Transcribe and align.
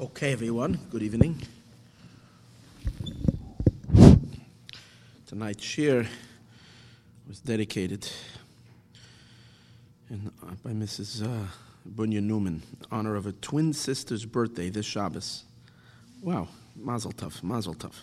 Okay, 0.00 0.30
everyone, 0.30 0.78
good 0.90 1.02
evening. 1.02 1.42
Tonight's 5.26 5.64
shiur 5.64 6.06
was 7.26 7.40
dedicated 7.40 8.08
in, 10.08 10.30
uh, 10.40 10.52
by 10.62 10.70
Mrs. 10.70 11.24
Uh, 11.24 11.48
Bunya 11.96 12.22
Newman 12.22 12.62
in 12.78 12.86
honor 12.92 13.16
of 13.16 13.24
her 13.24 13.32
twin 13.32 13.72
sister's 13.72 14.24
birthday 14.24 14.70
this 14.70 14.86
Shabbos. 14.86 15.42
Wow, 16.22 16.46
Mazel 16.76 17.10
Tov, 17.10 17.42
Mazel 17.42 17.74
Tov. 17.74 17.94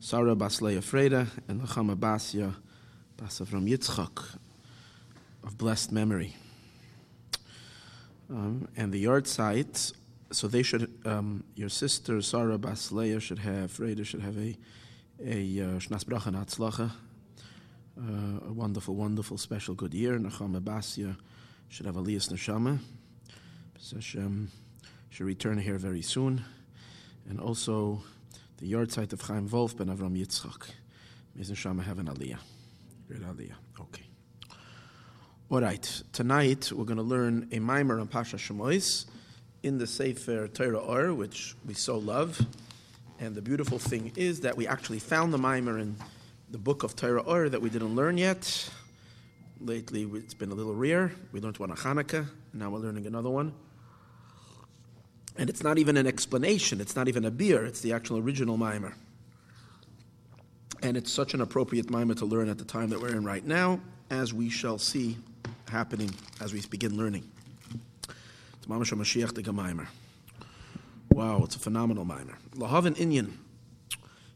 Sarah 0.00 0.34
Basleya 0.34 0.78
Freda 0.78 1.28
and 1.46 1.60
Lachama 1.60 1.94
Basya 1.94 2.54
Basavram 3.18 3.68
Yitzchak 3.68 4.38
of 5.44 5.58
blessed 5.58 5.92
memory. 5.92 6.36
Um, 8.30 8.66
and 8.78 8.94
the 8.94 8.98
yard 8.98 9.26
site, 9.26 9.92
so 10.32 10.48
they 10.48 10.62
should, 10.62 10.92
um, 11.04 11.44
your 11.54 11.68
sister 11.68 12.20
Sarah 12.22 12.58
Basleya 12.58 13.20
should 13.20 13.38
have, 13.40 13.72
Freda 13.72 14.04
should 14.04 14.22
have 14.22 14.38
a 14.38 14.56
a 15.24 15.60
uh, 15.60 15.78
Shnas 15.78 16.04
Bracha 16.04 16.90
and 17.96 18.40
uh, 18.42 18.48
a 18.48 18.52
wonderful, 18.52 18.94
wonderful, 18.94 19.38
special 19.38 19.74
good 19.74 19.94
year. 19.94 20.18
Nachama 20.18 20.60
Basya 20.60 21.16
should 21.68 21.86
have 21.86 21.94
Aliyas 21.94 22.32
Neshama. 22.32 22.78
Hashem 23.92 24.50
should 25.10 25.26
return 25.26 25.58
here 25.58 25.78
very 25.78 26.02
soon. 26.02 26.44
And 27.28 27.38
also 27.38 28.02
the 28.58 28.66
yard 28.66 28.90
site 28.90 29.12
of 29.12 29.20
Chaim 29.20 29.48
Wolf 29.48 29.76
ben 29.76 29.88
Avram 29.88 30.18
Yitzchak. 30.18 30.70
May 31.34 31.44
Neshama 31.44 31.84
have 31.84 31.98
an 31.98 32.06
Aliyah. 32.06 32.38
Great 33.06 33.22
Aliyah. 33.22 33.54
Okay. 33.80 34.04
All 35.50 35.60
right. 35.60 36.02
Tonight 36.12 36.72
we're 36.72 36.84
going 36.84 36.96
to 36.96 37.02
learn 37.02 37.48
a 37.52 37.58
mimer 37.58 38.00
on 38.00 38.08
Pasha 38.08 38.36
Shemois 38.36 39.06
in 39.62 39.78
the 39.78 39.86
Sefer 39.86 40.48
Torah 40.48 40.78
Or, 40.78 41.14
which 41.14 41.54
we 41.66 41.74
so 41.74 41.98
love. 41.98 42.44
And 43.20 43.34
the 43.34 43.42
beautiful 43.42 43.78
thing 43.78 44.12
is 44.16 44.40
that 44.40 44.56
we 44.56 44.66
actually 44.66 44.98
found 44.98 45.32
the 45.32 45.38
mimer 45.38 45.78
in 45.78 45.96
the 46.50 46.58
book 46.58 46.82
of 46.82 46.96
Torah 46.96 47.22
Or 47.22 47.48
that 47.48 47.62
we 47.62 47.70
didn't 47.70 47.94
learn 47.94 48.18
yet. 48.18 48.70
Lately, 49.60 50.02
it's 50.14 50.34
been 50.34 50.50
a 50.50 50.54
little 50.54 50.74
rare. 50.74 51.12
We 51.30 51.40
learned 51.40 51.58
one 51.58 51.70
on 51.70 51.76
Hanukkah, 51.76 52.26
now 52.52 52.70
we're 52.70 52.80
learning 52.80 53.06
another 53.06 53.30
one. 53.30 53.54
And 55.38 55.48
it's 55.48 55.62
not 55.62 55.78
even 55.78 55.96
an 55.96 56.06
explanation, 56.06 56.80
it's 56.80 56.96
not 56.96 57.08
even 57.08 57.24
a 57.24 57.30
beer, 57.30 57.64
it's 57.64 57.80
the 57.80 57.92
actual 57.92 58.18
original 58.18 58.56
mimer. 58.56 58.94
And 60.82 60.96
it's 60.96 61.12
such 61.12 61.32
an 61.32 61.40
appropriate 61.40 61.88
mimer 61.90 62.14
to 62.14 62.26
learn 62.26 62.48
at 62.48 62.58
the 62.58 62.64
time 62.64 62.90
that 62.90 63.00
we're 63.00 63.14
in 63.14 63.24
right 63.24 63.46
now, 63.46 63.80
as 64.10 64.34
we 64.34 64.50
shall 64.50 64.78
see 64.78 65.16
happening 65.68 66.10
as 66.40 66.52
we 66.52 66.60
begin 66.62 66.96
learning. 66.96 67.30
It's 68.62 68.70
Mamash 68.70 68.96
Mashiach 68.96 69.34
the 69.42 69.52
Mimer. 69.52 69.88
Wow, 71.10 71.42
it's 71.42 71.56
a 71.56 71.58
phenomenal 71.58 72.04
mimer. 72.04 72.38
Lahavin 72.54 72.94
Inyan. 72.94 73.32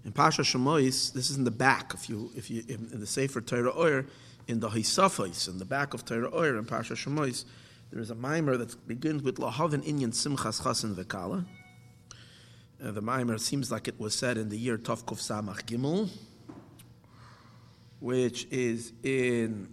In 0.05 0.11
Pasha 0.11 0.43
Shemois, 0.43 1.13
this 1.13 1.31
is 1.31 1.37
in 1.37 1.45
the 1.45 1.53
back. 1.53 1.95
If 1.95 2.09
you, 2.09 2.33
if 2.35 2.51
you, 2.51 2.65
in, 2.67 2.91
in 2.93 2.99
the 2.99 3.07
Sefer 3.07 3.41
Torah 3.41 3.73
Oyer, 3.79 4.05
in 4.49 4.59
the 4.59 4.69
Hisafais, 4.69 5.49
in 5.49 5.59
the 5.59 5.65
back 5.65 5.95
of 5.95 6.05
Torah 6.05 6.35
Oyer, 6.35 6.59
in 6.59 6.65
Pasha 6.65 6.95
Shemois, 6.95 7.45
there 7.93 8.01
is 8.01 8.11
a 8.11 8.17
mimer 8.17 8.57
that 8.57 8.89
begins 8.89 9.23
with 9.23 9.37
Lahavin 9.37 9.85
Inyan 9.85 10.13
Simchas 10.13 10.61
Chasen 10.61 10.97
Vekala. 10.97 11.47
Uh, 12.83 12.91
the 12.91 13.01
mimer 13.01 13.39
seems 13.39 13.71
like 13.71 13.87
it 13.87 14.01
was 14.01 14.13
said 14.13 14.37
in 14.37 14.49
the 14.49 14.59
year 14.59 14.77
Tovkuf 14.77 15.21
Samach 15.21 15.63
Gimel, 15.67 16.11
which 18.01 18.49
is 18.51 18.93
in 19.05 19.69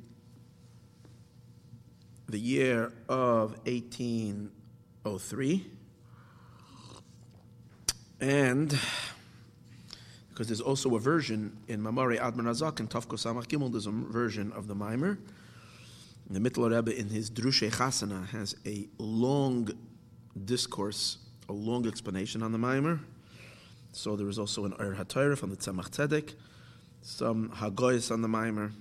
the 2.27 2.39
year 2.39 2.91
of 3.09 3.57
1803. 3.65 5.65
And 8.19 8.77
because 10.29 10.47
there's 10.47 10.61
also 10.61 10.95
a 10.95 10.99
version 10.99 11.57
in 11.67 11.81
Mamari 11.81 12.19
Admar 12.19 12.45
Azak 12.45 12.79
and 12.79 12.89
Tafko 12.89 13.17
Samach 13.17 13.47
Gimel, 13.47 13.71
there's 13.71 13.87
a 13.87 13.91
version 13.91 14.51
of 14.53 14.67
the 14.67 14.75
Mimer. 14.75 15.19
The 16.29 16.39
Mittler 16.39 16.75
Rebbe 16.75 16.97
in 16.97 17.09
his 17.09 17.29
Drushe 17.29 17.69
Chasana 17.69 18.27
has 18.29 18.55
a 18.65 18.87
long 18.97 19.69
discourse, 20.45 21.17
a 21.49 21.53
long 21.53 21.85
explanation 21.85 22.41
on 22.41 22.51
the 22.51 22.57
Mimer. 22.57 22.99
So 23.91 24.15
there 24.15 24.29
is 24.29 24.39
also 24.39 24.65
an 24.65 24.73
Er 24.79 24.95
HaTorah 24.97 25.37
from 25.37 25.51
the 25.51 25.57
Tzemach 25.57 25.89
Tzedek, 25.89 26.33
some 27.01 27.49
Hagoyes 27.49 28.09
on 28.09 28.21
the 28.21 28.27
Mimer. 28.27 28.71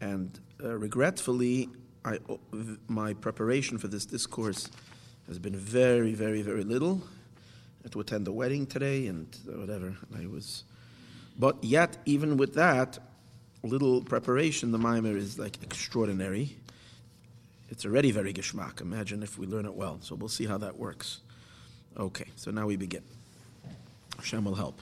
And 0.00 0.40
uh, 0.60 0.78
regretfully, 0.78 1.68
I, 2.04 2.18
my 2.88 3.14
preparation 3.14 3.78
for 3.78 3.88
this 3.88 4.04
discourse 4.04 4.68
has 5.28 5.38
been 5.38 5.54
very, 5.54 6.14
very, 6.14 6.42
very 6.42 6.64
little 6.64 7.02
to 7.90 8.00
attend 8.00 8.26
the 8.26 8.32
wedding 8.32 8.66
today 8.66 9.06
and 9.06 9.26
whatever. 9.46 9.96
I 10.16 10.26
was, 10.26 10.64
but 11.38 11.62
yet 11.62 11.98
even 12.04 12.36
with 12.36 12.54
that 12.54 12.98
little 13.62 14.02
preparation, 14.02 14.72
the 14.72 14.78
mimer 14.78 15.16
is 15.16 15.38
like 15.38 15.62
extraordinary. 15.62 16.56
It's 17.70 17.86
already 17.86 18.10
very 18.10 18.32
geschmack. 18.32 18.80
Imagine 18.80 19.22
if 19.22 19.38
we 19.38 19.46
learn 19.46 19.64
it 19.64 19.74
well. 19.74 19.98
So 20.02 20.14
we'll 20.14 20.28
see 20.28 20.46
how 20.46 20.58
that 20.58 20.76
works. 20.76 21.20
Okay, 21.96 22.26
so 22.36 22.50
now 22.50 22.66
we 22.66 22.76
begin. 22.76 23.02
Hashem 24.16 24.44
will 24.44 24.54
help. 24.54 24.80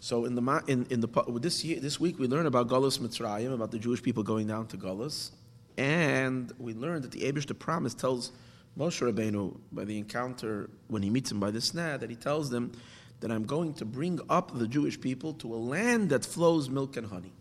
So 0.00 0.24
in 0.24 0.34
the 0.34 0.62
in, 0.66 0.86
in 0.90 1.00
the 1.00 1.08
this 1.40 1.64
year 1.64 1.80
this 1.80 2.00
week 2.00 2.18
we 2.18 2.26
learn 2.26 2.46
about 2.46 2.68
Galus 2.68 2.98
Mitzrayim, 2.98 3.52
about 3.52 3.70
the 3.70 3.78
Jewish 3.78 4.02
people 4.02 4.22
going 4.22 4.46
down 4.46 4.66
to 4.68 4.76
Galus, 4.76 5.30
and 5.76 6.52
we 6.58 6.74
learned 6.74 7.04
that 7.04 7.12
the 7.12 7.20
Abish 7.20 7.46
the 7.46 7.54
promise 7.54 7.94
tells 7.94 8.32
Moshe 8.78 9.02
Rabbeinu, 9.02 9.56
by 9.70 9.84
the 9.84 9.98
encounter 9.98 10.70
when 10.88 11.02
he 11.02 11.10
meets 11.10 11.30
him 11.30 11.40
by 11.40 11.50
the 11.50 11.58
sneh, 11.58 12.00
that 12.00 12.08
he 12.08 12.16
tells 12.16 12.50
them 12.50 12.72
that 13.20 13.30
I'm 13.30 13.44
going 13.44 13.74
to 13.74 13.84
bring 13.84 14.18
up 14.28 14.58
the 14.58 14.66
Jewish 14.66 15.00
people 15.00 15.34
to 15.34 15.54
a 15.54 15.56
land 15.56 16.10
that 16.10 16.24
flows 16.24 16.68
milk 16.70 16.96
and 16.96 17.06
honey. 17.06 17.32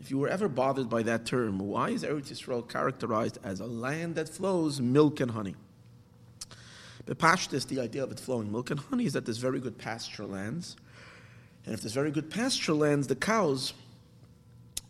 If 0.00 0.10
you 0.10 0.18
were 0.18 0.28
ever 0.28 0.48
bothered 0.48 0.90
by 0.90 1.02
that 1.04 1.26
term, 1.26 1.58
why 1.58 1.90
is 1.90 2.02
Eretz 2.02 2.30
Yisrael 2.30 2.68
characterized 2.68 3.38
as 3.44 3.60
a 3.60 3.66
land 3.66 4.16
that 4.16 4.28
flows 4.28 4.80
milk 4.80 5.20
and 5.20 5.30
honey? 5.30 5.54
The 7.06 7.14
Pashtis, 7.14 7.66
the 7.66 7.80
idea 7.80 8.02
of 8.02 8.10
it 8.10 8.18
flowing 8.18 8.50
milk 8.50 8.70
and 8.70 8.80
honey, 8.80 9.06
is 9.06 9.12
that 9.12 9.26
there's 9.26 9.38
very 9.38 9.60
good 9.60 9.78
pasture 9.78 10.24
lands. 10.26 10.76
And 11.64 11.74
if 11.74 11.80
there's 11.80 11.94
very 11.94 12.10
good 12.10 12.30
pasture 12.30 12.72
lands, 12.72 13.06
the 13.06 13.16
cows 13.16 13.74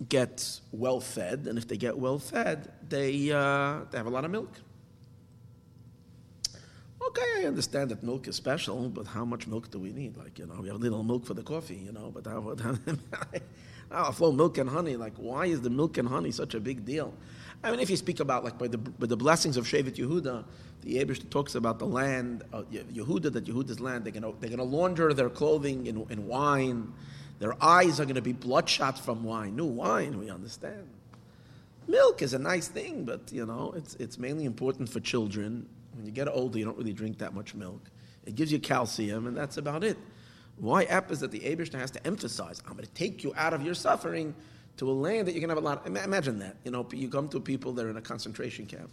get 0.09 0.61
well 0.73 1.01
fed. 1.01 1.47
And 1.49 1.59
if 1.59 1.69
they 1.69 1.77
get 1.77 1.99
well 1.99 2.19
fed, 2.19 2.71
they, 2.89 3.31
uh, 3.31 3.81
they 3.91 3.99
have 3.99 4.07
a 4.07 4.11
lot 4.11 4.25
of 4.25 4.31
milk. 4.31 4.51
Okay, 7.09 7.43
I 7.43 7.45
understand 7.45 7.91
that 7.91 8.03
milk 8.03 8.29
is 8.29 8.37
special, 8.37 8.89
but 8.89 9.07
how 9.07 9.25
much 9.25 9.47
milk 9.47 9.71
do 9.71 9.79
we 9.79 9.93
need? 9.93 10.17
Like, 10.17 10.39
you 10.39 10.47
know, 10.47 10.61
we 10.61 10.69
have 10.69 10.77
a 10.77 10.81
little 10.81 11.03
milk 11.03 11.27
for 11.27 11.35
the 11.35 11.43
coffee, 11.43 11.77
you 11.77 11.93
know, 11.93 12.11
but 12.13 12.27
how, 12.27 12.57
how, 13.91 14.11
flow 14.13 14.33
milk 14.33 14.59
and 14.59 14.71
honey? 14.71 14.97
Like, 14.97 15.15
why 15.17 15.47
is 15.47 15.61
the 15.61 15.71
milk 15.71 15.99
and 15.99 16.09
honey 16.09 16.31
such 16.31 16.55
a 16.55 16.61
big 16.61 16.85
deal? 16.85 17.13
I 17.63 17.71
mean, 17.71 17.81
if 17.81 17.91
you 17.91 17.97
speak 17.97 18.21
about, 18.21 18.43
like, 18.43 18.59
by 18.59 18.69
the, 18.69 18.79
by 18.79 19.07
the 19.07 19.17
blessings 19.17 19.57
of 19.57 19.67
Shevet 19.67 19.97
Yehuda, 19.97 20.45
the 20.83 21.05
Abish 21.05 21.29
talks 21.31 21.55
about 21.55 21.79
the 21.79 21.87
land, 21.87 22.43
of 22.53 22.71
Yehuda, 22.71 23.33
that 23.33 23.45
Yehuda's 23.45 23.81
land, 23.81 24.05
they're 24.05 24.13
going 24.13 24.23
to 24.23 24.35
they're 24.41 24.51
gonna 24.51 24.65
launder 24.65 25.15
their 25.15 25.31
clothing 25.31 25.87
in, 25.87 26.07
in 26.11 26.27
wine. 26.27 26.93
Their 27.39 27.63
eyes 27.63 28.01
are 28.01 28.05
going 28.05 28.15
to 28.15 28.23
be 28.23 28.33
bloodshot 28.33 28.99
from 28.99 29.25
wine. 29.25 29.57
New 29.57 29.67
wine, 29.67 30.19
we 30.19 30.31
understand. 30.31 30.89
Milk 31.87 32.23
is 32.23 32.33
a 32.33 32.39
nice 32.39 32.69
thing, 32.69 33.05
but, 33.05 33.31
you 33.33 33.45
know, 33.45 33.75
it's, 33.77 33.95
it's 33.97 34.19
mainly 34.19 34.45
important 34.45 34.89
for 34.89 35.01
children 35.01 35.69
when 35.95 36.07
you 36.07 36.13
get 36.13 36.29
older, 36.29 36.59
you 36.59 36.65
don't 36.65 36.77
really 36.77 36.93
drink 36.93 37.19
that 37.19 37.35
much 37.35 37.55
milk. 37.55 37.81
It 38.25 38.35
gives 38.35 38.51
you 38.51 38.59
calcium, 38.59 39.27
and 39.27 39.37
that's 39.37 39.57
about 39.57 39.85
it. 39.85 39.97
Why 40.57 40.85
ep 40.85 41.11
is 41.11 41.21
that 41.21 41.31
the 41.31 41.41
Abishna 41.41 41.79
has 41.79 41.91
to 41.93 42.07
emphasize, 42.07 42.63
I'm 42.67 42.73
going 42.73 42.85
to 42.85 42.91
take 42.93 43.25
you 43.25 43.33
out 43.37 43.55
of 43.55 43.63
your 43.63 43.75
suffering 43.75 44.35
to 44.77 44.91
a 44.91 44.93
land 44.93 45.29
that 45.29 45.33
going 45.33 45.43
to 45.43 45.49
have 45.49 45.59
a 45.59 45.61
lot. 45.61 45.87
Of, 45.87 45.97
imagine 45.97 46.39
that. 46.41 46.57
You 46.65 46.71
know, 46.71 46.87
you 46.93 47.09
come 47.09 47.29
to 47.29 47.41
people 47.41 47.73
that 47.75 47.87
are 47.87 47.91
in 47.91 47.97
a 47.97 48.03
concentration 48.03 48.67
camp, 48.67 48.91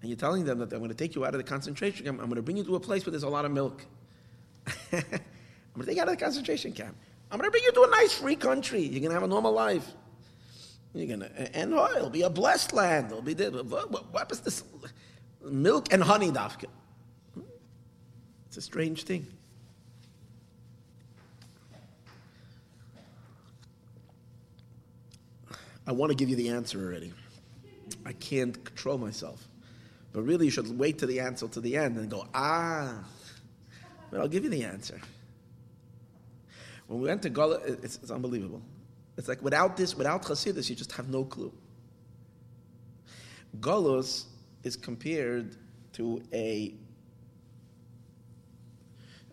and 0.00 0.10
you're 0.10 0.18
telling 0.18 0.44
them 0.44 0.58
that 0.58 0.72
I'm 0.72 0.78
going 0.78 0.90
to 0.90 0.96
take 0.96 1.14
you 1.14 1.24
out 1.24 1.34
of 1.34 1.38
the 1.38 1.44
concentration 1.44 2.04
camp. 2.04 2.20
I'm 2.20 2.26
going 2.26 2.36
to 2.36 2.42
bring 2.42 2.56
you 2.56 2.64
to 2.64 2.76
a 2.76 2.80
place 2.80 3.06
where 3.06 3.10
there's 3.10 3.22
a 3.22 3.28
lot 3.28 3.44
of 3.44 3.52
milk. 3.52 3.84
I'm 4.92 5.00
going 5.00 5.02
to 5.80 5.86
take 5.86 5.96
you 5.96 6.02
out 6.02 6.08
of 6.08 6.18
the 6.18 6.22
concentration 6.24 6.72
camp. 6.72 6.96
I'm 7.30 7.38
going 7.38 7.46
to 7.46 7.50
bring 7.50 7.64
you 7.64 7.72
to 7.72 7.82
a 7.82 7.90
nice 7.90 8.14
free 8.14 8.36
country. 8.36 8.80
You're 8.80 9.00
going 9.00 9.10
to 9.10 9.14
have 9.14 9.22
a 9.22 9.28
normal 9.28 9.52
life. 9.52 9.86
You're 10.94 11.06
going 11.06 11.20
to, 11.20 11.56
and 11.56 11.74
oh, 11.74 11.88
it'll 11.94 12.10
be 12.10 12.22
a 12.22 12.30
blessed 12.30 12.72
land. 12.72 13.10
It'll 13.10 13.22
be 13.22 13.34
what, 13.34 13.90
what, 13.90 14.12
what 14.12 14.32
is 14.32 14.40
this? 14.40 14.64
milk 15.50 15.92
and 15.92 16.02
honey 16.02 16.30
dafka. 16.30 16.66
It's 18.46 18.56
a 18.56 18.62
strange 18.62 19.04
thing. 19.04 19.26
I 25.86 25.92
want 25.92 26.10
to 26.10 26.16
give 26.16 26.28
you 26.28 26.36
the 26.36 26.50
answer 26.50 26.78
already. 26.84 27.12
I 28.04 28.12
can't 28.12 28.62
control 28.64 28.98
myself. 28.98 29.48
But 30.12 30.22
really, 30.22 30.46
you 30.46 30.50
should 30.50 30.78
wait 30.78 30.98
to 30.98 31.06
the 31.06 31.20
answer 31.20 31.48
to 31.48 31.60
the 31.60 31.76
end 31.76 31.96
and 31.96 32.10
go, 32.10 32.26
ah. 32.34 33.04
But 34.10 34.20
I'll 34.20 34.28
give 34.28 34.44
you 34.44 34.50
the 34.50 34.64
answer. 34.64 35.00
When 36.88 37.00
we 37.00 37.08
went 37.08 37.22
to 37.22 37.30
Gala, 37.30 37.58
it's, 37.58 37.96
it's 38.02 38.10
unbelievable. 38.10 38.62
It's 39.16 39.28
like 39.28 39.42
without 39.42 39.76
this, 39.76 39.94
without 39.94 40.22
Chasidus, 40.22 40.68
you 40.68 40.74
just 40.74 40.92
have 40.92 41.08
no 41.08 41.24
clue. 41.24 41.52
Galus 43.60 44.24
is 44.64 44.76
compared 44.76 45.56
to 45.92 46.22
a 46.32 46.74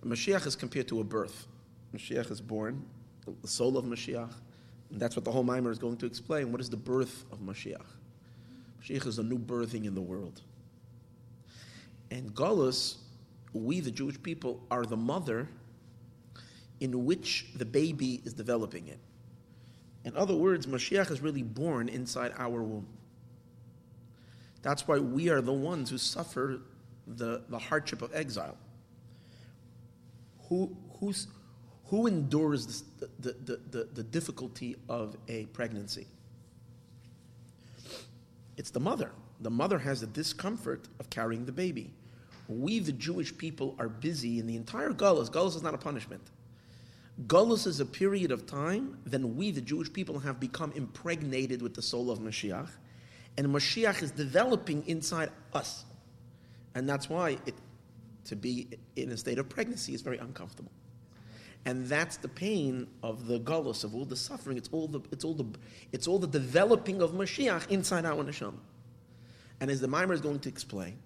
Mashiach 0.05 0.45
is 0.45 0.55
compared 0.55 0.87
to 0.89 0.99
a 0.99 1.03
birth. 1.03 1.47
Mashiach 1.95 2.29
is 2.29 2.39
born, 2.39 2.85
the 3.41 3.47
soul 3.47 3.75
of 3.75 3.85
Mashiach. 3.85 4.31
And 4.91 4.99
that's 4.99 5.15
what 5.15 5.25
the 5.25 5.31
whole 5.31 5.43
Mimer 5.43 5.71
is 5.71 5.79
going 5.79 5.97
to 5.97 6.05
explain. 6.05 6.51
What 6.51 6.61
is 6.61 6.69
the 6.69 6.77
birth 6.77 7.25
of 7.31 7.39
Mashiach? 7.39 7.85
Mashiach 8.81 9.07
is 9.07 9.17
a 9.17 9.23
new 9.23 9.39
birthing 9.39 9.85
in 9.85 9.95
the 9.95 10.01
world. 10.01 10.41
And 12.11 12.35
Galus, 12.35 12.97
we, 13.53 13.79
the 13.79 13.89
Jewish 13.89 14.21
people, 14.21 14.61
are 14.69 14.85
the 14.85 14.97
mother 14.97 15.49
in 16.79 17.05
which 17.05 17.47
the 17.55 17.65
baby 17.65 18.21
is 18.25 18.33
developing 18.33 18.87
it. 18.87 18.99
In 20.03 20.15
other 20.15 20.35
words, 20.35 20.67
Mashiach 20.67 21.09
is 21.09 21.21
really 21.21 21.43
born 21.43 21.89
inside 21.89 22.31
our 22.37 22.61
womb. 22.61 22.87
That's 24.61 24.87
why 24.87 24.99
we 24.99 25.29
are 25.29 25.41
the 25.41 25.53
ones 25.53 25.89
who 25.89 25.97
suffer 25.97 26.61
the, 27.07 27.43
the 27.49 27.59
hardship 27.59 28.01
of 28.01 28.13
exile. 28.15 28.57
Who, 30.49 30.75
who's, 30.99 31.27
who 31.85 32.07
endures 32.07 32.83
the, 32.99 33.09
the, 33.19 33.59
the, 33.71 33.83
the, 33.93 34.03
difficulty 34.03 34.75
of 34.89 35.17
a 35.27 35.45
pregnancy? 35.47 36.07
It's 38.57 38.69
the 38.69 38.79
mother. 38.79 39.11
The 39.41 39.49
mother 39.49 39.77
has 39.79 40.01
the 40.01 40.07
discomfort 40.07 40.87
of 40.99 41.09
carrying 41.09 41.45
the 41.45 41.51
baby. 41.51 41.93
We, 42.47 42.79
the 42.79 42.91
Jewish 42.91 43.35
people, 43.35 43.75
are 43.79 43.89
busy 43.89 44.39
in 44.39 44.47
the 44.47 44.55
entire 44.55 44.91
Gullus. 44.91 45.29
Gullus 45.29 45.55
is 45.55 45.63
not 45.63 45.73
a 45.73 45.79
punishment. 45.79 46.21
Gullus 47.27 47.65
is 47.65 47.79
a 47.79 47.85
period 47.85 48.31
of 48.31 48.45
time 48.45 48.97
then 49.05 49.35
we, 49.37 49.51
the 49.51 49.61
Jewish 49.61 49.91
people, 49.91 50.19
have 50.19 50.39
become 50.39 50.71
impregnated 50.73 51.61
with 51.61 51.73
the 51.73 51.81
soul 51.81 52.11
of 52.11 52.19
Mashiach, 52.19 52.69
and 53.37 53.47
Mashiach 53.47 54.03
is 54.03 54.11
developing 54.11 54.85
inside 54.87 55.29
us. 55.53 55.85
And 56.73 56.87
that's 56.87 57.09
why 57.09 57.37
it, 57.45 57.55
to 58.25 58.35
be 58.35 58.67
in 58.95 59.11
a 59.11 59.17
state 59.17 59.39
of 59.39 59.47
pregnancy 59.47 59.93
is 59.93 60.01
very 60.01 60.17
uncomfortable. 60.17 60.71
And 61.65 61.85
that's 61.87 62.17
the 62.17 62.27
pain 62.27 62.87
of 63.01 63.27
the 63.27 63.39
gullus, 63.39 63.83
of 63.83 63.95
all 63.95 64.05
the 64.05 64.15
suffering. 64.15 64.57
It's 64.57 64.69
all 64.71 64.87
the, 64.87 65.01
it's 65.11 65.23
all 65.25 65.33
the, 65.33 65.45
it's 65.91 66.07
all 66.07 66.19
the 66.19 66.27
developing 66.27 67.01
of 67.01 67.11
Mashiach 67.11 67.69
inside 67.71 68.05
our 68.05 68.23
neshama. 68.23 68.59
And 69.59 69.71
as 69.71 69.81
the 69.81 69.87
Mimer 69.87 70.13
is 70.13 70.21
going 70.21 70.39
to 70.39 70.49
explain, 70.49 70.99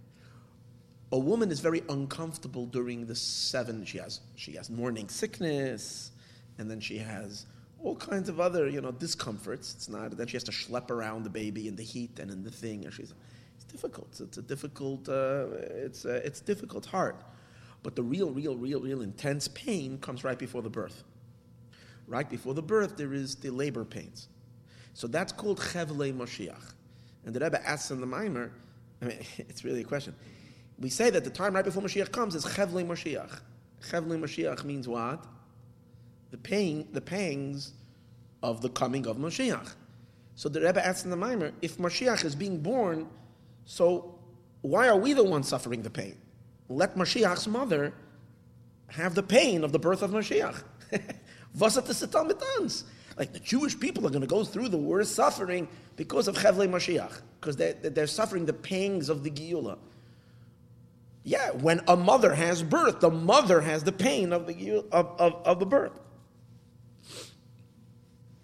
a 1.11 1.17
woman 1.17 1.51
is 1.51 1.59
very 1.59 1.83
uncomfortable 1.89 2.65
during 2.65 3.05
the 3.05 3.15
seven. 3.15 3.83
She 3.85 3.97
has 3.97 4.21
she 4.35 4.53
has 4.53 4.69
morning 4.69 5.09
sickness, 5.09 6.11
and 6.57 6.69
then 6.69 6.79
she 6.79 6.97
has 6.97 7.45
all 7.81 7.95
kinds 7.95 8.29
of 8.29 8.39
other 8.39 8.67
you 8.67 8.81
know 8.81 8.91
discomforts. 8.91 9.73
It's 9.73 9.89
not 9.89 10.15
then 10.15 10.27
she 10.27 10.35
has 10.35 10.43
to 10.45 10.51
schlep 10.51 10.91
around 10.91 11.23
the 11.23 11.29
baby 11.29 11.67
in 11.67 11.75
the 11.75 11.83
heat 11.83 12.19
and 12.19 12.29
in 12.29 12.43
the 12.43 12.51
thing, 12.51 12.85
and 12.85 12.93
she's 12.93 13.13
it's 13.55 13.63
difficult. 13.65 14.19
It's 14.19 14.37
a 14.37 14.41
difficult. 14.41 15.09
Uh, 15.09 15.47
it's 15.71 16.05
uh, 16.05 16.21
it's 16.23 16.41
difficult, 16.41 16.85
hard. 16.85 17.15
But 17.81 17.95
the 17.95 18.03
real, 18.03 18.31
real, 18.31 18.57
real, 18.57 18.81
real 18.81 19.01
intense 19.01 19.47
pain 19.47 19.99
comes 19.99 20.23
right 20.23 20.37
before 20.37 20.61
the 20.61 20.69
birth. 20.69 21.03
Right 22.07 22.29
before 22.29 22.53
the 22.53 22.61
birth, 22.61 22.97
there 22.97 23.13
is 23.13 23.35
the 23.35 23.51
labor 23.51 23.85
pains. 23.85 24.27
So 24.93 25.07
that's 25.07 25.31
called 25.31 25.59
Chevle 25.59 26.13
Moshiach. 26.13 26.73
And 27.25 27.33
the 27.33 27.39
Rebbe 27.39 27.65
asks 27.65 27.91
in 27.91 28.01
the 28.01 28.05
Mimer, 28.05 28.51
I 29.01 29.05
mean, 29.05 29.19
it's 29.37 29.63
really 29.63 29.81
a 29.81 29.85
question 29.85 30.13
we 30.79 30.89
say 30.89 31.09
that 31.09 31.23
the 31.23 31.29
time 31.29 31.55
right 31.55 31.65
before 31.65 31.83
Mashiach 31.83 32.11
comes 32.11 32.35
is 32.35 32.45
Chevle 32.45 32.85
Mashiach. 32.85 33.41
Chevle 33.81 34.17
Mashiach 34.19 34.63
means 34.63 34.87
what? 34.87 35.25
The 36.31 36.37
pain, 36.37 36.87
the 36.93 37.01
pangs 37.01 37.73
of 38.41 38.61
the 38.61 38.69
coming 38.69 39.05
of 39.05 39.17
Mashiach. 39.17 39.75
So 40.35 40.47
the 40.47 40.61
Rebbe 40.61 40.85
asks 40.85 41.03
in 41.03 41.09
the 41.09 41.17
Mimer, 41.17 41.51
if 41.61 41.77
Mashiach 41.77 42.23
is 42.23 42.33
being 42.33 42.59
born, 42.61 43.07
so 43.65 44.15
why 44.61 44.87
are 44.87 44.95
we 44.95 45.13
the 45.13 45.23
ones 45.23 45.49
suffering 45.49 45.81
the 45.81 45.89
pain? 45.89 46.15
Let 46.69 46.95
Mashiach's 46.95 47.47
mother 47.47 47.93
have 48.87 49.15
the 49.15 49.23
pain 49.23 49.63
of 49.63 49.71
the 49.71 49.79
birth 49.79 50.01
of 50.01 50.11
Mashiach. 50.11 50.63
Like 53.17 53.33
the 53.33 53.39
Jewish 53.39 53.77
people 53.77 54.07
are 54.07 54.09
going 54.09 54.21
to 54.21 54.27
go 54.27 54.43
through 54.45 54.69
the 54.69 54.77
worst 54.77 55.13
suffering 55.13 55.67
because 55.97 56.29
of 56.29 56.37
Chevle 56.37 56.69
Mashiach, 56.69 57.21
because 57.39 57.57
they're, 57.57 57.73
they're 57.73 58.07
suffering 58.07 58.45
the 58.45 58.53
pangs 58.53 59.09
of 59.09 59.23
the 59.23 59.31
Geula. 59.31 59.77
Yeah, 61.29 61.51
when 61.51 61.81
a 61.87 61.95
mother 61.95 62.33
has 62.33 62.63
birth, 62.63 63.01
the 63.01 63.11
mother 63.11 63.61
has 63.61 63.83
the 63.83 63.91
pain 63.91 64.33
of 64.33 64.47
the, 64.47 64.83
of, 64.91 65.15
of, 65.19 65.33
of 65.45 65.59
the 65.59 65.65
birth. 65.67 65.91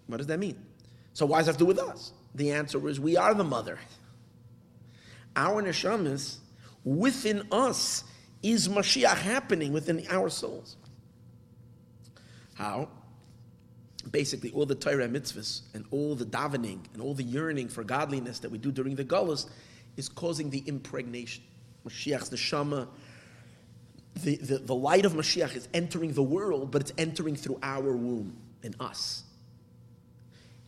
What 0.06 0.18
does 0.18 0.28
that 0.28 0.38
mean? 0.38 0.64
So 1.12 1.26
why 1.26 1.38
does 1.38 1.46
that 1.46 1.54
have 1.54 1.56
to 1.58 1.64
do 1.64 1.66
with 1.66 1.80
us? 1.80 2.12
The 2.36 2.52
answer 2.52 2.88
is 2.88 3.00
we 3.00 3.16
are 3.16 3.34
the 3.34 3.42
mother. 3.42 3.80
Our 5.34 5.64
neshamas, 5.64 6.36
within 6.84 7.48
us, 7.50 8.04
is 8.40 8.68
Mashiach 8.68 9.16
happening 9.16 9.72
within 9.72 10.06
our 10.08 10.28
souls. 10.28 10.76
How? 12.54 12.88
Basically, 14.08 14.52
all 14.52 14.64
the 14.64 14.76
Torah 14.76 15.08
mitzvahs 15.08 15.62
and 15.74 15.86
all 15.90 16.14
the 16.14 16.24
davening 16.24 16.84
and 16.92 17.02
all 17.02 17.14
the 17.14 17.24
yearning 17.24 17.66
for 17.66 17.82
godliness 17.82 18.38
that 18.38 18.52
we 18.52 18.58
do 18.58 18.70
during 18.70 18.94
the 18.94 19.04
gullus 19.04 19.50
is 19.96 20.08
causing 20.08 20.50
the 20.50 20.60
impregnation. 20.68 21.42
Mashiach's 21.86 22.30
neshama, 22.30 22.88
the, 24.22 24.36
the, 24.36 24.58
the 24.58 24.74
light 24.74 25.04
of 25.04 25.12
Mashiach 25.12 25.54
is 25.54 25.68
entering 25.74 26.12
the 26.12 26.22
world, 26.22 26.70
but 26.70 26.82
it's 26.82 26.92
entering 26.98 27.36
through 27.36 27.58
our 27.62 27.92
womb 27.92 28.36
in 28.62 28.74
us. 28.80 29.22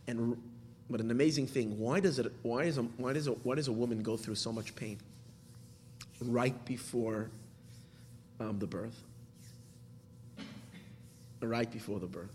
And 0.07 0.41
but 0.89 1.01
an 1.01 1.11
amazing 1.11 1.45
thing, 1.45 1.77
why 1.77 1.99
does 1.99 2.17
it 2.17 2.31
why 2.41 2.63
is 2.63 2.77
a 2.77 2.83
why 2.83 3.13
does 3.13 3.27
a 3.27 3.31
why 3.31 3.55
does 3.55 3.67
a 3.67 3.71
woman 3.71 4.01
go 4.01 4.17
through 4.17 4.35
so 4.35 4.51
much 4.51 4.75
pain 4.75 4.97
right 6.21 6.65
before 6.65 7.29
um, 8.39 8.57
the 8.57 8.67
birth? 8.67 9.03
Right 11.41 11.71
before 11.71 11.99
the 11.99 12.07
birth. 12.07 12.33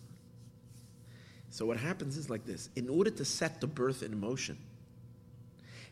So 1.51 1.67
what 1.67 1.77
happens 1.77 2.17
is 2.17 2.31
like 2.31 2.45
this: 2.47 2.69
in 2.77 2.89
order 2.89 3.11
to 3.11 3.25
set 3.25 3.61
the 3.61 3.67
birth 3.67 4.03
in 4.03 4.19
motion, 4.21 4.57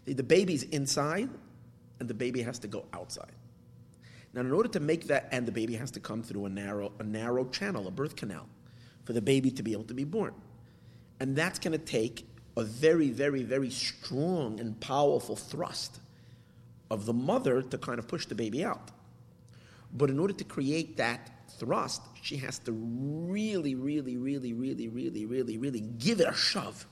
the, 0.04 0.14
the 0.14 0.22
baby's 0.22 0.62
inside, 0.64 1.28
and 2.02 2.10
the 2.10 2.14
baby 2.14 2.43
has 2.43 2.58
to 2.58 2.66
go 2.66 2.84
outside. 2.93 3.31
Now, 4.34 4.40
in 4.40 4.50
order 4.50 4.69
to 4.70 4.81
make 4.81 5.06
that, 5.06 5.28
and 5.31 5.46
the 5.46 5.52
baby 5.52 5.76
has 5.76 5.93
to 5.93 6.00
come 6.00 6.25
through 6.25 6.46
a 6.46 6.49
narrow, 6.49 6.90
a 6.99 7.04
narrow 7.04 7.44
channel, 7.44 7.87
a 7.87 7.93
birth 7.93 8.16
canal, 8.16 8.49
for 9.04 9.12
the 9.12 9.22
baby 9.22 9.52
to 9.52 9.62
be 9.62 9.70
able 9.70 9.84
to 9.84 9.94
be 9.94 10.02
born. 10.02 10.34
And 11.20 11.37
that's 11.37 11.60
going 11.60 11.78
to 11.78 11.84
take 11.84 12.26
a 12.56 12.64
very, 12.64 13.10
very, 13.10 13.44
very 13.44 13.70
strong 13.70 14.58
and 14.58 14.81
powerful 14.81 15.37
thrust 15.37 16.00
of 16.90 17.06
the 17.06 17.12
mother 17.12 17.62
to 17.62 17.78
kind 17.78 18.00
of 18.00 18.08
push 18.08 18.26
the 18.26 18.34
baby 18.34 18.64
out. 18.64 18.90
But 19.93 20.10
in 20.10 20.19
order 20.19 20.34
to 20.34 20.44
create 20.44 20.96
that 20.96 21.30
thrust, 21.56 22.02
she 22.21 22.37
has 22.38 22.59
to 22.61 22.73
really, 22.73 23.76
really, 23.76 24.16
really, 24.16 24.54
really, 24.54 24.88
really, 24.88 25.25
really, 25.25 25.56
really 25.56 25.80
give 25.80 26.21
it 26.21 26.26
a 26.26 26.35
shove. 26.35 26.85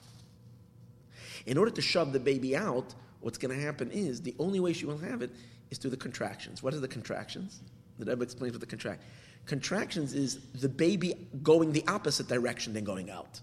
In 1.47 1.59
order 1.59 1.73
to 1.73 1.83
shove 1.83 2.13
the 2.13 2.21
baby 2.21 2.57
out, 2.57 2.95
what's 3.21 3.39
going 3.39 3.57
to 3.57 3.65
happen 3.65 3.91
is 3.91 4.23
the 4.23 4.35
only 4.39 4.61
way 4.61 4.73
she 4.73 4.87
will 4.87 4.99
have 4.99 5.23
it 5.23 5.31
is 5.71 5.79
through 5.79 5.91
the 5.91 5.97
contractions. 5.97 6.63
What 6.63 6.75
are 6.75 6.81
the 6.81 6.89
contractions? 6.89 7.61
The 7.99 8.07
Rebbe 8.07 8.23
explains 8.23 8.55
what 8.55 8.61
the 8.61 8.67
contract. 8.67 9.03
Contractions 9.47 10.15
is 10.15 10.39
the 10.55 10.69
baby 10.69 11.15
going 11.43 11.73
the 11.73 11.85
opposite 11.87 12.29
direction 12.29 12.73
than 12.73 12.85
going 12.85 13.11
out. 13.11 13.41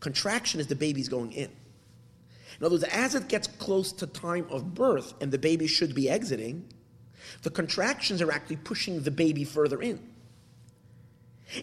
Contraction 0.00 0.60
is 0.60 0.66
the 0.66 0.76
baby's 0.76 1.08
going 1.08 1.32
in. 1.32 1.50
In 2.58 2.66
other 2.66 2.74
words, 2.74 2.84
as 2.84 3.14
it 3.14 3.28
gets 3.28 3.46
close 3.46 3.92
to 3.92 4.06
time 4.06 4.46
of 4.50 4.74
birth 4.74 5.14
and 5.20 5.30
the 5.32 5.38
baby 5.38 5.66
should 5.66 5.94
be 5.94 6.10
exiting, 6.10 6.66
the 7.42 7.50
contractions 7.50 8.20
are 8.20 8.30
actually 8.30 8.56
pushing 8.56 9.02
the 9.02 9.10
baby 9.10 9.44
further 9.44 9.80
in. 9.80 10.00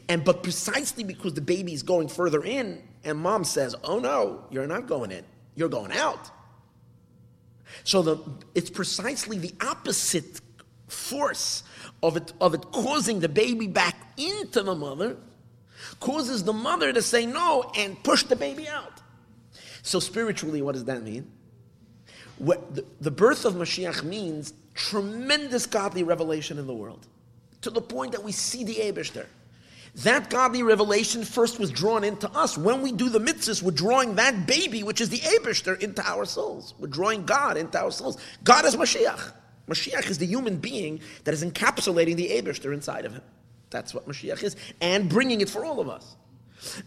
And 0.09 0.23
but 0.23 0.43
precisely 0.43 1.03
because 1.03 1.33
the 1.33 1.41
baby's 1.41 1.83
going 1.83 2.09
further 2.09 2.43
in, 2.43 2.81
and 3.05 3.17
mom 3.17 3.45
says, 3.45 3.73
"Oh 3.83 3.99
no, 3.99 4.43
you're 4.49 4.67
not 4.67 4.85
going 4.85 5.11
in. 5.11 5.23
You're 5.55 5.69
going 5.69 5.93
out." 5.93 6.29
So 7.83 8.01
the, 8.01 8.17
it's 8.55 8.69
precisely 8.69 9.37
the 9.37 9.53
opposite 9.61 10.41
force 10.87 11.63
of 12.01 12.17
it, 12.17 12.33
of 12.39 12.53
it 12.53 12.61
causing 12.71 13.19
the 13.19 13.29
baby 13.29 13.67
back 13.67 13.95
into 14.17 14.63
the 14.63 14.75
mother, 14.75 15.17
causes 15.99 16.43
the 16.43 16.53
mother 16.53 16.93
to 16.93 17.01
say 17.01 17.25
no 17.25 17.71
and 17.77 18.01
push 18.03 18.23
the 18.23 18.35
baby 18.35 18.67
out. 18.67 19.01
So 19.83 19.99
spiritually, 19.99 20.61
what 20.61 20.73
does 20.73 20.85
that 20.85 21.03
mean? 21.03 21.31
What, 22.37 22.75
the, 22.75 22.85
the 23.01 23.11
birth 23.11 23.45
of 23.45 23.53
Mashiach 23.53 24.03
means 24.03 24.53
tremendous 24.73 25.65
godly 25.65 26.03
revelation 26.03 26.59
in 26.59 26.67
the 26.67 26.73
world, 26.73 27.07
to 27.61 27.69
the 27.69 27.81
point 27.81 28.11
that 28.11 28.23
we 28.23 28.31
see 28.31 28.63
the 28.63 28.75
Abishter. 28.75 29.25
That 30.03 30.29
godly 30.29 30.61
revelation 30.61 31.23
first 31.23 31.59
was 31.59 31.71
drawn 31.71 32.03
into 32.03 32.29
us. 32.29 32.55
When 32.55 32.83
we 32.83 32.91
do 32.91 33.09
the 33.09 33.19
mitzvahs, 33.19 33.63
we're 33.63 33.71
drawing 33.71 34.15
that 34.15 34.45
baby, 34.45 34.83
which 34.83 35.01
is 35.01 35.09
the 35.09 35.17
Abishter, 35.17 35.79
into 35.81 36.07
our 36.07 36.25
souls. 36.25 36.75
We're 36.77 36.87
drawing 36.87 37.25
God 37.25 37.57
into 37.57 37.79
our 37.79 37.91
souls. 37.91 38.19
God 38.43 38.65
is 38.65 38.75
Mashiach. 38.75 39.33
Mashiach 39.67 40.07
is 40.07 40.19
the 40.19 40.27
human 40.27 40.57
being 40.57 41.01
that 41.23 41.33
is 41.33 41.43
encapsulating 41.43 42.15
the 42.15 42.29
Abishter 42.29 42.73
inside 42.73 43.05
of 43.05 43.13
him. 43.13 43.23
That's 43.71 43.93
what 43.93 44.07
Mashiach 44.07 44.43
is, 44.43 44.55
and 44.81 45.09
bringing 45.09 45.41
it 45.41 45.49
for 45.49 45.65
all 45.65 45.79
of 45.79 45.89
us. 45.89 46.15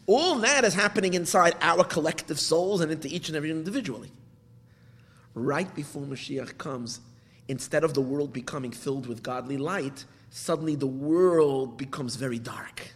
All 0.07 0.37
that 0.37 0.65
is 0.65 0.75
happening 0.75 1.15
inside 1.15 1.57
our 1.61 1.83
collective 1.83 2.39
souls 2.39 2.81
and 2.81 2.93
into 2.93 3.09
each 3.09 3.29
and 3.29 3.37
every 3.37 3.51
individually. 3.51 4.13
Right 5.35 5.73
before 5.75 6.03
Mashiach 6.03 6.59
comes, 6.59 7.01
instead 7.49 7.83
of 7.83 7.95
the 7.95 8.01
world 8.01 8.33
becoming 8.33 8.71
filled 8.71 9.09
with 9.09 9.23
godly 9.23 9.57
light, 9.57 10.05
suddenly 10.31 10.77
the 10.77 10.87
world 10.87 11.77
becomes 11.77 12.15
very 12.15 12.39
dark. 12.39 12.95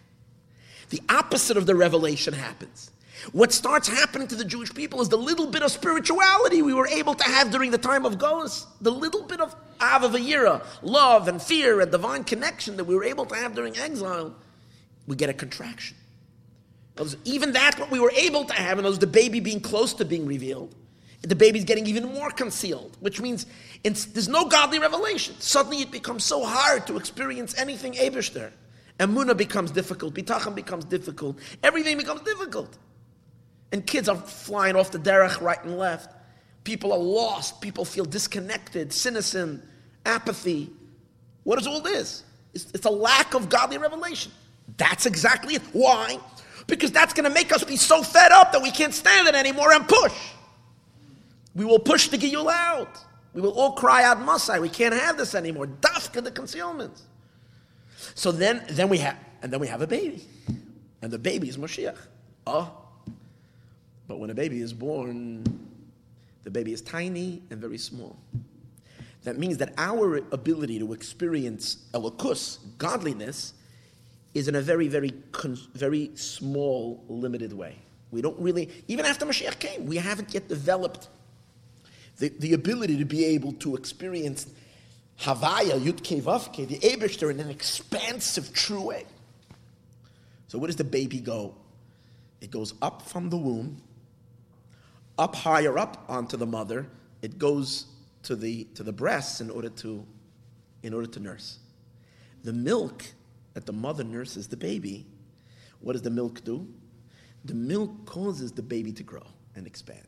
The 0.94 1.02
opposite 1.08 1.56
of 1.56 1.66
the 1.66 1.74
revelation 1.74 2.34
happens. 2.34 2.92
What 3.32 3.50
starts 3.50 3.88
happening 3.88 4.28
to 4.28 4.36
the 4.36 4.44
Jewish 4.44 4.72
people 4.72 5.00
is 5.00 5.08
the 5.08 5.16
little 5.16 5.48
bit 5.48 5.64
of 5.64 5.72
spirituality 5.72 6.62
we 6.62 6.72
were 6.72 6.86
able 6.86 7.14
to 7.14 7.24
have 7.24 7.50
during 7.50 7.72
the 7.72 7.78
time 7.78 8.06
of 8.06 8.16
Golas, 8.16 8.64
the 8.80 8.92
little 8.92 9.24
bit 9.24 9.40
of 9.40 9.56
Avavayira, 9.78 10.64
love 10.82 11.26
and 11.26 11.42
fear 11.42 11.80
and 11.80 11.90
divine 11.90 12.22
connection 12.22 12.76
that 12.76 12.84
we 12.84 12.94
were 12.94 13.02
able 13.02 13.26
to 13.26 13.34
have 13.34 13.56
during 13.56 13.76
exile, 13.76 14.36
we 15.08 15.16
get 15.16 15.28
a 15.28 15.32
contraction. 15.32 15.96
Even 17.24 17.54
that, 17.54 17.76
what 17.76 17.90
we 17.90 17.98
were 17.98 18.12
able 18.12 18.44
to 18.44 18.54
have, 18.54 18.78
and 18.78 18.86
those 18.86 19.00
the 19.00 19.08
baby 19.08 19.40
being 19.40 19.58
close 19.58 19.94
to 19.94 20.04
being 20.04 20.26
revealed, 20.26 20.72
the 21.22 21.34
baby's 21.34 21.64
getting 21.64 21.88
even 21.88 22.04
more 22.04 22.30
concealed, 22.30 22.96
which 23.00 23.20
means 23.20 23.46
there's 23.82 24.28
no 24.28 24.44
godly 24.44 24.78
revelation. 24.78 25.34
Suddenly 25.40 25.78
it 25.78 25.90
becomes 25.90 26.22
so 26.22 26.44
hard 26.44 26.86
to 26.86 26.96
experience 26.96 27.58
anything 27.58 27.94
Abishter. 27.94 28.52
Emuna 28.98 29.36
becomes 29.36 29.70
difficult, 29.70 30.14
Bitachon 30.14 30.54
becomes 30.54 30.84
difficult, 30.84 31.38
everything 31.62 31.98
becomes 31.98 32.20
difficult. 32.22 32.78
And 33.72 33.84
kids 33.84 34.08
are 34.08 34.16
flying 34.16 34.76
off 34.76 34.92
the 34.92 35.00
derech 35.00 35.40
right 35.40 35.62
and 35.64 35.76
left. 35.76 36.14
People 36.62 36.92
are 36.92 36.98
lost. 36.98 37.60
People 37.60 37.84
feel 37.84 38.04
disconnected, 38.04 38.92
cynicism, 38.92 39.62
apathy. 40.06 40.70
What 41.42 41.60
is 41.60 41.66
all 41.66 41.80
this? 41.80 42.22
It's, 42.54 42.70
it's 42.72 42.86
a 42.86 42.90
lack 42.90 43.34
of 43.34 43.48
godly 43.48 43.78
revelation. 43.78 44.32
That's 44.76 45.06
exactly 45.06 45.56
it. 45.56 45.62
Why? 45.72 46.18
Because 46.66 46.90
that's 46.90 47.12
going 47.12 47.28
to 47.28 47.34
make 47.34 47.52
us 47.52 47.64
be 47.64 47.76
so 47.76 48.02
fed 48.02 48.32
up 48.32 48.52
that 48.52 48.62
we 48.62 48.70
can't 48.70 48.94
stand 48.94 49.28
it 49.28 49.34
anymore 49.34 49.72
and 49.72 49.86
push. 49.86 50.14
We 51.54 51.64
will 51.64 51.78
push 51.78 52.08
the 52.08 52.16
Giyul 52.16 52.50
out. 52.50 52.96
We 53.34 53.42
will 53.42 53.52
all 53.52 53.72
cry 53.72 54.04
out 54.04 54.20
Masai. 54.20 54.60
We 54.60 54.68
can't 54.68 54.94
have 54.94 55.16
this 55.18 55.34
anymore. 55.34 55.66
Dafka 55.66 56.22
the 56.22 56.30
concealment. 56.30 57.02
So 58.14 58.30
then, 58.32 58.64
then 58.68 58.88
we 58.88 58.98
have, 58.98 59.16
and 59.42 59.52
then 59.52 59.60
we 59.60 59.66
have 59.66 59.82
a 59.82 59.86
baby, 59.86 60.24
and 61.02 61.12
the 61.12 61.18
baby 61.18 61.48
is 61.48 61.56
Moshiach. 61.56 61.98
Oh, 62.46 62.70
but 64.06 64.18
when 64.18 64.30
a 64.30 64.34
baby 64.34 64.60
is 64.60 64.72
born, 64.72 65.42
the 66.44 66.50
baby 66.50 66.72
is 66.72 66.80
tiny 66.80 67.42
and 67.50 67.60
very 67.60 67.78
small. 67.78 68.16
That 69.24 69.38
means 69.38 69.56
that 69.56 69.72
our 69.78 70.18
ability 70.32 70.78
to 70.78 70.92
experience 70.92 71.78
elokus, 71.94 72.58
godliness, 72.76 73.54
is 74.34 74.48
in 74.48 74.54
a 74.54 74.60
very, 74.60 74.88
very, 74.88 75.12
very 75.74 76.10
small, 76.14 77.02
limited 77.08 77.52
way. 77.52 77.76
We 78.10 78.20
don't 78.20 78.38
really, 78.38 78.70
even 78.86 79.06
after 79.06 79.24
Mashiach 79.24 79.58
came, 79.58 79.86
we 79.86 79.96
haven't 79.96 80.34
yet 80.34 80.46
developed 80.48 81.08
the, 82.18 82.28
the 82.28 82.52
ability 82.52 82.98
to 82.98 83.04
be 83.04 83.24
able 83.24 83.54
to 83.54 83.74
experience 83.76 84.46
Havaya, 85.20 85.80
Yudke 85.80 86.22
Vavke, 86.22 86.66
the 86.66 86.78
Abishter, 86.80 87.30
in 87.30 87.40
an 87.40 87.50
expansive, 87.50 88.52
true 88.52 88.82
way. 88.82 89.06
So, 90.48 90.58
where 90.58 90.66
does 90.66 90.76
the 90.76 90.84
baby 90.84 91.20
go? 91.20 91.54
It 92.40 92.50
goes 92.50 92.74
up 92.82 93.02
from 93.02 93.30
the 93.30 93.36
womb 93.36 93.80
up 95.18 95.34
higher 95.34 95.78
up 95.78 96.04
onto 96.08 96.36
the 96.36 96.46
mother, 96.46 96.86
it 97.22 97.38
goes 97.38 97.86
to 98.24 98.36
the 98.36 98.64
to 98.74 98.82
the 98.82 98.92
breasts 98.92 99.40
in 99.40 99.50
order 99.50 99.68
to 99.68 100.04
in 100.82 100.92
order 100.92 101.06
to 101.06 101.20
nurse. 101.20 101.58
The 102.42 102.52
milk 102.52 103.04
that 103.54 103.66
the 103.66 103.72
mother 103.72 104.04
nurses 104.04 104.48
the 104.48 104.56
baby, 104.56 105.06
what 105.80 105.92
does 105.92 106.02
the 106.02 106.10
milk 106.10 106.44
do? 106.44 106.66
The 107.44 107.54
milk 107.54 108.06
causes 108.06 108.52
the 108.52 108.62
baby 108.62 108.92
to 108.92 109.02
grow 109.02 109.26
and 109.54 109.66
expand. 109.66 110.06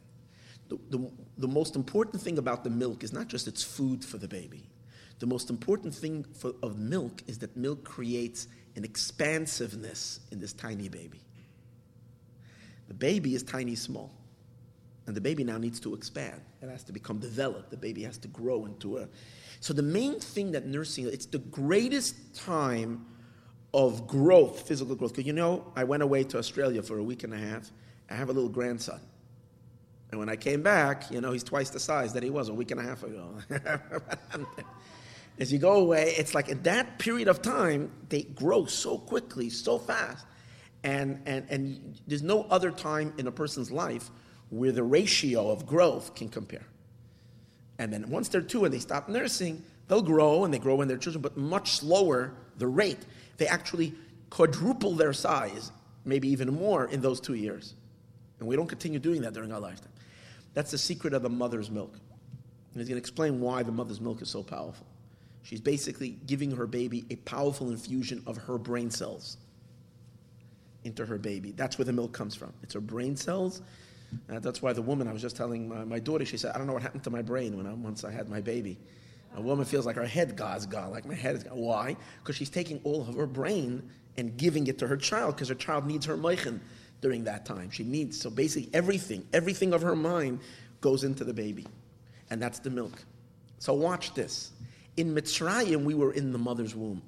The, 0.68 0.78
the, 0.90 1.10
the 1.38 1.48
most 1.48 1.76
important 1.76 2.20
thing 2.20 2.38
about 2.38 2.64
the 2.64 2.70
milk 2.70 3.04
is 3.04 3.12
not 3.12 3.28
just 3.28 3.46
its 3.46 3.62
food 3.62 4.04
for 4.04 4.18
the 4.18 4.26
baby. 4.26 4.68
The 5.18 5.26
most 5.26 5.50
important 5.50 5.94
thing 5.94 6.24
for, 6.34 6.52
of 6.62 6.78
milk 6.78 7.22
is 7.26 7.38
that 7.38 7.56
milk 7.56 7.84
creates 7.84 8.48
an 8.76 8.84
expansiveness 8.84 10.20
in 10.30 10.38
this 10.38 10.52
tiny 10.52 10.88
baby. 10.88 11.20
The 12.88 12.94
baby 12.94 13.34
is 13.34 13.42
tiny 13.42 13.74
small. 13.74 14.12
And 15.06 15.14
the 15.14 15.20
baby 15.20 15.44
now 15.44 15.56
needs 15.56 15.78
to 15.80 15.94
expand. 15.94 16.40
It 16.60 16.68
has 16.68 16.82
to 16.84 16.92
become 16.92 17.18
developed. 17.18 17.70
The 17.70 17.76
baby 17.76 18.02
has 18.02 18.18
to 18.18 18.28
grow 18.28 18.66
into 18.66 18.98
a. 18.98 19.08
So 19.60 19.72
the 19.72 19.82
main 19.82 20.18
thing 20.18 20.52
that 20.52 20.66
nursing, 20.66 21.06
it's 21.06 21.26
the 21.26 21.38
greatest 21.38 22.34
time 22.34 23.06
of 23.72 24.06
growth, 24.06 24.66
physical 24.66 24.96
growth. 24.96 25.12
Because 25.12 25.26
you 25.26 25.32
know, 25.32 25.72
I 25.76 25.84
went 25.84 26.02
away 26.02 26.24
to 26.24 26.38
Australia 26.38 26.82
for 26.82 26.98
a 26.98 27.02
week 27.02 27.22
and 27.22 27.32
a 27.32 27.38
half. 27.38 27.70
I 28.10 28.14
have 28.14 28.30
a 28.30 28.32
little 28.32 28.48
grandson. 28.48 29.00
And 30.10 30.18
when 30.18 30.28
I 30.28 30.36
came 30.36 30.62
back, 30.62 31.10
you 31.10 31.20
know, 31.20 31.32
he's 31.32 31.44
twice 31.44 31.70
the 31.70 31.80
size 31.80 32.12
that 32.12 32.22
he 32.22 32.30
was 32.30 32.48
a 32.48 32.54
week 32.54 32.70
and 32.70 32.80
a 32.80 32.82
half 32.82 33.02
ago. 33.02 33.38
As 35.38 35.52
you 35.52 35.58
go 35.58 35.74
away, 35.74 36.14
it's 36.16 36.34
like 36.34 36.48
in 36.48 36.62
that 36.62 36.98
period 36.98 37.28
of 37.28 37.42
time, 37.42 37.90
they 38.08 38.22
grow 38.22 38.64
so 38.64 38.98
quickly, 38.98 39.50
so 39.50 39.78
fast. 39.78 40.24
And, 40.82 41.20
and, 41.26 41.46
and 41.50 42.00
there's 42.06 42.22
no 42.22 42.44
other 42.44 42.70
time 42.70 43.12
in 43.18 43.26
a 43.26 43.32
person's 43.32 43.70
life 43.70 44.10
where 44.50 44.72
the 44.72 44.82
ratio 44.82 45.50
of 45.50 45.66
growth 45.66 46.14
can 46.14 46.28
compare. 46.28 46.66
And 47.78 47.92
then 47.92 48.08
once 48.08 48.28
they're 48.28 48.40
two 48.40 48.64
and 48.64 48.72
they 48.72 48.78
stop 48.78 49.08
nursing, 49.08 49.62
they'll 49.88 50.02
grow 50.02 50.44
and 50.44 50.54
they 50.54 50.58
grow 50.58 50.76
when 50.76 50.88
they're 50.88 50.96
children, 50.96 51.20
but 51.20 51.36
much 51.36 51.72
slower 51.72 52.32
the 52.56 52.66
rate. 52.66 53.04
They 53.36 53.46
actually 53.46 53.92
quadruple 54.30 54.94
their 54.94 55.12
size, 55.12 55.72
maybe 56.04 56.28
even 56.28 56.54
more, 56.54 56.86
in 56.86 57.00
those 57.02 57.20
two 57.20 57.34
years. 57.34 57.74
And 58.38 58.48
we 58.48 58.56
don't 58.56 58.68
continue 58.68 58.98
doing 58.98 59.22
that 59.22 59.34
during 59.34 59.52
our 59.52 59.60
lifetime. 59.60 59.92
That's 60.54 60.70
the 60.70 60.78
secret 60.78 61.12
of 61.12 61.22
the 61.22 61.28
mother's 61.28 61.70
milk. 61.70 61.92
And 61.92 62.80
he's 62.80 62.88
going 62.88 62.96
to 62.96 63.02
explain 63.02 63.40
why 63.40 63.62
the 63.62 63.72
mother's 63.72 64.00
milk 64.00 64.22
is 64.22 64.30
so 64.30 64.42
powerful. 64.42 64.86
She's 65.46 65.60
basically 65.60 66.18
giving 66.26 66.50
her 66.50 66.66
baby 66.66 67.06
a 67.10 67.16
powerful 67.16 67.70
infusion 67.70 68.22
of 68.26 68.36
her 68.36 68.58
brain 68.58 68.90
cells 68.90 69.36
into 70.84 71.06
her 71.06 71.18
baby. 71.18 71.52
That's 71.52 71.78
where 71.78 71.84
the 71.84 71.92
milk 71.92 72.12
comes 72.12 72.34
from. 72.34 72.52
It's 72.62 72.74
her 72.74 72.80
brain 72.80 73.16
cells 73.16 73.62
uh, 74.30 74.38
that's 74.40 74.62
why 74.62 74.72
the 74.72 74.82
woman, 74.82 75.08
I 75.08 75.12
was 75.12 75.22
just 75.22 75.36
telling 75.36 75.68
my, 75.68 75.84
my, 75.84 75.98
daughter, 75.98 76.24
she 76.24 76.36
said, 76.36 76.54
I 76.54 76.58
don't 76.58 76.66
know 76.66 76.72
what 76.72 76.82
happened 76.82 77.04
to 77.04 77.10
my 77.10 77.22
brain 77.22 77.56
when 77.56 77.66
I, 77.66 77.72
once 77.72 78.04
I 78.04 78.10
had 78.10 78.28
my 78.28 78.40
baby. 78.40 78.78
A 79.36 79.40
woman 79.40 79.64
feels 79.64 79.84
like 79.84 79.96
her 79.96 80.06
head 80.06 80.36
God's 80.36 80.66
gone, 80.66 80.90
like 80.90 81.04
my 81.04 81.14
head 81.14 81.36
is 81.36 81.44
gone. 81.44 81.58
Why? 81.58 81.96
Because 82.20 82.36
she's 82.36 82.50
taking 82.50 82.80
all 82.84 83.02
of 83.02 83.14
her 83.14 83.26
brain 83.26 83.82
and 84.16 84.36
giving 84.36 84.66
it 84.66 84.78
to 84.78 84.86
her 84.86 84.96
child 84.96 85.34
because 85.34 85.48
her 85.48 85.54
child 85.54 85.86
needs 85.86 86.06
her 86.06 86.16
moichen 86.16 86.60
during 87.02 87.24
that 87.24 87.44
time. 87.44 87.70
She 87.70 87.84
needs, 87.84 88.18
so 88.18 88.30
basically 88.30 88.70
everything, 88.72 89.26
everything 89.32 89.74
of 89.74 89.82
her 89.82 89.96
mind 89.96 90.40
goes 90.80 91.04
into 91.04 91.24
the 91.24 91.34
baby. 91.34 91.66
And 92.30 92.40
that's 92.40 92.58
the 92.58 92.70
milk. 92.70 93.04
So 93.58 93.74
watch 93.74 94.14
this. 94.14 94.52
In 94.96 95.14
Mitzrayim, 95.14 95.84
we 95.84 95.94
were 95.94 96.12
in 96.12 96.32
the 96.32 96.38
mother's 96.38 96.74
womb. 96.74 97.02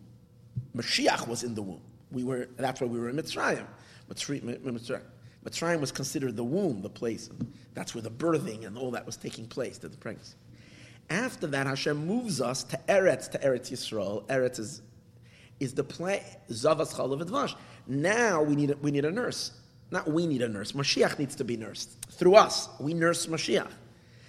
Mashiach 0.76 1.26
was 1.26 1.42
in 1.42 1.54
the 1.54 1.62
womb. 1.62 1.80
We 2.10 2.24
were, 2.24 2.48
that's 2.56 2.80
why 2.80 2.86
we 2.86 2.98
were 2.98 3.08
in 3.08 3.16
Mitzrayim. 3.16 3.66
Mitzrayim. 4.10 5.80
Was 5.80 5.92
considered 5.92 6.36
the 6.36 6.44
womb, 6.44 6.82
the 6.82 6.90
place. 6.90 7.30
That's 7.74 7.94
where 7.94 8.02
the 8.02 8.10
birthing 8.10 8.66
and 8.66 8.76
all 8.76 8.90
that 8.90 9.06
was 9.06 9.16
taking 9.16 9.46
place, 9.46 9.78
the 9.78 9.88
pregnancy. 9.88 10.34
After 11.10 11.46
that, 11.46 11.66
Hashem 11.66 12.06
moves 12.06 12.40
us 12.40 12.64
to 12.64 12.78
Eretz, 12.88 13.30
to 13.30 13.38
Eretz 13.38 13.70
Yisrael. 13.70 14.26
Eretz 14.26 14.58
is, 14.58 14.82
is 15.58 15.72
the 15.72 15.84
place, 15.84 16.22
Zavas 16.50 16.94
Chalav 16.94 17.56
Now 17.86 18.42
we 18.42 18.56
need, 18.56 18.72
a, 18.72 18.76
we 18.76 18.90
need 18.90 19.06
a 19.06 19.10
nurse. 19.10 19.52
Not 19.90 20.10
we 20.10 20.26
need 20.26 20.42
a 20.42 20.48
nurse. 20.48 20.72
Mashiach 20.72 21.18
needs 21.18 21.34
to 21.36 21.44
be 21.44 21.56
nursed. 21.56 21.96
Through 22.10 22.34
us, 22.34 22.68
we 22.78 22.92
nurse 22.92 23.26
Mashiach. 23.26 23.70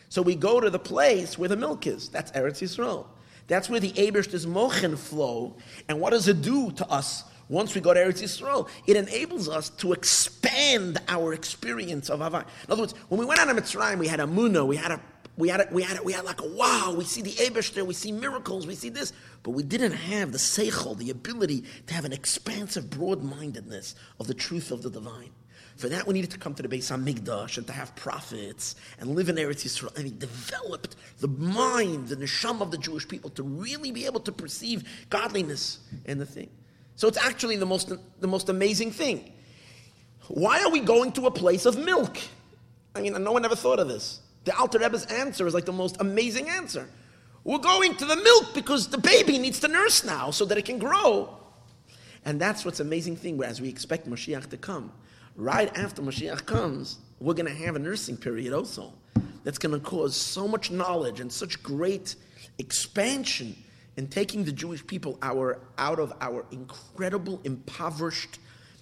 So 0.07 0.21
we 0.21 0.35
go 0.35 0.61
to 0.61 0.69
the 0.69 0.79
place 0.79 1.37
where 1.37 1.49
the 1.49 1.57
milk 1.57 1.85
is. 1.85 2.07
That's 2.07 2.31
Eretz 2.31 2.61
Yisrael. 2.61 3.07
That's 3.49 3.69
where 3.69 3.81
the 3.81 3.91
Ebershter's 3.97 4.47
mochen 4.47 4.95
flow. 4.95 5.57
And 5.89 5.99
what 5.99 6.11
does 6.11 6.29
it 6.29 6.41
do 6.41 6.71
to 6.71 6.87
us 6.87 7.25
once 7.49 7.73
we 7.73 7.81
go 7.81 7.93
to 7.93 7.99
Eretz 7.99 8.21
Yisrael, 8.21 8.69
it 8.85 8.95
enables 8.95 9.49
us 9.49 9.69
to 9.71 9.91
expand 9.91 10.99
our 11.07 11.33
experience 11.33 12.09
of 12.09 12.19
Havai. 12.19 12.41
In 12.41 12.71
other 12.71 12.83
words, 12.83 12.93
when 13.09 13.19
we 13.19 13.25
went 13.25 13.39
out 13.39 13.49
of 13.49 13.57
Mitzrayim, 13.57 13.97
we 13.97 14.07
had 14.07 14.19
a 14.19 14.25
muna, 14.25 14.65
we 14.65 14.77
had 14.77 14.91
a 14.91 15.01
we 15.35 15.47
had, 15.47 15.61
a, 15.61 15.67
we, 15.71 15.81
had 15.83 15.97
a, 15.97 16.03
we 16.03 16.11
had 16.11 16.25
like 16.25 16.41
a 16.41 16.47
wow, 16.47 16.93
we 16.97 17.05
see 17.05 17.21
the 17.21 17.31
Ebeshter, 17.31 17.85
we 17.85 17.93
see 17.93 18.11
miracles, 18.11 18.67
we 18.67 18.75
see 18.75 18.89
this, 18.89 19.13
but 19.41 19.51
we 19.51 19.63
didn't 19.63 19.93
have 19.93 20.33
the 20.33 20.37
seichel, 20.37 20.97
the 20.97 21.11
ability 21.11 21.63
to 21.87 21.93
have 21.93 22.03
an 22.03 22.11
expansive, 22.11 22.89
broad-mindedness 22.89 23.95
of 24.19 24.27
the 24.27 24.33
truth 24.33 24.69
of 24.69 24.83
the 24.83 24.89
divine. 24.89 25.29
For 25.79 25.87
that, 25.87 26.05
we 26.05 26.13
needed 26.13 26.31
to 26.31 26.37
come 26.37 26.53
to 26.55 26.61
the 26.61 26.67
Beis 26.67 26.91
Hamikdash 26.91 27.57
and 27.57 27.65
to 27.67 27.71
have 27.71 27.95
prophets 27.95 28.75
and 28.99 29.15
live 29.15 29.29
in 29.29 29.37
Eretz 29.37 29.63
Yisrael. 29.63 29.95
And 29.95 30.03
he 30.03 30.11
developed 30.11 30.97
the 31.19 31.29
mind, 31.29 32.11
and 32.11 32.19
the 32.21 32.25
neshama 32.25 32.59
of 32.59 32.71
the 32.71 32.77
Jewish 32.77 33.07
people 33.07 33.29
to 33.29 33.43
really 33.43 33.89
be 33.91 34.05
able 34.05 34.19
to 34.19 34.33
perceive 34.33 34.83
godliness 35.09 35.79
in 36.03 36.17
the 36.17 36.25
thing. 36.25 36.49
So 36.97 37.07
it's 37.07 37.17
actually 37.17 37.55
the 37.55 37.65
most, 37.65 37.93
the 38.19 38.27
most 38.27 38.49
amazing 38.49 38.91
thing. 38.91 39.31
Why 40.27 40.61
are 40.63 40.69
we 40.69 40.81
going 40.81 41.13
to 41.13 41.27
a 41.27 41.31
place 41.31 41.65
of 41.65 41.77
milk? 41.77 42.17
I 42.93 42.99
mean, 42.99 43.13
no 43.23 43.31
one 43.31 43.45
ever 43.45 43.55
thought 43.55 43.79
of 43.79 43.87
this. 43.87 44.19
The 44.43 44.53
Alter 44.57 44.79
Rebbe's 44.79 45.05
answer 45.05 45.47
is 45.47 45.53
like 45.53 45.63
the 45.63 45.71
most 45.71 45.95
amazing 46.01 46.49
answer. 46.49 46.89
We're 47.45 47.57
going 47.57 47.95
to 47.95 48.05
the 48.05 48.17
milk 48.17 48.53
because 48.53 48.89
the 48.89 48.97
baby 48.97 49.39
needs 49.39 49.61
to 49.61 49.69
nurse 49.69 50.03
now 50.03 50.31
so 50.31 50.43
that 50.43 50.57
it 50.57 50.65
can 50.65 50.77
grow. 50.77 51.37
And 52.25 52.37
that's 52.37 52.65
what's 52.65 52.81
amazing 52.81 53.15
thing, 53.15 53.37
whereas 53.37 53.61
we 53.61 53.69
expect 53.69 54.09
Mashiach 54.09 54.49
to 54.49 54.57
come. 54.57 54.91
Right 55.35 55.75
after 55.77 56.01
Mashiach 56.01 56.45
comes, 56.45 56.99
we're 57.19 57.33
going 57.33 57.47
to 57.47 57.65
have 57.65 57.75
a 57.75 57.79
nursing 57.79 58.17
period 58.17 58.53
also. 58.53 58.93
That's 59.43 59.57
going 59.57 59.73
to 59.73 59.79
cause 59.79 60.15
so 60.15 60.47
much 60.47 60.69
knowledge 60.71 61.19
and 61.19 61.31
such 61.31 61.61
great 61.63 62.15
expansion 62.57 63.55
in 63.97 64.07
taking 64.07 64.43
the 64.43 64.51
Jewish 64.51 64.85
people 64.85 65.17
our, 65.21 65.59
out 65.77 65.99
of 65.99 66.13
our 66.21 66.45
incredible, 66.51 67.41
impoverished 67.43 68.39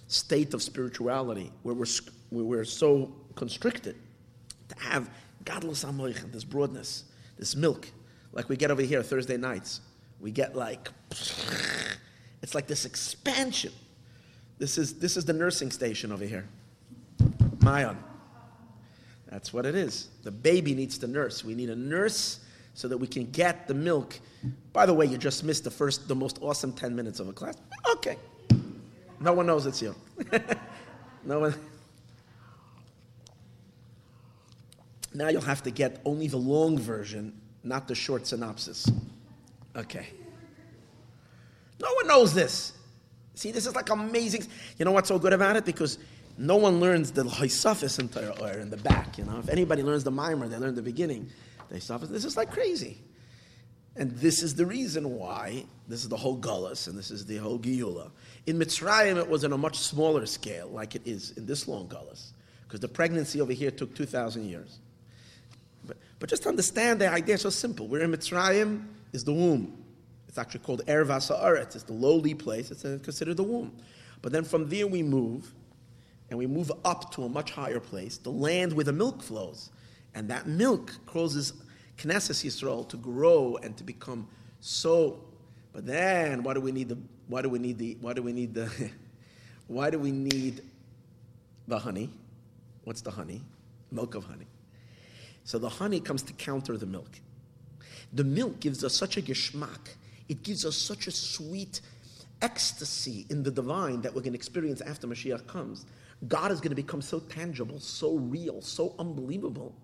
state 0.08 0.54
of 0.54 0.62
spirituality, 0.62 1.52
where 1.64 1.76
we're, 1.76 1.86
where 2.30 2.46
we're 2.46 2.66
so 2.66 3.12
constricted, 3.36 3.96
to 4.70 4.80
have 4.80 5.10
godless 5.46 5.84
amoich, 5.84 6.32
this 6.32 6.44
broadness, 6.44 7.06
this 7.38 7.56
milk, 7.56 7.88
like 8.34 8.50
we 8.50 8.58
get 8.58 8.70
over 8.70 8.82
here 8.82 9.02
Thursday 9.02 9.38
nights. 9.38 9.82
We 10.20 10.32
get 10.32 10.56
like, 10.56 10.90
it's 12.42 12.54
like 12.54 12.68
this 12.68 12.86
expansion. 12.86 13.72
This 14.60 14.78
is, 14.78 14.96
this 14.96 15.18
is 15.18 15.26
the 15.26 15.34
nursing 15.34 15.72
station 15.72 16.12
over 16.12 16.26
here. 16.26 16.48
Mayon. 17.60 17.98
That's 19.30 19.54
what 19.54 19.66
it 19.66 19.76
is. 19.76 20.08
The 20.24 20.32
baby 20.32 20.74
needs 20.74 20.98
to 21.00 21.08
nurse. 21.08 21.44
We 21.44 21.54
need 21.54 21.70
a 21.70 21.76
nurse 21.76 22.40
so 22.74 22.88
that 22.88 22.98
we 22.98 23.08
can 23.08 23.30
get 23.32 23.68
the 23.68 23.74
milk. 23.74 24.20
By 24.72 24.86
the 24.86 24.94
way, 24.94 25.06
you 25.06 25.18
just 25.18 25.44
missed 25.44 25.64
the 25.64 25.72
first, 25.72 26.08
the 26.08 26.16
most 26.16 26.40
awesome 26.42 26.72
10 26.72 26.96
minutes 26.96 27.20
of 27.20 27.28
a 27.28 27.34
class. 27.34 27.56
Okay. 27.92 28.18
No 29.20 29.34
one 29.34 29.48
knows 29.48 29.66
it's 29.66 29.82
you. 29.82 29.96
no 31.24 31.40
one. 31.40 31.56
Now 35.14 35.30
you'll 35.30 35.42
have 35.42 35.64
to 35.64 35.72
get 35.72 36.00
only 36.06 36.28
the 36.28 36.38
long 36.38 36.78
version, 36.78 37.34
not 37.64 37.88
the 37.88 37.96
short 37.96 38.28
synopsis. 38.28 38.90
Okay. 39.76 40.08
No 41.82 41.92
one 41.94 42.08
knows 42.08 42.34
this. 42.34 42.74
See, 43.38 43.52
this 43.52 43.68
is 43.68 43.76
like 43.76 43.92
amazing. 43.92 44.48
You 44.80 44.86
know 44.86 44.92
what's 44.92 45.10
so 45.10 45.20
good 45.20 45.32
about 45.32 45.56
it? 45.56 45.64
Because 45.64 46.00
no 46.40 46.56
one 46.56 46.80
learns 46.80 47.12
the 47.12 47.24
Haisafis 47.24 48.00
in 48.00 48.10
Torah 48.10 48.36
or 48.42 48.60
in 48.60 48.72
the 48.72 48.78
back. 48.78 49.20
You 49.20 49.26
know, 49.26 49.38
if 49.38 49.48
anybody 49.48 49.84
learns 49.84 50.04
the 50.04 50.10
mimer, 50.10 50.48
they 50.48 50.58
learn 50.58 50.74
the 50.74 50.82
beginning. 50.82 51.30
They 51.70 51.78
Haisafis. 51.78 52.10
This 52.10 52.26
is 52.26 52.36
like 52.36 52.50
crazy, 52.52 52.98
and 53.96 54.10
this 54.14 54.42
is 54.42 54.56
the 54.56 54.66
reason 54.66 55.16
why 55.16 55.66
this 55.88 56.02
is 56.02 56.10
the 56.10 56.18
whole 56.18 56.36
Gullus 56.36 56.88
and 56.88 56.98
this 56.98 57.12
is 57.12 57.28
the 57.28 57.38
whole 57.38 57.60
Giyula. 57.60 58.10
In 58.48 58.58
Mitzrayim, 58.58 59.18
it 59.18 59.30
was 59.30 59.46
on 59.46 59.54
a 59.54 59.58
much 59.58 59.78
smaller 59.78 60.26
scale, 60.26 60.70
like 60.70 60.96
it 60.96 61.04
is 61.06 61.32
in 61.38 61.46
this 61.46 61.68
long 61.68 61.88
Gullus, 61.88 62.32
because 62.64 62.80
the 62.80 62.88
pregnancy 62.88 63.40
over 63.40 63.54
here 63.54 63.70
took 63.70 63.94
two 63.94 64.08
thousand 64.08 64.50
years. 64.50 64.80
But, 65.86 65.98
but 66.18 66.28
just 66.28 66.48
understand 66.48 67.02
the 67.02 67.08
idea 67.08 67.38
so 67.38 67.52
simple. 67.52 67.88
We're 67.88 68.02
in 68.02 68.12
Mitzrayim 68.12 68.84
is 69.14 69.24
the 69.24 69.34
womb. 69.34 69.84
It's 70.38 70.46
actually 70.46 70.60
called 70.60 70.86
Ervas 70.86 71.36
Haaretz. 71.36 71.74
It's 71.74 71.84
the 71.84 71.94
lowly 71.94 72.36
place. 72.36 72.70
It's 72.70 72.84
considered 72.84 73.38
the 73.38 73.44
womb. 73.44 73.76
But 74.22 74.32
then 74.32 74.44
from 74.44 74.70
there 74.70 74.86
we 74.86 75.02
move 75.02 75.52
and 76.30 76.38
we 76.38 76.46
move 76.46 76.72
up 76.86 77.12
to 77.14 77.24
a 77.24 77.30
much 77.30 77.50
higher 77.50 77.80
place, 77.80 78.18
the 78.20 78.30
land 78.30 78.74
where 78.74 78.86
the 78.86 78.94
milk 78.94 79.24
flows. 79.24 79.72
And 80.14 80.30
that 80.30 80.46
milk 80.46 80.94
causes 81.08 81.54
Knesset 81.98 82.46
Yisrael 82.46 82.88
to 82.90 82.98
grow 82.98 83.58
and 83.64 83.76
to 83.78 83.84
become 83.84 84.28
so. 84.60 85.20
But 85.74 85.88
then, 85.88 86.44
why 86.44 86.54
do 86.54 86.62
we 86.62 86.72
need 86.72 86.90
the? 86.90 87.00
Why 87.28 87.42
do 87.42 87.50
we 87.50 87.58
need 87.58 87.80
the? 87.80 87.98
Why 88.00 88.14
do 88.14 88.22
we 88.22 88.32
need 88.32 88.54
the? 88.54 88.92
why 89.68 89.90
do 89.90 89.98
we 89.98 90.12
need 90.12 90.62
the 91.68 91.80
honey? 91.80 92.12
What's 92.84 93.02
the 93.02 93.10
honey? 93.10 93.42
Milk 93.90 94.14
of 94.14 94.26
honey. 94.26 94.46
So 95.46 95.58
the 95.58 95.70
honey 95.70 96.00
comes 96.00 96.22
to 96.22 96.34
counter 96.34 96.78
the 96.78 96.86
milk. 96.86 97.10
The 98.14 98.24
milk 98.24 98.60
gives 98.60 98.84
us 98.84 98.94
such 98.94 99.18
a 99.18 99.22
geschmack. 99.24 99.97
It 100.30 100.44
gives 100.44 100.66
us 100.66 100.76
such 100.76 101.08
a 101.08 101.12
sweet 101.12 101.82
ecstasy 102.42 103.26
in 103.30 103.44
the 103.44 103.52
divine 103.52 104.02
that 104.02 104.14
we're 104.14 104.22
going 104.22 104.34
to 104.34 104.38
experience 104.38 104.82
after 104.82 105.08
Mashiach 105.08 105.48
comes. 105.48 105.86
God 106.28 106.52
is 106.52 106.60
going 106.60 106.70
to 106.70 106.76
become 106.76 107.02
so 107.02 107.20
tangible, 107.20 107.80
so 107.80 108.16
real, 108.16 108.62
so 108.62 108.96
unbelievable 109.00 109.76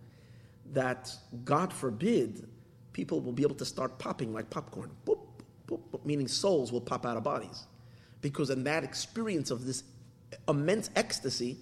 that, 0.74 1.14
God 1.46 1.72
forbid, 1.72 2.48
people 2.92 3.22
will 3.22 3.32
be 3.32 3.44
able 3.44 3.56
to 3.56 3.66
start 3.66 4.00
popping 4.00 4.34
like 4.34 4.50
popcorn. 4.50 4.92
Boop, 5.06 5.20
boop, 5.68 5.80
boop, 5.92 6.06
meaning 6.06 6.28
souls 6.28 6.72
will 6.72 6.82
pop 6.82 7.06
out 7.06 7.18
of 7.18 7.24
bodies. 7.24 7.68
Because 8.22 8.50
in 8.50 8.64
that 8.64 8.84
experience 8.84 9.52
of 9.52 9.66
this 9.66 9.84
immense 10.48 10.90
ecstasy, 10.96 11.58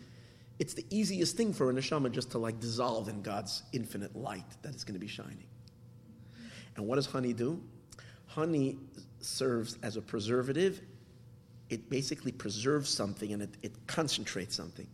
it's 0.59 0.73
the 0.73 0.85
easiest 0.89 1.35
thing 1.35 1.53
for 1.53 1.69
a 1.69 1.73
neshama 1.73 2.11
just 2.11 2.31
to 2.31 2.37
like 2.37 2.59
dissolve 2.59 3.09
in 3.09 3.21
God's 3.21 3.63
infinite 3.73 4.15
light 4.15 4.45
that 4.61 4.75
is 4.75 4.83
going 4.83 4.93
to 4.93 4.99
be 4.99 5.07
shining. 5.07 5.47
And 6.75 6.87
what 6.87 6.95
does 6.95 7.07
honey 7.07 7.33
do? 7.33 7.61
Honey 8.33 8.77
serves 9.19 9.77
as 9.83 9.97
a 9.97 10.01
preservative 10.01 10.81
it 11.71 11.89
basically 11.89 12.33
preserves 12.33 12.89
something 12.89 13.31
and 13.31 13.41
it, 13.41 13.49
it 13.63 13.71
concentrates 13.87 14.55
something. 14.55 14.87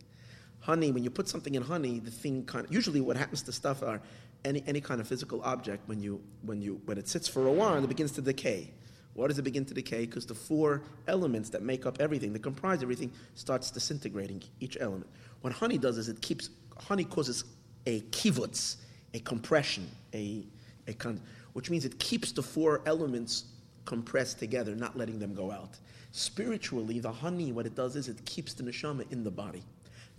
Honey, 0.60 0.92
when 0.92 1.04
you 1.04 1.10
put 1.10 1.28
something 1.28 1.56
in 1.56 1.64
honey, 1.64 2.00
the 2.00 2.12
thing 2.12 2.46
kind 2.46 2.66
of, 2.66 2.72
usually 2.72 3.02
what 3.02 3.18
happens 3.18 3.42
to 3.42 3.52
stuff 3.52 3.82
are 3.82 4.00
any, 4.46 4.64
any 4.68 4.80
kind 4.80 5.02
of 5.02 5.08
physical 5.08 5.42
object, 5.42 5.88
when, 5.90 6.00
you, 6.00 6.22
when, 6.44 6.62
you, 6.62 6.80
when 6.86 7.00
it 7.00 7.08
sits 7.08 7.28
for 7.28 7.48
a 7.48 7.52
while, 7.52 7.84
it 7.84 7.88
begins 7.88 8.12
to 8.12 8.22
decay. 8.22 8.72
Why 9.16 9.28
does 9.28 9.40
it 9.40 9.42
begin 9.42 9.66
to 9.66 9.74
decay? 9.74 10.06
Because 10.06 10.28
the 10.28 10.36
four 10.36 10.84
elements 11.08 11.50
that 11.50 11.64
make 11.64 11.88
up 11.88 11.98
everything, 12.00 12.32
that 12.34 12.44
comprise 12.44 12.84
everything, 12.84 13.12
starts 13.34 13.72
disintegrating 13.72 14.44
each 14.60 14.78
element. 14.80 15.10
What 15.42 15.54
honey 15.54 15.80
does 15.80 15.98
is 15.98 16.10
it 16.10 16.22
keeps, 16.22 16.52
honey 16.78 17.06
causes 17.06 17.44
a 17.88 18.02
kivutz, 18.02 18.76
a 19.16 19.20
compression, 19.20 19.90
a, 20.14 20.46
a 20.86 20.94
con, 20.94 21.20
which 21.58 21.72
means 21.72 21.86
it 21.86 21.98
keeps 21.98 22.32
the 22.32 22.44
four 22.44 22.82
elements 22.86 23.46
compressed 23.86 24.38
together, 24.38 24.76
not 24.76 24.96
letting 24.96 25.18
them 25.18 25.34
go 25.34 25.50
out. 25.50 25.80
Spiritually, 26.12 27.00
the 27.00 27.12
honey, 27.12 27.52
what 27.52 27.66
it 27.66 27.74
does 27.74 27.96
is 27.96 28.08
it 28.08 28.24
keeps 28.26 28.54
the 28.54 28.62
neshama 28.62 29.12
in 29.12 29.24
the 29.24 29.32
body. 29.32 29.64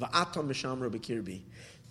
Va'atam 0.00 0.48
neshamra 0.48 0.90
bekirbi. 0.90 1.42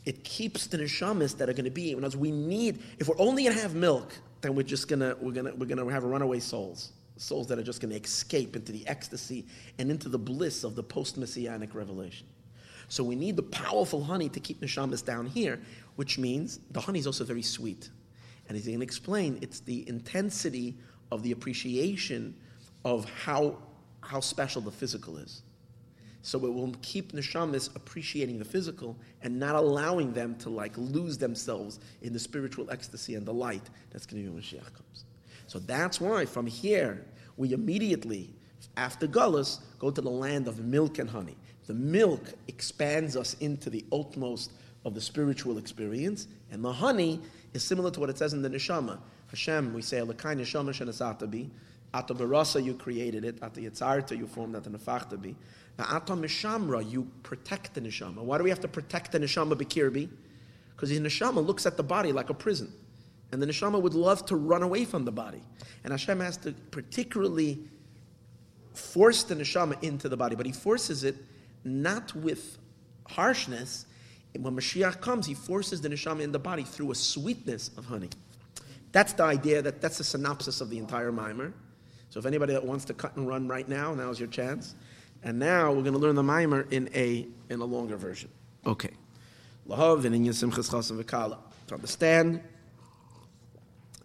It 0.04 0.22
keeps 0.26 0.68
the 0.68 0.78
neshamas 0.78 1.38
that 1.38 1.48
are 1.48 1.54
going 1.54 1.64
to 1.64 1.72
be. 1.72 1.96
As 2.04 2.18
we 2.18 2.30
need, 2.30 2.84
if 3.00 3.08
we're 3.08 3.18
only 3.20 3.44
going 3.44 3.56
to 3.56 3.62
have 3.62 3.74
milk, 3.74 4.14
then 4.42 4.54
we're 4.54 4.64
just 4.64 4.90
gonna 4.90 5.16
we're 5.22 5.32
gonna 5.32 5.56
we're 5.56 5.66
gonna 5.66 5.90
have 5.94 6.04
runaway 6.04 6.42
souls, 6.42 6.92
souls 7.16 7.48
that 7.48 7.58
are 7.58 7.64
just 7.64 7.80
going 7.80 7.94
to 7.94 7.98
escape 7.98 8.58
into 8.58 8.74
the 8.74 8.86
ecstasy 8.86 9.46
and 9.80 9.90
into 9.90 10.10
the 10.10 10.20
bliss 10.20 10.66
of 10.66 10.76
the 10.76 10.84
post-messianic 10.84 11.74
revelation. 11.74 12.28
So 12.90 13.02
we 13.02 13.16
need 13.16 13.38
the 13.38 13.44
powerful 13.44 14.04
honey 14.04 14.28
to 14.28 14.42
keep 14.42 14.60
neshamas 14.60 15.06
down 15.06 15.26
here, 15.26 15.62
which 15.96 16.20
means 16.20 16.60
the 16.72 16.82
honey 16.82 17.00
is 17.00 17.08
also 17.08 17.24
very 17.24 17.42
sweet. 17.42 17.92
And 18.48 18.56
he's 18.56 18.68
going 18.68 18.80
to 18.80 18.84
explain 18.84 19.40
it's 19.42 19.60
the 19.60 19.88
intensity 19.88 20.78
of 21.12 21.24
the 21.24 21.32
appreciation 21.32 22.36
of 22.86 23.10
how 23.10 23.58
how 24.02 24.20
special 24.22 24.62
the 24.62 24.72
physical 24.72 25.18
is. 25.18 25.42
So 26.22 26.38
it 26.46 26.54
will 26.54 26.74
keep 26.82 27.14
neshamas 27.14 27.74
appreciating 27.76 28.40
the 28.40 28.46
physical 28.46 28.98
and 29.22 29.40
not 29.40 29.56
allowing 29.56 30.14
them 30.14 30.36
to 30.40 30.50
like 30.50 30.74
lose 30.78 31.18
themselves 31.18 31.80
in 32.02 32.14
the 32.14 32.20
spiritual 32.20 32.70
ecstasy 32.72 33.16
and 33.16 33.26
the 33.26 33.34
light 33.34 33.64
that's 33.92 34.06
going 34.06 34.24
to 34.24 34.30
be 34.30 34.34
when 34.34 34.42
Mashiach 34.42 34.74
comes. 34.74 35.06
So 35.48 35.60
that's 35.60 36.02
why 36.02 36.26
from 36.26 36.46
here 36.46 37.06
we 37.38 37.54
immediately, 37.54 38.34
after 38.76 39.08
Gullus, 39.08 39.60
go 39.80 39.90
to 39.90 40.02
the 40.02 40.10
land 40.10 40.48
of 40.48 40.60
milk 40.60 41.00
and 41.00 41.10
honey. 41.10 41.38
The 41.66 41.74
milk 41.74 42.34
expands 42.48 43.16
us 43.16 43.36
into 43.40 43.70
the 43.70 43.86
utmost 43.92 44.52
of 44.86 44.94
the 44.94 45.02
spiritual 45.02 45.58
experience, 45.58 46.28
and 46.52 46.64
the 46.64 46.72
honey 46.72 47.22
is 47.58 47.64
similar 47.64 47.92
to 47.92 48.00
what 48.00 48.10
it 48.10 48.18
says 48.18 48.34
in 48.34 48.42
the 48.42 48.50
neshama. 48.50 49.00
Hashem, 49.28 49.74
we 49.74 49.82
say, 49.82 49.98
Alakai 49.98 50.38
neshama 50.38 50.70
shenasatabi, 50.70 51.50
Ata 51.94 52.14
barasa, 52.14 52.64
you 52.64 52.74
created 52.74 53.26
it. 53.26 53.40
Ata 53.42 53.60
yitzarta, 53.60 54.18
you 54.18 54.28
formed 54.28 54.56
that 54.56 55.22
be. 55.22 55.36
Now, 55.78 55.86
ata 55.90 56.14
mishamra, 56.14 56.90
you 56.90 57.08
protect 57.24 57.74
the 57.74 57.82
neshama. 57.82 58.18
Why 58.18 58.38
do 58.38 58.44
we 58.44 58.50
have 58.50 58.60
to 58.62 58.68
protect 58.68 59.12
the 59.12 59.20
neshama 59.20 59.54
bekirbi? 59.56 60.10
Because 60.76 60.90
the 60.90 61.00
neshama 61.00 61.46
looks 61.46 61.66
at 61.66 61.78
the 61.78 61.84
body 61.84 62.12
like 62.12 62.30
a 62.30 62.34
prison. 62.34 62.72
And 63.32 63.42
the 63.42 63.48
neshama 63.48 63.82
would 63.82 63.94
love 63.94 64.26
to 64.28 64.36
run 64.36 64.64
away 64.64 64.86
from 64.86 65.06
the 65.06 65.12
body. 65.12 65.42
And 65.84 65.92
Hashem 65.92 66.20
has 66.20 66.38
to 66.38 66.54
particularly 66.72 67.60
force 68.74 69.24
the 69.24 69.36
neshama 69.36 69.82
into 69.84 70.08
the 70.08 70.18
body. 70.18 70.36
But 70.36 70.46
he 70.46 70.52
forces 70.52 71.04
it 71.04 71.16
not 71.64 72.16
with 72.16 72.58
harshness. 73.08 73.86
When 74.36 74.56
Mashiach 74.56 75.02
comes, 75.02 75.26
he 75.26 75.34
forces 75.34 75.82
the 75.82 75.90
neshama 75.90 76.22
in 76.22 76.32
the 76.32 76.40
body 76.40 76.64
through 76.64 76.92
a 76.92 76.96
sweetness 76.96 77.72
of 77.78 77.86
honey. 77.86 78.10
That's 78.92 79.14
the 79.14 79.24
idea, 79.24 79.62
that, 79.62 79.82
that's 79.82 79.98
the 79.98 80.04
synopsis 80.04 80.62
of 80.62 80.70
the 80.70 80.78
entire 80.78 81.12
mimer. 81.12 81.54
So 82.10 82.20
if 82.20 82.26
anybody 82.26 82.54
that 82.54 82.64
wants 82.64 82.86
to 82.86 82.94
cut 82.94 83.16
and 83.16 83.28
run 83.28 83.48
right 83.48 83.68
now, 83.68 83.94
now's 83.94 84.20
your 84.20 84.30
chance. 84.30 84.76
And 85.24 85.40
now 85.40 85.72
we're 85.72 85.82
going 85.82 85.94
to 85.94 86.00
learn 86.00 86.16
the 86.16 86.24
mimer 86.24 86.68
in 86.72 86.90
a 86.94 87.28
in 87.50 87.60
a 87.60 87.66
longer 87.66 87.98
version. 87.98 88.30
Okay. 88.66 88.92
Lahav 89.68 90.06
and 90.06 90.16
in 90.16 90.24
simchas 90.24 90.70
chasen 90.70 91.02
v'kala. 91.02 91.38
To 91.68 91.76
understand 91.76 92.42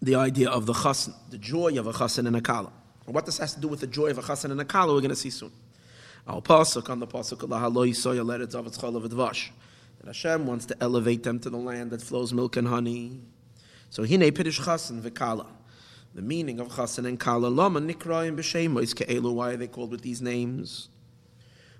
the 0.01 0.15
idea 0.15 0.49
of 0.49 0.65
the 0.65 0.73
chasen, 0.73 1.13
the 1.29 1.37
joy 1.37 1.77
of 1.79 1.87
a 1.87 1.93
chasen 1.93 2.27
and 2.27 2.35
a 2.35 2.41
kala. 2.41 2.71
And 3.05 3.15
what 3.15 3.25
this 3.25 3.37
has 3.37 3.53
to 3.53 3.61
do 3.61 3.67
with 3.67 3.79
the 3.79 3.87
joy 3.87 4.07
of 4.07 4.17
a 4.17 4.21
chasen 4.21 4.51
and 4.51 4.59
a 4.59 4.65
kala, 4.65 4.93
we're 4.93 4.99
going 4.99 5.09
to 5.09 5.15
see 5.15 5.29
soon. 5.29 5.51
Our 6.27 6.41
pasuk 6.41 6.89
on 6.89 6.99
the 6.99 7.07
pasuk 7.07 7.39
lahalo 7.47 7.87
yisoya 7.87 8.25
let 8.25 8.41
it's 8.41 8.55
of 8.55 8.67
its 8.67 8.77
That 10.03 10.09
Hashem 10.09 10.45
wants 10.45 10.65
to 10.67 10.77
elevate 10.81 11.23
them 11.23 11.39
to 11.39 11.49
the 11.49 11.57
land 11.57 11.91
that 11.91 12.01
flows 12.01 12.31
milk 12.31 12.55
and 12.55 12.67
honey. 12.67 13.21
So 13.89 14.03
hine 14.05 14.31
pidish 14.31 14.61
chasen 14.61 15.01
v'kala 15.01 15.47
the 16.15 16.21
meaning 16.21 16.59
of 16.59 16.67
Chasen 16.69 17.07
and 17.07 17.19
Kala 17.19 17.47
Lama 17.47 17.81
Nikraim 17.81 18.37
B'Shemois 18.37 18.93
Ke'elu. 18.93 19.33
Why 19.33 19.51
are 19.51 19.57
they 19.57 19.67
called 19.67 19.91
with 19.91 20.01
these 20.01 20.21
names? 20.21 20.89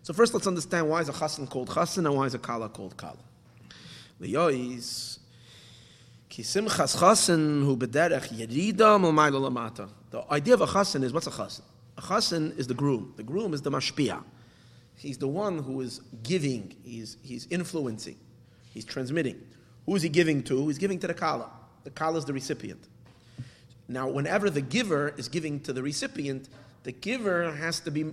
So 0.01 0.13
first, 0.13 0.33
let's 0.33 0.47
understand 0.47 0.89
why 0.89 1.01
is 1.01 1.09
a 1.09 1.13
Chasen 1.13 1.47
called 1.49 1.69
Chasen 1.69 1.99
and 1.99 2.15
why 2.15 2.25
is 2.25 2.33
a 2.33 2.39
Kala 2.39 2.69
called 2.69 2.97
Kala. 2.97 3.17
The 4.19 4.33
chasen 6.29 7.63
hu 7.63 7.77
bederech 7.77 8.29
yerida 8.29 8.99
lamata. 8.99 9.89
The 10.09 10.23
idea 10.31 10.55
of 10.55 10.61
a 10.61 10.65
chasen 10.65 11.03
is 11.03 11.13
what's 11.13 11.27
a 11.27 11.31
chasen? 11.31 11.61
A 11.97 12.01
chasen 12.01 12.57
is 12.57 12.65
the 12.67 12.73
groom. 12.73 13.13
The 13.17 13.23
groom 13.23 13.53
is 13.53 13.61
the 13.61 13.69
mashpia. 13.69 14.23
He's 14.95 15.17
the 15.17 15.27
one 15.27 15.59
who 15.59 15.81
is 15.81 16.01
giving. 16.23 16.75
He's 16.83 17.17
he's 17.23 17.47
influencing. 17.47 18.17
He's 18.73 18.85
transmitting. 18.85 19.41
Who 19.85 19.95
is 19.95 20.01
he 20.01 20.09
giving 20.09 20.43
to? 20.43 20.67
He's 20.67 20.77
giving 20.77 20.99
to 20.99 21.07
the 21.07 21.13
kala. 21.13 21.49
The 21.83 21.89
kala 21.89 22.17
is 22.17 22.25
the 22.25 22.33
recipient. 22.33 22.87
Now, 23.87 24.07
whenever 24.07 24.49
the 24.49 24.61
giver 24.61 25.13
is 25.17 25.27
giving 25.27 25.59
to 25.61 25.73
the 25.73 25.83
recipient, 25.83 26.47
the 26.83 26.91
giver 26.91 27.51
has 27.51 27.79
to 27.81 27.91
be. 27.91 28.05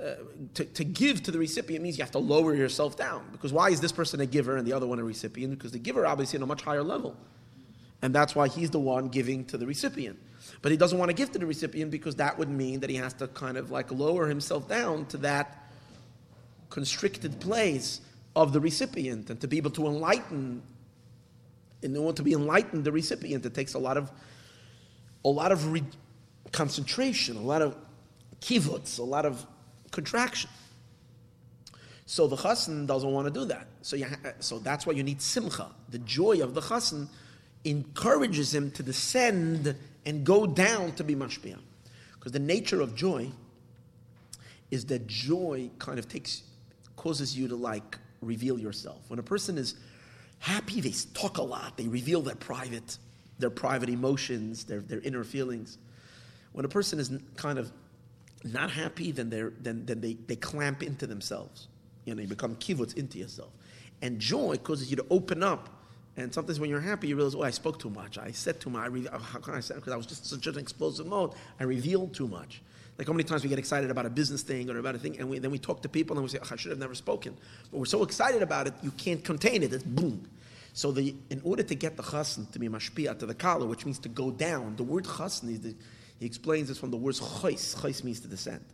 Uh, 0.00 0.14
to, 0.54 0.64
to 0.64 0.82
give 0.82 1.22
to 1.22 1.30
the 1.30 1.38
recipient 1.38 1.80
means 1.82 1.96
you 1.96 2.02
have 2.02 2.10
to 2.10 2.18
lower 2.18 2.54
yourself 2.54 2.96
down. 2.96 3.24
Because 3.30 3.52
why 3.52 3.70
is 3.70 3.80
this 3.80 3.92
person 3.92 4.20
a 4.20 4.26
giver 4.26 4.56
and 4.56 4.66
the 4.66 4.72
other 4.72 4.86
one 4.86 4.98
a 4.98 5.04
recipient? 5.04 5.56
Because 5.56 5.70
the 5.70 5.78
giver 5.78 6.04
obviously 6.06 6.38
on 6.38 6.42
a 6.42 6.46
much 6.46 6.62
higher 6.62 6.82
level. 6.82 7.16
And 8.00 8.12
that's 8.12 8.34
why 8.34 8.48
he's 8.48 8.70
the 8.70 8.80
one 8.80 9.08
giving 9.08 9.44
to 9.46 9.56
the 9.56 9.66
recipient. 9.66 10.18
But 10.60 10.72
he 10.72 10.76
doesn't 10.76 10.98
want 10.98 11.10
to 11.10 11.14
give 11.14 11.30
to 11.32 11.38
the 11.38 11.46
recipient 11.46 11.92
because 11.92 12.16
that 12.16 12.36
would 12.36 12.48
mean 12.48 12.80
that 12.80 12.90
he 12.90 12.96
has 12.96 13.14
to 13.14 13.28
kind 13.28 13.56
of 13.56 13.70
like 13.70 13.92
lower 13.92 14.26
himself 14.26 14.68
down 14.68 15.06
to 15.06 15.18
that 15.18 15.61
constricted 16.72 17.38
place 17.38 18.00
of 18.34 18.52
the 18.52 18.60
recipient 18.60 19.30
and 19.30 19.40
to 19.40 19.46
be 19.46 19.58
able 19.58 19.70
to 19.70 19.86
enlighten 19.86 20.62
in 21.82 21.96
order 21.96 22.16
to 22.16 22.22
be 22.22 22.32
enlightened 22.32 22.82
the 22.84 22.92
recipient 22.92 23.44
it 23.44 23.54
takes 23.54 23.74
a 23.74 23.78
lot 23.78 23.96
of 23.96 24.10
a 25.24 25.28
lot 25.28 25.52
of 25.52 25.70
re- 25.70 25.92
concentration 26.50 27.36
a 27.36 27.46
lot 27.52 27.60
of 27.60 27.76
kivuts 28.40 28.98
a 28.98 29.02
lot 29.02 29.26
of 29.26 29.46
contraction. 29.92 30.50
So 32.06 32.26
the 32.26 32.36
chassan 32.36 32.86
doesn't 32.86 33.10
want 33.10 33.32
to 33.32 33.32
do 33.32 33.44
that. 33.46 33.68
So, 33.82 33.96
ha- 33.96 34.32
so 34.40 34.58
that's 34.58 34.84
why 34.86 34.94
you 34.94 35.04
need 35.04 35.22
simcha. 35.22 35.70
The 35.90 36.00
joy 36.00 36.42
of 36.42 36.54
the 36.54 36.60
chassan 36.60 37.08
encourages 37.64 38.52
him 38.52 38.72
to 38.72 38.82
descend 38.82 39.76
and 40.04 40.24
go 40.24 40.46
down 40.46 40.92
to 40.92 41.04
be 41.04 41.14
mashpia. 41.14 41.58
Because 42.14 42.32
the 42.32 42.40
nature 42.40 42.80
of 42.80 42.96
joy 42.96 43.30
is 44.70 44.86
that 44.86 45.06
joy 45.06 45.70
kind 45.78 45.98
of 45.98 46.08
takes, 46.08 46.42
causes 46.96 47.36
you 47.36 47.48
to 47.48 47.56
like 47.56 47.98
reveal 48.20 48.58
yourself. 48.58 49.04
When 49.08 49.18
a 49.18 49.22
person 49.22 49.58
is 49.58 49.74
happy, 50.38 50.80
they 50.80 50.94
talk 51.14 51.38
a 51.38 51.42
lot. 51.42 51.76
They 51.76 51.88
reveal 51.88 52.22
their 52.22 52.34
private, 52.34 52.98
their 53.38 53.50
private 53.50 53.88
emotions, 53.88 54.64
their, 54.64 54.80
their 54.80 55.00
inner 55.00 55.24
feelings. 55.24 55.78
When 56.52 56.64
a 56.64 56.68
person 56.68 56.98
is 56.98 57.10
kind 57.36 57.58
of 57.58 57.72
not 58.44 58.70
happy, 58.70 59.12
then, 59.12 59.30
they're, 59.30 59.52
then, 59.60 59.86
then 59.86 60.00
they, 60.00 60.14
they 60.14 60.36
clamp 60.36 60.82
into 60.82 61.06
themselves. 61.06 61.68
You 62.04 62.14
know, 62.14 62.22
you 62.22 62.28
become 62.28 62.56
kibbutz 62.56 62.96
into 62.96 63.18
yourself. 63.18 63.50
And 64.02 64.18
joy 64.18 64.56
causes 64.56 64.90
you 64.90 64.96
to 64.96 65.06
open 65.10 65.42
up. 65.42 65.68
And 66.16 66.34
sometimes 66.34 66.60
when 66.60 66.68
you're 66.68 66.80
happy, 66.80 67.08
you 67.08 67.16
realize, 67.16 67.34
oh, 67.34 67.42
I 67.42 67.50
spoke 67.50 67.78
too 67.78 67.88
much. 67.88 68.18
I 68.18 68.32
said 68.32 68.60
too 68.60 68.68
much. 68.68 68.82
I 68.82 68.86
re- 68.88 69.08
how 69.10 69.38
can 69.38 69.54
I 69.54 69.60
say? 69.60 69.76
Because 69.76 69.92
I 69.92 69.96
was 69.96 70.06
just 70.06 70.26
such 70.26 70.46
an 70.46 70.58
explosive 70.58 71.06
mode. 71.06 71.32
I 71.58 71.64
revealed 71.64 72.12
too 72.12 72.28
much. 72.28 72.60
Like 72.98 73.06
how 73.06 73.12
many 73.12 73.24
times 73.24 73.42
we 73.42 73.48
get 73.48 73.58
excited 73.58 73.90
about 73.90 74.06
a 74.06 74.10
business 74.10 74.42
thing 74.42 74.70
or 74.70 74.78
about 74.78 74.94
a 74.94 74.98
thing, 74.98 75.18
and 75.18 75.28
we, 75.28 75.38
then 75.38 75.50
we 75.50 75.58
talk 75.58 75.82
to 75.82 75.88
people 75.88 76.16
and 76.16 76.22
we 76.22 76.28
say, 76.28 76.38
oh, 76.42 76.48
I 76.50 76.56
should 76.56 76.70
have 76.70 76.78
never 76.78 76.94
spoken. 76.94 77.36
But 77.70 77.78
we're 77.78 77.86
so 77.86 78.02
excited 78.02 78.42
about 78.42 78.66
it, 78.66 78.74
you 78.82 78.90
can't 78.92 79.24
contain 79.24 79.62
it. 79.62 79.72
It's 79.72 79.82
boom. 79.82 80.28
So 80.74 80.92
the, 80.92 81.14
in 81.30 81.40
order 81.44 81.62
to 81.62 81.74
get 81.74 81.96
the 81.96 82.02
chassan 82.02 82.50
to 82.52 82.58
be 82.58 82.68
mashpia 82.68 83.18
to 83.18 83.26
the 83.26 83.34
kala, 83.34 83.66
which 83.66 83.84
means 83.84 83.98
to 84.00 84.08
go 84.08 84.30
down, 84.30 84.76
the 84.76 84.82
word 84.82 85.04
chassan 85.04 85.50
is 85.50 85.60
the, 85.60 85.74
he 86.22 86.26
explains 86.26 86.68
this 86.68 86.78
from 86.78 86.90
the 86.92 86.96
word 86.96 87.14
chois. 87.14 87.74
Chois 87.74 88.04
means 88.04 88.20
to 88.20 88.28
descend. 88.28 88.64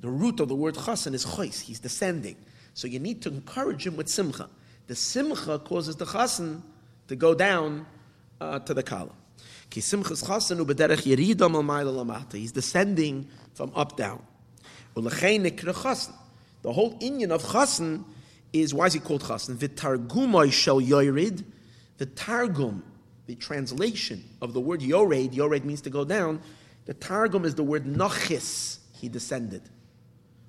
The 0.00 0.08
root 0.08 0.40
of 0.40 0.48
the 0.48 0.54
word 0.54 0.76
chasen 0.76 1.14
is 1.14 1.26
chois. 1.26 1.60
He's 1.60 1.80
descending. 1.80 2.36
So 2.74 2.86
you 2.86 2.98
need 2.98 3.22
to 3.22 3.28
encourage 3.28 3.86
him 3.86 3.96
with 3.96 4.08
simcha. 4.08 4.48
The 4.86 4.94
simcha 4.94 5.58
causes 5.58 5.96
the 5.96 6.04
chasen 6.06 6.62
to 7.08 7.16
go 7.16 7.34
down 7.34 7.86
uh, 8.40 8.60
to 8.60 8.72
the 8.72 8.82
kala. 8.82 9.12
He's 9.72 9.90
descending 12.52 13.28
from 13.54 13.72
up 13.74 13.96
down. 13.96 14.22
The 14.94 15.02
whole 16.64 16.98
inyan 16.98 17.30
of 17.30 17.42
chasen 17.42 18.04
is 18.52 18.74
why 18.74 18.86
is 18.86 18.92
he 18.94 19.00
called 19.00 19.22
chasen? 19.22 19.56
V'targumai 19.56 20.52
shel 20.52 20.80
yorid. 20.80 21.44
The 21.98 22.06
targum, 22.06 22.82
the 23.26 23.36
translation 23.36 24.24
of 24.42 24.52
the 24.54 24.60
word 24.60 24.82
yored, 24.82 25.32
yored 25.34 25.64
means 25.64 25.82
to 25.82 25.90
go 25.90 26.04
down, 26.04 26.40
the 26.86 26.94
Targum 26.94 27.44
is 27.44 27.54
the 27.54 27.62
word 27.62 27.84
nachis, 27.84 28.78
he 28.94 29.08
descended. 29.08 29.62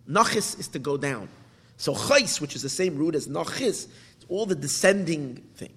Nachis 0.10 0.60
is 0.60 0.68
to 0.70 0.80
go 0.80 0.98
down. 0.98 1.30
So 1.78 1.94
chais, 1.94 2.42
which 2.42 2.56
is 2.56 2.62
the 2.62 2.70
same 2.70 2.96
root 2.98 3.16
as 3.16 3.28
nachis, 3.28 3.88
it's 4.16 4.26
all 4.28 4.46
the 4.46 4.56
descending 4.56 5.36
thing. 5.56 5.74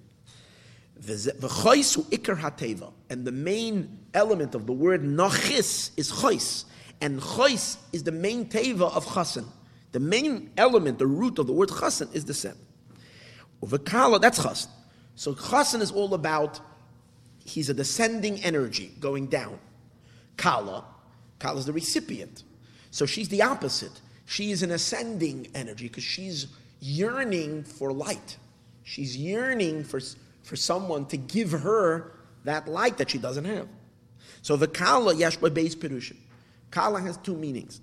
The 0.97 1.33
hateva, 1.47 2.91
and 3.09 3.25
the 3.25 3.31
main 3.31 3.99
element 4.13 4.55
of 4.55 4.65
the 4.65 4.73
word 4.73 5.03
nachis 5.03 5.91
is 5.97 6.11
chais, 6.11 6.65
and 7.01 7.19
chais 7.19 7.77
is 7.91 8.03
the 8.03 8.11
main 8.11 8.45
teva 8.45 8.95
of 8.95 9.05
chasen. 9.05 9.45
The 9.91 9.99
main 9.99 10.51
element, 10.57 10.99
the 10.99 11.07
root 11.07 11.37
of 11.39 11.47
the 11.47 11.53
word 11.53 11.69
chasen 11.69 12.13
is 12.15 12.23
descent. 12.23 12.57
Uvekala, 13.61 14.21
that's 14.21 14.39
chasen. 14.39 14.67
So 15.15 15.33
chasen 15.33 15.81
is 15.81 15.91
all 15.91 16.13
about 16.13 16.59
he's 17.45 17.69
a 17.69 17.73
descending 17.73 18.43
energy 18.43 18.91
going 18.99 19.27
down. 19.27 19.59
Kala. 20.37 20.85
Kala 21.39 21.59
is 21.59 21.65
the 21.65 21.73
recipient. 21.73 22.43
So 22.91 23.05
she's 23.05 23.29
the 23.29 23.41
opposite. 23.41 24.01
She 24.25 24.51
is 24.51 24.63
an 24.63 24.71
ascending 24.71 25.47
energy 25.53 25.87
because 25.87 26.03
she's 26.03 26.47
yearning 26.79 27.63
for 27.63 27.93
light. 27.93 28.37
She's 28.83 29.15
yearning 29.15 29.83
for, 29.83 29.99
for 30.45 30.55
someone 30.55 31.05
to 31.07 31.17
give 31.17 31.51
her 31.51 32.13
that 32.43 32.67
light 32.67 32.97
that 32.99 33.09
she 33.09 33.17
doesn't 33.17 33.45
have. 33.45 33.67
So 34.43 34.55
the 34.55 34.67
Kala 34.67 35.15
Yashba 35.15 35.49
Beis 35.49 35.75
Pirushim. 35.75 36.17
Kala 36.71 37.01
has 37.01 37.17
two 37.17 37.35
meanings. 37.35 37.81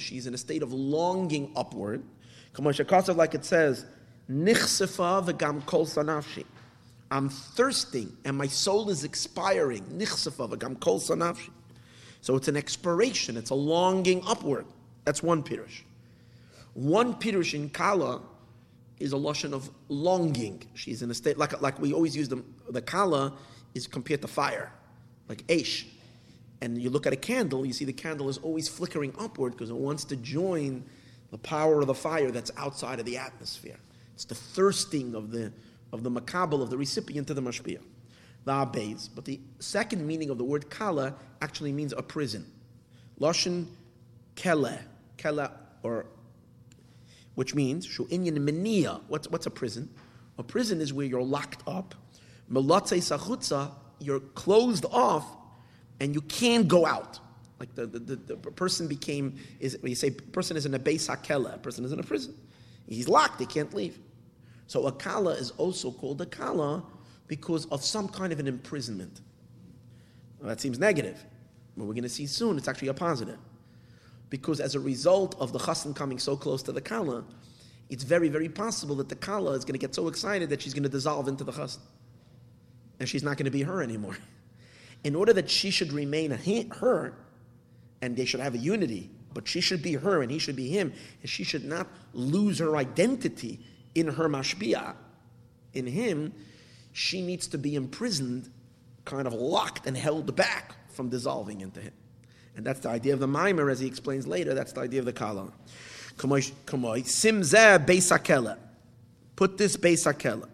She's 0.00 0.26
in 0.26 0.34
a 0.34 0.38
state 0.38 0.62
of 0.62 0.72
longing 0.72 1.52
upward. 1.56 2.04
Like 2.56 3.34
it 3.34 3.44
says, 3.44 3.86
Nichsefa 4.30 5.24
v'gam 5.26 5.64
kol 5.66 5.86
sanafshi. 5.86 6.44
I'm 7.10 7.30
thirsting 7.30 8.16
and 8.24 8.36
my 8.36 8.46
soul 8.46 8.90
is 8.90 9.02
expiring. 9.04 9.84
So 12.20 12.36
it's 12.36 12.48
an 12.48 12.56
expiration, 12.56 13.36
it's 13.36 13.50
a 13.50 13.54
longing 13.54 14.22
upward. 14.26 14.66
That's 15.04 15.22
one 15.22 15.42
pirush. 15.42 15.82
One 16.74 17.14
pirush 17.14 17.54
in 17.54 17.70
Kala 17.70 18.20
is 19.00 19.12
a 19.12 19.16
lotion 19.16 19.54
of 19.54 19.70
longing. 19.88 20.62
She's 20.74 21.02
in 21.02 21.10
a 21.10 21.14
state, 21.14 21.38
like, 21.38 21.60
like 21.60 21.78
we 21.78 21.92
always 21.92 22.16
use 22.16 22.28
the, 22.28 22.42
the 22.70 22.82
Kala 22.82 23.34
is 23.74 23.86
compared 23.86 24.22
to 24.22 24.28
fire, 24.28 24.72
like 25.28 25.46
Aish. 25.46 25.86
And 26.60 26.80
you 26.80 26.90
look 26.90 27.06
at 27.06 27.12
a 27.12 27.16
candle, 27.16 27.64
you 27.64 27.72
see 27.72 27.84
the 27.84 27.92
candle 27.92 28.28
is 28.28 28.38
always 28.38 28.68
flickering 28.68 29.14
upward 29.18 29.52
because 29.52 29.70
it 29.70 29.76
wants 29.76 30.04
to 30.06 30.16
join 30.16 30.84
the 31.30 31.38
power 31.38 31.80
of 31.80 31.86
the 31.86 31.94
fire 31.94 32.30
that's 32.30 32.50
outside 32.56 32.98
of 32.98 33.06
the 33.06 33.16
atmosphere. 33.16 33.78
It's 34.14 34.24
the 34.24 34.34
thirsting 34.34 35.14
of 35.14 35.30
the, 35.30 35.52
of 35.92 36.02
the 36.02 36.10
makabel, 36.10 36.62
of 36.62 36.70
the 36.70 36.76
recipient 36.76 37.28
to 37.28 37.34
the 37.34 37.42
mashpia. 37.42 37.80
The 38.44 38.52
abeis. 38.52 39.08
But 39.14 39.24
the 39.24 39.40
second 39.60 40.06
meaning 40.06 40.30
of 40.30 40.38
the 40.38 40.44
word 40.44 40.68
kala 40.70 41.14
actually 41.40 41.72
means 41.72 41.92
a 41.92 42.02
prison. 42.02 42.50
Loshin 43.20 43.66
kele. 44.34 44.78
Kele, 45.16 45.50
or 45.82 46.06
which 47.38 47.54
means 47.54 47.86
shu'inyan 47.86 48.36
menia. 48.36 49.00
What's, 49.06 49.28
what's 49.28 49.46
a 49.46 49.50
prison? 49.50 49.88
A 50.38 50.42
prison 50.42 50.80
is 50.80 50.92
where 50.92 51.06
you're 51.06 51.22
locked 51.22 51.62
up. 51.68 51.94
Melatze 52.50 52.98
sachutza, 52.98 53.70
you're 54.00 54.18
closed 54.18 54.84
off 54.90 55.24
and 56.00 56.16
you 56.16 56.20
can't 56.22 56.66
go 56.66 56.84
out. 56.84 57.20
Like 57.60 57.72
the, 57.76 57.86
the, 57.86 58.00
the, 58.00 58.16
the 58.16 58.36
person 58.36 58.88
became, 58.88 59.36
is, 59.60 59.78
when 59.80 59.90
you 59.90 59.94
say 59.94 60.10
person 60.10 60.56
is 60.56 60.66
in 60.66 60.74
a 60.74 60.80
beis 60.80 61.08
hakela, 61.08 61.62
person 61.62 61.84
is 61.84 61.92
in 61.92 62.00
a 62.00 62.02
prison. 62.02 62.34
He's 62.88 63.08
locked, 63.08 63.38
he 63.38 63.46
can't 63.46 63.72
leave. 63.72 64.00
So 64.66 64.88
a 64.88 64.92
kala 64.92 65.34
is 65.34 65.52
also 65.52 65.92
called 65.92 66.20
a 66.20 66.26
kala 66.26 66.82
because 67.28 67.66
of 67.66 67.84
some 67.84 68.08
kind 68.08 68.32
of 68.32 68.40
an 68.40 68.48
imprisonment. 68.48 69.20
Well, 70.40 70.48
that 70.48 70.60
seems 70.60 70.80
negative. 70.80 71.24
But 71.76 71.84
we're 71.84 71.94
going 71.94 72.02
to 72.02 72.08
see 72.08 72.26
soon 72.26 72.58
it's 72.58 72.66
actually 72.66 72.88
a 72.88 72.94
positive. 72.94 73.38
Because 74.30 74.60
as 74.60 74.74
a 74.74 74.80
result 74.80 75.34
of 75.40 75.52
the 75.52 75.58
chassan 75.58 75.94
coming 75.94 76.18
so 76.18 76.36
close 76.36 76.62
to 76.64 76.72
the 76.72 76.80
kala, 76.80 77.24
it's 77.88 78.04
very, 78.04 78.28
very 78.28 78.48
possible 78.48 78.94
that 78.96 79.08
the 79.08 79.16
kala 79.16 79.52
is 79.52 79.64
going 79.64 79.72
to 79.74 79.78
get 79.78 79.94
so 79.94 80.08
excited 80.08 80.50
that 80.50 80.60
she's 80.60 80.74
going 80.74 80.82
to 80.82 80.88
dissolve 80.88 81.28
into 81.28 81.44
the 81.44 81.52
chassan. 81.52 81.80
And 83.00 83.08
she's 83.08 83.22
not 83.22 83.36
going 83.36 83.46
to 83.46 83.50
be 83.50 83.62
her 83.62 83.82
anymore. 83.82 84.18
In 85.04 85.14
order 85.14 85.32
that 85.32 85.48
she 85.48 85.70
should 85.70 85.92
remain 85.92 86.32
her, 86.32 87.14
and 88.02 88.16
they 88.16 88.24
should 88.24 88.40
have 88.40 88.54
a 88.54 88.58
unity, 88.58 89.10
but 89.32 89.46
she 89.46 89.60
should 89.60 89.82
be 89.82 89.94
her 89.94 90.22
and 90.22 90.30
he 90.30 90.38
should 90.38 90.56
be 90.56 90.68
him, 90.68 90.92
and 91.20 91.30
she 91.30 91.44
should 91.44 91.64
not 91.64 91.86
lose 92.12 92.58
her 92.58 92.76
identity 92.76 93.60
in 93.94 94.08
her 94.08 94.28
mashpia, 94.28 94.94
in 95.74 95.86
him, 95.86 96.32
she 96.92 97.22
needs 97.22 97.46
to 97.48 97.58
be 97.58 97.74
imprisoned, 97.74 98.50
kind 99.04 99.26
of 99.26 99.32
locked 99.32 99.86
and 99.86 99.96
held 99.96 100.34
back 100.34 100.74
from 100.88 101.08
dissolving 101.08 101.60
into 101.60 101.80
him. 101.80 101.92
And 102.58 102.66
that's 102.66 102.80
the 102.80 102.88
idea 102.88 103.14
of 103.14 103.20
the 103.20 103.28
mimer, 103.28 103.70
as 103.70 103.78
he 103.78 103.86
explains 103.86 104.26
later. 104.26 104.52
That's 104.52 104.72
the 104.72 104.80
idea 104.80 104.98
of 104.98 105.06
the 105.06 105.12
kala. 105.12 105.52
Simzeh 106.18 107.86
beisakela. 107.86 108.58
Put 109.36 109.56
this 109.56 109.76
beisakela. 109.76 110.48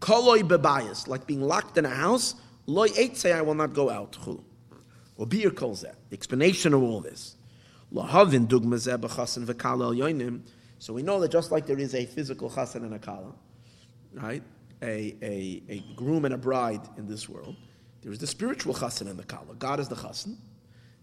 Koloi 0.00 0.42
bebayas, 0.42 1.08
like 1.08 1.26
being 1.26 1.40
locked 1.40 1.78
in 1.78 1.86
a 1.86 1.88
house, 1.88 2.34
eight 2.98 3.16
say 3.16 3.32
I 3.32 3.40
will 3.40 3.54
not 3.54 3.72
go 3.72 3.88
out. 3.88 4.18
Or 5.16 5.26
beer 5.26 5.50
calls 5.50 5.80
that. 5.80 5.94
The 6.10 6.14
explanation 6.14 6.74
of 6.74 6.82
all 6.82 7.00
this. 7.00 7.36
So 7.90 8.02
we 10.92 11.02
know 11.02 11.18
that 11.18 11.30
just 11.30 11.50
like 11.50 11.64
there 11.64 11.78
is 11.78 11.94
a 11.94 12.04
physical 12.04 12.50
chasen 12.50 12.82
and 12.82 12.92
a 12.92 12.98
kala, 12.98 13.32
right? 14.12 14.42
A, 14.82 15.16
a, 15.22 15.62
a 15.70 15.82
groom 15.96 16.26
and 16.26 16.34
a 16.34 16.38
bride 16.38 16.82
in 16.98 17.08
this 17.08 17.26
world, 17.26 17.56
there 18.02 18.12
is 18.12 18.18
the 18.18 18.26
spiritual 18.26 18.74
chasen 18.74 19.08
and 19.08 19.18
the 19.18 19.24
kala. 19.24 19.54
God 19.58 19.80
is 19.80 19.88
the 19.88 19.96
chasen, 19.96 20.36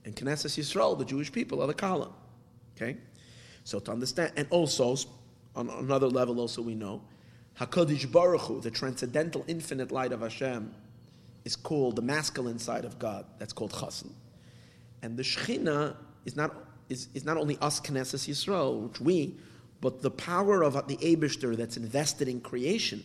and 0.06 0.16
Knesset 0.16 0.58
Yisrael, 0.58 0.98
the 0.98 1.04
Jewish 1.04 1.32
people, 1.32 1.62
are 1.62 1.68
the 1.68 1.74
kala. 1.74 2.12
Okay? 2.76 2.98
So 3.64 3.80
to 3.80 3.92
understand, 3.92 4.32
and 4.38 4.48
also, 4.52 4.96
on 5.56 5.70
another 5.70 6.08
level 6.08 6.40
also 6.40 6.62
we 6.62 6.76
know, 6.76 7.02
HaKadosh 7.60 8.12
Baruch 8.12 8.42
Hu, 8.42 8.62
the 8.62 8.70
transcendental 8.72 9.44
infinite 9.48 9.92
light 9.92 10.12
of 10.12 10.22
Hashem, 10.22 10.74
is 11.44 11.56
called 11.56 11.96
the 11.96 12.02
masculine 12.02 12.60
side 12.60 12.86
of 12.86 13.00
God. 13.00 13.26
That's 13.40 13.54
called 13.54 13.72
Chasen. 13.72 14.12
And 15.02 15.18
the 15.18 15.24
Shechina 15.24 15.96
is 16.26 16.36
not, 16.36 16.56
is, 16.90 17.08
is 17.14 17.26
not 17.26 17.38
only 17.38 17.58
us 17.60 17.80
Knesset 17.80 18.30
Yisrael, 18.30 18.88
which 18.88 19.02
we, 19.02 19.36
but 19.82 20.02
the 20.02 20.12
power 20.12 20.64
of 20.64 20.74
the 20.88 20.98
Abishter 20.98 21.56
that's 21.56 21.78
invested 21.78 22.28
in 22.28 22.42
creation, 22.42 23.04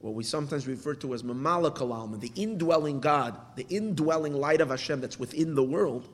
what 0.00 0.14
we 0.14 0.24
sometimes 0.24 0.66
refer 0.66 0.94
to 0.94 1.12
as 1.14 1.22
Mamalak 1.22 2.20
the 2.20 2.32
indwelling 2.34 3.00
God, 3.00 3.36
the 3.56 3.66
indwelling 3.68 4.34
light 4.34 4.60
of 4.60 4.70
Hashem 4.70 5.00
that's 5.00 5.18
within 5.18 5.54
the 5.54 5.62
world, 5.62 6.08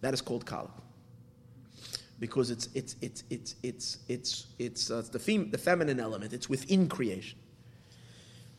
that 0.00 0.14
is 0.14 0.20
called 0.20 0.46
Kala 0.46 0.70
because 2.20 2.50
it's 2.50 2.68
it's 2.74 2.96
it's 3.00 3.24
it's 3.30 3.54
it's 3.62 3.98
it's 4.08 4.46
it's, 4.58 4.90
uh, 4.90 4.98
it's 4.98 5.08
the 5.08 5.18
fem- 5.18 5.50
the 5.50 5.58
feminine 5.58 5.98
element. 5.98 6.32
It's 6.32 6.48
within 6.48 6.88
creation. 6.88 7.38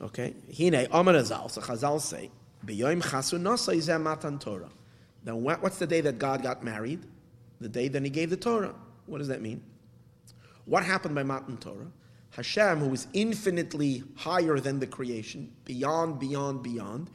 Okay, 0.02 0.34
hine 0.48 0.74
Azal. 0.74 1.50
So 1.50 1.62
Chazal 1.62 2.02
say, 2.02 2.32
"B'yoim 2.66 3.02
chasun 3.04 3.42
nasa 3.42 4.02
matan 4.02 4.40
Torah." 4.40 4.70
Then 5.24 5.44
what, 5.44 5.62
what's 5.62 5.78
the 5.78 5.86
day 5.86 6.02
that 6.02 6.18
God 6.18 6.42
got 6.42 6.64
married? 6.64 7.06
The 7.60 7.70
day 7.70 7.88
that 7.88 8.04
He 8.04 8.10
gave 8.10 8.32
the 8.32 8.38
Torah. 8.38 8.74
What 9.06 9.20
does 9.20 9.28
that 9.28 9.42
mean? 9.42 9.64
What 10.66 10.84
happened 10.84 11.14
by 11.14 11.24
Matan 11.24 11.58
Torah? 11.58 11.92
Hashem, 12.32 12.80
who 12.80 12.92
is 12.94 13.08
infinitely 13.14 14.04
higher 14.16 14.60
than 14.60 14.80
the 14.80 14.88
creation, 14.88 15.52
beyond, 15.66 16.18
beyond, 16.20 16.64
beyond, 16.64 17.12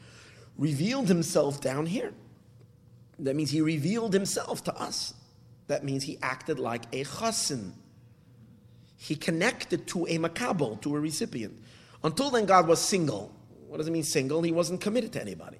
revealed 0.57 1.09
Himself 1.09 1.61
down 1.61 1.87
here. 1.87 2.13
That 3.19 3.37
means 3.37 3.51
He 3.51 3.61
revealed 3.61 4.13
Himself 4.13 4.65
to 4.65 4.75
us. 4.75 5.15
That 5.69 5.85
means 5.85 6.05
he 6.05 6.19
acted 6.23 6.59
like 6.59 6.85
a 6.93 7.05
chassin. 7.05 7.73
He 8.97 9.17
connected 9.17 9.87
to 9.89 10.07
a 10.07 10.19
makabel, 10.19 10.81
to 10.83 10.97
a 10.97 11.01
recipient. 11.01 11.59
Until 12.05 12.31
then, 12.31 12.47
God 12.47 12.69
was 12.69 12.81
single. 12.81 13.35
What 13.67 13.79
does 13.79 13.89
it 13.89 13.91
mean, 13.91 14.05
single? 14.05 14.43
He 14.43 14.53
wasn't 14.53 14.81
committed 14.81 15.13
to 15.15 15.21
anybody. 15.21 15.59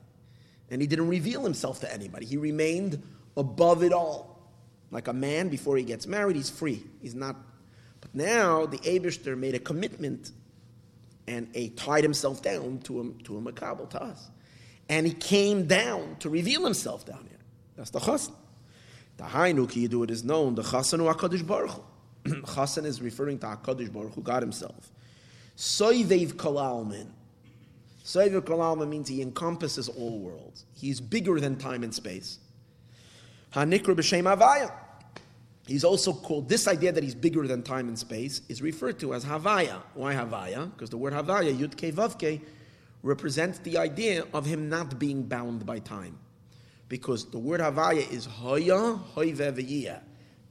And 0.71 0.81
he 0.81 0.87
didn't 0.87 1.09
reveal 1.09 1.43
himself 1.43 1.81
to 1.81 1.93
anybody. 1.93 2.27
He 2.27 2.37
remained 2.37 3.03
above 3.37 3.83
it 3.83 3.93
all. 3.93 4.51
Like 4.91 5.09
a 5.09 5.13
man, 5.13 5.49
before 5.49 5.77
he 5.77 5.83
gets 5.83 6.07
married, 6.07 6.37
he's 6.37 6.51
free. 6.51 6.83
He's 7.03 7.15
not. 7.15 7.37
But 8.01 8.15
now, 8.15 8.67
the 8.67 8.79
Abishter 8.79 9.37
made 9.37 9.55
a 9.55 9.59
commitment 9.59 10.31
and 11.27 11.49
a, 11.55 11.71
tied 11.71 12.05
himself 12.05 12.43
down 12.43 12.79
to 12.85 13.01
a, 13.01 13.23
to 13.25 13.37
a 13.37 13.41
makabel, 13.41 13.91
to 13.91 14.03
us. 14.03 14.31
And 14.89 15.07
he 15.07 15.13
came 15.13 15.67
down 15.67 16.17
to 16.21 16.31
reveal 16.31 16.65
himself 16.65 17.05
down 17.05 17.27
here. 17.29 17.36
That's 17.77 17.91
the 17.91 18.01
chassan. 18.01 18.35
The 19.17 19.25
Hainu 19.25 19.71
ki 19.71 19.85
it 19.85 20.11
is 20.11 20.25
known, 20.25 20.55
the 20.55 20.63
Chasanu 20.63 21.13
HaKadosh 21.13 21.47
Baruch 21.47 21.71
Hu. 21.71 21.83
Chasan 22.43 22.85
is 22.85 23.01
referring 23.01 23.39
to 23.39 23.47
HaKadosh 23.47 23.93
Baruch 23.93 24.15
Hu, 24.15 24.23
God 24.23 24.43
himself. 24.43 24.91
Soivev 25.57 26.35
Kalalmin. 26.35 27.09
Soivev 28.05 28.43
Kalalmin 28.43 28.89
means 28.89 29.09
he 29.09 29.23
encompasses 29.23 29.89
all 29.89 30.19
worlds. 30.19 30.67
He's 30.75 31.01
bigger 31.01 31.41
than 31.41 31.57
time 31.57 31.83
and 31.83 31.95
space. 31.95 32.39
Hanikra 33.53 33.97
B'Shem 33.97 34.25
Havaya. 34.25 34.71
He's 35.67 35.83
also 35.83 36.13
called, 36.13 36.49
this 36.49 36.69
idea 36.69 36.93
that 36.93 37.03
he's 37.03 37.15
bigger 37.15 37.47
than 37.49 37.63
time 37.63 37.89
and 37.89 37.99
space 37.99 38.43
is 38.49 38.63
referred 38.63 39.01
to 39.01 39.15
as 39.15 39.25
Havaya. 39.25 39.83
Why 39.95 40.15
Havaya? 40.15 40.71
Because 40.73 40.91
the 40.91 40.99
word 40.99 41.15
Havaya, 41.15 41.57
Yud 41.57 41.75
Ke 41.75 41.93
Vav 41.93 42.41
represents 43.03 43.59
the 43.61 43.79
idea 43.79 44.25
of 44.35 44.45
him 44.45 44.69
not 44.69 44.99
being 44.99 45.23
bound 45.23 45.65
by 45.65 45.79
time 45.79 46.19
because 46.89 47.31
the 47.31 47.39
word 47.39 47.61
Havaya 47.61 48.11
is 48.11 48.27
Hoya, 48.27 49.01
Hoyve 49.15 50.01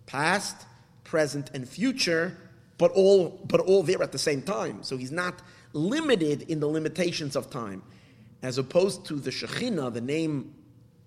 past, 0.05 0.65
present, 1.03 1.51
and 1.53 1.67
future, 1.67 2.37
but 2.77 2.91
all, 2.91 3.41
but 3.47 3.59
all 3.61 3.83
there 3.83 4.01
at 4.03 4.11
the 4.11 4.19
same 4.19 4.41
time. 4.41 4.83
So 4.83 4.97
he's 4.97 5.11
not 5.11 5.41
limited 5.73 6.43
in 6.43 6.59
the 6.59 6.67
limitations 6.67 7.35
of 7.35 7.49
time, 7.49 7.81
as 8.41 8.57
opposed 8.57 9.05
to 9.07 9.15
the 9.15 9.31
Shekhinah, 9.31 9.93
the 9.93 10.01
name 10.01 10.53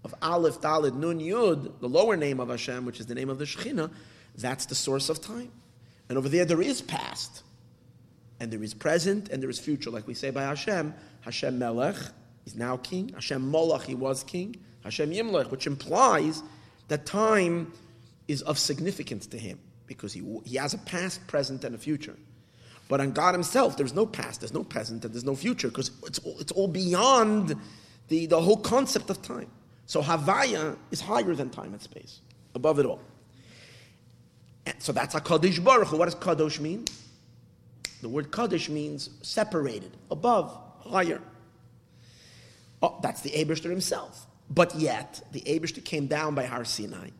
of 0.04 0.14
Aleph, 0.22 0.60
Dalet, 0.60 0.94
Nun, 0.94 1.20
Yud, 1.20 1.80
the 1.80 1.88
lower 1.88 2.16
name 2.16 2.40
of 2.40 2.48
Hashem, 2.48 2.84
which 2.84 3.00
is 3.00 3.06
the 3.06 3.14
name 3.14 3.28
of 3.28 3.38
the 3.38 3.44
Shekhinah, 3.44 3.90
that's 4.36 4.66
the 4.66 4.74
source 4.74 5.08
of 5.08 5.20
time. 5.20 5.50
And 6.08 6.16
over 6.16 6.28
there, 6.28 6.44
there 6.44 6.62
is 6.62 6.80
past, 6.80 7.42
and 8.40 8.50
there 8.50 8.62
is 8.62 8.72
present, 8.72 9.28
and 9.28 9.42
there 9.42 9.50
is 9.50 9.58
future, 9.58 9.90
like 9.90 10.06
we 10.06 10.14
say 10.14 10.30
by 10.30 10.42
Hashem. 10.42 10.94
Hashem 11.22 11.58
Melech 11.58 11.96
is 12.46 12.54
now 12.54 12.76
king. 12.78 13.10
Hashem 13.10 13.50
Molech, 13.50 13.82
he 13.82 13.94
was 13.94 14.22
king. 14.22 14.56
Hashem 14.88 15.10
Yimlech, 15.10 15.50
which 15.50 15.66
implies 15.66 16.42
that 16.88 17.04
time 17.04 17.72
is 18.26 18.40
of 18.42 18.58
significance 18.58 19.26
to 19.26 19.38
him 19.38 19.58
because 19.86 20.14
he, 20.14 20.22
he 20.44 20.56
has 20.56 20.72
a 20.72 20.78
past, 20.78 21.26
present, 21.26 21.62
and 21.64 21.74
a 21.74 21.78
future. 21.78 22.16
But 22.88 23.00
on 23.00 23.12
God 23.12 23.34
Himself, 23.34 23.76
there's 23.76 23.92
no 23.92 24.06
past, 24.06 24.40
there's 24.40 24.54
no 24.54 24.64
present, 24.64 25.04
and 25.04 25.12
there's 25.12 25.24
no 25.24 25.36
future 25.36 25.68
because 25.68 25.90
it's 26.06 26.18
all, 26.20 26.36
it's 26.40 26.52
all 26.52 26.68
beyond 26.68 27.54
the, 28.08 28.24
the 28.26 28.40
whole 28.40 28.56
concept 28.56 29.10
of 29.10 29.20
time. 29.20 29.50
So 29.84 30.02
Havaya 30.02 30.76
is 30.90 31.00
higher 31.02 31.34
than 31.34 31.50
time 31.50 31.72
and 31.74 31.82
space, 31.82 32.20
above 32.54 32.78
it 32.78 32.86
all. 32.86 33.00
And 34.64 34.74
so 34.78 34.92
that's 34.92 35.14
a 35.14 35.20
Kaddish 35.20 35.58
Baruch 35.58 35.92
What 35.92 36.06
does 36.06 36.14
Kadosh 36.14 36.60
mean? 36.60 36.86
The 38.00 38.08
word 38.08 38.32
Kaddish 38.32 38.70
means 38.70 39.10
separated, 39.20 39.90
above, 40.10 40.58
higher. 40.80 41.20
Oh, 42.82 42.98
that's 43.02 43.20
the 43.20 43.30
Abishter 43.30 43.68
himself. 43.68 44.26
But 44.50 44.74
yet, 44.74 45.22
the 45.32 45.40
Abishter 45.42 45.84
came 45.84 46.06
down 46.06 46.34
by 46.34 46.44
Har 46.44 46.64
Sinai 46.64 47.10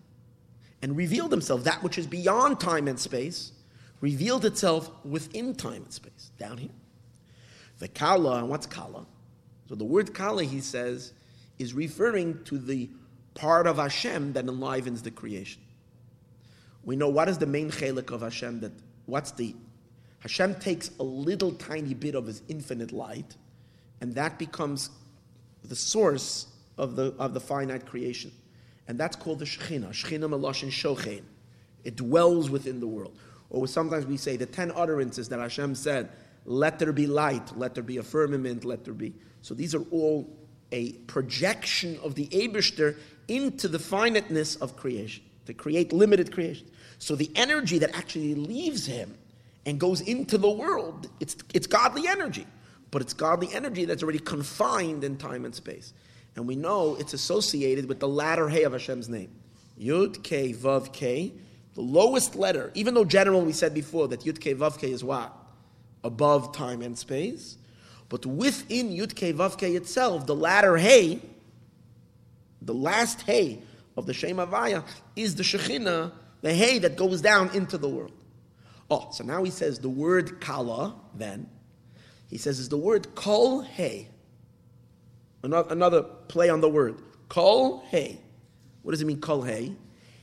and 0.81 0.97
revealed 0.97 1.31
himself, 1.31 1.65
that 1.65 1.83
which 1.83 1.99
is 1.99 2.07
beyond 2.07 2.61
time 2.61 2.89
and 2.89 2.99
space, 2.99 3.53
revealed 4.01 4.45
itself 4.45 4.91
within 5.05 5.55
time 5.55 5.83
and 5.83 5.93
space, 5.93 6.31
down 6.39 6.59
here. 6.59 6.71
The 7.81 7.89
Kala, 7.89 8.39
and 8.39 8.49
what's 8.49 8.67
Kala? 8.67 9.07
So 9.69 9.75
the 9.75 9.85
word 9.85 10.15
Kala, 10.15 10.45
he 10.45 10.61
says, 10.61 11.13
is 11.59 11.75
referring 11.75 12.43
to 12.45 12.59
the 12.59 12.89
part 13.35 13.67
of 13.67 13.77
Hashem 13.77 14.33
that 14.33 14.47
enlivens 14.47 15.03
the 15.03 15.11
creation. 15.11 15.63
We 16.85 16.97
know 16.97 17.09
what 17.09 17.29
is 17.29 17.39
the 17.39 17.47
main 17.47 17.71
chelik 17.71 18.11
of 18.11 18.23
Hashem 18.23 18.61
that, 18.61 18.73
what's 19.07 19.33
the, 19.33 19.55
Hashem 20.21 20.55
takes 20.57 20.91
a 20.99 21.03
little 21.03 21.53
tiny 21.53 21.95
bit 21.95 22.15
of 22.15 22.27
his 22.27 22.43
infinite 22.49 22.93
light, 22.93 23.37
and 24.01 24.15
that 24.15 24.39
becomes 24.39 24.91
the 25.65 25.77
source 25.77 26.47
of 26.79 26.97
the, 26.97 27.15
of 27.19 27.35
the 27.35 27.41
finite 27.41 27.85
creation. 27.85 28.33
And 28.87 28.99
that's 28.99 29.17
called 29.17 29.41
the 29.41 29.45
Shekhinah. 29.45 29.91
Shekhinah 29.91 30.31
Meloshin 30.31 30.71
Shochein. 30.71 31.23
It 31.85 31.97
dwells 31.97 32.49
within 32.49 32.81
the 32.81 32.87
world. 32.87 33.17
Or 33.51 33.67
sometimes 33.67 34.07
we 34.07 34.17
say 34.17 34.37
the 34.37 34.47
ten 34.47 34.73
utterances 34.75 35.29
that 35.29 35.41
Hashem 35.41 35.75
said, 35.75 36.11
let 36.45 36.79
there 36.79 36.93
be 36.93 37.07
light, 37.07 37.57
let 37.57 37.75
there 37.75 37.83
be 37.83 37.99
a 37.99 38.03
firmament, 38.03 38.65
let 38.65 38.85
there 38.85 38.95
be. 38.95 39.13
So 39.43 39.55
these 39.55 39.75
are 39.75 39.85
all 39.91 40.35
a 40.73 40.93
projection 40.93 41.99
of 42.03 42.15
the 42.15 42.27
Abishter 42.29 42.97
into 43.27 43.69
the 43.69 43.79
finiteness 43.79 44.57
of 44.57 44.77
creation, 44.77 45.25
to 45.47 45.55
create 45.55 45.93
limited 45.93 46.33
creation. 46.33 46.67
So 46.99 47.15
the 47.15 47.31
energy 47.37 47.79
that 47.79 47.95
actually 47.97 48.35
leaves 48.35 48.87
him 48.87 49.15
and 49.67 49.79
goes 49.79 50.01
into 50.01 50.39
the 50.39 50.51
world, 50.51 51.09
it's, 51.21 51.37
it's 51.53 51.67
godly 51.67 52.09
energy. 52.09 52.47
But 52.91 53.03
it's 53.03 53.13
godly 53.13 53.53
energy 53.53 53.85
that's 53.85 54.03
already 54.03 54.19
confined 54.19 55.05
in 55.05 55.19
time 55.19 55.45
and 55.45 55.55
space. 55.55 55.93
And 56.39 56.47
we 56.47 56.55
know 56.55 56.95
it's 57.01 57.15
associated 57.15 57.89
with 57.89 57.99
the 57.99 58.07
latter 58.07 58.49
Hey 58.49 58.63
of 58.63 58.73
Hashem's 58.73 59.09
name. 59.09 59.33
Yud 59.77 60.23
K 60.23 60.53
Vav 60.53 60.93
K, 60.93 61.33
the 61.75 61.81
lowest 61.81 62.37
letter, 62.37 62.71
even 62.75 62.95
though 62.95 63.05
general 63.05 63.41
we 63.41 63.51
said 63.51 63.75
before 63.75 64.07
that 64.07 64.21
Yud 64.21 64.41
K 64.41 64.55
Vav 64.55 64.79
K 64.79 64.93
is 64.93 65.03
what? 65.03 65.35
Above 66.05 66.55
time 66.55 66.81
and 66.81 66.97
space. 66.97 67.59
But 68.09 68.25
within 68.25 68.91
Yud 68.91 69.17
K 69.17 69.33
Vav 69.33 69.59
K 69.59 69.75
itself, 69.75 70.27
the 70.27 70.37
latter 70.37 70.77
Hey, 70.77 71.21
the 72.63 72.73
last 72.73 73.23
Hey 73.23 73.59
of 73.97 74.07
the 74.07 74.15
Shem 74.15 74.37
Havaya 74.37 74.85
is 75.17 75.35
the 75.35 75.43
Shekhinah, 75.43 76.13
the 76.43 76.55
Hey 76.55 76.79
that 76.79 76.95
goes 76.95 77.21
down 77.21 77.51
into 77.53 77.79
the 77.79 77.89
world. 77.89 78.13
Oh, 78.89 79.09
so 79.11 79.25
now 79.25 79.43
he 79.43 79.51
says 79.51 79.81
the 79.81 79.89
word 79.89 80.41
Kala, 80.41 80.95
then, 81.17 81.51
he 82.31 82.39
says 82.39 82.61
is 82.61 82.69
the 82.69 82.77
word 82.79 83.17
Kol 83.17 83.63
Hey. 83.63 84.11
Another 85.43 86.03
play 86.03 86.49
on 86.49 86.61
the 86.61 86.69
word. 86.69 86.97
Kol 87.29 87.85
Hey. 87.89 88.19
What 88.83 88.93
does 88.93 89.03
it 89.03 89.07
mean, 89.07 89.21
Kol 89.21 89.43
Hey? 89.43 89.73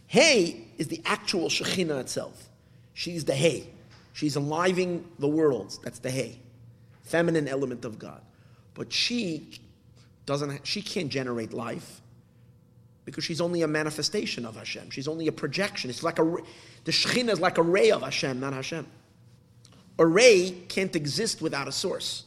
Hey 0.07 0.67
is 0.77 0.87
the 0.87 1.01
actual 1.05 1.49
Shekhinah 1.49 1.99
itself. 2.01 2.49
She's 2.93 3.25
the 3.25 3.35
Hey. 3.35 3.69
She's 4.13 4.37
enlivening 4.37 5.05
the 5.19 5.27
worlds. 5.27 5.79
That's 5.79 5.99
the 5.99 6.11
Hey. 6.11 6.39
feminine 7.03 7.47
element 7.47 7.85
of 7.85 7.99
God. 7.99 8.21
But 8.73 8.91
she 8.91 9.59
doesn't, 10.25 10.65
she 10.65 10.81
can't 10.81 11.09
generate 11.09 11.53
life 11.53 12.01
because 13.05 13.23
she's 13.23 13.39
only 13.39 13.61
a 13.61 13.67
manifestation 13.67 14.45
of 14.45 14.55
Hashem. 14.55 14.89
She's 14.89 15.07
only 15.07 15.27
a 15.27 15.31
projection. 15.31 15.89
It's 15.89 16.03
like 16.03 16.19
a, 16.19 16.23
the 16.83 16.91
Shekhinah 16.91 17.29
is 17.29 17.39
like 17.39 17.57
a 17.57 17.61
ray 17.61 17.91
of 17.91 18.01
Hashem, 18.01 18.39
not 18.39 18.53
Hashem. 18.53 18.87
A 19.97 20.05
ray 20.05 20.51
can't 20.67 20.95
exist 20.95 21.41
without 21.41 21.67
a 21.67 21.71
source. 21.71 22.24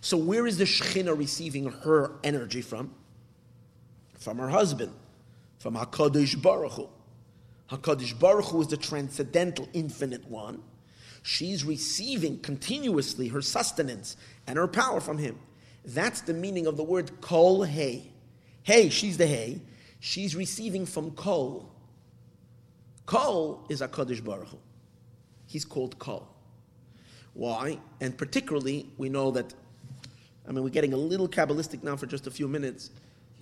So 0.00 0.16
where 0.16 0.46
is 0.46 0.58
the 0.58 0.64
Shekhinah 0.64 1.16
receiving 1.16 1.70
her 1.70 2.12
energy 2.22 2.62
from? 2.62 2.94
From 4.18 4.38
her 4.38 4.48
husband, 4.48 4.92
from 5.58 5.74
HaKadosh 5.74 6.40
Baruch 6.40 6.72
Hu. 6.72 6.88
HaKadosh 7.70 8.18
Baruch 8.18 8.46
Hu 8.46 8.60
is 8.60 8.68
the 8.68 8.76
transcendental, 8.76 9.68
infinite 9.72 10.28
one. 10.28 10.62
She's 11.22 11.64
receiving 11.64 12.38
continuously 12.38 13.28
her 13.28 13.42
sustenance 13.42 14.16
and 14.46 14.56
her 14.56 14.68
power 14.68 15.00
from 15.00 15.18
him. 15.18 15.38
That's 15.84 16.20
the 16.20 16.34
meaning 16.34 16.66
of 16.66 16.76
the 16.76 16.84
word 16.84 17.20
kol 17.20 17.62
hey. 17.64 18.12
Hey, 18.62 18.88
she's 18.90 19.16
the 19.16 19.26
hey. 19.26 19.60
She's 20.00 20.36
receiving 20.36 20.86
from 20.86 21.12
kol. 21.12 21.72
Kol 23.06 23.64
is 23.68 23.80
HaKadosh 23.80 24.24
Baruch 24.24 24.48
Hu. 24.48 24.58
He's 25.46 25.64
called 25.64 25.98
kol. 25.98 26.28
Why? 27.34 27.78
And 28.00 28.16
particularly, 28.16 28.88
we 28.96 29.08
know 29.08 29.30
that, 29.32 29.54
I 30.48 30.52
mean, 30.52 30.62
we're 30.62 30.70
getting 30.70 30.92
a 30.92 30.96
little 30.96 31.28
Kabbalistic 31.28 31.82
now 31.82 31.96
for 31.96 32.06
just 32.06 32.26
a 32.26 32.30
few 32.30 32.48
minutes. 32.48 32.90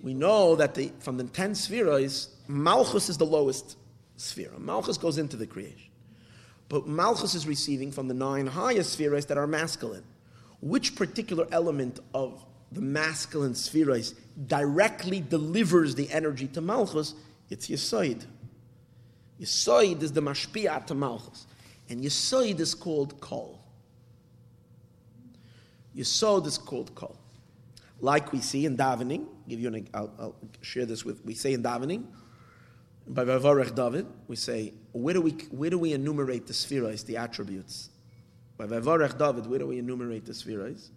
We 0.01 0.13
know 0.13 0.55
that 0.55 0.75
the, 0.75 0.91
from 0.99 1.17
the 1.17 1.23
ten 1.25 1.55
spheres, 1.55 2.29
Malchus 2.47 3.09
is 3.09 3.17
the 3.17 3.25
lowest 3.25 3.77
sphere. 4.17 4.51
Malchus 4.57 4.97
goes 4.97 5.17
into 5.17 5.35
the 5.35 5.47
creation. 5.47 5.89
But 6.69 6.87
Malchus 6.87 7.35
is 7.35 7.47
receiving 7.47 7.91
from 7.91 8.07
the 8.07 8.13
nine 8.13 8.47
highest 8.47 8.93
spheres 8.93 9.25
that 9.27 9.37
are 9.37 9.47
masculine. 9.47 10.03
Which 10.61 10.95
particular 10.95 11.47
element 11.51 11.99
of 12.13 12.43
the 12.71 12.81
masculine 12.81 13.55
spheres 13.55 14.15
directly 14.47 15.21
delivers 15.21 15.95
the 15.95 16.09
energy 16.11 16.47
to 16.47 16.61
Malchus? 16.61 17.13
It's 17.49 17.67
Yesoid. 17.67 18.25
Yesoid 19.39 20.01
is 20.01 20.11
the 20.11 20.21
mashpia 20.21 20.85
to 20.87 20.95
Malchus. 20.95 21.45
And 21.89 22.03
Yesoid 22.03 22.59
is 22.59 22.73
called 22.73 23.19
Kol. 23.21 23.59
Yesod 25.95 26.45
is 26.45 26.57
called 26.57 26.93
Kol. 26.95 27.17
Like 28.01 28.33
we 28.33 28.41
see 28.41 28.65
in 28.65 28.75
davening, 28.75 29.25
give 29.47 29.59
you 29.59 29.69
an, 29.69 29.87
I'll, 29.93 30.11
I'll 30.19 30.35
share 30.61 30.85
this 30.85 31.05
with, 31.05 31.23
we 31.23 31.33
say 31.33 31.53
in 31.53 31.63
davening, 31.63 32.05
by 33.07 33.23
Vavarech 33.23 33.75
David, 33.75 34.07
we 34.27 34.35
say, 34.35 34.73
where 34.91 35.13
do 35.13 35.21
we, 35.21 35.31
where 35.51 35.69
do 35.69 35.77
we 35.77 35.93
enumerate 35.93 36.47
the 36.47 36.53
spheres, 36.53 37.03
the 37.03 37.17
attributes? 37.17 37.89
By 38.57 38.65
Vavarech 38.65 39.17
David, 39.17 39.45
where 39.45 39.59
do 39.59 39.67
we 39.67 39.77
enumerate 39.77 40.25
the 40.25 40.33
spheres? 40.33 40.91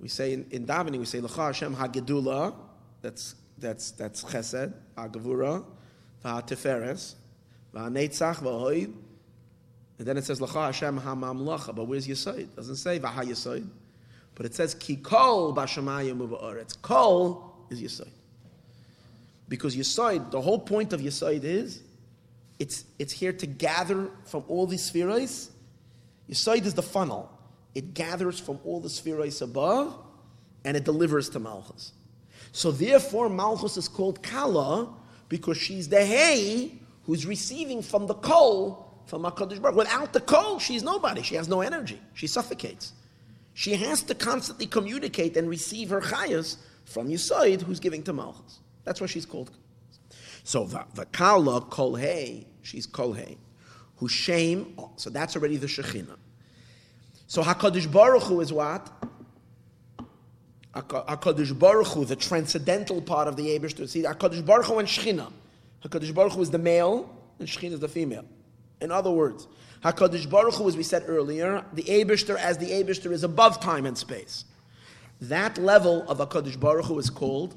We 0.00 0.08
say 0.08 0.32
in, 0.32 0.46
in 0.50 0.66
davening, 0.66 0.98
we 0.98 1.04
say, 1.04 1.20
L'cha 1.20 1.46
Hashem 1.46 1.76
HaGedula, 1.76 2.54
that's, 3.02 3.34
that's, 3.58 3.92
that's 3.92 4.24
Chesed, 4.24 4.72
HaGavura, 4.96 5.64
VaHaTeferes, 6.24 7.14
VaHaNetzach, 7.74 8.36
VaHoid, 8.36 8.94
and 9.98 10.06
then 10.06 10.16
it 10.16 10.24
says, 10.24 10.40
L'cha 10.40 10.66
Hashem 10.66 11.00
HaMamlacha, 11.00 11.74
but 11.74 11.84
where's 11.84 12.06
Yesod? 12.06 12.38
It 12.38 12.56
doesn't 12.56 12.76
say 12.76 12.98
Vaha 12.98 13.24
Yesod. 13.24 13.68
But 14.36 14.46
it 14.46 14.54
says, 14.54 14.74
Ki 14.74 14.96
kol 14.96 15.54
b'shamayim 15.54 16.18
u'ba'aretz. 16.18 16.80
Kol 16.80 17.66
is 17.70 17.82
Yesod. 17.82 18.08
Because 19.48 19.74
Yesod, 19.74 20.30
the 20.30 20.40
whole 20.40 20.58
point 20.58 20.92
of 20.92 21.00
Yesod 21.00 21.42
is, 21.42 21.82
it's, 22.58 22.84
it's 22.98 23.12
here 23.12 23.32
to 23.32 23.46
gather 23.46 24.08
from 24.24 24.44
all 24.46 24.66
these 24.66 24.84
spheres. 24.84 25.50
Yesod 26.30 26.64
is 26.64 26.74
the 26.74 26.82
funnel. 26.82 27.32
It 27.74 27.94
gathers 27.94 28.38
from 28.38 28.60
all 28.64 28.80
the 28.80 28.90
spheres 28.90 29.42
above, 29.42 29.96
and 30.64 30.76
it 30.76 30.84
delivers 30.84 31.28
to 31.30 31.38
Malchus. 31.38 31.92
So 32.52 32.70
therefore, 32.70 33.28
Malchus 33.28 33.76
is 33.76 33.88
called 33.88 34.22
Kala, 34.22 34.92
because 35.28 35.56
she's 35.56 35.88
the 35.88 36.04
Hay 36.04 36.72
who's 37.04 37.24
receiving 37.24 37.82
from 37.82 38.06
the 38.06 38.14
Kol, 38.14 39.02
from 39.06 39.22
HaKadosh 39.22 39.62
Baruch. 39.62 39.76
Without 39.76 40.12
the 40.12 40.20
Kol, 40.20 40.58
she's 40.58 40.82
nobody. 40.82 41.22
She 41.22 41.36
has 41.36 41.48
no 41.48 41.60
energy. 41.60 42.00
She 42.14 42.26
suffocates. 42.26 42.92
She 43.56 43.74
has 43.76 44.02
to 44.02 44.14
constantly 44.14 44.66
communicate 44.66 45.34
and 45.34 45.48
receive 45.48 45.88
her 45.88 46.02
chayas 46.02 46.58
from 46.84 47.08
Yisoid, 47.08 47.62
who's 47.62 47.80
giving 47.80 48.02
to 48.02 48.12
Malchus. 48.12 48.58
That's 48.84 49.00
what 49.00 49.08
she's 49.08 49.24
called. 49.24 49.50
So 50.44 50.66
Vakala 50.66 51.70
Kol 51.70 51.94
Hey, 51.94 52.46
she's 52.60 52.86
Kolhei, 52.86 53.38
Who 53.96 54.08
shame, 54.08 54.78
so 54.96 55.08
that's 55.08 55.36
already 55.36 55.56
the 55.56 55.68
Shekhinah. 55.68 56.18
So 57.28 57.42
HaKadosh 57.42 57.90
Baruch 57.90 58.24
Hu 58.24 58.42
is 58.42 58.52
what? 58.52 58.92
HaKadosh 60.74 61.58
Baruch 61.58 61.86
Hu, 61.86 62.04
the 62.04 62.14
transcendental 62.14 63.00
part 63.00 63.26
of 63.26 63.36
the 63.36 63.58
Ebershter. 63.58 63.88
See, 63.88 64.02
HaKadosh 64.02 64.44
Baruch 64.44 64.66
Hu 64.66 64.78
and 64.80 64.86
Shekhinah. 64.86 65.32
HaKadosh 65.82 66.14
Baruch 66.14 66.34
Hu 66.34 66.42
is 66.42 66.50
the 66.50 66.58
male, 66.58 67.08
and 67.38 67.48
Shekhinah 67.48 67.72
is 67.72 67.80
the 67.80 67.88
female. 67.88 68.26
In 68.82 68.92
other 68.92 69.10
words, 69.10 69.48
HaKadosh 69.82 70.28
Baruch 70.28 70.54
Hu, 70.54 70.68
as 70.68 70.76
we 70.76 70.82
said 70.82 71.04
earlier, 71.06 71.64
the 71.72 71.82
Abishter 71.84 72.36
as 72.36 72.58
the 72.58 72.66
Abishter 72.66 73.12
is 73.12 73.24
above 73.24 73.60
time 73.60 73.86
and 73.86 73.96
space. 73.96 74.44
That 75.20 75.58
level 75.58 76.08
of 76.08 76.18
HaKadosh 76.18 76.58
Baruch 76.58 76.86
Hu 76.86 76.98
is 76.98 77.10
called, 77.10 77.56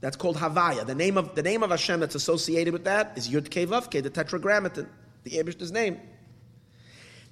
that's 0.00 0.16
called 0.16 0.36
Havaya. 0.36 0.86
The 0.86 0.94
name 0.94 1.16
of, 1.16 1.34
the 1.34 1.42
name 1.42 1.62
of 1.62 1.70
Hashem 1.70 2.00
that's 2.00 2.14
associated 2.14 2.72
with 2.72 2.84
that 2.84 3.16
is 3.16 3.28
Yud 3.28 3.50
Kei 3.50 3.64
the 3.64 4.10
Tetragrammaton, 4.10 4.88
the 5.24 5.30
Abishter's 5.30 5.72
name. 5.72 6.00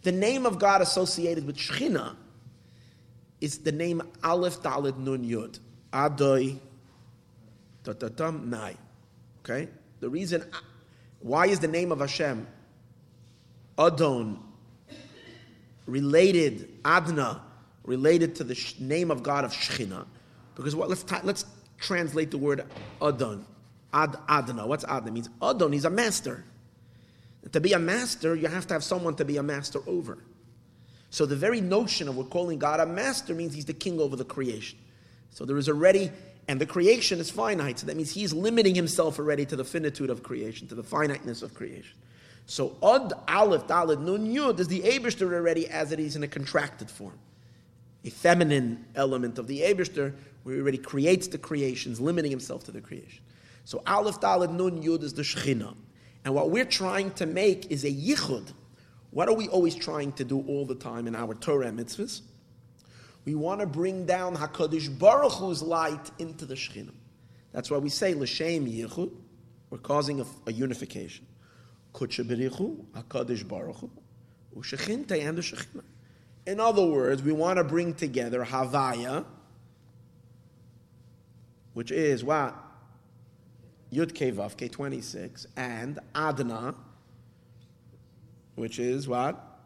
The 0.02 0.12
name 0.12 0.46
of 0.46 0.58
God 0.58 0.82
associated 0.82 1.46
with 1.46 1.56
Shechina 1.56 2.16
is 3.40 3.58
the 3.58 3.72
name 3.72 4.02
Aleph 4.22 4.62
Dalet 4.62 4.96
Nun 4.96 5.24
Yud. 5.24 5.58
Adoi 5.92 6.58
Tatatam 7.84 8.46
Nai. 8.46 8.76
Okay? 9.40 9.68
The 10.00 10.08
reason, 10.08 10.44
why 11.20 11.46
is 11.46 11.60
the 11.60 11.68
name 11.68 11.92
of 11.92 12.00
Hashem 12.00 12.46
Adon, 13.78 14.38
related, 15.86 16.72
Adna, 16.84 17.42
related 17.84 18.34
to 18.36 18.44
the 18.44 18.74
name 18.80 19.10
of 19.10 19.22
God 19.22 19.44
of 19.44 19.52
Shechina. 19.52 20.06
Because 20.54 20.74
what, 20.74 20.88
let's, 20.88 21.04
let's 21.22 21.44
translate 21.78 22.30
the 22.30 22.38
word 22.38 22.64
Adon. 23.00 23.46
Ad, 23.92 24.16
Adna. 24.28 24.66
What's 24.66 24.84
Adna? 24.84 25.08
It 25.08 25.14
means 25.14 25.28
Adon, 25.40 25.72
he's 25.72 25.84
a 25.84 25.90
master. 25.90 26.44
And 27.42 27.52
to 27.52 27.60
be 27.60 27.72
a 27.72 27.78
master, 27.78 28.34
you 28.34 28.48
have 28.48 28.66
to 28.68 28.74
have 28.74 28.82
someone 28.82 29.14
to 29.16 29.24
be 29.24 29.36
a 29.36 29.42
master 29.42 29.80
over. 29.86 30.18
So 31.10 31.24
the 31.24 31.36
very 31.36 31.60
notion 31.60 32.08
of 32.08 32.16
we're 32.16 32.24
calling 32.24 32.58
God 32.58 32.80
a 32.80 32.86
master 32.86 33.34
means 33.34 33.54
he's 33.54 33.64
the 33.64 33.74
king 33.74 34.00
over 34.00 34.16
the 34.16 34.24
creation. 34.24 34.78
So 35.30 35.44
there 35.44 35.56
is 35.56 35.68
already, 35.68 36.10
and 36.48 36.60
the 36.60 36.66
creation 36.66 37.20
is 37.20 37.30
finite. 37.30 37.78
So 37.78 37.86
that 37.86 37.96
means 37.96 38.12
he's 38.12 38.32
limiting 38.32 38.74
himself 38.74 39.18
already 39.18 39.46
to 39.46 39.56
the 39.56 39.64
finitude 39.64 40.10
of 40.10 40.22
creation, 40.22 40.66
to 40.68 40.74
the 40.74 40.82
finiteness 40.82 41.42
of 41.42 41.54
creation. 41.54 41.96
So 42.46 42.76
Od 42.80 43.12
Aleph 43.28 43.66
Dalet 43.66 44.00
Nun 44.00 44.32
Yud 44.32 44.60
is 44.60 44.68
the 44.68 44.80
Abishter 44.80 45.32
already 45.32 45.68
as 45.68 45.90
it 45.90 45.98
is 45.98 46.14
in 46.14 46.22
a 46.22 46.28
contracted 46.28 46.88
form. 46.88 47.18
A 48.04 48.10
feminine 48.10 48.86
element 48.94 49.38
of 49.38 49.48
the 49.48 49.62
Abishter 49.62 50.14
where 50.44 50.54
he 50.54 50.60
already 50.60 50.78
creates 50.78 51.26
the 51.26 51.38
creations, 51.38 52.00
limiting 52.00 52.30
himself 52.30 52.62
to 52.64 52.70
the 52.70 52.80
creation. 52.80 53.20
So 53.64 53.82
Aleph 53.84 54.20
Dalet 54.20 54.52
Nun 54.52 54.80
Yud 54.80 55.02
is 55.02 55.12
the 55.12 55.22
Shechina. 55.22 55.74
And 56.24 56.34
what 56.34 56.50
we're 56.50 56.64
trying 56.64 57.10
to 57.12 57.26
make 57.26 57.70
is 57.70 57.84
a 57.84 57.90
Yichud. 57.90 58.52
What 59.10 59.28
are 59.28 59.34
we 59.34 59.48
always 59.48 59.74
trying 59.74 60.12
to 60.12 60.24
do 60.24 60.44
all 60.46 60.64
the 60.64 60.74
time 60.76 61.08
in 61.08 61.16
our 61.16 61.34
Torah 61.34 61.72
mitzvahs? 61.72 62.20
We 63.24 63.34
want 63.34 63.60
to 63.60 63.66
bring 63.66 64.06
down 64.06 64.36
HaKadosh 64.36 64.96
Baruch 64.98 65.32
Hu's 65.32 65.62
light 65.62 66.12
into 66.20 66.46
the 66.46 66.54
Shechina. 66.54 66.92
That's 67.50 67.72
why 67.72 67.78
we 67.78 67.88
say 67.88 68.14
L'Shem 68.14 68.66
Yichud. 68.66 69.10
We're 69.70 69.78
causing 69.78 70.20
a, 70.20 70.26
a 70.46 70.52
unification. 70.52 71.26
And 75.22 75.38
Ushechina. 75.38 75.82
In 76.46 76.60
other 76.60 76.84
words, 76.84 77.22
we 77.22 77.32
want 77.32 77.56
to 77.56 77.64
bring 77.64 77.94
together 77.94 78.44
Havaya, 78.44 79.24
which 81.72 81.90
is 81.90 82.22
what? 82.22 82.54
Yud 83.92 84.12
Kevav, 84.12 84.56
K26, 84.56 85.46
and 85.56 85.98
Adna, 86.14 86.74
which 88.54 88.78
is 88.78 89.08
what? 89.08 89.60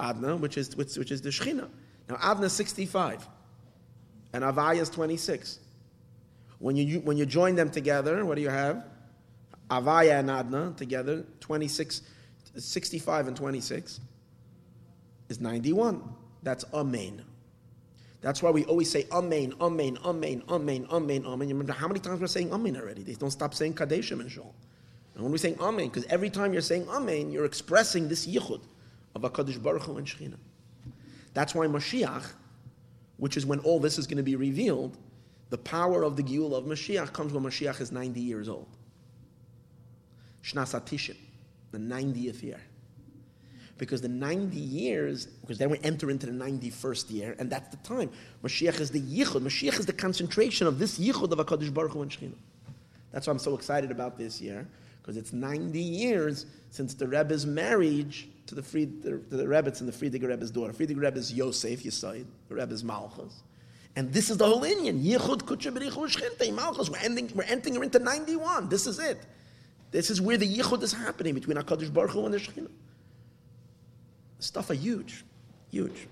Adna, 0.00 0.36
which 0.36 0.56
is, 0.56 0.74
which, 0.76 0.96
which 0.96 1.12
is 1.12 1.22
the 1.22 1.28
Shechina. 1.28 1.68
Now, 2.08 2.18
Adna 2.20 2.46
is 2.46 2.52
65, 2.52 3.28
and 4.32 4.42
Havaya 4.42 4.80
is 4.80 4.90
26. 4.90 5.60
When 6.58 6.76
you, 6.76 7.00
when 7.00 7.16
you 7.16 7.26
join 7.26 7.54
them 7.54 7.70
together, 7.70 8.24
what 8.24 8.36
do 8.36 8.42
you 8.42 8.50
have? 8.50 8.84
Avaya 9.74 10.20
and 10.20 10.30
Adna 10.30 10.72
together, 10.76 11.24
26, 11.40 12.02
65 12.56 13.28
and 13.28 13.36
26, 13.36 14.00
is 15.28 15.40
91. 15.40 16.02
That's 16.42 16.64
Amen. 16.72 17.22
That's 18.20 18.42
why 18.42 18.50
we 18.50 18.64
always 18.64 18.90
say 18.90 19.06
Amen, 19.10 19.54
Amen, 19.60 19.98
Amen, 20.04 20.42
Amen, 20.48 20.86
Amen, 20.90 21.24
Amen. 21.26 21.48
You 21.48 21.54
remember 21.54 21.72
how 21.72 21.88
many 21.88 22.00
times 22.00 22.20
we're 22.20 22.26
saying 22.26 22.52
Amen 22.52 22.76
already? 22.76 23.02
They 23.02 23.14
don't 23.14 23.30
stop 23.30 23.52
saying 23.54 23.74
Kadeshim 23.74 24.20
and 24.20 24.30
Shul. 24.30 24.54
And 25.14 25.22
when 25.22 25.32
we're 25.32 25.38
saying 25.38 25.58
Amen, 25.60 25.88
because 25.88 26.04
every 26.04 26.30
time 26.30 26.52
you're 26.52 26.62
saying 26.62 26.88
Amen, 26.88 27.30
you're 27.30 27.44
expressing 27.44 28.08
this 28.08 28.26
Yichud 28.26 28.60
of 29.14 29.22
HaKadosh 29.22 29.62
Baruch 29.62 29.82
Hu 29.82 29.96
and 29.96 30.06
Shechina. 30.06 30.36
That's 31.34 31.54
why 31.54 31.66
Mashiach, 31.66 32.24
which 33.16 33.36
is 33.36 33.44
when 33.44 33.58
all 33.60 33.80
this 33.80 33.98
is 33.98 34.06
going 34.06 34.18
to 34.18 34.22
be 34.22 34.36
revealed, 34.36 34.96
the 35.50 35.58
power 35.58 36.02
of 36.02 36.16
the 36.16 36.22
Geul 36.22 36.54
of 36.54 36.64
Mashiach 36.64 37.12
comes 37.12 37.32
when 37.32 37.42
Mashiach 37.42 37.80
is 37.80 37.92
90 37.92 38.20
years 38.20 38.48
old. 38.48 38.68
Shnas 40.44 40.78
Atishim, 40.78 41.16
the 41.72 41.78
90th 41.78 42.42
year. 42.42 42.60
Because 43.76 44.00
the 44.00 44.08
90 44.08 44.56
years, 44.56 45.26
because 45.26 45.58
then 45.58 45.70
we 45.70 45.80
enter 45.82 46.10
into 46.10 46.26
the 46.26 46.32
91st 46.32 47.10
year, 47.10 47.36
and 47.38 47.50
that's 47.50 47.74
the 47.74 47.76
time. 47.78 48.10
Mashiach 48.44 48.78
is 48.78 48.90
the 48.90 49.00
Yichud. 49.00 49.42
Mashiach 49.42 49.80
is 49.80 49.86
the 49.86 49.92
concentration 49.92 50.66
of 50.66 50.78
this 50.78 50.98
Yichud 50.98 51.32
of 51.32 51.38
HaKadosh 51.44 51.74
Baruch 51.74 51.92
Hu 51.92 52.02
and 52.02 52.10
Shekhinah. 52.10 52.34
That's 53.10 53.26
why 53.26 53.32
I'm 53.32 53.38
so 53.38 53.54
excited 53.54 53.90
about 53.90 54.16
this 54.16 54.40
year, 54.40 54.68
because 55.00 55.16
it's 55.16 55.32
90 55.32 55.80
years 55.80 56.46
since 56.70 56.94
the 56.94 57.08
Rebbe's 57.08 57.46
marriage 57.46 58.28
to 58.46 58.54
the, 58.54 58.62
Fried, 58.62 59.02
to 59.02 59.18
the 59.30 59.48
Rebbe's 59.48 59.80
and 59.80 59.88
the 59.88 59.92
Frierdiker 59.92 60.28
Rebbe's 60.28 60.50
daughter. 60.50 60.72
Frierdiker 60.72 61.00
Rebbe 61.00 61.18
is 61.18 61.32
Yosef 61.32 61.82
Yisoid, 61.82 62.26
the 62.48 62.54
Rebbe's 62.54 62.84
Malchus. 62.84 63.42
And 63.96 64.12
this 64.12 64.30
is 64.30 64.36
the 64.36 64.46
whole 64.46 64.62
inyan. 64.62 65.04
Yichud 65.04 65.42
Kutcha 65.42 65.72
B'richu 65.72 66.54
Malchus. 66.54 66.90
We're 66.90 66.98
ending, 66.98 67.30
we're 67.34 67.44
entering 67.44 67.82
into 67.82 67.98
91. 67.98 68.68
This 68.68 68.86
is 68.86 68.98
it. 68.98 69.18
This 69.94 70.10
is 70.10 70.20
where 70.20 70.36
the 70.36 70.58
Yichud 70.58 70.82
is 70.82 70.92
happening 70.92 71.34
between 71.34 71.56
HaKadosh 71.56 71.94
Baruch 71.94 72.10
Hu 72.10 72.24
and 72.24 72.34
the 72.34 72.38
Shekhinah. 72.38 72.68
Stuff 74.40 74.70
are 74.70 74.74
huge, 74.74 75.24
huge. 75.70 76.08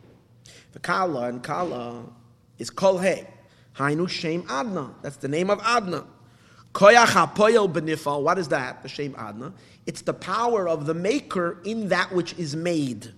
The 0.71 0.79
Kala 0.79 1.27
and 1.27 1.43
Kala 1.43 2.05
is 2.59 2.71
Kol 2.71 2.99
He. 2.99 3.25
Hainu 3.75 4.09
Shem 4.09 4.45
Adna. 4.49 4.95
That's 5.03 5.17
the 5.17 5.27
name 5.27 5.51
of 5.51 5.61
Adna. 5.65 6.05
Koyach 6.73 7.07
HaPoyel 7.07 7.73
Benifal. 7.73 8.23
What 8.23 8.39
is 8.39 8.47
that? 8.49 8.85
The 8.85 8.89
Shem 8.89 9.17
Adna. 9.19 9.53
It's 9.85 10.03
the 10.03 10.15
power 10.15 10.69
of 10.69 10.87
the 10.87 10.95
maker 10.95 11.59
in 11.65 11.89
that 11.89 12.13
which 12.13 12.35
is 12.35 12.55
made. 12.55 13.13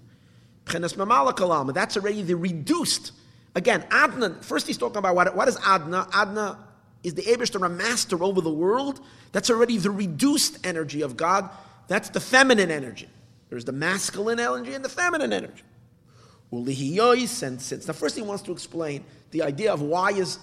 That's 0.65 0.97
already 0.97 2.23
the 2.23 2.37
reduced. 2.39 3.13
Again, 3.55 3.85
Adna, 3.91 4.39
first 4.41 4.67
he's 4.67 4.79
talking 4.79 4.97
about 4.97 5.15
what, 5.15 5.37
what 5.37 5.47
is 5.47 5.59
Adna? 5.63 6.09
Adna 6.15 6.59
is 7.05 7.15
the 7.15 7.23
Abishter, 7.23 7.65
a 7.65 7.69
master 7.69 8.25
over 8.25 8.41
the 8.41 8.53
world. 8.53 9.01
That's 9.31 9.51
already 9.51 9.77
the 9.77 9.91
reduced 9.91 10.67
energy 10.67 11.03
of 11.03 11.17
God. 11.17 11.49
That's 11.87 12.09
the 12.09 12.21
feminine 12.21 12.71
energy. 12.71 13.09
There's 13.51 13.67
the 13.67 13.73
masculine 13.73 14.41
energy 14.41 14.75
and 14.75 14.85
the 14.85 14.89
feminine 14.89 15.33
energy. 15.33 15.63
And 16.51 17.61
since 17.61 17.87
now, 17.87 17.93
first 17.93 18.17
he 18.17 18.23
wants 18.23 18.43
to 18.45 18.53
explain 18.53 19.05
the 19.31 19.43
idea 19.43 19.73
of 19.73 19.83
why 19.83 20.13
is 20.13 20.39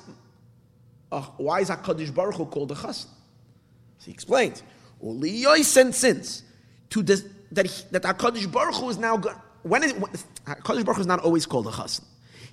uh, 1.11 1.21
why 1.37 1.59
is 1.61 1.69
Hakadosh 1.69 2.13
Baruch 2.13 2.35
Hu 2.35 2.45
called 2.45 2.71
a 2.71 2.75
chassan. 2.75 3.07
So 3.97 4.05
he 4.05 4.11
explains. 4.11 4.63
And 5.01 5.95
since 5.95 6.43
to 6.89 7.03
this, 7.03 7.25
that 7.51 7.65
he, 7.65 7.83
that 7.91 8.03
Hakadosh 8.03 8.51
Baruch 8.51 8.75
Hu 8.75 8.89
is 8.89 8.97
now 8.97 9.17
when 9.63 9.83
is 9.83 9.93
Hakadosh 10.45 10.85
Baruch 10.85 10.97
Hu 10.97 11.01
is 11.01 11.07
not 11.07 11.19
always 11.19 11.45
called 11.45 11.67
a 11.67 11.71
chassan. 11.71 12.03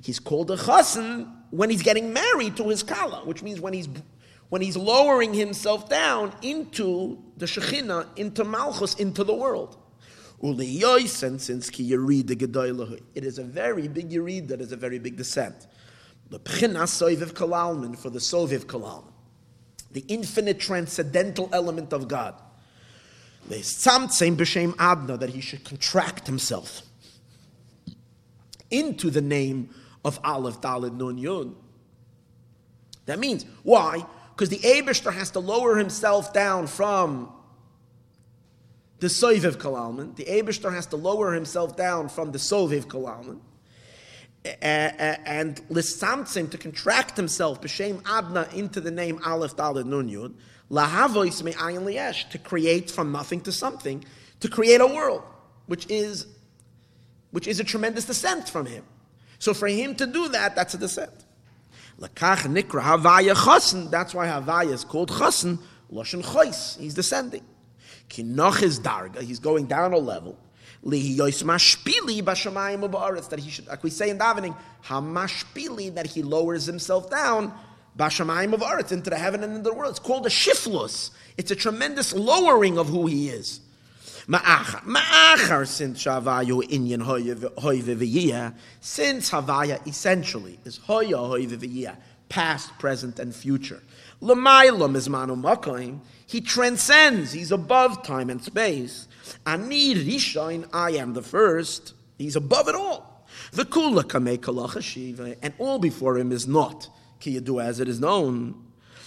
He's 0.02 0.18
called 0.18 0.50
a 0.50 0.56
chassan 0.56 1.32
when 1.50 1.70
he's 1.70 1.82
getting 1.82 2.12
married 2.12 2.56
to 2.56 2.68
his 2.68 2.82
kala, 2.82 3.24
which 3.24 3.42
means 3.42 3.60
when 3.60 3.72
he's 3.72 3.88
when 4.48 4.62
he's 4.62 4.76
lowering 4.76 5.34
himself 5.34 5.88
down 5.90 6.32
into 6.42 7.22
the 7.36 7.46
Shekhinah, 7.46 8.06
into 8.16 8.44
Malchus, 8.44 8.94
into 8.94 9.22
the 9.22 9.34
world. 9.34 9.76
It 10.40 10.84
is 13.24 13.38
a 13.38 13.44
very 13.44 13.88
big 13.88 14.10
Yerid, 14.10 14.48
that 14.48 14.60
is 14.60 14.72
a 14.72 14.76
very 14.76 14.98
big 14.98 15.16
descent. 15.16 15.66
The 16.30 16.38
Soiviv 16.40 17.32
Kalalman 17.32 17.98
for 17.98 18.08
the 18.08 18.20
Soviv 18.20 18.64
Kalalman, 18.64 19.12
the 19.90 20.04
infinite 20.08 20.60
transcendental 20.60 21.50
element 21.52 21.92
of 21.92 22.08
God. 22.08 22.40
The 23.48 23.56
Samtsein 23.56 24.36
B'Shem 24.36 24.74
Adna, 24.78 25.16
that 25.16 25.30
he 25.30 25.40
should 25.40 25.64
contract 25.64 26.26
himself 26.26 26.82
into 28.70 29.10
the 29.10 29.22
name 29.22 29.70
of 30.04 30.18
Aleph 30.24 30.60
Dalid 30.60 30.96
Nun 30.96 31.18
Yud. 31.18 31.54
That 33.06 33.18
means, 33.18 33.44
why? 33.62 34.06
Because 34.34 34.48
the 34.48 34.58
Abishter 34.58 35.12
has 35.12 35.30
to 35.32 35.40
lower 35.40 35.76
himself 35.76 36.32
down 36.32 36.66
from 36.66 37.32
the 39.00 39.06
Soviv 39.06 39.56
Kalalman. 39.56 40.16
The 40.16 40.24
Abishter 40.24 40.72
has 40.72 40.86
to 40.86 40.96
lower 40.96 41.32
himself 41.32 41.76
down 41.76 42.08
from 42.08 42.32
the 42.32 42.38
Soviv 42.38 42.84
Kalalman. 42.84 43.40
And 44.62 45.56
lisamtzim 45.68 46.50
to 46.50 46.58
contract 46.58 47.16
himself 47.16 47.60
b'shem 47.60 48.00
adna 48.06 48.48
into 48.54 48.80
the 48.80 48.90
name 48.90 49.20
Aleph 49.24 49.56
Daled 49.56 49.84
Nun 49.84 50.08
Yud 50.08 50.34
lahavois 50.70 51.42
me'ayin 51.42 51.82
liyesh 51.82 52.28
to 52.30 52.38
create 52.38 52.90
from 52.90 53.10
nothing 53.10 53.40
to 53.42 53.52
something 53.52 54.04
to 54.40 54.48
create 54.48 54.80
a 54.80 54.86
world 54.86 55.22
which 55.66 55.86
is 55.90 56.26
which 57.30 57.46
is 57.46 57.60
a 57.60 57.64
tremendous 57.64 58.04
descent 58.04 58.48
from 58.48 58.66
him. 58.66 58.84
So 59.38 59.54
for 59.54 59.68
him 59.68 59.94
to 59.96 60.06
do 60.06 60.28
that, 60.28 60.56
that's 60.56 60.74
a 60.74 60.78
descent. 60.78 61.12
Lakach 62.00 62.46
nikra 62.46 62.82
havaya 62.82 63.34
chasen. 63.34 63.90
That's 63.90 64.14
why 64.14 64.26
havaya 64.26 64.72
is 64.72 64.84
called 64.84 65.10
chasen. 65.10 65.58
Loshen 65.92 66.22
chois. 66.22 66.78
He's 66.78 66.94
descending. 66.94 67.44
Kinoch 68.08 68.62
is 68.62 68.80
darga. 68.80 69.20
He's 69.20 69.38
going 69.38 69.66
down 69.66 69.92
a 69.92 69.98
level. 69.98 70.38
Lihiyois 70.84 71.42
mashpili 71.42 72.22
b'shamayim 72.22 72.88
u'ba'aretz. 72.88 73.28
That 73.30 73.38
he 73.40 73.50
should, 73.50 73.66
like 73.66 73.82
we 73.82 73.90
say 73.90 74.10
in 74.10 74.18
davening, 74.18 74.56
hamashpili, 74.84 75.94
that 75.94 76.06
he 76.06 76.22
lowers 76.22 76.66
himself 76.66 77.10
down 77.10 77.52
b'shamayim 77.96 78.54
u'ba'aretz, 78.54 78.92
into 78.92 79.10
the 79.10 79.18
heaven 79.18 79.42
and 79.42 79.56
into 79.56 79.70
the 79.70 79.74
world. 79.74 79.90
It's 79.90 79.98
called 79.98 80.26
a 80.26 80.30
shiflus. 80.30 81.10
It's 81.36 81.50
a 81.50 81.56
tremendous 81.56 82.14
lowering 82.14 82.78
of 82.78 82.88
who 82.88 83.06
he 83.06 83.28
is. 83.28 83.60
Ma'achar, 84.28 84.82
ma'achar, 84.82 85.66
since 85.66 86.04
Shavayu 86.04 86.62
inyan 86.68 87.02
v'viyah, 87.02 88.54
since 88.78 89.30
Havaya 89.30 89.86
essentially 89.86 90.58
is 90.66 90.76
hoya 90.76 91.16
hoy 91.16 91.46
v'viyah, 91.46 91.96
past, 92.28 92.78
present, 92.78 93.18
and 93.18 93.34
future. 93.34 93.82
L'maylam 94.20 94.96
is 94.96 95.08
manu 95.08 95.34
makoim, 95.34 96.00
he 96.26 96.42
transcends, 96.42 97.32
he's 97.32 97.50
above 97.50 98.02
time 98.02 98.28
and 98.28 98.44
space. 98.44 99.08
Ani 99.46 99.94
rishain, 99.94 100.68
I 100.74 100.90
am 100.90 101.14
the 101.14 101.22
first, 101.22 101.94
he's 102.18 102.36
above 102.36 102.68
it 102.68 102.74
all. 102.74 103.26
The 103.52 103.64
kula 103.64 104.02
kamei 104.02 105.38
and 105.40 105.54
all 105.58 105.78
before 105.78 106.18
him 106.18 106.32
is 106.32 106.46
not, 106.46 106.90
ki 107.18 107.40
as 107.62 107.80
it 107.80 107.88
is 107.88 107.98
known. 107.98 108.62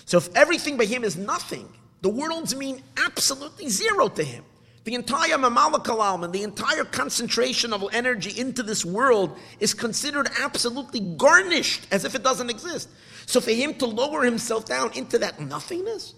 So 0.06 0.18
if 0.18 0.36
everything 0.36 0.78
by 0.78 0.86
him 0.86 1.04
is 1.04 1.16
nothing, 1.16 1.72
the 2.02 2.10
worlds 2.10 2.56
mean 2.56 2.82
absolutely 2.98 3.70
zero 3.70 4.08
to 4.08 4.24
him. 4.24 4.44
The 4.84 4.96
entire 4.96 5.38
Mamalakalam 5.38 6.24
and 6.24 6.34
the 6.34 6.42
entire 6.42 6.84
concentration 6.84 7.72
of 7.72 7.84
energy 7.94 8.40
into 8.40 8.64
this 8.64 8.84
world 8.84 9.38
is 9.60 9.74
considered 9.74 10.28
absolutely 10.40 11.02
gornisht 11.02 11.86
as 11.92 12.04
if 12.04 12.16
it 12.16 12.24
doesn't 12.24 12.50
exist. 12.50 12.90
So 13.28 13.40
for 13.40 13.52
him 13.52 13.76
to 13.76 13.86
lower 13.86 14.24
himself 14.24 14.66
down 14.66 14.92
into 14.94 15.20
that 15.20 15.40
nothingness 15.40 16.16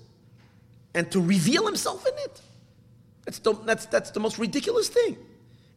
and 0.93 1.11
to 1.11 1.19
reveal 1.19 1.65
himself 1.65 2.05
in 2.07 2.13
it, 2.19 2.41
that's 3.25 3.39
the, 3.39 3.53
that's, 3.53 3.85
that's 3.87 4.11
the 4.11 4.19
most 4.21 4.37
ridiculous 4.37 4.87
thing. 4.87 5.17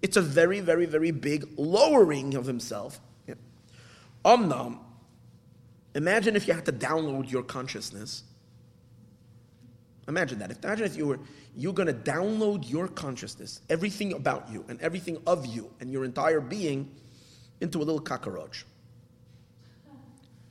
It's 0.00 0.16
a 0.16 0.22
very, 0.22 0.60
very, 0.60 0.86
very 0.86 1.10
big 1.10 1.48
lowering 1.56 2.34
of 2.34 2.46
himself. 2.46 3.00
Omnam, 4.24 4.78
imagine 5.94 6.34
if 6.34 6.48
you 6.48 6.54
had 6.54 6.66
to 6.66 6.72
download 6.72 7.30
your 7.30 7.44
consciousness. 7.44 8.24
Imagine 10.08 10.38
that. 10.38 10.64
Imagine 10.64 10.86
if 10.86 10.96
you 10.96 11.06
were 11.06 11.18
you're 11.56 11.72
going 11.72 11.88
to 11.88 11.94
download 11.94 12.68
your 12.68 12.86
consciousness, 12.86 13.60
everything 13.70 14.12
about 14.12 14.50
you 14.50 14.64
and 14.68 14.80
everything 14.80 15.18
of 15.26 15.46
you 15.46 15.70
and 15.80 15.90
your 15.90 16.04
entire 16.04 16.40
being 16.40 16.90
into 17.60 17.78
a 17.78 17.84
little 17.84 18.00
cockroach. 18.00 18.66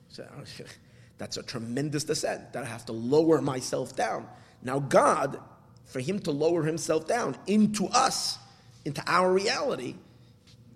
So, 0.09 0.27
that's 1.17 1.37
a 1.37 1.43
tremendous 1.43 2.03
descent 2.03 2.53
that 2.53 2.63
I 2.63 2.65
have 2.65 2.85
to 2.87 2.91
lower 2.91 3.39
myself 3.41 3.95
down. 3.95 4.27
Now, 4.63 4.79
God, 4.79 5.39
for 5.85 5.99
Him 5.99 6.19
to 6.19 6.31
lower 6.31 6.63
Himself 6.63 7.07
down 7.07 7.37
into 7.45 7.85
us, 7.87 8.39
into 8.83 9.03
our 9.05 9.31
reality, 9.31 9.95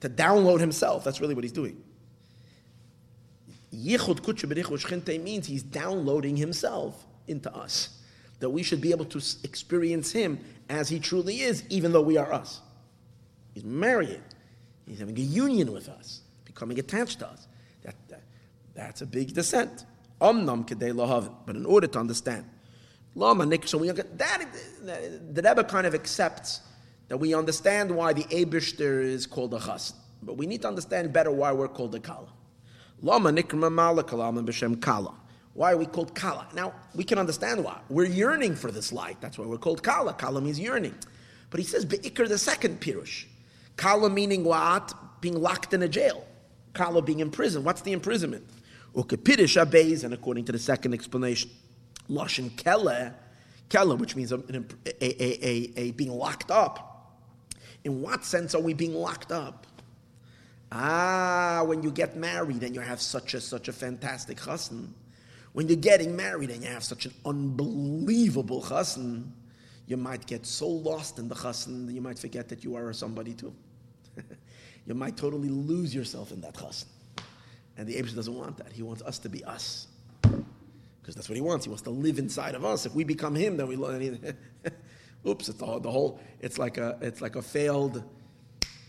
to 0.02 0.10
download 0.10 0.60
Himself, 0.60 1.04
that's 1.04 1.20
really 1.20 1.34
what 1.34 1.44
He's 1.44 1.52
doing. 1.52 1.82
Yichud 3.74 5.24
means 5.24 5.48
He's 5.48 5.64
downloading 5.64 6.38
Himself 6.38 7.06
into 7.28 7.54
us 7.54 7.99
that 8.40 8.50
we 8.50 8.64
should 8.64 8.82
be 8.82 8.92
able 8.92 9.06
to 9.06 9.22
experience 9.44 10.12
Him 10.12 10.40
as 10.70 10.90
He 10.90 11.00
truly 11.00 11.42
is, 11.42 11.64
even 11.70 11.92
though 11.92 12.02
we 12.02 12.18
are 12.18 12.32
us. 12.32 12.62
He's 13.54 13.64
marrying, 13.64 14.24
He's 14.86 15.00
having 15.00 15.18
a 15.18 15.22
union 15.22 15.72
with 15.72 15.90
us, 15.90 16.22
becoming 16.46 16.80
attached 16.80 17.20
to 17.20 17.28
us. 17.28 17.48
That, 17.84 17.96
that 18.10 18.22
that's 18.74 19.02
a 19.02 19.06
big 19.06 19.34
descent. 19.34 19.86
Omnam. 20.22 20.66
But 21.46 21.56
in 21.56 21.66
order 21.66 21.88
to 21.88 22.00
understand, 22.00 22.46
lama 23.16 23.46
so 23.66 23.78
we 23.78 23.90
that 23.90 24.48
the 25.34 25.42
Rebbe 25.42 25.64
kind 25.64 25.88
of 25.88 25.94
accepts 25.96 26.62
that 27.08 27.18
we 27.18 27.34
understand 27.34 27.92
why 27.92 28.14
the 28.14 28.24
Abishter 28.26 29.02
is 29.02 29.26
called 29.26 29.54
a 29.54 29.60
chas, 29.60 29.94
but 30.22 30.38
we 30.38 30.46
need 30.46 30.62
to 30.62 30.68
understand 30.68 31.12
better 31.12 31.32
why 31.32 31.52
we're 31.52 31.68
called 31.68 31.96
a 31.96 32.00
kala. 32.00 32.28
Lama 33.02 33.32
nikma 33.32 33.70
malakalam 33.72 34.46
b'shem 34.46 34.80
kala. 34.82 35.14
Why 35.60 35.74
are 35.74 35.78
we 35.78 35.88
called 35.88 36.16
Kala? 36.16 36.48
Now, 36.54 36.72
we 36.96 37.04
can 37.04 37.20
understand 37.20 37.62
why. 37.62 37.82
We're 37.90 38.06
yearning 38.06 38.56
for 38.56 38.72
this 38.72 38.94
light. 38.94 39.18
That's 39.20 39.38
why 39.38 39.46
we're 39.46 39.58
called 39.58 39.84
Kala. 39.84 40.14
Kala 40.14 40.40
means 40.40 40.58
yearning. 40.58 40.96
But 41.50 41.60
he 41.60 41.66
says 41.66 41.84
Be'ikr, 41.84 42.30
the 42.30 42.38
second 42.38 42.80
Pirush. 42.80 43.26
Kala 43.76 44.10
meaning 44.10 44.46
what? 44.46 44.94
Being 45.20 45.36
locked 45.36 45.74
in 45.74 45.82
a 45.82 45.90
jail. 45.90 46.26
Kala 46.74 47.02
being 47.02 47.20
imprisoned. 47.20 47.66
What's 47.66 47.82
the 47.82 47.92
imprisonment? 47.92 48.46
Ukepirish 48.96 49.62
abeis, 49.62 50.06
and 50.06 50.14
according 50.14 50.46
to 50.46 50.54
the 50.54 50.60
second 50.60 50.94
explanation, 50.94 51.52
Lashon 52.10 52.56
Kele, 52.56 53.12
Kele, 53.68 53.98
which 53.98 54.16
means 54.16 54.32
a, 54.32 54.38
a, 54.38 54.64
a, 55.02 55.74
a, 55.76 55.92
being 55.92 56.12
locked 56.12 56.52
up. 56.52 57.18
In 57.84 58.02
what 58.02 58.24
sense 58.24 58.56
are 58.56 58.62
we 58.62 58.74
being 58.74 58.96
locked 58.96 59.34
up? 59.34 59.68
Ah, 60.72 61.64
when 61.66 61.84
you 61.84 61.92
get 61.92 62.16
married 62.16 62.64
and 62.64 62.74
you 62.74 62.80
have 62.80 63.02
such 63.02 63.34
a 63.34 63.42
such 63.42 63.68
a 63.68 63.74
fantastic 63.74 64.38
chassan, 64.38 64.94
when 65.54 65.68
you're 65.68 65.78
getting 65.78 66.16
married 66.16 66.50
and 66.50 66.64
you 66.64 66.70
have 66.70 66.84
such 66.84 67.06
an 67.06 67.14
unbelievable 67.26 68.62
chassan, 68.62 69.32
you 69.88 69.98
might 69.98 70.26
get 70.26 70.46
so 70.46 70.68
lost 70.68 71.20
in 71.20 71.28
the 71.28 71.36
chassan 71.36 71.88
that 71.88 71.94
you 71.94 72.02
might 72.02 72.20
forget 72.20 72.48
that 72.50 72.64
you 72.64 72.76
are 72.76 72.94
somebody 72.94 73.34
too. 73.34 73.54
you 74.86 74.94
might 74.94 75.18
totally 75.18 75.50
lose 75.50 75.94
yourself 75.94 76.32
in 76.32 76.42
that 76.42 76.54
chassan. 76.54 76.86
And 77.78 77.88
the 77.88 77.96
Abishah 77.96 78.16
doesn't 78.16 78.36
want 78.36 78.58
that. 78.58 78.72
He 78.72 78.84
wants 78.84 79.02
us 79.04 79.20
to 79.20 79.30
be 79.30 79.44
us. 79.44 79.88
Because 80.22 81.16
that's 81.16 81.30
what 81.30 81.36
he 81.36 81.42
wants. 81.42 81.66
He 81.66 81.70
wants 81.70 81.84
to 81.84 81.92
live 81.92 82.20
inside 82.20 82.54
of 82.54 82.66
us. 82.66 82.86
If 82.86 82.94
we 82.94 83.04
become 83.04 83.36
him, 83.36 83.58
then 83.58 83.68
we 83.68 83.76
oops, 85.28 85.50
it's 85.50 85.58
the 85.58 85.66
whole, 85.66 85.80
the 85.80 85.90
whole 85.90 86.20
it's 86.40 86.60
like 86.60 86.78
a 86.78 86.98
it's 87.02 87.22
like 87.22 87.36
a 87.36 87.42
failed 87.42 88.04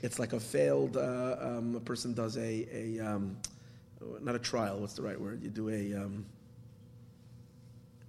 it's 0.02 0.18
like 0.18 0.32
a 0.32 0.40
failed 0.40 0.96
uh, 0.96 1.36
um, 1.40 1.74
a 1.76 1.80
person 1.80 2.14
does 2.14 2.36
a, 2.36 2.66
a 2.72 3.00
um, 3.00 3.36
not 4.22 4.34
a 4.34 4.38
trial, 4.38 4.80
what's 4.80 4.94
the 4.94 5.02
right 5.02 5.20
word? 5.20 5.42
You 5.42 5.50
do 5.50 5.68
a 5.68 5.94
um, 5.94 6.24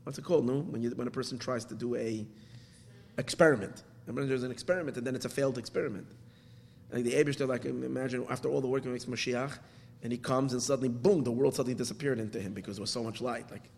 what's 0.03 0.17
it 0.17 0.23
called? 0.23 0.45
No, 0.45 0.59
when 0.59 0.81
you 0.81 0.89
when 0.91 1.07
a 1.07 1.11
person 1.11 1.37
tries 1.37 1.65
to 1.65 1.75
do 1.75 1.95
a 1.95 2.25
experiment. 3.17 3.83
Remember, 4.07 4.27
there's 4.27 4.43
an 4.43 4.51
experiment, 4.51 4.97
and 4.97 5.05
then 5.05 5.15
it's 5.15 5.25
a 5.25 5.29
failed 5.29 5.57
experiment. 5.57 6.07
And 6.91 7.05
the 7.05 7.13
Abish, 7.13 7.45
like 7.47 7.65
imagine 7.65 8.25
after 8.29 8.49
all 8.49 8.61
the 8.61 8.67
work 8.67 8.83
he 8.83 8.89
makes 8.89 9.05
Mashiach, 9.05 9.57
and 10.03 10.11
he 10.11 10.17
comes 10.17 10.53
and 10.53 10.61
suddenly, 10.61 10.89
boom, 10.89 11.23
the 11.23 11.31
world 11.31 11.55
suddenly 11.55 11.75
disappeared 11.75 12.19
into 12.19 12.39
him 12.39 12.53
because 12.53 12.77
there 12.77 12.81
was 12.81 12.89
so 12.89 13.03
much 13.03 13.21
light. 13.21 13.49
Like, 13.51 13.69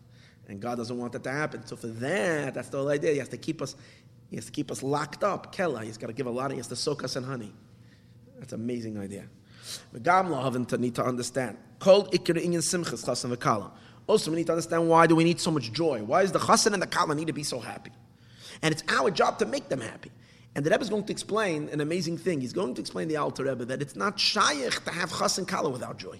and 0.48 0.60
God 0.60 0.76
doesn't 0.76 0.96
want 0.96 1.12
that 1.12 1.22
to 1.24 1.30
happen. 1.30 1.66
So 1.66 1.76
for 1.76 1.86
that, 1.86 2.54
that's 2.54 2.68
the 2.68 2.78
whole 2.78 2.88
idea. 2.88 3.12
He 3.12 3.18
has 3.18 3.28
to 3.28 3.36
keep 3.36 3.62
us, 3.62 3.76
he 4.30 4.36
has 4.36 4.46
to 4.46 4.52
keep 4.52 4.70
us 4.70 4.82
locked 4.82 5.22
up. 5.22 5.52
Kella, 5.52 5.84
he's 5.84 5.98
got 5.98 6.08
to 6.08 6.12
give 6.12 6.26
a 6.26 6.30
lot. 6.30 6.50
He 6.50 6.56
has 6.56 6.68
to 6.68 6.76
soak 6.76 7.04
us 7.04 7.16
in 7.16 7.22
honey. 7.22 7.52
That's 8.38 8.52
an 8.52 8.60
amazing 8.60 8.98
idea. 8.98 9.24
to 9.92 10.78
need 10.78 10.94
to 10.94 11.04
understand. 11.04 11.56
Called 11.78 12.12
ikir 12.12 12.42
inyan 12.42 12.62
simchas 12.62 13.04
chasan 13.04 13.34
v'kala. 13.34 13.70
Also, 14.06 14.30
we 14.30 14.36
need 14.36 14.46
to 14.46 14.52
understand 14.52 14.88
why 14.88 15.06
do 15.06 15.16
we 15.16 15.24
need 15.24 15.40
so 15.40 15.50
much 15.50 15.72
joy? 15.72 16.02
Why 16.02 16.22
does 16.22 16.32
the 16.32 16.38
chasan 16.38 16.74
and 16.74 16.82
the 16.82 16.86
kala 16.86 17.14
need 17.14 17.26
to 17.28 17.32
be 17.32 17.42
so 17.42 17.58
happy? 17.58 17.90
And 18.62 18.72
it's 18.72 18.82
our 18.88 19.10
job 19.10 19.38
to 19.38 19.46
make 19.46 19.68
them 19.68 19.80
happy. 19.80 20.10
And 20.54 20.64
the 20.64 20.70
Rebbe 20.70 20.82
is 20.82 20.90
going 20.90 21.04
to 21.04 21.12
explain 21.12 21.68
an 21.70 21.80
amazing 21.80 22.18
thing. 22.18 22.40
He's 22.40 22.52
going 22.52 22.74
to 22.74 22.80
explain 22.80 23.08
the 23.08 23.16
Alter 23.16 23.44
Rebbe 23.44 23.64
that 23.64 23.82
it's 23.82 23.96
not 23.96 24.20
shaykh 24.20 24.84
to 24.84 24.90
have 24.90 25.10
chas 25.10 25.38
and 25.38 25.48
kala 25.48 25.70
without 25.70 25.98
joy. 25.98 26.18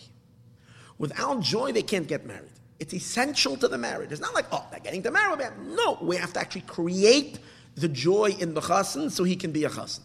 Without 0.99 1.41
joy, 1.41 1.73
they 1.73 1.83
can't 1.83 2.09
get 2.09 2.27
married. 2.27 2.51
It's 2.81 2.95
essential 2.95 3.57
to 3.59 3.69
the 3.69 3.79
marriage. 3.79 4.11
It's 4.11 4.21
not 4.21 4.35
like, 4.35 4.47
oh, 4.51 4.67
they're 4.71 4.81
getting 4.81 5.03
to 5.05 5.11
marry. 5.11 5.37
No, 5.61 5.99
we 6.03 6.17
have 6.17 6.33
to 6.33 6.41
actually 6.41 6.63
create 6.63 7.39
the 7.77 7.89
joy 7.89 8.35
in 8.39 8.55
the 8.55 8.61
chassan 8.61 9.11
so 9.11 9.25
he 9.25 9.37
can 9.37 9.53
be 9.53 9.65
a 9.65 9.71
chassan. 9.71 10.01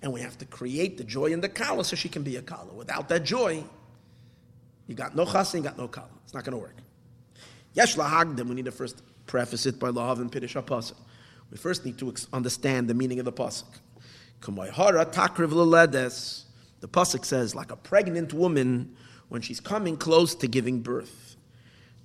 And 0.00 0.12
we 0.12 0.20
have 0.20 0.38
to 0.38 0.46
create 0.46 0.96
the 0.96 1.04
joy 1.04 1.26
in 1.26 1.40
the 1.40 1.48
kala 1.48 1.84
so 1.84 1.96
she 1.96 2.08
can 2.08 2.22
be 2.22 2.36
a 2.36 2.42
kala. 2.42 2.72
Without 2.72 3.08
that 3.10 3.24
joy, 3.24 3.64
you 4.86 4.94
got 4.94 5.14
no 5.14 5.26
chassan, 5.26 5.56
you 5.56 5.62
got 5.62 5.76
no 5.76 5.88
kala. 5.88 6.08
It's 6.24 6.32
not 6.32 6.44
going 6.44 6.52
to 6.52 6.58
work. 6.58 6.76
Yesh 7.78 7.94
lahagdim, 7.94 8.48
we 8.48 8.56
need 8.56 8.64
to 8.64 8.72
first 8.72 9.02
preface 9.26 9.64
it 9.64 9.78
by 9.78 9.90
lahav 9.90 10.18
and 10.18 10.32
pidish 10.32 10.60
pasuk. 10.64 10.96
We 11.48 11.58
first 11.58 11.84
need 11.84 11.96
to 11.98 12.12
understand 12.32 12.88
the 12.88 12.94
meaning 12.94 13.20
of 13.20 13.24
the 13.24 13.32
pasuk. 13.32 13.68
The 16.80 16.88
pasuk 16.88 17.24
says, 17.24 17.54
like 17.54 17.70
a 17.70 17.76
pregnant 17.76 18.34
woman 18.34 18.96
when 19.28 19.42
she's 19.42 19.60
coming 19.60 19.96
close 19.96 20.34
to 20.34 20.48
giving 20.48 20.80
birth. 20.80 21.36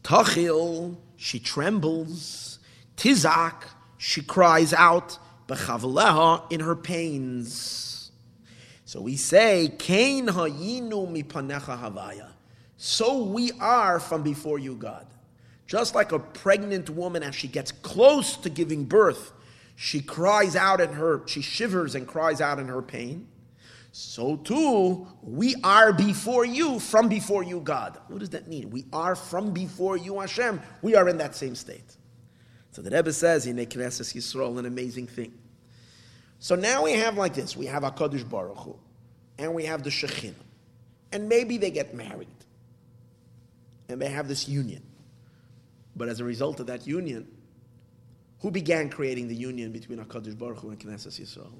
Tachil, 0.04 0.96
she 1.18 1.40
trembles. 1.40 2.60
Tizak, 2.96 3.64
she 3.98 4.22
cries 4.22 4.74
out. 4.74 5.18
Bechavaleha, 5.48 6.52
in 6.52 6.60
her 6.60 6.76
pains. 6.76 8.12
So 8.86 9.02
we 9.02 9.16
say, 9.16 9.74
Kain 9.80 10.28
hayinu 10.28 11.12
mipanecha 11.12 11.82
havaya. 11.82 12.28
So 12.78 13.24
we 13.24 13.52
are 13.60 14.00
from 14.00 14.22
before 14.22 14.60
you, 14.60 14.76
God. 14.76 15.08
Just 15.66 15.95
like 15.95 16.11
a 16.11 16.20
pregnant 16.20 16.89
woman, 16.89 17.24
as 17.24 17.36
she 17.36 17.47
gets 17.47 17.72
close 17.72 18.36
to 18.38 18.49
giving 18.49 18.86
birth, 18.86 19.32
she 19.76 20.01
cries 20.01 20.55
out 20.55 20.82
in 20.82 20.93
her, 20.93 21.22
she 21.28 21.41
shivers 21.41 21.95
and 21.95 22.07
cries 22.07 22.41
out 22.41 22.59
in 22.59 22.68
her 22.68 22.82
pain. 22.82 23.28
So 23.91 24.38
too, 24.38 25.07
we 25.22 25.55
are 25.64 25.93
before 25.93 26.45
you, 26.45 26.80
from 26.80 27.09
before 27.09 27.43
you, 27.43 27.59
God. 27.59 27.99
What 28.07 28.20
does 28.20 28.32
that 28.32 28.47
mean? 28.47 28.72
We 28.72 28.86
are 28.91 29.16
from 29.16 29.51
before 29.51 29.97
you, 29.97 30.20
Hashem. 30.20 30.61
We 30.82 30.95
are 30.95 31.07
in 31.07 31.18
that 31.18 31.36
same 31.36 31.55
state. 31.55 31.95
So 32.72 32.82
the 32.82 32.89
Rebbe 32.89 33.14
says 33.14 33.45
in 33.45 33.55
Knesset 33.55 34.16
Yisrael 34.16 34.57
an 34.57 34.66
amazing 34.66 35.05
thing. 35.07 35.34
So 36.39 36.55
now 36.55 36.84
we 36.84 36.93
have 36.93 37.18
like 37.18 37.36
this: 37.36 37.55
we 37.55 37.68
have 37.68 37.84
Hakadosh 37.84 38.28
Baruch 38.28 38.57
Hu, 38.57 38.76
and 39.38 39.53
we 39.53 39.66
have 39.66 39.84
the 39.84 39.91
Shekhinah, 39.91 40.34
and 41.11 41.30
maybe 41.30 41.57
they 41.57 41.70
get 41.70 41.93
married, 41.93 42.28
and 43.89 44.01
they 44.01 44.09
have 44.09 44.28
this 44.28 44.49
union. 44.49 44.82
But 45.96 46.10
as 46.10 46.20
a 46.20 46.24
result 46.24 46.60
of 46.60 46.68
that 46.68 46.88
union, 46.88 47.28
who 48.41 48.52
began 48.52 48.89
creating 48.89 49.28
the 49.28 49.36
union 49.36 49.72
between 49.72 50.00
HaKadosh 50.00 50.38
Baruch 50.38 50.60
Hu 50.60 50.70
and 50.70 50.80
Knesset 50.80 51.20
Yisrael? 51.20 51.52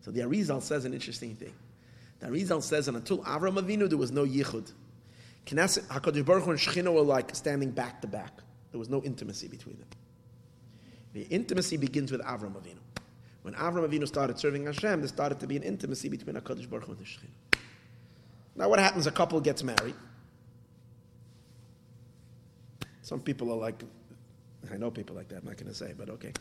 So 0.00 0.10
the 0.10 0.20
Arizal 0.20 0.62
says 0.62 0.84
an 0.84 0.94
interesting 0.94 1.34
thing. 1.34 1.52
The 2.20 2.28
Arizal 2.28 2.62
says 2.62 2.86
that 2.86 2.94
until 2.94 3.18
Avram 3.18 3.60
Avinu, 3.60 3.88
there 3.88 3.98
was 3.98 4.12
no 4.12 4.24
yichud. 4.24 4.72
Knesset, 5.46 5.84
HaKadosh 5.86 6.24
Baruch 6.24 6.44
Hu 6.44 6.50
and 6.50 6.60
Shechina 6.60 6.92
were 6.92 7.00
like 7.02 7.34
standing 7.34 7.70
back 7.70 8.00
to 8.02 8.06
back. 8.06 8.32
There 8.70 8.78
was 8.78 8.88
no 8.88 9.02
intimacy 9.02 9.48
between 9.48 9.76
them. 9.78 9.88
The 11.14 11.22
intimacy 11.22 11.76
begins 11.76 12.12
with 12.12 12.22
Avram 12.22 12.52
Avinu. 12.52 12.78
When 13.42 13.54
Avram 13.54 13.88
Avinu 13.88 14.06
started 14.06 14.38
serving 14.38 14.66
Hashem, 14.66 15.00
there 15.00 15.08
started 15.08 15.40
to 15.40 15.46
be 15.46 15.56
an 15.56 15.62
intimacy 15.62 16.08
between 16.08 16.36
HaKadosh 16.36 16.70
Baruch 16.70 16.84
Hu 16.84 16.92
and 16.92 17.00
the 17.00 17.04
Shechina. 17.04 17.58
Now 18.54 18.68
what 18.68 18.78
happens? 18.78 19.06
A 19.06 19.10
couple 19.10 19.40
gets 19.40 19.62
married. 19.64 19.94
Some 23.02 23.20
people 23.20 23.52
are 23.52 23.56
like, 23.56 23.82
I 24.72 24.76
know 24.76 24.90
people 24.90 25.16
like 25.16 25.28
that, 25.28 25.38
I'm 25.38 25.44
not 25.44 25.56
going 25.56 25.68
to 25.68 25.74
say, 25.74 25.92
but 25.96 26.08
okay. 26.10 26.32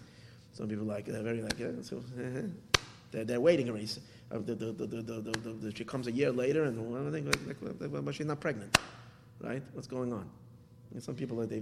Some 0.53 0.67
people 0.67 0.85
like, 0.85 1.05
they're 1.05 1.23
very 1.23 1.41
like, 1.41 1.59
yeah, 1.59 1.69
so, 1.81 2.03
they're, 3.11 3.25
they're 3.25 3.41
waiting 3.41 3.69
already. 3.69 3.89
Uh, 4.31 4.37
the, 4.39 4.55
the, 4.55 4.71
the, 4.71 5.53
the 5.59 5.75
she 5.75 5.83
comes 5.83 6.07
a 6.07 6.11
year 6.11 6.31
later 6.31 6.63
and 6.63 6.91
well, 6.91 7.11
think, 7.11 7.27
like, 7.47 7.57
like, 7.61 8.05
but 8.05 8.15
she's 8.15 8.25
not 8.25 8.39
pregnant, 8.39 8.77
right? 9.41 9.61
What's 9.73 9.87
going 9.87 10.13
on? 10.13 10.29
And 10.93 11.03
some 11.03 11.15
people, 11.15 11.41
are, 11.41 11.45
they, 11.45 11.61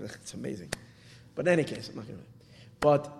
it's 0.00 0.34
amazing. 0.34 0.72
But 1.34 1.46
in 1.46 1.52
any 1.52 1.64
case, 1.64 1.88
I'm 1.88 1.96
not 1.96 2.06
going 2.06 2.18
to. 2.18 2.24
But 2.80 3.12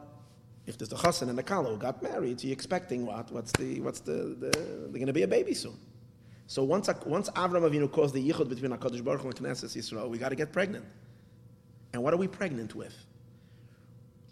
if 0.67 0.79
there's 0.79 0.89
the 0.89 0.97
chassan 0.97 1.29
and 1.29 1.39
the 1.39 1.43
kala 1.43 1.71
who 1.71 1.77
got 1.77 2.03
married, 2.03 2.41
so 2.41 2.47
you're 2.47 2.53
expecting 2.53 3.05
what? 3.07 3.31
What's 3.31 3.53
the, 3.53 3.81
what's 3.81 4.01
the, 4.01 4.37
the 4.39 4.51
they're 4.51 4.89
going 4.93 5.07
to 5.07 5.13
be 5.13 5.23
a 5.23 5.29
baby 5.29 5.55
soon. 5.55 5.77
So 6.47 6.65
once, 6.65 6.89
once 7.07 7.31
Avram 7.31 7.69
Avinu 7.69 7.91
caused 7.91 8.15
the 8.15 8.29
yichud 8.29 8.49
between 8.49 8.73
HaKadosh 8.73 9.05
Baruch 9.05 9.23
Hu 9.23 9.29
and 9.29 9.37
Knesset 9.37 9.77
Yisrael, 9.77 10.09
we 10.09 10.19
got 10.19 10.31
to 10.31 10.37
get 10.37 10.53
pregnant. 10.53 10.85
And 11.93 12.03
what 12.03 12.15
are 12.15 12.19
we 12.19 12.29
pregnant 12.29 12.75
with? 12.75 12.95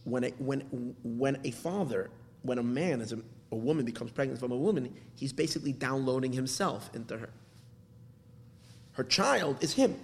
When 0.04 0.24
a, 0.24 0.30
when, 0.38 0.60
when 1.02 1.38
a 1.44 1.50
father, 1.50 2.10
when 2.42 2.58
a 2.58 2.62
man, 2.62 3.00
as 3.00 3.12
a, 3.12 3.18
a 3.52 3.56
woman 3.56 3.84
becomes 3.84 4.10
pregnant 4.10 4.40
from 4.40 4.52
a 4.52 4.56
woman, 4.56 4.94
he's 5.16 5.32
basically 5.32 5.72
downloading 5.72 6.32
himself 6.32 6.90
into 6.94 7.18
her. 7.18 7.30
Her 8.92 9.04
child 9.04 9.62
is 9.62 9.74
him. 9.74 9.96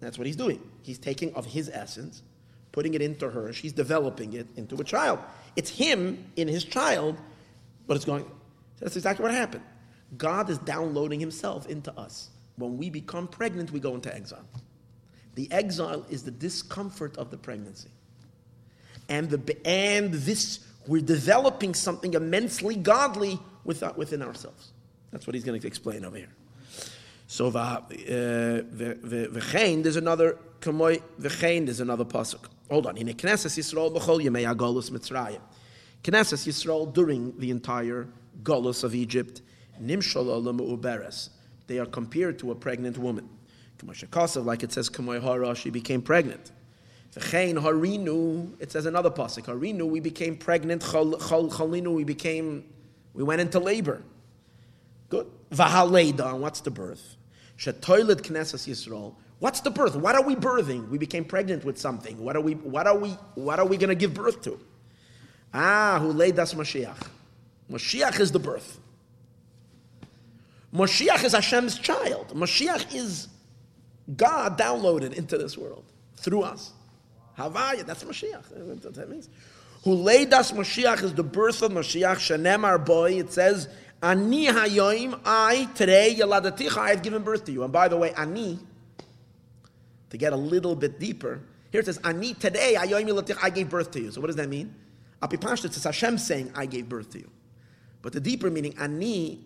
That's 0.00 0.18
what 0.18 0.26
he's 0.26 0.36
doing. 0.36 0.60
He's 0.82 0.98
taking 0.98 1.34
of 1.34 1.46
his 1.46 1.70
essence, 1.72 2.22
putting 2.72 2.94
it 2.94 3.02
into 3.02 3.30
her. 3.30 3.52
She's 3.52 3.72
developing 3.72 4.34
it 4.34 4.46
into 4.56 4.76
a 4.76 4.84
child. 4.84 5.18
It's 5.56 5.70
him 5.70 6.24
in 6.36 6.48
his 6.48 6.64
child, 6.64 7.16
but 7.86 7.96
it's 7.96 8.04
going. 8.04 8.30
That's 8.78 8.96
exactly 8.96 9.22
what 9.22 9.32
happened. 9.32 9.64
God 10.16 10.50
is 10.50 10.58
downloading 10.58 11.18
himself 11.18 11.66
into 11.66 11.92
us. 11.98 12.30
When 12.56 12.76
we 12.76 12.90
become 12.90 13.26
pregnant, 13.26 13.72
we 13.72 13.80
go 13.80 13.94
into 13.94 14.14
exile. 14.14 14.44
The 15.36 15.52
exile 15.52 16.04
is 16.08 16.24
the 16.24 16.30
discomfort 16.30 17.16
of 17.18 17.30
the 17.30 17.36
pregnancy. 17.36 17.90
And, 19.08 19.30
the, 19.30 19.66
and 19.66 20.12
this, 20.12 20.60
we're 20.86 21.02
developing 21.02 21.74
something 21.74 22.14
immensely 22.14 22.74
godly 22.74 23.38
within 23.64 24.22
ourselves. 24.22 24.72
That's 25.12 25.26
what 25.26 25.34
he's 25.34 25.44
going 25.44 25.60
to 25.60 25.66
explain 25.66 26.04
over 26.04 26.16
here. 26.16 26.32
So 27.26 27.50
v'chein, 27.50 28.60
uh, 29.78 29.82
there's 29.82 29.96
another 29.96 30.38
kamoy 30.60 31.02
v'chein, 31.20 31.66
there's 31.66 31.80
another 31.80 32.04
pasuk. 32.04 32.46
Hold 32.70 32.86
on. 32.86 32.96
In 32.96 33.08
Knesset 33.08 33.58
Yisrael 33.58 33.94
b'chol 33.94 34.24
yemei 34.24 34.50
agolus 34.52 34.90
Mitzrayim. 34.90 35.40
Knesset 36.02 36.46
Yisrael 36.46 36.92
during 36.92 37.38
the 37.38 37.50
entire 37.50 38.08
golus 38.42 38.84
of 38.84 38.94
Egypt, 38.94 39.42
nimshal 39.82 40.42
uberes. 40.42 41.28
They 41.66 41.78
are 41.78 41.86
compared 41.86 42.38
to 42.38 42.52
a 42.52 42.54
pregnant 42.54 42.96
woman 42.96 43.28
like 43.82 44.62
it 44.62 44.72
says, 44.72 44.90
she 45.58 45.70
became 45.70 46.02
pregnant. 46.02 46.52
Harinu, 47.14 48.52
it 48.60 48.72
says 48.72 48.86
another 48.86 49.10
pasuk. 49.10 49.44
Harinu, 49.44 49.88
we 49.88 50.00
became 50.00 50.36
pregnant. 50.36 50.82
Chalinu, 50.82 51.94
we 51.94 52.04
became, 52.04 52.64
we 53.14 53.22
went 53.22 53.40
into 53.40 53.58
labor. 53.58 54.02
Good. 55.08 55.26
V'haleida, 55.50 56.32
and 56.32 56.42
what's 56.42 56.60
the 56.60 56.70
birth? 56.70 57.16
Shetoiled 57.58 58.20
Knesset 58.22 58.66
Yisrael. 58.68 59.14
What's 59.38 59.60
the 59.60 59.70
birth? 59.70 59.96
What 59.96 60.14
are 60.14 60.22
we 60.22 60.34
birthing? 60.34 60.88
We 60.88 60.98
became 60.98 61.24
pregnant 61.24 61.64
with 61.64 61.78
something. 61.78 62.18
What 62.18 62.36
are 62.36 62.40
we? 62.40 62.54
What 62.54 62.86
are 62.86 62.96
we? 62.96 63.10
What 63.34 63.58
are 63.58 63.66
we 63.66 63.76
going 63.76 63.90
to 63.90 63.94
give 63.94 64.14
birth 64.14 64.42
to? 64.42 64.58
Ah, 65.52 65.98
who 66.00 66.12
laid 66.12 66.38
us 66.38 66.54
Mashiach? 66.54 67.08
Mashiach 67.70 68.18
is 68.20 68.32
the 68.32 68.38
birth. 68.38 68.80
Mashiach 70.74 71.24
is 71.24 71.32
Hashem's 71.32 71.78
child. 71.78 72.28
Mashiach 72.28 72.94
is 72.94 73.28
God 74.14 74.58
downloaded 74.58 75.14
into 75.14 75.36
this 75.38 75.58
world 75.58 75.84
through 76.16 76.42
us. 76.42 76.72
Havaya, 77.38 77.84
that's 77.84 78.04
Mashiach. 78.04 78.44
That's 78.82 78.96
that 78.96 79.10
means. 79.10 79.28
Who 79.84 79.94
laid 79.94 80.32
us 80.32 80.52
Mashiach 80.52 81.02
is 81.02 81.14
the 81.14 81.22
birth 81.22 81.62
of 81.62 81.72
Mashiach. 81.72 82.16
Shanemar 82.16 82.84
boy, 82.84 83.18
it 83.18 83.32
says, 83.32 83.68
Ani 84.02 84.46
hayoim, 84.46 85.20
I, 85.24 85.68
today, 85.74 86.14
Yaladaticha, 86.18 86.76
I 86.76 86.90
have 86.90 87.02
given 87.02 87.22
birth 87.22 87.44
to 87.46 87.52
you. 87.52 87.64
And 87.64 87.72
by 87.72 87.88
the 87.88 87.96
way, 87.96 88.12
Ani, 88.14 88.58
to 90.10 90.16
get 90.16 90.32
a 90.32 90.36
little 90.36 90.74
bit 90.74 91.00
deeper, 91.00 91.40
here 91.70 91.80
it 91.80 91.86
says, 91.86 91.98
Ani, 92.04 92.34
today, 92.34 92.74
hayoim 92.78 93.38
I 93.42 93.50
gave 93.50 93.70
birth 93.70 93.90
to 93.92 94.00
you. 94.00 94.10
So 94.12 94.20
what 94.20 94.28
does 94.28 94.36
that 94.36 94.48
mean? 94.48 94.74
Apipashta, 95.22 95.66
it's 95.66 95.82
Hashem 95.82 96.18
saying, 96.18 96.52
I 96.54 96.66
gave 96.66 96.88
birth 96.88 97.10
to 97.10 97.18
you. 97.18 97.30
But 98.02 98.12
the 98.12 98.20
deeper 98.20 98.50
meaning, 98.50 98.76
Ani, 98.78 99.40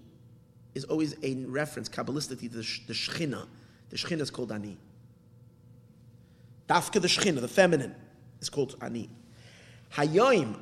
is 0.74 0.84
always 0.84 1.16
a 1.22 1.34
reference, 1.46 1.88
Kabbalistically, 1.88 2.50
to 2.50 2.58
the, 2.58 2.80
the 2.86 2.92
Shechina. 2.92 3.46
The 3.90 3.96
Shechina 3.96 4.20
is 4.20 4.30
called 4.30 4.52
Ani. 4.52 4.78
Dafka 6.68 7.00
the 7.00 7.08
Shechina, 7.08 7.40
the 7.40 7.48
feminine, 7.48 7.94
is 8.40 8.48
called 8.48 8.76
Ani. 8.80 9.10
Hayoim, 9.94 10.56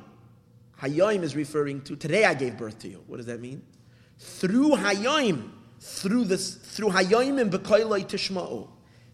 Hayoim 0.81 1.21
is 1.21 1.35
referring 1.35 1.81
to 1.81 1.95
today 1.95 2.25
I 2.25 2.33
gave 2.33 2.57
birth 2.57 2.79
to 2.79 2.87
you. 2.87 3.03
What 3.07 3.17
does 3.17 3.27
that 3.27 3.39
mean? 3.39 3.61
Through 4.17 4.71
Hayoim, 4.71 5.49
through 5.79 6.25
this, 6.25 6.55
through 6.55 6.89
Hayoim 6.89 7.39
and 7.39 7.51
Bekoiloi 7.51 8.05
Tishma'u, 8.05 8.67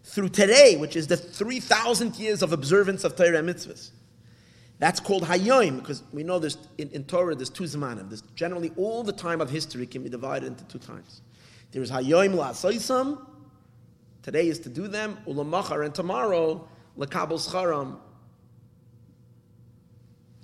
through 0.04 0.30
today, 0.30 0.76
which 0.76 0.96
is 0.96 1.06
the 1.06 1.16
3,000 1.16 2.16
years 2.16 2.42
of 2.42 2.52
observance 2.52 3.04
of 3.04 3.16
Torah 3.16 3.42
mitzvahs. 3.42 3.90
That's 4.78 5.00
called 5.00 5.24
Hayoim, 5.24 5.78
because 5.78 6.02
we 6.12 6.22
know 6.22 6.38
there's, 6.38 6.58
in, 6.78 6.90
in 6.90 7.04
Torah 7.04 7.34
there's 7.34 7.50
two 7.50 7.64
Zmanim. 7.64 8.08
There's 8.08 8.22
generally 8.34 8.72
all 8.76 9.02
the 9.02 9.12
time 9.12 9.40
of 9.40 9.50
history 9.50 9.86
can 9.86 10.02
be 10.02 10.08
divided 10.08 10.46
into 10.46 10.64
two 10.64 10.78
times. 10.78 11.22
There 11.72 11.82
is 11.82 11.90
Hayoim 11.90 12.34
La'asoisam, 12.34 13.18
today 14.26 14.48
is 14.48 14.58
to 14.58 14.68
do 14.68 14.88
them, 14.88 15.16
Ulamachar, 15.28 15.84
and 15.84 15.94
tomorrow, 15.94 16.68
Lakabel 16.98 17.38
Scharam, 17.38 17.96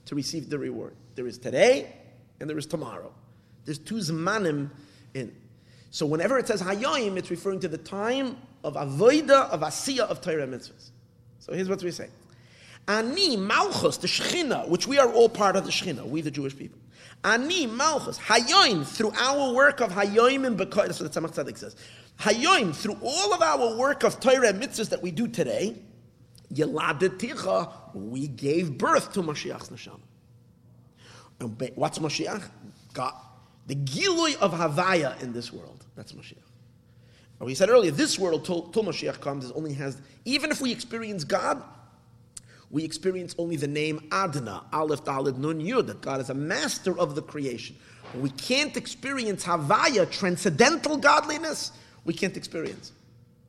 to 0.04 0.14
receive 0.14 0.48
the 0.48 0.56
reward. 0.56 0.94
There 1.16 1.26
is 1.26 1.36
today 1.36 1.92
and 2.38 2.48
there 2.48 2.56
is 2.56 2.66
tomorrow. 2.66 3.12
There's 3.64 3.80
two 3.80 3.96
zmanim 3.96 4.70
in. 5.14 5.34
So 5.90 6.06
whenever 6.06 6.38
it 6.38 6.46
says 6.46 6.62
hayoim, 6.62 7.16
it's 7.16 7.28
referring 7.28 7.58
to 7.60 7.68
the 7.68 7.76
time 7.76 8.36
of 8.62 8.74
avoida, 8.74 9.50
of 9.50 9.62
asiya, 9.62 10.02
of 10.02 10.20
Torah 10.20 10.46
mitzvahs. 10.46 10.90
So 11.40 11.52
here's 11.52 11.68
what 11.68 11.82
we 11.82 11.90
say. 11.90 12.08
Ani 12.86 13.36
malchus, 13.36 13.96
the 13.96 14.06
shechina, 14.06 14.68
which 14.68 14.86
we 14.86 15.00
are 15.00 15.12
all 15.12 15.28
part 15.28 15.56
of 15.56 15.64
the 15.64 15.72
shechina, 15.72 16.06
we 16.06 16.20
the 16.20 16.30
Jewish 16.30 16.56
people. 16.56 16.78
Ani 17.24 17.66
malchus, 17.66 18.18
hayoim, 18.18 18.84
through 18.84 19.12
our 19.16 19.54
work 19.54 19.80
of 19.80 19.92
hayoim 19.92 20.46
and 20.46 20.58
bekoy, 20.58 20.86
that's 20.86 21.00
what 21.00 21.12
the 21.12 21.20
Tzemach 21.20 21.34
Tzedek 21.34 21.56
says. 21.56 21.76
Hayoim, 22.18 22.74
through 22.74 22.98
all 23.00 23.32
of 23.32 23.42
our 23.42 23.76
work 23.76 24.02
of 24.02 24.18
Torah 24.18 24.48
and 24.48 24.60
mitzvahs 24.60 24.88
that 24.90 25.02
we 25.02 25.10
do 25.10 25.28
today, 25.28 25.76
Yeladeticha, 26.52 27.94
we 27.94 28.26
gave 28.28 28.76
birth 28.76 29.12
to 29.12 29.22
Mashiach's 29.22 29.70
neshama. 29.70 30.00
And 31.40 31.70
what's 31.76 31.98
Mashiach? 31.98 32.42
God. 32.92 33.14
The 33.66 33.76
gilui 33.76 34.36
of 34.38 34.52
Havaya 34.52 35.20
in 35.22 35.32
this 35.32 35.52
world. 35.52 35.86
That's 35.96 36.12
Mashiach. 36.12 36.36
We 37.38 37.54
said 37.54 37.70
earlier, 37.70 37.90
this 37.90 38.18
world, 38.18 38.44
till, 38.44 38.68
till 38.68 38.84
Mashiach 38.84 39.20
comes, 39.20 39.50
only 39.52 39.72
has, 39.74 40.00
even 40.24 40.52
if 40.52 40.60
we 40.60 40.70
experience 40.70 41.24
God, 41.24 41.62
we 42.72 42.84
experience 42.84 43.34
only 43.38 43.56
the 43.56 43.68
name 43.68 44.08
Adna, 44.10 44.64
Aleph, 44.72 45.04
Dalet, 45.04 45.36
Nun, 45.36 45.60
Yud, 45.60 45.86
that 45.86 46.00
God 46.00 46.20
is 46.20 46.30
a 46.30 46.34
master 46.34 46.98
of 46.98 47.14
the 47.14 47.22
creation. 47.22 47.76
We 48.14 48.30
can't 48.30 48.76
experience 48.76 49.44
Havaya, 49.44 50.10
transcendental 50.10 50.96
godliness, 50.96 51.72
we 52.04 52.14
can't 52.14 52.36
experience. 52.36 52.92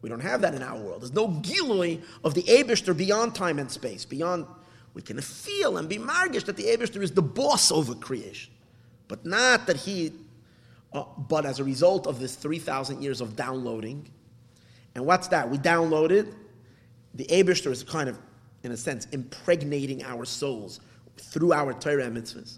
We 0.01 0.09
don't 0.09 0.19
have 0.19 0.41
that 0.41 0.53
in 0.53 0.61
our 0.61 0.77
world. 0.77 1.01
There's 1.01 1.13
no 1.13 1.29
gilui 1.29 2.01
of 2.25 2.33
the 2.33 2.43
Abishter 2.43 2.95
beyond 2.95 3.33
time 3.33 3.57
and 3.57 3.71
space, 3.71 4.03
beyond. 4.03 4.45
We 4.93 5.01
can 5.01 5.19
feel 5.21 5.77
and 5.77 5.87
be 5.89 5.97
margish 5.97 6.43
that 6.45 6.57
the 6.57 6.65
Abishter 6.65 7.01
is 7.01 7.11
the 7.11 7.21
boss 7.21 7.71
over 7.71 7.95
creation, 7.95 8.53
but 9.07 9.25
not 9.25 9.65
that 9.67 9.77
he. 9.77 10.11
Uh, 10.91 11.05
but 11.17 11.45
as 11.45 11.59
a 11.59 11.63
result 11.63 12.05
of 12.05 12.19
this 12.19 12.35
3,000 12.35 13.01
years 13.01 13.21
of 13.21 13.35
downloading, 13.35 14.07
and 14.93 15.05
what's 15.05 15.29
that? 15.29 15.49
We 15.49 15.57
downloaded. 15.57 16.33
The 17.15 17.25
Abishter 17.25 17.71
is 17.71 17.81
kind 17.83 18.09
of, 18.09 18.19
in 18.63 18.71
a 18.71 18.77
sense, 18.77 19.07
impregnating 19.11 20.03
our 20.03 20.25
souls 20.25 20.79
through 21.17 21.53
our 21.53 21.73
Torah 21.73 22.09
mitzvahs. 22.09 22.57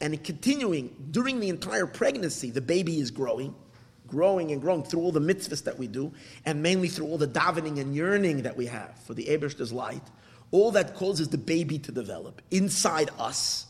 And 0.00 0.22
continuing 0.24 0.94
during 1.10 1.40
the 1.40 1.48
entire 1.48 1.86
pregnancy, 1.86 2.50
the 2.50 2.60
baby 2.60 3.00
is 3.00 3.10
growing 3.10 3.54
growing 4.10 4.52
and 4.52 4.60
growing 4.60 4.82
through 4.82 5.00
all 5.00 5.12
the 5.12 5.20
mitzvahs 5.20 5.64
that 5.64 5.78
we 5.78 5.86
do, 5.86 6.12
and 6.44 6.62
mainly 6.62 6.88
through 6.88 7.06
all 7.06 7.16
the 7.16 7.28
davening 7.28 7.80
and 7.80 7.94
yearning 7.94 8.42
that 8.42 8.56
we 8.56 8.66
have 8.66 8.98
for 9.06 9.14
the 9.14 9.28
Ebershter's 9.28 9.72
light, 9.72 10.02
all 10.50 10.70
that 10.72 10.94
causes 10.94 11.28
the 11.28 11.38
baby 11.38 11.78
to 11.78 11.92
develop 11.92 12.42
inside 12.50 13.08
us. 13.18 13.66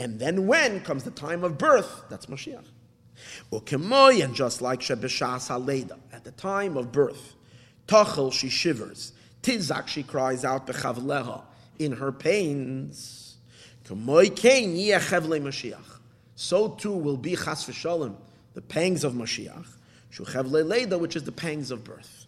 And 0.00 0.18
then 0.18 0.46
when 0.46 0.80
comes 0.80 1.04
the 1.04 1.10
time 1.10 1.44
of 1.44 1.58
birth, 1.58 2.04
that's 2.08 2.26
Mashiach. 2.26 2.64
U 3.52 3.60
kemoy, 3.60 4.24
and 4.24 4.34
just 4.34 4.62
like 4.62 4.80
Shebeshas 4.80 5.48
Haleda, 5.48 5.98
at 6.12 6.24
the 6.24 6.32
time 6.32 6.76
of 6.76 6.90
birth, 6.90 7.34
Tachel, 7.86 8.32
she 8.32 8.48
shivers. 8.48 9.12
Tizak, 9.42 9.88
she 9.88 10.02
cries 10.02 10.44
out, 10.44 10.66
Bechavleha, 10.66 11.42
in 11.78 11.92
her 11.92 12.12
pains. 12.12 13.36
So 16.34 16.68
too 16.68 16.92
will 16.92 17.16
be 17.16 17.36
Chas 17.36 17.66
v'shalom 17.66 18.14
the 18.54 18.60
pangs 18.60 19.04
of 19.04 19.14
Mashiach, 19.14 19.66
Shuchev 20.12 20.50
Leida, 20.50 20.98
which 20.98 21.16
is 21.16 21.24
the 21.24 21.32
pangs 21.32 21.70
of 21.70 21.84
birth. 21.84 22.26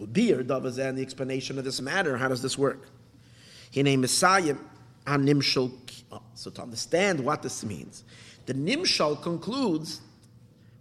Ubir 0.00 0.44
Davazan, 0.44 0.96
the 0.96 1.02
explanation 1.02 1.58
of 1.58 1.64
this 1.64 1.80
matter, 1.80 2.16
how 2.16 2.28
does 2.28 2.42
this 2.42 2.56
work? 2.56 2.88
Hine 3.74 4.00
Messiah 4.00 4.56
Nimshal. 5.06 5.72
Oh, 6.12 6.22
so 6.34 6.50
to 6.50 6.62
understand 6.62 7.20
what 7.20 7.42
this 7.42 7.64
means, 7.64 8.04
the 8.46 8.54
Nimshal 8.54 9.20
concludes 9.22 10.00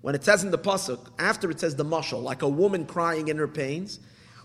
when 0.01 0.15
it 0.15 0.24
says 0.24 0.43
in 0.43 0.51
the 0.51 0.57
pasuk 0.57 0.99
after 1.20 1.51
it 1.51 1.59
says 1.59 1.76
the 1.76 1.86
mashal, 1.86 2.24
like 2.24 2.41
a 2.41 2.47
woman 2.47 2.86
crying 2.86 3.28
in 3.28 3.38
her 3.38 3.47
pains. 3.47 3.99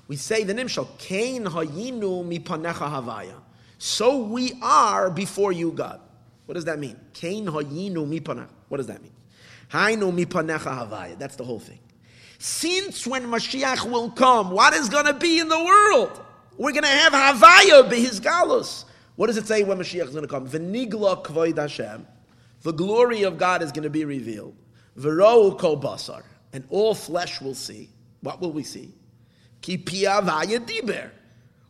We 0.09 0.17
say 0.17 0.45
the 0.45 0.55
Nimshal, 0.55 0.89
Kain 0.99 1.45
Hayinu 1.45 2.25
Mipanecha 2.25 2.91
Havaya. 2.91 3.35
So 3.79 4.19
we 4.19 4.53
are 4.63 5.11
before 5.11 5.53
you, 5.53 5.73
God. 5.73 6.01
What 6.47 6.55
does 6.55 6.67
that 6.67 6.79
mean? 6.79 6.99
Kain 7.13 7.47
Hayinu 7.47 8.07
Mipanecha. 8.07 8.49
What 8.69 8.79
does 8.79 8.87
that 8.89 9.03
mean? 9.03 9.13
Hainu 9.71 10.13
mipanecha 10.13 10.89
havaya. 10.89 11.19
That's 11.19 11.37
the 11.37 11.45
whole 11.45 11.61
thing. 11.61 11.79
Since 12.39 13.07
when 13.07 13.25
Mashiach 13.25 13.91
will 13.91 14.11
come, 14.11 14.51
what 14.51 14.75
is 14.75 14.89
going 14.89 15.07
to 15.07 15.15
be 15.15 15.41
in 15.41 15.49
the 15.49 15.65
world? 15.65 16.21
We're 16.57 16.73
going 16.73 16.85
to 16.85 16.89
have 16.89 17.13
havaya 17.13 17.89
be 17.89 18.01
his 18.01 18.21
galus. 18.21 18.85
What 19.17 19.29
does 19.29 19.37
it 19.37 19.47
say 19.47 19.63
when 19.63 19.79
Mashiach 19.79 20.05
is 20.05 20.11
going 20.11 20.23
to 20.23 20.29
come? 20.29 20.49
V'nigla 20.49 21.25
kvoid 21.25 21.57
Hashem. 21.57 22.07
The 22.63 22.73
glory 22.73 23.23
of 23.23 23.39
God 23.39 23.63
is 23.63 23.73
going 23.73 23.85
to 23.85 23.91
be 23.91 24.05
revealed. 24.05 24.55
V'rou 24.99 25.59
kol 25.59 25.81
basar. 25.81 26.23
And 26.53 26.65
all 26.69 26.95
flesh 26.95 27.41
will 27.41 27.55
see. 27.55 27.91
What 28.21 28.41
will 28.41 28.53
we 28.53 28.63
see? 28.63 28.95
Ki 29.65 29.79
pia 29.79 30.21
havaya 30.21 30.59
diber. 30.59 31.11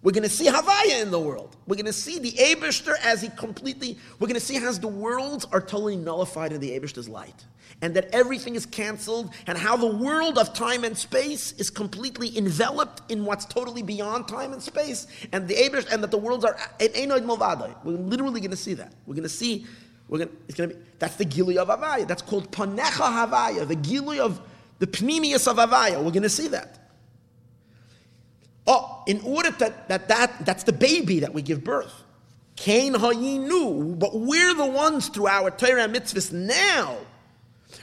We're 0.02 0.10
going 0.10 0.24
to 0.24 0.28
see 0.28 0.46
Havaya 0.48 1.00
in 1.00 1.12
the 1.12 1.18
world. 1.20 1.56
We're 1.66 1.76
going 1.76 1.86
to 1.86 1.92
see 1.92 2.18
the 2.18 2.32
Abishter 2.32 2.94
as 3.02 3.22
he 3.22 3.28
completely, 3.28 3.96
we're 4.18 4.26
going 4.26 4.38
to 4.38 4.44
see 4.44 4.56
how 4.56 4.70
the 4.72 4.88
worlds 4.88 5.46
are 5.50 5.60
totally 5.60 5.96
nullified 5.96 6.52
in 6.52 6.60
the 6.60 6.78
Abishter's 6.78 7.08
light. 7.08 7.44
And 7.80 7.94
that 7.94 8.10
everything 8.12 8.56
is 8.56 8.66
canceled, 8.66 9.32
and 9.46 9.56
how 9.56 9.76
the 9.76 9.86
world 9.86 10.38
of 10.38 10.52
time 10.52 10.84
and 10.84 10.96
space 10.96 11.52
is 11.52 11.70
completely 11.70 12.36
enveloped 12.36 13.10
in 13.10 13.24
what's 13.24 13.46
totally 13.46 13.82
beyond 13.82 14.28
time 14.28 14.52
and 14.52 14.62
space. 14.62 15.06
And 15.32 15.48
the 15.48 15.54
Abishter, 15.54 15.92
and 15.92 16.02
that 16.02 16.10
the 16.10 16.18
worlds 16.18 16.44
are 16.44 16.54
Einoid 16.80 17.24
Movadai. 17.24 17.74
We're 17.84 17.92
literally 17.92 18.40
going 18.40 18.50
to 18.50 18.56
see 18.56 18.74
that. 18.74 18.92
We're 19.06 19.14
going 19.14 19.22
to 19.22 19.28
see, 19.30 19.66
we're 20.08 20.18
going 20.18 20.28
to, 20.28 20.36
it's 20.48 20.58
going 20.58 20.68
to 20.70 20.76
be, 20.76 20.82
that's 20.98 21.16
the 21.16 21.24
Gilui 21.24 21.56
of 21.56 21.68
Havaya. 21.68 22.06
That's 22.06 22.22
called 22.22 22.50
Panecha 22.50 23.28
Havaya, 23.28 23.66
the 23.66 23.76
Gilui 23.76 24.18
of 24.18 24.40
the 24.80 24.86
Pnimius 24.86 25.48
of 25.48 25.56
Havaya. 25.56 25.96
We're 25.96 26.10
going 26.10 26.24
to 26.24 26.28
see 26.28 26.48
that. 26.48 26.83
Oh, 28.66 29.02
in 29.06 29.20
order 29.20 29.50
that, 29.50 29.88
that, 29.88 30.08
that 30.08 30.46
that's 30.46 30.62
the 30.64 30.72
baby 30.72 31.20
that 31.20 31.34
we 31.34 31.42
give 31.42 31.62
birth. 31.62 31.92
Kain 32.56 32.94
hayinu, 32.94 33.98
but 33.98 34.18
we're 34.18 34.54
the 34.54 34.66
ones 34.66 35.08
through 35.08 35.26
our 35.26 35.50
Torah 35.50 35.88
mitzvahs 35.88 36.32
now. 36.32 36.96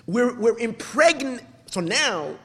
We're, 0.07 0.33
we're 0.33 0.57
impregnated. 0.57 1.45
So 1.67 1.81
now, 1.81 2.35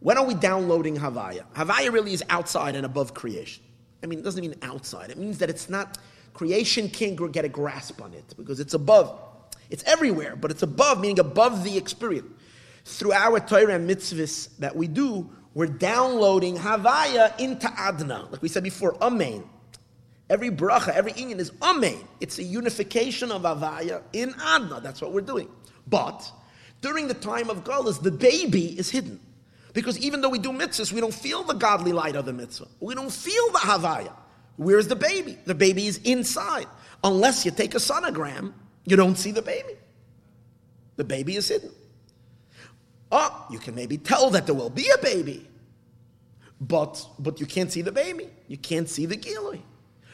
when 0.00 0.18
are 0.18 0.24
we 0.24 0.34
downloading 0.34 0.96
Havaya? 0.96 1.44
Havaya 1.54 1.92
really 1.92 2.12
is 2.12 2.22
outside 2.28 2.76
and 2.76 2.84
above 2.84 3.14
creation. 3.14 3.62
I 4.02 4.06
mean, 4.06 4.18
it 4.18 4.22
doesn't 4.22 4.40
mean 4.40 4.54
outside. 4.62 5.10
It 5.10 5.18
means 5.18 5.38
that 5.38 5.50
it's 5.50 5.68
not, 5.68 5.98
creation 6.34 6.88
can't 6.88 7.32
get 7.32 7.44
a 7.44 7.48
grasp 7.48 8.02
on 8.02 8.12
it 8.12 8.34
because 8.36 8.60
it's 8.60 8.74
above. 8.74 9.18
It's 9.70 9.84
everywhere, 9.84 10.36
but 10.36 10.50
it's 10.50 10.62
above, 10.62 11.00
meaning 11.00 11.18
above 11.18 11.64
the 11.64 11.76
experience. 11.76 12.28
through 12.88 13.12
our 13.12 13.38
Torah 13.38 13.78
mitzvahs 13.78 14.48
that 14.58 14.74
we 14.74 14.88
do, 14.88 15.28
we're 15.58 15.66
downloading 15.66 16.56
Havaya 16.56 17.36
into 17.40 17.68
Adna. 17.76 18.28
Like 18.30 18.40
we 18.40 18.48
said 18.48 18.62
before, 18.62 18.96
Amen. 19.02 19.42
Every 20.30 20.50
bracha, 20.50 20.90
every 20.90 21.10
inyan 21.14 21.40
is 21.40 21.50
Amen. 21.60 21.98
It's 22.20 22.38
a 22.38 22.44
unification 22.44 23.32
of 23.32 23.42
Havaya 23.42 24.02
in 24.12 24.36
Adna. 24.40 24.80
That's 24.80 25.00
what 25.00 25.12
we're 25.12 25.20
doing. 25.20 25.48
But 25.88 26.30
during 26.80 27.08
the 27.08 27.14
time 27.14 27.50
of 27.50 27.64
Galus, 27.64 28.00
the 28.00 28.12
baby 28.12 28.78
is 28.78 28.88
hidden. 28.88 29.18
Because 29.72 29.98
even 29.98 30.20
though 30.20 30.28
we 30.28 30.38
do 30.38 30.50
mitzvahs, 30.50 30.92
we 30.92 31.00
don't 31.00 31.12
feel 31.12 31.42
the 31.42 31.54
godly 31.54 31.92
light 31.92 32.14
of 32.14 32.24
the 32.24 32.32
mitzvah. 32.32 32.68
We 32.78 32.94
don't 32.94 33.10
feel 33.10 33.50
the 33.50 33.58
Havaya. 33.58 34.12
Where's 34.58 34.86
the 34.86 34.94
baby? 34.94 35.38
The 35.44 35.56
baby 35.56 35.88
is 35.88 35.98
inside. 36.04 36.68
Unless 37.02 37.44
you 37.44 37.50
take 37.50 37.74
a 37.74 37.78
sonogram, 37.78 38.52
you 38.84 38.94
don't 38.94 39.18
see 39.18 39.32
the 39.32 39.42
baby. 39.42 39.74
The 40.94 41.02
baby 41.02 41.34
is 41.34 41.48
hidden. 41.48 41.72
Oh, 43.10 43.46
you 43.50 43.58
can 43.58 43.74
maybe 43.74 43.96
tell 43.96 44.30
that 44.30 44.46
there 44.46 44.54
will 44.54 44.70
be 44.70 44.90
a 44.90 44.98
baby, 44.98 45.47
but 46.60 47.06
but 47.18 47.40
you 47.40 47.46
can't 47.46 47.70
see 47.70 47.82
the 47.82 47.92
baby. 47.92 48.28
You 48.46 48.56
can't 48.56 48.88
see 48.88 49.06
the 49.06 49.16
gilui. 49.16 49.60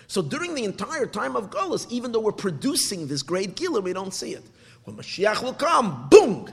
So 0.06 0.20
during 0.22 0.54
the 0.54 0.64
entire 0.64 1.06
time 1.06 1.34
of 1.34 1.50
Golas, 1.50 1.90
even 1.90 2.12
though 2.12 2.20
we're 2.20 2.32
producing 2.32 3.06
this 3.06 3.22
great 3.22 3.56
gilui, 3.56 3.82
we 3.82 3.92
don't 3.92 4.12
see 4.12 4.32
it. 4.32 4.44
When 4.84 4.96
Mashiach 4.96 5.42
will 5.42 5.54
come, 5.54 6.08
boom! 6.10 6.52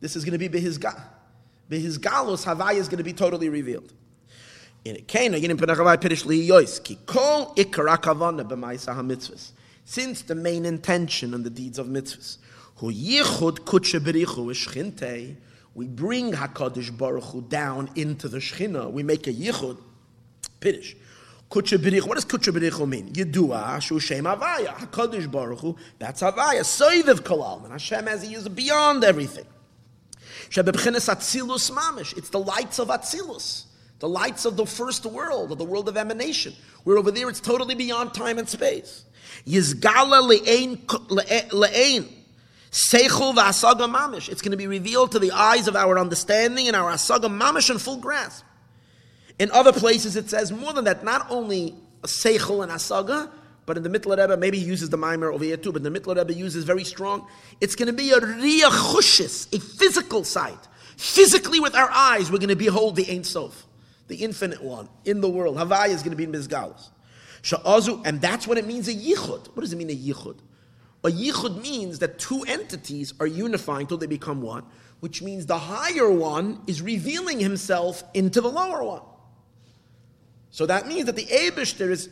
This 0.00 0.16
is 0.16 0.24
going 0.24 0.38
to 0.38 0.38
be 0.38 0.48
behis 0.48 0.78
galus. 0.78 2.44
Havaya 2.44 2.76
is 2.76 2.88
going 2.88 2.98
to 2.98 3.04
be 3.04 3.12
totally 3.12 3.48
revealed. 3.48 3.92
In. 4.84 4.96
Since 9.84 10.22
the 10.22 10.34
main 10.34 10.64
intention 10.66 11.34
and 11.34 11.44
the 11.44 11.50
deeds 11.50 11.78
of 11.78 11.86
mitzvahs, 11.86 12.38
we 15.78 15.86
bring 15.86 16.32
Hakadosh 16.32 16.98
Baruch 16.98 17.22
Hu 17.26 17.40
down 17.40 17.88
into 17.94 18.26
the 18.26 18.38
Shechina. 18.38 18.90
We 18.90 19.04
make 19.04 19.28
a 19.28 19.32
yichud. 19.32 19.78
Piddish. 20.58 20.96
Kutcha 21.48 21.78
Berich. 21.78 22.04
What 22.04 22.16
does 22.16 22.24
Berich 22.24 22.88
mean? 22.88 23.12
Yedua 23.12 23.80
Shu 23.80 24.00
Shem 24.00 24.24
Havaya. 24.24 24.74
Hakadosh 24.74 25.30
Baruch 25.30 25.60
Hu. 25.60 25.76
That's 26.00 26.22
Avaya. 26.22 26.62
Soiviv 26.62 27.20
Kolal. 27.20 27.62
And 27.62 27.70
Hashem 27.70 28.08
as 28.08 28.24
He 28.24 28.34
is 28.34 28.48
beyond 28.48 29.04
everything. 29.04 29.46
Shebebchenes 30.50 31.08
Atzilus 31.08 31.70
Mamish. 31.70 32.18
It's 32.18 32.30
the 32.30 32.40
lights 32.40 32.80
of 32.80 32.88
Atzilus. 32.88 33.66
The 34.00 34.08
lights 34.08 34.46
of 34.46 34.56
the 34.56 34.66
first 34.66 35.06
world, 35.06 35.52
of 35.52 35.58
the 35.58 35.64
world 35.64 35.88
of 35.88 35.96
emanation. 35.96 36.54
Where 36.82 36.98
over 36.98 37.12
there 37.12 37.28
it's 37.28 37.40
totally 37.40 37.76
beyond 37.76 38.14
time 38.14 38.40
and 38.40 38.48
space. 38.48 39.04
Yizgala 39.46 40.28
le'ein 40.28 40.78
le'ein 40.86 42.17
Seichel 42.70 43.34
v'asaga 43.34 43.92
mamish. 43.92 44.28
It's 44.28 44.42
going 44.42 44.52
to 44.52 44.56
be 44.56 44.66
revealed 44.66 45.12
to 45.12 45.18
the 45.18 45.32
eyes 45.32 45.68
of 45.68 45.76
our 45.76 45.98
understanding 45.98 46.66
and 46.66 46.76
our 46.76 46.92
asaga 46.92 47.24
mamish 47.24 47.70
in 47.70 47.78
full 47.78 47.96
grasp. 47.96 48.44
In 49.38 49.50
other 49.52 49.72
places, 49.72 50.16
it 50.16 50.28
says 50.28 50.52
more 50.52 50.72
than 50.72 50.84
that. 50.84 51.04
Not 51.04 51.26
only 51.30 51.74
seichel 52.02 52.62
and 52.62 52.72
asaga, 52.72 53.30
but 53.66 53.76
in 53.76 53.82
the 53.82 53.90
Mittler 53.90 54.18
Rebbe, 54.18 54.36
maybe 54.36 54.58
he 54.58 54.64
uses 54.64 54.88
the 54.88 54.96
mimer 54.96 55.30
over 55.30 55.44
here 55.44 55.56
too. 55.56 55.72
But 55.72 55.82
the 55.82 55.90
Mittler 55.90 56.16
Rebbe 56.16 56.32
uses 56.32 56.64
very 56.64 56.84
strong. 56.84 57.26
It's 57.60 57.74
going 57.74 57.88
to 57.88 57.92
be 57.92 58.10
a 58.12 58.18
riachushis, 58.18 59.54
a 59.54 59.60
physical 59.60 60.24
sight. 60.24 60.58
Physically, 60.96 61.60
with 61.60 61.74
our 61.76 61.90
eyes, 61.90 62.32
we're 62.32 62.38
going 62.38 62.48
to 62.48 62.56
behold 62.56 62.96
the 62.96 63.06
Ein 63.10 63.24
Sof, 63.24 63.66
the 64.08 64.16
infinite 64.16 64.62
one 64.62 64.88
in 65.04 65.20
the 65.20 65.28
world. 65.28 65.56
Havaya 65.56 65.90
is 65.90 66.02
going 66.02 66.10
to 66.10 66.16
be 66.16 66.24
in 66.24 66.32
Mizgalos. 66.32 66.88
Sha'azu, 67.42 68.02
and 68.04 68.20
that's 68.20 68.48
what 68.48 68.58
it 68.58 68.66
means 68.66 68.88
a 68.88 68.94
yichud. 68.94 69.48
What 69.54 69.60
does 69.60 69.72
it 69.72 69.76
mean 69.76 69.90
a 69.90 69.94
yichud? 69.94 70.38
A 71.04 71.10
yichud 71.10 71.62
means 71.62 72.00
that 72.00 72.18
two 72.18 72.42
entities 72.42 73.14
are 73.20 73.26
unifying 73.26 73.82
until 73.82 73.98
they 73.98 74.06
become 74.06 74.42
one, 74.42 74.64
which 75.00 75.22
means 75.22 75.46
the 75.46 75.58
higher 75.58 76.10
one 76.10 76.60
is 76.66 76.82
revealing 76.82 77.38
himself 77.38 78.02
into 78.14 78.40
the 78.40 78.48
lower 78.48 78.82
one. 78.82 79.02
So 80.50 80.66
that 80.66 80.88
means 80.88 81.06
that 81.06 81.16
the 81.16 81.26
Abishter 81.26 81.90
is. 81.90 82.08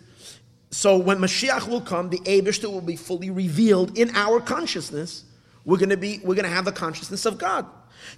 So 0.71 0.97
when 0.97 1.19
Mashiach 1.19 1.69
will 1.69 1.81
come, 1.81 2.11
the 2.11 2.19
Abishter 2.19 2.71
will 2.71 2.81
be 2.81 2.97
fully 2.97 3.31
revealed 3.31 3.99
in 3.99 4.15
our 4.15 4.41
consciousness. 4.41 5.25
We're 5.65 5.79
going 5.79 5.91
to 5.91 5.97
be. 5.97 6.21
We're 6.23 6.37
to 6.37 6.49
have 6.49 6.65
the 6.65 6.73
consciousness 6.73 7.27
of 7.27 7.39
God. 7.39 7.67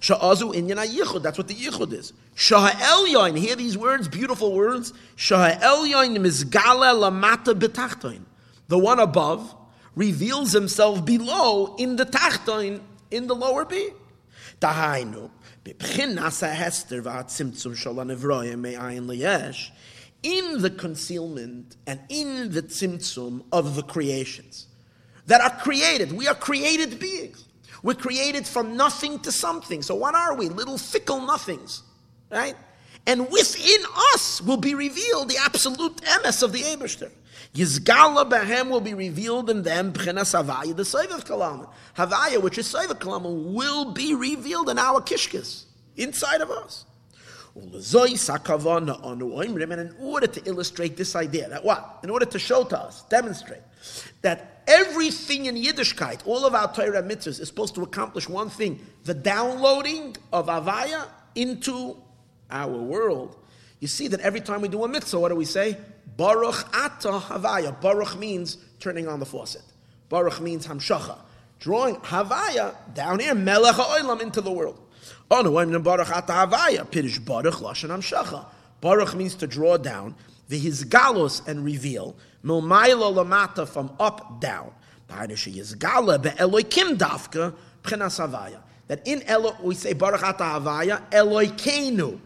Sha'azu 0.01 0.53
inyan 0.53 0.85
yichud. 0.85 1.23
That's 1.23 1.37
what 1.37 1.47
the 1.47 1.55
yichud 1.55 1.93
is. 1.93 2.13
Sha'el 2.35 3.07
yoin. 3.07 3.37
Hear 3.37 3.55
these 3.55 3.77
words, 3.77 4.07
beautiful 4.07 4.53
words. 4.53 4.93
Sha'el 5.17 5.87
yoin 5.91 6.15
mizgala 6.17 6.93
lamata 6.93 7.57
betachtoin. 7.59 8.21
The 8.67 8.77
one 8.77 8.99
above 8.99 9.55
reveals 9.95 10.51
himself 10.51 11.05
below 11.05 11.75
in 11.77 11.95
the 11.95 12.05
tachtoin, 12.05 12.81
in 13.11 13.27
the 13.27 13.35
lower 13.35 13.65
hester 16.53 17.01
in 20.23 20.61
the 20.61 20.69
concealment 20.69 21.75
and 21.87 21.99
in 22.09 22.51
the 22.51 22.61
tzimtzum 22.61 23.43
of 23.51 23.75
the 23.75 23.83
creations 23.83 24.67
that 25.27 25.41
are 25.41 25.57
created. 25.61 26.11
We 26.11 26.27
are 26.27 26.35
created 26.35 26.99
beings. 26.99 27.45
We're 27.83 27.93
created 27.93 28.45
from 28.45 28.75
nothing 28.75 29.19
to 29.19 29.31
something. 29.31 29.81
So 29.81 29.95
what 29.95 30.15
are 30.15 30.35
we? 30.35 30.49
Little 30.49 30.77
fickle 30.77 31.21
nothings, 31.21 31.83
right? 32.29 32.55
And 33.07 33.29
within 33.31 33.81
us 34.13 34.41
will 34.41 34.57
be 34.57 34.75
revealed 34.75 35.29
the 35.29 35.37
absolute 35.37 35.97
emes 35.97 36.43
of 36.43 36.51
the 36.51 36.63
Eberster. 36.63 37.11
Yizgala 37.53 38.29
behem 38.29 38.69
will 38.69 38.81
be 38.81 38.93
revealed 38.93 39.49
in 39.49 39.63
them, 39.63 39.91
B'chenas 39.91 40.39
Havaya, 40.39 40.75
the 40.75 40.83
Soivav 40.83 41.25
Kalam. 41.25 41.67
Havaya, 41.97 42.41
which 42.41 42.57
is 42.57 42.71
Soivav 42.71 42.99
Kalam, 42.99 43.53
will 43.53 43.91
be 43.91 44.13
revealed 44.13 44.69
in 44.69 44.77
our 44.77 45.01
kishkis, 45.01 45.63
inside 45.97 46.41
of 46.41 46.51
us. 46.51 46.85
And 47.55 47.73
in 47.73 47.81
order 49.99 50.27
to 50.27 50.43
illustrate 50.45 50.95
this 50.95 51.15
idea, 51.15 51.49
that 51.49 51.63
what? 51.63 51.97
In 52.03 52.11
order 52.11 52.25
to 52.25 52.37
show 52.37 52.63
to 52.63 52.79
us, 52.79 53.01
demonstrate, 53.09 53.61
that 54.21 54.61
everything 54.67 55.47
in 55.47 55.55
Yiddishkeit, 55.55 56.19
all 56.25 56.45
of 56.45 56.53
our 56.53 56.71
Torah 56.71 57.01
mitzvahs, 57.01 57.39
is 57.39 57.47
supposed 57.47 57.73
to 57.75 57.81
accomplish 57.81 58.29
one 58.29 58.49
thing 58.49 58.79
the 59.05 59.15
downloading 59.15 60.15
of 60.31 60.45
Avaya 60.47 61.07
into 61.33 61.97
our 62.51 62.77
world. 62.77 63.35
You 63.79 63.87
see 63.87 64.07
that 64.09 64.19
every 64.19 64.41
time 64.41 64.61
we 64.61 64.67
do 64.67 64.83
a 64.83 64.87
mitzvah, 64.87 65.19
what 65.19 65.29
do 65.29 65.35
we 65.35 65.45
say? 65.45 65.75
Baruch 66.17 66.67
ata 66.73 67.19
havaya. 67.19 67.79
Baruch 67.79 68.17
means 68.17 68.57
turning 68.79 69.07
on 69.07 69.19
the 69.19 69.25
faucet. 69.25 69.63
Baruch 70.09 70.41
means 70.41 70.67
hamshacha. 70.67 71.17
Drawing 71.59 71.95
havaya 71.97 72.75
down 72.93 73.19
here, 73.19 73.35
melech 73.35 73.75
ha'olam 73.75 74.21
into 74.21 74.41
the 74.41 74.51
world. 74.51 74.79
Oh 75.31 75.41
no, 75.41 75.57
I'm 75.59 75.81
baruch 75.81 76.09
ata 76.09 76.33
havaya. 76.33 76.85
Pirish 76.89 77.23
baruch 77.23 77.55
lashon 77.55 77.89
hamshacha. 77.89 78.45
Baruch 78.81 79.15
means 79.15 79.35
to 79.35 79.47
draw 79.47 79.77
down. 79.77 80.15
V'hizgalos 80.49 81.47
and 81.47 81.63
reveal. 81.65 82.15
Milmayla 82.43 83.13
lamata 83.13 83.67
from 83.67 83.91
up 83.99 84.39
down. 84.41 84.71
That 88.87 89.07
in 89.07 89.21
Elo, 89.23 89.57
we 89.61 89.75
say 89.75 89.93
baruch 89.93 90.23
ata 90.23 90.43
havaya, 90.43 91.09
Eloikenu. 91.09 92.19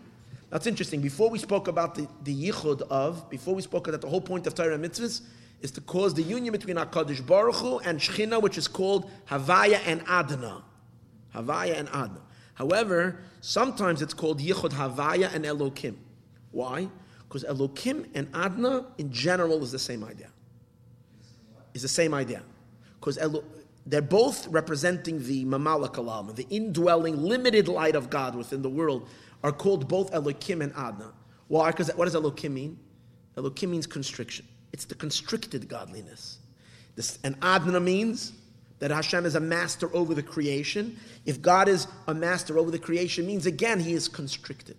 That's 0.54 0.68
interesting. 0.68 1.02
Before 1.02 1.32
we 1.32 1.40
spoke 1.40 1.68
about 1.68 1.96
the, 1.96 2.08
the 2.24 2.52
yichud 2.52 2.84
of, 2.84 3.28
before 3.28 3.56
we 3.56 3.64
spoke 3.64 3.88
that 3.88 4.02
the 4.02 4.08
whole 4.08 4.22
point 4.22 4.46
of 4.46 4.54
Torah 4.54 4.78
mitzvahs 4.78 5.22
is 5.62 5.72
to 5.72 5.82
cause 5.82 6.14
the 6.14 6.22
union 6.22 6.52
between 6.52 6.76
HaKadosh 6.76 7.26
Baruch 7.26 7.56
Hu 7.56 7.80
and 7.80 8.00
Shechina, 8.00 8.40
which 8.40 8.60
is 8.60 8.68
called 8.68 9.10
Havaya 9.28 9.82
and 9.88 10.04
Adna. 10.08 10.64
Havaya 11.34 11.80
and 11.80 11.90
Adna. 11.90 12.22
However, 12.54 13.20
sometimes 13.42 14.04
it's 14.04 14.14
called 14.14 14.40
Yichud 14.42 14.74
Havaya 14.74 15.34
and 15.34 15.44
Elokim. 15.44 15.96
Why? 16.52 16.88
Because 17.28 17.44
Elokim 17.46 18.08
and 18.14 18.30
Adna 18.36 18.86
in 19.00 19.12
general 19.12 19.64
is 19.64 19.72
the 19.72 19.80
same 19.80 20.04
idea. 20.04 20.30
Is 21.74 21.82
the 21.82 21.88
same 21.88 22.14
idea. 22.14 22.44
Because 23.00 23.18
they're 23.88 24.04
both 24.04 24.48
representing 24.50 25.26
the 25.26 25.46
Mamala 25.46 25.92
Kalam, 25.92 26.36
the 26.36 26.46
indwelling, 26.52 27.24
limited 27.24 27.68
light 27.68 27.96
of 27.96 28.12
God 28.12 28.36
within 28.36 28.62
the 28.62 28.70
world 28.70 29.10
are 29.44 29.52
called 29.52 29.88
both 29.88 30.12
Elokim 30.14 30.62
and 30.62 30.74
Adna. 30.76 31.12
Why? 31.48 31.72
Because 31.72 31.90
what 31.96 32.06
does 32.06 32.16
Elokim 32.16 32.52
mean? 32.52 32.80
Elokim 33.36 33.70
means 33.70 33.86
constriction. 33.86 34.48
It's 34.72 34.86
the 34.86 34.96
constricted 34.96 35.68
godliness. 35.68 36.40
This, 36.96 37.20
and 37.24 37.36
Adna 37.42 37.80
means 37.80 38.34
that 38.80 38.92
Hashem 38.92 39.26
is 39.26 39.36
a 39.36 39.40
master 39.40 39.94
over 39.96 40.14
the 40.14 40.24
creation. 40.24 40.98
If 41.26 41.42
God 41.42 41.68
is 41.68 41.88
a 42.08 42.14
master 42.14 42.58
over 42.58 42.72
the 42.72 42.80
creation, 42.80 43.26
means 43.26 43.46
again 43.46 43.80
he 43.80 43.94
is 43.94 44.08
constricted 44.08 44.78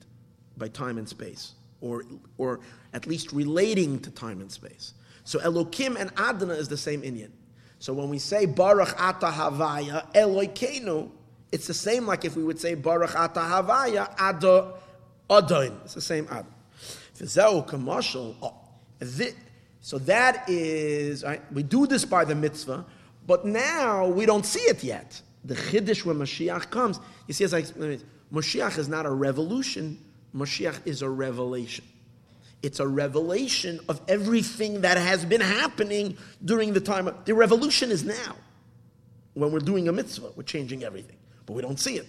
by 0.57 0.69
time 0.69 0.99
and 0.99 1.09
space, 1.09 1.55
or, 1.81 2.05
or 2.39 2.61
at 2.93 3.07
least 3.07 3.33
relating 3.33 3.99
to 4.01 4.11
time 4.11 4.41
and 4.41 4.51
space. 4.51 4.95
So 5.25 5.39
Elokim 5.41 5.97
and 5.99 6.11
Adna 6.17 6.55
is 6.55 6.69
the 6.69 6.77
same 6.77 7.03
inyan. 7.03 7.31
So 7.79 7.93
when 7.93 8.09
we 8.09 8.19
say 8.19 8.47
Baruch 8.47 8.95
Ata 9.01 9.27
Havaya 9.27 10.13
Elokeinu, 10.13 11.11
it's 11.55 11.69
the 11.69 11.75
same 11.75 12.05
like 12.05 12.25
if 12.25 12.37
we 12.37 12.43
would 12.43 12.59
say 12.59 12.75
Baruch 12.75 13.15
Ata 13.15 13.39
Havaya 13.39 14.13
Ado 14.19 14.73
Adon. 15.31 15.81
It's 15.85 15.95
the 15.95 16.01
same 16.01 16.27
Ad. 16.29 16.45
Oh, 18.43 18.55
so 19.81 19.99
that 19.99 20.49
is, 20.49 21.23
right, 21.23 21.41
we 21.53 21.63
do 21.63 21.87
this 21.87 22.05
by 22.05 22.25
the 22.25 22.35
mitzvah, 22.35 22.85
but 23.27 23.47
now 23.47 24.09
we 24.09 24.27
don't 24.27 24.45
see 24.45 24.63
it 24.63 24.83
yet. 24.83 25.21
The 25.45 25.55
Chiddush 25.55 26.05
when 26.05 26.17
Mashiach 26.17 26.71
comes, 26.71 26.99
you 27.29 27.35
see, 27.35 27.45
as 27.45 27.55
I 27.55 27.59
explained, 27.59 28.03
Moshiach 28.33 28.77
is 28.77 28.89
not 28.89 29.07
a 29.07 29.11
revolution, 29.11 29.99
Moshiach 30.35 30.81
is 30.87 31.03
a 31.03 31.09
revelation. 31.09 31.85
It's 32.63 32.81
a 32.81 32.89
revelation 32.89 33.79
of 33.89 34.01
everything 34.09 34.81
that 34.81 34.97
has 34.97 35.25
been 35.25 35.43
happening 35.43 36.17
during 36.45 36.73
the 36.73 36.81
time. 36.81 37.07
Of, 37.07 37.25
the 37.27 37.35
revolution 37.35 37.93
is 37.93 38.03
now. 38.05 38.37
When 39.35 39.53
we're 39.53 39.59
doing 39.59 39.87
a 39.87 39.93
mitzvah, 39.93 40.31
we're 40.35 40.45
changing 40.45 40.83
everything, 40.83 41.17
but 41.47 41.55
we 41.55 41.63
don't 41.63 41.81
see 41.81 41.97
it. 41.97 42.09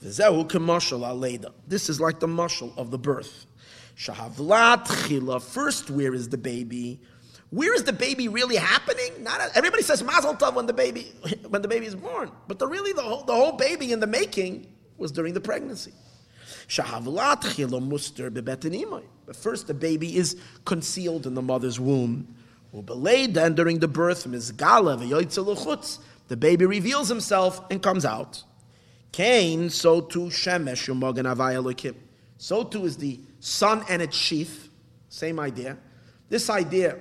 This 0.00 0.18
is 1.88 2.00
like 2.00 2.18
the 2.20 2.26
mushal 2.26 2.76
of 2.76 2.90
the 2.90 2.98
birth. 2.98 3.46
Shahavlat. 3.96 5.42
First, 5.42 5.90
where 5.90 6.14
is 6.14 6.28
the 6.28 6.38
baby? 6.38 7.00
Where 7.50 7.74
is 7.74 7.84
the 7.84 7.92
baby 7.92 8.28
really 8.28 8.56
happening? 8.56 9.22
Not 9.22 9.40
everybody 9.54 9.82
says 9.82 10.02
mazel 10.02 10.34
tov 10.34 10.54
when 10.54 10.66
the 10.66 10.72
baby 10.72 11.12
when 11.48 11.62
the 11.62 11.68
baby 11.68 11.86
is 11.86 11.94
born, 11.94 12.32
but 12.48 12.58
the 12.58 12.66
really 12.66 12.92
the 12.92 13.02
whole, 13.02 13.22
the 13.24 13.34
whole 13.34 13.52
baby 13.52 13.92
in 13.92 14.00
the 14.00 14.06
making 14.06 14.66
was 14.96 15.12
during 15.12 15.34
the 15.34 15.40
pregnancy. 15.40 15.92
Shahavlat. 16.68 17.42
But 19.26 19.36
first, 19.36 19.66
the 19.66 19.74
baby 19.74 20.16
is 20.16 20.36
concealed 20.64 21.26
in 21.26 21.34
the 21.34 21.42
mother's 21.42 21.78
womb. 21.78 22.34
And 22.72 23.56
during 23.56 23.78
the 23.80 23.88
birth, 23.88 24.24
the 26.32 26.36
baby 26.38 26.64
reveals 26.64 27.10
himself 27.10 27.62
and 27.70 27.82
comes 27.82 28.06
out. 28.06 28.42
Cain, 29.12 29.68
so 29.68 30.00
too 30.00 30.30
Shemesh 30.30 30.88
Umogan 30.88 31.30
Avaya 31.30 31.94
So 32.38 32.64
too 32.64 32.86
is 32.86 32.96
the 32.96 33.20
sun 33.40 33.84
and 33.90 34.00
its 34.00 34.16
sheath. 34.16 34.70
Same 35.10 35.38
idea. 35.38 35.76
This 36.30 36.48
idea 36.48 36.96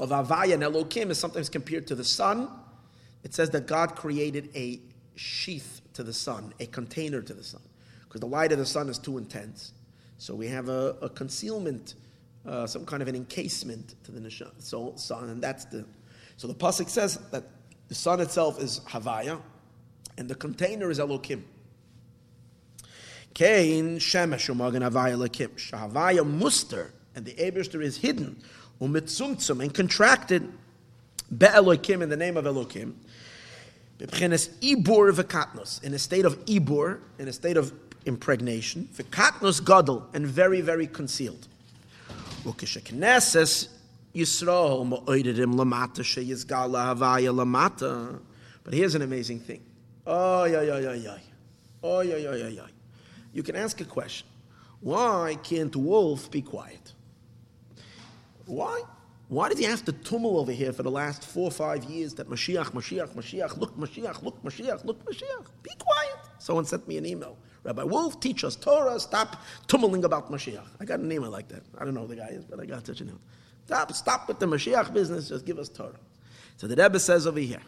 of 0.00 0.08
Avaya 0.08 0.54
and 0.54 0.62
Elokim 0.62 1.10
is 1.10 1.18
sometimes 1.18 1.50
compared 1.50 1.86
to 1.88 1.94
the 1.94 2.02
sun. 2.02 2.48
It 3.24 3.34
says 3.34 3.50
that 3.50 3.66
God 3.66 3.94
created 3.94 4.48
a 4.56 4.80
sheath 5.16 5.82
to 5.92 6.02
the 6.02 6.14
sun, 6.14 6.54
a 6.58 6.64
container 6.64 7.20
to 7.20 7.34
the 7.34 7.44
sun, 7.44 7.60
because 8.04 8.22
the 8.22 8.26
light 8.26 8.52
of 8.52 8.58
the 8.58 8.64
sun 8.64 8.88
is 8.88 8.96
too 8.96 9.18
intense. 9.18 9.74
So 10.16 10.34
we 10.34 10.46
have 10.48 10.70
a, 10.70 10.96
a 11.02 11.10
concealment, 11.10 11.94
uh, 12.46 12.66
some 12.66 12.86
kind 12.86 13.02
of 13.02 13.08
an 13.08 13.16
encasement 13.16 14.02
to 14.04 14.12
the 14.12 14.50
so, 14.60 14.94
sun, 14.96 15.28
and 15.28 15.42
that's 15.42 15.66
the. 15.66 15.84
So 16.38 16.48
the 16.48 16.54
pasuk 16.54 16.88
says 16.88 17.18
that 17.32 17.44
the 17.88 17.94
sun 17.94 18.20
itself 18.20 18.60
is 18.60 18.80
Havaya, 18.80 19.40
and 20.18 20.28
the 20.28 20.34
container 20.34 20.90
is 20.90 20.98
Elokim. 20.98 21.42
Kain 23.34 23.98
Shemesh 23.98 24.48
Umagan 24.48 24.82
Havaya 24.88 25.16
Elokim. 25.16 25.50
Shahavaya 25.56 26.24
Muster, 26.26 26.92
and 27.14 27.24
the 27.24 27.34
Abishter 27.34 27.82
is 27.82 27.98
hidden, 27.98 28.42
umitzumtzum, 28.80 29.62
and 29.62 29.72
contracted, 29.74 30.52
Be 31.36 31.46
Elokim, 31.46 32.02
in 32.02 32.08
the 32.08 32.16
name 32.16 32.36
of 32.36 32.44
Elokim. 32.44 32.94
Ibur 33.98 35.12
v'katnos, 35.12 35.82
in 35.82 35.94
a 35.94 35.98
state 35.98 36.24
of 36.24 36.44
ibur, 36.46 37.00
in 37.18 37.28
a 37.28 37.32
state 37.32 37.56
of 37.56 37.72
impregnation, 38.04 38.88
v'katnos 38.94 39.64
gadol, 39.64 40.06
and 40.12 40.26
very, 40.26 40.60
very 40.60 40.86
concealed. 40.86 41.48
Ukishakneses 42.44 43.68
Yisrael 44.16 44.88
lamata 44.88 46.02
sheyizgala 46.02 46.94
havaya 46.94 47.34
lamata. 47.34 48.18
But 48.64 48.74
here's 48.74 48.94
an 48.94 49.02
amazing 49.02 49.40
thing. 49.40 49.62
Oh, 50.06 50.44
yeah, 50.44 50.62
yeah, 50.62 50.78
yeah, 50.78 50.94
yeah. 50.94 51.18
Oh, 51.82 52.00
yeah, 52.00 52.16
yeah, 52.16 52.34
yeah, 52.34 52.48
yeah. 52.48 52.66
You 53.32 53.42
can 53.42 53.56
ask 53.56 53.80
a 53.80 53.84
question. 53.84 54.26
Why 54.80 55.36
can't 55.42 55.74
Wolf 55.76 56.30
be 56.30 56.42
quiet? 56.42 56.92
Why? 58.46 58.82
Why 59.28 59.48
did 59.48 59.58
he 59.58 59.64
have 59.64 59.84
to 59.86 59.92
tumble 59.92 60.38
over 60.38 60.52
here 60.52 60.72
for 60.72 60.84
the 60.84 60.90
last 60.90 61.24
four 61.24 61.48
or 61.48 61.50
five 61.50 61.84
years 61.84 62.14
that 62.14 62.28
Mashiach, 62.28 62.70
Mashiach, 62.70 63.14
Mashiach, 63.14 63.58
look, 63.58 63.76
Mashiach, 63.76 64.22
look, 64.22 64.42
Mashiach, 64.44 64.84
look, 64.84 65.04
Mashiach? 65.04 65.46
Be 65.62 65.70
quiet. 65.78 66.16
Someone 66.38 66.64
sent 66.64 66.86
me 66.86 66.96
an 66.96 67.04
email. 67.06 67.36
Rabbi 67.64 67.82
Wolf, 67.82 68.20
teach 68.20 68.44
us 68.44 68.54
Torah, 68.54 69.00
stop 69.00 69.42
tumbling 69.66 70.04
about 70.04 70.30
Mashiach. 70.30 70.66
I 70.80 70.84
got 70.84 71.00
an 71.00 71.10
email 71.10 71.30
like 71.30 71.48
that. 71.48 71.62
I 71.76 71.84
don't 71.84 71.94
know 71.94 72.02
who 72.02 72.08
the 72.08 72.16
guy 72.16 72.28
is, 72.28 72.44
but 72.44 72.60
I 72.60 72.66
got 72.66 72.86
such 72.86 73.00
an 73.00 73.08
email. 73.08 73.20
Stop, 73.66 73.92
stop 73.94 74.28
with 74.28 74.38
the 74.38 74.46
Mashiach 74.46 74.92
business, 74.92 75.28
just 75.28 75.44
give 75.44 75.58
us 75.58 75.68
Torah. 75.68 75.98
So 76.56 76.68
the 76.68 76.80
Rebbe 76.80 77.00
says 77.00 77.26
over 77.26 77.40
here 77.40 77.60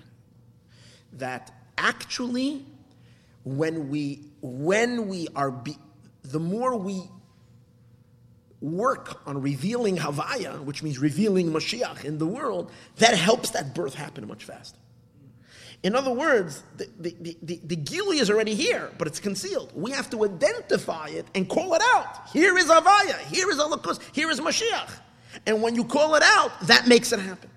that 1.15 1.53
actually, 1.77 2.65
when 3.43 3.89
we, 3.89 4.21
when 4.41 5.09
we 5.09 5.27
are, 5.35 5.51
be, 5.51 5.77
the 6.23 6.39
more 6.39 6.77
we 6.77 7.03
work 8.61 9.21
on 9.27 9.43
revealing 9.43 9.97
Havaya, 9.97 10.63
which 10.63 10.85
means 10.85 11.01
revealing 11.01 11.51
Mashiach 11.51 12.05
in 12.05 12.19
the 12.19 12.27
world, 12.27 12.71
that 12.99 13.17
helps 13.17 13.51
that 13.51 13.75
birth 13.75 13.95
happen 13.95 14.29
much 14.29 14.45
faster. 14.45 14.79
In 15.83 15.97
other 15.97 16.13
words, 16.13 16.63
the, 16.77 16.89
the, 16.99 17.37
the, 17.43 17.61
the, 17.65 17.77
Gili 17.77 18.19
is 18.19 18.31
already 18.31 18.55
here, 18.55 18.91
but 18.99 19.09
it's 19.09 19.21
concealed. 19.21 19.73
We 19.75 19.91
have 19.93 20.11
to 20.11 20.25
identify 20.25 21.09
it 21.09 21.27
and 21.35 21.49
call 21.49 21.75
it 21.75 21.83
out. 21.95 22.29
Here 22.33 22.57
is 22.57 22.67
Havaya, 22.67 23.19
here 23.33 23.51
is 23.51 23.57
Holocaust, 23.57 24.03
here 24.13 24.31
is 24.31 24.41
Mashiach. 24.41 24.91
And 25.49 25.61
when 25.63 25.75
you 25.75 25.83
call 25.83 26.15
it 26.15 26.23
out, 26.23 26.53
that 26.67 26.87
makes 26.87 27.11
it 27.11 27.19
happen. 27.19 27.49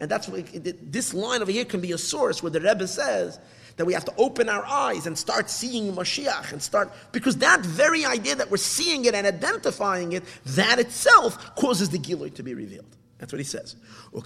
And 0.00 0.10
that's 0.10 0.26
what 0.26 0.44
this 0.92 1.14
line 1.14 1.42
over 1.42 1.52
here 1.52 1.64
can 1.64 1.80
be 1.80 1.92
a 1.92 1.98
source 1.98 2.42
where 2.42 2.50
the 2.50 2.60
Rebbe 2.60 2.88
says 2.88 3.38
that 3.76 3.84
we 3.84 3.92
have 3.92 4.04
to 4.06 4.14
open 4.18 4.48
our 4.48 4.66
eyes 4.66 5.06
and 5.06 5.16
start 5.16 5.48
seeing 5.48 5.94
Mashiach 5.94 6.50
and 6.52 6.60
start, 6.60 6.92
because 7.12 7.36
that 7.36 7.60
very 7.60 8.04
idea 8.04 8.34
that 8.34 8.50
we're 8.50 8.56
seeing 8.56 9.04
it 9.04 9.14
and 9.14 9.28
identifying 9.28 10.10
it, 10.12 10.24
that 10.44 10.80
itself 10.80 11.54
causes 11.54 11.90
the 11.90 11.98
Giloi 11.98 12.34
to 12.34 12.42
be 12.42 12.54
revealed. 12.54 12.96
That's 13.18 13.32
what 13.32 13.38
he 13.38 13.44
says. 13.44 13.76
And 14.12 14.24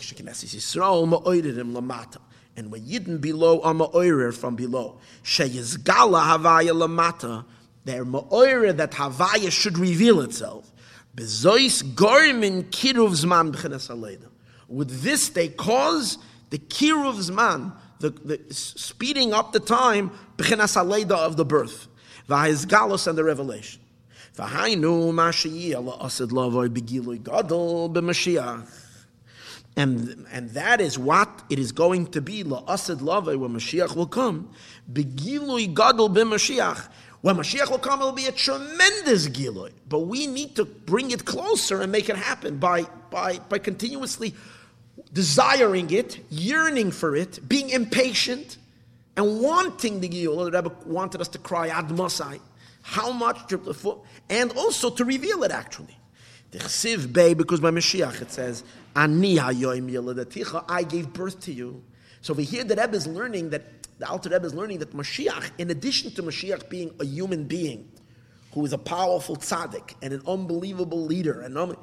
when 2.70 2.80
Yidden 2.80 3.20
below 3.20 3.60
are 3.60 4.32
from 4.32 4.56
below. 4.56 4.98
Havaya 5.24 6.72
lamata. 6.72 7.44
They're 7.84 8.04
ma'oirer 8.04 8.76
that 8.76 8.90
havaya 8.92 9.52
should 9.52 9.78
reveal 9.78 10.20
itself. 10.20 10.72
With 14.68 15.02
this, 15.02 15.28
they 15.30 15.48
cause 15.48 16.18
the 16.50 16.58
kiruv 16.58 17.16
zman, 17.16 17.72
the, 17.98 18.10
the 18.10 18.40
speeding 18.54 19.32
up 19.32 19.52
the 19.52 19.58
time 19.60 20.10
of 20.38 21.36
the 21.36 21.44
birth, 21.44 21.88
v'ha'izgalos 22.28 23.06
and 23.08 23.18
the 23.18 23.24
revelation. 23.24 23.80
And, 29.76 30.26
and 30.32 30.50
that 30.50 30.80
is 30.80 30.98
what 30.98 31.42
it 31.50 31.58
is 31.58 31.72
going 31.72 32.06
to 32.08 32.20
be, 32.20 32.44
la'asid 32.44 33.00
lavoi, 33.00 33.36
when 33.36 33.54
Mashiach 33.54 33.96
will 33.96 34.06
come, 34.06 34.50
begilui 34.92 35.74
gadol 35.74 36.08
b'mashiach, 36.10 36.88
when 37.28 37.36
Mashiach 37.36 37.70
will 37.70 37.78
come, 37.78 38.00
it 38.00 38.04
will 38.06 38.12
be 38.12 38.24
a 38.24 38.32
tremendous 38.32 39.28
Giloi. 39.28 39.72
But 39.86 40.00
we 40.00 40.26
need 40.26 40.56
to 40.56 40.64
bring 40.64 41.10
it 41.10 41.26
closer 41.26 41.82
and 41.82 41.92
make 41.92 42.08
it 42.08 42.16
happen 42.16 42.56
by, 42.56 42.84
by, 43.10 43.38
by 43.50 43.58
continuously 43.58 44.34
desiring 45.12 45.90
it, 45.90 46.24
yearning 46.30 46.90
for 46.90 47.14
it, 47.14 47.46
being 47.46 47.68
impatient, 47.68 48.56
and 49.14 49.42
wanting 49.42 50.00
the 50.00 50.08
Giloi. 50.08 50.50
The 50.50 50.62
Rebbe 50.62 50.74
wanted 50.86 51.20
us 51.20 51.28
to 51.28 51.38
cry 51.38 51.68
Ad 51.68 51.90
Masai. 51.90 52.40
How 52.80 53.12
much? 53.12 53.52
And 54.30 54.50
also 54.52 54.88
to 54.88 55.04
reveal 55.04 55.42
it 55.42 55.50
actually. 55.50 55.98
The 56.52 56.60
Chsiv 56.60 57.12
Bey, 57.12 57.34
because 57.34 57.60
by 57.60 57.70
Mashiach 57.70 58.22
it 58.22 58.32
says, 58.32 58.64
Ani 58.96 59.38
I 59.38 59.52
gave 60.82 61.12
birth 61.12 61.40
to 61.40 61.52
you. 61.52 61.84
So 62.22 62.32
we 62.32 62.44
hear 62.44 62.64
the 62.64 62.74
Rebbe 62.74 62.96
is 62.96 63.06
learning 63.06 63.50
that 63.50 63.77
the 63.98 64.08
Alter 64.08 64.30
Rebbe 64.30 64.46
is 64.46 64.54
learning 64.54 64.78
that 64.78 64.92
Mashiach, 64.92 65.50
in 65.58 65.70
addition 65.70 66.10
to 66.12 66.22
Mashiach 66.22 66.68
being 66.68 66.94
a 67.00 67.04
human 67.04 67.44
being 67.44 67.90
who 68.52 68.64
is 68.64 68.72
a 68.72 68.78
powerful 68.78 69.36
tzaddik 69.36 69.94
and 70.02 70.12
an 70.12 70.22
unbelievable 70.26 71.04
leader, 71.04 71.40
and 71.40 71.76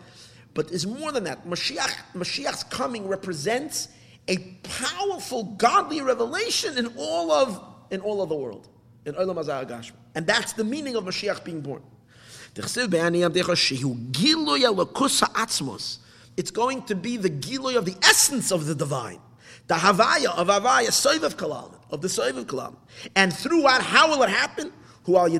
but 0.53 0.71
is 0.71 0.87
more 0.87 1.11
than 1.11 1.25
that. 1.25 1.45
Mashiach, 1.45 1.91
Mashiach's 2.13 2.63
coming 2.63 3.07
represents 3.07 3.89
a 4.27 4.37
powerful 4.63 5.43
godly 5.43 6.01
revelation 6.01 6.77
in 6.77 6.87
all 6.97 7.31
of 7.31 7.61
in 7.91 8.01
all 8.01 8.21
of 8.21 8.29
the 8.29 8.35
world, 8.35 8.67
in 9.05 9.13
Olam 9.13 9.35
Hazah 9.35 9.91
and 10.15 10.25
that's 10.25 10.53
the 10.53 10.63
meaning 10.63 10.95
of 10.95 11.03
Mashiach 11.03 11.43
being 11.43 11.61
born. 11.61 11.83
It's 12.57 12.75
going 16.51 16.83
to 16.83 16.95
be 16.95 17.17
the 17.17 17.29
giloy 17.29 17.77
of 17.77 17.85
the 17.85 17.95
essence 18.01 18.51
of 18.51 18.65
the 18.65 18.73
divine 18.73 19.19
the 19.67 19.75
Havaya 19.75 20.37
of 20.37 20.47
Havaya, 20.47 20.89
Soivav 20.89 21.35
Kalam, 21.35 21.73
of 21.89 22.01
the 22.01 22.07
Soivav 22.07 22.45
Kalam. 22.45 22.75
And 23.15 23.33
throughout, 23.33 23.81
how 23.81 24.09
will 24.09 24.21
it 24.23 24.29
happen? 24.29 24.71
The 25.07 25.39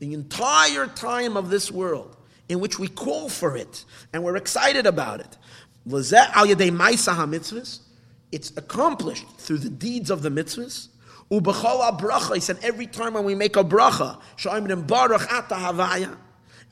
entire 0.00 0.86
time 0.86 1.36
of 1.36 1.50
this 1.50 1.70
world, 1.70 2.16
in 2.48 2.58
which 2.58 2.78
we 2.78 2.88
call 2.88 3.28
for 3.28 3.54
it, 3.56 3.84
and 4.12 4.24
we're 4.24 4.36
excited 4.36 4.86
about 4.86 5.20
it. 5.20 5.36
It's 8.32 8.52
accomplished 8.56 9.28
through 9.38 9.58
the 9.58 9.70
deeds 9.70 10.10
of 10.10 10.22
the 10.22 10.28
mitzvahs. 10.28 10.88
And 12.50 12.58
every 12.64 12.88
time 12.88 13.14
when 13.14 13.24
we 13.24 13.36
make 13.36 13.56
a 13.56 13.62
bracha, 13.62 14.18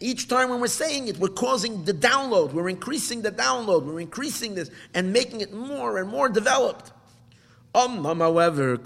each 0.01 0.29
time 0.29 0.51
when 0.51 0.61
we're 0.61 0.69
saying 0.69 1.09
it, 1.09 1.19
we're 1.19 1.29
causing 1.29 1.85
the 1.85 1.93
download, 1.93 2.53
we're 2.53 2.69
increasing 2.69 3.23
the 3.23 3.33
download, 3.33 3.85
we're 3.85 4.01
increasing 4.01 4.55
this 4.55 4.71
and 4.95 5.13
making 5.13 5.41
it 5.41 5.53
more 5.53 5.99
and 5.99 6.09
more 6.09 6.29
developed. 6.29 6.93
However, 7.75 8.77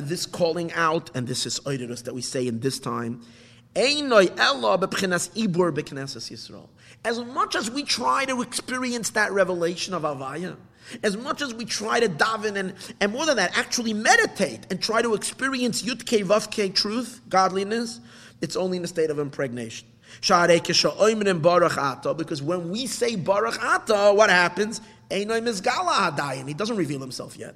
this 0.00 0.26
calling 0.26 0.72
out 0.72 1.10
and 1.14 1.26
this 1.26 1.46
is 1.46 1.60
oidedus 1.60 2.04
that 2.04 2.14
we 2.14 2.22
say 2.22 2.46
in 2.46 2.60
this 2.60 2.78
time. 2.78 3.22
As 7.04 7.20
much 7.20 7.54
as 7.54 7.70
we 7.70 7.82
try 7.82 8.24
to 8.24 8.42
experience 8.42 9.10
that 9.10 9.32
revelation 9.32 9.94
of 9.94 10.02
Avaya, 10.02 10.56
as 11.02 11.16
much 11.16 11.42
as 11.42 11.54
we 11.54 11.64
try 11.64 12.00
to 12.00 12.08
daven 12.08 12.56
and, 12.56 12.74
and 13.00 13.12
more 13.12 13.26
than 13.26 13.36
that, 13.36 13.56
actually 13.56 13.92
meditate 13.92 14.66
and 14.70 14.80
try 14.80 15.02
to 15.02 15.14
experience 15.14 15.82
Yutke 15.82 16.24
Vavke 16.24 16.74
truth, 16.74 17.20
godliness, 17.28 18.00
it's 18.40 18.56
only 18.56 18.78
in 18.78 18.84
a 18.84 18.88
state 18.88 19.10
of 19.10 19.18
impregnation. 19.18 19.88
Because 22.16 22.42
when 22.42 22.70
we 22.70 22.86
say 22.86 23.16
Baruch 23.16 23.62
Ata, 23.62 24.12
what 24.14 24.30
happens? 24.30 24.80
He 25.10 25.24
doesn't 26.54 26.76
reveal 26.76 27.00
himself 27.00 27.36
yet. 27.36 27.54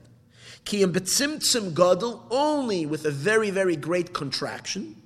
only 2.30 2.86
with 2.86 3.04
a 3.04 3.10
very, 3.10 3.50
very 3.50 3.76
great 3.76 4.12
contraction. 4.12 4.96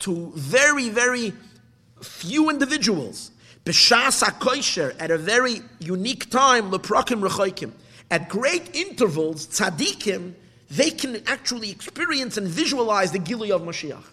to 0.00 0.32
very, 0.34 0.88
very 0.88 1.32
few 2.02 2.50
individuals. 2.50 3.30
B'shas 3.66 4.22
HaKoisher, 4.22 4.94
at 5.00 5.10
a 5.10 5.18
very 5.18 5.60
unique 5.80 6.30
time, 6.30 6.70
leprakim 6.70 7.20
rechoikim. 7.20 7.72
At 8.12 8.28
great 8.28 8.76
intervals, 8.76 9.48
tzaddikim, 9.48 10.34
they 10.70 10.90
can 10.90 11.20
actually 11.26 11.72
experience 11.72 12.36
and 12.36 12.46
visualize 12.46 13.10
the 13.10 13.18
Gili 13.18 13.50
of 13.50 13.62
Mashiach. 13.62 14.04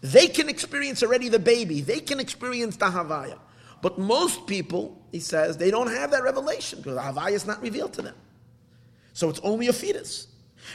They 0.00 0.28
can 0.28 0.48
experience 0.48 1.02
already 1.02 1.28
the 1.28 1.40
baby. 1.40 1.80
They 1.80 1.98
can 1.98 2.20
experience 2.20 2.76
the 2.76 2.86
Havaya. 2.86 3.38
But 3.82 3.98
most 3.98 4.46
people, 4.46 4.96
he 5.10 5.18
says, 5.18 5.56
they 5.56 5.72
don't 5.72 5.90
have 5.90 6.12
that 6.12 6.22
revelation 6.22 6.78
because 6.78 6.94
the 6.94 7.00
Havaya 7.00 7.32
is 7.32 7.46
not 7.46 7.60
revealed 7.60 7.94
to 7.94 8.02
them. 8.02 8.14
So 9.12 9.28
it's 9.28 9.40
only 9.42 9.66
a 9.66 9.72
fetus. 9.72 10.28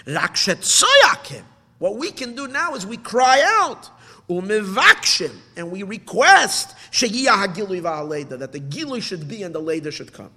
What 0.05 1.95
we 1.95 2.11
can 2.11 2.35
do 2.35 2.47
now 2.49 2.75
is 2.75 2.85
we 2.85 2.97
cry 2.97 3.41
out, 3.61 3.89
and 4.29 5.71
we 5.71 5.83
request 5.83 6.75
that 6.91 8.49
the 8.51 8.59
Gilui 8.59 9.01
should 9.01 9.27
be 9.27 9.43
and 9.43 9.55
the 9.55 9.59
Leda 9.59 9.91
should 9.91 10.13
come. 10.13 10.31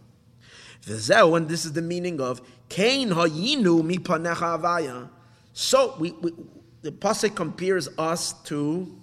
And 0.86 1.48
this 1.48 1.64
is 1.64 1.72
the 1.72 1.82
meaning 1.82 2.20
of 2.20 2.40
Kain 2.68 3.10
hayinu 3.10 3.82
mipanecha 3.82 4.58
avaya. 4.58 5.08
So 5.52 5.94
we, 5.98 6.12
we 6.12 6.32
the 6.80 6.90
pasuk 6.90 7.36
compares 7.36 7.88
us 7.98 8.32
to 8.44 8.98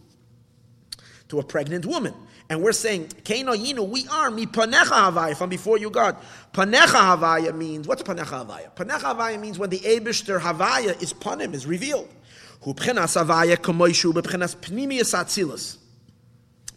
to 1.30 1.40
a 1.40 1.44
pregnant 1.44 1.86
woman, 1.86 2.16
and 2.50 2.64
we're 2.64 2.72
saying 2.72 3.10
Kain 3.24 3.46
hayinu 3.46 3.88
we 3.88 4.08
are 4.08 4.32
mipanecha 4.32 5.12
avaya 5.12 5.38
from 5.38 5.50
before 5.50 5.78
you 5.78 5.92
God. 5.92 6.18
Panecha 6.52 6.88
havaya 6.88 7.56
means 7.56 7.88
what's 7.88 8.02
panecha 8.02 8.44
havaya? 8.44 8.76
Panecha 8.76 9.16
havaya 9.16 9.40
means 9.40 9.60
when 9.60 9.70
the 9.70 9.80
Abishter 9.80 10.40
havaya 10.40 11.00
is 11.02 11.14
panim 11.14 11.54
is 11.54 11.68
revealed. 11.68 12.10
Hu 12.62 12.74
pchenas 12.74 13.16
havaya 13.22 13.58
kamoishu 13.58 14.14
bepchenas 14.14 14.56
pnimius 14.56 15.14
atzilus. 15.14 15.78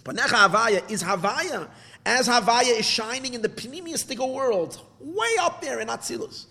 Panecha 0.05 0.49
havaya 0.49 0.91
is 0.91 1.03
havaya 1.03 1.69
as 2.05 2.29
havaya 2.29 2.79
is 2.79 2.87
shining 2.87 3.35
in 3.35 3.43
the 3.43 3.49
pnimiustic 3.49 4.19
world, 4.19 4.81
way 5.01 5.37
up 5.41 5.61
there 5.61 5.81
in 5.81 5.89
atzilus. 5.89 6.47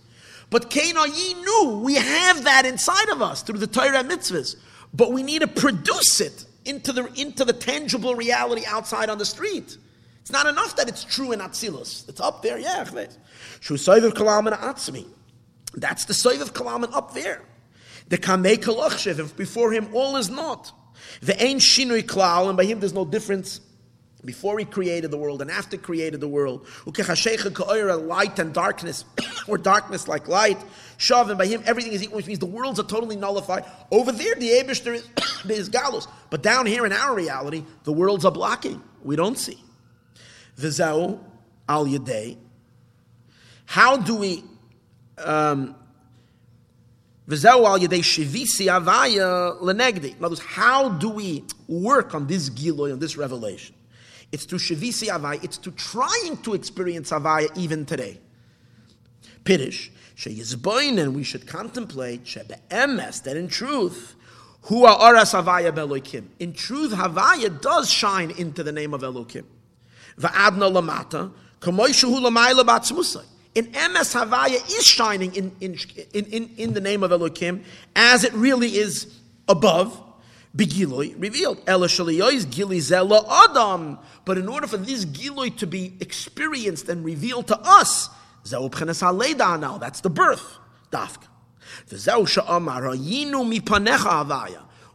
But 0.49 0.69
Kain 0.69 0.95
hayinu 0.95 1.81
we 1.81 1.95
have 1.95 2.43
that 2.43 2.65
inside 2.65 3.09
of 3.09 3.21
us 3.21 3.41
through 3.41 3.59
the 3.59 3.67
Torah 3.67 4.03
mitzvahs, 4.03 4.55
but 4.93 5.11
we 5.11 5.23
need 5.23 5.41
to 5.41 5.47
produce 5.47 6.21
it 6.21 6.45
into 6.65 6.91
the 6.91 7.05
into 7.19 7.45
the 7.45 7.53
tangible 7.53 8.15
reality 8.15 8.63
outside 8.67 9.09
on 9.09 9.17
the 9.17 9.25
street. 9.25 9.77
It's 10.21 10.31
not 10.31 10.45
enough 10.45 10.75
that 10.75 10.87
it's 10.87 11.03
true 11.03 11.31
in 11.31 11.39
Atzilus. 11.39 12.07
It's 12.07 12.21
up 12.21 12.43
there, 12.43 12.59
yeah. 12.59 12.83
That's 12.83 13.17
the 16.05 16.13
Soiv 16.13 16.41
of 16.41 16.53
Kalaman 16.53 16.93
up 16.93 17.13
there. 17.13 17.41
The 18.11 18.17
Kamei 18.17 18.57
Kalachshev, 18.57 19.37
before 19.37 19.71
him 19.71 19.87
all 19.93 20.17
is 20.17 20.29
not. 20.29 20.73
The 21.21 21.41
Ein 21.41 21.59
Shinui 21.59 22.03
Klal, 22.03 22.49
and 22.49 22.57
by 22.57 22.65
him 22.65 22.81
there's 22.81 22.91
no 22.93 23.05
difference 23.05 23.61
before 24.25 24.59
he 24.59 24.65
created 24.65 25.11
the 25.11 25.17
world 25.17 25.41
and 25.41 25.49
after 25.49 25.77
created 25.77 26.19
the 26.19 26.27
world. 26.27 26.67
Light 26.85 28.39
and 28.39 28.53
darkness, 28.53 29.05
or 29.47 29.57
darkness 29.57 30.09
like 30.09 30.27
light. 30.27 30.57
Shavim, 30.97 31.37
by 31.37 31.45
him 31.45 31.63
everything 31.65 31.93
is 31.93 32.03
equal, 32.03 32.17
which 32.17 32.27
means 32.27 32.39
the 32.39 32.45
worlds 32.45 32.81
are 32.81 32.83
totally 32.83 33.15
nullified. 33.15 33.63
Over 33.91 34.11
there, 34.11 34.35
the 34.35 34.49
Abishter 34.49 34.93
is, 34.93 35.07
is 35.49 35.69
galus. 35.69 36.05
But 36.29 36.43
down 36.43 36.65
here 36.65 36.85
in 36.85 36.91
our 36.91 37.15
reality, 37.15 37.63
the 37.85 37.93
worlds 37.93 38.25
are 38.25 38.31
blocking. 38.31 38.83
We 39.05 39.15
don't 39.15 39.37
see. 39.37 39.63
Vizau 40.59 41.17
al 41.69 41.85
Yadei. 41.85 42.35
How 43.67 43.95
do 43.95 44.17
we 44.17 44.43
um, 45.17 45.75
Shivisi 47.37 48.67
avaya 48.67 49.59
lenegdi. 49.61 50.17
In 50.17 50.25
other 50.25 50.29
words, 50.29 50.41
how 50.41 50.89
do 50.89 51.09
we 51.09 51.43
work 51.67 52.13
on 52.13 52.27
this 52.27 52.49
giloy, 52.49 52.91
on 52.91 52.99
this 52.99 53.17
revelation? 53.17 53.75
It's 54.31 54.45
to 54.45 54.55
Shavisi 54.55 55.09
Havai, 55.09 55.43
it's 55.43 55.57
to 55.57 55.71
trying 55.71 56.37
to 56.43 56.53
experience 56.53 57.11
Havaya 57.11 57.55
even 57.57 57.85
today. 57.85 58.19
Pirish, 59.43 59.89
and 60.25 61.15
we 61.15 61.23
should 61.23 61.47
contemplate 61.47 62.23
Shebe'emes, 62.23 63.23
that 63.23 63.35
in 63.35 63.47
truth, 63.47 64.15
are 64.85 64.99
Aras 64.99 65.33
Havaya 65.33 65.71
Belokim. 65.73 66.27
In 66.39 66.53
truth, 66.53 66.91
Havaya 66.91 67.59
does 67.61 67.89
shine 67.89 68.31
into 68.31 68.63
the 68.63 68.71
name 68.71 68.93
of 68.93 69.01
Elokim. 69.01 69.43
Va'adna 70.17 70.71
lamata, 70.71 71.31
kamoishu 71.59 72.17
lamayla 72.19 72.63
batzmusai. 72.63 73.25
In 73.53 73.65
MS 73.71 74.13
Havaya 74.13 74.55
is 74.77 74.85
shining 74.85 75.35
in, 75.35 75.51
in, 75.59 75.77
in, 76.13 76.49
in, 76.57 76.73
the 76.73 76.79
name 76.79 77.03
of 77.03 77.11
Elokim 77.11 77.63
as 77.95 78.23
it 78.23 78.31
really 78.33 78.77
is 78.77 79.13
above, 79.49 80.01
Begiloi 80.55 81.15
revealed. 81.17 81.61
Ela 81.67 81.87
shaliyois 81.87 82.49
gili 82.49 82.77
zela 82.77 83.25
adam. 83.29 83.99
But 84.25 84.37
in 84.37 84.47
order 84.47 84.67
for 84.67 84.77
this 84.77 85.05
giloi 85.05 85.55
to 85.57 85.67
be 85.67 85.93
experienced 85.99 86.89
and 86.89 87.03
revealed 87.03 87.47
to 87.47 87.59
us, 87.59 88.09
now. 88.49 89.77
That's 89.77 90.01
the 90.01 90.09
birth. 90.09 90.57
Dafka. 90.91 91.27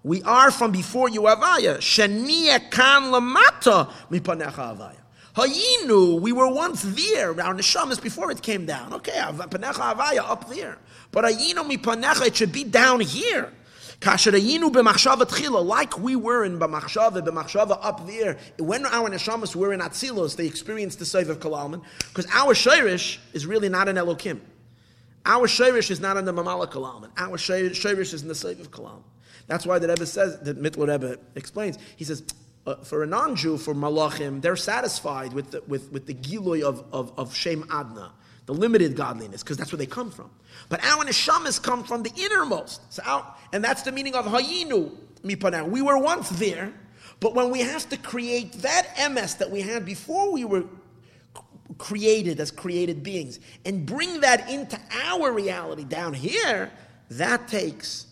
We 0.05 0.23
are 0.23 0.51
from 0.51 0.73
before 0.73 1.09
you 1.09 1.23
avaya. 1.23 1.79
Shenia 1.79 2.71
kan 2.71 3.03
lamata 3.05 3.91
mipanecha 4.11 4.77
avaya. 4.77 5.06
Hayinu, 5.37 6.21
we 6.21 6.33
were 6.33 6.49
once 6.49 6.83
there. 6.83 7.29
Our 7.41 7.55
neshamas 7.55 8.03
before 8.03 8.31
it 8.31 8.43
came 8.43 8.65
down. 8.65 8.95
Okay, 8.95 9.13
panecha 9.13 9.95
avaya 9.95 10.29
up 10.29 10.49
there. 10.49 10.79
But 11.13 11.27
hayinu 11.27 11.71
mipanecha, 11.71 12.27
it 12.27 12.37
should 12.37 12.53
be 12.53 12.65
down 12.65 13.01
here. 13.01 13.53
Like 14.03 14.27
we 15.99 16.17
were 16.17 16.45
in 16.45 16.59
B'machshava, 16.59 17.27
B'machshava 17.27 17.79
up 17.83 18.07
there, 18.07 18.37
when 18.59 18.85
our 18.85 19.09
neshamas 19.09 19.57
were 19.57 19.73
in 19.73 19.81
Atzilos, 19.81 20.37
they 20.37 20.47
experienced 20.47 20.99
the 20.99 21.07
Seif 21.07 21.31
of 21.31 21.41
Kalalman, 21.41 21.83
because 22.09 22.27
our 22.35 22.53
Shirish 22.53 23.17
is 23.33 23.47
really 23.47 23.71
not 23.71 23.89
an 23.89 23.97
Elokim. 23.97 24.41
Our 25.25 25.49
Shirish 25.49 25.91
is 25.91 25.99
not 25.99 26.19
in 26.19 26.27
the 26.27 26.33
Mamala 26.35 26.71
Kalalman. 26.71 27.11
Our 27.17 27.39
Shirish 27.39 28.13
is 28.13 28.21
in 28.21 28.29
the 28.29 28.35
Seif 28.35 28.61
of 28.61 28.71
Kalalman. 28.71 29.05
That's 29.47 29.65
why 29.65 29.79
the 29.79 29.89
Rebbe 29.89 30.05
says, 30.05 30.41
that 30.41 30.61
Mittler 30.61 30.89
Rebbe 30.89 31.19
explains, 31.35 31.79
he 31.97 32.05
says, 32.05 32.23
uh, 32.67 32.77
for 32.77 33.03
a 33.03 33.07
non-Jew, 33.07 33.59
for 33.59 33.75
Malachim, 33.75 34.43
they're 34.43 34.57
satisfied 34.57 35.33
with 35.33 35.53
the, 35.53 35.63
with, 35.67 35.91
with 35.93 36.07
the 36.07 36.15
Giloy 36.15 36.63
of, 36.63 36.85
of, 36.93 37.13
of 37.19 37.35
Shem 37.35 37.65
Adna 37.71 38.13
the 38.47 38.55
limited 38.55 38.97
godliness, 38.97 39.43
because 39.43 39.57
that's 39.57 39.73
where 39.73 39.79
they 39.79 39.87
come 39.87 40.11
from. 40.11 40.31
But 40.69 40.83
our 40.85 41.05
neshamas 41.05 41.63
come 41.63 41.85
from 41.85 42.03
the 42.03 42.13
innermost. 42.17 42.81
So 42.93 43.03
our, 43.05 43.35
and 43.53 43.63
that's 43.63 43.83
the 43.83 43.93
meaning 43.93 44.15
of 44.15 44.25
hayinu 44.25 44.93
mipanah. 45.23 45.69
We 45.69 45.83
were 45.83 45.99
once 45.99 46.31
there, 46.31 46.73
but 47.21 47.35
when 47.35 47.51
we 47.51 47.61
have 47.61 47.89
to 47.91 47.97
create 47.97 48.53
that 48.63 48.89
MS 49.11 49.35
that 49.37 49.51
we 49.51 49.61
had 49.61 49.85
before 49.85 50.33
we 50.33 50.45
were 50.45 50.65
created 51.79 52.41
as 52.41 52.51
created 52.51 53.03
beings 53.03 53.41
and 53.65 53.85
bring 53.85 54.21
that 54.21 54.49
into 54.49 54.79
our 55.03 55.33
reality 55.33 55.85
down 55.85 56.15
here, 56.15 56.71
that 57.11 57.49
takes 57.49 58.07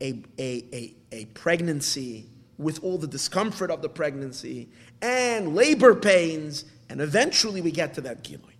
a, 0.00 0.22
a, 0.38 0.64
a, 0.72 0.94
a 1.10 1.24
pregnancy 1.26 2.26
with 2.58 2.82
all 2.82 2.98
the 2.98 3.06
discomfort 3.06 3.70
of 3.70 3.82
the 3.82 3.88
pregnancy 3.88 4.68
and 5.00 5.54
labor 5.54 5.94
pains, 5.94 6.64
and 6.88 7.00
eventually 7.00 7.60
we 7.60 7.70
get 7.70 7.94
to 7.94 8.00
that 8.02 8.22
giloy. 8.22 8.52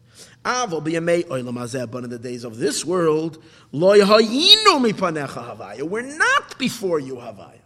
But 0.45 0.87
in 0.87 2.11
the 2.11 2.19
days 2.21 2.45
of 2.45 2.59
this 2.59 2.85
world, 2.85 3.43
we're 3.71 4.05
not 6.17 6.59
before 6.59 6.99
you 6.99 7.15
Havaya. 7.15 7.59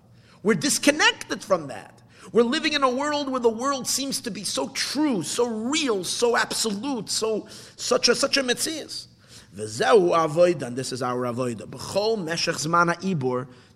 We're 0.42 0.54
disconnected 0.54 1.42
from 1.42 1.68
that. 1.68 2.02
We're 2.32 2.42
living 2.42 2.74
in 2.74 2.82
a 2.82 2.90
world 2.90 3.30
where 3.30 3.40
the 3.40 3.48
world 3.48 3.86
seems 3.86 4.20
to 4.22 4.30
be 4.30 4.44
so 4.44 4.68
true, 4.70 5.22
so 5.22 5.46
real, 5.46 6.04
so 6.04 6.36
absolute, 6.36 7.08
so 7.08 7.48
such 7.76 8.08
a 8.08 8.14
such 8.14 8.36
a 8.36 8.42
mitzias. 8.42 9.06
And 9.56 10.76
this 10.76 10.92
is 10.92 11.02
our 11.02 11.24
avoida. 11.24 11.62
B'chol 11.62 12.18
zmana 12.26 13.02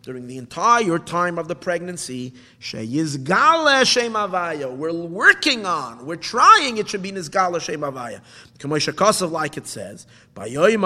during 0.02 0.26
the 0.26 0.38
entire 0.38 0.98
time 0.98 1.38
of 1.38 1.46
the 1.48 1.54
pregnancy, 1.54 2.32
sheyizgala 2.60 3.84
shem 3.84 4.14
avaya. 4.14 4.74
We're 4.74 4.92
working 4.92 5.66
on, 5.66 6.06
we're 6.06 6.16
trying. 6.16 6.78
It 6.78 6.88
should 6.88 7.02
be 7.02 7.12
nizgala 7.12 7.60
shem 7.60 7.80
avaya. 7.80 8.22
Kamosha 8.58 9.30
like 9.30 9.56
it 9.56 9.66
says, 9.66 10.06
havaya 10.34 10.78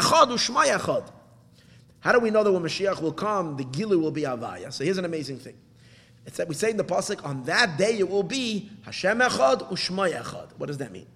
echad. 0.00 1.10
How 2.00 2.10
do 2.10 2.18
we 2.18 2.30
know 2.30 2.42
that 2.42 2.50
when 2.50 2.62
Mashiach 2.64 3.00
will 3.00 3.12
come, 3.12 3.56
the 3.56 3.64
gilu 3.64 4.00
will 4.00 4.10
be 4.10 4.22
avaya? 4.22 4.72
So 4.72 4.82
here's 4.82 4.98
an 4.98 5.04
amazing 5.04 5.38
thing. 5.38 5.54
It's 6.26 6.36
that 6.36 6.48
we 6.48 6.54
say 6.54 6.70
in 6.70 6.76
the 6.76 6.84
pasuk, 6.84 7.24
on 7.24 7.44
that 7.44 7.78
day 7.78 7.98
it 7.98 8.08
will 8.08 8.24
be 8.24 8.70
Hashem 8.84 9.20
echad 9.20 9.70
u'shma 9.70 10.12
echad. 10.12 10.50
What 10.58 10.66
does 10.66 10.78
that 10.78 10.90
mean? 10.90 11.06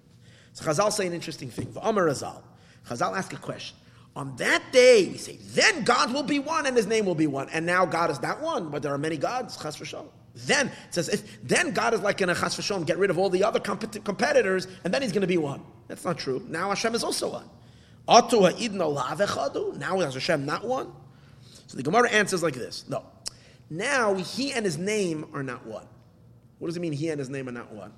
So 0.52 0.64
Chazal 0.64 0.92
say 0.92 1.08
an 1.08 1.12
interesting 1.12 1.50
thing. 1.50 1.66
V'amar 1.66 2.08
Chazal. 2.08 2.40
Chazal 2.88 3.16
ask 3.16 3.32
a 3.32 3.36
question. 3.36 3.76
On 4.16 4.34
that 4.36 4.72
day, 4.72 5.08
we 5.12 5.18
say, 5.18 5.36
then 5.52 5.84
God 5.84 6.12
will 6.12 6.22
be 6.22 6.38
one 6.38 6.64
and 6.64 6.74
his 6.74 6.86
name 6.86 7.04
will 7.04 7.14
be 7.14 7.26
one. 7.26 7.50
And 7.50 7.66
now 7.66 7.84
God 7.84 8.10
is 8.10 8.22
not 8.22 8.40
one, 8.40 8.70
but 8.70 8.82
there 8.82 8.92
are 8.94 8.98
many 8.98 9.18
gods, 9.18 9.58
chas 9.58 9.76
v'shalom. 9.76 10.08
Then, 10.34 10.68
it 10.68 10.94
says, 10.94 11.10
if, 11.10 11.42
then 11.42 11.72
God 11.72 11.92
is 11.92 12.00
like 12.00 12.22
in 12.22 12.30
a 12.30 12.34
chas 12.34 12.56
v'shalom, 12.56 12.86
get 12.86 12.96
rid 12.96 13.10
of 13.10 13.18
all 13.18 13.28
the 13.28 13.44
other 13.44 13.60
compet- 13.60 14.02
competitors, 14.04 14.68
and 14.84 14.94
then 14.94 15.02
he's 15.02 15.12
going 15.12 15.20
to 15.20 15.26
be 15.26 15.36
one. 15.36 15.62
That's 15.86 16.02
not 16.02 16.16
true. 16.16 16.42
Now 16.48 16.70
Hashem 16.70 16.94
is 16.94 17.04
also 17.04 17.30
one. 17.30 17.50
Now 18.08 20.00
is 20.00 20.14
Hashem 20.14 20.46
not 20.46 20.64
one? 20.64 20.92
So 21.66 21.76
the 21.76 21.82
Gemara 21.82 22.10
answers 22.10 22.42
like 22.42 22.54
this. 22.54 22.88
No. 22.88 23.04
Now 23.68 24.14
he 24.14 24.52
and 24.52 24.64
his 24.64 24.78
name 24.78 25.26
are 25.34 25.42
not 25.42 25.66
one. 25.66 25.86
What 26.58 26.68
does 26.68 26.76
it 26.78 26.80
mean 26.80 26.92
he 26.92 27.10
and 27.10 27.18
his 27.18 27.28
name 27.28 27.48
are 27.48 27.52
not 27.52 27.70
one? 27.70 27.92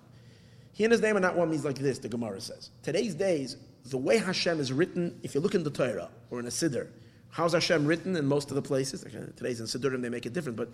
He 0.73 0.85
and 0.85 0.93
his 0.93 1.01
name 1.01 1.16
are 1.16 1.21
not 1.21 1.37
one 1.37 1.51
means 1.51 1.64
like 1.64 1.79
this, 1.79 1.99
the 1.99 2.09
Gemara 2.09 2.41
says. 2.41 2.71
Today's 2.83 3.14
days, 3.14 3.57
the 3.91 3.99
way 3.99 4.18
Hashem 4.18 4.61
is 4.61 4.72
written, 4.72 5.18
if 5.22 5.34
you 5.34 5.41
look 5.41 5.55
in 5.55 5.62
the 5.62 5.70
Torah 5.70 6.09
or 6.30 6.41
in 6.41 6.47
a 6.47 6.51
Siddur, 6.51 6.89
how's 7.30 7.53
Hashem 7.53 7.86
written 7.86 8.16
in 8.16 8.26
most 8.26 8.51
of 8.51 8.55
the 8.55 8.62
places? 8.62 9.03
Today's 9.36 9.61
in 9.61 9.66
Siddurim 9.66 10.03
they 10.03 10.09
make 10.09 10.26
it 10.26 10.32
different, 10.32 10.57
but 10.57 10.70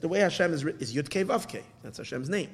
the 0.00 0.08
way 0.08 0.20
Hashem 0.20 0.52
is 0.52 0.64
written 0.64 0.80
is 0.80 0.94
Yud 0.94 1.10
Kei. 1.10 1.24
That's 1.82 1.98
Hashem's 1.98 2.28
name. 2.28 2.50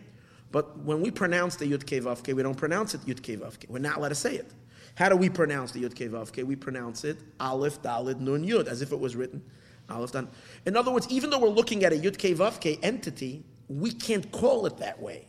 But 0.51 0.79
when 0.79 1.01
we 1.03 1.11
pronounce 1.11 1.57
the 1.57 1.67
Yud 1.71 1.85
Kei 1.87 2.01
we 2.33 2.43
don't 2.43 2.57
pronounce 2.57 2.95
it 2.95 3.03
Yud 3.03 3.23
Kei. 3.23 3.37
We're 3.69 3.79
not 3.79 3.99
allowed 3.99 4.09
to 4.09 4.15
say 4.15 4.35
it. 4.35 4.51
How 4.95 5.09
do 5.09 5.17
we 5.17 5.29
pronounce 5.29 5.73
the 5.73 5.83
Yud 5.85 5.95
Kei? 5.95 6.43
We 6.43 6.57
pronounce 6.57 7.05
it 7.05 7.19
Aleph 7.39 7.83
Dalid 7.83 8.21
Nun 8.21 8.45
Yud, 8.45 8.67
as 8.67 8.83
if 8.83 8.93
it 8.93 8.99
was 8.99 9.15
written 9.15 9.43
Aleph 9.91 10.13
Dalid. 10.13 10.29
In 10.67 10.77
other 10.77 10.91
words, 10.91 11.07
even 11.11 11.31
though 11.31 11.39
we're 11.39 11.49
looking 11.49 11.85
at 11.85 11.93
a 11.93 11.97
Yud 11.97 12.19
Kei 12.19 12.79
entity, 12.83 13.45
we 13.69 13.93
can't 13.93 14.33
call 14.33 14.65
it 14.67 14.79
that 14.79 15.01
way. 15.01 15.27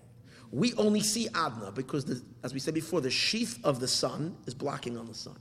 We 0.52 0.74
only 0.76 1.02
see 1.02 1.28
Adna 1.36 1.72
because, 1.72 2.06
the, 2.06 2.22
as 2.44 2.54
we 2.54 2.60
said 2.60 2.74
before, 2.74 3.02
the 3.02 3.12
sheath 3.12 3.60
of 3.64 3.80
the 3.80 3.88
sun 3.88 4.36
is 4.48 4.54
blocking 4.54 4.98
on 4.98 5.08
the 5.08 5.14
sun. 5.14 5.38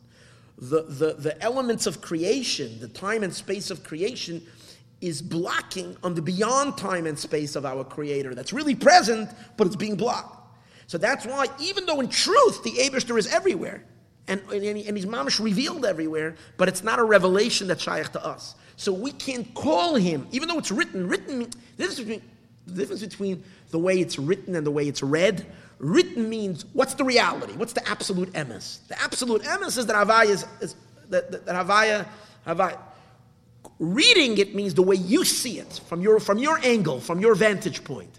The, 0.58 0.82
the, 0.82 1.14
the 1.14 1.42
elements 1.42 1.86
of 1.86 2.00
creation, 2.00 2.78
the 2.80 2.88
time 2.88 3.22
and 3.22 3.32
space 3.32 3.70
of 3.70 3.84
creation, 3.84 4.42
is 5.00 5.22
blocking 5.22 5.96
on 6.02 6.14
the 6.14 6.22
beyond 6.22 6.76
time 6.76 7.06
and 7.06 7.18
space 7.18 7.56
of 7.56 7.64
our 7.64 7.84
Creator. 7.84 8.34
That's 8.34 8.52
really 8.52 8.74
present, 8.74 9.30
but 9.56 9.66
it's 9.66 9.76
being 9.76 9.96
blocked. 9.96 10.34
So 10.88 10.98
that's 10.98 11.24
why, 11.24 11.46
even 11.60 11.86
though 11.86 12.00
in 12.00 12.08
truth 12.08 12.62
the 12.64 12.72
Abishter 12.72 13.16
is 13.18 13.32
everywhere, 13.32 13.84
and, 14.26 14.42
and, 14.52 14.62
and 14.64 14.96
he's 14.96 15.06
mamish 15.06 15.42
revealed 15.42 15.86
everywhere, 15.86 16.34
but 16.56 16.68
it's 16.68 16.82
not 16.82 16.98
a 16.98 17.04
revelation 17.04 17.68
that's 17.68 17.82
shaykh 17.82 18.08
to 18.12 18.24
us. 18.26 18.56
So 18.76 18.92
we 18.92 19.12
can't 19.12 19.54
call 19.54 19.94
him, 19.94 20.26
even 20.32 20.48
though 20.48 20.58
it's 20.58 20.70
written. 20.70 21.08
Written, 21.08 21.48
this 21.76 21.92
is 21.92 22.00
between 22.00 22.22
the 22.66 22.74
difference 22.74 23.00
between 23.00 23.42
the 23.70 23.78
way 23.78 24.00
it's 24.00 24.18
written 24.18 24.54
and 24.54 24.66
the 24.66 24.70
way 24.70 24.88
it's 24.88 25.02
read. 25.02 25.46
Written 25.78 26.28
means 26.28 26.64
what's 26.72 26.94
the 26.94 27.04
reality? 27.04 27.52
What's 27.54 27.72
the 27.72 27.88
absolute 27.88 28.32
emes? 28.32 28.86
The 28.88 29.00
absolute 29.00 29.42
emes 29.42 29.78
is 29.78 29.86
that 29.86 29.96
Havaya 29.96 30.30
is, 30.30 30.46
is 30.60 30.76
that, 31.10 31.30
that, 31.30 31.46
that 31.46 31.66
Havaya, 31.66 32.06
Havaya. 32.46 32.78
Reading 33.78 34.38
it 34.38 34.54
means 34.54 34.74
the 34.74 34.82
way 34.82 34.96
you 34.96 35.24
see 35.24 35.60
it, 35.60 35.80
from 35.86 36.00
your, 36.00 36.18
from 36.18 36.38
your 36.38 36.58
angle, 36.64 37.00
from 37.00 37.20
your 37.20 37.34
vantage 37.36 37.84
point. 37.84 38.18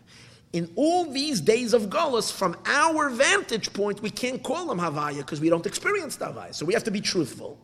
In 0.53 0.71
all 0.75 1.11
these 1.11 1.41
days 1.41 1.73
of 1.73 1.83
Golas, 1.83 2.31
from 2.31 2.55
our 2.65 3.09
vantage 3.09 3.73
point, 3.73 4.01
we 4.01 4.09
can't 4.09 4.41
call 4.41 4.67
them 4.67 4.79
Havaya 4.79 5.17
because 5.17 5.41
we 5.41 5.49
don't 5.49 5.65
experience 5.65 6.15
the 6.15 6.25
Havaya. 6.27 6.55
So 6.55 6.65
we 6.65 6.73
have 6.73 6.85
to 6.85 6.91
be 6.91 7.01
truthful. 7.01 7.59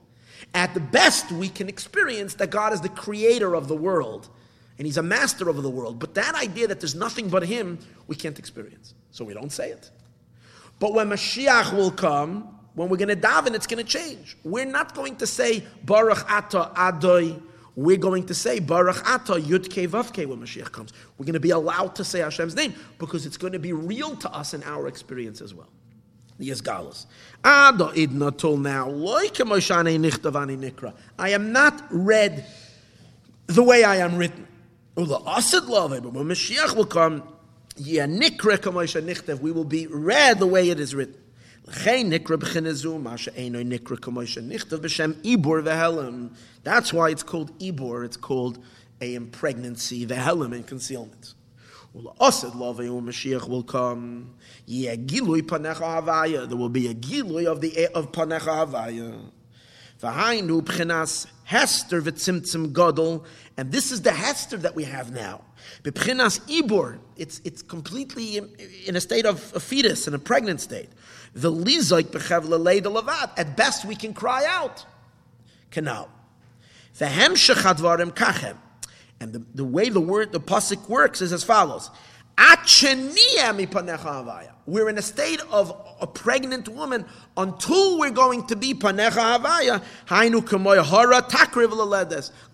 At 0.54 0.74
the 0.74 0.80
best, 0.82 1.32
we 1.32 1.50
can 1.50 1.70
experience 1.70 2.36
that 2.36 2.50
God 2.50 2.74
is 2.74 2.82
the 2.82 2.90
creator 2.90 3.56
of 3.56 3.68
the 3.68 3.76
world 3.76 4.30
and 4.78 4.86
he's 4.86 4.98
a 4.98 5.04
master 5.04 5.50
of 5.50 5.62
the 5.62 5.70
world. 5.70 6.00
But 6.00 6.16
that 6.16 6.36
idea 6.36 6.68
that 6.68 6.80
there's 6.80 6.96
nothing 6.96 7.30
but 7.30 7.44
him, 7.44 7.80
we 8.08 8.16
can't 8.16 8.38
experience. 8.38 8.94
So 9.12 9.24
we 9.24 9.34
don't 9.34 9.52
say 9.52 9.70
it. 9.70 9.90
But 10.80 10.94
when 10.94 11.10
Mashiach 11.10 11.74
will 11.74 11.92
come, 11.92 12.50
when 12.74 12.90
we're 12.90 12.98
going 12.98 13.10
to 13.10 13.16
daven, 13.16 13.56
it's 13.56 13.68
going 13.68 13.84
to 13.84 13.90
change. 13.90 14.38
We're 14.44 14.66
not 14.66 14.94
going 14.94 15.16
to 15.18 15.28
say 15.28 15.64
Baruch 15.84 16.30
Ata 16.30 16.72
Adoi. 16.76 17.42
We're 17.78 17.98
going 17.98 18.26
to 18.26 18.34
say 18.34 18.60
Baruch 18.60 19.02
Ata 19.10 19.34
Yud 19.34 19.70
Ke 19.70 20.30
when 20.30 20.40
Mashiach 20.40 20.72
comes. 20.72 20.92
We're 21.18 21.26
going 21.26 21.34
to 21.34 21.40
be 21.40 21.52
allowed 21.52 21.96
to 21.96 22.04
say 22.04 22.20
Hashem's 22.20 22.56
name 22.56 22.74
because 23.00 23.26
it's 23.26 23.38
going 23.38 23.54
to 23.54 23.60
be 23.60 23.72
real 23.72 24.16
to 24.18 24.30
us 24.32 24.54
in 24.54 24.64
our 24.64 24.88
experience 24.88 25.40
as 25.40 25.54
well. 25.54 25.70
The 26.38 26.50
Yizgalus. 26.50 27.06
Ado 27.46 27.92
idna 27.96 28.32
till 28.38 28.58
now. 28.58 28.90
I 31.18 31.30
am 31.30 31.52
not 31.54 31.84
read 31.90 32.46
the 33.48 33.64
way 33.64 33.86
I 33.86 33.98
am 33.98 34.18
written. 34.18 34.48
Ula 34.98 35.22
asid 35.28 35.66
love, 35.66 35.92
but 35.92 36.14
when 36.14 36.26
Mashiach 36.26 36.76
will 36.76 36.86
come, 36.86 37.22
nikra 37.78 38.58
kamoisha 38.58 39.04
nichtev, 39.04 39.42
we 39.42 39.52
will 39.52 39.66
be 39.66 39.88
read 39.88 40.40
the 40.40 40.48
way 40.48 40.70
it 40.70 40.80
is 40.80 40.96
written. 40.96 41.18
That's 41.66 42.14
why 46.94 47.10
it's 47.10 47.24
called 47.24 47.60
ibor. 47.60 48.06
It's 48.06 48.18
called 48.18 48.64
a 49.02 49.20
pregnancy, 49.20 50.06
the 50.06 50.16
helam 50.16 50.54
in 50.54 50.64
concealment. 50.64 51.34
Mashiach 51.96 53.50
will 53.50 53.64
come. 53.64 54.36
There 54.68 56.58
will 56.58 56.70
be 56.70 56.88
a 56.88 56.94
gilui 56.94 57.48
of 57.48 57.62
the 57.62 57.88
of 57.96 58.12
panecha 58.12 58.68
havaya. 58.68 59.32
V'hainu 60.02 60.62
b'chinas 60.62 61.28
hester 61.46 62.02
v'tzimtzim 62.02 62.74
gadol, 62.74 63.26
and 63.58 63.72
this 63.72 63.92
is 63.92 64.02
the 64.02 64.12
hester 64.12 64.58
that 64.58 64.76
we 64.76 64.84
have 64.84 65.12
now. 65.14 65.42
B'chinas 65.84 66.40
ibor, 66.48 67.00
it's 67.16 67.42
it's 67.44 67.62
completely 67.62 68.38
in, 68.38 68.96
a 68.96 69.02
state 69.02 69.26
of 69.26 69.54
a 69.56 69.60
fetus, 69.60 70.08
in 70.08 70.14
a 70.14 70.20
pregnant 70.20 70.62
state. 70.62 70.90
The 71.34 71.52
lizoik 71.52 72.06
leida 72.06 72.84
lavat. 72.84 73.32
At 73.38 73.58
best, 73.58 73.86
we 73.86 73.96
can 73.96 74.14
cry 74.14 74.46
out. 74.46 74.86
Canal. 75.72 76.10
The 76.98 77.06
hemshech 77.06 78.14
kachem, 78.16 78.58
and 79.20 79.34
the, 79.34 79.44
the 79.54 79.66
way 79.66 79.90
the 79.90 80.00
word 80.02 80.32
the 80.32 80.40
pasuk 80.40 80.88
works 80.88 81.22
is 81.22 81.34
as 81.34 81.44
follows. 81.44 81.90
We're 84.68 84.90
in 84.90 84.98
a 84.98 85.02
state 85.02 85.42
of 85.52 85.96
a 86.02 86.08
pregnant 86.08 86.68
woman 86.70 87.06
until 87.38 88.00
we're 88.00 88.10
going 88.10 88.48
to 88.48 88.56
be 88.56 88.74
panecha 88.74 89.40
havaya. 89.40 89.82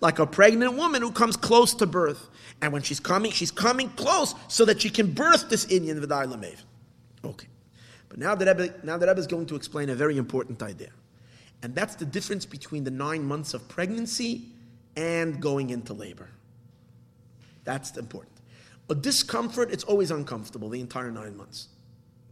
Like 0.00 0.18
a 0.18 0.26
pregnant 0.26 0.74
woman 0.74 1.02
who 1.02 1.10
comes 1.10 1.36
close 1.36 1.74
to 1.74 1.86
birth. 1.86 2.28
And 2.60 2.72
when 2.72 2.82
she's 2.82 3.00
coming, 3.00 3.32
she's 3.32 3.50
coming 3.50 3.88
close 3.90 4.34
so 4.48 4.64
that 4.66 4.82
she 4.82 4.90
can 4.90 5.12
birth 5.12 5.48
this 5.48 5.64
Indian 5.66 6.00
v'day. 6.00 6.56
Okay. 7.24 7.48
But 8.08 8.18
now 8.18 8.34
the 8.34 8.44
Rebbe, 8.44 8.74
now 8.82 8.98
the 8.98 9.06
Rebbe 9.06 9.18
is 9.18 9.26
going 9.26 9.46
to 9.46 9.56
explain 9.56 9.88
a 9.88 9.94
very 9.94 10.18
important 10.18 10.62
idea. 10.62 10.90
And 11.62 11.74
that's 11.74 11.94
the 11.94 12.04
difference 12.04 12.44
between 12.44 12.84
the 12.84 12.90
nine 12.90 13.24
months 13.24 13.54
of 13.54 13.66
pregnancy 13.68 14.48
and 14.96 15.40
going 15.40 15.70
into 15.70 15.94
labor. 15.94 16.28
That's 17.64 17.96
important. 17.96 18.32
A 18.90 18.94
discomfort, 18.94 19.70
it's 19.70 19.84
always 19.84 20.10
uncomfortable 20.10 20.68
the 20.68 20.80
entire 20.80 21.10
nine 21.10 21.36
months. 21.36 21.68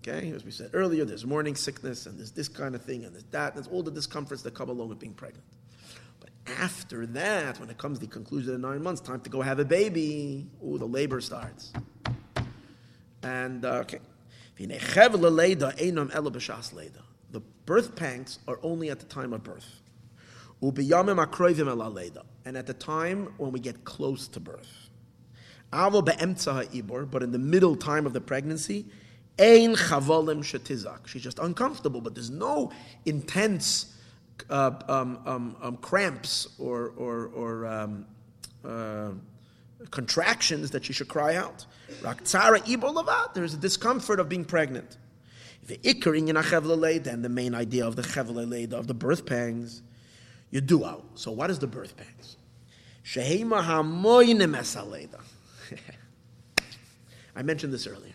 Okay, 0.03 0.31
as 0.31 0.45
we 0.45 0.51
said 0.51 0.71
earlier, 0.73 1.05
there's 1.05 1.27
morning 1.27 1.55
sickness 1.55 2.07
and 2.07 2.19
there's 2.19 2.31
this 2.31 2.49
kind 2.49 2.75
of 2.75 2.83
thing 2.83 3.05
and 3.05 3.13
there's 3.13 3.27
that, 3.33 3.55
there's 3.55 3.69
all 3.69 3.83
the 3.83 3.91
discomforts 3.91 4.41
that 4.43 4.55
come 4.55 4.71
along 4.71 4.89
with 4.89 4.99
being 4.99 5.13
pregnant. 5.13 5.45
But 6.21 6.31
after 6.59 7.05
that, 7.07 7.61
when 7.61 7.69
it 7.69 7.77
comes 7.77 7.99
to 7.99 8.07
the 8.07 8.11
conclusion 8.11 8.55
of 8.55 8.61
nine 8.61 8.83
months, 8.83 9.03
time 9.03 9.21
to 9.21 9.31
go 9.31 9.43
have 9.43 9.59
a 9.59 9.65
baby, 9.65 10.47
ooh, 10.65 10.79
the 10.79 10.87
labor 10.87 11.21
starts. 11.21 11.75
And, 13.23 13.67
uh, 13.67 13.85
okay. 13.85 13.99
The 14.59 14.79
birth 17.67 17.95
pangs 17.95 18.39
are 18.49 18.59
only 18.63 18.91
at 18.91 19.01
the 19.01 19.07
time 19.07 19.35
of 19.35 19.43
birth. 19.43 19.81
And 20.63 20.79
at 22.57 22.67
the 22.67 22.75
time 22.75 23.35
when 23.37 23.53
we 23.53 23.61
get 23.61 23.85
close 23.85 24.29
to 24.29 24.41
birth. 24.41 24.89
But 25.71 27.23
in 27.23 27.33
the 27.33 27.39
middle 27.39 27.77
time 27.77 28.07
of 28.07 28.13
the 28.13 28.21
pregnancy, 28.21 28.87
ein 29.41 29.75
chavolim 29.75 30.45
shetizak. 30.45 31.07
She's 31.07 31.23
just 31.23 31.39
uncomfortable, 31.39 32.01
but 32.01 32.15
there's 32.15 32.31
no 32.31 32.71
intense 33.07 33.97
uh, 34.49 34.73
um, 34.89 35.19
um, 35.27 35.57
um, 35.63 35.77
cramps 35.79 36.49
or, 36.59 36.93
or, 36.97 37.27
or 37.29 37.67
um, 37.67 38.07
uh, 38.65 39.11
contractions 39.91 40.71
that 40.71 40.85
she 40.85 40.93
should 40.93 41.09
cry 41.09 41.37
out. 41.37 41.67
There's 43.35 43.55
a 43.55 43.57
discomfort 43.57 44.21
of 44.21 44.29
being 44.29 44.45
pregnant. 44.45 44.97
The 45.67 45.79
ikering 45.79 46.29
in 46.29 46.37
a 46.37 46.99
then 46.99 47.23
the 47.23 47.29
main 47.29 47.55
idea 47.55 47.87
of 47.87 47.97
the 47.97 48.03
chevle 48.03 48.73
of 48.73 48.87
the 48.87 48.95
birth 48.95 49.27
pangs, 49.27 49.83
you 50.51 50.61
do 50.61 50.85
out. 50.85 51.05
So 51.15 51.31
what 51.31 51.51
is 51.51 51.59
the 51.59 51.67
birth 51.67 51.97
pangs? 51.97 52.37
Shehema. 53.05 53.67
I 57.37 57.43
mentioned 57.43 57.73
this 57.73 57.87
earlier. 57.87 58.13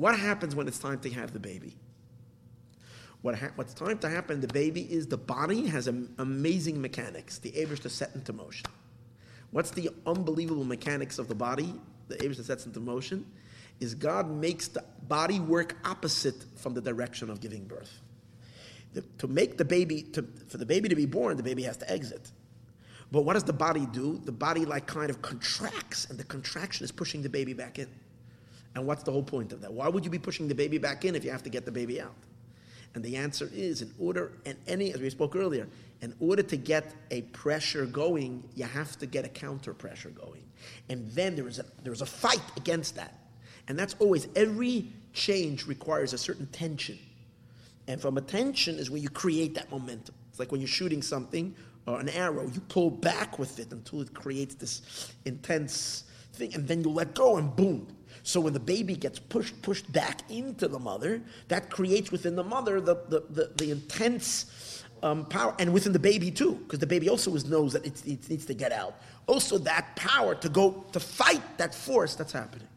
What 0.00 0.18
happens 0.18 0.56
when 0.56 0.66
it's 0.66 0.78
time 0.78 0.98
to 1.00 1.10
have 1.10 1.34
the 1.34 1.38
baby? 1.38 1.76
What 3.20 3.38
ha- 3.38 3.50
what's 3.56 3.74
time 3.74 3.98
to 3.98 4.08
happen, 4.08 4.40
the 4.40 4.48
baby 4.48 4.80
is 4.80 5.06
the 5.06 5.18
body 5.18 5.66
has 5.66 5.88
am- 5.88 6.14
amazing 6.16 6.80
mechanics. 6.80 7.36
The 7.36 7.52
Abishter 7.52 7.90
set 7.90 8.14
into 8.14 8.32
motion. 8.32 8.64
What's 9.50 9.72
the 9.72 9.90
unbelievable 10.06 10.64
mechanics 10.64 11.18
of 11.18 11.28
the 11.28 11.34
body? 11.34 11.74
The 12.08 12.16
Abish 12.16 12.38
that 12.38 12.46
sets 12.46 12.64
into 12.64 12.80
motion 12.80 13.26
is 13.78 13.94
God 13.94 14.30
makes 14.30 14.68
the 14.68 14.82
body 15.06 15.38
work 15.38 15.76
opposite 15.84 16.46
from 16.56 16.72
the 16.72 16.80
direction 16.80 17.28
of 17.28 17.42
giving 17.42 17.66
birth. 17.66 18.00
The, 18.94 19.02
to 19.18 19.28
make 19.28 19.58
the 19.58 19.66
baby, 19.66 20.00
to, 20.14 20.26
for 20.48 20.56
the 20.56 20.64
baby 20.64 20.88
to 20.88 20.96
be 20.96 21.04
born, 21.04 21.36
the 21.36 21.42
baby 21.42 21.64
has 21.64 21.76
to 21.76 21.90
exit. 21.90 22.30
But 23.12 23.26
what 23.26 23.34
does 23.34 23.44
the 23.44 23.52
body 23.52 23.84
do? 23.84 24.18
The 24.24 24.32
body 24.32 24.64
like 24.64 24.86
kind 24.86 25.10
of 25.10 25.20
contracts, 25.20 26.06
and 26.08 26.18
the 26.18 26.24
contraction 26.24 26.84
is 26.84 26.90
pushing 26.90 27.20
the 27.20 27.28
baby 27.28 27.52
back 27.52 27.78
in. 27.78 27.88
And 28.74 28.86
what's 28.86 29.02
the 29.02 29.12
whole 29.12 29.22
point 29.22 29.52
of 29.52 29.60
that? 29.62 29.72
Why 29.72 29.88
would 29.88 30.04
you 30.04 30.10
be 30.10 30.18
pushing 30.18 30.46
the 30.48 30.54
baby 30.54 30.78
back 30.78 31.04
in 31.04 31.14
if 31.14 31.24
you 31.24 31.30
have 31.30 31.42
to 31.42 31.50
get 31.50 31.64
the 31.64 31.72
baby 31.72 32.00
out? 32.00 32.14
And 32.94 33.04
the 33.04 33.16
answer 33.16 33.48
is 33.52 33.82
in 33.82 33.92
order, 33.98 34.32
and 34.46 34.56
any, 34.66 34.92
as 34.92 35.00
we 35.00 35.10
spoke 35.10 35.36
earlier, 35.36 35.68
in 36.02 36.14
order 36.18 36.42
to 36.42 36.56
get 36.56 36.92
a 37.10 37.22
pressure 37.22 37.86
going, 37.86 38.42
you 38.54 38.64
have 38.64 38.98
to 38.98 39.06
get 39.06 39.24
a 39.24 39.28
counter 39.28 39.74
pressure 39.74 40.10
going. 40.10 40.42
And 40.88 41.10
then 41.12 41.36
there 41.36 41.46
is 41.46 41.58
a, 41.58 41.64
there 41.82 41.92
is 41.92 42.00
a 42.00 42.06
fight 42.06 42.42
against 42.56 42.96
that. 42.96 43.14
And 43.68 43.78
that's 43.78 43.94
always, 43.98 44.28
every 44.34 44.86
change 45.12 45.66
requires 45.66 46.12
a 46.12 46.18
certain 46.18 46.46
tension. 46.46 46.98
And 47.86 48.00
from 48.00 48.16
a 48.16 48.20
tension 48.20 48.76
is 48.76 48.90
where 48.90 49.00
you 49.00 49.08
create 49.08 49.54
that 49.54 49.70
momentum. 49.70 50.14
It's 50.28 50.38
like 50.38 50.50
when 50.50 50.60
you're 50.60 50.68
shooting 50.68 51.02
something 51.02 51.54
or 51.86 52.00
an 52.00 52.08
arrow, 52.08 52.44
you 52.46 52.60
pull 52.62 52.90
back 52.90 53.38
with 53.38 53.58
it 53.58 53.72
until 53.72 54.00
it 54.00 54.12
creates 54.14 54.54
this 54.54 55.12
intense 55.24 56.04
thing, 56.34 56.54
and 56.54 56.66
then 56.66 56.82
you 56.82 56.90
let 56.90 57.14
go, 57.14 57.36
and 57.36 57.54
boom, 57.56 57.86
so 58.22 58.40
when 58.40 58.52
the 58.52 58.60
baby 58.60 58.94
gets 58.94 59.18
pushed 59.18 59.60
pushed 59.62 59.90
back 59.92 60.22
into 60.30 60.68
the 60.68 60.78
mother, 60.78 61.22
that 61.48 61.70
creates 61.70 62.12
within 62.12 62.36
the 62.36 62.44
mother 62.44 62.80
the, 62.80 62.96
the, 63.08 63.24
the, 63.30 63.52
the 63.56 63.70
intense 63.70 64.84
um, 65.02 65.24
power, 65.24 65.54
and 65.58 65.72
within 65.72 65.92
the 65.92 65.98
baby 65.98 66.30
too, 66.30 66.54
because 66.64 66.78
the 66.78 66.86
baby 66.86 67.08
also 67.08 67.32
knows 67.48 67.72
that 67.72 67.86
it, 67.86 68.06
it, 68.06 68.28
needs 68.28 68.44
to 68.46 68.54
get 68.54 68.72
out. 68.72 68.96
Also, 69.26 69.58
that 69.58 69.96
power 69.96 70.34
to 70.34 70.48
go 70.48 70.84
to 70.92 71.00
fight 71.00 71.42
that 71.58 71.74
force 71.74 72.14
that's 72.14 72.32
happening. 72.32 72.68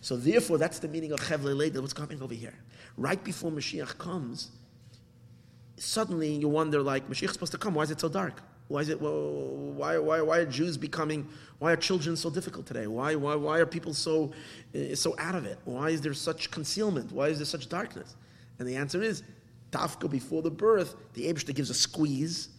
So 0.00 0.16
therefore, 0.16 0.58
that's 0.58 0.80
the 0.80 0.88
meaning 0.88 1.12
of 1.12 1.20
Chevle 1.20 1.56
Leda, 1.56 1.80
what's 1.80 1.92
coming 1.92 2.20
over 2.22 2.34
here. 2.34 2.54
Right 2.96 3.22
before 3.22 3.50
Mashiach 3.50 3.96
comes, 3.98 4.50
suddenly 5.76 6.32
you 6.34 6.48
wonder, 6.48 6.82
like, 6.82 7.08
Mashiach's 7.08 7.34
supposed 7.34 7.52
to 7.52 7.58
come, 7.58 7.74
why 7.74 7.84
is 7.84 7.90
it 7.90 8.00
so 8.00 8.08
dark? 8.08 8.42
Why 8.68 8.80
is 8.80 8.88
it? 8.88 9.00
Why, 9.00 9.98
why, 9.98 10.20
why 10.20 10.38
are 10.38 10.46
Jews 10.46 10.76
becoming? 10.76 11.28
Why 11.58 11.72
are 11.72 11.76
children 11.76 12.16
so 12.16 12.30
difficult 12.30 12.66
today? 12.66 12.86
Why, 12.86 13.14
why, 13.14 13.34
why 13.34 13.58
are 13.58 13.66
people 13.66 13.94
so, 13.94 14.32
uh, 14.74 14.94
so 14.94 15.14
out 15.18 15.34
of 15.34 15.44
it? 15.44 15.58
Why 15.64 15.90
is 15.90 16.00
there 16.00 16.14
such 16.14 16.50
concealment? 16.50 17.12
Why 17.12 17.28
is 17.28 17.38
there 17.38 17.46
such 17.46 17.68
darkness? 17.68 18.16
And 18.58 18.66
the 18.66 18.76
answer 18.76 19.02
is, 19.02 19.22
Tafka 19.70 20.10
before 20.10 20.42
the 20.42 20.50
birth, 20.50 20.94
the 21.14 21.32
Abishta 21.32 21.54
gives 21.54 21.70
a 21.70 21.74
squeeze, 21.74 22.50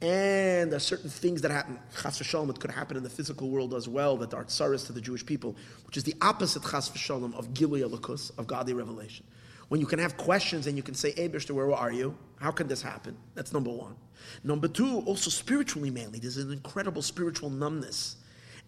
and 0.00 0.70
there 0.70 0.76
are 0.76 0.80
certain 0.80 1.10
things 1.10 1.42
that 1.42 1.50
happen. 1.50 1.78
Chas 2.02 2.18
v'shalom, 2.18 2.50
it 2.50 2.60
could 2.60 2.70
happen 2.70 2.96
in 2.96 3.02
the 3.02 3.10
physical 3.10 3.48
world 3.48 3.74
as 3.74 3.88
well 3.88 4.16
that 4.18 4.34
are 4.34 4.44
tsaris 4.44 4.86
to 4.86 4.92
the 4.92 5.00
Jewish 5.00 5.24
people, 5.24 5.56
which 5.86 5.96
is 5.96 6.04
the 6.04 6.14
opposite 6.20 6.62
chas 6.62 6.88
v'shalom 6.88 7.34
of 7.34 7.48
gilui 7.54 7.88
alakus, 7.88 8.30
of 8.38 8.46
godly 8.46 8.74
revelation. 8.74 9.24
When 9.68 9.80
you 9.80 9.86
can 9.86 9.98
have 9.98 10.16
questions 10.16 10.66
and 10.66 10.76
you 10.76 10.82
can 10.82 10.94
say, 10.94 11.12
Abishta, 11.12 11.50
where 11.50 11.72
are 11.72 11.92
you? 11.92 12.16
How 12.36 12.50
can 12.50 12.68
this 12.68 12.80
happen? 12.82 13.16
That's 13.34 13.52
number 13.52 13.70
one. 13.70 13.96
Number 14.42 14.68
two, 14.68 15.00
also 15.00 15.30
spiritually 15.30 15.90
manly. 15.90 16.18
There's 16.18 16.38
an 16.38 16.52
incredible 16.52 17.02
spiritual 17.02 17.50
numbness. 17.50 18.16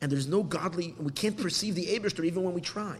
And 0.01 0.11
there's 0.11 0.27
no 0.27 0.43
godly, 0.43 0.95
we 0.99 1.13
can't 1.13 1.37
perceive 1.37 1.75
the 1.75 1.87
Abishter 1.87 2.25
even 2.25 2.43
when 2.43 2.55
we 2.55 2.61
try. 2.61 2.97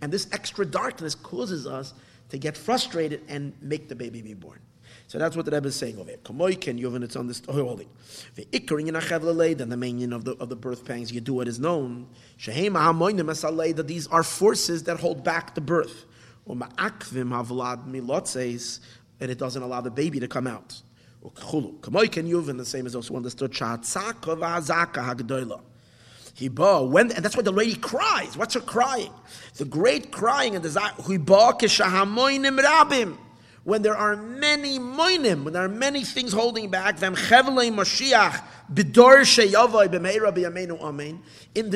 And 0.00 0.12
this 0.12 0.28
extra 0.32 0.66
darkness 0.66 1.14
causes 1.14 1.66
us 1.66 1.94
to 2.28 2.38
get 2.38 2.56
frustrated 2.56 3.22
and 3.28 3.52
make 3.60 3.88
the 3.88 3.94
baby 3.94 4.22
be 4.22 4.34
born. 4.34 4.60
So 5.06 5.18
that's 5.18 5.36
what 5.36 5.44
the 5.44 5.50
Rebbe 5.50 5.68
is 5.68 5.74
saying 5.74 5.98
over 5.98 6.08
here. 6.08 6.18
Kamoiken 6.18 6.80
Yuvin, 6.80 7.02
it's 7.02 7.16
on 7.16 7.26
this 7.26 7.42
oh, 7.48 7.64
holding. 7.64 7.88
The 8.36 8.44
Ikering 8.46 8.86
in 8.88 8.94
Achevlele, 8.94 9.56
then 9.56 9.68
the 9.68 9.76
main 9.76 10.12
of 10.12 10.24
the 10.24 10.32
of 10.34 10.48
the 10.48 10.56
birth 10.56 10.84
pangs, 10.84 11.12
you 11.12 11.20
do 11.20 11.34
what 11.34 11.48
is 11.48 11.58
known. 11.58 12.06
Shehema 12.38 12.78
Hamoinim 12.78 13.28
Esalei, 13.28 13.74
that 13.74 13.88
these 13.88 14.06
are 14.06 14.22
forces 14.22 14.84
that 14.84 15.00
hold 15.00 15.24
back 15.24 15.54
the 15.56 15.60
birth. 15.60 16.04
Uma'akvim 16.50 17.30
Havlad 17.30 17.86
Milotzes, 17.86 18.80
and 19.20 19.30
it 19.30 19.38
doesn't 19.38 19.62
allow 19.62 19.80
the 19.80 19.90
baby 19.90 20.18
to 20.20 20.26
come 20.26 20.46
out. 20.46 20.82
Kamoiken 21.22 22.28
Yuvin, 22.28 22.56
the 22.56 22.64
same 22.64 22.86
as 22.86 22.96
also 22.96 23.14
understood. 23.14 23.52
Hiba, 23.52 25.60
when, 26.88 27.12
and 27.12 27.24
that's 27.24 27.36
why 27.36 27.42
the 27.42 27.52
lady 27.52 27.74
cries. 27.74 28.36
What's 28.36 28.54
her 28.54 28.60
crying? 28.60 29.12
The 29.56 29.64
great 29.64 30.10
crying 30.10 30.54
and 30.54 30.62
desire. 30.62 30.90
Hiba 30.92 31.60
keshahamoinim 31.60 32.60
rabim. 32.60 33.16
When 33.64 33.82
there 33.82 33.96
are 33.96 34.16
many 34.16 34.78
moinim, 34.78 35.44
when 35.44 35.52
there 35.52 35.64
are 35.64 35.68
many 35.68 36.02
things 36.02 36.32
holding 36.32 36.70
back. 36.70 37.02
In 37.02 37.12
the 37.12 37.18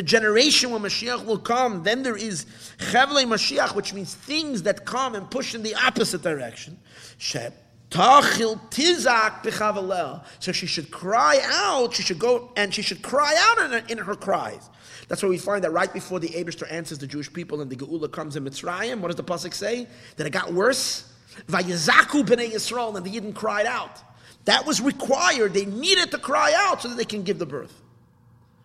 generation 0.02 0.70
when 0.70 0.82
Mashiach 0.82 1.26
will 1.26 1.38
come, 1.38 1.82
then 1.82 2.02
there 2.02 2.16
is 2.16 2.46
chevlei 2.78 3.26
Mashiach, 3.26 3.74
which 3.74 3.92
means 3.92 4.14
things 4.14 4.62
that 4.62 4.86
come 4.86 5.14
and 5.14 5.30
push 5.30 5.54
in 5.54 5.62
the 5.62 5.74
opposite 5.74 6.22
direction. 6.22 6.78
So 10.40 10.52
she 10.52 10.66
should 10.66 10.90
cry 10.90 11.40
out. 11.44 11.94
She 11.94 12.02
should 12.02 12.18
go 12.18 12.50
and 12.56 12.74
she 12.74 12.82
should 12.82 13.02
cry 13.02 13.34
out 13.38 13.58
in 13.64 13.72
her, 13.72 13.82
in 13.88 13.98
her 13.98 14.14
cries. 14.14 14.70
That's 15.08 15.22
why 15.22 15.28
we 15.28 15.38
find 15.38 15.62
that 15.64 15.70
right 15.70 15.92
before 15.92 16.18
the 16.18 16.28
Abishter 16.28 16.70
answers 16.72 16.98
the 16.98 17.06
Jewish 17.06 17.30
people 17.30 17.60
and 17.60 17.70
the 17.70 17.76
Geula 17.76 18.10
comes 18.10 18.36
in 18.36 18.44
Mitzrayim. 18.44 19.00
What 19.00 19.08
does 19.08 19.16
the 19.16 19.22
pasuk 19.22 19.52
say? 19.52 19.86
That 20.16 20.26
it 20.26 20.30
got 20.30 20.52
worse. 20.52 21.10
Vayizaku 21.48 22.24
b'nei 22.24 22.52
Yisrael 22.52 22.96
and 22.96 23.04
the 23.04 23.10
Yidden 23.10 23.34
cried 23.34 23.66
out. 23.66 24.00
That 24.44 24.66
was 24.66 24.80
required. 24.80 25.54
They 25.54 25.64
needed 25.64 26.10
to 26.10 26.18
cry 26.18 26.52
out 26.56 26.82
so 26.82 26.88
that 26.88 26.96
they 26.96 27.04
can 27.04 27.22
give 27.22 27.38
the 27.38 27.46
birth. 27.46 27.80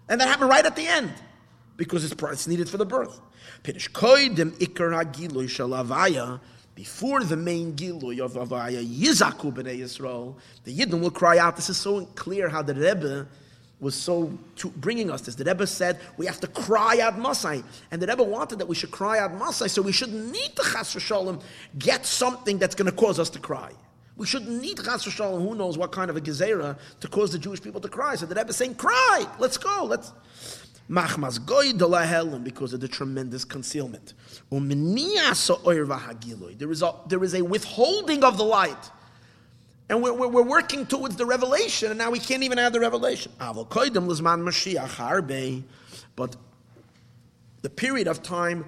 And 0.08 0.20
that 0.20 0.28
happened 0.28 0.50
right 0.50 0.66
at 0.66 0.76
the 0.76 0.88
end 0.88 1.14
because 1.78 2.04
it's, 2.04 2.22
it's 2.22 2.48
needed 2.48 2.68
for 2.70 2.78
the 2.78 2.86
birth. 2.86 3.22
Before 3.64 4.20
the 7.24 7.38
main 7.38 7.76
Giloy 7.76 8.20
of 8.20 8.34
Avaya, 8.34 8.84
Yizaku 8.86 9.54
b'nei 9.54 9.80
Yisrael, 9.80 10.36
the 10.64 10.78
Yidden 10.78 11.00
will 11.02 11.12
cry 11.12 11.38
out. 11.38 11.56
This 11.56 11.70
is 11.70 11.78
so 11.78 12.06
clear 12.16 12.50
how 12.50 12.62
the 12.62 12.74
Rebbe 12.74 13.28
was 13.80 13.96
so 13.96 14.38
to 14.58 14.70
bringing 14.70 15.10
us 15.10 15.22
this. 15.22 15.36
The 15.36 15.46
Rebbe 15.46 15.66
said 15.66 16.00
we 16.18 16.26
have 16.26 16.40
to 16.42 16.48
cry 16.48 17.00
out 17.00 17.18
Masai, 17.18 17.64
and 17.92 18.02
the 18.02 18.08
Rebbe 18.08 18.24
wanted 18.24 18.60
that 18.60 18.68
we 18.68 18.76
should 18.76 18.92
cry 18.92 19.20
out 19.20 19.34
Masai, 19.34 19.70
so 19.70 19.82
we 19.82 19.92
shouldn't 19.92 20.32
need 20.32 20.56
to 20.56 20.64
Chas 20.74 20.92
Shalom 20.92 21.40
get 21.78 22.06
something 22.06 22.58
that's 22.58 22.76
going 22.76 22.90
to 22.90 22.96
cause 22.96 23.20
us 23.20 23.30
to 23.32 23.40
cry. 23.40 23.72
We 24.18 24.26
shouldn't 24.26 24.62
need 24.62 24.80
Chas 24.84 25.04
Shalom, 25.04 25.48
who 25.48 25.56
knows 25.56 25.78
what 25.78 25.92
kind 25.92 26.10
of 26.10 26.18
a 26.18 26.22
gezerah 26.22 26.78
to 27.00 27.08
cause 27.08 27.32
the 27.32 27.40
Jewish 27.40 27.62
people 27.62 27.82
to 27.82 27.90
cry. 27.90 28.16
So 28.16 28.26
the 28.26 28.36
Rebbe 28.36 28.50
is 28.50 28.58
saying, 28.58 28.76
cry, 28.76 29.26
let's 29.40 29.58
go, 29.58 29.86
let's. 29.86 30.12
Machmas 30.90 31.46
goy 31.46 31.72
because 32.44 32.74
of 32.74 32.80
the 32.80 32.88
tremendous 32.88 33.46
concealment. 33.46 34.16
There 34.50 36.72
is 36.72 36.82
a, 36.82 36.96
there 37.08 37.24
is 37.24 37.36
a 37.36 37.44
withholding 37.44 38.24
of 38.24 38.38
the 38.38 38.44
light. 38.44 38.92
And 39.90 40.04
we're, 40.04 40.14
we're, 40.14 40.28
we're 40.28 40.44
working 40.44 40.86
towards 40.86 41.16
the 41.16 41.26
revelation, 41.26 41.90
and 41.90 41.98
now 41.98 42.12
we 42.12 42.20
can't 42.20 42.44
even 42.44 42.58
have 42.58 42.74
the 42.74 42.80
revelation. 42.80 43.32
But 46.16 46.36
the 47.62 47.70
period 47.70 48.08
of 48.08 48.22
time 48.22 48.66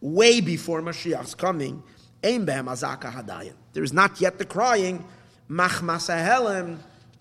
way 0.00 0.40
before 0.40 0.82
Mashiach's 0.82 1.34
coming, 1.34 1.82
there 2.22 3.84
is 3.84 3.92
not 3.92 4.20
yet 4.20 4.38
the 4.38 4.44
crying, 4.44 5.04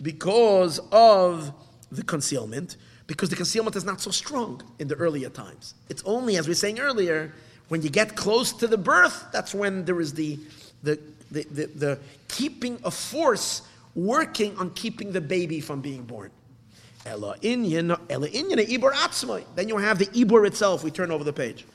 because 0.01 0.79
of 0.91 1.53
the 1.91 2.03
concealment 2.03 2.77
because 3.07 3.29
the 3.29 3.35
concealment 3.35 3.75
is 3.75 3.83
not 3.83 4.01
so 4.01 4.11
strong 4.11 4.61
in 4.79 4.87
the 4.87 4.95
earlier 4.95 5.29
times. 5.29 5.75
It's 5.89 6.03
only, 6.05 6.37
as 6.37 6.47
we 6.47 6.51
were 6.51 6.55
saying 6.55 6.79
earlier, 6.79 7.33
when 7.67 7.81
you 7.81 7.89
get 7.89 8.15
close 8.15 8.53
to 8.53 8.67
the 8.67 8.77
birth, 8.77 9.25
that's 9.31 9.53
when 9.53 9.85
there 9.85 9.99
is 9.99 10.13
the, 10.13 10.39
the, 10.83 10.99
the, 11.33 11.43
the, 11.43 11.65
the 11.67 11.99
keeping 12.27 12.79
a 12.83 12.91
force 12.91 13.63
working 13.95 14.57
on 14.57 14.71
keeping 14.71 15.11
the 15.11 15.21
baby 15.21 15.59
from 15.59 15.81
being 15.81 16.03
born. 16.03 16.31
Then 17.03 17.65
you 17.65 17.75
have 19.77 19.99
the 19.99 20.09
ibur 20.13 20.47
itself. 20.47 20.83
We 20.83 20.91
turn 20.91 21.11
over 21.11 21.23
the 21.23 21.33
page. 21.33 21.65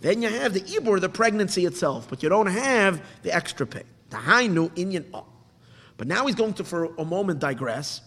Then 0.00 0.22
you 0.22 0.28
have 0.28 0.54
the 0.54 0.60
ibur, 0.60 1.00
the 1.00 1.08
pregnancy 1.08 1.66
itself, 1.66 2.08
but 2.08 2.22
you 2.22 2.28
don't 2.28 2.46
have 2.46 3.02
the 3.22 3.34
extra 3.34 3.66
pain. 3.66 3.84
But 4.10 6.06
now 6.06 6.26
he's 6.26 6.36
going 6.36 6.54
to, 6.54 6.64
for 6.64 6.84
a 6.96 7.04
moment, 7.04 7.40
digress 7.40 8.00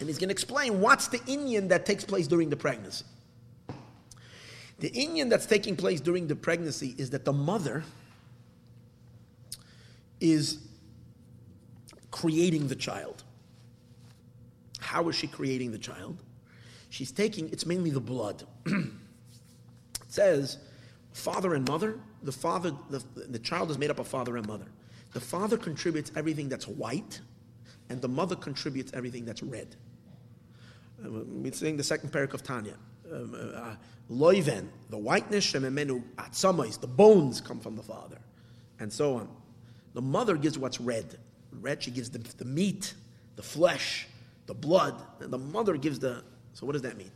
and 0.00 0.08
he's 0.08 0.18
going 0.18 0.28
to 0.28 0.32
explain 0.32 0.80
what's 0.80 1.08
the 1.08 1.18
inyan 1.20 1.68
that 1.68 1.84
takes 1.86 2.04
place 2.04 2.26
during 2.26 2.50
the 2.50 2.56
pregnancy. 2.56 3.04
The 4.78 4.90
inyan 4.90 5.28
that's 5.28 5.46
taking 5.46 5.76
place 5.76 6.00
during 6.00 6.28
the 6.28 6.36
pregnancy 6.36 6.94
is 6.98 7.10
that 7.10 7.24
the 7.24 7.32
mother 7.32 7.82
is 10.20 10.58
creating 12.10 12.68
the 12.68 12.74
child. 12.74 13.24
How 14.80 15.08
is 15.08 15.16
she 15.16 15.26
creating 15.26 15.72
the 15.72 15.78
child? 15.78 16.22
She's 16.90 17.12
taking, 17.12 17.50
it's 17.50 17.66
mainly 17.66 17.90
the 17.90 18.00
blood. 18.00 18.44
it 18.66 18.90
says, 20.08 20.58
father 21.12 21.54
and 21.54 21.68
mother, 21.68 21.98
the 22.22 22.32
father, 22.32 22.72
the, 22.90 23.02
the 23.14 23.38
child 23.38 23.70
is 23.70 23.78
made 23.78 23.90
up 23.90 23.98
of 23.98 24.08
father 24.08 24.36
and 24.36 24.46
mother. 24.46 24.66
The 25.12 25.20
father 25.20 25.56
contributes 25.56 26.12
everything 26.16 26.48
that's 26.48 26.68
white, 26.68 27.20
and 27.88 28.00
the 28.00 28.08
mother 28.08 28.36
contributes 28.36 28.92
everything 28.94 29.24
that's 29.24 29.42
red. 29.42 29.76
Uh, 31.04 31.10
we're 31.10 31.52
saying 31.52 31.76
the 31.76 31.84
second 31.84 32.12
parak 32.12 32.34
of 32.34 32.42
Tanya. 32.42 32.74
Um, 33.12 33.34
uh, 33.34 33.58
uh, 33.58 33.76
loiven, 34.10 34.68
the 34.90 34.98
whiteness, 34.98 35.50
shememenu 35.52 36.02
atzamais, 36.16 36.78
the 36.78 36.86
bones 36.86 37.40
come 37.40 37.60
from 37.60 37.76
the 37.76 37.82
father, 37.82 38.18
and 38.80 38.92
so 38.92 39.14
on. 39.14 39.28
The 39.94 40.02
mother 40.02 40.36
gives 40.36 40.58
what's 40.58 40.80
red. 40.80 41.18
Red, 41.60 41.82
she 41.82 41.90
gives 41.90 42.10
the, 42.10 42.18
the 42.18 42.44
meat, 42.44 42.94
the 43.36 43.42
flesh, 43.42 44.06
the 44.46 44.54
blood, 44.54 45.00
and 45.20 45.32
the 45.32 45.38
mother 45.38 45.76
gives 45.76 45.98
the. 45.98 46.22
So, 46.52 46.66
what 46.66 46.72
does 46.72 46.82
that 46.82 46.96
mean? 46.96 47.10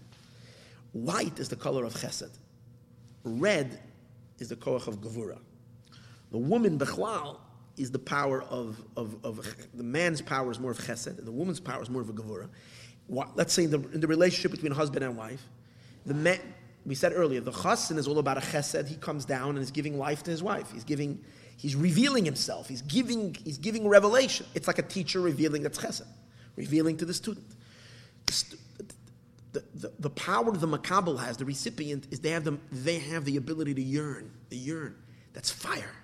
White 0.93 1.39
is 1.39 1.49
the 1.49 1.57
color 1.57 1.85
of 1.85 1.95
chesed. 1.95 2.31
Red 3.25 3.81
is 4.39 4.49
the 4.49 4.57
koach 4.57 4.87
of 4.87 5.01
gevura. 5.01 5.39
The 6.31 6.39
woman, 6.39 6.79
bechlal, 6.79 7.39
is 7.77 7.91
the 7.91 7.99
power 7.99 8.43
of, 8.43 8.83
of, 8.97 9.17
of, 9.25 9.57
the 9.75 9.83
man's 9.83 10.21
power 10.21 10.51
is 10.51 10.59
more 10.59 10.73
of 10.73 10.79
chesed, 10.79 11.19
and 11.19 11.27
the 11.27 11.33
woman's 11.33 11.61
power 11.61 11.83
is 11.83 11.89
more 11.89 12.03
of 12.03 12.11
a 12.11 12.13
gevura. 12.13 12.49
Let's 13.09 13.53
say 13.53 13.65
in 13.65 13.71
the, 13.71 13.81
in 13.91 14.01
the 14.01 14.07
relationship 14.07 14.51
between 14.51 14.73
husband 14.73 15.05
and 15.05 15.17
wife, 15.17 15.43
the 16.07 16.15
man, 16.15 16.41
we 16.85 16.95
said 16.95 17.13
earlier, 17.15 17.41
the 17.41 17.53
chassan 17.53 17.97
is 17.97 18.09
all 18.09 18.19
about 18.19 18.39
a 18.39 18.41
chesed. 18.41 18.89
He 18.89 18.97
comes 18.97 19.25
down 19.25 19.51
and 19.51 19.59
is 19.59 19.71
giving 19.71 19.99
life 19.99 20.23
to 20.25 20.31
his 20.31 20.43
wife. 20.43 20.71
He's 20.73 20.85
giving, 20.85 21.23
he's 21.57 21.77
revealing 21.77 22.25
himself. 22.25 22.69
He's 22.69 22.83
giving, 22.83 23.35
he's 23.45 23.59
giving 23.59 23.89
revelation. 23.89 24.47
It's 24.55 24.67
like 24.67 24.79
a 24.79 24.83
teacher 24.83 25.21
revealing 25.21 25.63
that's 25.63 25.79
chesed, 25.79 26.07
revealing 26.57 26.97
to 26.99 27.05
the 27.05 27.15
student. 27.15 27.47
The, 28.27 28.57
the, 29.53 29.65
the, 29.75 29.93
the 29.99 30.11
power 30.11 30.51
the 30.53 30.67
makabel 30.67 31.19
has, 31.19 31.37
the 31.37 31.45
recipient, 31.45 32.07
is 32.11 32.21
they 32.21 32.31
have, 32.31 32.45
the, 32.45 32.59
they 32.71 32.99
have 32.99 33.25
the 33.25 33.37
ability 33.37 33.75
to 33.75 33.83
yearn. 33.83 34.31
The 34.49 34.57
yearn. 34.57 34.97
That's 35.33 35.51
fire. 35.51 35.95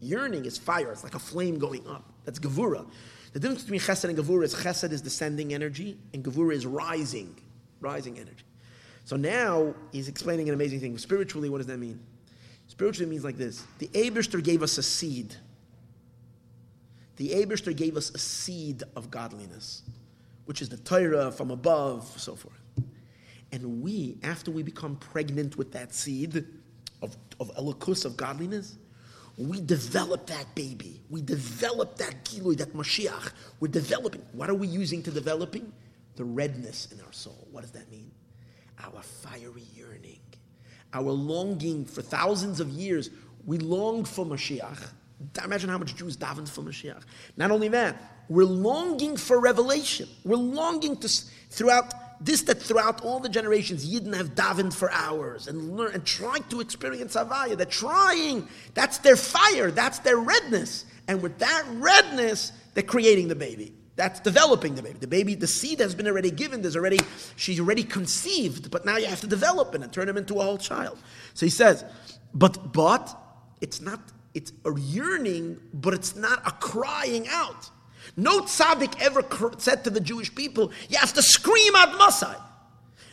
Yearning 0.00 0.44
is 0.44 0.58
fire. 0.58 0.90
It's 0.92 1.04
like 1.04 1.14
a 1.14 1.18
flame 1.18 1.58
going 1.58 1.86
up. 1.86 2.12
That's 2.24 2.38
gevura. 2.38 2.86
The 3.32 3.40
difference 3.40 3.62
between 3.62 3.80
chesed 3.80 4.08
and 4.08 4.18
gevura 4.18 4.44
is 4.44 4.54
chesed 4.54 4.90
is 4.92 5.02
descending 5.02 5.54
energy, 5.54 5.98
and 6.12 6.24
gevura 6.24 6.54
is 6.54 6.66
rising, 6.66 7.36
rising 7.80 8.18
energy. 8.18 8.44
So 9.04 9.16
now 9.16 9.74
he's 9.92 10.08
explaining 10.08 10.48
an 10.48 10.54
amazing 10.54 10.80
thing. 10.80 10.98
Spiritually, 10.98 11.48
what 11.48 11.58
does 11.58 11.66
that 11.66 11.78
mean? 11.78 12.00
Spiritually 12.70 13.10
means 13.10 13.24
like 13.24 13.36
this: 13.36 13.64
the 13.78 13.88
Abishter 13.88 14.42
gave 14.42 14.62
us 14.62 14.78
a 14.78 14.82
seed. 14.82 15.34
The 17.16 17.30
Abishter 17.30 17.76
gave 17.76 17.96
us 17.96 18.10
a 18.10 18.18
seed 18.18 18.84
of 18.94 19.10
godliness, 19.10 19.82
which 20.44 20.62
is 20.62 20.68
the 20.68 20.76
Torah 20.76 21.32
from 21.32 21.50
above, 21.50 22.06
so 22.16 22.36
forth. 22.36 22.62
And 23.50 23.82
we, 23.82 24.18
after 24.22 24.52
we 24.52 24.62
become 24.62 24.94
pregnant 24.94 25.58
with 25.58 25.72
that 25.72 25.92
seed 25.92 26.44
of, 27.02 27.16
of 27.40 27.52
elokus, 27.56 28.04
of 28.04 28.16
godliness, 28.16 28.76
we 29.36 29.60
develop 29.60 30.28
that 30.28 30.54
baby. 30.54 31.02
We 31.10 31.22
develop 31.22 31.96
that 31.96 32.24
gilui, 32.24 32.56
that 32.58 32.72
Mashiach. 32.72 33.32
We're 33.58 33.66
developing. 33.68 34.22
What 34.32 34.48
are 34.48 34.54
we 34.54 34.68
using 34.68 35.02
to 35.02 35.10
developing? 35.10 35.72
The 36.14 36.24
redness 36.24 36.92
in 36.92 37.00
our 37.00 37.12
soul. 37.12 37.48
What 37.50 37.62
does 37.62 37.72
that 37.72 37.90
mean? 37.90 38.12
Our 38.78 39.02
fiery 39.02 39.64
yearning, 39.74 40.19
our 40.92 41.10
longing 41.10 41.84
for 41.84 42.02
thousands 42.02 42.60
of 42.60 42.68
years. 42.68 43.10
We 43.44 43.58
longed 43.58 44.08
for 44.08 44.24
Mashiach. 44.24 44.90
Imagine 45.44 45.70
how 45.70 45.78
much 45.78 45.94
Jews 45.96 46.16
davened 46.16 46.48
for 46.48 46.62
Mashiach. 46.62 47.02
Not 47.36 47.50
only 47.50 47.68
that, 47.68 48.00
we're 48.28 48.44
longing 48.44 49.16
for 49.16 49.40
revelation. 49.40 50.08
We're 50.24 50.36
longing 50.36 50.96
to, 50.98 51.08
throughout 51.50 51.92
this 52.20 52.42
that 52.42 52.60
throughout 52.60 53.02
all 53.02 53.18
the 53.18 53.28
generations, 53.28 53.90
Yidden 53.90 54.14
have 54.14 54.34
davened 54.34 54.74
for 54.74 54.90
hours 54.92 55.48
and 55.48 55.76
learn 55.76 55.94
and 55.94 56.04
tried 56.04 56.48
to 56.50 56.60
experience 56.60 57.16
Havaya. 57.16 57.56
They're 57.56 57.66
trying. 57.66 58.46
That's 58.74 58.98
their 58.98 59.16
fire. 59.16 59.70
That's 59.70 60.00
their 60.00 60.18
redness. 60.18 60.84
And 61.08 61.22
with 61.22 61.38
that 61.38 61.64
redness, 61.72 62.52
they're 62.74 62.82
creating 62.82 63.28
the 63.28 63.34
baby. 63.34 63.72
That's 64.00 64.18
developing 64.18 64.76
the 64.76 64.82
baby. 64.82 64.98
The 64.98 65.06
baby, 65.06 65.34
the 65.34 65.46
seed 65.46 65.78
has 65.80 65.94
been 65.94 66.06
already 66.06 66.30
given. 66.30 66.62
There's 66.62 66.74
already, 66.74 67.00
she's 67.36 67.60
already 67.60 67.84
conceived, 67.84 68.70
but 68.70 68.86
now 68.86 68.96
you 68.96 69.04
have 69.04 69.20
to 69.20 69.26
develop 69.26 69.74
it 69.74 69.82
and 69.82 69.92
turn 69.92 70.08
him 70.08 70.16
into 70.16 70.36
a 70.36 70.42
whole 70.42 70.56
child. 70.56 70.96
So 71.34 71.44
he 71.44 71.50
says, 71.50 71.84
but, 72.32 72.72
but, 72.72 73.14
it's 73.60 73.82
not, 73.82 74.00
it's 74.32 74.52
a 74.64 74.72
yearning, 74.74 75.60
but 75.74 75.92
it's 75.92 76.16
not 76.16 76.40
a 76.46 76.50
crying 76.52 77.28
out. 77.28 77.68
No 78.16 78.40
tzaddik 78.40 78.98
ever 79.02 79.22
said 79.58 79.84
to 79.84 79.90
the 79.90 80.00
Jewish 80.00 80.34
people, 80.34 80.72
you 80.88 80.96
have 80.96 81.12
to 81.12 81.22
scream 81.22 81.74
at 81.76 81.94
Masai. 81.98 82.38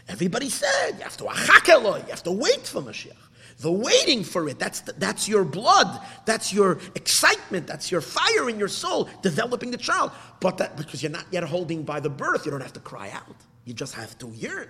Everybody 0.07 0.49
said, 0.49 0.91
you 0.93 1.03
have 1.03 1.17
to 1.17 1.25
achakeloi, 1.25 2.05
you 2.05 2.11
have 2.11 2.23
to 2.23 2.31
wait 2.31 2.65
for 2.65 2.81
Mashiach. 2.81 3.26
The 3.59 3.71
waiting 3.71 4.23
for 4.23 4.47
it, 4.49 4.59
that's, 4.59 4.81
the, 4.81 4.93
that's 4.93 5.27
your 5.27 5.43
blood, 5.43 5.99
that's 6.25 6.53
your 6.53 6.79
excitement, 6.93 7.65
that's 7.65 7.91
your 7.91 8.01
fire 8.01 8.49
in 8.49 8.59
your 8.59 8.67
soul, 8.67 9.09
developing 9.23 9.71
the 9.71 9.77
child. 9.77 10.11
But 10.39 10.59
that, 10.59 10.77
because 10.77 11.01
you're 11.01 11.11
not 11.11 11.25
yet 11.31 11.43
holding 11.43 11.81
by 11.81 11.99
the 11.99 12.09
birth, 12.09 12.45
you 12.45 12.51
don't 12.51 12.61
have 12.61 12.73
to 12.73 12.79
cry 12.79 13.09
out. 13.09 13.35
You 13.65 13.73
just 13.73 13.95
have 13.95 14.15
to 14.19 14.27
yearn. 14.29 14.69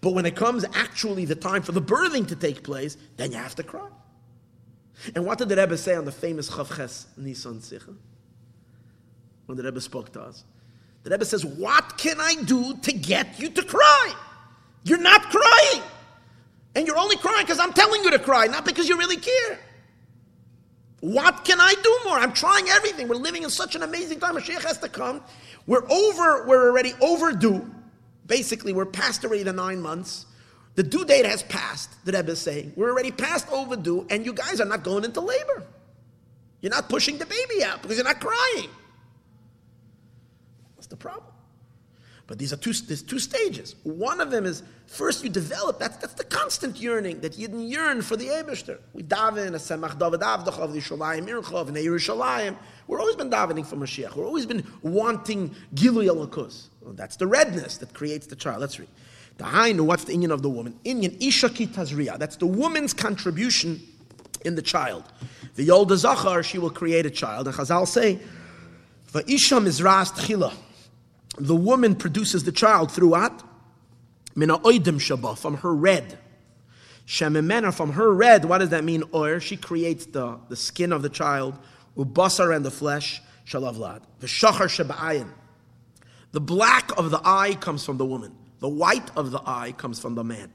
But 0.00 0.14
when 0.14 0.26
it 0.26 0.34
comes 0.34 0.64
actually 0.74 1.26
the 1.26 1.36
time 1.36 1.62
for 1.62 1.72
the 1.72 1.82
birthing 1.82 2.26
to 2.28 2.36
take 2.36 2.64
place, 2.64 2.96
then 3.16 3.30
you 3.30 3.38
have 3.38 3.54
to 3.54 3.62
cry. 3.62 3.88
And 5.14 5.24
what 5.24 5.38
did 5.38 5.48
the 5.48 5.56
Rebbe 5.56 5.76
say 5.76 5.94
on 5.94 6.04
the 6.04 6.12
famous 6.12 6.50
Chavches 6.50 7.06
Nisan 7.16 7.60
Sicha? 7.60 7.94
when 9.48 9.56
the 9.56 9.64
Rebbe 9.64 9.80
spoke 9.80 10.12
to 10.12 10.20
us. 10.20 10.44
The 11.04 11.10
Rebbe 11.10 11.24
says, 11.24 11.44
What 11.44 11.96
can 11.96 12.20
I 12.20 12.34
do 12.44 12.76
to 12.76 12.92
get 12.92 13.40
you 13.40 13.48
to 13.48 13.62
cry? 13.62 14.14
You're 14.84 14.98
not 14.98 15.22
crying. 15.22 15.82
And 16.78 16.86
you're 16.86 16.96
only 16.96 17.16
crying 17.16 17.44
because 17.44 17.58
I'm 17.58 17.72
telling 17.72 18.04
you 18.04 18.12
to 18.12 18.20
cry, 18.20 18.46
not 18.46 18.64
because 18.64 18.88
you 18.88 18.96
really 18.96 19.16
care. 19.16 19.58
What 21.00 21.44
can 21.44 21.60
I 21.60 21.74
do 21.82 21.98
more? 22.04 22.16
I'm 22.16 22.32
trying 22.32 22.68
everything. 22.68 23.08
We're 23.08 23.16
living 23.16 23.42
in 23.42 23.50
such 23.50 23.74
an 23.74 23.82
amazing 23.82 24.20
time. 24.20 24.36
Mashiach 24.36 24.62
has 24.62 24.78
to 24.78 24.88
come. 24.88 25.20
We're 25.66 25.82
over, 25.90 26.46
we're 26.46 26.68
already 26.68 26.92
overdue. 27.00 27.68
Basically, 28.26 28.72
we're 28.72 28.86
past 28.86 29.24
already 29.24 29.42
the 29.42 29.52
nine 29.52 29.82
months. 29.82 30.26
The 30.76 30.84
due 30.84 31.04
date 31.04 31.26
has 31.26 31.42
passed, 31.42 31.90
the 32.04 32.12
Rebbe 32.12 32.30
is 32.30 32.40
saying. 32.40 32.74
We're 32.76 32.90
already 32.90 33.10
past 33.10 33.50
overdue, 33.50 34.06
and 34.08 34.24
you 34.24 34.32
guys 34.32 34.60
are 34.60 34.64
not 34.64 34.84
going 34.84 35.02
into 35.02 35.20
labor. 35.20 35.64
You're 36.60 36.70
not 36.70 36.88
pushing 36.88 37.18
the 37.18 37.26
baby 37.26 37.64
out 37.64 37.82
because 37.82 37.96
you're 37.96 38.04
not 38.04 38.20
crying 38.20 38.70
What's 40.76 40.86
the 40.86 40.96
problem. 40.96 41.32
But 42.28 42.38
these 42.38 42.52
are 42.52 42.56
two, 42.56 42.74
there's 42.74 43.02
two 43.02 43.18
stages. 43.18 43.74
One 43.84 44.20
of 44.20 44.30
them 44.30 44.44
is 44.44 44.62
first 44.86 45.24
you 45.24 45.30
develop, 45.30 45.78
that's, 45.78 45.96
that's 45.96 46.12
the 46.12 46.24
constant 46.24 46.78
yearning, 46.78 47.20
that 47.20 47.38
you 47.38 47.48
didn't 47.48 47.68
yearn 47.68 48.02
for 48.02 48.16
the 48.16 48.26
Eberster. 48.26 48.78
We 48.92 49.02
daven, 49.02 49.48
a 49.48 49.52
semach 49.52 49.98
David 49.98 50.20
the 50.20 50.52
Shalayim 50.52 51.26
Irchov, 51.26 52.46
and. 52.46 52.56
We're 52.86 53.00
always 53.00 53.16
been 53.16 53.30
davening 53.30 53.66
for 53.66 53.76
Mashiach. 53.76 54.16
We've 54.16 54.26
always 54.26 54.46
been 54.46 54.66
wanting 54.82 55.54
Gilu 55.74 56.06
Yalakus. 56.06 56.68
Well, 56.80 56.94
that's 56.94 57.16
the 57.16 57.26
redness 57.26 57.76
that 57.78 57.92
creates 57.92 58.26
the 58.26 58.36
child. 58.36 58.60
Let's 58.60 58.78
read. 58.78 58.88
The 59.36 59.44
Hainu, 59.44 59.82
what's 59.82 60.04
the 60.04 60.14
inyan 60.14 60.30
of 60.30 60.40
the 60.40 60.48
woman? 60.48 60.78
inyan, 60.86 61.18
Ishaki 61.20 61.68
Tazriya. 61.68 62.18
That's 62.18 62.36
the 62.36 62.46
woman's 62.46 62.94
contribution 62.94 63.80
in 64.44 64.54
the 64.54 64.62
child. 64.62 65.04
The 65.54 65.68
Yolda 65.68 65.96
Zachar, 65.96 66.42
she 66.42 66.58
will 66.58 66.70
create 66.70 67.04
a 67.04 67.10
child. 67.10 67.46
And 67.46 67.56
Chazal 67.56 67.86
say, 67.86 68.20
Va'isha 69.12 69.62
Mizras 69.62 70.12
Tchila 70.12 70.54
the 71.38 71.54
woman 71.54 71.94
produces 71.94 72.44
the 72.44 72.52
child 72.52 72.90
through 72.92 73.08
what? 73.08 73.42
Mina 74.34 74.58
oidim 74.58 74.96
shaba, 74.96 75.36
from 75.36 75.58
her 75.58 75.74
red. 75.74 76.18
Shememena, 77.06 77.74
from 77.74 77.92
her 77.92 78.12
red, 78.12 78.44
what 78.44 78.58
does 78.58 78.68
that 78.68 78.84
mean? 78.84 79.02
Oir, 79.14 79.40
she 79.40 79.56
creates 79.56 80.06
the, 80.06 80.38
the 80.48 80.56
skin 80.56 80.92
of 80.92 81.02
the 81.02 81.08
child, 81.08 81.58
ubasar 81.96 82.54
and 82.54 82.64
the 82.64 82.70
flesh, 82.70 83.22
shalavlad. 83.46 84.02
V'shachar 84.20 84.68
shaba'ayin. 84.68 85.30
The 86.32 86.40
black 86.40 86.96
of 86.98 87.10
the 87.10 87.20
eye 87.24 87.56
comes 87.60 87.84
from 87.84 87.96
the 87.96 88.04
woman. 88.04 88.36
The 88.60 88.68
white 88.68 89.10
of 89.16 89.30
the 89.30 89.40
eye 89.46 89.72
comes 89.76 89.98
from 89.98 90.14
the 90.14 90.24
man. 90.24 90.52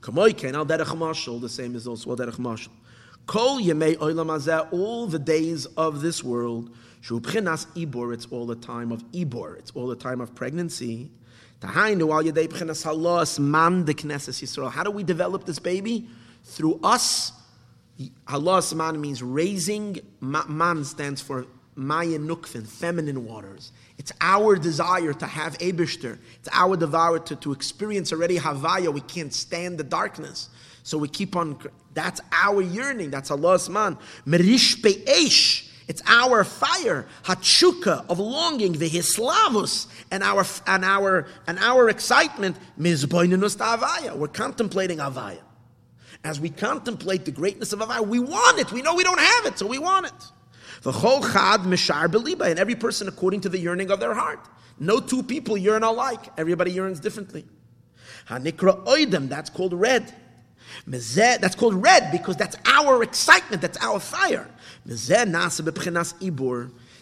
Mashal, 0.00 1.40
the 1.40 1.48
same 1.48 1.74
is 1.74 1.88
also 1.88 2.14
derech 2.14 2.36
mashal. 2.36 2.68
Kol 3.26 3.60
yemei 3.60 4.70
all 4.70 5.06
the 5.06 5.18
days 5.18 5.66
of 5.66 6.00
this 6.00 6.22
world, 6.22 6.70
Shubchinas 7.02 7.66
ibor, 7.74 8.12
it's 8.12 8.26
all 8.26 8.46
the 8.46 8.56
time 8.56 8.92
of 8.92 9.02
ibor, 9.12 9.58
it's 9.58 9.70
all 9.72 9.86
the 9.86 9.96
time 9.96 10.20
of 10.20 10.34
pregnancy. 10.34 11.10
How 11.62 11.92
do 11.92 12.06
we 14.90 15.02
develop 15.02 15.44
this 15.44 15.58
baby? 15.58 16.06
Through 16.44 16.80
us. 16.84 17.32
Halas 18.28 18.74
man 18.74 19.00
means 19.00 19.22
raising. 19.22 19.98
Man 20.20 20.84
stands 20.84 21.20
for 21.20 21.46
Maya 21.74 22.18
Nukfin, 22.18 22.66
feminine 22.66 23.24
waters. 23.24 23.72
It's 23.98 24.12
our 24.20 24.54
desire 24.56 25.12
to 25.12 25.26
have 25.26 25.58
Abishter. 25.58 26.18
It's 26.38 26.48
our 26.52 26.76
desire 26.76 27.18
to, 27.18 27.34
to 27.36 27.52
experience 27.52 28.12
already 28.12 28.38
Havaya. 28.38 28.92
We 28.92 29.00
can't 29.00 29.34
stand 29.34 29.78
the 29.78 29.84
darkness. 29.84 30.50
So 30.84 30.96
we 30.96 31.08
keep 31.08 31.34
on, 31.34 31.58
that's 31.92 32.20
our 32.32 32.62
yearning. 32.62 33.10
That's 33.10 33.32
Allah's 33.32 33.68
man. 33.68 33.98
Merish 34.24 34.80
Be'esh 34.80 35.67
It's 35.88 36.02
our 36.06 36.44
fire, 36.44 37.06
hatshuka 37.24 38.04
of 38.10 38.18
longing, 38.18 38.72
the 38.72 38.90
hislavus, 38.90 39.86
and 40.10 40.22
our 40.22 40.44
and 40.66 40.84
our 40.84 41.26
and 41.46 41.58
our 41.58 41.88
excitement, 41.88 42.56
avaya. 42.78 44.14
We're 44.14 44.28
contemplating 44.28 44.98
avaya. 44.98 45.40
As 46.24 46.38
we 46.38 46.50
contemplate 46.50 47.24
the 47.24 47.30
greatness 47.30 47.72
of 47.72 47.78
avaya, 47.78 48.06
we 48.06 48.18
want 48.20 48.60
it. 48.60 48.70
We 48.70 48.82
know 48.82 48.94
we 48.94 49.02
don't 49.02 49.18
have 49.18 49.46
it, 49.46 49.58
so 49.58 49.66
we 49.66 49.78
want 49.78 50.06
it. 50.06 50.12
The 50.82 50.92
whole 50.92 51.22
chad 51.22 51.60
mishar 51.60 52.06
beliba, 52.06 52.50
and 52.50 52.58
every 52.58 52.74
person 52.74 53.08
according 53.08 53.40
to 53.40 53.48
the 53.48 53.58
yearning 53.58 53.90
of 53.90 53.98
their 53.98 54.12
heart. 54.12 54.46
No 54.78 55.00
two 55.00 55.22
people 55.22 55.56
yearn 55.56 55.82
alike. 55.82 56.26
Everybody 56.36 56.70
yearns 56.70 57.00
differently. 57.00 57.46
Hanikra 58.28 58.84
oidem, 58.84 59.30
that's 59.30 59.48
called 59.48 59.72
red. 59.72 60.14
That's 60.86 61.54
called 61.54 61.74
red 61.82 62.12
because 62.12 62.36
that's 62.36 62.56
our 62.66 63.02
excitement, 63.02 63.62
that's 63.62 63.78
our 63.78 63.98
fire. 63.98 64.48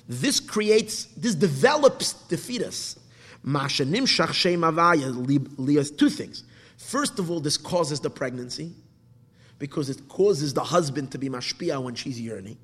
This 0.09 0.41
creates, 0.41 1.05
this 1.17 1.35
develops 1.35 2.13
the 2.13 2.37
fetus. 2.37 2.99
Two 5.97 6.11
things. 6.11 6.45
First 6.79 7.19
of 7.19 7.31
all, 7.31 7.41
this 7.41 7.57
causes 7.57 8.01
the 8.01 8.11
pregnancy 8.11 8.73
because 9.59 9.89
it 9.89 10.09
causes 10.09 10.53
the 10.53 10.65
husband 10.65 11.13
to 11.13 11.19
be 11.19 11.29
mashpia 11.29 11.83
when 11.83 11.95
she's 11.95 12.21
yearning. 12.21 12.59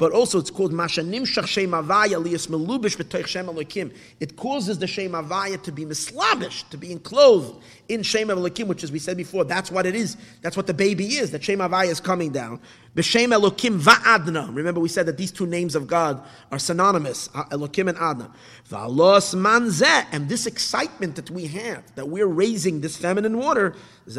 But 0.00 0.12
also 0.12 0.38
it's 0.38 0.48
called 0.48 0.72
Mashanim 0.72 1.26
Shem 1.26 1.72
Avaya 1.72 2.24
Lias 2.24 2.46
Melubish 2.46 2.96
B'toich 2.96 3.26
Shem 3.26 3.48
Elokim. 3.48 3.94
It 4.18 4.34
causes 4.34 4.78
the 4.78 4.86
Shem 4.86 5.12
Avaya 5.12 5.62
to 5.62 5.70
be 5.70 5.84
mislabish, 5.84 6.62
to 6.70 6.78
be 6.78 6.90
enclosed 6.90 7.54
in 7.86 8.02
Shem 8.02 8.28
Elokim, 8.28 8.66
which 8.66 8.82
as 8.82 8.90
we 8.90 8.98
said 8.98 9.18
before, 9.18 9.44
that's 9.44 9.70
what 9.70 9.84
it 9.84 9.94
is. 9.94 10.16
That's 10.40 10.56
what 10.56 10.66
the 10.66 10.72
baby 10.72 11.04
is. 11.16 11.32
That 11.32 11.44
Shem 11.44 11.58
Avaya 11.58 11.90
is 11.90 12.00
coming 12.00 12.32
down. 12.32 12.60
B'Shem 12.96 13.38
Elokim 13.38 13.78
Va'adna. 13.78 14.48
Remember 14.56 14.80
we 14.80 14.88
said 14.88 15.04
that 15.04 15.18
these 15.18 15.30
two 15.30 15.44
names 15.44 15.74
of 15.74 15.86
God 15.86 16.24
are 16.50 16.58
synonymous, 16.58 17.28
uh, 17.34 17.44
Elokim 17.50 17.90
and 17.90 17.98
Adna. 17.98 18.32
Va'los 18.70 19.34
manzeh. 19.34 20.06
And 20.12 20.30
this 20.30 20.46
excitement 20.46 21.16
that 21.16 21.30
we 21.30 21.46
have, 21.48 21.94
that 21.96 22.08
we're 22.08 22.26
raising 22.26 22.80
this 22.80 22.96
feminine 22.96 23.36
water, 23.36 23.76
this 24.06 24.16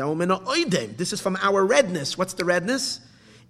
is 1.11 1.21
from 1.21 1.37
our 1.41 1.65
redness. 1.65 2.19
What's 2.19 2.33
the 2.33 2.45
redness? 2.45 2.99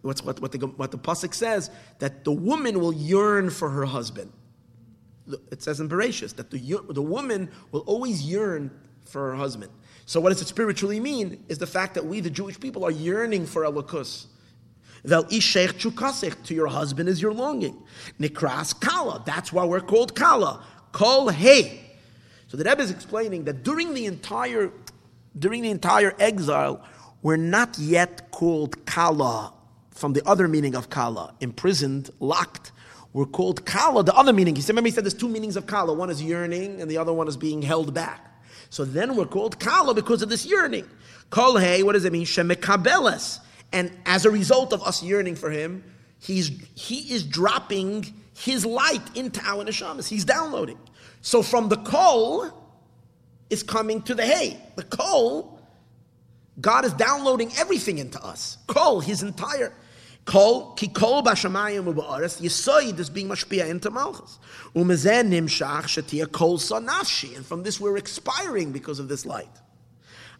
What's, 0.01 0.23
what, 0.23 0.41
what, 0.41 0.51
the, 0.51 0.59
what 0.67 0.91
the 0.91 0.97
Pasuk 0.97 1.33
says, 1.33 1.69
that 1.99 2.23
the 2.23 2.31
woman 2.31 2.79
will 2.79 2.93
yearn 2.93 3.49
for 3.49 3.69
her 3.69 3.85
husband. 3.85 4.31
It 5.51 5.61
says 5.61 5.79
in 5.79 5.87
Bereshit 5.87 6.35
that 6.35 6.49
the, 6.49 6.79
the 6.89 7.01
woman 7.01 7.49
will 7.71 7.81
always 7.81 8.23
yearn 8.23 8.71
for 9.05 9.29
her 9.29 9.35
husband. 9.35 9.71
So 10.05 10.19
what 10.19 10.29
does 10.29 10.41
it 10.41 10.47
spiritually 10.47 10.99
mean? 10.99 11.43
Is 11.47 11.59
the 11.59 11.67
fact 11.67 11.93
that 11.93 12.05
we, 12.05 12.19
the 12.19 12.29
Jewish 12.29 12.59
people, 12.59 12.83
are 12.83 12.91
yearning 12.91 13.45
for 13.45 13.63
Elokus. 13.63 14.25
Vel 15.03 15.23
ishech 15.25 15.73
chukasech, 15.73 16.43
to 16.45 16.53
your 16.53 16.67
husband 16.67 17.07
is 17.07 17.21
your 17.21 17.33
longing. 17.33 17.81
Nikras 18.19 18.79
kala, 18.79 19.23
that's 19.25 19.53
why 19.53 19.63
we're 19.63 19.79
called 19.79 20.15
kala. 20.15 20.65
Kol 20.91 21.29
hey. 21.29 21.79
So 22.47 22.57
the 22.57 22.63
Rebbe 22.63 22.81
is 22.81 22.91
explaining 22.91 23.45
that 23.45 23.63
during 23.63 23.93
the 23.93 24.05
entire, 24.05 24.71
during 25.37 25.61
the 25.61 25.69
entire 25.69 26.13
exile, 26.19 26.83
we're 27.21 27.37
not 27.37 27.77
yet 27.79 28.31
called 28.31 28.85
kala 28.85 29.53
from 30.01 30.13
the 30.13 30.27
other 30.27 30.47
meaning 30.47 30.75
of 30.75 30.89
kala, 30.89 31.35
imprisoned, 31.41 32.09
locked, 32.19 32.71
were 33.13 33.27
called 33.27 33.65
kala. 33.67 34.03
The 34.03 34.15
other 34.15 34.33
meaning, 34.33 34.55
he 34.55 34.61
said, 34.61 34.69
remember 34.69 34.87
he 34.87 34.91
said 34.91 35.05
there's 35.05 35.13
two 35.13 35.29
meanings 35.29 35.55
of 35.55 35.67
kala. 35.67 35.93
One 35.93 36.09
is 36.09 36.21
yearning 36.23 36.81
and 36.81 36.89
the 36.89 36.97
other 36.97 37.13
one 37.13 37.27
is 37.27 37.37
being 37.37 37.61
held 37.61 37.93
back. 37.93 38.41
So 38.71 38.83
then 38.83 39.15
we're 39.15 39.27
called 39.27 39.59
kala 39.59 39.93
because 39.93 40.23
of 40.23 40.29
this 40.29 40.43
yearning. 40.45 40.87
Kol 41.29 41.57
hey, 41.57 41.83
what 41.83 41.93
does 41.93 42.03
it 42.03 42.11
mean? 42.11 42.25
Shemekabeles. 42.25 43.39
And 43.71 43.91
as 44.07 44.25
a 44.25 44.31
result 44.31 44.73
of 44.73 44.81
us 44.81 45.03
yearning 45.03 45.35
for 45.35 45.51
him, 45.51 45.83
he's, 46.19 46.49
he 46.73 47.13
is 47.13 47.23
dropping 47.23 48.11
his 48.35 48.65
light 48.65 49.15
into 49.15 49.39
our 49.43 49.63
neshamas. 49.63 50.07
He's 50.07 50.25
downloading. 50.25 50.79
So 51.21 51.43
from 51.43 51.69
the 51.69 51.77
kol 51.77 52.49
is 53.51 53.61
coming 53.61 54.01
to 54.03 54.15
the 54.15 54.25
hay. 54.25 54.59
The 54.77 54.83
kol, 54.83 55.59
God 56.59 56.85
is 56.85 56.93
downloading 56.93 57.51
everything 57.57 57.99
into 57.99 58.21
us. 58.23 58.57
Kol, 58.65 58.99
his 58.99 59.21
entire 59.21 59.73
Kol 60.25 60.73
ki 60.73 60.89
kol 60.89 61.23
b'shamayim 61.23 61.91
u'ba'aretz 61.91 62.41
yisoid 62.41 62.99
is 62.99 63.09
being 63.09 63.27
mashpia 63.27 63.67
into 63.67 63.89
malchus. 63.89 64.39
Umezen 64.75 65.29
nimshach 65.29 65.83
shetia 65.83 66.31
kol 66.31 66.57
sa 66.57 66.79
nafshi, 66.79 67.35
and 67.35 67.45
from 67.45 67.63
this 67.63 67.79
we're 67.79 67.97
expiring 67.97 68.71
because 68.71 68.99
of 68.99 69.07
this 69.07 69.25
light. 69.25 69.49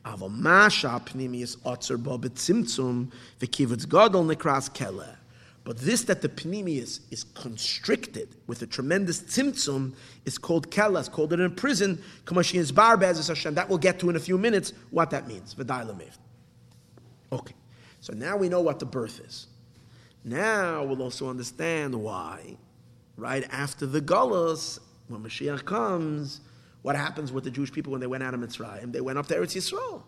Avo 0.06 0.32
masha 0.32 1.02
pnimius 1.06 1.58
otzer 1.64 2.02
bo 2.02 2.18
betzimtzum 2.18 3.12
v'kivutz 3.40 3.90
gadol 3.90 4.24
nekras 4.24 4.72
kele. 4.72 5.18
But 5.64 5.78
this 5.78 6.04
that 6.06 6.22
the 6.22 6.30
pnimius 6.30 7.02
is 7.12 7.24
constricted 7.24 8.36
with 8.48 8.62
a 8.64 8.68
tremendous 8.68 9.22
tzimtzum 9.22 9.94
is 10.26 10.38
called 10.38 10.72
kelas, 10.72 11.12
called 11.12 11.34
it 11.34 11.40
in 11.40 11.46
a 11.46 11.50
prison. 11.52 12.02
Kamashin 12.26 12.74
bar 12.74 12.98
Hashem. 12.98 13.54
That 13.54 13.70
we'll 13.70 13.78
get 13.78 14.00
to 14.00 14.10
in 14.10 14.16
a 14.16 14.20
few 14.20 14.40
minutes 14.40 14.74
what 14.90 15.12
that 15.12 15.28
means. 15.28 15.56
Okay, 17.32 17.54
so 18.00 18.14
now 18.14 18.38
we 18.38 18.50
know 18.50 18.62
what 18.62 18.80
the 18.80 18.88
birth 18.88 19.20
is. 19.20 19.48
Now 20.24 20.84
we'll 20.84 21.02
also 21.02 21.30
understand 21.30 21.96
why, 21.96 22.58
right 23.18 23.48
after 23.52 23.86
the 23.86 24.02
Golos, 24.02 24.80
when 25.08 25.24
Mashiach 25.24 25.66
comes, 25.66 26.42
what 26.82 26.96
happens 26.96 27.32
with 27.32 27.44
the 27.44 27.52
Jewish 27.52 27.72
people 27.72 27.92
when 27.92 28.02
they 28.02 28.08
went 28.08 28.24
out 28.24 28.34
of 28.34 28.40
Mitzrayim? 28.40 28.92
They 28.92 29.02
went 29.02 29.18
up 29.18 29.28
to 29.28 29.36
Eretz 29.36 29.56
Yisrael, 29.56 30.04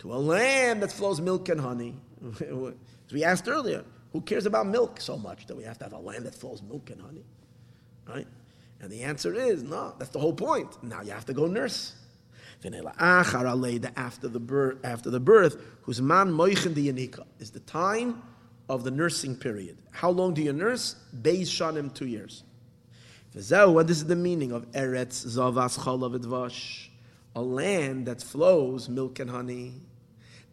to 0.00 0.12
a 0.12 0.16
land 0.16 0.82
that 0.82 0.92
flows 0.92 1.20
milk 1.20 1.48
and 1.48 1.60
honey. 1.60 1.94
As 2.24 3.12
we 3.12 3.24
asked 3.24 3.48
earlier, 3.48 3.84
who 4.12 4.20
cares 4.20 4.46
about 4.46 4.66
milk 4.66 5.00
so 5.00 5.16
much 5.16 5.46
that 5.46 5.56
we 5.56 5.64
have 5.64 5.78
to 5.78 5.84
have 5.84 5.92
a 5.92 5.98
land 5.98 6.24
that 6.24 6.34
flows 6.34 6.62
milk 6.62 6.90
and 6.90 7.00
honey? 7.00 7.24
Right? 8.06 8.26
And 8.80 8.90
the 8.90 9.02
answer 9.02 9.34
is 9.34 9.62
no, 9.62 9.94
that's 9.98 10.10
the 10.10 10.18
whole 10.18 10.32
point. 10.32 10.82
Now 10.82 11.00
you 11.02 11.12
have 11.12 11.26
to 11.26 11.32
go 11.32 11.46
nurse. 11.46 11.94
After 12.62 14.28
the 14.28 14.40
birth, 14.40 14.78
after 14.84 15.10
the 15.10 15.20
birth, 15.20 15.56
whose 15.82 16.00
man 16.00 16.30
moichin 16.30 16.74
yanika 16.74 17.24
is 17.38 17.50
the 17.50 17.60
time 17.60 18.22
of 18.68 18.84
the 18.84 18.90
nursing 18.90 19.36
period. 19.36 19.78
How 19.90 20.10
long 20.10 20.34
do 20.34 20.42
you 20.42 20.52
nurse? 20.52 20.96
Beis 21.22 21.42
shanim, 21.42 21.94
two 21.94 22.06
years. 22.06 22.42
What 23.34 23.90
is 23.90 24.06
the 24.06 24.16
meaning 24.16 24.52
of 24.52 24.70
Eretz 24.72 25.26
Zavas 25.26 25.78
Chalav 25.78 26.88
A 27.34 27.42
land 27.42 28.06
that 28.06 28.22
flows 28.22 28.88
milk 28.88 29.18
and 29.18 29.28
honey. 29.28 29.82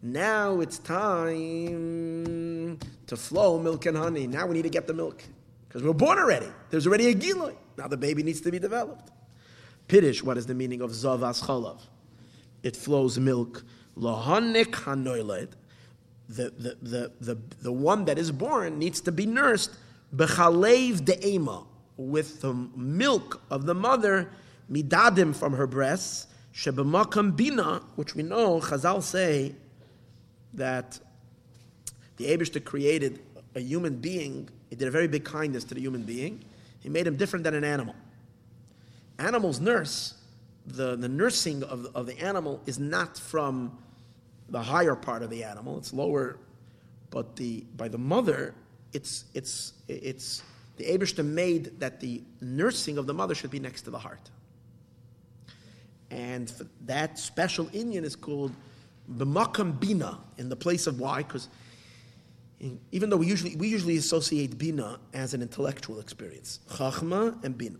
Now 0.01 0.61
it's 0.61 0.79
time 0.79 2.79
to 3.05 3.15
flow 3.15 3.59
milk 3.59 3.85
and 3.85 3.95
honey. 3.95 4.25
Now 4.25 4.47
we 4.47 4.55
need 4.55 4.63
to 4.63 4.69
get 4.69 4.87
the 4.87 4.95
milk. 4.95 5.23
Because 5.67 5.83
we're 5.83 5.93
born 5.93 6.17
already. 6.17 6.47
There's 6.71 6.87
already 6.87 7.09
a 7.09 7.13
giloi. 7.13 7.55
Now 7.77 7.87
the 7.87 7.97
baby 7.97 8.23
needs 8.23 8.41
to 8.41 8.51
be 8.51 8.57
developed. 8.57 9.11
Piddish, 9.87 10.23
what 10.23 10.37
is 10.37 10.47
the 10.47 10.55
meaning 10.55 10.81
of 10.81 10.89
Zavas 10.91 11.43
Chalav? 11.43 11.81
It 12.63 12.75
flows 12.75 13.19
milk. 13.19 13.63
The, 16.35 16.75
the, 16.81 17.11
the, 17.19 17.37
the, 17.61 17.71
one 17.71 18.05
that 18.05 18.17
is 18.17 18.31
born 18.31 18.79
needs 18.79 19.01
to 19.01 19.11
be 19.11 19.25
nursed 19.25 19.71
bechalev 20.15 21.01
de'ema, 21.01 21.65
with 21.97 22.41
the 22.41 22.53
milk 22.75 23.41
of 23.49 23.65
the 23.65 23.75
mother, 23.75 24.29
midadim 24.71 25.35
from 25.35 25.53
her 25.53 25.67
breasts, 25.67 26.27
shebemakam 26.53 27.35
bina, 27.35 27.81
which 27.95 28.15
we 28.15 28.23
know, 28.23 28.59
Chazal 28.59 29.01
say 29.03 29.53
that 30.53 30.99
the 32.17 32.25
Abishta 32.25 32.63
created 32.63 33.19
a 33.55 33.59
human 33.59 33.97
being, 33.97 34.49
he 34.69 34.75
did 34.75 34.87
a 34.87 34.91
very 34.91 35.07
big 35.07 35.25
kindness 35.25 35.63
to 35.65 35.75
the 35.75 35.81
human 35.81 36.03
being. 36.03 36.43
He 36.79 36.89
made 36.89 37.05
him 37.05 37.17
different 37.17 37.43
than 37.43 37.53
an 37.53 37.63
animal. 37.63 37.95
Animals 39.19 39.59
nurse, 39.59 40.15
the, 40.65 40.95
the 40.95 41.09
nursing 41.09 41.63
of, 41.63 41.87
of 41.93 42.05
the 42.05 42.17
animal 42.19 42.61
is 42.65 42.79
not 42.79 43.17
from 43.17 43.77
the 44.51 44.61
higher 44.61 44.95
part 44.95 45.23
of 45.23 45.29
the 45.29 45.43
animal. 45.43 45.77
It's 45.77 45.93
lower, 45.93 46.37
but 47.09 47.35
the 47.35 47.65
by 47.75 47.87
the 47.87 47.97
mother, 47.97 48.53
it's 48.93 49.25
it's 49.33 49.73
it's 49.87 50.43
the 50.77 50.85
Abishta 50.85 51.25
made 51.25 51.79
that 51.79 51.99
the 51.99 52.21
nursing 52.41 52.97
of 52.97 53.07
the 53.07 53.13
mother 53.13 53.33
should 53.33 53.51
be 53.51 53.59
next 53.59 53.83
to 53.83 53.91
the 53.91 53.99
heart. 53.99 54.29
And 56.09 56.51
that 56.85 57.17
special 57.17 57.65
inyan 57.67 58.03
is 58.03 58.15
called 58.15 58.51
b'makam 59.09 59.79
bina 59.79 60.19
in 60.37 60.49
the 60.49 60.55
place 60.55 60.85
of 60.87 60.99
why 60.99 61.23
because 61.23 61.47
even 62.91 63.09
though 63.09 63.17
we 63.17 63.25
usually 63.25 63.55
we 63.55 63.67
usually 63.69 63.97
associate 63.97 64.57
bina 64.57 64.99
as 65.13 65.33
an 65.33 65.41
intellectual 65.41 65.99
experience, 65.99 66.59
chachma 66.69 67.41
and 67.43 67.57
bina, 67.57 67.77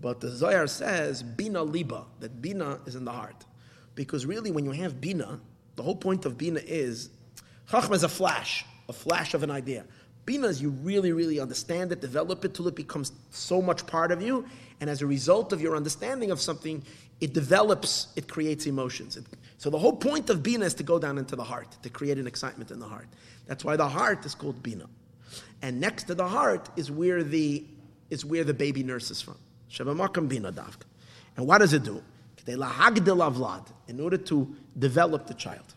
but 0.00 0.20
the 0.20 0.30
Zohar 0.30 0.66
says 0.66 1.22
bina 1.22 1.62
liba 1.62 2.04
that 2.20 2.40
bina 2.40 2.80
is 2.86 2.96
in 2.96 3.04
the 3.04 3.12
heart, 3.12 3.44
because 3.94 4.26
really 4.26 4.50
when 4.50 4.64
you 4.64 4.72
have 4.72 5.00
bina, 5.00 5.40
the 5.76 5.82
whole 5.82 5.96
point 5.96 6.26
of 6.26 6.36
Bina 6.36 6.60
is, 6.64 7.10
Chachma 7.70 7.94
is 7.94 8.02
a 8.02 8.08
flash, 8.08 8.64
a 8.88 8.92
flash 8.92 9.34
of 9.34 9.42
an 9.42 9.50
idea. 9.50 9.84
Bina 10.24 10.48
is 10.48 10.60
you 10.60 10.70
really, 10.70 11.12
really 11.12 11.38
understand 11.38 11.92
it, 11.92 12.00
develop 12.00 12.44
it 12.44 12.54
till 12.54 12.66
it 12.66 12.74
becomes 12.74 13.12
so 13.30 13.62
much 13.62 13.86
part 13.86 14.10
of 14.10 14.20
you, 14.20 14.44
and 14.80 14.90
as 14.90 15.00
a 15.02 15.06
result 15.06 15.52
of 15.52 15.60
your 15.60 15.76
understanding 15.76 16.30
of 16.30 16.40
something, 16.40 16.82
it 17.20 17.32
develops, 17.32 18.08
it 18.16 18.28
creates 18.28 18.66
emotions. 18.66 19.16
It, 19.16 19.24
so 19.58 19.70
the 19.70 19.78
whole 19.78 19.94
point 19.94 20.28
of 20.28 20.42
Bina 20.42 20.64
is 20.64 20.74
to 20.74 20.82
go 20.82 20.98
down 20.98 21.16
into 21.16 21.36
the 21.36 21.44
heart, 21.44 21.76
to 21.82 21.88
create 21.88 22.18
an 22.18 22.26
excitement 22.26 22.70
in 22.70 22.80
the 22.80 22.86
heart. 22.86 23.06
That's 23.46 23.64
why 23.64 23.76
the 23.76 23.88
heart 23.88 24.26
is 24.26 24.34
called 24.34 24.62
Bina. 24.62 24.86
And 25.62 25.80
next 25.80 26.04
to 26.04 26.14
the 26.14 26.26
heart 26.28 26.68
is 26.76 26.90
where 26.90 27.22
the 27.22 27.64
is 28.08 28.24
where 28.24 28.44
the 28.44 28.54
baby 28.54 28.82
nurses 28.82 29.20
from. 29.20 29.36
Shevamakam 29.70 30.28
bina 30.28 30.52
davka. 30.52 30.84
And 31.36 31.46
what 31.46 31.58
does 31.58 31.72
it 31.72 31.82
do? 31.82 32.02
In 32.46 34.00
order 34.00 34.16
to 34.16 34.56
develop 34.78 35.26
the 35.26 35.34
child. 35.34 35.74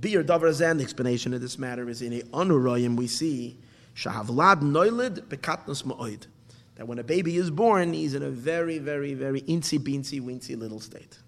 Beer 0.00 0.24
Davar 0.24 0.52
Zan, 0.52 0.78
the 0.78 0.82
explanation 0.82 1.32
of 1.32 1.40
this 1.40 1.58
matter 1.58 1.88
is 1.88 2.02
in 2.02 2.12
a 2.12 2.20
Anurayim 2.22 2.96
we 2.96 3.06
see 3.06 3.58
Shahavlad 3.94 4.60
Noilid 4.62 5.20
Bekatnus 5.28 5.84
Ma'oid. 5.84 6.26
That 6.74 6.88
when 6.88 6.98
a 6.98 7.04
baby 7.04 7.36
is 7.36 7.50
born, 7.50 7.92
he's 7.92 8.14
in 8.14 8.22
a 8.22 8.30
very, 8.30 8.78
very, 8.78 9.14
very 9.14 9.42
incy 9.42 9.78
beansy 9.78 10.20
wincy 10.20 10.58
little 10.58 10.80
state. 10.80 11.18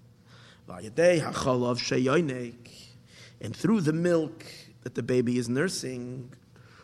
And 3.40 3.56
through 3.56 3.80
the 3.80 3.92
milk 3.92 4.44
that 4.82 4.94
the 4.94 5.02
baby 5.02 5.38
is 5.38 5.48
nursing, 5.48 6.32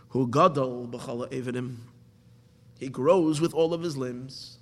who 0.09 0.28
gadol 0.28 0.89
he 2.78 2.89
grows 2.89 3.41
with 3.41 3.55
all 3.55 3.74
of 3.74 3.82
his 3.82 3.97
limbs. 3.97 4.59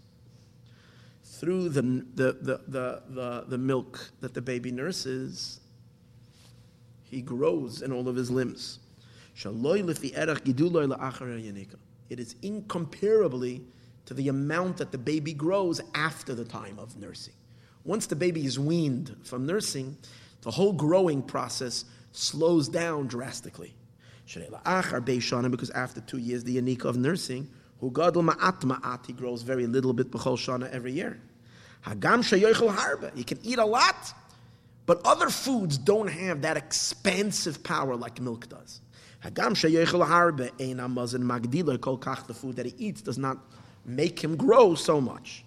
Through 1.43 1.71
the, 1.71 1.83
the, 1.83 2.33
the, 2.41 2.61
the, 2.69 3.03
the, 3.09 3.45
the 3.49 3.59
milk 3.59 4.13
that 4.21 4.33
the 4.33 4.41
baby 4.41 4.71
nurses, 4.71 5.59
he 7.03 7.21
grows 7.21 7.83
in 7.83 7.91
all 7.91 8.07
of 8.07 8.15
his 8.15 8.31
limbs. 8.31 8.79
It 12.11 12.21
is 12.21 12.37
incomparably 12.43 13.61
to 14.05 14.15
the 14.15 14.29
amount 14.29 14.77
that 14.77 14.93
the 14.93 14.99
baby 14.99 15.33
grows 15.33 15.81
after 15.97 16.33
the 16.33 16.45
time 16.45 16.79
of 16.79 16.97
nursing. 16.97 17.35
Once 17.83 18.07
the 18.07 18.15
baby 18.15 18.47
is 18.47 18.61
weaned 18.61 19.17
from 19.25 19.45
nursing, 19.45 19.97
the 20.43 20.51
whole 20.53 20.73
growing 20.73 21.23
process 21.23 21.87
slows 22.13 22.69
down 22.69 23.09
drastically. 23.09 23.75
Because 24.33 25.71
after 25.71 26.01
two 26.03 26.19
years, 26.19 26.45
the 26.45 26.59
yanika 26.59 26.85
of 26.85 26.97
nursing, 26.97 27.51
he 27.81 29.13
grows 29.13 29.43
very 29.43 29.67
little 29.67 29.93
bit 29.93 30.09
shana 30.13 30.71
every 30.71 30.93
year. 30.93 31.21
Hagam 31.87 32.23
harba, 32.23 33.17
he 33.17 33.25
can 33.25 33.39
eat 33.43 33.59
a 33.59 33.65
lot, 33.65 34.15
but 34.87 35.01
other 35.05 35.29
foods 35.31 35.79
don't 35.79 36.09
have 36.09 36.43
that 36.43 36.57
expansive 36.57 37.63
power 37.63 37.97
like 37.97 38.21
milk 38.21 38.49
does. 38.49 38.81
Hagam 39.25 39.55
harba 39.55 40.51
ein 40.61 40.81
amazon 40.81 41.23
magdila 41.23 41.81
kol 41.81 41.99
kach, 41.99 42.27
the 42.27 42.35
food 42.35 42.57
that 42.57 42.67
he 42.67 42.75
eats 42.79 43.03
does 43.03 43.19
not 43.19 43.39
make 43.85 44.23
him 44.23 44.37
grow 44.37 44.75
so 44.75 45.01
much. 45.01 45.45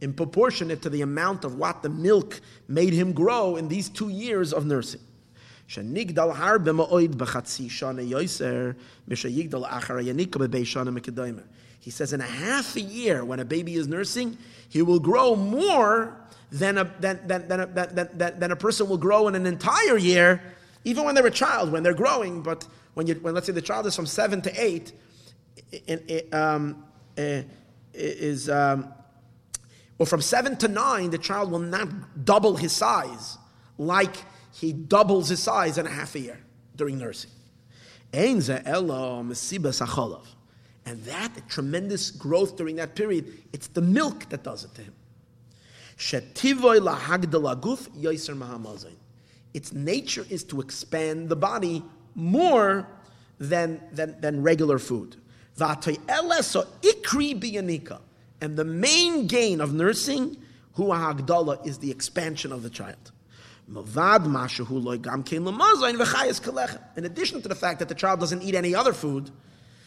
In 0.00 0.12
proportionate 0.12 0.82
to 0.82 0.90
the 0.90 1.02
amount 1.02 1.44
of 1.44 1.54
what 1.56 1.82
the 1.82 1.88
milk 1.88 2.40
made 2.68 2.92
him 2.92 3.12
grow 3.12 3.56
in 3.56 3.68
these 3.68 3.88
two 3.88 4.08
years 4.08 4.52
of 4.52 4.64
nursing. 4.64 5.00
He 11.84 11.90
says 11.90 12.14
in 12.14 12.22
a 12.22 12.26
half 12.26 12.76
a 12.76 12.80
year, 12.80 13.26
when 13.26 13.40
a 13.40 13.44
baby 13.44 13.74
is 13.74 13.86
nursing, 13.86 14.38
he 14.70 14.80
will 14.80 14.98
grow 14.98 15.36
more 15.36 16.18
than 16.50 16.78
a, 16.78 16.84
than, 16.98 17.20
than, 17.26 17.46
than, 17.46 17.60
a, 17.60 17.66
than, 17.66 18.08
than, 18.14 18.40
than 18.40 18.52
a 18.52 18.56
person 18.56 18.88
will 18.88 18.96
grow 18.96 19.28
in 19.28 19.34
an 19.34 19.44
entire 19.44 19.98
year, 19.98 20.42
even 20.84 21.04
when 21.04 21.14
they're 21.14 21.26
a 21.26 21.30
child, 21.30 21.70
when 21.70 21.82
they're 21.82 21.92
growing, 21.92 22.40
but 22.40 22.66
when, 22.94 23.06
you, 23.06 23.16
when 23.16 23.34
let's 23.34 23.46
say 23.46 23.52
the 23.52 23.60
child 23.60 23.86
is 23.86 23.94
from 23.94 24.06
seven 24.06 24.40
to 24.40 24.50
eight, 24.58 24.92
um, 26.32 26.82
is 27.92 28.48
um, 28.48 28.94
or 29.98 30.06
from 30.06 30.22
seven 30.22 30.56
to 30.56 30.68
nine, 30.68 31.10
the 31.10 31.18
child 31.18 31.50
will 31.50 31.58
not 31.58 32.24
double 32.24 32.56
his 32.56 32.72
size 32.72 33.36
like 33.76 34.16
he 34.54 34.72
doubles 34.72 35.28
his 35.28 35.42
size 35.42 35.76
in 35.76 35.86
a 35.86 35.90
half 35.90 36.14
a 36.14 36.18
year 36.18 36.40
during 36.76 36.96
nursing. 36.96 37.30
And 40.86 41.02
that 41.04 41.30
tremendous 41.48 42.10
growth 42.10 42.56
during 42.56 42.76
that 42.76 42.94
period, 42.94 43.32
it's 43.52 43.68
the 43.68 43.80
milk 43.80 44.28
that 44.28 44.42
does 44.42 44.64
it 44.64 44.74
to 44.74 44.82
him. 44.82 44.94
Its 49.54 49.72
nature 49.72 50.26
is 50.28 50.44
to 50.44 50.60
expand 50.60 51.28
the 51.28 51.36
body 51.36 51.82
more 52.14 52.86
than, 53.38 53.80
than, 53.92 54.20
than 54.20 54.42
regular 54.42 54.78
food. 54.78 55.16
And 58.40 58.56
the 58.56 58.64
main 58.64 59.26
gain 59.26 59.60
of 59.60 59.72
nursing, 59.72 60.36
huwa 60.76 60.98
hagdala, 60.98 61.64
is 61.64 61.78
the 61.78 61.90
expansion 61.90 62.52
of 62.52 62.62
the 62.62 62.70
child. 62.70 63.12
In 63.66 63.76
addition 67.04 67.40
to 67.40 67.48
the 67.48 67.54
fact 67.54 67.78
that 67.78 67.88
the 67.88 67.94
child 67.94 68.20
doesn't 68.20 68.42
eat 68.42 68.54
any 68.54 68.74
other 68.74 68.92
food, 68.92 69.30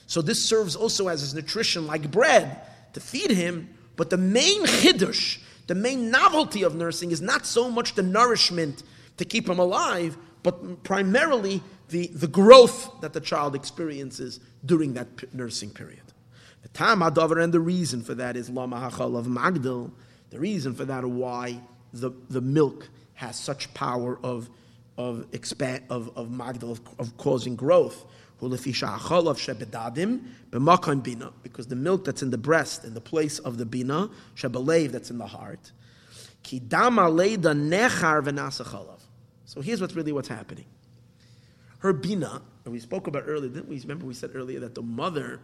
so 0.07 0.21
this 0.21 0.43
serves 0.43 0.75
also 0.75 1.09
as 1.09 1.21
his 1.21 1.34
nutrition 1.34 1.85
like 1.85 2.09
bread 2.09 2.61
to 2.93 2.99
feed 2.99 3.29
him, 3.29 3.69
but 3.97 4.09
the 4.09 4.17
main 4.17 4.65
chiddush, 4.65 5.39
the 5.67 5.75
main 5.75 6.09
novelty 6.09 6.63
of 6.63 6.73
nursing 6.75 7.11
is 7.11 7.21
not 7.21 7.45
so 7.45 7.69
much 7.69 7.93
the 7.93 8.03
nourishment 8.03 8.84
to 9.17 9.25
keep 9.25 9.47
him 9.47 9.59
alive, 9.59 10.17
but 10.43 10.84
primarily 10.84 11.61
the, 11.89 12.07
the 12.07 12.27
growth 12.27 13.01
that 13.01 13.13
the 13.13 13.19
child 13.19 13.53
experiences 13.53 14.39
during 14.65 14.93
that 14.93 15.15
p- 15.17 15.27
nursing 15.34 15.69
period. 15.69 16.01
The 16.63 16.69
tam 16.69 17.01
hadavar 17.01 17.43
and 17.43 17.53
the 17.53 17.59
reason 17.59 18.01
for 18.01 18.15
that 18.15 18.38
is 18.38 18.49
lama 18.49 18.89
hachal 18.89 19.17
of 19.17 19.25
magdal. 19.25 19.91
The 20.29 20.39
reason 20.39 20.73
for 20.73 20.85
that, 20.85 21.05
why 21.05 21.59
the, 21.93 22.11
the 22.29 22.41
milk 22.41 22.89
has 23.15 23.38
such 23.38 23.73
power 23.73 24.19
of 24.23 24.49
of 24.97 25.27
expand 25.31 25.84
of 25.89 26.15
of 26.17 26.29
magdal 26.29 26.71
of, 26.71 26.81
of 26.97 27.17
causing 27.17 27.55
growth. 27.55 28.05
Because 31.43 31.68
the 31.68 31.76
milk 31.76 32.05
that's 32.05 32.22
in 32.22 32.30
the 32.30 32.38
breast, 32.38 32.84
in 32.84 32.93
the 32.93 33.01
place 33.01 33.39
of 33.39 33.57
the 33.57 33.65
bina, 33.65 34.09
shebelev 34.35 34.91
that's 34.91 35.09
in 35.09 35.18
the 35.18 35.26
heart. 35.26 35.72
So 39.45 39.61
here's 39.61 39.81
what's 39.81 39.95
really 39.95 40.11
what's 40.11 40.27
happening. 40.27 40.65
Her 41.80 41.93
bina, 41.93 42.41
and 42.64 42.73
we 42.73 42.80
spoke 42.80 43.07
about 43.07 43.23
earlier, 43.27 43.49
didn't 43.49 43.69
we? 43.69 43.80
Remember 43.80 44.05
we 44.05 44.14
said 44.14 44.31
earlier 44.34 44.59
that 44.59 44.76
the 44.76 44.81
mother, 44.81 45.39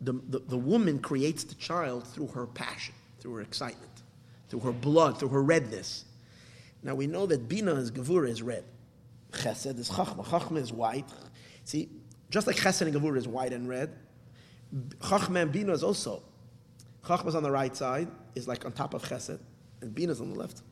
the, 0.00 0.12
the, 0.28 0.40
the 0.40 0.56
woman 0.56 0.98
creates 0.98 1.44
the 1.44 1.54
child 1.54 2.06
through 2.06 2.28
her 2.28 2.46
passion, 2.46 2.94
through 3.20 3.34
her 3.34 3.40
excitement, 3.42 4.02
through 4.48 4.60
her 4.60 4.72
blood, 4.72 5.18
through 5.18 5.28
her 5.28 5.42
redness. 5.42 6.04
Now 6.82 6.94
we 6.94 7.06
know 7.06 7.26
that 7.26 7.48
bina 7.48 7.74
is 7.74 7.90
gavura 7.90 8.28
is 8.28 8.42
red. 8.42 8.64
Chesed 9.36 9.78
is 9.78 9.90
chachma. 9.90 10.24
Chachma 10.24 10.58
is 10.58 10.72
white. 10.72 11.08
See, 11.64 11.88
just 12.30 12.46
like 12.46 12.56
chesed 12.56 12.82
and 12.82 12.94
gavura 12.94 13.16
is 13.16 13.28
white 13.28 13.52
and 13.52 13.68
red, 13.68 13.90
chachma 15.00 15.42
and 15.42 15.52
bina 15.52 15.72
is 15.72 15.82
also. 15.82 16.22
Chachma 17.04 17.28
is 17.28 17.34
on 17.34 17.42
the 17.42 17.50
right 17.50 17.74
side, 17.76 18.08
is 18.34 18.48
like 18.48 18.64
on 18.64 18.72
top 18.72 18.94
of 18.94 19.02
chesed, 19.02 19.38
and 19.80 19.94
bina 19.94 20.12
is 20.12 20.20
on 20.20 20.32
the 20.32 20.38
left. 20.38 20.62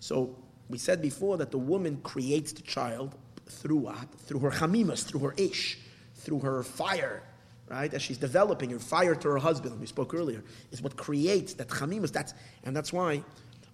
So 0.00 0.36
we 0.68 0.78
said 0.78 1.02
before 1.02 1.36
that 1.38 1.50
the 1.50 1.58
woman 1.58 1.98
creates 2.02 2.52
the 2.52 2.62
child 2.62 3.14
through 3.46 3.76
what? 3.76 4.12
Through 4.20 4.40
her 4.40 4.50
chamimas, 4.50 5.04
through 5.04 5.20
her 5.20 5.34
ish, 5.36 5.78
through 6.14 6.40
her 6.40 6.62
fire, 6.62 7.22
right? 7.68 7.92
As 7.92 8.02
she's 8.02 8.18
developing 8.18 8.70
her 8.70 8.78
fire 8.78 9.14
to 9.14 9.28
her 9.28 9.38
husband, 9.38 9.78
we 9.78 9.86
spoke 9.86 10.14
earlier, 10.14 10.42
is 10.72 10.82
what 10.82 10.96
creates 10.96 11.54
that 11.54 11.68
chamimas. 11.68 12.12
That's 12.12 12.34
and 12.64 12.74
that's 12.74 12.92
why 12.92 13.22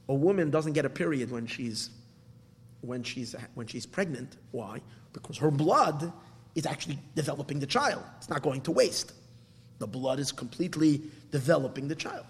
a 0.09 0.15
woman 0.15 0.51
doesn't 0.51 0.73
get 0.73 0.85
a 0.85 0.91
period 0.91 1.31
when 1.31 1.47
she's 1.47 1.91
when 2.83 3.03
she's 3.03 3.35
when 3.55 3.67
she's 3.67 3.87
pregnant. 3.87 4.37
Why? 4.51 4.81
Because 5.13 5.39
her 5.39 5.51
blood 5.51 6.13
is 6.55 6.67
actually 6.67 6.99
developing 7.15 7.59
the 7.59 7.67
child. 7.67 8.03
It's 8.19 8.29
not 8.29 8.43
going 8.43 8.61
to 8.63 8.71
waste. 8.71 9.13
The 9.79 9.87
blood 9.87 10.19
is 10.21 10.31
completely 10.31 11.03
developing 11.31 11.89
the 11.89 11.95
child. 11.95 12.27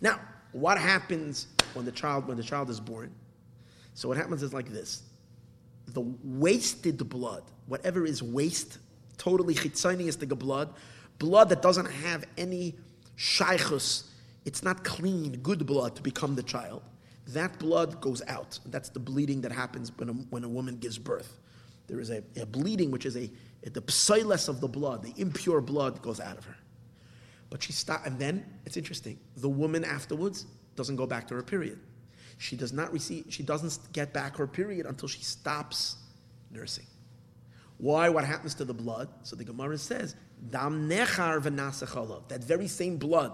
Now, 0.00 0.20
what 0.52 0.78
happens 0.78 1.46
when 1.74 1.84
the 1.84 1.92
child 1.92 2.28
when 2.28 2.36
the 2.36 2.42
child 2.42 2.68
is 2.70 2.78
born? 2.78 3.10
So 3.94 4.08
what 4.08 4.16
happens 4.16 4.42
is 4.42 4.52
like 4.52 4.68
this. 4.68 5.02
The 5.88 6.02
wasted 6.22 7.08
blood, 7.08 7.42
whatever 7.66 8.04
is 8.04 8.22
waste, 8.22 8.78
totally 9.18 9.54
chitzoniistic 9.54 10.36
blood, 10.38 10.72
blood 11.18 11.48
that 11.48 11.62
doesn't 11.62 11.90
have 11.90 12.24
any 12.38 12.76
shaychus, 13.16 14.04
it's 14.44 14.62
not 14.62 14.84
clean, 14.84 15.32
good 15.42 15.66
blood 15.66 15.96
to 15.96 16.02
become 16.02 16.34
the 16.34 16.42
child. 16.42 16.82
That 17.32 17.58
blood 17.58 18.00
goes 18.00 18.22
out. 18.26 18.58
That's 18.66 18.88
the 18.88 19.00
bleeding 19.00 19.40
that 19.42 19.52
happens 19.52 19.92
when 19.96 20.08
a, 20.08 20.12
when 20.12 20.44
a 20.44 20.48
woman 20.48 20.76
gives 20.76 20.98
birth. 20.98 21.38
There 21.86 22.00
is 22.00 22.10
a, 22.10 22.22
a 22.40 22.46
bleeding 22.46 22.90
which 22.90 23.06
is 23.06 23.16
a, 23.16 23.30
the 23.62 23.82
psilas 23.82 24.48
of 24.48 24.60
the 24.60 24.68
blood, 24.68 25.02
the 25.02 25.12
impure 25.16 25.60
blood 25.60 26.00
goes 26.02 26.20
out 26.20 26.38
of 26.38 26.44
her. 26.44 26.56
But 27.50 27.62
she 27.62 27.72
stopped, 27.72 28.06
and 28.06 28.18
then 28.18 28.44
it's 28.64 28.76
interesting. 28.76 29.18
The 29.36 29.48
woman 29.48 29.84
afterwards 29.84 30.46
doesn't 30.76 30.96
go 30.96 31.06
back 31.06 31.26
to 31.28 31.34
her 31.34 31.42
period 31.42 31.80
she 32.40 32.56
does 32.56 32.72
not 32.72 32.90
receive, 32.90 33.26
she 33.28 33.42
doesn't 33.42 33.92
get 33.92 34.14
back 34.14 34.38
her 34.38 34.46
period 34.46 34.86
until 34.86 35.08
she 35.08 35.22
stops 35.22 35.96
nursing. 36.50 36.86
Why? 37.76 38.08
What 38.08 38.24
happens 38.24 38.54
to 38.54 38.64
the 38.64 38.72
blood? 38.72 39.10
So 39.24 39.36
the 39.36 39.44
Gemara 39.44 39.76
says, 39.76 40.16
Dam 40.50 40.88
nechar 40.88 42.28
That 42.28 42.42
very 42.42 42.66
same 42.66 42.96
blood 42.96 43.32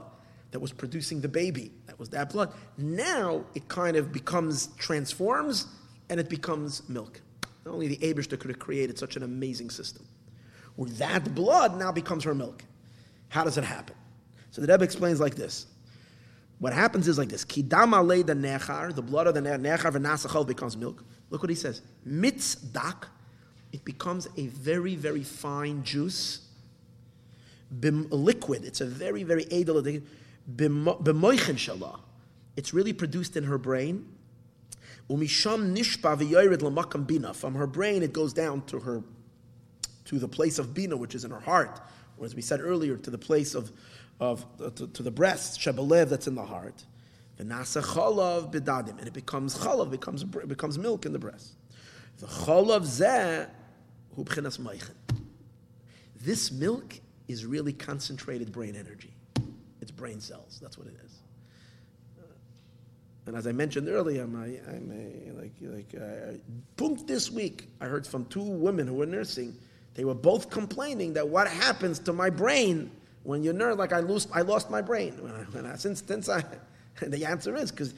that 0.57 0.61
was 0.61 0.73
producing 0.73 1.21
the 1.21 1.29
baby, 1.29 1.71
that 1.85 1.99
was 1.99 2.09
that 2.09 2.33
blood. 2.33 2.51
Now 2.79 3.45
it 3.55 3.69
kind 3.69 3.95
of 3.95 4.11
becomes, 4.11 4.69
transforms, 4.79 5.67
and 6.09 6.19
it 6.19 6.31
becomes 6.31 6.89
milk. 6.89 7.21
Not 7.67 7.75
Only 7.75 7.89
the 7.89 7.99
Abishter 7.99 8.41
could 8.41 8.49
have 8.49 8.59
created 8.59 8.99
such 8.99 9.17
an 9.17 9.23
amazing 9.23 9.69
system. 9.69 10.07
where 10.77 10.89
that 10.93 11.35
blood 11.35 11.79
now 11.79 11.93
becomes 11.93 12.25
her 12.25 12.35
milk. 12.35 12.65
How 13.29 13.45
does 13.45 13.59
it 13.59 13.65
happen? 13.65 13.95
So 14.51 14.63
the 14.63 14.73
Rebbe 14.73 14.83
explains 14.83 15.21
like 15.21 15.35
this. 15.35 15.67
What 16.59 16.73
happens 16.73 17.07
is 17.07 17.19
like 17.19 17.29
this: 17.29 17.45
Kidama 17.45 18.03
le 18.03 18.25
the 18.25 18.33
nechar, 18.33 18.95
the 18.95 19.03
blood 19.03 19.27
of 19.27 19.35
the 19.35 19.43
nechar 19.43 19.93
v'nasachol 19.93 20.47
becomes 20.47 20.75
milk. 20.75 21.05
Look 21.29 21.43
what 21.43 21.51
he 21.51 21.55
says: 21.57 21.83
Mitzdak, 22.09 23.09
it 23.73 23.85
becomes 23.85 24.27
a 24.39 24.47
very 24.47 24.95
very 24.95 25.23
fine 25.23 25.83
juice. 25.83 26.49
Bim, 27.79 28.09
liquid. 28.09 28.65
It's 28.65 28.81
a 28.81 28.87
very 28.87 29.23
very 29.23 29.45
edel. 29.53 29.83
B'moichin 30.55 31.57
shalah. 31.57 32.01
It's 32.57 32.73
really 32.73 32.93
produced 32.93 33.37
in 33.37 33.45
her 33.45 33.59
brain. 33.59 34.07
Umisham 35.11 35.77
nishpa 35.77 36.17
v'yored 36.17 36.63
l'makam 36.63 37.07
bina. 37.07 37.35
From 37.35 37.55
her 37.55 37.67
brain, 37.67 38.03
it 38.03 38.13
goes 38.13 38.33
down 38.33 38.63
to 38.67 38.81
her, 38.81 39.03
to 40.07 40.19
the 40.19 40.29
place 40.29 40.59
of 40.59 40.75
bina, 40.75 40.97
which 40.97 41.15
is 41.15 41.25
in 41.25 41.31
her 41.31 41.41
heart, 41.41 41.81
or 42.19 42.27
as 42.27 42.35
we 42.35 42.43
said 42.43 42.61
earlier, 42.61 42.97
to 42.97 43.11
the 43.11 43.19
place 43.19 43.55
of 43.55 43.73
of 44.19 44.47
uh, 44.65 44.71
to, 44.71 44.87
to, 44.87 45.03
the 45.03 45.11
breast, 45.11 45.61
shebelev 45.61 46.09
that's 46.09 46.27
in 46.27 46.35
the 46.35 46.45
heart. 46.45 46.85
V'nasa 47.39 47.83
chalav 47.83 48.51
bedadim, 48.51 48.99
and 48.99 49.07
it 49.07 49.13
becomes 49.13 49.59
chalav, 49.59 49.91
becomes 49.91 50.25
becomes 50.25 50.79
milk 50.79 51.05
in 51.05 51.13
the 51.13 51.19
breast. 51.19 51.55
The 52.19 52.27
chalav 52.27 52.83
zeh 52.83 53.49
hu 54.15 54.25
b'chinas. 54.25 54.91
This 56.19 56.51
milk 56.51 57.01
is 57.29 57.45
really 57.45 57.73
concentrated 57.73 58.53
brain 58.53 58.75
energy. 58.75 59.16
Brain 59.97 60.21
cells. 60.21 60.59
That's 60.61 60.79
what 60.79 60.87
it 60.87 60.97
is. 61.05 61.13
And 63.27 63.35
as 63.35 63.47
I 63.47 63.53
mentioned 63.53 63.89
earlier, 63.89 64.25
my, 64.27 64.45
I'm, 64.69 64.93
a, 64.93 65.41
like 65.41 65.53
like 65.61 65.95
uh, 66.01 66.97
this 67.07 67.31
week, 67.31 67.69
I 67.81 67.87
heard 67.87 68.07
from 68.07 68.25
two 68.27 68.43
women 68.43 68.87
who 68.87 68.95
were 68.95 69.07
nursing. 69.07 69.57
They 69.95 70.05
were 70.05 70.15
both 70.15 70.49
complaining 70.49 71.15
that 71.15 71.29
what 71.29 71.49
happens 71.49 71.99
to 72.01 72.13
my 72.13 72.31
brain 72.31 72.91
when 73.27 73.43
you're 73.43 73.55
nerd, 73.55 73.77
like 73.77 73.93
I 73.93 73.99
lost, 73.99 74.29
I 74.33 74.43
lost 74.43 74.71
my 74.71 74.81
brain. 74.81 75.15
When 75.21 75.33
I, 75.35 75.43
when 75.51 75.67
I, 75.67 75.77
since, 75.77 76.03
since 76.07 76.29
I, 76.29 76.45
the 77.01 77.25
answer 77.25 77.57
is 77.57 77.71
because 77.71 77.95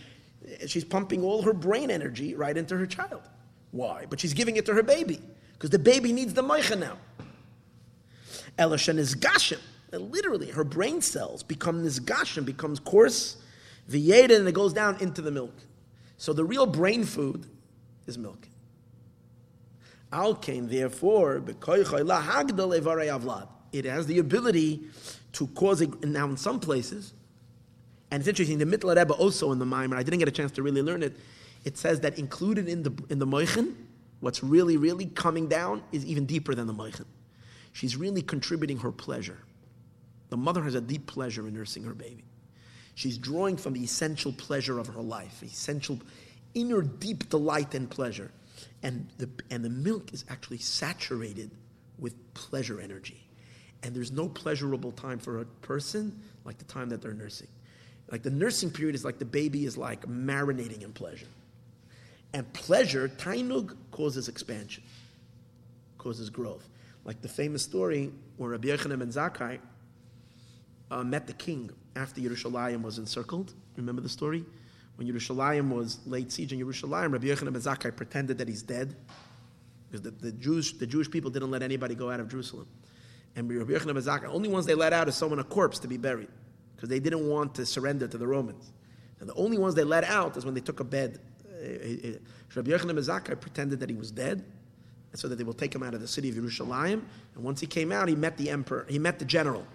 she's 0.67 0.85
pumping 0.85 1.23
all 1.23 1.43
her 1.43 1.53
brain 1.53 1.91
energy 1.91 2.35
right 2.35 2.57
into 2.57 2.77
her 2.77 2.87
child. 2.87 3.23
Why? 3.71 4.07
But 4.09 4.21
she's 4.21 4.33
giving 4.33 4.57
it 4.57 4.65
to 4.67 4.75
her 4.75 4.83
baby 4.83 5.21
because 5.53 5.71
the 5.71 5.79
baby 5.79 6.13
needs 6.13 6.33
the 6.33 6.43
meicha 6.43 6.79
now. 6.79 6.97
Elishan 8.59 8.99
is 8.99 9.15
gashim. 9.15 9.61
Literally, 9.93 10.51
her 10.51 10.65
brain 10.65 11.01
cells 11.01 11.43
become 11.43 11.83
this 11.83 11.99
and 12.37 12.45
becomes 12.45 12.79
coarse, 12.79 13.39
v'yeda, 13.91 14.37
and 14.37 14.47
it 14.47 14.53
goes 14.53 14.73
down 14.73 15.01
into 15.01 15.23
the 15.23 15.31
milk. 15.31 15.55
So 16.19 16.33
the 16.33 16.45
real 16.45 16.67
brain 16.67 17.05
food 17.05 17.47
is 18.07 18.19
milk. 18.19 18.49
Alkain, 20.13 20.69
therefore, 20.69 21.43
it 23.73 23.85
has 23.85 24.07
the 24.07 24.19
ability 24.19 24.83
to 25.33 25.47
cause 25.49 25.81
it. 25.81 26.05
Now, 26.05 26.27
in 26.27 26.37
some 26.37 26.61
places, 26.61 27.13
and 28.11 28.21
it's 28.21 28.29
interesting, 28.29 28.59
the 28.59 28.65
Mittler 28.65 28.97
Rebbe 28.97 29.13
also 29.13 29.53
in 29.53 29.59
the 29.59 29.67
Maimer, 29.67 29.97
I 29.97 30.03
didn't 30.03 30.19
get 30.19 30.29
a 30.29 30.33
chance 30.33 30.51
to 30.53 30.63
really 30.63 30.83
learn 30.83 31.03
it. 31.03 31.17
It 31.65 31.77
says 31.77 32.01
that 32.01 32.19
included 32.19 32.69
in 32.69 32.83
the 32.83 32.93
in 33.11 33.19
the 33.19 33.27
Moichin, 33.27 33.75
what's 34.21 34.43
really, 34.43 34.77
really 34.77 35.07
coming 35.07 35.47
down 35.49 35.83
is 35.93 36.05
even 36.07 36.25
deeper 36.25 36.55
than 36.55 36.67
the 36.67 36.75
Moichin. 36.75 37.05
She's 37.73 37.97
really 37.97 38.23
contributing 38.23 38.79
her 38.79 38.91
pleasure. 38.91 39.39
The 40.31 40.37
mother 40.37 40.63
has 40.65 40.75
a 40.75 40.81
deep 40.81 41.07
pleasure 41.07 41.47
in 41.47 41.55
nursing 41.55 41.85
her 41.85 41.95
baby. 41.95 42.25
She's 42.95 43.17
drawing 43.17 43.57
from 43.57 43.75
the 43.75 43.83
essential 43.83 44.33
pleasure 44.33 44.79
of 44.79 44.89
her 44.89 45.01
life, 45.01 45.43
essential 45.43 46.01
inner 46.55 46.83
deep 46.83 47.29
delight 47.29 47.75
and 47.75 47.89
pleasure. 47.89 48.31
And 48.83 49.09
the, 49.19 49.31
and 49.51 49.65
the 49.65 49.71
milk 49.71 50.13
is 50.13 50.25
actually 50.29 50.59
saturated 50.59 51.51
with 51.99 52.15
pleasure 52.35 52.81
energy. 52.81 53.25
And 53.83 53.95
there's 53.95 54.11
no 54.11 54.29
pleasurable 54.29 54.93
time 54.93 55.19
for 55.19 55.41
a 55.41 55.45
person 55.45 56.21
like 56.45 56.59
the 56.59 56.65
time 56.65 56.89
that 56.89 57.01
they're 57.01 57.13
nursing. 57.13 57.49
Like 58.11 58.23
the 58.23 58.31
nursing 58.31 58.71
period 58.71 58.95
is 58.95 59.05
like 59.05 59.19
the 59.19 59.25
baby 59.25 59.65
is 59.65 59.77
like 59.77 60.07
marinating 60.07 60.83
in 60.83 60.93
pleasure. 60.93 61.27
And 62.33 62.51
pleasure, 62.53 63.09
tainug, 63.09 63.77
causes 63.91 64.29
expansion, 64.29 64.83
causes 65.99 66.31
growth. 66.31 66.69
Like 67.05 67.23
the 67.23 67.29
famous 67.29 67.63
story 67.63 68.11
where 68.37 68.51
Rabbi 68.51 68.69
Yochanan 68.69 68.99
ben 68.99 69.09
Zakkai 69.09 69.61
uh, 70.91 71.03
met 71.03 71.27
the 71.27 71.33
king 71.33 71.71
after 71.97 72.21
Yerushalayim 72.21 72.83
was 72.83 72.99
encircled. 72.99 73.55
Remember 73.77 74.01
the 74.01 74.09
story? 74.09 74.45
When 74.97 75.07
Yerushalayim 75.07 75.69
was 75.69 76.01
laid 76.07 76.33
siege 76.33 76.53
in 76.53 76.59
Yerushalayim, 76.59 77.13
Rabbi 77.13 77.27
Yochanan 77.27 77.53
ben 77.53 77.63
Zakkai 77.63 77.95
pretended 77.95 78.39
that 78.39 78.49
he's 78.49 78.63
dead 78.63 78.97
because 79.87 80.03
the, 80.03 80.11
the, 80.11 80.33
Jews, 80.33 80.73
the 80.73 80.87
Jewish 80.87 81.11
people 81.11 81.31
didn't 81.31 81.51
let 81.51 81.63
anybody 81.63 81.95
go 81.95 82.11
out 82.11 82.21
of 82.21 82.29
Jerusalem. 82.29 82.67
And 83.37 83.49
Rabbi 83.51 83.73
Yochanan 83.73 83.95
ben 83.95 84.03
Zakkai, 84.03 84.27
only 84.27 84.49
ones 84.49 84.67
they 84.67 84.75
let 84.75 84.93
out 84.93 85.09
is 85.09 85.15
someone 85.15 85.39
a 85.39 85.45
corpse 85.45 85.79
to 85.81 85.89
be 85.89 85.97
buried 85.97 86.29
because 86.75 86.89
they 86.89 87.01
didn't 87.01 87.29
want 87.29 87.55
to 87.57 87.67
surrender 87.67 88.09
to 88.09 88.19
the 88.19 88.27
Romans. 88.27 88.73
And 89.21 89.29
the 89.29 89.35
only 89.35 89.59
ones 89.59 89.75
they 89.75 89.85
let 89.85 90.05
out 90.05 90.37
is 90.37 90.45
when 90.45 90.55
they 90.55 90.61
took 90.61 90.81
a 90.81 90.85
bed. 90.85 91.21
Uh, 91.49 91.65
uh, 91.65 92.13
Rabbi 92.55 92.71
Yochanan 92.71 92.95
ben 92.95 92.97
Zakkai 92.97 93.41
pretended 93.41 93.81
that 93.81 93.91
he 93.91 93.97
was 93.97 94.11
dead, 94.11 94.45
so 95.15 95.29
that 95.29 95.37
they 95.37 95.45
will 95.45 95.55
take 95.55 95.75
him 95.75 95.83
out 95.83 95.95
of 95.95 96.01
the 96.01 96.09
city 96.09 96.29
of 96.29 96.35
Yerushalayim. 96.35 97.03
And 97.35 97.45
once 97.45 97.61
he 97.61 97.67
came 97.67 97.93
out, 97.93 98.09
he 98.09 98.15
met 98.15 98.37
the 98.37 98.51
emperor, 98.51 98.87
he 98.89 98.99
met 98.99 99.19
the 99.19 99.25
general. 99.25 99.67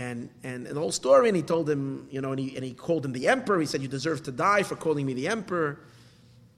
And, 0.00 0.30
and, 0.44 0.64
the 0.64 0.80
whole 0.80 0.92
story, 0.92 1.28
and 1.28 1.36
he 1.36 1.42
told 1.42 1.68
him, 1.68 2.08
you 2.10 2.22
know, 2.22 2.30
and 2.30 2.40
he, 2.40 2.56
and 2.56 2.64
he 2.64 2.72
called 2.72 3.04
him 3.04 3.12
the 3.12 3.28
emperor. 3.28 3.60
He 3.60 3.66
said, 3.66 3.82
You 3.82 3.88
deserve 3.88 4.22
to 4.22 4.32
die 4.32 4.62
for 4.62 4.74
calling 4.74 5.04
me 5.04 5.12
the 5.12 5.28
emperor. 5.28 5.80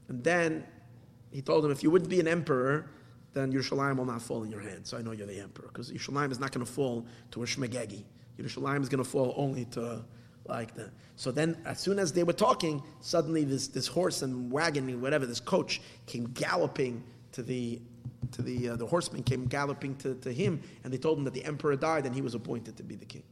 And 0.07 0.23
then 0.23 0.63
he 1.29 1.41
told 1.41 1.65
him, 1.65 1.71
If 1.71 1.83
you 1.83 1.91
wouldn't 1.91 2.09
be 2.09 2.21
an 2.21 2.27
emperor, 2.27 2.89
then 3.33 3.51
Yerushalayim 3.51 3.97
will 3.97 4.05
not 4.05 4.21
fall 4.21 4.43
in 4.43 4.49
your 4.49 4.61
hands. 4.61 4.89
So 4.89 4.97
I 4.97 5.01
know 5.01 5.11
you're 5.11 5.27
the 5.27 5.41
emperor, 5.41 5.67
because 5.67 5.91
Yerushalayim 5.91 6.31
is 6.31 6.39
not 6.39 6.53
going 6.53 6.65
to 6.65 6.71
fall 6.71 7.05
to 7.31 7.43
a 7.43 7.45
Shmegegi. 7.45 8.05
Yerushalayim 8.39 8.81
is 8.81 8.87
going 8.87 9.03
to 9.03 9.09
fall 9.09 9.33
only 9.35 9.65
to 9.65 10.05
like 10.45 10.73
that. 10.75 10.91
So 11.17 11.29
then, 11.29 11.57
as 11.65 11.81
soon 11.81 11.99
as 11.99 12.13
they 12.13 12.23
were 12.23 12.31
talking, 12.31 12.81
suddenly 13.01 13.43
this, 13.43 13.67
this 13.67 13.87
horse 13.87 14.21
and 14.21 14.49
wagon, 14.51 15.01
whatever, 15.01 15.25
this 15.25 15.41
coach 15.41 15.81
came 16.05 16.25
galloping 16.33 17.03
to 17.33 17.43
the 17.43 17.81
to 18.31 18.41
the 18.41 18.69
uh, 18.69 18.75
the 18.77 18.85
horseman 18.85 19.21
came 19.23 19.47
galloping 19.47 19.97
to, 19.97 20.15
to 20.15 20.31
him, 20.31 20.61
and 20.85 20.93
they 20.93 20.97
told 20.97 21.17
him 21.17 21.25
that 21.25 21.33
the 21.33 21.43
emperor 21.43 21.75
died 21.75 22.05
and 22.05 22.15
he 22.15 22.21
was 22.21 22.35
appointed 22.35 22.77
to 22.77 22.83
be 22.83 22.95
the 22.95 23.05
king. 23.05 23.23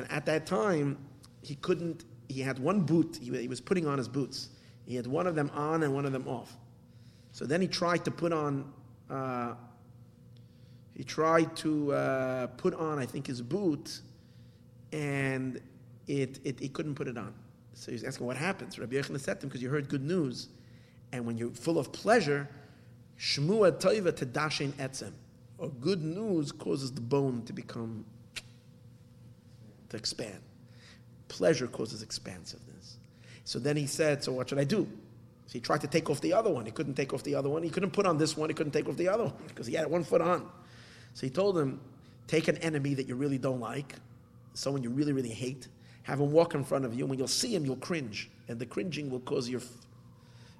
And 0.00 0.10
at 0.10 0.24
that 0.26 0.46
time, 0.46 0.98
he 1.42 1.56
couldn't. 1.56 2.04
He 2.28 2.40
had 2.40 2.58
one 2.58 2.80
boot. 2.80 3.18
He, 3.20 3.36
he 3.36 3.48
was 3.48 3.60
putting 3.60 3.86
on 3.86 3.98
his 3.98 4.08
boots. 4.08 4.48
He 4.86 4.96
had 4.96 5.06
one 5.06 5.26
of 5.26 5.34
them 5.34 5.50
on 5.54 5.82
and 5.82 5.94
one 5.94 6.06
of 6.06 6.12
them 6.12 6.26
off. 6.26 6.56
So 7.32 7.44
then 7.44 7.60
he 7.60 7.68
tried 7.68 8.04
to 8.06 8.10
put 8.10 8.32
on 8.32 8.72
uh, 9.10 9.54
he 11.00 11.04
tried 11.04 11.56
to 11.56 11.92
uh, 11.92 12.46
put 12.58 12.74
on, 12.74 12.98
I 12.98 13.06
think, 13.06 13.26
his 13.26 13.40
boot, 13.40 14.00
and 14.92 15.60
it, 16.06 16.38
it, 16.44 16.60
he 16.60 16.68
couldn't 16.68 16.94
put 16.94 17.08
it 17.08 17.16
on. 17.16 17.32
So 17.72 17.90
he's 17.90 18.04
asking, 18.04 18.26
what 18.26 18.36
happens? 18.36 18.78
Rabbi 18.78 18.96
Yochanan 18.96 19.18
said 19.18 19.40
to 19.40 19.46
him, 19.46 19.48
because 19.48 19.62
you 19.62 19.70
heard 19.70 19.88
good 19.88 20.04
news, 20.04 20.48
and 21.12 21.24
when 21.24 21.38
you're 21.38 21.52
full 21.52 21.78
of 21.78 21.90
pleasure, 21.92 22.48
shmua 23.18 23.80
toiva 23.80 24.12
tedashin 24.12 24.72
etzem, 24.72 25.12
or 25.58 25.70
good 25.70 26.02
news 26.02 26.52
causes 26.52 26.92
the 26.92 27.00
bone 27.00 27.42
to 27.46 27.52
become, 27.52 28.04
to 29.90 29.96
expand. 29.96 30.40
Pleasure 31.28 31.66
causes 31.66 32.02
expansiveness. 32.02 32.96
So 33.44 33.58
then 33.58 33.76
he 33.76 33.86
said, 33.86 34.24
so 34.24 34.32
what 34.32 34.48
should 34.48 34.58
I 34.58 34.64
do? 34.64 34.88
So 35.46 35.54
he 35.54 35.60
tried 35.60 35.80
to 35.82 35.88
take 35.88 36.08
off 36.08 36.20
the 36.20 36.32
other 36.32 36.50
one. 36.50 36.64
He 36.64 36.70
couldn't 36.70 36.94
take 36.94 37.12
off 37.12 37.22
the 37.22 37.34
other 37.34 37.48
one. 37.48 37.62
He 37.62 37.70
couldn't 37.70 37.90
put 37.90 38.06
on 38.06 38.18
this 38.18 38.36
one. 38.36 38.48
He 38.48 38.54
couldn't 38.54 38.72
take 38.72 38.88
off 38.88 38.96
the 38.96 39.08
other 39.08 39.24
one 39.24 39.34
because 39.48 39.66
he 39.66 39.74
had 39.74 39.88
one 39.88 40.04
foot 40.04 40.20
on. 40.20 40.48
So 41.14 41.26
he 41.26 41.30
told 41.30 41.58
him, 41.58 41.80
take 42.28 42.48
an 42.48 42.56
enemy 42.58 42.94
that 42.94 43.08
you 43.08 43.16
really 43.16 43.38
don't 43.38 43.60
like, 43.60 43.96
someone 44.54 44.82
you 44.82 44.90
really, 44.90 45.12
really 45.12 45.30
hate, 45.30 45.66
have 46.04 46.20
him 46.20 46.30
walk 46.30 46.54
in 46.54 46.64
front 46.64 46.84
of 46.84 46.94
you. 46.94 47.00
And 47.00 47.10
when 47.10 47.18
you'll 47.18 47.28
see 47.28 47.54
him, 47.54 47.64
you'll 47.64 47.76
cringe. 47.76 48.30
And 48.48 48.58
the 48.58 48.66
cringing 48.66 49.10
will 49.10 49.20
cause 49.20 49.48
your. 49.48 49.60
F- 49.60 49.86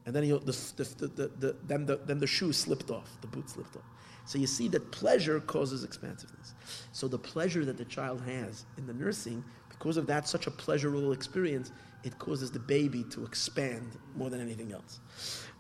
and 0.07 0.15
then, 0.15 0.29
the, 0.29 0.39
the, 0.39 1.07
the, 1.07 1.31
the, 1.39 1.57
then, 1.69 1.87
the, 1.87 2.01
then 2.07 2.19
the 2.19 2.27
shoe 2.27 2.53
slipped 2.53 2.91
off, 2.91 3.09
the 3.21 3.29
boot 3.29 3.49
slipped 3.49 3.77
off. 3.77 3.83
So 4.31 4.39
you 4.39 4.47
see 4.47 4.69
that 4.69 4.93
pleasure 4.93 5.41
causes 5.41 5.83
expansiveness. 5.83 6.55
So 6.93 7.09
the 7.09 7.19
pleasure 7.19 7.65
that 7.65 7.77
the 7.77 7.85
child 7.85 8.21
has 8.21 8.65
in 8.79 8.87
the 8.87 8.93
nursing, 8.93 9.43
because 9.69 9.97
of 9.97 10.07
that, 10.07 10.29
such 10.29 10.47
a 10.47 10.53
pleasurable 10.53 11.11
experience, 11.11 11.73
it 12.05 12.17
causes 12.21 12.53
the 12.53 12.61
baby 12.61 13.03
to 13.11 13.25
expand 13.25 13.99
more 14.15 14.31
than 14.31 14.41
anything 14.41 14.71
else. 14.71 15.01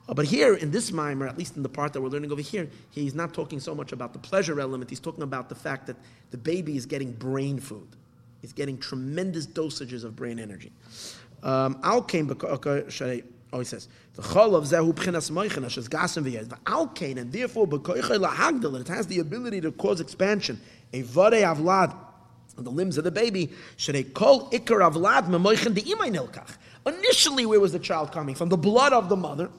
Uh, 0.08 0.14
but 0.14 0.24
here 0.24 0.54
in 0.54 0.70
this 0.70 0.92
mimer, 0.92 1.26
at 1.26 1.36
least 1.36 1.56
in 1.56 1.64
the 1.64 1.68
part 1.68 1.92
that 1.92 2.00
we're 2.00 2.10
learning 2.10 2.30
over 2.30 2.40
here, 2.40 2.70
he's 2.90 3.12
not 3.12 3.34
talking 3.34 3.58
so 3.58 3.74
much 3.74 3.90
about 3.90 4.12
the 4.12 4.20
pleasure 4.20 4.60
element. 4.60 4.88
He's 4.88 5.00
talking 5.00 5.24
about 5.24 5.48
the 5.48 5.56
fact 5.56 5.88
that 5.88 5.96
the 6.30 6.38
baby 6.38 6.76
is 6.76 6.86
getting 6.86 7.10
brain 7.10 7.58
food. 7.58 7.88
He's 8.40 8.52
getting 8.52 8.78
tremendous 8.78 9.48
dosages 9.48 10.04
of 10.04 10.14
brain 10.14 10.38
energy. 10.38 10.70
Um, 11.42 11.80
Oh, 13.52 13.58
he 13.58 13.64
says 13.64 13.88
the 14.14 14.22
cholav 14.22 14.62
zehu 14.62 14.92
pchinas 14.94 15.30
moichin 15.30 15.64
ashes 15.64 15.88
gasim 15.88 16.24
v'yez 16.24 16.46
v'alkein 16.46 17.18
and 17.18 17.32
therefore 17.32 17.66
b'koichay 17.66 18.24
lahagdel 18.24 18.80
it 18.80 18.88
has 18.88 19.06
the 19.06 19.18
ability 19.18 19.60
to 19.60 19.72
cause 19.72 20.00
expansion. 20.00 20.60
A 20.92 21.02
vare 21.02 21.32
avlad 21.32 21.94
the 22.56 22.70
limbs 22.70 22.98
of 22.98 23.04
the 23.04 23.10
baby, 23.10 23.46
call 24.14 24.50
ikar 24.50 24.80
avlad 24.90 25.26
nilkach. 25.28 26.56
Initially, 26.86 27.46
where 27.46 27.60
was 27.60 27.72
the 27.72 27.78
child 27.78 28.12
coming 28.12 28.34
from? 28.34 28.48
The 28.48 28.56
blood 28.56 28.92
of 28.92 29.08
the 29.08 29.16
mother, 29.16 29.50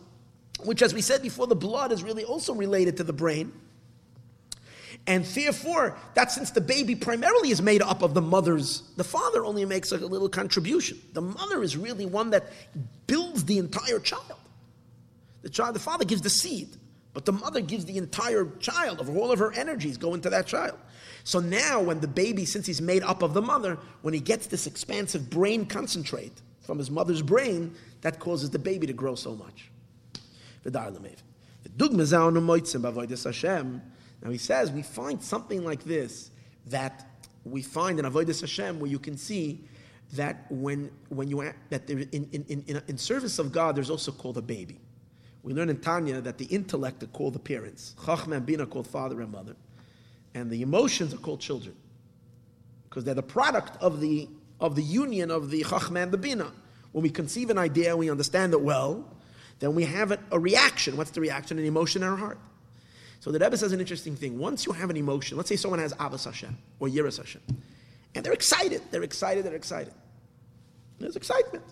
which, 0.64 0.82
as 0.82 0.94
we 0.94 1.02
said 1.02 1.22
before, 1.22 1.48
the 1.48 1.56
blood 1.56 1.92
is 1.92 2.04
really 2.04 2.24
also 2.24 2.54
related 2.54 2.98
to 2.98 3.04
the 3.04 3.14
brain. 3.14 3.52
And 5.08 5.26
therefore, 5.26 5.98
that 6.14 6.32
since 6.32 6.52
the 6.52 6.62
baby 6.62 6.96
primarily 6.96 7.50
is 7.50 7.62
made 7.62 7.82
up 7.82 8.04
of 8.04 8.14
the 8.14 8.22
mother's, 8.22 8.84
the 8.98 9.04
father 9.04 9.44
only 9.46 9.66
makes 9.66 9.92
a 9.92 9.98
little 9.98 10.30
contribution. 10.30 11.00
The 11.14 11.22
mother 11.22 11.64
is 11.64 11.76
really 11.76 12.06
one 12.06 12.30
that 12.32 12.52
builds 13.08 13.46
the 13.46 13.58
entire 13.58 14.00
child. 14.00 14.40
The 15.42 15.50
child, 15.50 15.76
the 15.76 15.80
father 15.80 16.06
gives 16.06 16.22
the 16.22 16.30
seed, 16.30 16.70
but 17.14 17.26
the 17.26 17.32
mother 17.32 17.62
gives 17.62 17.86
the 17.86 17.98
entire 17.98 18.46
child 18.60 19.00
of 19.00 19.10
all 19.10 19.32
of 19.32 19.40
her 19.40 19.52
energies 19.54 19.98
go 19.98 20.14
into 20.14 20.30
that 20.30 20.46
child. 20.46 20.78
So 21.24 21.40
now, 21.40 21.82
when 21.82 22.00
the 22.00 22.08
baby, 22.08 22.46
since 22.46 22.66
he's 22.66 22.82
made 22.82 23.04
up 23.04 23.24
of 23.24 23.34
the 23.34 23.42
mother, 23.42 23.78
when 24.02 24.14
he 24.14 24.20
gets 24.20 24.48
this 24.48 24.68
expansive 24.68 25.30
brain 25.30 25.66
concentrate 25.66 26.34
from 26.62 26.78
his 26.78 26.92
mother's 26.92 27.22
brain, 27.22 27.74
that 28.02 28.20
causes 28.20 28.52
the 28.52 28.60
baby 28.60 28.88
to 28.88 28.94
grow 28.94 29.16
so 29.16 29.36
much. 29.36 29.70
Now 34.22 34.30
he 34.30 34.38
says 34.38 34.72
we 34.72 34.82
find 34.82 35.22
something 35.22 35.64
like 35.64 35.84
this 35.84 36.32
that 36.68 37.08
we 37.44 37.62
find 37.62 38.00
in 38.00 38.06
Avodah 38.06 38.40
Hashem 38.40 38.80
where 38.80 38.90
you 38.90 39.00
can 39.00 39.18
see 39.18 39.64
that 40.14 40.46
when, 40.50 40.92
when 41.10 41.28
you 41.28 41.52
that 41.70 41.88
there, 41.88 42.00
in, 42.00 42.28
in, 42.32 42.64
in, 42.68 42.82
in 42.88 42.98
service 42.98 43.40
of 43.40 43.52
God 43.52 43.76
there's 43.76 43.90
also 43.90 44.12
called 44.12 44.38
a 44.38 44.42
baby. 44.42 44.80
We 45.44 45.54
learn 45.54 45.70
in 45.70 45.80
Tanya 45.80 46.22
that 46.22 46.38
the 46.38 46.46
intellect 46.46 47.02
are 47.02 47.08
called 47.08 47.34
the 47.34 47.40
parents, 47.40 47.96
Chachma 48.00 48.38
and 48.38 48.46
Bina 48.46 48.68
called 48.68 48.86
father 48.86 49.22
and 49.22 49.32
mother, 49.32 49.56
and 50.36 50.52
the 50.52 50.62
emotions 50.62 51.14
are 51.14 51.18
called 51.18 51.40
children 51.40 51.76
because 52.88 53.04
they're 53.04 53.16
the 53.16 53.24
product 53.24 53.82
of 53.82 54.00
the 54.02 54.28
of 54.60 54.76
the 54.76 54.84
union 54.84 55.32
of 55.32 55.50
the 55.50 55.64
Chachma 55.64 56.04
and 56.04 56.12
the 56.12 56.18
Bina. 56.18 56.52
When 56.92 57.02
we 57.02 57.10
conceive 57.10 57.50
an 57.50 57.58
idea, 57.58 57.98
we 57.98 58.12
understand 58.12 58.54
it 58.54 58.62
well, 58.62 59.04
then 59.60 59.74
we 59.74 59.86
have 59.86 60.18
a 60.32 60.40
reaction. 60.40 60.98
What's 60.98 61.12
the 61.12 61.22
reaction? 61.22 61.58
An 61.58 61.66
emotion 61.66 62.04
in 62.04 62.10
our 62.10 62.18
heart. 62.18 62.38
So 63.22 63.32
the 63.32 63.38
Rebbe 63.38 63.56
says 63.56 63.72
an 63.72 63.80
interesting 63.80 64.16
thing. 64.16 64.40
Once 64.40 64.66
you 64.66 64.72
have 64.72 64.90
an 64.90 64.98
emotion, 64.98 65.38
let's 65.38 65.48
say 65.48 65.56
someone 65.56 65.80
has 65.80 65.94
Avos 65.94 66.26
Hashem 66.26 66.58
or 66.80 66.88
Yiras 66.88 67.18
Hashem, 67.18 67.42
and 68.16 68.26
they're 68.26 68.34
excited, 68.34 68.82
they're 68.90 69.04
excited, 69.04 69.46
they're 69.46 69.54
excited. 69.54 69.94
There's 71.00 71.16
excitement. 71.16 71.64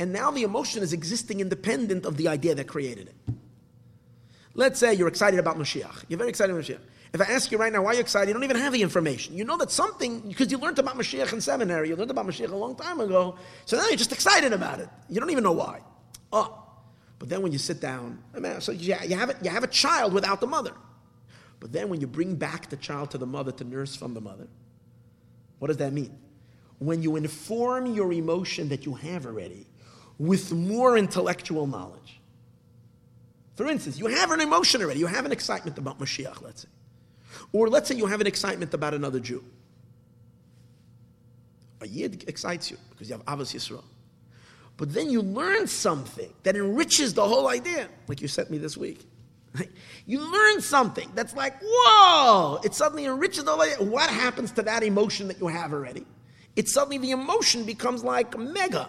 And 0.00 0.12
now 0.12 0.32
the 0.32 0.42
emotion 0.42 0.82
is 0.82 0.92
existing 0.92 1.38
independent 1.38 2.04
of 2.04 2.16
the 2.16 2.26
idea 2.26 2.56
that 2.56 2.66
created 2.66 3.08
it. 3.08 3.34
Let's 4.54 4.80
say 4.80 4.92
you're 4.92 5.06
excited 5.06 5.38
about 5.38 5.56
Mashiach. 5.56 6.04
You're 6.08 6.18
very 6.18 6.30
excited 6.30 6.52
about 6.52 6.64
Mashiach. 6.64 6.80
If 7.12 7.20
I 7.20 7.32
ask 7.32 7.52
you 7.52 7.58
right 7.58 7.72
now 7.72 7.82
why 7.82 7.92
you're 7.92 8.00
excited, 8.00 8.26
you 8.26 8.34
don't 8.34 8.42
even 8.42 8.56
have 8.56 8.72
the 8.72 8.82
information. 8.82 9.36
You 9.36 9.44
know 9.44 9.56
that 9.56 9.70
something, 9.70 10.20
because 10.22 10.50
you 10.50 10.58
learned 10.58 10.80
about 10.80 10.98
Mashiach 10.98 11.32
in 11.32 11.40
seminary, 11.40 11.90
you 11.90 11.96
learned 11.96 12.10
about 12.10 12.26
Mashiach 12.26 12.50
a 12.50 12.56
long 12.56 12.74
time 12.74 12.98
ago, 12.98 13.36
so 13.66 13.76
now 13.76 13.86
you're 13.86 13.96
just 13.96 14.12
excited 14.12 14.52
about 14.52 14.80
it. 14.80 14.88
You 15.08 15.20
don't 15.20 15.30
even 15.30 15.44
know 15.44 15.52
why. 15.52 15.80
Oh. 16.32 16.64
But 17.20 17.28
then 17.28 17.42
when 17.42 17.52
you 17.52 17.58
sit 17.58 17.80
down, 17.80 18.18
so 18.60 18.72
you 18.72 18.94
have, 18.94 19.30
a, 19.30 19.36
you 19.42 19.50
have 19.50 19.64
a 19.64 19.68
child 19.68 20.12
without 20.12 20.40
the 20.40 20.46
mother. 20.46 20.72
But 21.60 21.72
then 21.72 21.88
when 21.88 22.00
you 22.00 22.06
bring 22.06 22.36
back 22.36 22.70
the 22.70 22.76
child 22.76 23.10
to 23.12 23.18
the 23.18 23.26
mother 23.26 23.52
to 23.52 23.64
nurse 23.64 23.96
from 23.96 24.14
the 24.14 24.20
mother, 24.20 24.46
what 25.58 25.68
does 25.68 25.78
that 25.78 25.92
mean? 25.92 26.16
When 26.78 27.02
you 27.02 27.16
inform 27.16 27.86
your 27.86 28.12
emotion 28.12 28.68
that 28.68 28.86
you 28.86 28.94
have 28.94 29.26
already 29.26 29.66
with 30.18 30.52
more 30.52 30.96
intellectual 30.96 31.66
knowledge. 31.66 32.20
For 33.54 33.66
instance, 33.66 33.98
you 33.98 34.06
have 34.06 34.30
an 34.30 34.40
emotion 34.40 34.82
already, 34.82 35.00
you 35.00 35.06
have 35.06 35.24
an 35.24 35.32
excitement 35.32 35.78
about 35.78 35.98
Mashiach, 35.98 36.42
let's 36.42 36.62
say. 36.62 36.68
Or 37.52 37.68
let's 37.68 37.88
say 37.88 37.94
you 37.96 38.06
have 38.06 38.20
an 38.20 38.26
excitement 38.26 38.74
about 38.74 38.94
another 38.94 39.20
Jew. 39.20 39.44
A 41.80 41.86
Yid 41.86 42.24
excites 42.28 42.70
you 42.70 42.76
because 42.90 43.08
you 43.08 43.16
have 43.16 43.24
Avos 43.26 43.54
Yisrael. 43.54 43.84
But 44.76 44.92
then 44.94 45.10
you 45.10 45.22
learn 45.22 45.66
something 45.66 46.32
that 46.44 46.54
enriches 46.54 47.14
the 47.14 47.26
whole 47.26 47.48
idea, 47.48 47.88
like 48.06 48.20
you 48.20 48.28
sent 48.28 48.50
me 48.50 48.58
this 48.58 48.76
week. 48.76 49.06
You 50.06 50.20
learn 50.20 50.62
something 50.62 51.10
that's 51.14 51.36
like, 51.36 51.52
whoa! 51.62 52.60
It 52.64 52.72
suddenly 52.74 53.04
enriches 53.04 53.44
the 53.44 53.54
way. 53.54 53.72
What 53.78 54.08
happens 54.08 54.50
to 54.52 54.62
that 54.62 54.82
emotion 54.82 55.28
that 55.28 55.38
you 55.38 55.48
have 55.48 55.74
already? 55.74 56.06
It 56.56 56.66
suddenly 56.66 56.96
the 56.96 57.10
emotion 57.10 57.64
becomes 57.64 58.02
like 58.02 58.36
mega. 58.38 58.88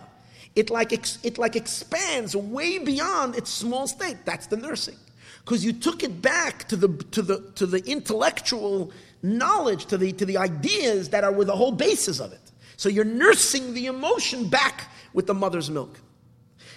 It 0.55 0.69
like 0.69 0.93
it 0.93 1.37
like 1.37 1.57
expands 1.57 2.37
way 2.37 2.79
beyond 2.79 3.35
its 3.35 3.49
small 3.49 3.85
state. 3.85 4.17
That's 4.23 4.47
the 4.47 4.55
nursing, 4.55 4.95
because 5.43 5.65
you 5.65 5.73
took 5.73 6.03
it 6.03 6.21
back 6.21 6.69
to 6.69 6.77
the 6.77 6.87
to 7.11 7.21
the 7.21 7.41
to 7.55 7.65
the 7.65 7.85
intellectual 7.85 8.91
knowledge, 9.21 9.87
to 9.87 9.97
the 9.97 10.13
to 10.13 10.25
the 10.25 10.37
ideas 10.37 11.09
that 11.09 11.25
are 11.25 11.33
with 11.33 11.47
the 11.47 11.55
whole 11.55 11.73
basis 11.73 12.21
of 12.21 12.31
it. 12.31 12.51
So 12.77 12.87
you're 12.87 13.03
nursing 13.03 13.73
the 13.73 13.87
emotion 13.87 14.47
back 14.47 14.89
with 15.13 15.27
the 15.27 15.33
mother's 15.33 15.69
milk. 15.69 15.99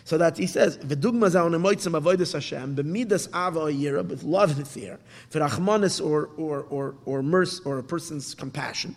So 0.05 0.19
that 0.19 0.37
he 0.37 0.47
says, 0.47 0.79
"V'dugma 0.79 1.31
zaun 1.31 1.55
emoitzim 1.55 2.01
avodas 2.01 2.33
Hashem 2.33 2.75
b'midas 2.75 3.29
ava 3.29 3.73
yira 3.73 4.05
with 4.05 4.25
love 4.25 4.57
and 4.57 4.67
fear, 4.67 4.99
v'rachmanis 5.31 6.05
or 6.05 6.31
or 6.37 6.67
or 6.71 6.95
or 7.05 7.23
mercy 7.23 7.63
or 7.65 7.79
a 7.79 7.85
person's 7.85 8.35
compassion." 8.35 8.97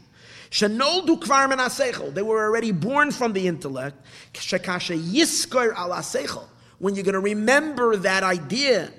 Shenoldu 0.49 1.21
kvar 1.21 1.49
men 1.49 2.13
They 2.13 2.21
were 2.21 2.43
already 2.43 2.71
born 2.71 3.11
from 3.11 3.33
the 3.33 3.47
intellect. 3.47 3.97
Shekasha 4.33 4.99
yiskor 4.99 5.73
al 5.75 6.47
When 6.79 6.95
you're 6.95 7.03
going 7.03 7.13
to 7.13 7.19
remember 7.19 7.95
that 7.97 8.23
idea, 8.23 8.91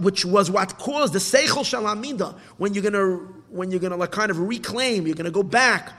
which 0.00 0.24
was 0.24 0.50
what 0.50 0.78
caused 0.78 1.12
the 1.12 1.18
seichel 1.18 1.64
shalamida. 1.64 2.36
When 2.56 2.74
you're 2.74 2.82
going 2.82 2.94
to 2.94 3.34
when 3.50 3.70
you're 3.70 3.80
going 3.80 3.92
to 3.92 3.96
like 3.96 4.10
kind 4.10 4.30
of 4.30 4.40
reclaim, 4.40 5.06
you're 5.06 5.14
going 5.14 5.26
to 5.26 5.30
go 5.30 5.42
back 5.42 5.92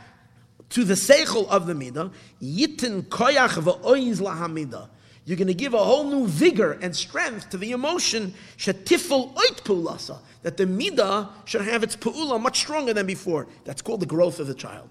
to 0.72 0.84
the 0.84 0.96
seichel 0.96 1.48
of 1.48 1.68
the 1.68 1.74
midah. 1.74 2.12
Yitin 2.42 3.04
koyach 3.04 3.62
va'oiz 3.62 4.20
lahamida 4.20 4.90
you're 5.28 5.36
going 5.36 5.48
to 5.48 5.54
give 5.54 5.74
a 5.74 5.84
whole 5.84 6.06
new 6.06 6.26
vigor 6.26 6.80
and 6.82 6.96
strength 6.96 7.50
to 7.50 7.58
the 7.58 7.72
emotion, 7.72 8.34
pulasa, 8.58 10.20
that 10.42 10.56
the 10.56 10.64
midah 10.66 11.28
should 11.44 11.64
have 11.64 11.84
its 11.84 11.98
pu'ula 11.98 12.40
much 12.42 12.60
stronger 12.60 12.94
than 12.94 13.06
before. 13.06 13.46
That's 13.66 13.82
called 13.82 14.00
the 14.00 14.06
growth 14.06 14.40
of 14.40 14.48
the 14.48 14.54
child. 14.54 14.90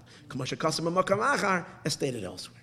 As 1.85 1.93
stated 1.93 2.23
elsewhere. 2.23 2.61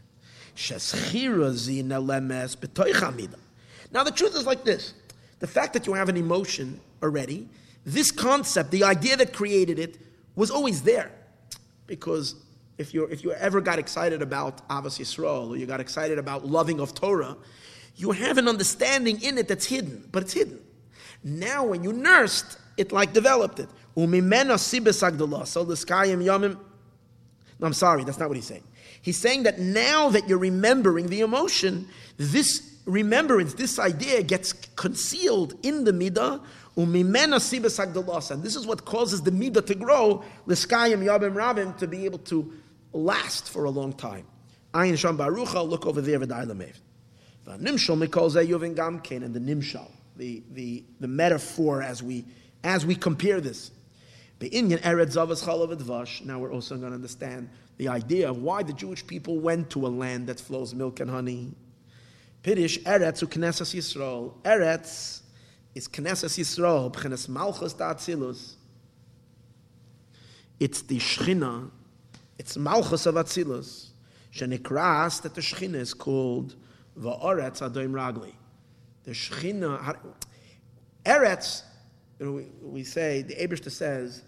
Now 3.93 4.05
the 4.05 4.13
truth 4.13 4.37
is 4.37 4.47
like 4.47 4.65
this. 4.65 4.95
The 5.41 5.49
fact 5.49 5.73
that 5.73 5.89
you 5.89 5.95
have 5.95 6.09
an 6.09 6.17
emotion 6.17 6.79
already, 7.03 7.49
this 7.85 8.13
concept, 8.13 8.71
the 8.71 8.85
idea 8.85 9.17
that 9.17 9.33
created 9.33 9.81
it, 9.81 9.99
was 10.37 10.53
always 10.53 10.83
there. 10.83 11.11
Because 11.89 12.37
if 12.79 12.95
you 12.95 13.05
if 13.07 13.25
you 13.25 13.33
ever 13.33 13.61
got 13.61 13.81
excited 13.81 14.23
about 14.23 14.67
Avos 14.69 15.01
Yisrael, 15.01 15.51
or 15.51 15.57
you 15.57 15.67
got 15.67 15.81
excited 15.81 16.19
about 16.19 16.47
loving 16.47 16.79
of 16.79 16.95
Torah, 16.95 17.37
you 17.97 18.11
have 18.11 18.39
an 18.39 18.49
understanding 18.49 19.23
in 19.23 19.39
it 19.39 19.49
that's 19.49 19.66
hidden, 19.66 20.09
but 20.11 20.23
it's 20.23 20.33
hidden. 20.33 20.61
Now, 21.23 21.65
when 21.65 21.85
you 21.85 21.93
nursed, 21.93 22.59
it 22.77 22.93
like 22.93 23.12
developed 23.12 23.61
it. 23.61 23.69
Umimena 23.97 24.59
sibes 24.59 25.47
So 25.47 25.65
the 25.65 25.75
skayim 25.75 26.23
yamim. 26.25 26.59
No, 27.61 27.66
I'm 27.66 27.73
sorry, 27.73 28.05
that's 28.05 28.19
not 28.19 28.29
what 28.29 28.37
he's 28.37 28.47
saying. 28.47 28.65
He's 29.01 29.19
saying 29.19 29.45
that 29.45 29.61
now 29.61 30.11
that 30.11 30.29
you're 30.29 30.39
remembering 30.39 31.07
the 31.07 31.21
emotion, 31.21 31.89
this 32.16 32.79
remembrance, 32.85 33.55
this 33.55 33.79
idea 33.79 34.23
gets 34.23 34.53
concealed 34.53 35.55
in 35.62 35.85
the 35.85 35.93
midah. 35.93 36.43
Umimena 36.77 37.39
sibes 37.39 38.31
And 38.31 38.43
this 38.43 38.57
is 38.57 38.66
what 38.66 38.85
causes 38.85 39.23
the 39.23 39.31
midah 39.31 39.65
to 39.66 39.75
grow, 39.75 40.25
l'skayim 40.47 41.05
yabim 41.05 41.35
rabim, 41.35 41.79
to 41.79 41.87
be 41.87 42.05
able 42.05 42.19
to 42.19 42.53
last 42.93 43.51
for 43.51 43.65
a 43.65 43.71
long 43.71 43.93
time. 43.93 44.27
Ayin 44.73 44.99
Sham 44.99 45.16
Barucha, 45.16 45.66
look 45.66 45.87
over 45.87 46.01
there, 46.01 46.19
V'dai 46.19 46.75
The 47.45 47.53
nimshal 47.53 48.03
mikol 48.03 48.31
yuvin 48.47 48.75
gamkein, 48.75 49.23
and 49.23 49.35
the 49.35 49.41
nimshal, 49.41 49.91
the, 50.16 50.43
the, 50.53 50.85
the 51.01 51.09
metaphor 51.09 51.83
as 51.83 52.03
we, 52.03 52.25
as 52.62 52.87
we 52.87 52.95
compare 52.95 53.41
this. 53.41 53.71
The 54.39 54.49
Indian 54.49 54.81
Eretz 54.81 55.16
of 55.16 55.29
Ishhalovitvash. 55.29 56.25
Now 56.25 56.39
we're 56.39 56.53
also 56.53 56.77
going 56.77 56.91
to 56.91 56.97
understand 56.97 57.49
the 57.77 57.89
idea 57.89 58.31
of 58.31 58.39
why 58.39 58.62
the 58.62 58.73
Jewish 58.73 59.07
people 59.07 59.39
went 59.39 59.71
to 59.71 59.87
a 59.87 59.89
land 59.89 60.27
that 60.27 60.41
flows 60.41 60.75
milk 60.75 61.01
and 61.01 61.11
honey. 61.11 61.55
Pirish 62.43 62.83
Eretz 62.83 63.23
u 63.23 63.29
Knesset 63.29 63.75
Yisrael. 63.75 64.35
Eretz 64.43 65.23
is 65.75 65.89
Knesset 65.89 66.39
Yisrael, 66.39 66.93
B'chenes 66.93 67.29
Malchus 67.29 67.75
Atzilus. 67.75 68.55
It's 70.61 70.83
the 70.83 70.99
Shechina, 70.99 71.71
it's 72.39 72.57
Malchus 72.57 73.07
of 73.07 73.16
Atzilus. 73.16 73.89
Shenikras, 74.33 75.23
that 75.23 75.35
the 75.35 75.41
Shechina 75.41 75.77
is 75.77 75.95
called 75.95 76.55
Va'aretz 76.99 77.61
adoim 77.61 77.91
ragli. 77.91 78.33
The 79.05 79.12
Shechina, 79.12 79.97
Eretz, 81.05 81.62
we, 82.19 82.47
we 82.62 82.85
say, 82.85 83.23
the 83.23 83.35
Abishter 83.35 83.71
says, 83.71 84.23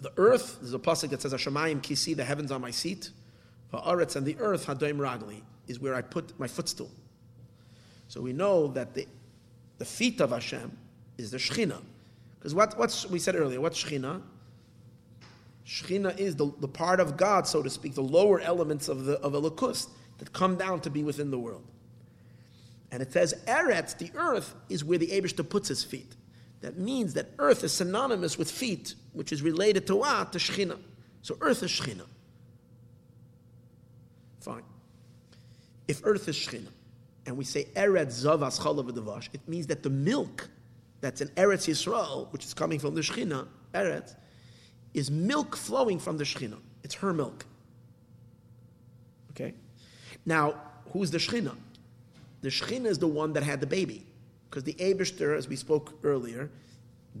the 0.00 0.12
earth, 0.16 0.58
there's 0.60 0.74
a 0.74 0.78
pasuk 0.78 1.10
that 1.10 1.22
says, 1.22 1.32
Hashemayim 1.32 1.82
kisi, 1.82 2.16
the 2.16 2.24
heavens 2.24 2.50
are 2.50 2.58
my 2.58 2.70
seat. 2.70 3.10
Va'aretz, 3.72 4.16
and 4.16 4.26
the 4.26 4.36
earth, 4.38 4.66
hadoim 4.66 4.96
ragli, 4.96 5.42
is 5.68 5.78
where 5.78 5.94
I 5.94 6.02
put 6.02 6.38
my 6.38 6.48
footstool. 6.48 6.90
So 8.08 8.20
we 8.20 8.32
know 8.32 8.68
that 8.68 8.94
the, 8.94 9.06
the 9.78 9.84
feet 9.84 10.20
of 10.20 10.30
Hashem 10.30 10.76
is 11.18 11.30
the 11.30 11.36
Shechina. 11.36 11.80
Because 12.38 12.54
what 12.54 12.76
what's, 12.78 13.06
we 13.06 13.18
said 13.18 13.36
earlier, 13.36 13.60
what's 13.60 13.84
Shechina? 13.84 14.22
Shechina 15.66 16.18
is 16.18 16.34
the, 16.34 16.50
the 16.58 16.66
part 16.66 16.98
of 16.98 17.16
God, 17.16 17.46
so 17.46 17.62
to 17.62 17.70
speak, 17.70 17.94
the 17.94 18.02
lower 18.02 18.40
elements 18.40 18.88
of 18.88 19.04
the 19.04 19.20
of 19.20 19.34
a 19.34 19.40
lakus 19.40 19.86
that 20.20 20.32
come 20.32 20.56
down 20.56 20.80
to 20.82 20.90
be 20.90 21.02
within 21.02 21.30
the 21.30 21.38
world. 21.38 21.64
And 22.92 23.02
it 23.02 23.12
says, 23.12 23.34
Eretz, 23.46 23.98
the 23.98 24.10
earth, 24.14 24.54
is 24.68 24.84
where 24.84 24.98
the 24.98 25.08
Abishter 25.08 25.48
puts 25.48 25.68
his 25.68 25.82
feet. 25.82 26.14
That 26.60 26.78
means 26.78 27.14
that 27.14 27.30
earth 27.38 27.64
is 27.64 27.72
synonymous 27.72 28.38
with 28.38 28.50
feet 28.50 28.94
which 29.12 29.32
is 29.32 29.42
related 29.42 29.86
to 29.88 29.96
what? 29.96 30.32
To 30.32 30.38
Shechina. 30.38 30.78
So 31.22 31.36
earth 31.40 31.62
is 31.62 31.70
Shechina. 31.70 32.06
Fine. 34.40 34.62
If 35.88 36.02
earth 36.04 36.28
is 36.28 36.36
Shechina, 36.36 36.68
and 37.26 37.36
we 37.36 37.44
say 37.44 37.64
Eretz 37.74 38.24
Zavas 38.24 38.60
Chalav 38.60 38.90
Devash, 38.90 39.28
it 39.32 39.46
means 39.48 39.66
that 39.68 39.82
the 39.82 39.90
milk 39.90 40.48
that's 41.00 41.20
in 41.20 41.28
Eretz 41.28 41.68
Yisrael, 41.68 42.30
which 42.32 42.44
is 42.44 42.54
coming 42.54 42.78
from 42.78 42.94
the 42.94 43.00
Shechina, 43.00 43.46
Eretz, 43.74 44.14
is 44.92 45.10
milk 45.10 45.56
flowing 45.56 45.98
from 45.98 46.18
the 46.18 46.24
Shechina. 46.24 46.58
It's 46.84 46.94
her 46.96 47.12
milk. 47.12 47.46
Now, 50.26 50.54
who's 50.92 51.10
the 51.10 51.18
Shechina? 51.18 51.56
The 52.42 52.48
Shechina 52.48 52.86
is 52.86 52.98
the 52.98 53.08
one 53.08 53.32
that 53.34 53.42
had 53.42 53.60
the 53.60 53.66
baby. 53.66 54.06
Because 54.48 54.64
the 54.64 54.74
Abishter, 54.74 55.36
as 55.36 55.48
we 55.48 55.56
spoke 55.56 55.94
earlier, 56.02 56.50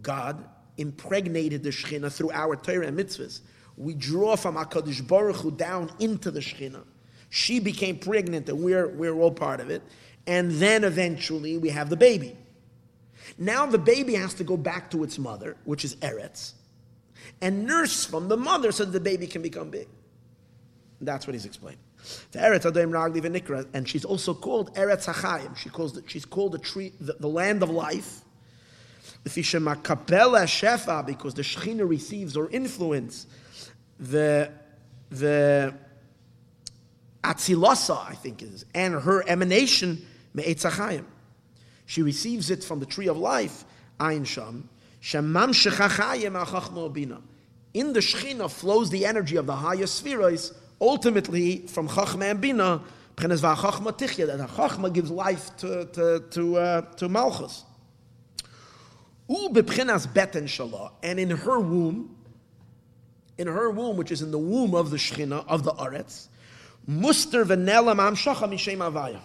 God 0.02 0.44
impregnated 0.76 1.62
the 1.62 1.70
Shechina 1.70 2.12
through 2.12 2.32
our 2.32 2.56
Torah 2.56 2.86
and 2.86 2.98
mitzvahs. 2.98 3.40
We 3.76 3.94
draw 3.94 4.36
from 4.36 4.56
HaKadosh 4.56 5.06
Baruch 5.06 5.36
Hu 5.36 5.50
down 5.50 5.90
into 5.98 6.30
the 6.30 6.40
Shechina. 6.40 6.82
She 7.28 7.60
became 7.60 7.98
pregnant 7.98 8.48
and 8.48 8.60
we're, 8.62 8.88
we're 8.88 9.14
all 9.14 9.30
part 9.30 9.60
of 9.60 9.70
it. 9.70 9.82
And 10.26 10.50
then 10.52 10.84
eventually 10.84 11.56
we 11.56 11.68
have 11.70 11.88
the 11.88 11.96
baby. 11.96 12.36
Now 13.38 13.66
the 13.66 13.78
baby 13.78 14.14
has 14.14 14.34
to 14.34 14.44
go 14.44 14.56
back 14.56 14.90
to 14.90 15.04
its 15.04 15.18
mother, 15.18 15.56
which 15.64 15.84
is 15.84 15.96
Eretz, 15.96 16.52
and 17.40 17.64
nurse 17.64 18.04
from 18.04 18.28
the 18.28 18.36
mother 18.36 18.72
so 18.72 18.84
that 18.84 18.90
the 18.90 19.00
baby 19.00 19.26
can 19.26 19.40
become 19.40 19.70
big. 19.70 19.88
That's 21.00 21.26
what 21.26 21.34
he's 21.34 21.46
explaining. 21.46 21.80
And 22.34 23.88
she's 23.88 24.04
also 24.04 24.34
called 24.34 24.74
Eretz 24.74 25.06
HaChayim. 25.06 25.56
She 25.56 25.68
calls 25.68 25.92
the, 25.94 26.02
she's 26.06 26.24
called 26.24 26.52
the 26.52 26.58
tree, 26.58 26.92
the, 27.00 27.14
the 27.14 27.28
land 27.28 27.62
of 27.62 27.70
life. 27.70 28.20
Because 29.22 29.34
the 29.34 29.42
Shekhinah 31.42 31.88
receives 31.88 32.36
or 32.36 32.50
influence 32.50 33.26
the 33.98 34.50
the 35.10 35.74
Atzilasa, 37.22 38.08
I 38.08 38.14
think 38.14 38.42
is, 38.42 38.64
and 38.74 38.94
her 38.94 39.22
emanation 39.28 40.06
me'etzachayim. 40.32 41.04
She 41.86 42.02
receives 42.02 42.50
it 42.50 42.64
from 42.64 42.80
the 42.80 42.86
tree 42.86 43.08
of 43.08 43.18
life, 43.18 43.64
Ayin 43.98 44.24
Sham. 44.24 44.68
Shemam. 45.02 45.48
In 47.74 47.92
the 47.92 48.00
Shechina 48.00 48.50
flows 48.50 48.90
the 48.90 49.04
energy 49.04 49.36
of 49.36 49.46
the 49.46 49.56
higher 49.56 49.86
spheres, 49.86 50.54
ultimately 50.80 51.66
from 51.66 51.88
Chachma 51.88 52.30
and 52.30 52.40
Bina, 52.40 52.82
that 53.16 53.28
Chachma 53.28 54.92
gives 54.92 55.10
life 55.10 55.56
to, 55.58 55.84
to, 55.86 56.24
to, 56.30 56.56
uh, 56.56 56.80
to 56.96 57.08
Malchus. 57.08 57.64
And 59.28 61.20
in 61.20 61.30
her 61.30 61.60
womb, 61.60 62.16
in 63.38 63.46
her 63.46 63.70
womb, 63.70 63.96
which 63.96 64.10
is 64.10 64.22
in 64.22 64.30
the 64.30 64.38
womb 64.38 64.74
of 64.74 64.90
the 64.90 64.96
Shechina, 64.96 65.44
of 65.46 65.64
the 65.64 65.72
Aretz, 65.72 66.28
Muster 66.86 67.44
v'nelam 67.44 67.96
amshacha 67.96 68.48
mishem 68.48 68.78
avaya. 68.78 69.20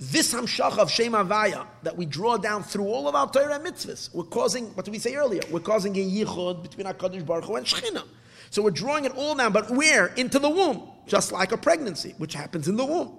This 0.00 0.32
hamshacha 0.32 0.78
of 0.78 0.90
Shem 0.90 1.12
Avaya 1.12 1.66
that 1.82 1.96
we 1.96 2.06
draw 2.06 2.36
down 2.36 2.62
through 2.62 2.86
all 2.86 3.08
of 3.08 3.16
our 3.16 3.28
Torah 3.30 3.56
and 3.56 3.66
mitzvahs, 3.66 4.14
we're 4.14 4.22
causing, 4.24 4.66
what 4.76 4.84
did 4.84 4.92
we 4.92 4.98
say 5.00 5.16
earlier? 5.16 5.42
We're 5.50 5.58
causing 5.58 5.96
a 5.96 5.98
yichud 5.98 6.62
between 6.62 6.86
HaKadosh 6.86 7.26
Baruch 7.26 7.44
Hu 7.46 7.56
and 7.56 7.66
Shechina. 7.66 8.04
So 8.50 8.62
we're 8.62 8.70
drawing 8.70 9.04
it 9.04 9.12
all 9.16 9.34
down, 9.34 9.52
but 9.52 9.70
where? 9.70 10.06
Into 10.06 10.38
the 10.38 10.48
womb, 10.48 10.88
just 11.06 11.32
like 11.32 11.52
a 11.52 11.56
pregnancy, 11.56 12.14
which 12.18 12.34
happens 12.34 12.68
in 12.68 12.76
the 12.76 12.84
womb. 12.84 13.18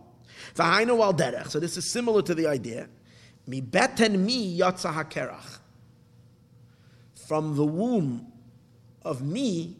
So 0.56 1.60
this 1.60 1.77
is 1.77 1.89
similar 1.89 2.22
to 2.23 2.34
the 2.34 2.47
idea. 2.47 2.88
Mi 3.45 3.61
beten 3.61 4.26
mi 4.26 4.57
yatsa 4.57 4.93
hakerach. 4.93 5.60
From 7.27 7.56
the 7.56 7.65
womb 7.65 8.31
of 9.03 9.22
me, 9.22 9.77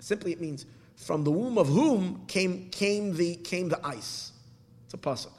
simply 0.00 0.32
it 0.32 0.40
means 0.40 0.66
from 0.96 1.24
the 1.24 1.30
womb 1.30 1.56
of 1.56 1.68
whom 1.68 2.24
came, 2.26 2.68
came, 2.70 3.14
the, 3.16 3.36
came 3.36 3.68
the 3.68 3.84
ice. 3.86 4.32
It's 4.84 4.94
a 4.94 4.98
pasuk. 4.98 5.32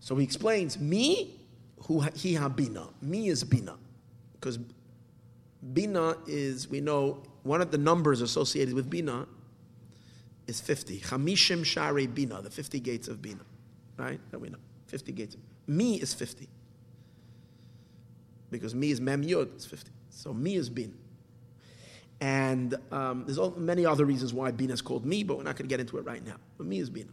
So 0.00 0.16
he 0.16 0.24
explains, 0.24 0.80
me, 0.80 1.38
who 1.86 2.00
he 2.00 2.34
ha 2.34 2.48
bina. 2.48 2.88
Me 3.00 3.28
is 3.28 3.44
bina. 3.44 3.76
Because 4.32 4.58
bina 5.72 6.16
is, 6.26 6.68
we 6.68 6.80
know, 6.80 7.22
one 7.42 7.60
of 7.60 7.70
the 7.70 7.78
numbers 7.78 8.20
associated 8.20 8.74
with 8.74 8.88
bina 8.88 9.26
is 10.46 10.60
50. 10.60 11.00
Chamishim 11.00 11.64
Shari 11.64 12.06
bina, 12.06 12.42
the 12.42 12.50
50 12.50 12.80
gates 12.80 13.08
of 13.08 13.22
bina. 13.22 13.42
Right? 13.96 14.20
That 14.30 14.40
we 14.40 14.48
know. 14.48 14.58
50 14.86 15.12
gates. 15.12 15.36
Me 15.66 15.94
is 15.96 16.14
50. 16.14 16.48
Because 18.50 18.74
me 18.74 18.90
is 18.90 19.00
mem 19.00 19.22
yud, 19.22 19.54
it's 19.54 19.66
50. 19.66 19.90
So 20.10 20.32
me 20.32 20.56
is 20.56 20.68
bina. 20.68 20.92
And 22.22 22.76
um, 22.92 23.24
there's 23.26 23.40
many 23.56 23.84
other 23.84 24.04
reasons 24.04 24.32
why 24.32 24.52
Bina 24.52 24.74
is 24.74 24.80
called 24.80 25.04
me, 25.04 25.24
but 25.24 25.36
we're 25.36 25.42
not 25.42 25.56
going 25.56 25.68
to 25.68 25.72
get 25.72 25.80
into 25.80 25.98
it 25.98 26.04
right 26.06 26.24
now. 26.24 26.36
But 26.56 26.68
me 26.68 26.78
is 26.78 26.88
Bina. 26.88 27.10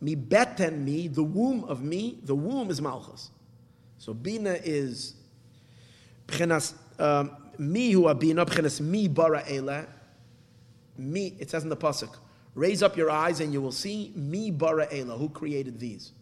Mi 0.00 0.14
beten 0.14 0.84
me, 0.84 1.08
the 1.08 1.24
womb 1.24 1.64
of 1.64 1.82
me, 1.82 2.20
the 2.22 2.36
womb 2.36 2.70
is 2.70 2.80
Malchus. 2.80 3.32
So 3.98 4.14
Bina 4.14 4.56
is 4.62 5.14
me 7.58 7.90
who 7.90 8.06
are 8.06 8.14
Bina, 8.14 8.44
B'chinas 8.46 8.80
mi 8.80 9.08
bara 9.08 9.42
ele. 9.48 9.86
Me, 10.96 11.34
it 11.38 11.50
says 11.50 11.62
in 11.62 11.68
the 11.68 11.76
Pasuk, 11.76 12.14
raise 12.54 12.82
up 12.82 12.96
your 12.96 13.10
eyes 13.10 13.40
and 13.40 13.52
you 13.52 13.60
will 13.60 13.72
see 13.72 14.12
me 14.14 14.50
bara 14.50 14.86
Ela, 14.92 15.16
who 15.16 15.28
created 15.28 15.80
these. 15.80 16.12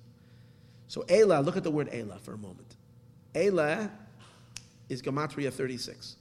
So 0.89 1.05
Ela, 1.09 1.41
look 1.41 1.57
at 1.57 1.65
the 1.65 1.71
word 1.71 1.89
Ela 1.93 2.19
for 2.19 2.35
a 2.35 2.39
moment. 2.39 2.77
Ela 3.35 3.91
is 4.89 5.03
Gematria 5.03 5.53
36. 5.53 6.17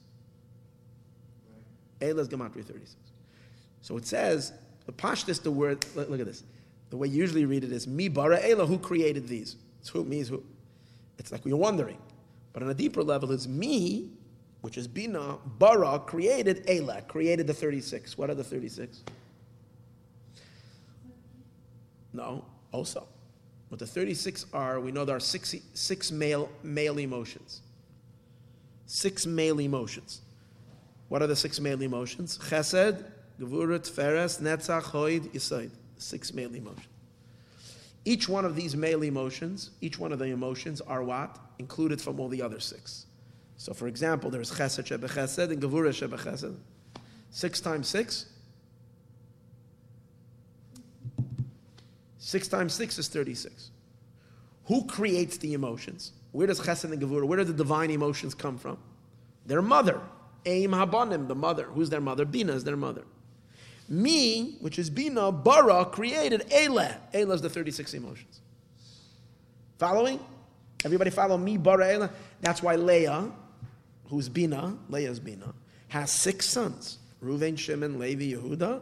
Ela's 2.01 2.27
Gematria 2.27 2.65
36. 2.65 2.95
So 3.81 3.97
it 3.97 4.05
says, 4.05 4.53
the 4.85 4.91
Pashtus, 4.91 5.41
the 5.41 5.51
word, 5.51 5.85
look, 5.95 6.09
look, 6.09 6.19
at 6.19 6.25
this. 6.25 6.43
The 6.89 6.97
way 6.97 7.07
you 7.07 7.17
usually 7.17 7.45
read 7.45 7.63
it 7.63 7.71
is, 7.71 7.87
Mi 7.87 8.07
bara 8.09 8.39
Ela, 8.41 8.65
who 8.65 8.79
created 8.79 9.27
these? 9.27 9.55
It's 9.79 9.89
who, 9.89 10.03
me 10.03 10.19
is 10.19 10.29
who. 10.29 10.43
It's 11.17 11.31
like 11.31 11.45
we're 11.45 11.55
wondering. 11.55 11.97
But 12.53 12.63
on 12.63 12.69
a 12.69 12.73
deeper 12.73 13.03
level, 13.03 13.31
it's 13.31 13.47
me, 13.47 14.09
which 14.61 14.77
is 14.77 14.87
Bina, 14.87 15.37
bara, 15.57 15.99
created 15.99 16.65
Ela, 16.67 17.01
created 17.03 17.47
the 17.47 17.53
36. 17.53 18.17
What 18.17 18.29
are 18.29 18.35
the 18.35 18.43
36? 18.43 19.03
No, 22.13 22.43
also. 22.71 23.07
What 23.69 23.79
the 23.79 23.87
36 23.87 24.47
are, 24.51 24.79
we 24.79 24.91
know 24.91 25.05
there 25.05 25.15
are 25.15 25.21
six, 25.21 25.55
six 25.73 26.11
male, 26.11 26.49
male 26.63 26.97
emotions. 26.97 27.61
Six 28.87 29.25
male 29.25 29.59
emotions. 29.59 30.21
What 31.07 31.21
are 31.21 31.27
the 31.27 31.35
six 31.35 31.59
male 31.59 31.81
emotions? 31.81 32.37
Chesed, 32.39 33.05
Gevurah, 33.39 33.79
Tferes, 33.79 34.41
Netzach, 34.41 34.83
Hoid, 34.83 35.31
Yisoid. 35.31 35.69
Six 35.97 36.33
male 36.33 36.53
emotions. 36.55 36.87
Each 38.05 38.27
one 38.27 38.45
of 38.45 38.55
these 38.55 38.75
male 38.75 39.03
emotions, 39.03 39.71
each 39.81 39.99
one 39.99 40.11
of 40.11 40.19
the 40.19 40.25
emotions 40.25 40.81
are 40.81 41.03
what? 41.03 41.37
Included 41.59 42.01
from 42.01 42.19
all 42.19 42.27
the 42.27 42.41
other 42.41 42.59
six. 42.59 43.05
So, 43.59 43.73
for 43.73 43.87
example, 43.87 44.29
there's 44.29 44.51
Chesed 44.51 44.85
Shebe 44.85 45.09
Chesed 45.09 45.51
and 45.51 45.61
Gevurah 45.61 45.89
Shebe 45.89 46.17
Chesed. 46.17 46.55
Six 47.29 47.59
times 47.59 47.89
six? 47.89 48.27
Six 52.17 52.47
times 52.47 52.73
six 52.73 52.97
is 52.97 53.09
36. 53.09 53.71
Who 54.67 54.85
creates 54.85 55.37
the 55.39 55.53
emotions? 55.53 56.13
Where 56.31 56.47
does 56.47 56.61
Chesed 56.61 56.85
and 56.85 57.01
Gevurah, 57.01 57.27
where 57.27 57.39
do 57.39 57.43
the 57.43 57.51
divine 57.51 57.91
emotions 57.91 58.33
come 58.33 58.57
from? 58.57 58.77
Their 59.45 59.61
mother, 59.61 59.99
Aim 60.45 60.71
Habanim, 60.71 61.27
the 61.27 61.35
mother. 61.35 61.65
Who's 61.65 61.89
their 61.89 61.99
mother? 61.99 62.23
Bina 62.23 62.53
is 62.53 62.63
their 62.63 62.77
mother. 62.77 63.03
Me, 63.89 64.55
which 64.61 64.79
is 64.79 64.89
Bina, 64.89 65.33
Bara, 65.33 65.83
created 65.83 66.45
Elah. 66.49 66.95
Elah 67.13 67.33
is 67.33 67.41
the 67.41 67.49
36 67.49 67.93
emotions. 67.93 68.39
Following? 69.79 70.17
Everybody 70.85 71.09
follow 71.09 71.37
me, 71.37 71.57
Bara 71.57 71.93
Elah? 71.93 72.09
That's 72.39 72.63
why 72.63 72.77
Leah, 72.77 73.29
who's 74.09 74.29
Bina, 74.29 74.75
Leah's 74.89 75.19
Bina, 75.19 75.53
has 75.89 76.11
six 76.11 76.45
sons. 76.45 76.99
Reuven, 77.23 77.57
Shimon, 77.57 77.99
Levi, 77.99 78.35
Yehuda, 78.35 78.81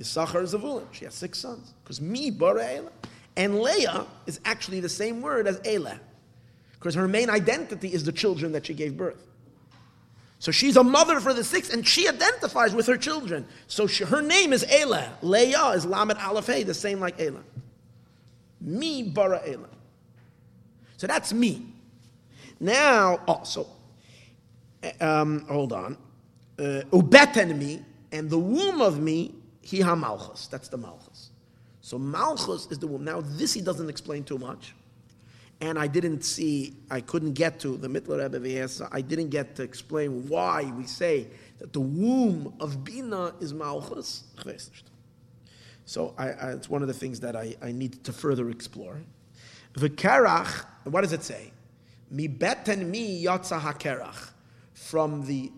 Yisachar, 0.00 0.42
Zavulun. 0.42 0.84
She 0.92 1.04
has 1.04 1.14
six 1.14 1.38
sons. 1.38 1.74
Because 1.82 2.00
me, 2.00 2.30
Bara 2.30 2.64
Elah. 2.64 2.92
And 3.36 3.60
Leah 3.60 4.06
is 4.26 4.40
actually 4.44 4.80
the 4.80 4.88
same 4.88 5.22
word 5.22 5.46
as 5.46 5.60
Elah. 5.64 6.00
Because 6.72 6.94
her 6.94 7.06
main 7.06 7.30
identity 7.30 7.92
is 7.92 8.04
the 8.04 8.12
children 8.12 8.52
that 8.52 8.66
she 8.66 8.74
gave 8.74 8.96
birth. 8.96 9.26
So 10.38 10.50
she's 10.50 10.76
a 10.76 10.82
mother 10.82 11.20
for 11.20 11.34
the 11.34 11.44
six, 11.44 11.68
and 11.68 11.86
she 11.86 12.08
identifies 12.08 12.74
with 12.74 12.86
her 12.86 12.96
children. 12.96 13.46
So 13.66 13.86
she, 13.86 14.04
her 14.04 14.22
name 14.22 14.54
is 14.54 14.64
Elah. 14.70 15.12
Leah 15.20 15.68
is 15.72 15.84
Lamed 15.84 16.16
Aleph 16.18 16.66
the 16.66 16.74
same 16.74 16.98
like 16.98 17.20
Elah. 17.20 17.44
Me 18.60 19.02
bara 19.02 19.42
Elah. 19.46 19.68
So 20.96 21.06
that's 21.06 21.32
me. 21.32 21.66
Now, 22.58 23.20
oh, 23.26 23.32
also, 23.32 23.66
um, 25.00 25.44
hold 25.46 25.72
on. 25.72 25.96
Uh, 26.58 26.82
Ubeten 26.92 27.56
me, 27.56 27.82
and 28.12 28.28
the 28.28 28.38
womb 28.38 28.80
of 28.80 29.00
me, 29.00 29.34
he 29.62 29.80
ha 29.80 29.94
malchus. 29.94 30.46
That's 30.46 30.68
the 30.68 30.76
malchus. 30.76 31.30
So 31.80 31.98
malchus 31.98 32.66
is 32.70 32.78
the 32.78 32.86
womb. 32.86 33.04
Now, 33.04 33.20
this 33.20 33.52
he 33.54 33.60
doesn't 33.60 33.88
explain 33.88 34.24
too 34.24 34.38
much. 34.38 34.74
and 35.60 35.78
I 35.78 35.86
didn't 35.86 36.22
see, 36.22 36.74
I 36.90 37.00
couldn't 37.00 37.34
get 37.34 37.60
to 37.60 37.76
the 37.76 37.88
Mittler 37.88 38.32
Rebbe 38.32 38.88
I 38.90 39.00
didn't 39.00 39.28
get 39.28 39.56
to 39.56 39.62
explain 39.62 40.26
why 40.28 40.72
we 40.76 40.86
say 40.86 41.26
that 41.58 41.72
the 41.72 41.80
womb 41.80 42.54
of 42.60 42.82
Bina 42.82 43.34
is 43.40 43.52
Malchus. 43.52 44.24
So 45.84 46.14
I, 46.16 46.30
I, 46.30 46.52
it's 46.52 46.70
one 46.70 46.82
of 46.82 46.88
the 46.88 46.94
things 46.94 47.20
that 47.20 47.36
I, 47.36 47.54
I 47.60 47.72
need 47.72 48.02
to 48.04 48.12
further 48.12 48.48
explore. 48.48 49.00
The 49.74 49.90
V'kerach, 49.90 50.64
what 50.84 51.02
does 51.02 51.12
it 51.12 51.22
say? 51.22 51.52
Mi 52.10 52.26
beten 52.26 52.90
mi 52.90 53.22
yotza 53.24 53.60
hakerach. 53.60 54.30
From 54.90 55.24
the 55.24 55.52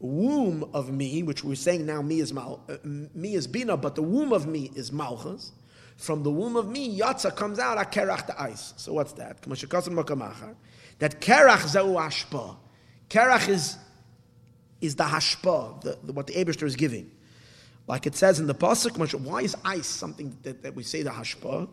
womb 0.00 0.68
of 0.74 0.92
me, 0.92 1.22
which 1.22 1.44
we're 1.44 1.54
saying 1.54 1.86
now 1.86 2.02
me 2.02 2.18
is 2.18 2.32
mal, 2.32 2.64
uh, 2.68 2.78
me 2.82 3.34
is 3.34 3.46
bina, 3.46 3.76
but 3.76 3.94
the 3.94 4.02
womb 4.02 4.32
of 4.32 4.48
me 4.48 4.72
is 4.74 4.90
malchus. 4.90 5.52
From 5.96 6.24
the 6.24 6.32
womb 6.32 6.56
of 6.56 6.68
me, 6.68 6.98
yatsa 6.98 7.36
comes 7.36 7.60
out 7.60 7.78
a 7.78 7.82
kerach 7.82 8.26
the 8.26 8.42
ice. 8.42 8.74
So 8.76 8.92
what's 8.94 9.12
that? 9.12 9.40
That 9.42 11.20
kerach 11.20 11.68
zeu 11.68 11.94
hashpa. 11.94 12.56
Kerach 13.08 13.48
is 13.48 13.78
is 14.80 14.96
the 14.96 15.04
hashpa, 15.04 15.80
the, 15.82 15.96
the, 16.02 16.12
what 16.12 16.26
the 16.26 16.32
Abishter 16.32 16.64
is 16.64 16.74
giving. 16.74 17.08
Like 17.86 18.08
it 18.08 18.16
says 18.16 18.40
in 18.40 18.48
the 18.48 18.54
pasuk, 18.54 19.20
why 19.20 19.42
is 19.42 19.54
ice 19.64 19.86
something 19.86 20.36
that, 20.42 20.60
that 20.64 20.74
we 20.74 20.82
say 20.82 21.04
the 21.04 21.10
hashpa? 21.10 21.68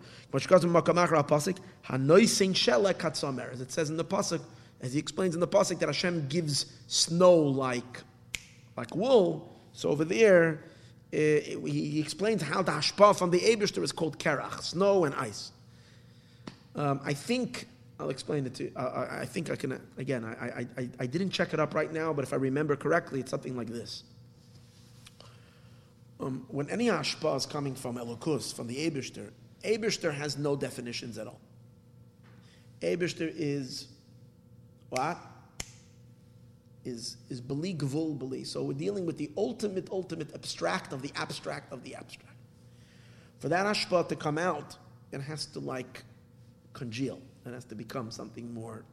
As 3.51 3.61
it 3.61 3.71
says 3.71 3.89
in 3.89 3.97
the 3.97 4.05
pasuk, 4.05 4.41
as 4.81 4.93
he 4.93 4.99
explains 4.99 5.33
in 5.33 5.41
the 5.41 5.47
pasuk, 5.47 5.79
that 5.79 5.87
Hashem 5.87 6.27
gives 6.27 6.65
snow 6.87 7.35
like 7.35 8.03
like 8.77 8.95
wool. 8.95 9.55
So 9.73 9.89
over 9.89 10.05
there, 10.05 10.63
uh, 11.13 11.17
he 11.17 11.99
explains 11.99 12.41
how 12.41 12.61
the 12.61 12.71
hashpa 12.71 13.17
from 13.17 13.29
the 13.29 13.39
Abishter 13.39 13.83
is 13.83 13.91
called 13.91 14.17
kerach, 14.19 14.61
snow 14.61 15.05
and 15.05 15.13
ice. 15.15 15.51
Um, 16.75 17.01
I 17.03 17.13
think 17.13 17.67
I'll 17.99 18.09
explain 18.09 18.45
it 18.45 18.53
to 18.55 18.63
you. 18.63 18.71
I, 18.77 19.21
I 19.21 19.25
think 19.25 19.51
I 19.51 19.57
can, 19.57 19.81
again, 19.97 20.23
I, 20.23 20.65
I, 20.77 20.89
I 20.99 21.05
didn't 21.05 21.31
check 21.31 21.53
it 21.53 21.59
up 21.59 21.73
right 21.75 21.91
now, 21.91 22.13
but 22.13 22.23
if 22.23 22.31
I 22.31 22.37
remember 22.37 22.77
correctly, 22.77 23.19
it's 23.19 23.31
something 23.31 23.57
like 23.57 23.67
this. 23.67 24.03
Um, 26.21 26.45
when 26.47 26.69
any 26.69 26.87
hashpa 26.87 27.35
is 27.35 27.45
coming 27.45 27.75
from 27.75 27.97
Elokus, 27.97 28.55
from 28.55 28.67
the 28.67 28.89
Abishter, 28.89 29.31
Abishter 29.63 30.13
has 30.13 30.37
no 30.37 30.55
definitions 30.55 31.17
at 31.17 31.27
all. 31.27 31.41
Abishter 32.81 33.29
is 33.35 33.88
what? 34.89 35.17
is 36.85 37.17
is 37.29 37.41
beli 37.41 37.73
gvul 37.73 38.17
beli. 38.17 38.43
So 38.43 38.63
we're 38.63 38.73
dealing 38.73 39.05
with 39.05 39.17
the 39.17 39.31
ultimate, 39.37 39.89
ultimate 39.91 40.33
abstract 40.33 40.93
of 40.93 41.01
the 41.01 41.11
abstract 41.15 41.71
of 41.71 41.83
the 41.83 41.95
abstract. 41.95 42.35
For 43.39 43.49
that 43.49 43.65
ashpa 43.65 44.07
to 44.07 44.15
come 44.15 44.37
out, 44.37 44.77
it 45.11 45.21
has 45.21 45.45
to 45.47 45.59
like 45.59 46.03
congeal. 46.73 47.19
It 47.45 47.53
has 47.53 47.65
to 47.65 47.75
become 47.75 48.11
something 48.11 48.53
more. 48.53 48.83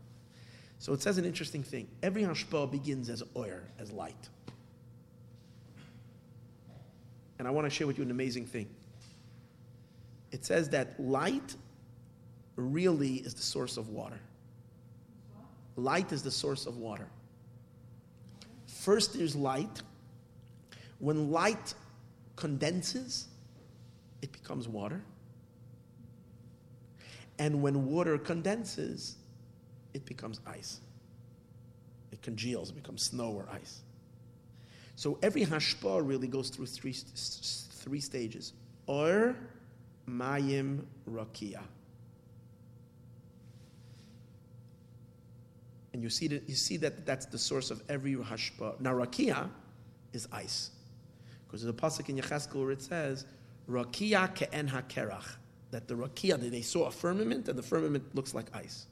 So 0.78 0.92
it 0.92 1.02
says 1.02 1.18
an 1.18 1.24
interesting 1.24 1.62
thing. 1.62 1.88
Every 2.02 2.22
hashpa 2.22 2.70
begins 2.70 3.08
as 3.08 3.22
oir, 3.34 3.64
as 3.78 3.90
light. 3.90 4.28
And 7.38 7.48
I 7.48 7.50
want 7.50 7.66
to 7.66 7.70
share 7.70 7.86
with 7.86 7.98
you 7.98 8.04
an 8.04 8.10
amazing 8.10 8.46
thing. 8.46 8.68
It 10.32 10.44
says 10.44 10.68
that 10.70 10.98
light 10.98 11.54
really 12.56 13.16
is 13.16 13.34
the 13.34 13.42
source 13.42 13.76
of 13.76 13.88
water. 13.88 14.20
Light 15.76 16.12
is 16.12 16.22
the 16.22 16.30
source 16.30 16.66
of 16.66 16.78
water. 16.78 17.06
First, 18.66 19.14
there's 19.14 19.36
light. 19.36 19.82
When 20.98 21.30
light 21.30 21.74
condenses, 22.36 23.28
it 24.22 24.32
becomes 24.32 24.66
water. 24.68 25.02
And 27.38 27.62
when 27.62 27.86
water 27.86 28.16
condenses, 28.16 29.16
it 29.92 30.06
becomes 30.06 30.40
ice. 30.46 30.80
It 32.12 32.22
congeals, 32.22 32.70
it 32.70 32.76
becomes 32.76 33.02
snow 33.02 33.30
or 33.32 33.46
ice. 33.52 33.82
So 34.94 35.18
every 35.22 35.44
hashpa 35.44 36.06
really 36.06 36.28
goes 36.28 36.48
through 36.48 36.66
three, 36.66 36.92
three 36.92 38.00
stages. 38.00 38.54
Or, 38.86 39.36
mayim, 40.08 40.84
rakia. 41.10 41.60
And 45.96 46.02
you 46.02 46.10
see 46.10 46.28
that, 46.28 46.46
you 46.46 46.54
see 46.54 46.76
that 46.76 47.06
that's 47.06 47.24
the 47.24 47.38
source 47.38 47.70
of 47.70 47.82
every 47.88 48.16
hashpa. 48.16 48.78
Now, 48.80 48.92
rakia 48.92 49.48
is 50.12 50.28
ice. 50.30 50.72
Because 51.46 51.62
there's 51.62 51.74
a 51.74 51.78
pasuk 51.78 52.10
in 52.10 52.18
Yecheskel 52.18 52.56
where 52.56 52.70
it 52.70 52.82
says, 52.82 53.24
rakia 53.66 54.28
ke'en 54.34 54.68
hakerach. 54.68 55.24
That 55.70 55.88
the 55.88 55.94
rakia, 55.94 56.38
they 56.38 56.60
saw 56.60 56.84
a 56.84 56.90
firmament, 56.90 57.48
and 57.48 57.58
the 57.58 57.62
firmament 57.62 58.14
looks 58.14 58.34
like 58.34 58.54
ice. 58.54 58.88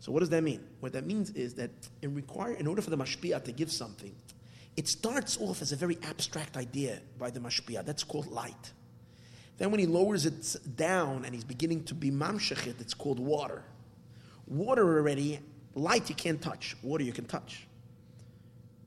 So 0.00 0.12
what 0.12 0.20
does 0.20 0.28
that 0.28 0.42
mean? 0.42 0.62
What 0.80 0.92
that 0.92 1.06
means 1.06 1.30
is 1.30 1.54
that 1.54 1.70
in, 2.02 2.14
require, 2.14 2.52
in 2.52 2.66
order 2.66 2.82
for 2.82 2.90
the 2.90 2.98
mashpia 2.98 3.42
to 3.42 3.50
give 3.50 3.72
something, 3.72 4.14
it 4.76 4.86
starts 4.86 5.38
off 5.40 5.62
as 5.62 5.72
a 5.72 5.76
very 5.76 5.96
abstract 6.02 6.58
idea 6.58 7.00
by 7.18 7.30
the 7.30 7.40
mashpia. 7.40 7.86
That's 7.86 8.04
called 8.04 8.26
light. 8.26 8.72
Then 9.56 9.70
when 9.70 9.80
he 9.80 9.86
lowers 9.86 10.26
it 10.26 10.76
down 10.76 11.24
and 11.24 11.34
he's 11.34 11.42
beginning 11.42 11.84
to 11.84 11.94
be 11.94 12.10
mamshechit, 12.10 12.82
it's 12.82 12.92
called 12.92 13.18
water. 13.18 13.64
Water 14.48 14.96
already, 14.96 15.40
light 15.74 16.08
you 16.08 16.14
can't 16.14 16.40
touch. 16.40 16.76
Water 16.82 17.04
you 17.04 17.12
can 17.12 17.26
touch. 17.26 17.66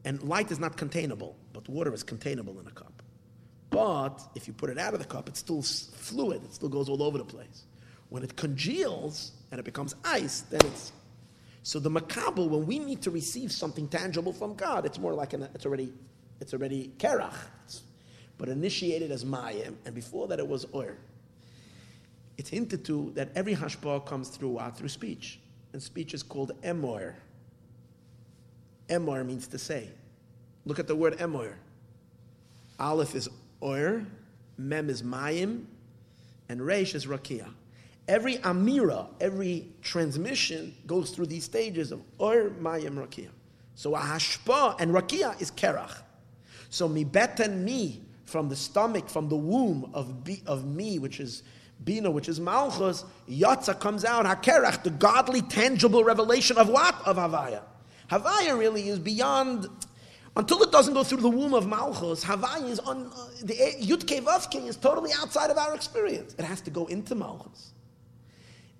And 0.03 0.21
light 0.23 0.51
is 0.51 0.59
not 0.59 0.75
containable, 0.77 1.35
but 1.53 1.69
water 1.69 1.93
is 1.93 2.01
containable 2.01 2.59
in 2.59 2.67
a 2.67 2.71
cup. 2.71 3.03
But 3.69 4.21
if 4.35 4.47
you 4.47 4.53
put 4.53 4.69
it 4.69 4.79
out 4.79 4.93
of 4.93 4.99
the 4.99 5.05
cup, 5.05 5.29
it's 5.29 5.39
still 5.39 5.61
fluid, 5.61 6.43
it 6.43 6.53
still 6.53 6.69
goes 6.69 6.89
all 6.89 7.03
over 7.03 7.17
the 7.17 7.25
place. 7.25 7.65
When 8.09 8.23
it 8.23 8.35
congeals 8.35 9.31
and 9.51 9.59
it 9.59 9.63
becomes 9.63 9.95
ice, 10.03 10.41
then 10.41 10.61
it's. 10.65 10.91
So 11.63 11.79
the 11.79 11.91
makabel, 11.91 12.49
when 12.49 12.65
we 12.65 12.79
need 12.79 13.03
to 13.03 13.11
receive 13.11 13.51
something 13.51 13.87
tangible 13.87 14.33
from 14.33 14.55
God, 14.55 14.85
it's 14.85 14.97
more 14.97 15.13
like 15.13 15.33
an, 15.33 15.47
it's 15.53 15.65
already, 15.65 15.93
it's 16.41 16.53
already 16.53 16.91
kerach, 16.97 17.35
but 18.39 18.49
initiated 18.49 19.11
as 19.11 19.23
mayim, 19.23 19.75
and 19.85 19.93
before 19.93 20.27
that 20.29 20.39
it 20.39 20.47
was 20.47 20.65
oir. 20.73 20.97
It's 22.37 22.49
hinted 22.49 22.83
to 22.85 23.11
that 23.13 23.29
every 23.35 23.55
hashpah 23.55 24.07
comes 24.07 24.29
through 24.29 24.57
uh, 24.57 24.71
through 24.71 24.89
speech 24.89 25.39
and 25.73 25.81
speech 25.81 26.13
is 26.13 26.23
called 26.23 26.51
emor. 26.61 27.13
Emor 28.89 29.25
means 29.25 29.47
to 29.47 29.57
say. 29.57 29.89
Look 30.65 30.79
at 30.79 30.87
the 30.87 30.95
word 30.95 31.17
emor. 31.17 31.53
Aleph 32.79 33.15
is 33.15 33.29
oir, 33.61 34.05
mem 34.57 34.89
is 34.89 35.03
mayim, 35.03 35.65
and 36.49 36.65
resh 36.65 36.95
is 36.95 37.05
rakia. 37.05 37.47
Every 38.07 38.37
amira, 38.37 39.07
every 39.19 39.67
transmission 39.81 40.75
goes 40.87 41.11
through 41.11 41.27
these 41.27 41.45
stages 41.45 41.91
of 41.91 42.01
oir, 42.19 42.49
mayim, 42.49 42.95
rakia. 42.95 43.29
So 43.75 43.95
a 43.95 43.99
hashpa 43.99 44.79
and 44.79 44.91
rakia 44.91 45.39
is 45.41 45.51
kerach. 45.51 46.01
So 46.69 46.87
mi 46.87 47.05
beten 47.05 47.63
mi, 47.63 48.01
from 48.25 48.49
the 48.49 48.55
stomach, 48.55 49.09
from 49.09 49.29
the 49.29 49.35
womb 49.35 49.91
of, 49.93 50.13
of 50.45 50.65
me, 50.65 50.99
which 50.99 51.19
is 51.19 51.43
Bina, 51.83 52.11
which 52.11 52.29
is 52.29 52.39
Malchus, 52.39 53.05
Yatza 53.29 53.79
comes 53.79 54.05
out, 54.05 54.25
Hakerach, 54.25 54.83
the 54.83 54.91
godly, 54.91 55.41
tangible 55.41 56.03
revelation 56.03 56.57
of 56.57 56.69
what? 56.69 56.95
Of 57.05 57.17
Havaya. 57.17 57.63
Havaya 58.09 58.57
really 58.57 58.87
is 58.87 58.99
beyond, 58.99 59.67
until 60.35 60.61
it 60.61 60.71
doesn't 60.71 60.93
go 60.93 61.03
through 61.03 61.21
the 61.21 61.29
womb 61.29 61.53
of 61.53 61.67
Malchus, 61.67 62.23
Havaya 62.23 62.69
is 62.69 62.79
on, 62.79 63.07
uh, 63.07 63.27
the 63.43 63.55
Yud 63.81 64.03
Vavke 64.03 64.67
is 64.67 64.77
totally 64.77 65.11
outside 65.19 65.49
of 65.49 65.57
our 65.57 65.73
experience. 65.73 66.35
It 66.37 66.45
has 66.45 66.61
to 66.61 66.69
go 66.69 66.85
into 66.85 67.15
Malchus 67.15 67.73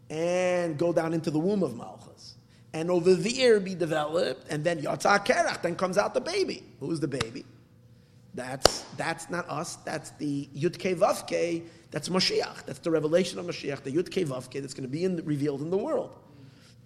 and 0.10 0.78
go 0.78 0.94
down 0.94 1.14
into 1.14 1.32
the 1.32 1.40
womb 1.40 1.64
of 1.64 1.76
Malchus. 1.76 2.36
And 2.74 2.92
over 2.92 3.16
there 3.16 3.60
be 3.60 3.76
developed, 3.76 4.46
and 4.50 4.64
then 4.64 4.82
Yatza 4.82 5.26
Kerach, 5.26 5.62
then 5.62 5.76
comes 5.76 5.98
out 5.98 6.14
the 6.14 6.22
baby. 6.22 6.64
Who's 6.80 7.00
the 7.00 7.08
baby? 7.08 7.46
That's, 8.34 8.82
that's 8.96 9.30
not 9.30 9.50
us, 9.50 9.76
that's 9.78 10.12
the 10.12 10.48
Yud 10.56 10.78
Vavke 10.78 11.64
that's 11.92 12.08
Mashiach. 12.08 12.66
That's 12.66 12.80
the 12.80 12.90
revelation 12.90 13.38
of 13.38 13.46
Mashiach, 13.46 13.84
the 13.84 13.92
Yud 13.92 14.10
Kevavke 14.10 14.62
that's 14.62 14.74
going 14.74 14.84
to 14.84 14.90
be 14.90 15.04
in, 15.04 15.18
revealed 15.26 15.62
in 15.62 15.70
the 15.70 15.78
world. 15.78 16.16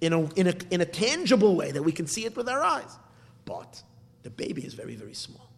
In 0.02 0.12
a, 0.12 0.22
in, 0.34 0.48
a, 0.48 0.56
in 0.72 0.82
a 0.82 0.86
tangible 0.86 1.56
way 1.56 1.72
that 1.72 1.84
we 1.84 1.92
can 1.92 2.08
see 2.08 2.26
it 2.26 2.36
with 2.36 2.50
our 2.50 2.62
eyes. 2.62 2.98
But 3.46 3.82
the 4.24 4.30
baby 4.30 4.66
is 4.66 4.74
very, 4.74 4.96
very 4.96 5.14
small. 5.14 5.50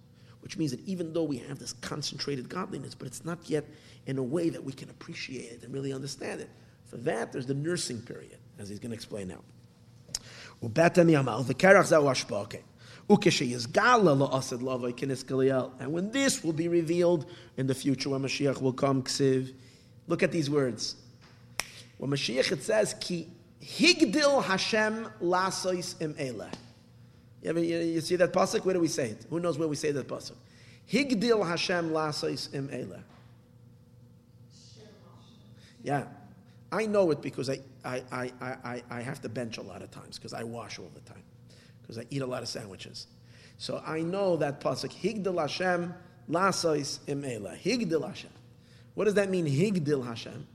Which 0.42 0.58
means 0.58 0.72
that 0.72 0.86
even 0.86 1.14
though 1.14 1.24
we 1.24 1.38
have 1.38 1.60
this 1.60 1.74
concentrated 1.74 2.48
godliness, 2.48 2.94
but 2.94 3.08
it's 3.08 3.26
not 3.26 3.50
yet 3.50 3.66
in 4.06 4.18
a 4.18 4.24
way 4.24 4.50
that 4.50 4.64
we 4.64 4.74
can 4.74 4.90
appreciate 4.90 5.52
it 5.54 5.64
and 5.64 5.74
really 5.74 5.92
understand 5.92 6.42
it. 6.42 6.50
For 6.86 6.98
that, 6.98 7.32
there's 7.32 7.48
the 7.48 7.54
nursing 7.54 8.02
period, 8.02 8.38
as 8.60 8.70
he's 8.70 8.80
going 8.80 8.92
to 8.92 8.96
explain 8.96 9.30
now. 9.30 9.42
And 13.10 13.24
when 15.94 16.12
this 16.12 16.44
will 16.44 16.54
be 16.54 16.68
revealed 16.68 17.26
in 17.56 17.66
the 17.66 17.76
future, 17.76 18.10
when 18.10 18.22
Mashiach 18.22 18.62
will 18.62 18.74
come, 18.74 19.02
ksiv. 19.04 19.54
Look 20.08 20.24
at 20.24 20.32
these 20.32 20.50
words. 20.50 20.96
When 21.98 22.12
Mashiach 22.12 22.52
it 22.52 22.64
says, 22.64 22.96
Ki 23.00 23.30
higdil 23.62 24.44
Hashem 24.44 25.08
lasois 25.22 26.02
im 26.02 26.16
eleh. 26.16 26.54
You, 27.42 27.54
you, 27.54 28.02
see 28.02 28.18
that 28.18 28.34
pasuk? 28.34 28.66
Where 28.66 28.74
do 28.74 28.82
we 28.82 28.90
say 28.90 29.12
it? 29.12 29.26
Who 29.30 29.40
knows 29.40 29.58
where 29.58 29.70
we 29.70 29.78
say 29.78 29.92
that 29.92 30.08
pasuk? 30.08 30.36
Higdil 30.92 31.48
Hashem 31.48 31.92
lasois 31.92 32.54
im 32.54 32.68
eleh. 32.68 33.02
Yeah. 35.82 36.06
I 36.74 36.86
know 36.86 37.12
it 37.12 37.22
because 37.22 37.50
I, 37.50 37.60
I, 37.86 38.04
I, 38.12 38.32
I, 38.42 38.84
I 38.90 39.02
have 39.02 39.22
to 39.22 39.30
bench 39.30 39.58
a 39.58 39.62
lot 39.62 39.82
of 39.82 39.92
times 39.92 40.18
because 40.18 40.34
I 40.34 40.44
wash 40.44 40.78
all 40.80 40.92
the 40.94 41.00
time 41.02 41.24
because 41.88 42.04
I 42.04 42.06
eat 42.10 42.22
a 42.22 42.26
lot 42.26 42.44
of 42.44 42.50
sandwiches. 42.50 43.08
So 43.58 43.82
I 43.86 44.02
know 44.02 44.36
that 44.38 44.60
pasuk 44.60 44.92
Higdil 44.92 45.40
Hashem 45.40 45.94
lasois 46.30 47.00
imela 47.08 47.58
Higdil 47.58 48.06
Hashem. 48.06 48.30
What 48.94 49.06
does 49.06 49.14
that 49.14 49.30
mean? 49.30 49.46
Higdil 49.46 50.06
Hashem. 50.06 50.46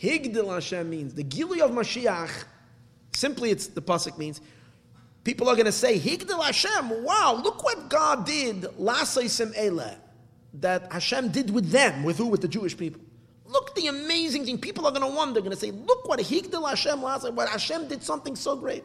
Higdil 0.00 0.52
Hashem 0.52 0.88
means 0.88 1.14
the 1.14 1.22
Gili 1.22 1.60
of 1.60 1.72
Mashiach. 1.72 2.44
Simply, 3.12 3.50
it's 3.50 3.66
the 3.66 3.82
pasuk 3.82 4.16
means 4.16 4.40
people 5.24 5.48
are 5.48 5.54
going 5.54 5.66
to 5.66 5.72
say 5.72 5.98
Higdil 5.98 6.42
Hashem. 6.42 7.04
Wow, 7.04 7.38
look 7.42 7.62
what 7.62 7.90
God 7.90 8.24
did 8.24 8.62
lasois 8.78 9.44
imela 9.46 9.96
that 10.54 10.90
Hashem 10.90 11.28
did 11.28 11.50
with 11.50 11.70
them. 11.70 12.02
With 12.02 12.16
who? 12.16 12.26
With 12.26 12.40
the 12.40 12.48
Jewish 12.48 12.76
people. 12.76 13.02
Look 13.50 13.74
the 13.74 13.88
amazing 13.88 14.44
thing. 14.44 14.58
People 14.58 14.86
are 14.86 14.92
going 14.92 15.02
to 15.02 15.16
wonder, 15.16 15.40
going 15.40 15.50
to 15.50 15.56
say, 15.56 15.72
look 15.72 16.08
what 16.08 16.20
Higdil 16.20 16.68
Hashem 16.68 17.02
last 17.02 17.30
what 17.32 17.48
Hashem 17.48 17.88
did 17.88 18.02
something 18.02 18.36
so 18.36 18.54
great. 18.56 18.84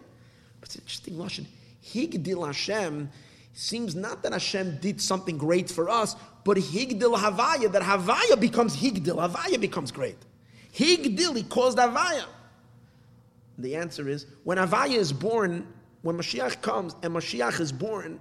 But 0.60 0.70
it's 0.70 0.78
interesting 0.78 1.16
Lashon. 1.16 1.46
Higdil 1.86 2.46
Hashem 2.46 3.10
seems 3.54 3.96
not 3.96 4.24
that 4.24 4.34
Hashem 4.34 4.80
did 4.82 5.00
something 5.00 5.38
great 5.38 5.70
for 5.70 5.90
us, 5.90 6.16
but 6.44 6.58
Higdil 6.58 7.16
Havaya, 7.16 7.72
that 7.72 7.84
Havaya 7.84 8.40
becomes 8.40 8.76
Higdil, 8.76 9.30
Havaya 9.30 9.60
becomes 9.60 9.92
great. 9.92 10.18
Higdil, 10.74 11.38
he 11.38 11.44
caused 11.44 11.78
Havaya. 11.78 12.26
The 13.58 13.76
answer 13.76 14.10
is, 14.10 14.26
when 14.44 14.58
Havaya 14.58 14.98
is 14.98 15.14
born, 15.14 15.68
when 16.02 16.18
Mashiach 16.18 16.62
comes 16.62 16.96
and 17.04 17.14
Mashiach 17.14 17.60
is 17.62 17.72
born, 17.72 18.20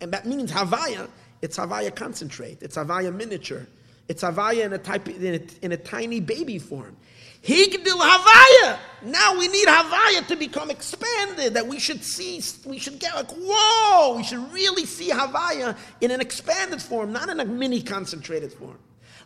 and 0.00 0.12
that 0.12 0.26
means 0.26 0.52
Havaya, 0.52 1.08
it's 1.40 1.56
Havaya 1.56 1.94
concentrate, 1.94 2.62
it's 2.62 2.76
Havaya 2.76 3.14
miniature, 3.14 3.66
it's 4.08 4.22
Havaya 4.22 4.64
in 4.64 4.72
a, 4.72 4.78
type, 4.78 5.08
in 5.08 5.34
a, 5.34 5.64
in 5.64 5.72
a 5.72 5.76
tiny 5.76 6.20
baby 6.20 6.58
form. 6.58 6.96
Higdil 7.42 8.00
Havaya. 8.00 8.78
Now 9.02 9.38
we 9.38 9.48
need 9.48 9.68
Havaya 9.68 10.26
to 10.26 10.36
become 10.36 10.70
expanded, 10.70 11.54
that 11.54 11.66
we 11.66 11.78
should 11.78 12.02
see, 12.02 12.42
we 12.66 12.78
should 12.78 12.98
get 12.98 13.14
like, 13.14 13.30
whoa, 13.30 14.16
we 14.16 14.24
should 14.24 14.52
really 14.52 14.84
see 14.84 15.10
Havaya 15.10 15.76
in 16.00 16.10
an 16.10 16.20
expanded 16.20 16.82
form, 16.82 17.12
not 17.12 17.28
in 17.28 17.38
a 17.38 17.44
mini 17.44 17.82
concentrated 17.82 18.52
form. 18.52 18.78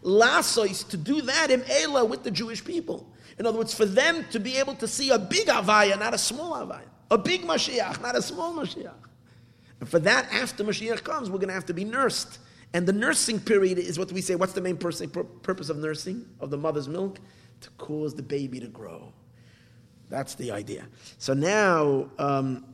Lasois, 0.03 0.89
to 0.89 0.97
do 0.97 1.23
that 1.23 1.51
in 1.51 1.63
Ela 1.69 2.05
with 2.05 2.25
the 2.25 2.31
Jewish 2.31 2.65
people. 2.65 3.09
In 3.39 3.47
other 3.47 3.59
words, 3.59 3.73
for 3.73 3.87
them 3.87 4.27
to 4.31 4.41
be 4.41 4.57
able 4.57 4.75
to 4.77 4.89
see 4.89 5.11
a 5.11 5.19
big 5.19 5.47
Havaya, 5.47 5.99
not 5.99 6.13
a 6.13 6.19
small 6.19 6.55
Havaya. 6.55 6.89
A 7.11 7.19
big 7.19 7.43
Mashiach, 7.43 8.01
not 8.03 8.17
a 8.17 8.23
small 8.23 8.53
Mashiach. 8.53 8.93
And 9.81 9.89
for 9.89 9.99
that, 10.01 10.33
after 10.33 10.65
Mashiach 10.65 11.03
comes, 11.03 11.31
we're 11.31 11.39
going 11.39 11.49
to 11.49 11.55
have 11.55 11.67
to 11.67 11.75
be 11.75 11.85
nursed. 11.85 12.39
And 12.75 12.87
the 12.87 12.93
nursing 12.93 13.39
period 13.39 13.79
is 13.79 13.99
what 13.99 14.11
we 14.13 14.21
say, 14.21 14.35
what's 14.35 14.55
the 14.55 14.61
main 14.61 14.77
purpose 14.77 15.69
of 15.69 15.77
nursing, 15.77 16.25
of 16.41 16.51
the 16.51 16.57
mother's 16.57 16.89
milk? 16.89 17.19
To 17.61 17.71
cause 17.79 18.15
the 18.15 18.23
baby 18.23 18.61
to 18.61 18.67
grow. 18.67 19.13
That's 20.09 20.35
the 20.35 20.51
idea. 20.51 20.87
So 21.19 21.33
now, 21.33 22.09
um, 22.19 22.65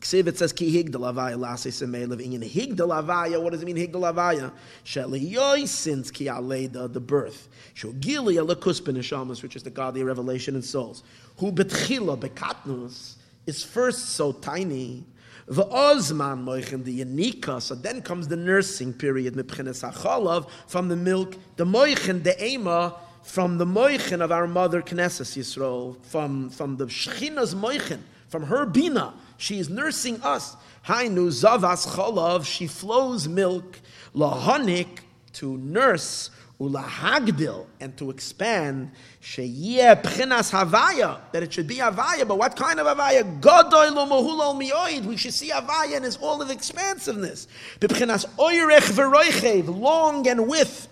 it 0.00 0.38
says 0.38 0.52
ki 0.52 0.84
higdalavaya 0.84 1.38
lase 1.38 1.66
semelev 1.66 2.20
in 2.20 2.40
higdalavaya. 2.40 3.42
What 3.42 3.52
does 3.52 3.62
it 3.62 3.66
mean 3.66 3.76
higdalavaya? 3.76 4.52
Sheli 4.84 5.66
since 5.66 6.10
ki 6.10 6.26
aleda 6.26 6.92
the 6.92 7.00
birth. 7.00 7.48
Shogili 7.74 8.44
alakus 8.44 8.80
benishamas, 8.80 9.42
which 9.42 9.56
is 9.56 9.62
the 9.62 9.70
godly 9.70 10.04
revelation 10.04 10.54
in 10.54 10.62
souls. 10.62 11.02
Who 11.38 11.50
betchila 11.50 12.18
bekatnus 12.18 13.14
is 13.46 13.64
first 13.64 14.10
so 14.10 14.32
tiny 14.32 15.04
the 15.48 15.64
Ozman 15.64 16.44
moichin, 16.44 16.84
the 16.84 17.00
Yanika, 17.02 17.60
so 17.60 17.74
then 17.74 18.02
comes 18.02 18.28
the 18.28 18.36
nursing 18.36 18.92
period, 18.92 19.34
Mipchenes 19.34 19.82
HaChalav, 19.82 20.48
from 20.66 20.88
the 20.88 20.96
milk, 20.96 21.36
the 21.56 21.64
moichin, 21.64 22.22
the 22.22 22.44
Ema, 22.44 22.94
from 23.22 23.56
the 23.56 23.64
moichin 23.64 24.20
of 24.20 24.30
our 24.30 24.46
mother 24.46 24.82
Knesset 24.82 25.36
Yisrael, 25.36 25.96
from, 26.04 26.50
from 26.50 26.76
the 26.76 26.86
Shechina's 26.86 27.54
moichin, 27.54 28.00
from 28.28 28.42
her 28.42 28.66
Bina, 28.66 29.14
she 29.38 29.58
is 29.58 29.70
nursing 29.70 30.20
us. 30.22 30.56
Hainu 30.86 31.28
Zavas 31.28 31.86
Chalav, 31.86 32.44
she 32.44 32.66
flows 32.66 33.26
milk, 33.26 33.80
Lahanik, 34.14 35.00
to 35.32 35.56
nurse 35.56 36.30
ulahagdil, 36.60 37.66
and 37.80 37.96
to 37.96 38.10
expand, 38.10 38.90
sheyeh 39.22 40.02
pchinas 40.02 40.50
havaya, 40.50 41.20
that 41.32 41.42
it 41.44 41.52
should 41.52 41.68
be 41.68 41.76
havaya, 41.76 42.26
but 42.26 42.36
what 42.36 42.56
kind 42.56 42.80
of 42.80 42.86
havaya? 42.86 43.40
Godoy 43.40 43.94
lo 43.94 44.06
mohulol 44.06 44.60
mioid, 44.60 45.04
we 45.04 45.16
should 45.16 45.34
see 45.34 45.50
havaya 45.50 45.96
in 45.96 46.04
its 46.04 46.16
all 46.16 46.42
of 46.42 46.50
expansiveness. 46.50 47.46
B'pchinas 47.78 48.26
oyrech 48.36 48.90
v'roichev, 48.90 49.78
long 49.78 50.26
and 50.26 50.48
width, 50.48 50.88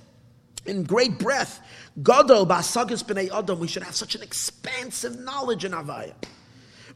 in 0.66 0.84
great 0.84 1.18
breadth. 1.18 1.60
Godol 2.00 2.46
ba'asagis 2.46 3.02
b'nei 3.04 3.36
adam, 3.36 3.58
we 3.58 3.66
should 3.66 3.82
have 3.82 3.96
such 3.96 4.14
an 4.14 4.22
expansive 4.22 5.18
knowledge 5.18 5.64
in 5.64 5.72
havaya. 5.72 6.14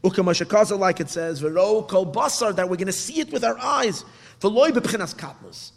Ukamashakaza, 0.01 0.79
like 0.79 1.01
it 1.01 1.09
says, 1.09 1.41
v'ro 1.41 1.85
kol 1.87 2.05
basar, 2.05 2.55
that 2.55 2.69
we're 2.69 2.77
going 2.77 2.85
to 2.87 2.93
see 2.93 3.19
it 3.19 3.33
with 3.33 3.43
our 3.43 3.57
eyes. 3.59 4.05
V'loy 4.39 4.69
b'pchinas 4.69 5.13
katnus. 5.13 5.71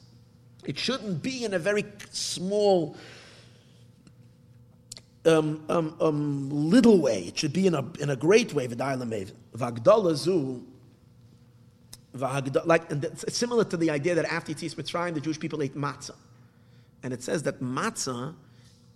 It 0.65 0.79
shouldn't 0.79 1.23
be 1.23 1.45
in 1.45 1.55
a 1.55 1.59
very 1.59 1.85
small, 2.11 2.97
um, 5.25 5.65
um, 5.69 5.97
um, 6.01 6.51
little 6.51 7.01
way. 7.01 7.25
It 7.25 7.39
should 7.39 7.53
be 7.53 7.67
in 7.67 7.75
a, 7.75 7.85
in 8.01 8.11
a 8.11 8.17
great 8.17 8.55
way. 8.55 8.67
Like, 12.15 12.91
and 12.91 13.05
it's 13.05 13.37
similar 13.37 13.65
to 13.65 13.77
the 13.77 13.91
idea 13.91 14.15
that 14.15 14.27
after 14.27 14.53
Yitzis 14.53 14.75
Mitzrayim, 14.77 15.15
the 15.15 15.21
Jewish 15.21 15.41
people 15.41 15.63
ate 15.63 15.77
matzah. 15.77 16.17
And 17.03 17.13
it 17.13 17.23
says 17.23 17.43
that 17.43 17.61
matzah 17.61 18.35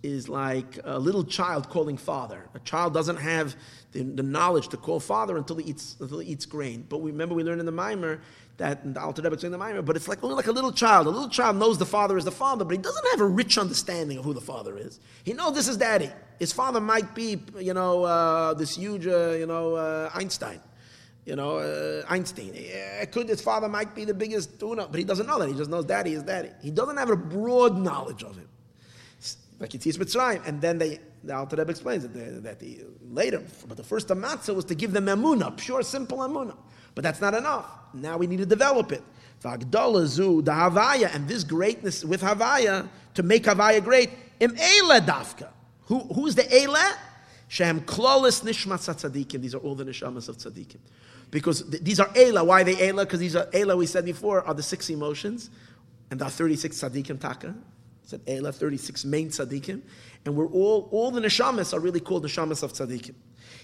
is 0.01 0.29
like 0.29 0.79
a 0.83 0.97
little 0.97 1.23
child 1.23 1.69
calling 1.69 1.97
father. 1.97 2.47
A 2.55 2.59
child 2.59 2.93
doesn't 2.93 3.17
have 3.17 3.55
the, 3.91 4.03
the, 4.03 4.23
knowledge 4.23 4.69
to 4.69 4.77
call 4.77 4.99
father 4.99 5.37
until 5.37 5.57
he 5.57 5.69
eats 5.69 5.97
until 5.99 6.19
he 6.19 6.31
eats 6.31 6.45
grain. 6.45 6.85
But 6.87 6.99
remember 7.03 7.35
we 7.35 7.43
learned 7.43 7.59
in 7.59 7.65
the 7.65 7.71
Mimer 7.71 8.21
that 8.59 8.93
the 8.93 9.01
Alter 9.01 9.21
Rebbe 9.21 9.33
explained 9.33 9.53
the 9.53 9.57
Mimer, 9.57 9.81
but 9.81 9.95
it's 9.95 10.07
like 10.07 10.23
only 10.23 10.35
like 10.35 10.47
a 10.47 10.51
little 10.51 10.71
child. 10.71 11.07
A 11.07 11.09
little 11.09 11.29
child 11.29 11.57
knows 11.57 11.77
the 11.77 11.85
father 11.85 12.17
is 12.17 12.25
the 12.25 12.31
father, 12.31 12.63
but 12.63 12.71
he 12.71 12.77
doesn't 12.77 13.07
have 13.11 13.21
a 13.21 13.25
rich 13.25 13.57
understanding 13.57 14.17
of 14.17 14.25
who 14.25 14.33
the 14.33 14.41
father 14.41 14.77
is. 14.77 14.99
He 15.23 15.33
knows 15.33 15.55
this 15.55 15.67
is 15.67 15.77
daddy. 15.77 16.11
His 16.37 16.53
father 16.53 16.79
might 16.79 17.15
be, 17.15 17.41
you 17.57 17.73
know, 17.73 18.03
uh, 18.03 18.53
this 18.53 18.75
huge, 18.75 19.07
uh, 19.07 19.31
you 19.31 19.47
know, 19.47 19.75
uh, 19.75 20.11
Einstein. 20.13 20.61
You 21.25 21.35
know, 21.35 21.57
uh, 21.57 22.03
Einstein. 22.09 22.53
Yeah, 22.53 23.05
could 23.05 23.29
his 23.29 23.41
father 23.41 23.67
might 23.67 23.93
be 23.95 24.05
the 24.05 24.13
biggest 24.13 24.59
tuna, 24.59 24.87
but 24.87 24.99
he 24.99 25.03
doesn't 25.03 25.27
know 25.27 25.39
that. 25.39 25.49
He 25.49 25.55
just 25.55 25.69
knows 25.69 25.85
daddy 25.85 26.13
is 26.13 26.23
daddy. 26.23 26.49
He 26.61 26.71
doesn't 26.71 26.97
have 26.97 27.09
a 27.09 27.17
broad 27.17 27.77
knowledge 27.77 28.23
of 28.23 28.35
him 28.35 28.47
like 29.59 29.71
Yitzis 29.71 29.97
Mitzrayim. 29.97 30.47
And 30.47 30.61
then 30.61 30.77
they, 30.77 30.99
the 31.23 31.35
Alter 31.35 31.57
Rebbe 31.57 31.71
explains 31.71 32.03
that, 32.03 32.43
that 32.43 32.59
the, 32.59 32.85
later, 33.09 33.43
but 33.67 33.77
the 33.77 33.83
first 33.83 34.07
matzah 34.07 34.55
was 34.55 34.65
to 34.65 34.75
give 34.75 34.93
them 34.93 35.05
emuna, 35.05 35.55
pure, 35.55 35.83
simple 35.83 36.19
emuna. 36.19 36.55
But 36.95 37.03
that's 37.03 37.21
not 37.21 37.33
enough. 37.33 37.65
Now 37.93 38.17
we 38.17 38.27
need 38.27 38.37
to 38.37 38.45
develop 38.45 38.91
it. 38.91 39.03
And 39.43 39.61
this 41.27 41.43
greatness 41.43 42.03
with 42.03 42.21
Havaya, 42.21 42.87
to 43.13 43.23
make 43.23 43.43
Havaya 43.43 43.83
great, 43.83 44.09
im 44.39 44.55
Eile 44.55 44.99
dafka. 44.99 45.49
Who, 45.85 45.99
who's 45.99 46.35
the 46.35 46.43
Eile? 46.43 46.97
Shem 47.47 47.81
klolis 47.81 48.43
nishmat 48.43 48.79
tzadikim. 48.79 49.41
These 49.41 49.55
are 49.55 49.59
all 49.59 49.75
the 49.75 49.85
nishamas 49.85 50.29
of 50.29 50.37
tzadikim. 50.37 50.77
Because 51.31 51.63
th- 51.63 51.81
these 51.81 51.99
are 51.99 52.07
Eila. 52.09 52.45
Why 52.45 52.61
are 52.61 52.63
they 52.63 52.75
Eila? 52.75 53.01
Because 53.01 53.19
these 53.19 53.35
are 53.35 53.45
Eila, 53.47 53.77
we 53.77 53.85
said 53.85 54.05
before, 54.05 54.43
are 54.43 54.53
the 54.53 54.61
six 54.61 54.89
emotions. 54.89 55.49
And 56.11 56.19
there 56.19 56.27
are 56.27 56.31
36 56.31 56.77
tzadikim 56.77 57.19
taka 57.19 57.55
said 58.09 58.25
Eila, 58.25 58.53
36 58.53 59.05
main 59.05 59.29
tzaddikim, 59.29 59.81
and 60.25 60.35
we're 60.35 60.47
all, 60.47 60.89
all 60.91 61.11
the 61.11 61.21
neshamas 61.21 61.73
are 61.73 61.79
really 61.79 61.99
called 61.99 62.25
neshamas 62.25 62.63
of 62.63 62.73
tzaddikim. 62.73 63.13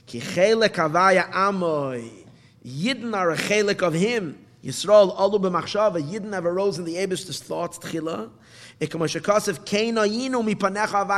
Ki 0.05 0.19
chelek 0.19 0.73
havaya 0.73 1.31
amoy, 1.31 2.24
Yidden 2.65 3.15
are 3.15 3.31
a 3.31 3.37
chelek 3.37 3.81
of 3.81 3.93
him. 3.93 4.44
Yisrael 4.65 5.13
alu 5.17 5.37
b'machshava, 5.39 6.01
Yidden 6.01 6.33
have 6.33 6.45
arose 6.45 6.79
in 6.79 6.85
the 6.85 6.95
Abish's 6.95 7.39
thoughts, 7.39 7.77
tchila, 7.77 8.31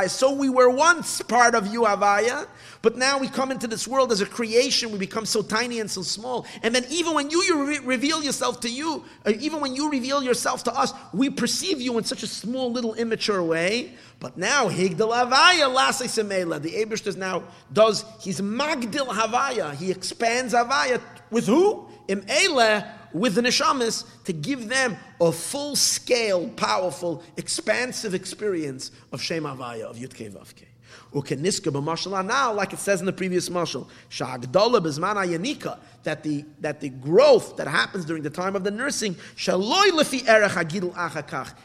so 0.10 0.32
we 0.32 0.50
were 0.50 0.70
once 0.70 1.22
part 1.24 1.56
of 1.56 1.66
you, 1.66 1.82
Avaya, 1.82 2.48
but 2.84 2.98
now 2.98 3.18
we 3.18 3.28
come 3.28 3.50
into 3.50 3.66
this 3.66 3.88
world 3.88 4.12
as 4.12 4.22
a 4.22 4.28
creation. 4.28 4.92
We 4.92 5.00
become 5.00 5.26
so 5.26 5.42
tiny 5.42 5.80
and 5.80 5.90
so 5.90 6.04
small. 6.04 6.46
And 6.62 6.76
then 6.76 6.86
even 6.92 7.16
when 7.16 7.32
you, 7.32 7.42
you 7.42 7.66
re- 7.66 7.80
reveal 7.80 8.24
yourself 8.24 8.60
to 8.60 8.70
you, 8.70 9.04
uh, 9.26 9.34
even 9.40 9.60
when 9.60 9.76
you 9.76 9.90
reveal 9.90 10.22
yourself 10.22 10.64
to 10.66 10.72
us, 10.72 10.94
we 11.14 11.32
perceive 11.32 11.82
you 11.82 11.98
in 11.98 12.04
such 12.04 12.22
a 12.22 12.28
small, 12.28 12.72
little, 12.72 12.94
immature 12.94 13.42
way. 13.42 13.94
But 14.20 14.38
now, 14.38 14.70
Higdal 14.70 15.12
Havaya, 15.12 15.76
Lasei 15.76 16.06
Semela, 16.06 16.62
the 16.62 16.74
Abish 16.74 17.16
now 17.18 17.44
does, 17.74 18.06
he's 18.22 18.40
Magdil 18.40 19.08
Havaya. 19.08 19.74
He 19.74 19.90
expands 19.90 20.54
Havaya. 20.54 21.02
With 21.32 21.48
who? 21.48 21.90
Im 22.08 22.22
with 23.14 23.36
the 23.36 23.42
neshamas 23.42 24.06
to 24.26 24.34
give 24.34 24.70
them 24.70 24.98
a 25.22 25.32
full 25.32 25.76
scale, 25.76 26.50
powerful, 26.50 27.24
expansive 27.38 28.14
experience 28.14 28.92
of 29.12 29.22
Shem 29.22 29.44
Havaya, 29.44 29.84
of 29.84 29.98
Yudke 29.98 30.32
Vavke. 30.32 30.66
Now, 31.14 32.54
like 32.54 32.74
it 32.74 32.80
says 32.80 33.00
in 33.00 33.06
the 33.06 33.14
previous 33.14 33.48
mashal, 33.50 33.88
that 36.04 36.24
the 36.24 36.46
that 36.60 36.82
the 36.82 36.90
growth 36.90 37.58
that 37.58 37.68
happens 37.68 38.06
during 38.06 38.24
the 38.24 38.30
time 38.30 38.56
of 38.56 38.64
the 38.64 38.72
nursing, 38.72 39.16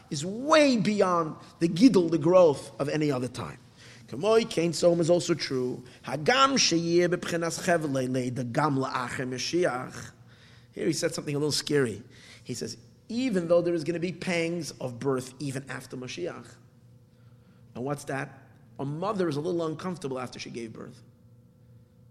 is 0.09 0.25
way 0.25 0.77
beyond 0.77 1.35
the 1.59 1.67
gidul, 1.67 2.09
the 2.09 2.17
growth 2.17 2.71
of 2.79 2.89
any 2.89 3.11
other 3.11 3.27
time. 3.27 3.57
Kamoi 4.07 4.49
Kain 4.49 4.71
Som 4.73 4.99
is 4.99 5.09
also 5.09 5.33
true. 5.33 5.83
Hagam 6.05 6.53
sheyeh 6.53 7.07
b'pchenas 7.09 7.59
chevlele 7.63 8.33
the 8.33 8.43
gam 8.43 8.77
la'acher 8.77 9.27
Mashiach. 9.27 10.12
Here 10.73 10.85
he 10.85 10.93
said 10.93 11.13
something 11.13 11.35
a 11.35 11.37
little 11.37 11.51
scary. 11.51 12.01
He 12.43 12.53
says, 12.53 12.77
even 13.09 13.47
though 13.47 13.61
there 13.61 13.73
is 13.73 13.83
going 13.83 13.93
to 13.93 13.99
be 13.99 14.11
pangs 14.11 14.71
of 14.81 14.99
birth 14.99 15.33
even 15.39 15.63
after 15.69 15.95
Mashiach. 15.95 16.47
And 17.75 17.83
what's 17.83 18.03
that? 18.05 18.39
A 18.79 18.85
mother 18.85 19.29
is 19.29 19.35
a 19.35 19.41
little 19.41 19.65
uncomfortable 19.67 20.19
after 20.19 20.39
she 20.39 20.49
gave 20.49 20.73
birth. 20.73 20.99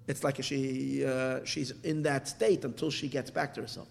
It's 0.06 0.24
like 0.24 0.42
she, 0.42 1.04
uh, 1.04 1.44
she's 1.44 1.72
in 1.82 2.02
that 2.02 2.28
state 2.28 2.64
until 2.64 2.90
she 2.90 3.08
gets 3.08 3.30
back 3.30 3.54
to 3.54 3.60
herself. 3.62 3.88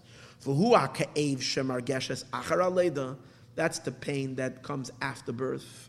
That's 3.54 3.78
the 3.78 3.92
pain 3.92 4.34
that 4.36 4.62
comes 4.62 4.90
after 5.00 5.32
birth. 5.32 5.88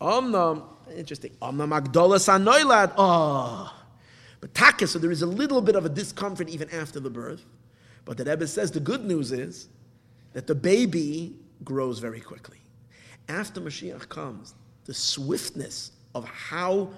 Interesting. 0.00 1.32
Omnam. 1.42 2.92
Oh. 2.96 3.74
But 4.40 4.56
so 4.88 4.98
there 4.98 5.10
is 5.10 5.22
a 5.22 5.26
little 5.26 5.60
bit 5.60 5.74
of 5.76 5.84
a 5.84 5.88
discomfort 5.88 6.48
even 6.48 6.70
after 6.70 7.00
the 7.00 7.10
birth. 7.10 7.44
But 8.08 8.16
the 8.16 8.24
Rebbe 8.24 8.46
says 8.46 8.70
the 8.70 8.80
good 8.80 9.04
news 9.04 9.32
is 9.32 9.68
that 10.32 10.46
the 10.46 10.54
baby 10.54 11.36
grows 11.62 11.98
very 11.98 12.20
quickly. 12.20 12.56
After 13.28 13.60
Mashiach 13.60 14.08
comes, 14.08 14.54
the 14.86 14.94
swiftness 14.94 15.92
of 16.14 16.24
how 16.24 16.88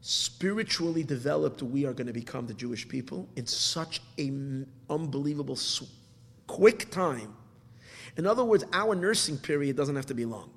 spiritually 0.00 1.04
developed 1.04 1.62
we 1.62 1.86
are 1.86 1.92
going 1.92 2.08
to 2.08 2.12
become 2.12 2.48
the 2.48 2.54
Jewish 2.54 2.88
people 2.88 3.28
in 3.36 3.46
such 3.46 4.02
an 4.18 4.66
unbelievable 4.90 5.56
quick 6.48 6.90
time. 6.90 7.36
In 8.16 8.26
other 8.26 8.44
words, 8.44 8.64
our 8.72 8.96
nursing 8.96 9.38
period 9.38 9.76
doesn't 9.76 9.94
have 9.94 10.06
to 10.06 10.14
be 10.14 10.24
long. 10.24 10.50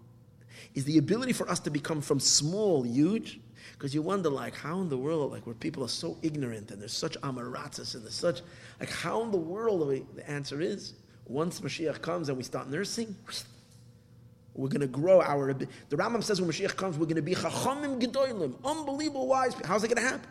Is 0.74 0.86
the 0.86 0.98
ability 0.98 1.34
for 1.34 1.48
us 1.48 1.60
to 1.60 1.70
become 1.70 2.02
from 2.02 2.20
small 2.20 2.82
huge? 2.82 3.40
Because 3.86 3.94
you 3.94 4.02
wonder, 4.02 4.32
like, 4.32 4.56
how 4.56 4.82
in 4.82 4.90
the 4.90 4.98
world, 4.98 5.32
like, 5.32 5.46
where 5.46 5.54
people 5.54 5.84
are 5.84 5.88
so 5.88 6.18
ignorant 6.24 6.72
and 6.72 6.82
there's 6.82 6.92
such 6.92 7.22
amaratzas 7.22 7.94
and 7.94 8.04
there's 8.04 8.16
such, 8.16 8.42
like, 8.80 8.90
how 8.90 9.22
in 9.22 9.30
the 9.30 9.38
world? 9.38 9.88
The 10.16 10.28
answer 10.28 10.60
is, 10.60 10.96
once 11.28 11.62
Mashiach 11.62 12.02
comes 12.02 12.28
and 12.28 12.36
we 12.36 12.44
start 12.44 12.68
nursing, 12.68 13.16
we're 14.56 14.70
going 14.70 14.82
to 14.82 14.88
grow 14.88 15.22
our. 15.22 15.54
The 15.54 15.68
Rambam 15.92 16.24
says 16.24 16.42
when 16.42 16.50
Mashiach 16.50 16.76
comes, 16.76 16.98
we're 16.98 17.06
going 17.06 17.18
to 17.18 17.22
be 17.22 17.36
chachamim 17.36 18.02
gedolim, 18.02 18.56
unbelievable 18.66 19.28
wise. 19.28 19.54
How's 19.64 19.84
it 19.84 19.90
going 19.90 20.04
to 20.04 20.10
happen? 20.14 20.28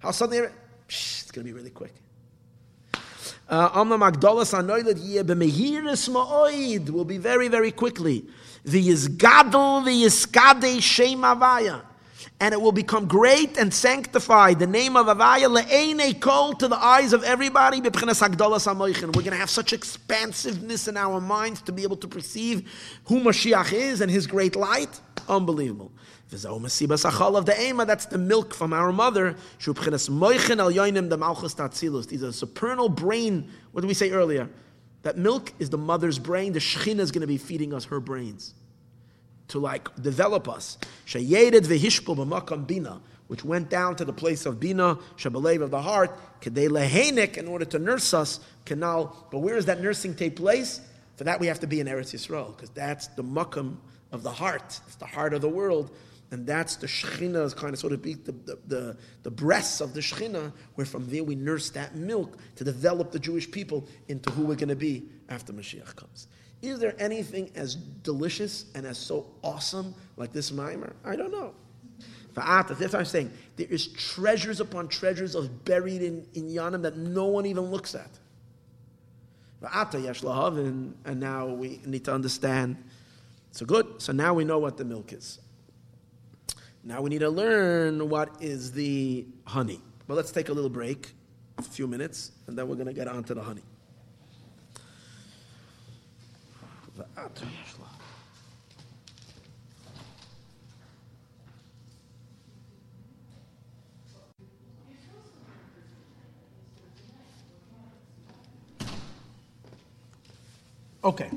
How 0.00 0.10
suddenly? 0.10 0.48
It's 0.86 1.30
going 1.30 1.46
to 1.46 1.50
be 1.50 1.56
really 1.56 1.70
quick. 1.70 1.94
Uh, 3.48 3.70
Amna 3.74 3.96
Magdalas 3.96 4.52
anoilet 4.52 4.98
yeh 5.02 5.22
b'mehiris 5.22 6.10
ma'oid 6.10 6.90
will 6.90 7.06
be 7.06 7.16
very, 7.16 7.48
very 7.48 7.70
quickly. 7.70 8.26
The 8.66 8.86
yizgadol, 8.86 9.86
the 9.86 10.04
yizkade 10.04 10.82
shem 10.82 11.22
avaya 11.22 11.84
and 12.40 12.52
it 12.52 12.60
will 12.60 12.72
become 12.72 13.06
great 13.06 13.56
and 13.56 13.72
sanctified. 13.72 14.58
The 14.58 14.66
name 14.66 14.96
of 14.96 15.06
Avaya 15.06 15.48
le'ene 15.48 16.20
kol 16.20 16.54
to 16.54 16.68
the 16.68 16.76
eyes 16.76 17.12
of 17.12 17.22
everybody. 17.24 17.80
We're 17.80 17.90
going 17.90 18.08
to 18.08 19.36
have 19.36 19.50
such 19.50 19.72
expansiveness 19.72 20.88
in 20.88 20.96
our 20.96 21.20
minds 21.20 21.62
to 21.62 21.72
be 21.72 21.82
able 21.82 21.96
to 21.96 22.08
perceive 22.08 22.70
who 23.06 23.20
Mashiach 23.20 23.72
is 23.72 24.00
and 24.00 24.10
His 24.10 24.26
great 24.26 24.56
light. 24.56 25.00
Unbelievable. 25.28 25.92
These 26.30 26.46
are 26.46 26.58
the 26.58 28.18
milk 28.18 28.54
from 28.54 28.72
our 28.72 28.92
mother. 28.92 29.36
These 29.58 29.68
are 32.22 32.32
supernal 32.32 32.88
brain. 32.88 33.50
What 33.72 33.82
did 33.82 33.88
we 33.88 33.94
say 33.94 34.10
earlier? 34.10 34.48
That 35.02 35.18
milk 35.18 35.52
is 35.58 35.68
the 35.68 35.78
mother's 35.78 36.18
brain. 36.18 36.52
The 36.52 36.60
Shekhinah 36.60 37.00
is 37.00 37.12
going 37.12 37.22
to 37.22 37.26
be 37.26 37.38
feeding 37.38 37.74
us 37.74 37.84
her 37.86 38.00
brains 38.00 38.54
to 39.52 39.58
like 39.58 39.94
develop 40.02 40.48
us. 40.48 40.78
Shayeded 41.06 41.66
v'hishpul 41.66 42.16
b'makam 42.16 42.66
bina, 42.66 43.00
which 43.28 43.44
went 43.44 43.70
down 43.70 43.96
to 43.96 44.04
the 44.04 44.12
place 44.12 44.44
of 44.44 44.58
bina, 44.58 44.98
shabalev 45.16 45.62
of 45.62 45.70
the 45.70 45.80
heart, 45.80 46.10
kedei 46.40 46.68
lehenik, 46.68 47.36
in 47.36 47.46
order 47.46 47.64
to 47.64 47.78
nurse 47.78 48.12
us, 48.12 48.40
canal. 48.64 49.26
But 49.30 49.38
where 49.38 49.54
does 49.54 49.66
that 49.66 49.80
nursing 49.80 50.14
take 50.14 50.36
place? 50.36 50.80
For 51.16 51.24
that 51.24 51.38
we 51.38 51.46
have 51.46 51.60
to 51.60 51.66
be 51.66 51.80
in 51.80 51.86
Eretz 51.86 52.14
Yisrael, 52.14 52.56
because 52.56 52.70
that's 52.70 53.06
the 53.08 53.22
makam 53.22 53.76
of 54.10 54.22
the 54.22 54.32
heart. 54.32 54.80
It's 54.86 54.96
the 54.96 55.06
heart 55.06 55.34
of 55.34 55.40
the 55.40 55.48
world. 55.48 55.90
And 56.30 56.46
that's 56.46 56.76
the 56.76 56.86
Shekhinah, 56.86 57.54
kind 57.56 57.74
of 57.74 57.78
sort 57.78 57.92
of 57.92 58.02
the, 58.02 58.14
the, 58.14 58.58
the, 58.66 58.96
the 59.22 59.30
breasts 59.30 59.82
of 59.82 59.92
the 59.92 60.00
Shekhinah, 60.00 60.50
where 60.76 60.86
from 60.86 61.06
there 61.10 61.22
we 61.22 61.34
nurse 61.34 61.68
that 61.70 61.94
milk 61.94 62.38
to 62.56 62.64
develop 62.64 63.12
the 63.12 63.18
Jewish 63.18 63.50
people 63.50 63.86
into 64.08 64.30
who 64.30 64.46
we're 64.46 64.54
going 64.54 64.70
to 64.70 64.76
be 64.76 65.10
after 65.28 65.52
Mashiach 65.52 65.94
comes. 65.94 66.28
Is 66.62 66.78
there 66.78 66.94
anything 66.98 67.50
as 67.56 67.74
delicious 67.74 68.66
and 68.74 68.86
as 68.86 68.96
so 68.96 69.26
awesome 69.42 69.94
like 70.16 70.32
this 70.32 70.52
mimer? 70.52 70.94
I 71.04 71.16
don't 71.16 71.32
know. 71.32 71.54
That's 72.34 72.80
what 72.80 72.94
I'm 72.94 73.04
saying. 73.04 73.30
There 73.56 73.66
is 73.68 73.88
treasures 73.88 74.60
upon 74.60 74.88
treasures 74.88 75.34
of 75.34 75.64
buried 75.64 76.02
in, 76.02 76.26
in 76.34 76.48
Yanim 76.48 76.82
that 76.82 76.96
no 76.96 77.26
one 77.26 77.46
even 77.46 77.64
looks 77.64 77.94
at. 77.94 78.08
And, 79.60 80.94
and 81.04 81.20
now 81.20 81.46
we 81.48 81.80
need 81.84 82.04
to 82.06 82.14
understand. 82.14 82.76
So 83.50 83.66
good. 83.66 84.00
So 84.00 84.12
now 84.12 84.32
we 84.32 84.44
know 84.44 84.58
what 84.58 84.76
the 84.76 84.84
milk 84.84 85.12
is. 85.12 85.40
Now 86.84 87.00
we 87.00 87.10
need 87.10 87.20
to 87.20 87.30
learn 87.30 88.08
what 88.08 88.40
is 88.40 88.72
the 88.72 89.26
honey. 89.44 89.80
Well, 90.08 90.16
let's 90.16 90.32
take 90.32 90.48
a 90.48 90.52
little 90.52 90.70
break, 90.70 91.12
a 91.58 91.62
few 91.62 91.86
minutes, 91.86 92.32
and 92.46 92.58
then 92.58 92.66
we're 92.66 92.74
going 92.74 92.88
to 92.88 92.92
get 92.92 93.06
on 93.08 93.22
to 93.24 93.34
the 93.34 93.42
honey. 93.42 93.62
Okay. 111.04 111.30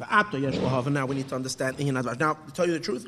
Now 0.00 1.06
we 1.06 1.14
need 1.14 1.28
to 1.28 1.34
understand 1.34 1.78
Now, 1.78 2.34
to 2.34 2.52
tell 2.52 2.66
you 2.66 2.72
the 2.72 2.80
truth, 2.80 3.06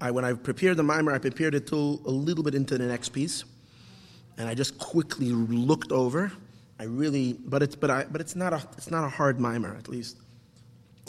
I, 0.00 0.10
when 0.10 0.24
I 0.24 0.32
prepared 0.34 0.76
the 0.76 0.82
mimer, 0.82 1.12
I 1.12 1.18
prepared 1.18 1.54
it 1.54 1.66
till 1.66 2.00
a 2.04 2.10
little 2.10 2.44
bit 2.44 2.54
into 2.54 2.78
the 2.78 2.86
next 2.86 3.10
piece, 3.10 3.44
and 4.36 4.48
I 4.48 4.54
just 4.54 4.78
quickly 4.78 5.30
looked 5.30 5.92
over. 5.92 6.32
I 6.78 6.84
really, 6.84 7.34
but 7.34 7.62
it's 7.62 7.76
but 7.76 7.90
I 7.90 8.04
but 8.10 8.20
it's 8.20 8.34
not 8.34 8.52
a 8.52 8.62
it's 8.76 8.90
not 8.90 9.04
a 9.04 9.08
hard 9.08 9.38
mimer 9.38 9.76
at 9.76 9.88
least. 9.88 10.16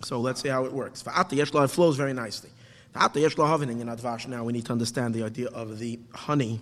So 0.02 0.20
let's 0.20 0.42
see 0.42 0.50
how 0.50 0.66
it 0.66 0.74
works. 0.74 1.04
It 1.06 1.68
flows 1.68 1.96
very 1.96 2.14
nicely. 2.14 2.50
Now 2.96 3.10
we 3.14 4.54
need 4.54 4.66
to 4.66 4.72
understand 4.72 5.14
the 5.14 5.24
idea 5.24 5.48
of 5.48 5.80
the 5.80 6.00
honey. 6.14 6.62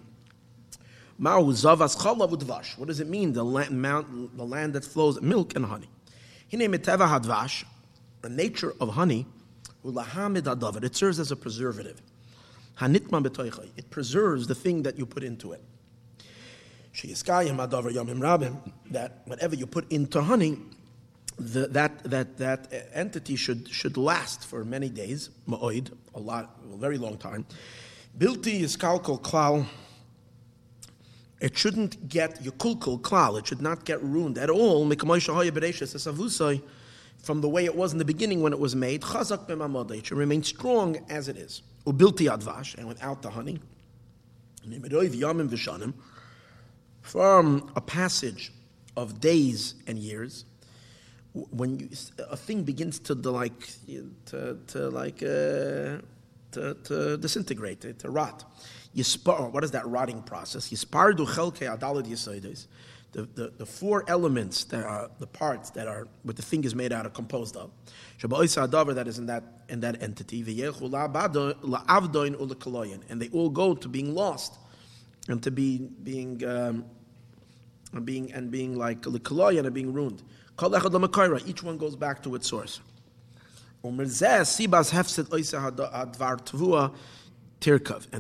What 1.17 1.45
does 1.45 2.99
it 2.99 3.07
mean, 3.07 3.33
the 3.33 3.43
land, 3.43 4.29
the 4.35 4.45
land 4.45 4.73
that 4.73 4.85
flows 4.85 5.21
milk 5.21 5.55
and 5.55 5.65
honey? 5.65 5.89
He 6.47 6.57
named 6.57 6.85
vash, 6.85 7.65
the 8.21 8.29
nature 8.29 8.73
of 8.79 8.89
honey, 8.89 9.25
it 9.83 10.95
serves 10.95 11.19
as 11.19 11.31
a 11.31 11.35
preservative. 11.35 12.01
It 12.79 13.89
preserves 13.89 14.47
the 14.47 14.55
thing 14.55 14.83
that 14.83 14.97
you 14.97 15.05
put 15.05 15.23
into 15.23 15.51
it. 15.51 15.63
Sheyiskayim 16.93 17.57
adavar 17.57 17.91
yomim 17.93 18.19
rabim. 18.19 18.57
That 18.91 19.21
whatever 19.25 19.55
you 19.55 19.65
put 19.65 19.91
into 19.91 20.21
honey, 20.21 20.59
the, 21.41 21.67
that, 21.67 22.03
that, 22.03 22.37
that 22.37 22.89
entity 22.93 23.35
should, 23.35 23.69
should 23.69 23.97
last 23.97 24.45
for 24.45 24.63
many 24.63 24.89
days, 24.89 25.29
ma'oid, 25.47 25.91
a 26.15 26.19
lot, 26.19 26.57
a 26.73 26.77
very 26.77 26.97
long 26.97 27.17
time. 27.17 27.45
Bilti 28.17 28.61
is 28.61 28.77
kalkal 28.77 29.21
klal. 29.21 29.65
It 31.39 31.57
shouldn't 31.57 32.07
get 32.07 32.43
yukulkul 32.43 33.01
klal. 33.01 33.39
It 33.39 33.47
should 33.47 33.61
not 33.61 33.85
get 33.85 34.01
ruined 34.03 34.37
at 34.37 34.49
all. 34.49 34.87
From 37.23 37.41
the 37.41 37.49
way 37.49 37.65
it 37.65 37.75
was 37.75 37.91
in 37.91 37.97
the 37.97 38.05
beginning 38.05 38.41
when 38.41 38.53
it 38.53 38.59
was 38.59 38.75
made, 38.75 39.01
chazak 39.01 39.91
It 39.97 40.05
should 40.05 40.17
remain 40.17 40.43
strong 40.43 40.97
as 41.09 41.27
it 41.27 41.37
is. 41.37 41.61
Ubilti 41.85 42.27
advash, 42.29 42.75
and 42.77 42.87
without 42.87 43.21
the 43.21 43.29
honey. 43.31 43.59
From 47.01 47.71
a 47.75 47.81
passage 47.81 48.53
of 48.95 49.19
days 49.19 49.75
and 49.87 49.97
years, 49.97 50.45
when 51.33 51.79
you, 51.79 51.89
a 52.29 52.35
thing 52.37 52.63
begins 52.63 52.99
to 52.99 53.15
like 53.31 53.69
to, 54.25 54.59
to 54.67 54.89
like 54.89 55.23
uh, 55.23 56.01
to, 56.51 56.75
to 56.83 57.17
disintegrate, 57.17 57.81
to, 57.81 57.93
rot. 58.09 58.43
Yispar, 58.95 59.51
what 59.51 59.63
is 59.63 59.71
that 59.71 59.87
rotting 59.87 60.21
process? 60.21 60.69
Yispar 60.69 61.15
du 61.15 61.25
chelke 61.25 61.61
adalad 61.61 62.05
yisoides. 62.05 62.67
The, 63.13 63.23
the, 63.23 63.53
the 63.57 63.65
four 63.65 64.05
elements 64.07 64.63
that 64.65 64.85
are 64.85 65.11
the 65.19 65.27
parts 65.27 65.69
that 65.71 65.87
are 65.87 66.07
what 66.23 66.37
the 66.37 66.41
thing 66.41 66.63
is 66.63 66.73
made 66.73 66.93
out 66.93 67.05
of 67.05 67.13
composed 67.13 67.57
of. 67.57 67.71
Adavar 68.21 68.95
that 68.95 69.07
is 69.07 69.17
in 69.17 69.25
that 69.25 69.43
in 69.67 69.81
that 69.81 70.01
entity. 70.01 70.39
And 73.09 73.21
they 73.21 73.29
all 73.29 73.49
go 73.49 73.75
to 73.75 73.89
being 73.89 74.15
lost 74.15 74.59
and 75.27 75.43
to 75.43 75.51
be 75.51 75.89
being 76.03 76.45
um, 76.45 76.85
being 78.05 78.31
and 78.31 78.49
being 78.49 78.77
like 78.77 79.05
and 79.05 79.73
being 79.73 79.93
ruined. 79.93 80.23
Each 81.47 81.63
one 81.63 81.77
goes 81.77 81.95
back 81.95 82.21
to 82.23 82.35
its 82.35 82.47
source. 82.47 82.81
And 83.83 83.99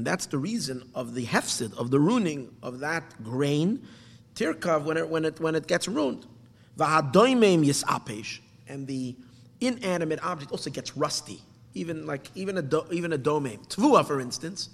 that's 0.05 0.25
the 0.25 0.37
reason 0.37 0.89
of 0.95 1.13
the 1.13 1.25
hefsid, 1.25 1.77
of 1.77 1.91
the 1.91 1.99
ruining 1.99 2.55
of 2.63 2.79
that 2.79 3.23
grain, 3.23 3.85
tirkav, 4.35 4.83
when 4.83 4.97
it, 4.97 5.07
when 5.07 5.25
it, 5.25 5.39
when 5.39 5.55
it 5.55 5.67
gets 5.67 5.87
ruined. 5.87 6.25
And 8.67 8.87
the 8.87 9.15
inanimate 9.59 10.23
object 10.23 10.51
also 10.51 10.69
gets 10.69 10.97
rusty. 10.97 11.41
Even 11.73 12.05
like, 12.05 12.29
even 12.35 12.57
a, 12.57 12.61
do, 12.61 12.83
even 12.91 13.13
a 13.13 13.17
domain. 13.17 13.59
Tvua, 13.69 14.05
for 14.05 14.19
instance, 14.19 14.69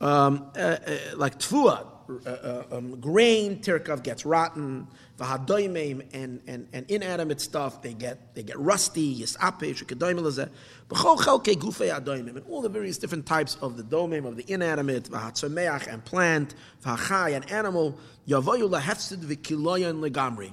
um, 0.00 0.50
uh, 0.56 0.60
uh, 0.60 0.96
like 1.16 1.38
tvua, 1.38 1.86
uh, 2.26 2.62
um, 2.76 3.00
grain, 3.00 3.58
tirkav 3.58 4.02
gets 4.02 4.24
rotten, 4.24 4.86
v'hadoimim, 5.18 6.04
and, 6.12 6.40
and, 6.46 6.68
and 6.72 6.90
inanimate 6.90 7.40
stuff, 7.40 7.82
they 7.82 7.92
get, 7.92 8.34
they 8.34 8.42
get 8.42 8.58
rusty, 8.58 9.20
yisapesh, 9.20 9.84
kedoimim 9.84 10.48
b'chol 10.88 11.18
chelke 11.18 11.54
gufei 11.56 11.94
adoimim, 11.94 12.36
and 12.36 12.44
all 12.48 12.62
the 12.62 12.68
various 12.68 12.98
different 12.98 13.26
types 13.26 13.56
of 13.60 13.76
the 13.76 13.82
domim, 13.82 14.26
of 14.26 14.36
the 14.36 14.44
inanimate, 14.48 15.04
v'hatzomeach, 15.04 15.86
and 15.92 16.04
plant, 16.04 16.54
v'hachai, 16.84 17.34
and 17.34 17.50
animal, 17.50 17.98
yavoyu 18.28 18.68
lahefsid 18.68 19.18
v'kiloyan 19.18 20.00
legamri. 20.00 20.52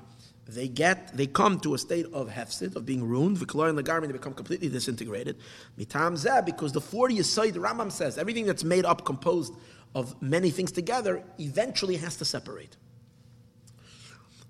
They 0.49 0.69
get, 0.69 1.15
they 1.15 1.27
come 1.27 1.59
to 1.61 1.73
a 1.73 1.77
state 1.77 2.05
of 2.13 2.29
hefsid, 2.29 2.75
of 2.75 2.85
being 2.85 3.03
ruined, 3.03 3.37
v'kiloyan 3.37 3.79
legamri, 3.79 4.07
they 4.07 4.13
become 4.13 4.33
completely 4.33 4.69
disintegrated. 4.69 5.37
Mitam 5.77 6.45
because 6.45 6.71
the 6.71 6.81
40 6.81 7.19
aside, 7.19 7.53
the 7.53 7.59
Rambam 7.59 7.91
says, 7.91 8.17
everything 8.17 8.45
that's 8.45 8.63
made 8.63 8.85
up, 8.85 9.05
composed 9.05 9.53
of 9.95 10.21
many 10.21 10.49
things 10.49 10.71
together, 10.71 11.23
eventually 11.39 11.97
has 11.97 12.17
to 12.17 12.25
separate. 12.25 12.77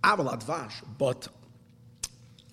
Aval 0.03 0.37
advash, 0.37 0.73
but 0.97 1.27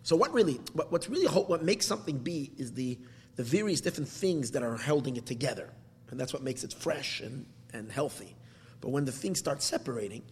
so 0.02 0.16
what 0.16 0.32
really, 0.32 0.60
what, 0.72 0.92
what's 0.92 1.08
really 1.08 1.26
what 1.26 1.62
makes 1.62 1.86
something 1.86 2.18
be 2.18 2.50
is 2.58 2.72
the 2.72 2.98
the 3.36 3.42
various 3.42 3.80
different 3.80 4.08
things 4.08 4.52
that 4.52 4.62
are 4.62 4.76
holding 4.76 5.16
it 5.16 5.26
together, 5.26 5.70
and 6.10 6.20
that's 6.20 6.32
what 6.32 6.42
makes 6.42 6.62
it 6.62 6.72
fresh 6.72 7.20
and, 7.20 7.46
and 7.72 7.90
healthy. 7.90 8.36
But 8.80 8.90
when 8.90 9.04
the 9.04 9.12
things 9.12 9.38
start 9.38 9.62
separating, 9.62 10.22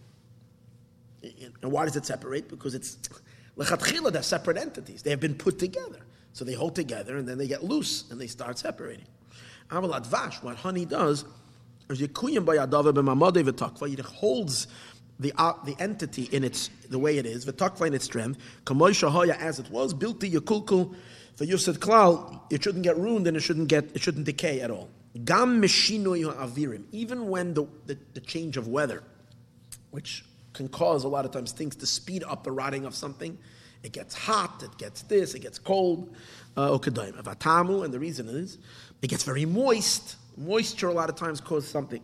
and 1.21 1.71
why 1.71 1.85
does 1.85 1.95
it 1.95 2.05
separate? 2.05 2.49
Because 2.49 2.75
it's 2.75 2.97
they're 3.55 4.23
separate 4.23 4.57
entities. 4.57 5.03
They 5.03 5.09
have 5.11 5.19
been 5.19 5.35
put 5.35 5.59
together, 5.59 5.99
so 6.33 6.45
they 6.45 6.53
hold 6.53 6.75
together, 6.75 7.17
and 7.17 7.27
then 7.27 7.37
they 7.37 7.47
get 7.47 7.63
loose 7.63 8.09
and 8.09 8.19
they 8.19 8.27
start 8.27 8.57
separating. 8.57 9.05
Aval 9.69 9.99
advash, 9.99 10.41
what 10.43 10.55
honey 10.55 10.85
does 10.85 11.25
It 11.89 12.15
holds 14.05 14.67
the 15.19 15.33
uh, 15.37 15.53
the 15.63 15.75
entity 15.79 16.23
in 16.31 16.43
its 16.43 16.69
the 16.89 16.99
way 16.99 17.17
it 17.17 17.25
is, 17.25 17.45
v'takva 17.45 17.87
in 17.87 17.93
its 17.93 18.05
strength, 18.05 18.39
kamoy 18.65 18.91
shahaya 18.91 19.37
as 19.39 19.59
it 19.59 19.69
was, 19.69 19.93
bilti 19.93 20.31
yakulkul 20.31 20.95
for 21.35 21.45
Yusad 21.45 21.77
Klal, 21.77 22.41
it 22.49 22.63
shouldn't 22.63 22.83
get 22.83 22.97
ruined 22.97 23.27
and 23.27 23.35
it 23.35 23.39
shouldn't 23.41 23.67
get 23.67 23.85
it 23.95 24.01
shouldn't 24.01 24.25
decay 24.25 24.61
at 24.61 24.69
all. 24.69 24.89
Gam 25.25 25.61
avirim, 25.61 26.83
even 26.91 27.27
when 27.27 27.53
the, 27.53 27.67
the, 27.85 27.97
the, 28.15 28.19
change 28.19 28.57
of 28.57 28.67
weather, 28.67 29.03
which 29.91 30.25
can 30.53 30.67
cause 30.67 31.03
a 31.03 31.07
lot 31.07 31.23
of 31.23 31.31
times 31.31 31.51
things 31.51 31.75
to 31.75 31.85
speed 31.85 32.23
up 32.23 32.43
the 32.43 32.51
rotting 32.51 32.83
of 32.85 32.95
something, 32.95 33.37
it 33.83 33.91
gets 33.91 34.15
hot, 34.15 34.63
it 34.63 34.75
gets 34.79 35.03
this, 35.03 35.35
it 35.35 35.39
gets 35.39 35.59
cold, 35.59 36.15
uh, 36.57 36.73
and 36.73 36.83
the 36.83 37.99
reason 37.99 38.27
is 38.27 38.57
it 39.01 39.07
gets 39.07 39.23
very 39.23 39.45
moist. 39.45 40.15
Moisture 40.37 40.87
a 40.87 40.93
lot 40.93 41.09
of 41.09 41.15
times 41.15 41.41
causes 41.41 41.69
something. 41.69 42.01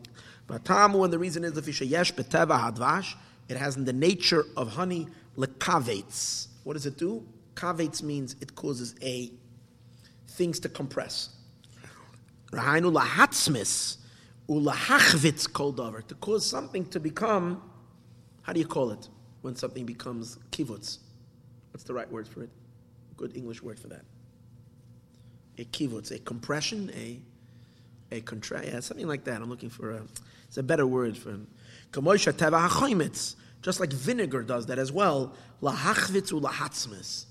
But 0.47 0.65
tamu, 0.65 1.03
and 1.03 1.13
the 1.13 1.19
reason 1.19 1.43
is 1.43 1.53
the 1.53 1.61
fishayesh 1.61 2.13
beteva 2.13 2.59
hadvash, 2.59 3.15
it 3.47 3.57
has 3.57 3.77
in 3.77 3.85
the 3.85 3.93
nature 3.93 4.45
of 4.57 4.69
honey 4.69 5.07
lekavetz. 5.37 6.47
What 6.63 6.73
does 6.73 6.85
it 6.85 6.97
do? 6.97 7.25
Kavetz 7.55 8.01
means 8.03 8.35
it 8.41 8.55
causes 8.55 8.95
a 9.01 9.31
things 10.27 10.59
to 10.61 10.69
compress. 10.69 11.29
Rahainu 12.51 12.93
lahatzmis 12.93 13.97
ulahachvitz 14.47 15.51
kol 15.51 15.73
davar 15.73 16.05
to 16.07 16.15
cause 16.15 16.45
something 16.45 16.85
to 16.87 16.99
become. 16.99 17.61
How 18.41 18.53
do 18.53 18.59
you 18.59 18.65
call 18.67 18.91
it 18.91 19.09
when 19.41 19.55
something 19.55 19.85
becomes 19.85 20.37
kivutz? 20.51 20.99
What's 21.71 21.83
the 21.83 21.93
right 21.93 22.11
word 22.11 22.27
for 22.27 22.43
it? 22.43 22.49
Good 23.17 23.35
English 23.35 23.61
word 23.61 23.79
for 23.79 23.87
that. 23.89 24.05
A 25.57 25.65
kivutz, 25.65 26.11
a 26.11 26.19
compression, 26.19 26.89
a 26.95 27.19
a 28.11 28.21
contra, 28.21 28.65
yeah, 28.65 28.79
something 28.79 29.07
like 29.07 29.23
that. 29.25 29.41
I'm 29.41 29.49
looking 29.49 29.69
for 29.69 29.91
a. 29.91 30.01
It's 30.47 30.57
a 30.57 30.63
better 30.63 30.87
word 30.87 31.17
for. 31.17 31.39
Teva 31.91 33.35
just 33.61 33.79
like 33.79 33.91
vinegar 33.91 34.41
does 34.43 34.67
that 34.67 34.79
as 34.79 34.91
well. 34.91 35.33
Lahachvitz 35.61 36.31
ulahatzmis. 36.31 37.25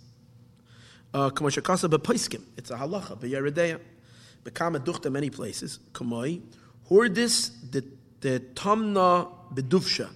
Kamashakasa 1.12 1.90
bepaiskim. 1.90 2.42
It's 2.56 2.70
a 2.70 2.76
halacha 2.76 3.18
beyeredeya. 3.18 3.80
Bekama 4.44 4.78
duchta 4.78 5.10
many 5.10 5.30
places. 5.30 5.78
Kamoi 5.92 6.42
hordis 6.88 7.50
the 8.20 8.40
tamna 8.54 9.30
bedufsha. 9.54 10.10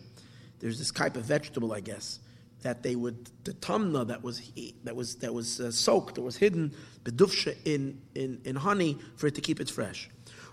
There's 0.59 0.78
this 0.78 0.90
type 0.90 1.16
of 1.16 1.24
vegetable, 1.24 1.72
I 1.72 1.80
guess, 1.80 2.20
that 2.62 2.82
they 2.82 2.94
would 2.94 3.30
the 3.44 3.52
tamna 3.55 4.06
that 4.06 4.22
was 4.22 4.52
that 4.84 4.94
was 4.94 5.16
that 5.16 5.32
was 5.32 5.60
uh, 5.60 5.70
soaked 5.70 6.18
or 6.18 6.22
was 6.22 6.36
hidden 6.36 6.72
bedufsha 7.05 7.56
in, 7.64 8.01
in 8.14 8.40
in 8.44 8.56
honey 8.56 8.98
for 9.16 9.26
it 9.26 9.34
to 9.34 9.40
keep 9.40 9.60
it 9.60 9.70
fresh. 9.70 10.10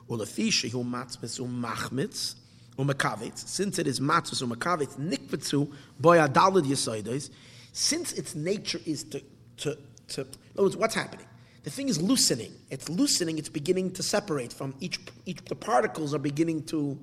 Ulafisha 0.10 0.70
hu 0.72 0.84
matzmis 0.84 1.40
umachmitz 1.40 2.36
umakavitz. 2.78 3.48
Since 3.48 3.80
it 3.80 3.88
is 3.88 4.00
matzmis 4.00 4.42
umakavitz 4.42 4.98
nikvetzu 4.98 5.72
boyadalad 6.02 6.66
yasoides. 6.66 7.30
Since 7.72 8.14
its 8.14 8.36
nature 8.36 8.80
is 8.86 9.04
to 9.06 9.22
to 9.58 9.78
to, 10.10 10.22
in 10.22 10.28
other 10.56 10.64
words, 10.64 10.78
what's 10.78 10.96
happening? 10.96 11.28
The 11.64 11.70
thing 11.70 11.90
is 11.90 12.02
loosening. 12.02 12.52
It's 12.72 12.90
loosening. 12.90 13.38
It's 13.38 13.50
beginning 13.50 13.92
to 13.92 14.04
separate 14.04 14.52
from 14.52 14.74
each. 14.80 15.00
each 15.26 15.44
the 15.46 15.56
particles 15.56 16.14
are 16.14 16.20
beginning 16.20 16.64
to 16.64 16.98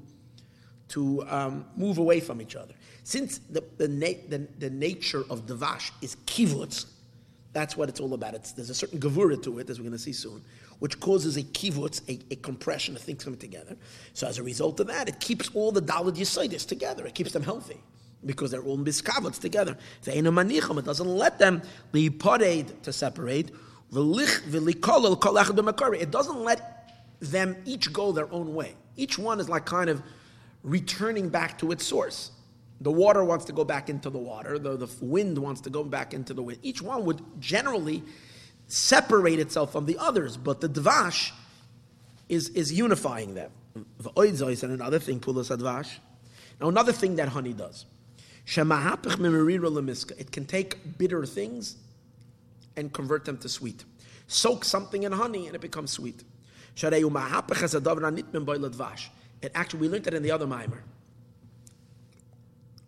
to 0.89 1.24
um, 1.28 1.65
move 1.77 1.99
away 1.99 2.20
from 2.20 2.41
each 2.41 2.57
other. 2.57 2.74
Since 3.05 3.39
the 3.39 3.62
the, 3.77 3.89
na- 3.89 4.20
the, 4.28 4.49
the 4.59 4.70
nature 4.70 5.24
of 5.31 5.47
davash 5.47 5.93
is 6.03 6.16
kivutz, 6.27 6.87
that's 7.53 7.77
what 7.77 7.89
it's 7.89 8.01
all 8.01 8.15
about. 8.15 8.35
It's, 8.35 8.53
there's 8.53 8.70
a 8.70 8.74
certain 8.74 8.99
gavura 8.99 9.43
to 9.45 9.59
it, 9.61 9.70
as 9.70 9.78
we're 9.78 9.85
going 9.85 9.93
to 9.93 9.99
see 9.99 10.12
soon, 10.12 10.43
which 10.78 11.01
causes 11.01 11.36
a 11.36 11.43
kivutz, 11.43 12.03
a, 12.09 12.20
a, 12.31 12.36
compression 12.36 12.97
of 12.97 13.03
things 13.03 13.24
coming 13.24 13.39
together. 13.39 13.77
So 14.12 14.27
as 14.27 14.39
a 14.39 14.43
result 14.43 14.81
of 14.81 14.89
that, 14.89 15.09
it 15.09 15.20
keeps 15.20 15.51
all 15.55 15.73
the 15.73 15.81
dalad 15.81 16.16
yisaidis 16.16 16.66
together. 16.66 17.07
It 17.07 17.15
keeps 17.15 17.32
them 17.32 17.43
healthy 17.43 17.81
because 18.24 18.51
they're 18.51 18.62
all 18.62 18.78
miskavats 18.78 19.40
together. 19.40 19.77
It 20.05 20.85
doesn't 20.85 21.07
let 21.07 21.39
them 21.39 21.62
be 21.93 22.11
parade 22.11 22.82
to 22.82 22.93
separate. 22.93 23.51
It 23.93 26.11
doesn't 26.11 26.44
let 26.44 26.73
them 27.20 27.57
each 27.65 27.93
go 27.93 28.12
their 28.12 28.32
own 28.32 28.55
way. 28.55 28.74
Each 28.97 29.19
one 29.19 29.40
is 29.40 29.48
like 29.48 29.65
kind 29.65 29.89
of 29.89 30.03
returning 30.62 31.28
back 31.28 31.59
to 31.59 31.70
its 31.70 31.86
source. 31.86 32.32
The 32.81 32.93
water 32.93 33.24
wants 33.24 33.47
to 33.47 33.53
go 33.53 33.65
back 33.65 33.89
into 33.89 34.11
the 34.11 34.19
water, 34.19 34.59
the, 34.59 34.77
the 34.77 34.89
wind 35.01 35.39
wants 35.39 35.62
to 35.62 35.70
go 35.70 35.82
back 35.82 36.12
into 36.12 36.35
the 36.35 36.43
wind. 36.43 36.59
Each 36.62 36.82
one 36.82 37.07
would 37.07 37.23
generally 37.40 38.03
separate 38.68 39.38
itself 39.38 39.72
from 39.72 39.86
the 39.86 39.98
others, 39.98 40.36
but 40.36 40.60
the 40.60 40.68
dvash 40.68 41.32
is, 42.28 42.48
is 42.51 42.72
unifying 42.72 43.34
them. 43.34 43.51
And 43.74 44.72
another 44.72 44.98
thing, 44.98 45.20
pulas 45.20 45.56
advash. 45.56 45.98
Now, 46.60 46.68
another 46.68 46.93
thing 46.93 47.16
that 47.16 47.28
honey 47.28 47.52
does. 47.52 47.84
It 48.47 50.32
can 50.32 50.47
take 50.47 50.98
bitter 50.98 51.26
things 51.26 51.76
and 52.76 52.93
convert 52.93 53.24
them 53.24 53.38
to 53.38 53.48
sweet. 53.48 53.84
Soak 54.28 54.64
something 54.64 55.02
in 55.02 55.12
honey 55.12 55.47
and 55.47 55.55
it 55.55 55.60
becomes 55.60 55.90
sweet. 55.90 56.22
It 56.82 56.93
actually, 59.55 59.80
we 59.80 59.88
learned 59.88 60.05
that 60.05 60.14
in 60.14 60.22
the 60.22 60.30
other 60.30 60.47
mimer. 60.47 60.82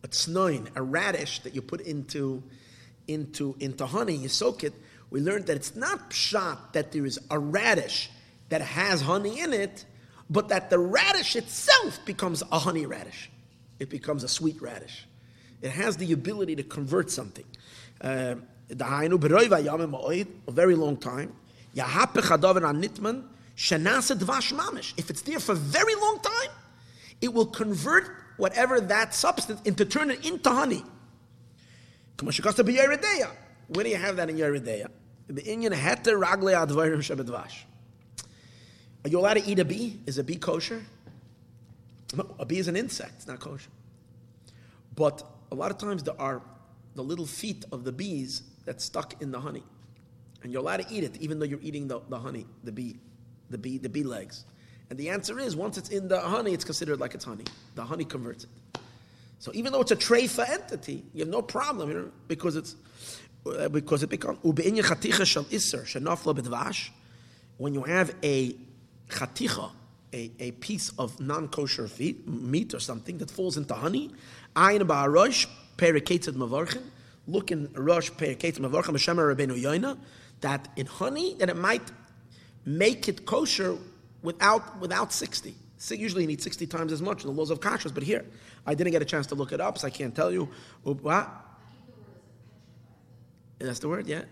A 0.05 0.09
tsnoin, 0.09 0.69
a 0.77 0.83
radish 0.83 1.41
that 1.41 1.55
you 1.55 1.63
put 1.63 1.81
into, 1.83 2.43
into, 3.07 3.57
into 3.61 3.87
honey, 3.87 4.15
you 4.15 4.29
soak 4.29 4.65
it. 4.65 4.73
We 5.11 5.21
learned 5.21 5.47
that 5.47 5.57
it's 5.57 5.75
not 5.75 6.11
pshat 6.11 6.59
that 6.73 6.93
there 6.93 7.07
is 7.07 7.19
a 7.31 7.39
radish 7.39 8.11
that 8.51 8.61
has 8.61 9.01
honey 9.01 9.41
in 9.41 9.53
it, 9.53 9.85
but 10.31 10.49
that 10.49 10.71
the 10.71 10.79
radish 10.79 11.37
itself 11.37 11.99
becomes 12.05 12.43
a 12.53 12.59
honey 12.59 12.87
radish. 12.87 13.31
It 13.79 13.91
becomes 13.91 14.25
a 14.25 14.29
sweet 14.29 14.61
radish. 14.61 15.07
It 15.63 15.71
has 15.71 15.97
the 15.97 16.13
ability 16.13 16.57
to 16.57 16.63
convert 16.63 17.11
something. 17.11 17.45
A 18.01 18.37
very 20.49 20.75
long 20.75 20.99
time. 20.99 21.33
If 21.75 21.87
it's 25.11 25.23
there 25.23 25.41
for 25.41 25.53
a 25.53 25.57
very 25.57 25.95
long 25.95 26.19
time, 26.23 26.51
it 27.21 27.35
will 27.35 27.47
convert 27.47 28.11
whatever 28.37 28.81
that 28.81 29.15
substance 29.15 29.61
into 29.65 29.85
turn 29.85 30.11
it 30.11 30.25
into 30.25 30.51
honey. 30.51 30.85
Where 33.69 33.85
do 33.85 33.91
you 33.91 33.97
have 33.97 34.17
that 34.17 34.29
in 34.31 34.37
Yeridea? 34.37 34.89
The 35.29 35.43
Inyan 35.43 35.75
hete 35.75 36.15
ragle 36.15 36.67
advarim 36.67 36.99
shebedvash. 36.99 37.65
Are 39.05 39.11
you 39.11 39.19
allowed 39.19 39.35
to 39.35 39.45
eat 39.45 39.59
a 39.59 39.65
bee? 39.65 40.01
Is 40.07 40.19
a 40.19 40.25
bee 40.25 40.37
kosher? 40.37 40.83
No, 42.15 42.35
a 42.39 42.47
bee 42.47 42.59
is 42.59 42.69
an 42.69 42.77
insect. 42.77 43.13
It's 43.17 43.27
not 43.27 43.39
kosher. 43.39 43.71
But 44.97 45.23
a 45.53 45.55
lot 45.55 45.71
of 45.71 45.79
times 45.79 46.03
there 46.03 46.21
are 46.21 46.43
the 46.95 47.03
little 47.03 47.27
feet 47.27 47.65
of 47.71 47.85
the 47.85 47.93
bees 47.93 48.43
that's 48.65 48.85
stuck 48.85 49.21
in 49.23 49.31
the 49.31 49.41
honey. 49.41 49.63
And 50.43 50.53
you're 50.53 50.63
allowed 50.63 50.81
to 50.81 50.87
eat 50.93 51.05
it 51.05 51.17
even 51.19 51.39
though 51.39 51.45
you're 51.45 51.61
eating 51.63 51.89
the, 51.89 52.01
the 52.09 52.19
honey, 52.19 52.47
the 52.65 52.73
bee, 52.73 52.99
the 53.51 53.59
bee, 53.59 53.79
the 53.79 53.89
bee 53.89 54.03
legs. 54.03 54.45
And 54.91 54.99
the 54.99 55.11
answer 55.11 55.39
is, 55.39 55.55
once 55.55 55.77
it's 55.77 55.91
in 55.91 56.09
the 56.09 56.21
honey, 56.21 56.55
it's 56.55 56.65
considered 56.65 56.99
like 56.99 57.15
it's 57.15 57.25
honey. 57.25 57.45
The 57.75 57.85
honey 57.85 58.05
converts 58.05 58.45
it. 58.45 58.81
So 59.39 59.53
even 59.55 59.73
though 59.73 59.81
it's 59.81 59.93
a 59.93 59.97
treifa 59.97 60.49
entity, 60.49 61.05
you 61.13 61.21
have 61.21 61.29
no 61.29 61.43
problem 61.43 61.91
here 61.91 62.11
because 62.27 62.57
it's 62.57 62.75
because 63.71 64.03
it 64.03 64.11
becomes 64.11 64.39
when 67.59 67.75
you 67.75 67.83
have 67.83 68.15
a 68.23 68.57
chaticha, 69.09 69.71
a, 70.13 70.31
a 70.39 70.51
piece 70.53 70.91
of 70.99 71.21
non-kosher 71.21 71.89
meat 72.27 72.75
or 72.75 72.81
something 72.81 73.19
that 73.19 73.31
falls 73.31 73.57
into 73.57 73.75
honey, 73.75 74.11
ayin 74.55 74.83
ba'arosh 74.83 75.47
periketzed 75.77 76.35
mavarchin, 76.35 76.83
look 77.27 77.51
in 77.51 77.69
Rosh 77.75 78.11
that 80.41 80.69
in 80.77 80.87
honey 80.87 81.35
that 81.35 81.49
it 81.51 81.57
might 81.57 81.93
make 82.65 83.09
it 83.09 83.27
kosher 83.27 83.77
without 84.23 84.79
without 84.81 85.13
sixty. 85.13 85.55
So 85.79 85.95
usually 85.95 86.23
you 86.23 86.29
need 86.29 86.43
sixty 86.43 86.67
times 86.67 86.93
as 86.93 87.03
much 87.03 87.25
in 87.25 87.31
the 87.31 87.37
laws 87.37 87.51
of 87.51 87.61
kashrus, 87.61 87.93
but 87.93 88.03
here 88.03 88.25
I 88.67 88.75
didn't 88.75 88.93
get 88.93 89.03
a 89.03 89.05
chance 89.05 89.27
to 89.29 89.35
look 89.35 89.53
it 89.53 89.61
up, 89.61 89.79
so 89.79 89.87
I 89.87 89.91
can't 89.91 90.15
tell 90.15 90.33
you. 90.33 90.49
That's 93.59 93.79
the 93.81 93.89
word, 93.89 94.07
yeah. 94.07 94.23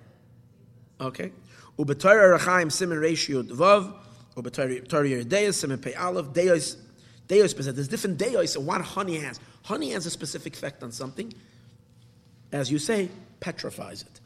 Okay. 1.00 1.32
Ubetorah 1.78 2.38
rachaim 2.38 2.66
simen 2.66 3.00
ratio 3.00 3.42
dvav. 3.42 3.92
Ubetorah 4.36 5.28
deis 5.28 5.62
simen 5.62 5.80
pei 5.82 5.94
aleph 5.94 6.32
deis. 6.32 6.76
Deos, 7.28 7.54
there's 7.54 7.88
different 7.88 8.18
deos 8.18 8.54
and 8.54 8.64
what 8.64 8.80
honey 8.80 9.16
has. 9.16 9.40
Honey 9.64 9.90
has 9.90 10.06
a 10.06 10.10
specific 10.10 10.54
effect 10.54 10.84
on 10.84 10.92
something. 10.92 11.34
As 12.52 12.70
you 12.70 12.78
say, 12.78 13.08
petrifies 13.40 14.02
it. 14.02 14.20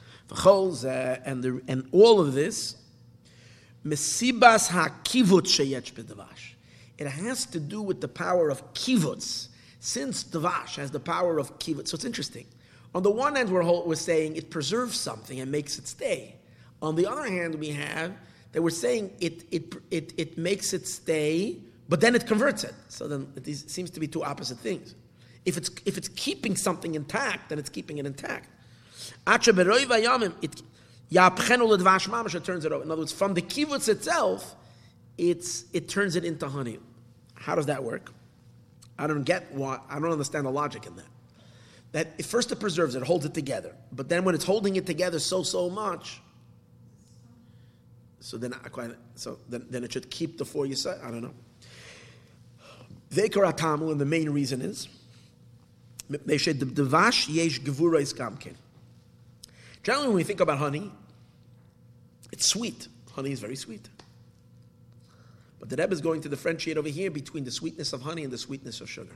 And, 1.25 1.43
the, 1.43 1.63
and 1.67 1.89
all 1.93 2.21
of 2.21 2.35
this, 2.35 2.77
mesibas 3.87 4.69
hakivut 4.69 5.47
sheyetch 5.47 5.95
bedavash. 5.95 6.53
It 6.99 7.07
has 7.07 7.47
to 7.47 7.59
do 7.59 7.81
with 7.81 8.03
the 8.03 8.09
power 8.09 8.51
of 8.51 8.75
kivuts. 8.75 9.49
Since 9.81 10.25
davash 10.25 10.77
has 10.77 10.91
the 10.91 11.01
power 11.01 11.39
of 11.39 11.59
kivut, 11.59 11.89
so 11.89 11.95
it's 11.95 12.05
interesting. 12.05 12.45
On 12.95 13.03
the 13.03 13.11
one 13.11 13.37
hand, 13.37 13.51
we're, 13.51 13.95
saying 13.95 14.37
it 14.37 14.51
preserves 14.51 14.99
something 14.99 15.41
and 15.41 15.51
makes 15.51 15.79
it 15.79 15.87
stay. 15.87 16.37
On 16.83 16.97
the 16.97 17.07
other 17.07 17.25
hand, 17.25 17.55
we 17.55 17.69
have 17.69 18.13
that 18.53 18.63
we're 18.63 18.71
saying 18.71 19.13
it, 19.21 19.45
it, 19.53 19.75
it, 19.91 20.13
it 20.17 20.39
makes 20.39 20.73
it 20.73 20.89
stay, 20.89 21.59
but 21.89 22.01
then 22.01 22.15
it 22.17 22.27
converts 22.27 22.65
it. 22.65 22.75
So 22.89 23.07
then 23.07 23.33
it 23.37 23.47
is, 23.47 23.65
seems 23.69 23.91
to 23.91 24.01
be 24.01 24.09
two 24.09 24.25
opposite 24.25 24.59
things. 24.59 24.97
If 25.45 25.57
it's, 25.57 25.71
if 25.87 25.97
it's 25.97 26.09
keeping 26.09 26.57
something 26.57 26.95
intact, 26.95 27.49
then 27.51 27.59
it's 27.59 27.71
keeping 27.71 27.99
it 27.99 28.07
intact. 28.07 28.49
It, 29.27 30.63
it 31.13 32.45
turns 32.45 32.65
it 32.65 32.73
over. 32.73 32.83
In 32.83 32.91
other 32.91 33.03
words, 33.03 33.13
from 33.13 33.35
the 33.35 33.43
kibbutz 33.43 33.89
itself, 33.89 34.57
it's, 35.17 35.65
it 35.73 35.89
turns 35.89 36.17
it 36.17 36.25
into 36.25 36.49
honey. 36.49 36.79
How 37.35 37.55
does 37.55 37.67
that 37.67 37.83
work? 37.85 38.13
I 38.99 39.07
don't 39.07 39.25
get 39.25 39.53
what, 39.53 39.83
I 39.89 39.99
don't 39.99 40.13
understand 40.13 40.45
the 40.45 40.51
logic 40.51 40.87
in 40.87 40.97
that 40.97 41.07
that 41.93 42.25
first 42.25 42.53
it 42.53 42.61
preserves 42.61 42.95
it, 42.95 43.03
holds 43.03 43.25
it 43.25 43.35
together. 43.35 43.75
But 43.93 44.09
then 44.09 44.25
when 44.25 44.35
it's 44.35 44.45
holding 44.45 44.77
it 44.77 44.87
together 44.87 45.19
so 45.19 45.43
so 45.43 45.69
much, 45.69 46.21
so 48.21 48.37
then 48.37 48.55
so 49.17 49.39
then, 49.49 49.67
then 49.71 49.85
it 49.85 49.93
should 49.93 50.11
keep 50.11 50.39
the 50.39 50.45
four 50.45 50.67
you 50.67 50.77
say. 50.77 50.97
I 51.03 51.11
don't 51.11 51.23
know. 51.23 51.35
Vekaratamu, 53.11 53.91
and 53.91 54.01
the 54.01 54.07
main 54.07 54.31
reason 54.31 54.61
is 54.61 54.89
they 56.09 56.37
the 56.37 56.67
devash 56.67 57.33
yesh 57.33 57.61
gevura 57.61 58.01
is 58.01 58.13
gamkin. 58.13 58.55
Generally, 59.83 60.09
when 60.09 60.17
we 60.17 60.25
think 60.25 60.41
about 60.41 60.59
honey, 60.59 60.91
it's 62.33 62.47
sweet. 62.47 62.89
Honey 63.13 63.33
is 63.33 63.41
very 63.41 63.57
sweet. 63.57 63.89
But 65.59 65.69
the 65.69 65.77
Rebbe 65.77 65.93
is 65.93 66.01
going 66.01 66.21
to 66.23 66.29
differentiate 66.29 66.77
over 66.79 66.89
here 66.89 67.11
between 67.11 67.45
the 67.45 67.51
sweetness 67.51 67.93
of 67.93 68.03
honey 68.03 68.25
and 68.25 68.33
the 68.33 68.39
sweetness 68.39 68.81
of 68.81 68.89
sugar. 68.91 69.15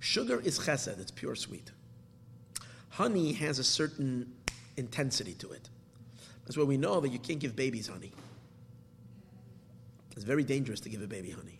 Sugar 0.00 0.40
is 0.40 0.58
chesed, 0.58 1.00
it's 1.00 1.10
pure 1.10 1.34
sweet. 1.34 1.70
Honey 2.90 3.32
has 3.34 3.58
a 3.58 3.64
certain 3.64 4.32
intensity 4.76 5.34
to 5.34 5.52
it. 5.52 5.68
That's 6.44 6.56
why 6.56 6.64
we 6.64 6.76
know 6.76 7.00
that 7.00 7.10
you 7.10 7.18
can't 7.18 7.38
give 7.38 7.56
babies 7.56 7.88
honey. 7.88 8.12
It's 10.14 10.24
very 10.24 10.44
dangerous 10.44 10.80
to 10.80 10.88
give 10.88 11.02
a 11.02 11.06
baby 11.06 11.30
honey. 11.30 11.58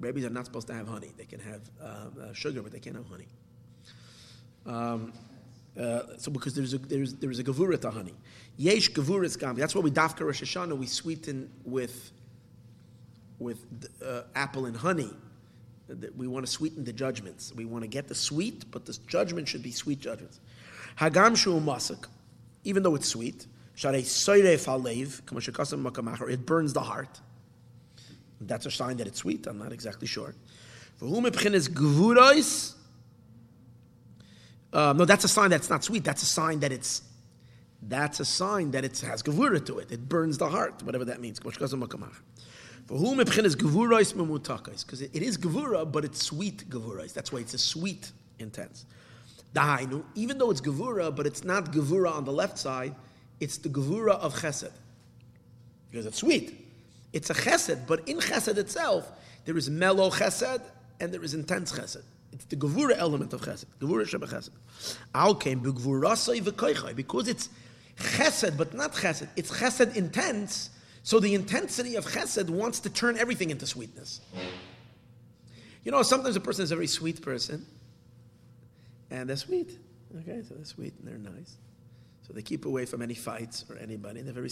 Babies 0.00 0.24
are 0.24 0.30
not 0.30 0.46
supposed 0.46 0.66
to 0.68 0.74
have 0.74 0.88
honey. 0.88 1.12
They 1.16 1.26
can 1.26 1.38
have 1.38 1.60
uh, 1.80 1.84
uh, 1.84 2.32
sugar, 2.32 2.62
but 2.62 2.72
they 2.72 2.80
can't 2.80 2.96
have 2.96 3.06
honey. 3.06 3.28
Um, 4.66 5.12
uh, 5.78 6.16
so 6.18 6.30
because 6.30 6.54
there's 6.54 6.74
a 6.74 6.78
there's 6.78 7.14
there's 7.14 7.38
a 7.38 7.44
gavura 7.44 7.80
to 7.80 7.90
honey. 7.90 8.14
Yesh 8.56 8.90
gavuras 8.90 9.38
gam. 9.38 9.54
That's 9.54 9.74
why 9.74 9.80
we 9.80 9.90
dafka 9.90 10.20
Rosh 10.20 10.42
Hashanah 10.42 10.76
we 10.76 10.86
sweeten 10.86 11.50
with 11.64 12.10
with 13.38 13.64
uh, 14.04 14.22
apple 14.34 14.66
and 14.66 14.76
honey 14.76 15.10
we 16.16 16.26
want 16.26 16.46
to 16.46 16.52
sweeten 16.52 16.84
the 16.84 16.92
judgments. 16.92 17.52
We 17.54 17.64
want 17.64 17.82
to 17.82 17.88
get 17.88 18.08
the 18.08 18.14
sweet, 18.14 18.70
but 18.70 18.86
the 18.86 18.98
judgment 19.06 19.48
should 19.48 19.62
be 19.62 19.72
sweet 19.72 20.00
judgments. 20.00 20.40
Hagam 20.98 21.36
shu 21.36 21.58
masak, 21.60 22.06
even 22.64 22.82
though 22.82 22.94
it's 22.94 23.08
sweet, 23.08 23.46
it 23.74 23.82
burns 26.46 26.72
the 26.72 26.80
heart. 26.80 27.20
That's 28.40 28.66
a 28.66 28.70
sign 28.70 28.96
that 28.98 29.06
it's 29.06 29.18
sweet. 29.18 29.46
I'm 29.46 29.58
not 29.58 29.72
exactly 29.72 30.06
sure. 30.06 30.34
Gvurais? 31.00 32.74
Uh, 34.72 34.94
no, 34.96 35.04
that's 35.04 35.24
a 35.24 35.28
sign 35.28 35.50
that's 35.50 35.68
not 35.68 35.84
sweet. 35.84 36.04
That's 36.04 36.22
a 36.22 36.26
sign 36.26 36.60
that 36.60 36.72
it's 36.72 37.02
that's 37.82 38.20
a 38.20 38.24
sign 38.24 38.70
that 38.70 38.84
it 38.84 39.00
has 39.00 39.22
gevura 39.22 39.64
to 39.66 39.80
it. 39.80 39.90
It 39.90 40.08
burns 40.08 40.38
the 40.38 40.48
heart, 40.48 40.82
whatever 40.84 41.04
that 41.06 41.20
means. 41.20 41.40
For 42.86 42.98
whom 42.98 43.20
is? 43.20 43.54
Because 44.84 45.02
it 45.02 45.14
is 45.14 45.38
gevura, 45.38 45.90
but 45.90 46.04
it's 46.04 46.22
sweet 46.22 46.68
gevurais. 46.68 47.12
That's 47.12 47.32
why 47.32 47.40
it's 47.40 47.54
a 47.54 47.58
sweet 47.58 48.10
intense. 48.38 48.86
Dahainu, 49.54 50.02
even 50.14 50.38
though 50.38 50.50
it's 50.50 50.60
gevura, 50.60 51.14
but 51.14 51.26
it's 51.26 51.44
not 51.44 51.72
gevura 51.72 52.12
on 52.12 52.24
the 52.24 52.32
left 52.32 52.58
side, 52.58 52.94
it's 53.40 53.58
the 53.58 53.68
gevura 53.68 54.18
of 54.18 54.34
chesed. 54.34 54.72
Because 55.90 56.06
it's 56.06 56.18
sweet. 56.18 56.58
It's 57.12 57.30
a 57.30 57.34
chesed, 57.34 57.86
but 57.86 58.08
in 58.08 58.18
chesed 58.18 58.56
itself, 58.56 59.12
there 59.44 59.56
is 59.56 59.68
mellow 59.68 60.10
chesed 60.10 60.62
and 61.00 61.12
there 61.12 61.22
is 61.22 61.34
intense 61.34 61.72
chesed. 61.72 62.02
It's 62.32 62.46
the 62.46 62.56
gevura 62.56 62.96
element 62.96 63.32
of 63.34 63.42
chesed. 63.42 63.66
Gevura 63.80 64.06
sheba 64.06 64.26
chesed. 64.26 64.50
Al 65.14 65.34
came 65.34 65.60
because 65.60 67.28
it's 67.28 67.50
chesed, 67.98 68.56
but 68.56 68.72
not 68.72 68.92
chesed. 68.92 69.28
It's 69.36 69.50
chesed 69.50 69.94
intense 69.96 70.70
so 71.02 71.18
the 71.18 71.34
intensity 71.34 71.96
of 71.96 72.06
chesed 72.06 72.48
wants 72.48 72.80
to 72.80 72.90
turn 72.90 73.18
everything 73.18 73.50
into 73.50 73.66
sweetness. 73.66 74.20
You 75.84 75.90
know, 75.90 76.02
sometimes 76.02 76.36
a 76.36 76.40
person 76.40 76.62
is 76.62 76.70
a 76.70 76.76
very 76.76 76.86
sweet 76.86 77.22
person, 77.22 77.66
and 79.10 79.28
they're 79.28 79.36
sweet. 79.36 79.76
Okay, 80.20 80.42
so 80.46 80.54
they're 80.54 80.64
sweet 80.64 80.94
and 80.98 81.08
they're 81.08 81.32
nice. 81.32 81.56
So 82.26 82.32
they 82.32 82.42
keep 82.42 82.66
away 82.66 82.86
from 82.86 83.02
any 83.02 83.14
fights 83.14 83.64
or 83.68 83.76
anybody. 83.76 84.22
They're 84.22 84.32
very. 84.32 84.50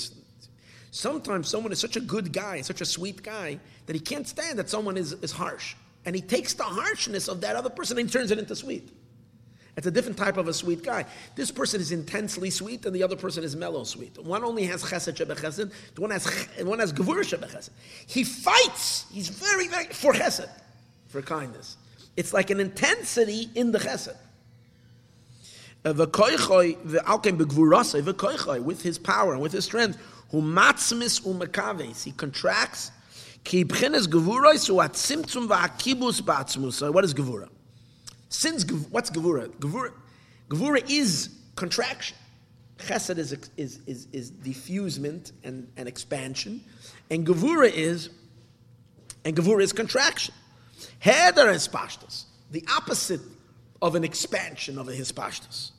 Sometimes 0.90 1.48
someone 1.48 1.70
is 1.70 1.78
such 1.78 1.96
a 1.96 2.00
good 2.00 2.32
guy, 2.32 2.62
such 2.62 2.80
a 2.80 2.84
sweet 2.84 3.22
guy, 3.22 3.60
that 3.86 3.94
he 3.94 4.00
can't 4.00 4.26
stand 4.26 4.58
that 4.58 4.68
someone 4.68 4.96
is, 4.96 5.12
is 5.12 5.30
harsh. 5.30 5.76
And 6.04 6.16
he 6.16 6.22
takes 6.22 6.54
the 6.54 6.64
harshness 6.64 7.28
of 7.28 7.42
that 7.42 7.54
other 7.54 7.70
person 7.70 7.98
and 7.98 8.10
turns 8.10 8.32
it 8.32 8.38
into 8.38 8.56
sweet. 8.56 8.90
It's 9.80 9.86
a 9.86 9.90
different 9.90 10.18
type 10.18 10.36
of 10.36 10.46
a 10.46 10.52
sweet 10.52 10.82
guy. 10.82 11.06
This 11.36 11.50
person 11.50 11.80
is 11.80 11.90
intensely 11.90 12.50
sweet, 12.50 12.84
and 12.84 12.94
the 12.94 13.02
other 13.02 13.16
person 13.16 13.42
is 13.42 13.56
mellow 13.56 13.84
sweet. 13.84 14.22
One 14.22 14.44
only 14.44 14.64
has 14.66 14.82
chesed 14.82 15.16
shebechesed, 15.16 15.72
the 15.94 16.00
one 16.02 16.10
has 16.10 16.26
one 16.62 16.80
has 16.80 16.92
gevur 16.92 17.20
shebechesed. 17.20 17.70
He 18.06 18.22
fights. 18.22 19.06
He's 19.10 19.30
very 19.30 19.68
very 19.68 19.86
for 19.86 20.12
chesed, 20.12 20.50
for 21.08 21.22
kindness. 21.22 21.78
It's 22.14 22.34
like 22.34 22.50
an 22.50 22.60
intensity 22.60 23.48
in 23.54 23.72
the 23.72 23.78
chesed. 23.78 24.18
Uh, 25.82 25.94
with 28.62 28.82
his 28.82 28.98
power 28.98 29.32
and 29.32 29.40
with 29.40 29.52
his 29.52 29.64
strength, 29.64 29.96
who 30.30 30.42
matzmis 30.42 31.22
umakaves, 31.22 32.04
he 32.04 32.12
contracts. 32.12 32.90
Ki 33.44 33.64
b'chenes 33.64 34.06
gevuros 34.08 34.68
uatzimtzum 34.68 35.48
va'akibus 35.48 36.20
ba'atzmus. 36.20 36.92
What 36.92 37.06
is 37.06 37.14
gevura? 37.14 37.48
Since 38.30 38.70
what's 38.90 39.10
Gevura? 39.10 39.48
Gevura, 39.58 39.92
Gevura 40.48 40.88
is 40.88 41.30
contraction. 41.56 42.16
Chesed 42.78 43.18
is, 43.18 43.32
is, 43.56 43.80
is, 43.86 44.08
is 44.12 44.30
diffusement 44.30 45.32
and, 45.44 45.70
and 45.76 45.86
expansion. 45.86 46.64
And 47.10 47.26
Gevura 47.26 47.70
is, 47.70 48.08
and 49.24 49.36
Gevura 49.36 49.62
is 49.62 49.72
contraction. 49.72 50.32
Heder 51.00 51.50
is 51.50 51.68
pashtus, 51.68 52.24
the 52.50 52.64
opposite 52.74 53.20
of 53.82 53.96
an 53.96 54.04
expansion 54.04 54.78
of 54.78 54.88
a 54.88 54.92
hispashtus. 54.92 55.72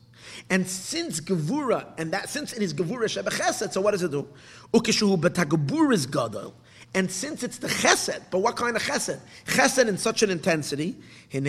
And 0.50 0.68
since 0.68 1.20
Gevura, 1.20 1.88
and 1.98 2.12
that 2.12 2.30
since 2.30 2.54
it 2.54 2.62
is 2.62 2.74
Gevura 2.74 3.06
Shebechesed, 3.06 3.72
so 3.72 3.82
what 3.82 3.92
does 3.92 4.04
it 4.04 4.12
do? 4.12 4.28
Ukishu 4.74 5.20
betagabur 5.20 5.94
is 5.94 6.06
gadol. 6.06 6.54
And 6.94 7.10
since 7.10 7.42
it's 7.42 7.58
the 7.58 7.70
chesed, 7.70 8.22
but 8.32 8.40
what 8.40 8.58
kind 8.58 8.76
of 8.76 8.84
chesed? 8.84 9.22
Chesed 9.46 9.88
in 9.88 9.98
such 9.98 10.24
an 10.24 10.30
intensity, 10.30 10.98
then 11.32 11.46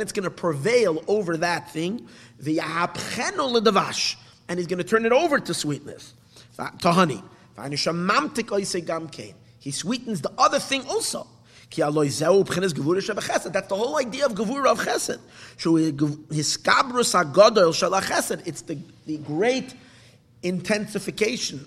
it's 0.00 0.12
going 0.12 0.24
to 0.24 0.30
prevail 0.30 1.04
over 1.06 1.36
that 1.36 1.70
thing, 1.70 2.08
the 2.40 2.60
and 4.48 4.58
he's 4.58 4.66
going 4.66 4.78
to 4.78 4.84
turn 4.84 5.04
it 5.04 5.12
over 5.12 5.38
to 5.38 5.52
sweetness, 5.52 6.14
to 6.80 6.92
honey. 6.92 7.22
He 9.58 9.70
sweetens 9.70 10.22
the 10.22 10.32
other 10.38 10.58
thing 10.58 10.86
also. 10.86 11.26
That's 11.70 11.92
the 13.68 13.76
whole 13.76 13.98
idea 13.98 14.24
of 14.24 14.32
Gevura 14.32 14.68
of 14.68 14.78
Chesed. 14.78 15.20
It's 18.46 18.62
the, 18.62 18.78
the 19.04 19.18
great 19.18 19.74
intensification 20.42 21.66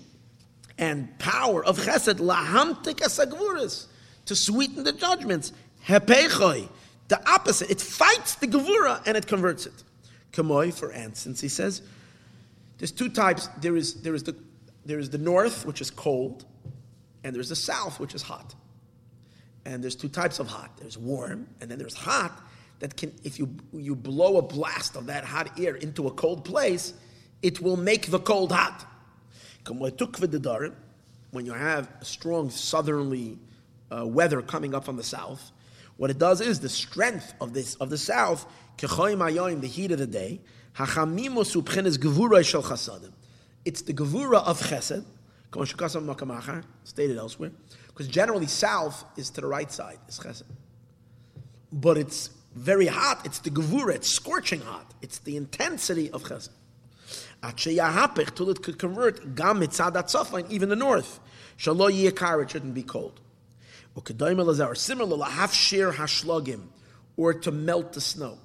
and 0.82 1.16
power 1.20 1.64
of 1.64 1.78
Chesed, 1.78 2.18
lahamtik 2.18 2.96
asagvuras, 2.96 3.86
to 4.24 4.34
sweeten 4.34 4.82
the 4.82 4.90
judgments. 4.90 5.52
Hepechoi, 5.86 6.68
the 7.06 7.30
opposite. 7.30 7.70
It 7.70 7.80
fights 7.80 8.34
the 8.34 8.48
Gevura 8.48 9.00
and 9.06 9.16
it 9.16 9.28
converts 9.28 9.66
it. 9.66 9.84
Kamoi, 10.32 10.74
for 10.74 10.90
instance, 10.90 11.40
he 11.40 11.48
says, 11.48 11.82
there's 12.78 12.90
two 12.90 13.08
types. 13.08 13.46
There 13.60 13.76
is, 13.76 14.02
there 14.02 14.16
is, 14.16 14.24
the, 14.24 14.34
there 14.84 14.98
is 14.98 15.08
the 15.08 15.18
north, 15.18 15.64
which 15.64 15.80
is 15.80 15.88
cold, 15.88 16.46
and 17.22 17.32
there's 17.34 17.50
the 17.50 17.56
south, 17.56 18.00
which 18.00 18.16
is 18.16 18.22
hot. 18.22 18.52
And 19.64 19.84
there's 19.84 19.94
two 19.94 20.08
types 20.08 20.40
of 20.40 20.48
hot. 20.48 20.76
There's 20.78 20.98
warm, 20.98 21.46
and 21.60 21.70
then 21.70 21.78
there's 21.78 21.94
hot 21.94 22.32
that 22.80 22.96
can, 22.96 23.12
if 23.22 23.38
you, 23.38 23.54
you 23.72 23.94
blow 23.94 24.38
a 24.38 24.42
blast 24.42 24.96
of 24.96 25.06
that 25.06 25.24
hot 25.24 25.60
air 25.60 25.76
into 25.76 26.08
a 26.08 26.10
cold 26.10 26.44
place, 26.44 26.94
it 27.40 27.60
will 27.60 27.76
make 27.76 28.10
the 28.10 28.18
cold 28.18 28.50
hot. 28.50 28.84
When 29.64 31.46
you 31.46 31.52
have 31.52 31.88
a 32.00 32.04
strong 32.04 32.50
southerly 32.50 33.38
uh, 33.90 34.06
weather 34.06 34.42
coming 34.42 34.74
up 34.74 34.84
from 34.84 34.96
the 34.96 35.02
south, 35.02 35.50
what 35.96 36.10
it 36.10 36.18
does 36.18 36.40
is 36.40 36.60
the 36.60 36.68
strength 36.68 37.34
of 37.40 37.52
this 37.52 37.74
of 37.76 37.90
the 37.90 37.98
south, 37.98 38.46
the 38.78 39.68
heat 39.68 39.92
of 39.92 39.98
the 39.98 40.06
day, 40.06 40.40
it's 43.64 43.82
the 43.82 43.92
gevura 43.92 44.42
of 44.44 44.58
chesed, 44.60 45.04
stated 46.84 47.18
elsewhere, 47.18 47.52
because 47.88 48.08
generally 48.08 48.46
south 48.46 49.04
is 49.16 49.30
to 49.30 49.40
the 49.42 49.46
right 49.46 49.70
side, 49.70 49.98
is 50.08 50.18
chesed. 50.18 50.44
But 51.72 51.98
it's 51.98 52.30
very 52.54 52.86
hot, 52.86 53.24
it's 53.24 53.38
the 53.40 53.50
gevura, 53.50 53.94
it's 53.94 54.08
scorching 54.08 54.60
hot, 54.62 54.92
it's 55.02 55.18
the 55.18 55.36
intensity 55.36 56.10
of 56.10 56.22
chesed. 56.24 56.48
Till 57.42 58.50
it 58.50 58.62
could 58.62 58.78
convert 58.78 59.34
gam 59.34 59.60
mitzad 59.60 60.50
even 60.50 60.68
the 60.68 60.76
north. 60.76 61.18
Shalo 61.58 61.90
yikar, 61.90 62.42
it 62.42 62.50
shouldn't 62.50 62.74
be 62.74 62.82
cold. 62.82 63.20
Or 63.94 64.74
similar 64.74 65.16
lahafshir 65.16 65.92
hashlogim, 65.94 66.62
or 67.16 67.34
to 67.34 67.50
melt 67.50 67.92
the 67.92 68.00
snow. 68.00 68.38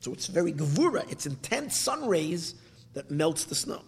So 0.00 0.12
it's 0.12 0.26
very 0.26 0.52
gevura, 0.52 1.10
it's 1.10 1.26
intense 1.26 1.76
sun 1.76 2.06
rays 2.06 2.54
that 2.92 3.10
melts 3.10 3.44
the 3.44 3.54
snow. 3.54 3.80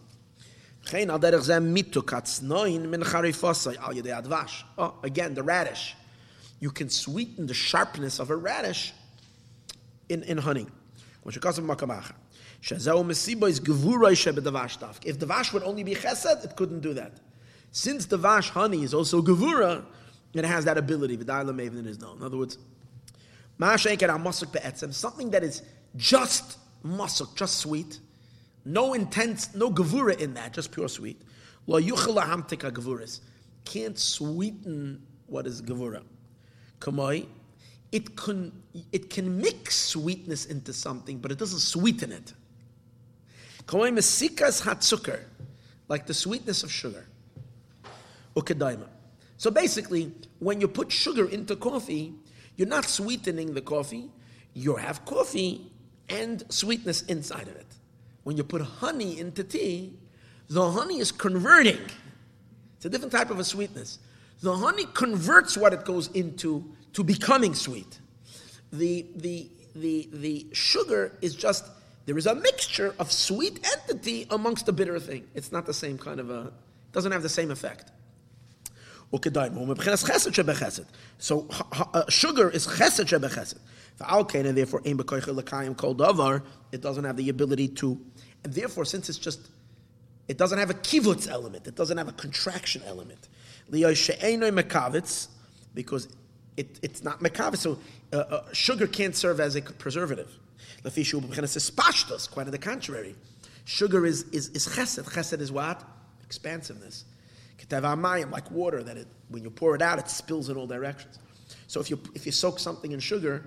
Oh, 4.79 4.95
again, 5.03 5.35
the 5.35 5.43
radish. 5.43 5.95
You 6.61 6.71
can 6.71 6.89
sweeten 6.89 7.47
the 7.47 7.55
sharpness 7.55 8.19
of 8.19 8.31
a 8.31 8.37
radish 8.37 8.95
in, 10.09 10.23
in 10.23 10.39
honey. 10.39 10.67
If 12.69 12.79
the 15.19 15.27
vash 15.27 15.53
would 15.53 15.63
only 15.63 15.85
be 15.85 15.95
chesed, 15.95 16.45
it 16.45 16.57
couldn't 16.57 16.81
do 16.81 16.95
that. 16.95 17.21
Since 17.71 18.07
the 18.07 18.17
vash 18.17 18.51
honey 18.51 18.83
is 18.83 18.93
also 18.93 19.23
gevura, 19.23 19.85
it 20.35 20.45
has 20.45 20.65
that 20.65 20.77
ability. 20.77 21.17
V'dayla 21.17 21.55
Maven 21.55 21.87
is 21.87 22.01
known. 22.01 22.17
In 22.19 22.25
other 22.25 22.37
words, 22.37 22.59
something 23.59 25.31
that 25.31 25.45
is 25.45 25.63
just 25.97 26.59
musuk, 26.85 27.37
just 27.37 27.59
sweet, 27.59 28.01
no 28.65 28.95
intense, 28.95 29.55
no 29.55 29.71
gevura 29.71 30.19
in 30.19 30.35
that, 30.35 30.53
just 30.53 30.73
pure 30.73 30.89
sweet. 30.89 31.23
Lo 31.67 31.81
yuchalahamtika 31.81 32.73
gevuras. 32.73 33.21
Can't 33.65 33.99
sweeten 33.99 35.01
what 35.27 35.47
is 35.47 35.63
gevura. 35.63 36.03
Kamoi, 36.81 37.27
it 37.93 38.17
can, 38.17 38.53
it 38.93 39.09
can 39.09 39.41
mix 39.41 39.77
sweetness 39.77 40.47
into 40.47 40.73
something, 40.73 41.19
but 41.19 41.31
it 41.31 41.39
doesn't 41.39 41.61
sweeten 41.61 42.11
it. 42.13 42.33
Like 45.89 46.07
the 46.07 46.15
sweetness 46.15 46.63
of 46.63 46.71
sugar. 46.71 47.07
So 49.39 49.51
basically, 49.51 50.13
when 50.39 50.61
you 50.61 50.69
put 50.69 50.91
sugar 50.93 51.29
into 51.29 51.57
coffee, 51.57 52.15
you're 52.57 52.69
not 52.69 52.85
sweetening 52.85 53.55
the 53.55 53.61
coffee, 53.61 54.11
you 54.55 54.77
have 54.77 55.05
coffee 55.05 55.71
and 56.09 56.43
sweetness 56.49 57.03
inside 57.03 57.49
of 57.49 57.57
it. 57.57 57.67
When 58.25 58.37
you 58.37 58.45
put 58.45 58.63
honey 58.63 59.19
into 59.19 59.45
tea, 59.45 59.95
the 60.49 60.71
honey 60.71 60.99
is 60.99 61.13
converting. 61.13 61.79
It's 62.77 62.85
a 62.85 62.89
different 62.89 63.13
type 63.13 63.31
of 63.31 63.39
a 63.39 63.45
sweetness. 63.45 63.99
The 64.43 64.55
honey 64.55 64.85
converts 64.95 65.57
what 65.57 65.73
it 65.73 65.85
goes 65.85 66.09
into 66.09 66.65
to 66.93 67.05
becoming 67.05 67.55
sweet. 67.55 67.99
The, 68.73 69.07
the, 69.17 69.49
the, 69.75 70.09
the 70.13 70.47
sugar 70.53 71.17
is 71.21 71.35
just, 71.35 71.65
there 72.07 72.17
is 72.17 72.27
a 72.27 72.35
mixture 72.35 72.95
of 72.99 73.13
sweet 73.13 73.61
entity 73.73 74.27
amongst 74.31 74.67
the 74.67 74.73
bitter 74.73 74.99
thing. 74.99 75.29
It's 75.35 75.53
not 75.53 75.67
the 75.67 75.75
same 75.75 75.99
kind 75.99 76.19
of 76.21 76.31
a, 76.31 76.41
it 76.47 76.93
doesn't 76.93 77.13
have 77.13 77.23
the 77.23 77.29
same 77.29 77.51
effect. 77.51 77.91
So 81.19 81.49
uh, 81.53 82.05
sugar 82.09 82.51
is 82.51 82.67
chesed 82.67 83.05
shebechesed. 83.07 83.59
And 83.99 84.57
therefore, 84.59 84.81
it 86.73 86.81
doesn't 86.81 87.05
have 87.05 87.17
the 87.17 87.29
ability 87.29 87.69
to 87.69 88.01
and 88.47 88.55
therefore, 88.55 88.85
since 88.85 89.09
it's 89.09 89.19
just, 89.19 89.41
it 90.29 90.39
doesn't 90.39 90.61
have 90.61 90.71
a 90.71 90.75
kivutz 90.75 91.29
element, 91.29 91.67
it 91.67 91.75
doesn't 91.75 91.99
have 91.99 92.07
a 92.07 92.13
contraction 92.13 92.81
element. 92.87 93.29
Because 95.75 96.09
it, 96.57 96.79
it's 96.81 97.03
not 97.03 97.19
mekavitz, 97.19 97.57
so 97.57 97.77
uh, 98.13 98.17
uh, 98.17 98.53
sugar 98.53 98.87
can't 98.87 99.17
serve 99.17 99.41
as 99.41 99.57
a 99.57 99.63
preservative. 99.63 100.33
Quite 102.27 102.47
on 102.47 102.53
the 102.53 102.59
contrary. 102.59 103.15
Sugar 103.65 104.07
is, 104.07 104.23
is, 104.25 104.49
is 104.51 104.69
chesed. 104.69 105.05
Chesed 105.05 105.41
is 105.41 105.51
what? 105.51 105.83
Expansiveness. 106.25 107.05
Like 108.31 108.51
water, 108.51 108.83
that 108.83 108.97
it, 108.97 109.09
when 109.29 109.43
you 109.43 109.51
pour 109.51 109.75
it 109.75 109.83
out, 109.83 109.99
it 109.99 110.09
spills 110.09 110.49
in 110.49 110.57
all 110.57 110.67
directions. 110.67 111.19
So 111.67 111.81
if 111.81 111.91
you, 111.91 112.01
if 112.15 112.27
you 112.27 112.33
soak 112.33 112.59
something 112.59 112.93
in 112.93 113.01
sugar, 113.01 113.45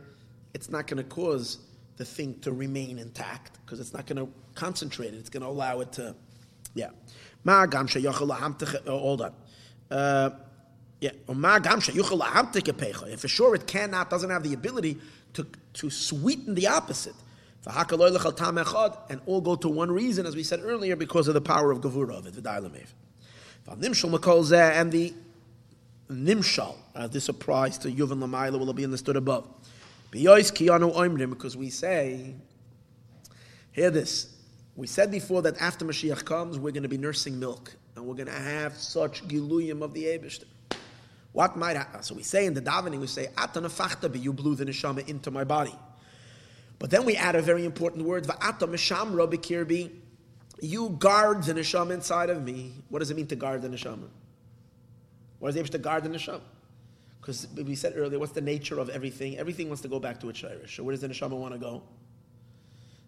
it's 0.53 0.69
not 0.69 0.87
going 0.87 0.97
to 0.97 1.03
cause 1.03 1.59
the 1.97 2.05
thing 2.05 2.39
to 2.39 2.51
remain 2.51 2.99
intact 2.99 3.59
because 3.65 3.79
it's 3.79 3.93
not 3.93 4.07
going 4.07 4.17
to 4.17 4.31
concentrate 4.55 5.13
it. 5.13 5.17
It's 5.17 5.29
going 5.29 5.43
to 5.43 5.49
allow 5.49 5.79
it 5.81 5.91
to, 5.93 6.15
yeah. 6.73 6.89
Gam 7.45 7.87
hold 8.85 9.21
on. 9.21 9.33
Uh, 9.89 10.29
yeah. 11.01 11.11
For 13.17 13.27
sure 13.27 13.55
it 13.55 13.67
cannot, 13.67 14.09
doesn't 14.09 14.29
have 14.29 14.43
the 14.43 14.53
ability 14.53 14.97
to, 15.33 15.47
to 15.73 15.89
sweeten 15.89 16.55
the 16.55 16.67
opposite. 16.67 17.15
And 17.65 19.21
all 19.25 19.41
go 19.41 19.55
to 19.55 19.69
one 19.69 19.91
reason, 19.91 20.25
as 20.25 20.35
we 20.35 20.43
said 20.43 20.61
earlier, 20.63 20.95
because 20.95 21.27
of 21.27 21.33
the 21.33 21.41
power 21.41 21.71
of 21.71 21.81
Gavura 21.81 22.17
of 22.17 22.25
it, 22.25 22.35
And 23.67 24.91
the 24.91 25.13
Nimshal, 26.09 26.75
uh, 26.95 27.07
this 27.07 27.29
applies 27.29 27.77
to 27.79 27.91
Yuvan 27.91 28.19
Lamaila, 28.19 28.57
will 28.59 28.73
be 28.73 28.83
understood 28.83 29.15
above. 29.15 29.47
Because 30.11 31.57
we 31.57 31.69
say, 31.69 32.33
hear 33.71 33.91
this. 33.91 34.35
We 34.75 34.87
said 34.87 35.11
before 35.11 35.43
that 35.43 35.61
after 35.61 35.85
Mashiach 35.85 36.25
comes, 36.25 36.57
we're 36.57 36.71
going 36.71 36.83
to 36.83 36.89
be 36.89 36.97
nursing 36.97 37.39
milk. 37.39 37.75
And 37.95 38.05
we're 38.05 38.15
going 38.15 38.27
to 38.27 38.31
have 38.31 38.75
such 38.77 39.27
giluyim 39.27 39.83
of 39.83 39.93
the 39.93 40.05
Abishter. 40.05 40.45
What 41.31 41.55
might 41.55 41.75
happen? 41.75 42.03
So 42.03 42.15
we 42.15 42.23
say 42.23 42.45
in 42.45 42.53
the 42.53 42.61
davening, 42.61 42.99
we 42.99 43.07
say, 43.07 43.27
Atanafachta 43.35 44.21
you 44.21 44.33
blew 44.33 44.55
the 44.55 44.65
neshama 44.65 45.07
into 45.07 45.31
my 45.31 45.43
body. 45.43 45.75
But 46.79 46.89
then 46.89 47.05
we 47.05 47.15
add 47.15 47.35
a 47.35 47.41
very 47.41 47.65
important 47.65 48.05
word, 48.05 48.25
Va'ata 48.25 48.67
mishamra 48.67 49.31
bikirbi. 49.31 49.91
You 50.61 50.89
guard 50.89 51.43
the 51.43 51.53
neshama 51.53 51.91
inside 51.91 52.29
of 52.29 52.43
me. 52.43 52.73
What 52.89 52.99
does 52.99 53.11
it 53.11 53.17
mean 53.17 53.27
to 53.27 53.35
guard 53.35 53.61
the 53.61 53.69
neshama? 53.69 54.07
What 55.39 55.53
does 55.53 55.55
it 55.55 55.71
to 55.71 55.77
guard 55.77 56.03
the 56.03 56.09
neshama? 56.09 56.41
Because 57.21 57.47
we 57.55 57.75
said 57.75 57.93
earlier, 57.95 58.17
what's 58.17 58.31
the 58.31 58.41
nature 58.41 58.79
of 58.79 58.89
everything? 58.89 59.37
Everything 59.37 59.67
wants 59.67 59.81
to 59.81 59.87
go 59.87 59.99
back 59.99 60.19
to 60.21 60.29
its 60.29 60.41
shirish. 60.41 60.75
So 60.75 60.83
where 60.83 60.93
does 60.93 61.01
the 61.01 61.09
neshama 61.09 61.37
want 61.37 61.53
to 61.53 61.59
go? 61.59 61.83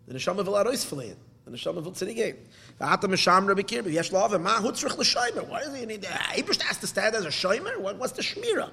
The 0.08 0.14
neshama 0.14 0.46
will 0.46 0.54
arois 0.54 0.86
flein. 0.86 1.16
The 1.46 1.52
neshama 1.52 1.84
will 1.84 1.92
tzidike. 1.92 2.38
V'ata 2.80 3.04
meshamra 3.04 3.56
b'kir 3.56 3.84
b'yesh 3.84 4.12
lava 4.12 4.38
ma 4.38 4.60
hutzrich 4.60 4.98
l'shoymer. 4.98 5.48
Why 5.48 5.62
does 5.62 5.76
he 5.76 5.86
need? 5.86 6.06
Uh, 6.06 6.10
Abrish 6.10 6.62
has 6.62 6.78
to 6.78 6.88
stand 6.88 7.16
as 7.16 7.26
a 7.26 7.30
shoymer. 7.30 7.80
What, 7.80 7.98
what's 7.98 8.14
the 8.14 8.22
shmira? 8.22 8.70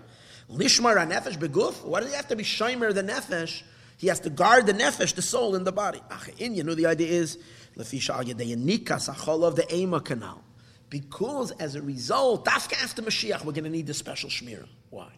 Lishmar 0.51 0.97
nefesh 1.11 1.39
beguf. 1.39 1.85
Why 1.85 2.01
does 2.01 2.11
he 2.11 2.17
have 2.17 2.29
to 2.29 2.37
be 2.37 2.45
shoymer 2.45 2.93
the 2.95 3.03
nefesh? 3.03 3.63
He 3.97 4.07
has 4.09 4.21
to 4.21 4.31
guard 4.31 4.67
the 4.67 4.75
nefesh, 4.75 5.15
the 5.15 5.23
soul 5.23 5.55
in 5.55 5.65
the 5.65 5.73
body. 5.73 6.01
In 6.39 6.55
you 6.55 6.63
know 6.63 6.75
the 6.75 6.87
idea 6.87 7.09
is 7.09 7.39
lefisha 7.77 8.11
al 8.11 8.25
yedei 8.25 9.47
of 9.49 9.57
the 9.57 9.75
ema 9.75 10.01
canal. 10.01 10.45
Because 10.91 11.51
as 11.53 11.75
a 11.75 11.83
result, 11.83 12.49
after 12.49 13.03
Mashiach, 13.03 13.45
we're 13.45 13.53
going 13.53 13.65
to 13.65 13.71
need 13.71 13.87
the 13.87 13.95
special 13.95 14.31
shmira. 14.31 14.67
Why? 14.89 15.11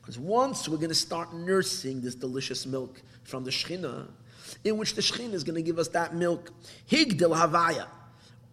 Because 0.00 0.18
once 0.18 0.68
we're 0.68 0.76
going 0.76 0.90
to 0.90 0.94
start 0.94 1.34
nursing 1.34 2.00
this 2.00 2.14
delicious 2.14 2.66
milk 2.66 3.02
from 3.24 3.44
the 3.44 3.50
Shechina, 3.50 4.06
in 4.64 4.76
which 4.76 4.94
the 4.94 5.02
Shechina 5.02 5.32
is 5.34 5.44
going 5.44 5.56
to 5.56 5.62
give 5.62 5.78
us 5.78 5.88
that 5.88 6.14
milk, 6.14 6.50
Higdil 6.90 7.36
Havaya. 7.36 7.86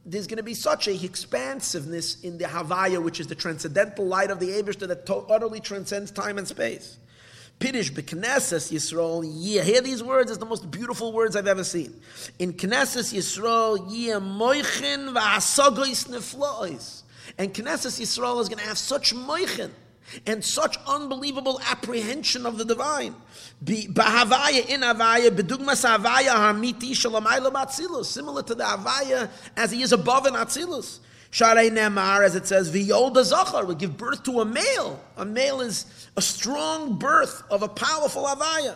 there's 0.05 0.27
going 0.27 0.37
to 0.37 0.43
be 0.43 0.53
such 0.53 0.87
a 0.87 0.93
expansiveness 0.93 2.21
in 2.21 2.37
the 2.37 2.45
Havaya, 2.45 3.01
which 3.01 3.19
is 3.19 3.27
the 3.27 3.35
transcendental 3.35 4.05
light 4.05 4.31
of 4.31 4.39
the 4.39 4.49
Abishter 4.49 4.87
that 4.87 5.09
utterly 5.29 5.59
transcends 5.59 6.11
time 6.11 6.37
and 6.37 6.47
space. 6.47 6.97
Pidish 7.59 7.91
beknesses 7.91 8.71
Yisrael, 8.71 9.23
yeah, 9.25 9.61
hear 9.63 9.79
these 9.81 10.03
words, 10.03 10.29
it's 10.29 10.39
the 10.39 10.45
most 10.45 10.69
beautiful 10.69 11.13
words 11.13 11.35
I've 11.35 11.47
ever 11.47 11.63
seen. 11.63 11.97
In 12.39 12.53
Knesses 12.53 13.13
Yisrael, 13.13 13.85
yeah, 13.89 14.15
moichin 14.15 15.13
v'asagois 15.13 16.09
neflois. 16.09 17.03
And 17.37 17.53
Knesses 17.53 18.01
Yisrael 18.01 18.41
is 18.41 18.49
going 18.49 18.59
to 18.59 18.65
have 18.65 18.77
such 18.77 19.15
moichin 19.15 19.71
and 20.25 20.43
such 20.43 20.77
unbelievable 20.87 21.59
apprehension 21.69 22.45
of 22.45 22.57
the 22.57 22.65
divine. 22.65 23.15
B'havaya 23.63 24.67
in 24.69 24.81
Havaya, 24.81 25.29
b'dugmas 25.29 25.83
Havaya 25.85 26.35
hamiti 26.35 26.91
shalamayla 26.91 27.51
b'atzilus, 27.51 28.05
similar 28.05 28.43
to 28.43 28.55
the 28.55 28.63
Avaya 28.63 29.29
as 29.55 29.71
he 29.71 29.81
is 29.81 29.91
above 29.91 30.25
in 30.25 30.33
Atzilus. 30.33 30.99
Sharei 31.31 31.71
Nemar, 31.71 32.23
as 32.23 32.35
it 32.35 32.45
says, 32.45 32.71
V'yolda 32.71 33.23
Zachar, 33.23 33.65
will 33.65 33.73
give 33.73 33.97
birth 33.97 34.21
to 34.21 34.41
a 34.41 34.45
male. 34.45 35.03
A 35.17 35.25
male 35.25 35.61
is 35.61 36.07
a 36.15 36.21
strong 36.21 36.99
birth 36.99 37.41
of 37.49 37.63
a 37.63 37.67
powerful 37.67 38.25
Avaya. 38.25 38.75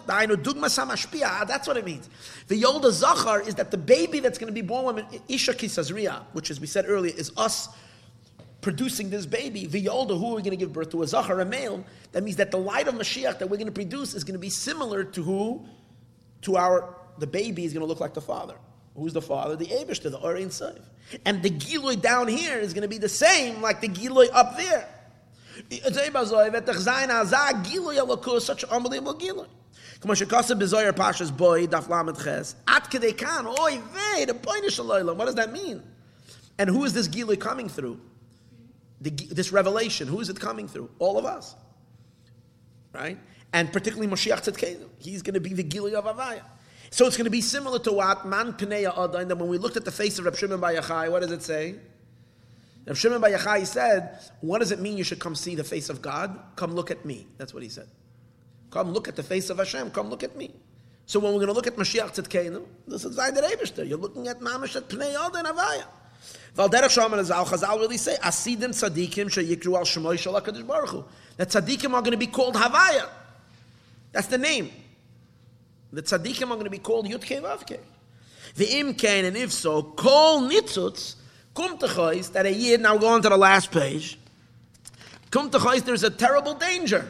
That's 1.47 1.67
what 1.67 1.77
it 1.77 1.85
means. 1.85 2.09
V'yolda 2.47 2.89
Zachar 2.89 3.41
is 3.41 3.53
that 3.53 3.69
the 3.69 3.77
baby 3.77 4.19
that's 4.21 4.39
going 4.39 4.47
to 4.47 4.53
be 4.53 4.63
born 4.63 5.05
Isha 5.29 5.53
Kisazriya, 5.53 6.23
which 6.33 6.49
as 6.49 6.59
we 6.59 6.65
said 6.65 6.85
earlier, 6.87 7.13
is 7.15 7.31
us 7.37 7.69
producing 8.62 9.10
this 9.10 9.26
baby, 9.26 9.66
V'yolda, 9.66 10.18
who 10.18 10.32
are 10.32 10.36
we 10.36 10.42
going 10.42 10.50
to 10.50 10.56
give 10.56 10.72
birth 10.72 10.90
to? 10.90 11.02
A 11.02 11.06
Zachar, 11.06 11.40
a 11.40 11.44
male. 11.44 11.84
That 12.12 12.22
means 12.22 12.36
that 12.36 12.50
the 12.50 12.58
light 12.58 12.88
of 12.88 12.94
Mashiach 12.94 13.38
that 13.38 13.50
we're 13.50 13.56
going 13.56 13.66
to 13.66 13.72
produce 13.72 14.14
is 14.14 14.24
going 14.24 14.34
to 14.34 14.38
be 14.38 14.50
similar 14.50 15.04
to 15.04 15.22
who? 15.22 15.66
To 16.42 16.56
our, 16.56 16.96
the 17.18 17.26
baby 17.26 17.64
is 17.64 17.72
going 17.72 17.82
to 17.82 17.86
look 17.86 18.00
like 18.00 18.14
the 18.14 18.20
father. 18.20 18.54
Who's 18.96 19.12
the 19.12 19.22
father? 19.22 19.56
The 19.56 19.66
Abish 19.66 20.00
to 20.02 20.10
the 20.10 20.18
Orein 20.18 20.46
Seif. 20.46 20.80
And 21.24 21.42
the 21.42 21.50
Giloi 21.50 22.00
down 22.00 22.28
here 22.28 22.58
is 22.58 22.72
going 22.72 22.82
to 22.82 22.88
be 22.88 22.98
the 22.98 23.08
same 23.08 23.60
like 23.60 23.80
the 23.80 23.88
Giloi 23.88 24.28
up 24.32 24.56
there. 24.56 24.88
Such 28.40 28.62
an 28.62 28.70
unbelievable 28.70 29.14
Giloi. 29.14 29.48
כמו 30.02 30.16
שקוסה 30.16 30.54
בזויר 30.54 30.92
פashas 30.92 31.30
boy 31.30 31.66
daf 31.68 31.88
lamed 31.88 32.16
ches 32.16 32.56
at 32.66 32.90
kedei 32.90 33.16
kan 33.16 33.46
oy 33.46 33.78
vey 33.94 34.24
the 34.24 34.34
point 34.34 34.64
what 35.16 35.26
does 35.26 35.36
that 35.36 35.52
mean 35.52 35.80
and 36.58 36.68
who 36.68 36.82
is 36.82 36.92
this 36.92 37.06
gilui 37.06 37.38
coming 37.38 37.68
through 37.68 38.00
The, 39.01 39.09
this 39.09 39.51
revelation 39.51 40.07
who 40.07 40.19
is 40.19 40.29
it 40.29 40.39
coming 40.39 40.67
through 40.67 40.89
all 40.99 41.17
of 41.17 41.25
us 41.25 41.55
right 42.93 43.17
and 43.53 43.71
particularly 43.71 44.07
Moshiach 44.07 44.43
Tzedkenu 44.43 44.87
he's 44.97 45.21
going 45.21 45.35
to 45.35 45.39
be 45.39 45.53
the 45.53 45.63
gilui 45.63 45.93
of 45.93 46.05
Avaya 46.05 46.41
so 46.89 47.05
it's 47.05 47.17
going 47.17 47.25
to 47.25 47.31
be 47.31 47.41
similar 47.41 47.79
to 47.79 47.91
what 47.91 48.25
Man 48.25 48.53
Pneya 48.53 48.93
Adain, 48.93 49.27
that 49.27 49.37
when 49.37 49.49
we 49.49 49.57
looked 49.57 49.77
at 49.77 49.85
the 49.85 49.91
face 49.91 50.19
of 50.19 50.25
Reb 50.25 50.35
Shimon 50.35 50.59
Bar 50.59 50.73
Yochai, 50.73 51.11
what 51.11 51.21
does 51.21 51.31
it 51.31 51.43
say? 51.43 51.75
Reb 52.85 52.95
Shimon 52.95 53.19
Bar 53.19 53.31
Yochai 53.31 53.65
said, 53.65 54.19
what 54.41 54.59
does 54.59 54.71
it 54.71 54.79
mean 54.79 54.97
you 54.97 55.03
should 55.03 55.19
come 55.19 55.35
see 55.35 55.55
the 55.55 55.63
face 55.63 55.89
of 55.89 56.01
God? 56.01 56.39
Come 56.55 56.73
look 56.73 56.89
at 56.89 57.03
me. 57.05 57.27
That's 57.37 57.53
what 57.53 57.63
he 57.63 57.69
said. 57.69 57.87
Come 58.71 58.91
look 58.91 59.07
at 59.07 59.15
the 59.15 59.23
face 59.23 59.49
of 59.49 59.57
Hashem. 59.57 59.91
Come 59.91 60.09
look 60.09 60.23
at 60.23 60.35
me. 60.37 60.53
So 61.05 61.19
when 61.19 61.31
we're 61.31 61.39
going 61.39 61.47
to 61.47 61.53
look 61.53 61.67
at 61.67 61.75
Mashiach 61.75 62.15
Tzidkenu, 62.15 62.65
this 62.87 63.05
is 63.05 63.15
Zayd 63.15 63.35
Rebishter. 63.35 63.87
You're 63.87 63.97
looking 63.97 64.27
at 64.27 64.39
Mamash 64.39 64.75
at 64.75 64.87
Pnei 64.87 65.13
Adain 65.13 65.45
Avaya. 65.45 65.85
Val 66.55 66.69
derech 66.69 66.97
Shlomo 66.97 67.23
Zal 67.23 67.45
Chazal 67.45 67.79
really 67.79 67.97
say, 67.97 68.17
Asidim 68.17 68.69
tzadikim 68.69 69.27
sheyikru 69.27 69.77
al 69.77 69.83
shemoy 69.83 70.17
shal 70.17 70.33
Baruch 70.63 70.89
Hu. 70.89 71.05
That 71.37 71.49
tzadikim 71.49 71.93
are 71.93 72.01
going 72.01 72.11
to 72.11 72.17
be 72.17 72.27
called 72.27 72.55
Havaya. 72.55 73.07
That's 74.11 74.27
the 74.27 74.37
name. 74.37 74.71
The 75.93 76.01
tzaddikim 76.01 76.43
are 76.43 76.55
going 76.55 76.63
to 76.63 76.69
be 76.69 76.79
called 76.79 77.07
Yud 77.07 77.23
Vavke. 77.23 77.79
The 78.55 78.79
im 78.79 78.93
kain, 78.95 79.25
and 79.25 79.37
if 79.37 79.53
so, 79.53 79.83
kol 79.83 80.41
nitzutz, 80.41 81.15
kum 81.53 81.77
techois, 81.77 82.31
that 82.33 82.45
a 82.45 82.53
year, 82.53 82.77
now 82.77 82.97
go 82.97 83.07
on 83.07 83.21
to 83.21 83.29
the 83.29 83.37
last 83.37 83.71
page, 83.71 84.17
kum 85.29 85.51
techois, 85.51 85.83
there's 85.83 86.03
a 86.03 86.09
terrible 86.09 86.55
danger. 86.55 87.07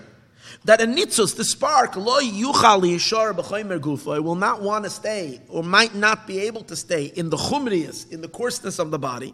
That 0.66 0.82
a 0.82 0.86
nitzutz, 0.86 1.36
the 1.36 1.46
spark, 1.46 1.96
lo 1.96 2.20
yuchal 2.20 2.82
yishar 2.82 3.34
b'choymer 3.34 3.80
gufoy, 3.80 4.22
will 4.22 4.36
not 4.36 4.62
want 4.62 4.84
to 4.84 4.90
stay, 4.90 5.40
or 5.48 5.64
might 5.64 5.96
not 5.96 6.28
be 6.28 6.40
able 6.40 6.64
to 6.66 6.76
stay 6.76 7.06
in 7.06 7.30
the 7.30 7.38
chumrius, 7.38 8.12
in 8.12 8.22
the 8.22 8.28
coarseness 8.28 8.80
of 8.80 8.92
the 8.92 9.00
body. 9.00 9.34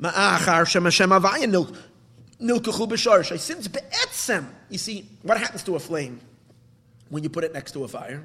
Ma'achar 0.00 0.66
shem 0.66 0.84
Hashem 0.84 1.10
avayin 1.10 1.76
nilkachu 2.40 2.88
b'shar 2.88 3.38
Since 3.38 3.68
be'etzem, 3.68 4.46
you 4.68 4.78
see, 4.78 5.08
what 5.22 5.38
happens 5.38 5.62
to 5.64 5.76
a 5.76 5.80
flame 5.80 6.20
when 7.08 7.22
you 7.22 7.28
put 7.28 7.44
it 7.44 7.52
next 7.52 7.72
to 7.72 7.84
a 7.84 7.88
fire? 7.88 8.24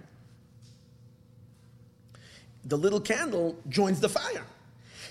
the 2.68 2.78
little 2.78 3.00
candle 3.00 3.58
joins 3.70 4.00
the 4.00 4.10
fire. 4.10 4.46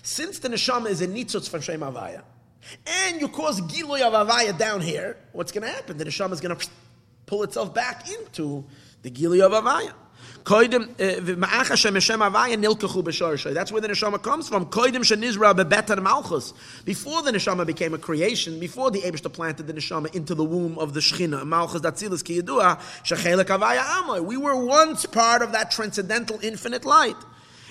Since 0.03 0.39
the 0.41 0.49
neshama 0.49 0.89
is 0.89 1.01
a 1.01 1.09
nitzutz 1.09 1.49
from 1.49 1.63
Shem 1.63 1.81
Avaya, 1.81 2.23
and 2.87 3.21
you 3.21 3.29
cause 3.29 3.61
giloy 3.63 4.03
of 4.03 4.13
Avaya 4.13 4.57
down 4.57 4.81
here, 4.81 5.17
what's 5.33 5.53
going 5.53 5.67
to 5.67 5.73
happen? 5.73 5.97
The 5.97 6.05
neshama 6.05 6.33
is 6.33 6.41
going 6.41 6.57
to 6.57 6.69
pull 7.27 7.43
itself 7.43 7.75
back 7.75 8.09
into 8.09 8.65
the 9.03 9.11
giloy 9.11 9.45
of 9.45 9.53
Avaya. 9.53 9.93
Uh, 10.49 10.55
That's 13.53 13.73
where 13.73 13.81
the 13.81 13.89
neshama 13.89 14.23
comes 14.23 14.49
from. 14.49 14.65
Before 14.65 14.93
the 17.23 17.33
neshama 17.33 17.67
became 17.67 17.95
a 17.95 17.99
creation, 17.99 18.61
before 18.61 18.93
the 18.93 19.01
Abishta 19.01 19.33
planted 19.33 19.67
the 19.67 19.73
neshama 19.75 20.15
into 20.15 20.37
the 20.37 20.45
womb 20.45 20.79
of 20.79 20.95
the 20.95 21.01
Shechina, 21.01 21.43
we 24.25 24.37
were 24.37 24.65
once 24.65 25.07
part 25.07 25.43
of 25.43 25.51
that 25.53 25.73
transcendental 25.73 26.39
infinite 26.43 26.85
light. 26.85 27.17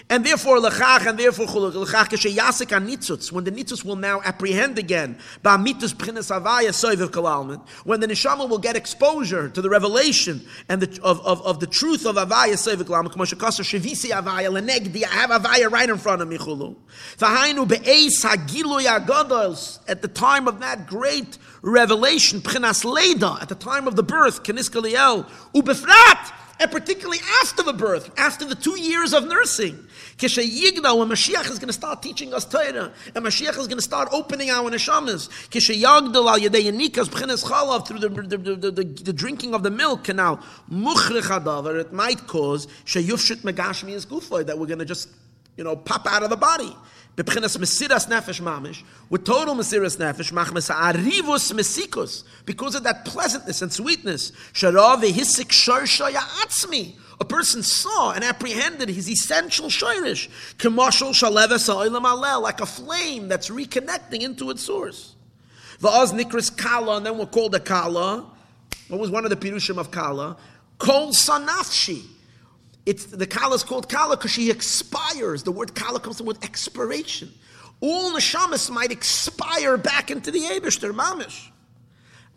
And 0.07 0.23
therefore, 0.23 0.59
lechach, 0.59 1.07
and 1.07 1.17
therefore, 1.17 1.47
lechach, 1.47 2.09
yasik 2.09 2.67
nitzutz, 2.67 3.31
when 3.31 3.43
the 3.43 3.51
nitzutz 3.51 3.83
will 3.83 3.95
now 3.95 4.21
apprehend 4.21 4.77
again, 4.77 5.17
ba'mitus 5.43 5.95
p'chinas 5.95 6.29
avaya 6.29 6.69
soiviv 6.69 7.09
kalalman, 7.09 7.59
when 7.85 7.99
the 8.01 8.07
neshama 8.07 8.47
will 8.47 8.59
get 8.59 8.75
exposure 8.75 9.49
to 9.49 9.63
the 9.63 9.69
revelation 9.69 10.45
and 10.69 10.83
the, 10.83 11.01
of, 11.01 11.25
of, 11.25 11.41
of 11.43 11.59
the 11.59 11.65
truth 11.65 12.05
of 12.05 12.17
avaya 12.17 12.53
soiviv 12.53 12.83
kalalman, 12.83 13.07
k'mo 13.07 13.25
shekasa 13.25 13.63
shivisi 13.63 14.11
avaya 14.11 14.51
lenegdi, 14.51 15.03
I 15.03 15.07
have 15.07 15.31
avaya 15.31 15.71
right 15.71 15.89
in 15.89 15.97
front 15.97 16.21
of 16.21 16.27
me, 16.27 16.37
chulu. 16.37 16.75
V'hainu 17.17 17.67
be'eis 17.67 18.23
hagilu 18.23 18.85
yagodos, 18.85 19.79
at 19.87 20.03
the 20.03 20.07
time 20.07 20.47
of 20.47 20.59
that 20.59 20.85
great 20.85 21.39
revelation, 21.63 22.41
p'chinas 22.41 22.85
leda, 22.85 23.39
at 23.41 23.49
the 23.49 23.55
time 23.55 23.87
of 23.87 23.95
the 23.95 24.03
birth, 24.03 24.43
kenis 24.43 24.69
kaliel, 24.69 25.27
ubefrat, 25.55 26.31
and 26.59 26.71
particularly 26.71 27.19
after 27.41 27.63
the 27.63 27.73
birth, 27.73 28.11
after 28.17 28.45
the 28.45 28.55
two 28.55 28.79
years 28.79 29.13
of 29.13 29.27
nursing. 29.27 29.87
Kishayigda, 30.17 30.97
when 30.97 31.09
Mashiach 31.09 31.49
is 31.49 31.59
going 31.59 31.67
to 31.67 31.73
start 31.73 32.01
teaching 32.01 32.33
us 32.33 32.45
Torah, 32.45 32.91
and 33.13 33.25
Mashiach 33.25 33.57
is 33.57 33.67
going 33.67 33.77
to 33.77 33.81
start 33.81 34.07
opening 34.11 34.49
our 34.49 34.69
neshamas. 34.69 35.29
Kishayagdal 35.49 36.29
al 36.29 36.39
yedei 36.39 36.71
yanikas 36.71 37.09
b'chines 37.09 37.43
chalav 37.43 37.87
through 37.87 37.99
the, 37.99 38.09
the, 38.09 38.55
the, 38.55 38.71
the, 38.71 38.83
the 38.83 39.13
drinking 39.13 39.53
of 39.53 39.63
the 39.63 39.71
milk 39.71 40.05
canal. 40.05 40.37
Muchrich 40.71 41.23
adavar, 41.23 41.79
it 41.79 41.91
might 41.91 42.25
cause 42.27 42.67
shayufshit 42.85 43.41
megashmi 43.41 43.91
is 43.91 44.05
gufoy, 44.05 44.45
that 44.45 44.57
we're 44.57 44.67
going 44.67 44.79
to 44.79 44.85
just, 44.85 45.09
you 45.57 45.63
know, 45.63 45.75
pop 45.75 46.05
out 46.07 46.23
of 46.23 46.29
the 46.29 46.37
body. 46.37 46.75
B'pchinas 47.15 47.57
mesiras 47.57 48.07
nefesh 48.07 48.41
mamish, 48.41 48.83
with 49.09 49.23
total 49.23 49.55
mesiras 49.55 49.97
nefesh, 49.97 50.31
machmes 50.31 50.69
arivus 50.73 51.53
mesikus, 51.53 52.23
because 52.45 52.75
of 52.75 52.83
that 52.83 53.05
pleasantness 53.05 53.61
and 53.61 53.71
sweetness. 53.71 54.31
Sharav 54.53 55.01
hisik 55.01 55.47
shorsha 55.47 56.11
atzmi 56.11 56.95
a 57.19 57.25
person 57.25 57.63
saw 57.63 58.11
and 58.11 58.23
apprehended 58.23 58.89
his 58.89 59.09
essential 59.09 59.67
shirish, 59.67 60.27
commercial 60.57 61.09
shaleves 61.09 61.69
alel, 61.69 62.41
like 62.41 62.61
a 62.61 62.65
flame 62.65 63.27
that's 63.27 63.49
reconnecting 63.49 64.21
into 64.21 64.49
its 64.49 64.63
source. 64.63 65.15
Va'az 65.79 66.11
nikris 66.11 66.55
kala, 66.55 66.97
and 66.97 67.05
then 67.05 67.17
we're 67.17 67.25
called 67.25 67.55
a 67.55 67.59
kala. 67.59 68.29
What 68.89 68.99
was 68.99 69.09
one 69.09 69.23
of 69.23 69.29
the 69.29 69.37
pirushim 69.37 69.77
of 69.77 69.91
kala? 69.91 70.37
Kol 70.77 71.09
sanafshi. 71.09 72.03
It's 72.85 73.05
the 73.05 73.25
kala 73.25 73.55
is 73.55 73.63
called 73.63 73.89
kala 73.89 74.15
because 74.17 74.31
she 74.31 74.51
expires. 74.51 75.43
The 75.43 75.51
word 75.51 75.73
kala 75.73 75.99
comes 75.99 76.17
from 76.17 76.25
the 76.25 76.33
word 76.33 76.43
expiration. 76.43 77.31
All 77.81 78.13
neshamas 78.13 78.69
might 78.69 78.91
expire 78.91 79.77
back 79.77 80.11
into 80.11 80.31
the 80.31 80.41
Abishter 80.41 80.93
mamish. 80.93 81.49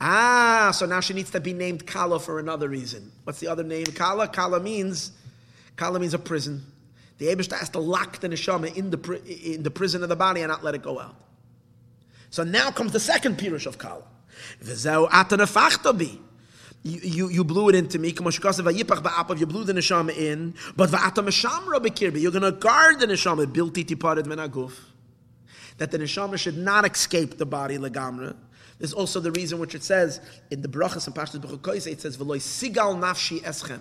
Ah, 0.01 0.71
so 0.75 0.87
now 0.87 1.01
she 1.01 1.13
needs 1.13 1.31
to 1.31 1.41
be 1.41 1.53
named 1.53 1.87
Kala 1.87 2.21
for 2.21 2.39
another 2.39 2.69
reason. 2.69 3.11
What's 3.25 3.41
the 3.41 3.49
other 3.49 3.65
name? 3.65 3.87
Kala. 3.87 4.29
Kala 4.29 4.61
means 4.61 5.13
Kala 5.77 5.99
means 5.99 6.15
a 6.15 6.19
prison. 6.19 6.65
The 7.19 7.27
Abishta 7.27 7.59
has 7.59 7.71
to 7.71 7.81
lock 7.81 8.21
the 8.21 8.29
neshama 8.29 8.75
in 8.77 8.91
the 8.91 9.55
in 9.55 9.63
the 9.63 9.71
prison 9.71 10.03
of 10.03 10.09
the 10.09 10.17
body 10.17 10.41
and 10.43 10.51
not 10.51 10.63
let 10.63 10.75
it 10.75 10.83
go 10.83 11.01
out. 11.01 11.17
So 12.31 12.45
now 12.45 12.71
comes 12.71 12.93
the 12.93 13.01
second 13.01 13.39
pirush 13.39 13.67
of 13.67 13.79
Kala. 13.79 14.05
You, 16.85 17.29
you, 17.29 17.45
blew 17.45 17.69
it 17.69 17.75
into 17.75 17.99
me. 17.99 18.09
You 18.09 18.15
blew 18.15 18.31
the 18.33 19.73
neshama 19.75 20.17
in, 20.17 20.55
but 20.77 20.91
you're 20.91 22.31
going 22.31 22.43
to 22.43 22.53
guard 22.53 23.01
the 23.01 23.07
neshama. 23.07 23.47
Bilti 23.47 23.87
tipared 23.87 24.25
menaguf. 24.25 24.73
That 25.79 25.91
the 25.91 25.99
neshama 25.99 26.39
should 26.39 26.57
not 26.57 26.91
escape 26.91 27.37
the 27.37 27.47
body 27.47 27.79
legamra. 27.79 28.37
There's 28.79 28.93
also 28.93 29.19
the 29.19 29.33
reason 29.33 29.59
which 29.59 29.75
it 29.75 29.83
says 29.83 30.21
in 30.51 30.63
the 30.63 30.69
brachas 30.69 31.07
and 31.07 31.17
pashtas 31.17 31.41
b'chukoyse, 31.41 31.91
it 31.91 32.01
says 32.01 32.17
v'loy 32.17 32.39
sigal 32.39 32.97
nafshi 32.97 33.43
eschem. 33.43 33.81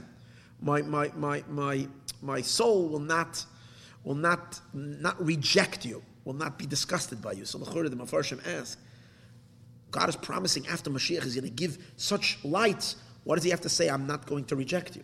My 0.60 0.82
my 0.82 1.12
my 1.16 1.44
my 1.48 1.88
my 2.22 2.42
soul 2.42 2.90
will 2.90 3.00
not 3.00 3.46
will 4.04 4.16
not 4.16 4.60
not 4.74 5.24
reject 5.24 5.86
you. 5.86 6.02
will 6.28 6.34
not 6.34 6.60
be 6.60 6.66
disgusted 6.66 7.22
by 7.22 7.32
you. 7.32 7.46
So 7.46 7.58
the 7.58 7.90
the 7.90 7.96
Mafarshim 7.96 8.46
ask, 8.60 8.78
God 9.92 10.10
is 10.10 10.16
promising 10.16 10.68
after 10.68 10.90
Mashiach 10.90 11.26
is 11.26 11.36
going 11.36 11.46
to 11.46 11.50
give 11.50 11.78
such 11.96 12.38
light. 12.44 12.96
What 13.24 13.36
does 13.36 13.44
he 13.44 13.50
have 13.52 13.62
to 13.62 13.70
say? 13.70 13.90
I'm 13.90 14.08
not 14.08 14.26
going 14.26 14.46
to 14.46 14.56
reject 14.56 14.96
you. 14.96 15.04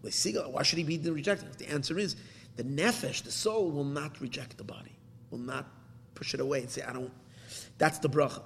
Why 0.00 0.62
should 0.62 0.78
he 0.78 0.84
be 0.84 0.98
rejected? 1.10 1.58
The 1.58 1.68
answer 1.68 1.98
is 1.98 2.16
the 2.56 2.64
nefesh, 2.64 3.22
the 3.22 3.32
soul, 3.32 3.70
will 3.70 3.84
not 3.84 4.20
reject 4.20 4.56
the 4.56 4.64
body, 4.64 4.92
will 5.30 5.38
not 5.38 5.66
push 6.14 6.32
it 6.34 6.40
away 6.40 6.60
and 6.60 6.70
say, 6.70 6.82
I 6.82 6.92
don't. 6.92 7.12
That's 7.78 7.98
the 7.98 8.08
bracha. 8.08 8.42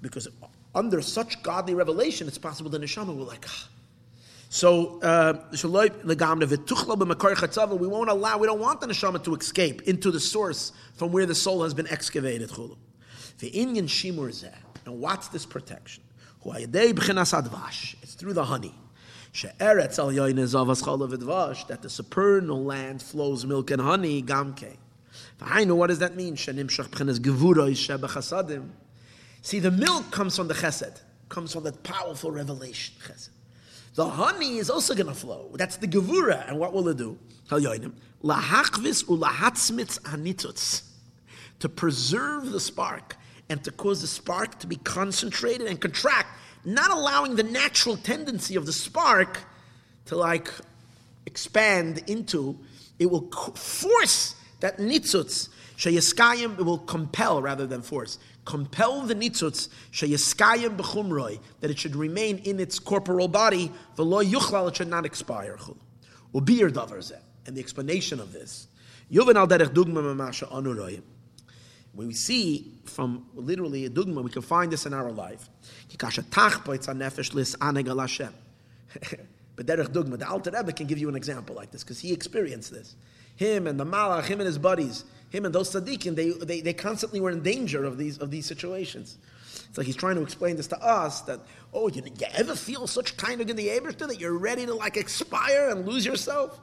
Because 0.00 0.28
under 0.74 1.02
such 1.02 1.42
godly 1.42 1.74
revelation, 1.74 2.26
it's 2.28 2.38
possible 2.38 2.70
the 2.70 2.78
neshama 2.78 3.14
will 3.16 3.26
like, 3.26 3.44
ah. 3.48 3.68
So, 4.48 5.00
uh, 5.00 5.44
we 5.50 5.58
won't 7.88 8.10
allow, 8.10 8.38
we 8.38 8.46
don't 8.46 8.60
want 8.60 8.80
the 8.82 8.86
neshama 8.86 9.24
to 9.24 9.34
escape 9.34 9.82
into 9.82 10.10
the 10.10 10.20
source 10.20 10.72
from 10.94 11.10
where 11.10 11.24
the 11.24 11.34
soul 11.34 11.62
has 11.62 11.72
been 11.72 11.88
excavated. 11.88 12.50
The 13.38 13.50
inyan 13.50 13.84
shimur 13.84 14.28
And 14.84 15.00
what's 15.00 15.28
this 15.28 15.46
protection? 15.46 16.02
It's 16.44 18.14
through 18.14 18.32
the 18.32 18.44
honey. 18.44 18.74
That 19.32 19.58
the 21.82 21.88
supernal 21.88 22.64
land 22.64 23.00
flows 23.00 23.46
milk 23.46 23.70
and 23.70 23.80
honey, 23.80 24.22
gamke. 24.22 24.76
What 25.38 25.86
does 25.86 26.00
that 26.00 26.16
mean? 26.16 26.36
See, 26.36 26.48
the 29.58 29.70
milk 29.70 30.10
comes 30.10 30.36
from 30.36 30.48
the 30.48 30.54
chesed, 30.54 31.00
comes 31.28 31.52
from 31.52 31.64
that 31.64 31.82
powerful 31.82 32.30
revelation, 32.30 32.94
chesed. 33.04 33.30
The 33.94 34.08
honey 34.08 34.58
is 34.58 34.70
also 34.70 34.94
going 34.94 35.08
to 35.08 35.14
flow. 35.14 35.50
That's 35.54 35.76
the 35.76 35.86
gevura. 35.86 36.48
And 36.48 36.58
what 36.58 36.72
will 36.72 36.88
it 36.88 36.96
do? 36.96 37.18
To 41.58 41.68
preserve 41.68 42.50
the 42.50 42.60
spark 42.60 43.16
and 43.52 43.62
to 43.64 43.70
cause 43.70 44.00
the 44.00 44.06
spark 44.06 44.58
to 44.60 44.66
be 44.66 44.76
concentrated 44.76 45.66
and 45.66 45.78
contract, 45.78 46.28
not 46.64 46.90
allowing 46.90 47.36
the 47.36 47.42
natural 47.42 47.98
tendency 47.98 48.56
of 48.56 48.64
the 48.64 48.72
spark 48.72 49.40
to 50.06 50.16
like 50.16 50.50
expand 51.26 52.02
into, 52.06 52.58
it 52.98 53.10
will 53.10 53.30
force 53.54 54.34
that 54.60 54.78
nitzutz, 54.78 55.50
sheyaskayim, 55.76 56.58
it 56.58 56.62
will 56.62 56.78
compel 56.78 57.42
rather 57.42 57.66
than 57.66 57.82
force 57.82 58.18
compel 58.44 59.02
the 59.02 59.14
nitzutz 59.14 59.68
sheyiskayim 59.92 60.76
b'chumroi 60.76 61.38
that 61.60 61.70
it 61.70 61.78
should 61.78 61.94
remain 61.94 62.38
in 62.38 62.58
its 62.58 62.78
corporal 62.78 63.28
body, 63.28 63.70
law 63.98 64.22
yuchlal 64.22 64.68
it 64.68 64.76
should 64.76 64.88
not 64.88 65.06
expire. 65.06 65.58
Ubir 66.34 66.72
davar 66.72 67.12
and 67.46 67.56
the 67.56 67.60
explanation 67.60 68.18
of 68.18 68.32
this. 68.32 68.66
Yuvan 69.12 69.36
al 69.36 69.46
derech 69.46 69.72
dugma 69.72 70.02
mamasha 70.02 70.50
anuroyim. 70.50 71.02
We 71.94 72.12
see 72.14 72.72
from 72.84 73.26
literally 73.34 73.84
a 73.84 73.90
dugma, 73.90 74.22
we 74.22 74.30
can 74.30 74.42
find 74.42 74.72
this 74.72 74.86
in 74.86 74.94
our 74.94 75.12
life. 75.12 75.48
But 79.54 79.66
derech 79.66 79.88
dugma, 79.88 80.18
the 80.18 80.26
Alter 80.26 80.50
Rebbe 80.50 80.72
can 80.72 80.86
give 80.86 80.96
you 80.96 81.10
an 81.10 81.14
example 81.14 81.54
like 81.54 81.70
this 81.70 81.84
because 81.84 82.00
he 82.00 82.10
experienced 82.10 82.72
this. 82.72 82.96
Him 83.36 83.66
and 83.66 83.78
the 83.78 83.84
malach, 83.84 84.24
him 84.24 84.40
and 84.40 84.46
his 84.46 84.56
buddies 84.56 85.04
him 85.32 85.46
and 85.46 85.54
those 85.54 85.70
tzaddikim, 85.70 86.14
they, 86.14 86.30
they, 86.30 86.60
they 86.60 86.74
constantly 86.74 87.18
were 87.18 87.30
in 87.30 87.42
danger 87.42 87.84
of 87.84 87.96
these, 87.96 88.18
of 88.18 88.30
these 88.30 88.44
situations. 88.44 89.16
It's 89.68 89.78
like 89.78 89.86
he's 89.86 89.96
trying 89.96 90.16
to 90.16 90.22
explain 90.22 90.56
this 90.56 90.66
to 90.68 90.78
us 90.84 91.22
that, 91.22 91.40
oh, 91.72 91.88
you, 91.88 92.02
you 92.04 92.26
ever 92.34 92.54
feel 92.54 92.86
such 92.86 93.16
kind 93.16 93.40
of 93.40 93.48
in 93.48 93.56
the 93.56 93.68
Abishter 93.68 94.06
that 94.06 94.20
you're 94.20 94.36
ready 94.36 94.66
to 94.66 94.74
like 94.74 94.98
expire 94.98 95.70
and 95.70 95.88
lose 95.88 96.04
yourself? 96.04 96.60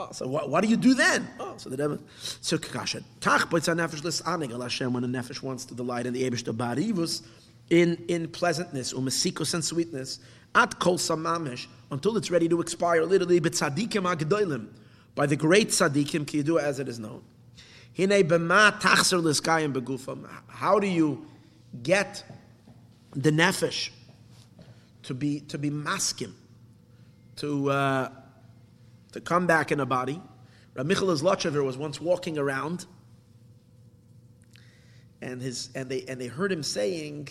Oh, 0.00 0.08
so 0.12 0.26
what, 0.26 0.48
what 0.48 0.62
do 0.62 0.68
you 0.68 0.78
do 0.78 0.94
then? 0.94 1.28
Oh, 1.38 1.54
so 1.58 1.68
the 1.68 1.76
devil. 1.76 1.98
So 2.40 2.56
kakasha. 2.56 3.04
Tach 3.20 3.50
but 3.50 3.62
nefesh 3.64 4.02
lis 4.02 4.22
anig 4.22 4.50
al 4.50 4.62
Hashem 4.62 4.94
when 4.94 5.04
a 5.04 5.08
nefesh 5.08 5.42
wants 5.42 5.66
to 5.66 5.74
delight 5.74 6.06
in 6.06 6.14
the 6.14 6.28
Abishter 6.28 6.56
barivus 6.56 7.22
in 7.68 8.02
in 8.08 8.26
pleasantness, 8.28 8.94
umesikos 8.94 9.52
and 9.52 9.62
sweetness, 9.62 10.20
at 10.54 10.78
kol 10.78 10.96
samamish 10.96 11.66
until 11.90 12.16
it's 12.16 12.30
ready 12.30 12.48
to 12.48 12.62
expire. 12.62 13.04
Literally, 13.04 13.40
but 13.40 13.52
tzaddikim 13.52 14.10
agdoilim 14.10 14.68
by 15.14 15.26
the 15.26 15.36
great 15.36 15.68
tzaddikim 15.68 16.24
kidu 16.24 16.58
as 16.58 16.78
it 16.78 16.88
is 16.88 16.98
known. 16.98 17.22
How 20.48 20.78
do 20.78 20.86
you 20.86 21.26
get 21.82 22.24
the 23.12 23.30
nefesh 23.30 23.90
to 25.02 25.12
be 25.12 25.40
to 25.40 25.58
be 25.58 25.70
maskim, 25.70 26.32
to 27.36 27.70
uh, 27.70 28.08
to 29.12 29.20
come 29.20 29.46
back 29.46 29.72
in 29.72 29.80
a 29.80 29.86
body? 29.86 30.20
Rav 30.74 30.86
Michal 30.86 31.08
Zlotchever 31.08 31.64
was 31.64 31.76
once 31.76 32.00
walking 32.00 32.38
around, 32.38 32.86
and 35.20 35.42
his 35.42 35.70
and 35.74 35.88
they 35.88 36.04
and 36.06 36.20
they 36.20 36.28
heard 36.28 36.52
him 36.52 36.62
saying 36.62 37.28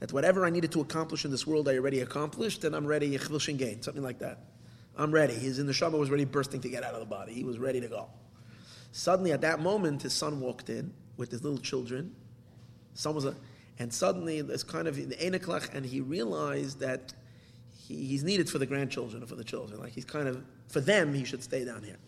that 0.00 0.12
whatever 0.12 0.44
I 0.44 0.50
needed 0.50 0.72
to 0.72 0.80
accomplish 0.80 1.24
in 1.24 1.30
this 1.30 1.46
world, 1.46 1.68
I 1.68 1.76
already 1.76 2.00
accomplished, 2.00 2.64
and 2.64 2.74
I'm 2.74 2.86
ready, 2.86 3.16
something 3.16 4.02
like 4.02 4.18
that. 4.18 4.40
I'm 4.96 5.12
ready. 5.12 5.34
He's 5.34 5.58
in 5.58 5.66
the 5.66 5.72
Shama 5.72 5.96
was 5.96 6.10
ready 6.10 6.24
bursting 6.24 6.60
to 6.62 6.68
get 6.68 6.82
out 6.82 6.94
of 6.94 7.00
the 7.00 7.06
body. 7.06 7.32
He 7.32 7.44
was 7.44 7.58
ready 7.58 7.80
to 7.80 7.88
go. 7.88 8.08
Suddenly, 8.90 9.32
at 9.32 9.40
that 9.40 9.60
moment, 9.60 10.02
his 10.02 10.12
son 10.12 10.40
walked 10.40 10.68
in 10.68 10.92
with 11.16 11.30
his 11.30 11.42
little 11.42 11.58
children. 11.58 12.14
Son 12.94 13.14
was 13.14 13.24
a, 13.24 13.34
and 13.78 13.92
suddenly, 13.92 14.42
there's 14.42 14.64
kind 14.64 14.86
of 14.86 14.98
in 14.98 15.08
the 15.08 15.14
Eneklach, 15.14 15.72
and 15.72 15.86
he 15.86 16.00
realized 16.00 16.80
that 16.80 17.14
he, 17.92 18.06
he's 18.06 18.24
needed 18.24 18.48
for 18.48 18.58
the 18.58 18.66
grandchildren 18.66 19.22
or 19.22 19.26
for 19.26 19.36
the 19.36 19.44
children. 19.44 19.80
Like 19.80 19.92
he's 19.92 20.04
kind 20.04 20.28
of, 20.28 20.42
for 20.68 20.80
them, 20.80 21.14
he 21.14 21.24
should 21.24 21.42
stay 21.42 21.64
down 21.64 21.82
here. 21.82 21.98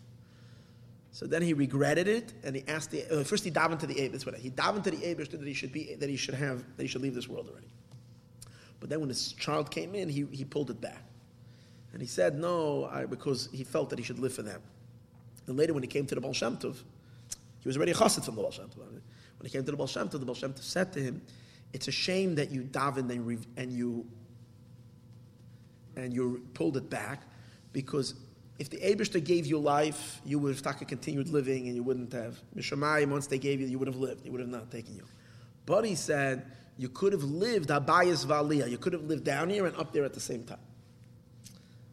So 1.12 1.26
then 1.26 1.42
he 1.42 1.54
regretted 1.54 2.08
it, 2.08 2.32
and 2.42 2.56
he 2.56 2.64
asked 2.66 2.90
the 2.90 3.04
uh, 3.08 3.22
first 3.22 3.44
he 3.44 3.50
davened 3.50 3.78
to 3.80 3.86
the 3.86 3.94
Abish. 3.94 4.36
He 4.36 4.50
davened 4.50 4.82
to 4.82 4.90
the 4.90 4.96
Abish 4.96 5.30
that 5.30 5.46
he 5.46 5.54
should 5.54 5.72
be 5.72 5.94
that 5.94 6.08
he 6.08 6.16
should 6.16 6.34
have 6.34 6.64
that 6.76 6.82
he 6.82 6.88
should 6.88 7.02
leave 7.02 7.14
this 7.14 7.28
world 7.28 7.48
already. 7.48 7.68
But 8.80 8.90
then 8.90 8.98
when 8.98 9.08
his 9.08 9.32
child 9.32 9.70
came 9.70 9.94
in, 9.94 10.08
he, 10.08 10.26
he 10.32 10.44
pulled 10.44 10.70
it 10.70 10.80
back, 10.80 11.04
and 11.92 12.02
he 12.02 12.08
said 12.08 12.36
no 12.36 12.86
I, 12.92 13.06
because 13.06 13.48
he 13.52 13.62
felt 13.62 13.90
that 13.90 13.98
he 13.98 14.04
should 14.04 14.18
live 14.18 14.34
for 14.34 14.42
them. 14.42 14.60
Then 15.46 15.56
later, 15.56 15.72
when 15.72 15.84
he 15.84 15.86
came 15.86 16.04
to 16.06 16.16
the 16.16 16.20
Baal 16.20 16.32
Shem 16.32 16.56
Tov, 16.56 16.82
he 17.60 17.68
was 17.68 17.76
already 17.76 17.92
a 17.92 17.94
chassid 17.94 18.24
from 18.24 18.34
the 18.34 18.42
Baal 18.42 18.50
Shem 18.50 18.66
Tov. 18.66 18.78
When 18.78 19.00
he 19.44 19.50
came 19.50 19.64
to 19.64 19.70
the 19.70 19.76
Baal 19.76 19.86
Shem 19.86 20.08
Tov, 20.08 20.18
the 20.18 20.26
Baal 20.26 20.34
Shem 20.34 20.52
Tov 20.52 20.64
said 20.64 20.92
to 20.94 21.00
him, 21.00 21.22
"It's 21.72 21.86
a 21.86 21.92
shame 21.92 22.34
that 22.34 22.50
you 22.50 22.62
davened 22.62 23.10
and, 23.10 23.46
and 23.56 23.72
you 23.72 24.04
and 25.96 26.12
you 26.12 26.46
pulled 26.54 26.76
it 26.76 26.88
back, 26.90 27.22
because 27.72 28.14
if 28.58 28.70
the 28.70 28.78
Abishter 28.78 29.22
gave 29.22 29.46
you 29.46 29.58
life, 29.58 30.20
you 30.24 30.38
would 30.38 30.54
have 30.54 30.86
continued 30.86 31.28
living, 31.28 31.66
and 31.66 31.74
you 31.74 31.82
wouldn't 31.82 32.12
have. 32.12 32.38
Mishamayim, 32.56 33.08
once 33.10 33.26
they 33.26 33.38
gave 33.38 33.60
you, 33.60 33.66
you 33.66 33.78
would 33.78 33.88
have 33.88 33.96
lived. 33.96 34.22
He 34.22 34.30
would 34.30 34.40
have 34.40 34.48
not 34.48 34.70
taken 34.70 34.94
you. 34.94 35.04
But 35.66 35.84
he 35.84 35.94
said 35.94 36.46
you 36.76 36.88
could 36.88 37.12
have 37.12 37.22
lived 37.22 37.70
abayas 37.70 38.26
valia. 38.26 38.70
You 38.70 38.78
could 38.78 38.92
have 38.92 39.04
lived 39.04 39.24
down 39.24 39.50
here 39.50 39.66
and 39.66 39.76
up 39.76 39.92
there 39.92 40.04
at 40.04 40.12
the 40.12 40.20
same 40.20 40.44
time. 40.44 40.58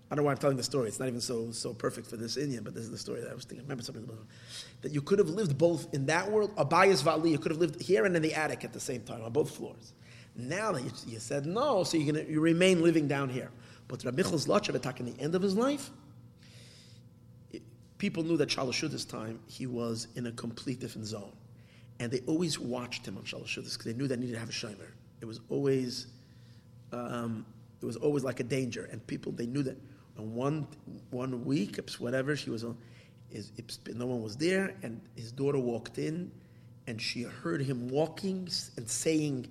I 0.10 0.16
don't 0.16 0.24
know 0.24 0.28
why 0.28 0.32
I'm 0.34 0.38
telling 0.38 0.58
the 0.58 0.64
story. 0.64 0.90
It's 0.90 1.00
not 1.00 1.08
even 1.08 1.22
so 1.22 1.52
so 1.52 1.74
perfect 1.74 2.06
for 2.08 2.18
this 2.18 2.36
inyan, 2.36 2.66
but 2.66 2.74
this 2.74 2.84
is 2.84 2.92
the 2.92 2.98
story 2.98 3.22
that 3.22 3.32
I 3.32 3.34
was 3.34 3.46
thinking. 3.46 3.62
I 3.62 3.64
remember 3.64 3.84
something 3.84 4.04
about 4.04 4.18
that 4.82 4.92
you 4.92 5.02
could 5.02 5.20
have 5.20 5.30
lived 5.30 5.58
both 5.58 5.94
in 5.94 6.06
that 6.08 6.30
world, 6.30 6.54
Abayas 6.58 7.02
Vali, 7.02 7.32
you 7.32 7.40
could 7.40 7.52
have 7.52 7.62
lived 7.62 7.82
here 7.82 8.06
and 8.06 8.16
in 8.16 8.22
the 8.22 8.34
attic 8.34 8.66
at 8.66 8.74
the 8.74 8.80
same 8.80 9.04
time 9.04 9.24
on 9.24 9.32
both 9.32 9.56
floors. 9.56 9.94
Now 10.36 10.74
that 10.74 10.84
you, 10.84 10.92
you 11.08 11.20
said 11.20 11.46
no, 11.46 11.84
so 11.86 11.98
you're 11.98 12.14
gonna 12.14 12.26
you 12.28 12.42
remain 12.42 12.82
living 12.82 13.08
down 13.08 13.30
here. 13.30 13.52
But 13.92 14.06
Rabbi 14.06 14.16
Michal 14.16 14.40
Zlotchev, 14.40 15.00
in 15.02 15.06
the 15.06 15.22
end 15.22 15.36
of 15.36 15.42
his 15.42 15.54
life, 15.54 15.90
it, 17.52 17.62
people 17.98 18.24
knew 18.24 18.38
that 18.38 18.48
Shalashuddha's 18.48 19.04
time 19.04 19.42
he 19.48 19.68
was 19.68 20.08
in 20.16 20.28
a 20.28 20.32
complete 20.32 20.80
different 20.80 21.08
zone, 21.08 21.34
and 22.00 22.10
they 22.10 22.22
always 22.22 22.58
watched 22.58 23.06
him 23.06 23.18
on 23.18 23.24
Shalashuddha's 23.24 23.74
because 23.74 23.92
they 23.92 23.94
knew 23.94 24.08
that 24.08 24.16
they 24.16 24.22
needed 24.22 24.36
to 24.36 24.40
have 24.40 24.50
a 24.50 24.54
shimer. 24.54 24.92
It 25.20 25.26
was 25.26 25.42
always. 25.50 26.08
Um, 26.94 27.46
it 27.82 27.86
was 27.86 27.98
always 27.98 28.24
like 28.24 28.40
a 28.40 28.44
danger, 28.44 28.88
and 28.92 29.06
people 29.08 29.34
they 29.34 29.46
knew 29.46 29.64
that 29.64 29.78
and 30.18 30.34
one 30.34 30.68
one 31.10 31.44
week, 31.44 31.80
whatever, 32.00 32.36
she 32.36 32.50
was 32.50 32.64
on, 32.64 32.78
is 33.30 33.52
no 33.94 34.06
one 34.06 34.22
was 34.22 34.38
there, 34.38 34.74
and 34.84 35.02
his 35.16 35.34
daughter 35.34 35.60
walked 35.60 35.98
in, 35.98 36.32
and 36.88 37.02
she 37.02 37.24
heard 37.24 37.62
him 37.62 37.90
walking 37.90 38.48
and 38.78 38.90
saying, 38.90 39.48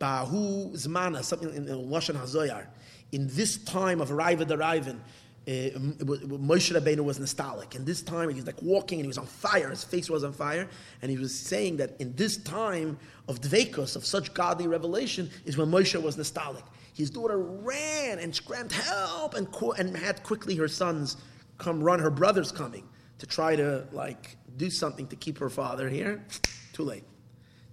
"Bahu 0.00 0.72
zmana," 0.72 1.22
something 1.22 1.50
in, 1.50 1.68
in 1.68 1.76
lashon 1.88 2.16
hazoyar. 2.16 2.66
In 3.14 3.28
this 3.28 3.58
time 3.58 4.00
of 4.00 4.08
Raiva 4.08 4.44
Daraivin, 4.44 4.98
uh, 5.46 5.78
Moshe 5.78 6.74
Rabbeinu 6.76 7.04
was 7.04 7.20
nostalgic. 7.20 7.76
And 7.76 7.86
this 7.86 8.02
time 8.02 8.28
he 8.28 8.34
was 8.34 8.44
like 8.44 8.60
walking 8.60 8.98
and 8.98 9.04
he 9.04 9.08
was 9.08 9.18
on 9.18 9.26
fire. 9.26 9.70
His 9.70 9.84
face 9.84 10.10
was 10.10 10.24
on 10.24 10.32
fire. 10.32 10.68
And 11.00 11.12
he 11.12 11.16
was 11.16 11.32
saying 11.32 11.76
that 11.76 11.94
in 12.00 12.16
this 12.16 12.38
time 12.38 12.98
of 13.28 13.40
Dvekos, 13.40 13.94
of 13.94 14.04
such 14.04 14.34
godly 14.34 14.66
revelation, 14.66 15.30
is 15.44 15.56
when 15.56 15.70
Moshe 15.70 16.02
was 16.02 16.16
nostalgic. 16.16 16.64
His 16.92 17.08
daughter 17.08 17.38
ran 17.38 18.18
and 18.18 18.34
screamed, 18.34 18.72
help, 18.72 19.34
and, 19.34 19.46
and 19.78 19.96
had 19.96 20.24
quickly 20.24 20.56
her 20.56 20.66
sons 20.66 21.16
come 21.56 21.84
run, 21.84 22.00
her 22.00 22.10
brothers 22.10 22.50
coming 22.50 22.88
to 23.18 23.26
try 23.26 23.54
to 23.54 23.86
like 23.92 24.36
do 24.56 24.70
something 24.70 25.06
to 25.06 25.14
keep 25.14 25.38
her 25.38 25.50
father 25.50 25.88
here. 25.88 26.24
Too 26.72 26.82
late. 26.82 27.04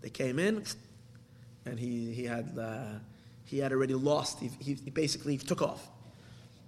They 0.02 0.12
came 0.12 0.38
in, 0.38 0.64
and 1.66 1.80
he, 1.80 2.14
he, 2.14 2.26
had, 2.26 2.56
uh, 2.60 3.00
he 3.52 3.60
had 3.60 3.72
already 3.74 3.94
lost. 3.94 4.40
He, 4.40 4.50
he, 4.60 4.74
he 4.76 4.90
basically 4.90 5.38
took 5.38 5.62
off. 5.62 5.90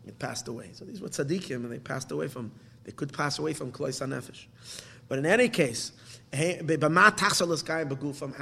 He 0.06 0.12
passed 0.12 0.50
away. 0.50 0.72
So 0.74 0.84
these 0.84 1.00
were 1.00 1.08
tzaddikim, 1.08 1.56
and 1.56 1.72
they 1.72 1.80
passed 1.80 2.12
away 2.12 2.28
from, 2.28 2.52
they 2.84 2.92
could 2.92 3.14
pass 3.14 3.40
away 3.40 3.54
from 3.54 3.72
Klois 3.72 4.06
Nefesh. 4.06 4.48
But 5.08 5.20
in 5.20 5.26
any 5.26 5.48
case, 5.48 5.94
How 6.34 6.58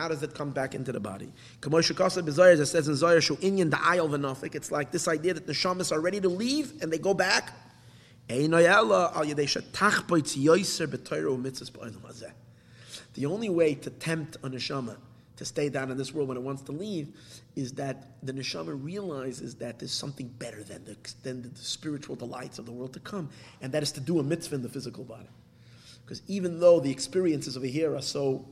does 0.08 0.24
it 0.24 0.34
come 0.34 0.50
back 0.52 0.74
into 0.74 0.92
the 0.92 1.00
body? 1.00 1.32
It 1.64 2.66
says 2.66 2.88
in 2.88 2.96
Zohar, 2.96 3.22
It's 4.56 4.72
like 4.72 4.92
this 4.92 5.08
idea 5.08 5.36
that 5.36 5.46
the 5.46 5.54
are 5.92 6.00
ready 6.00 6.20
to 6.22 6.30
leave 6.30 6.82
and 6.82 6.92
they 6.92 6.98
go 6.98 7.14
back. 7.14 7.54
Oh, 8.30 8.48
the 13.14 13.26
only 13.26 13.50
way 13.50 13.76
to 13.76 13.90
tempt 13.90 14.38
a 14.38 14.50
neshama 14.50 14.96
to 15.42 15.46
stay 15.46 15.70
down 15.70 15.90
in 15.90 15.98
this 15.98 16.14
world 16.14 16.28
when 16.28 16.38
it 16.38 16.44
wants 16.44 16.62
to 16.62 16.72
leave 16.72 17.08
is 17.56 17.74
that 17.74 18.12
the 18.22 18.32
neshama 18.32 18.78
realizes 18.80 19.56
that 19.56 19.80
there's 19.80 19.92
something 19.92 20.28
better 20.28 20.64
than 20.64 20.86
the, 20.86 20.96
the 21.24 21.50
spiritual 21.56 22.16
delights 22.16 22.60
of 22.60 22.68
the 22.68 22.72
world 22.72 22.94
to 22.94 23.00
come, 23.00 23.28
and 23.60 23.74
that 23.74 23.82
is 23.82 23.92
to 23.92 24.00
do 24.00 24.20
a 24.20 24.24
mitzvah 24.24 24.54
in 24.54 24.62
the 24.62 24.70
physical 24.70 25.04
body. 25.04 25.30
Because 26.06 26.22
even 26.28 26.60
though 26.60 26.80
the 26.80 26.92
experiences 26.92 27.58
over 27.58 27.66
here 27.66 27.96
are 27.96 28.04
so 28.04 28.48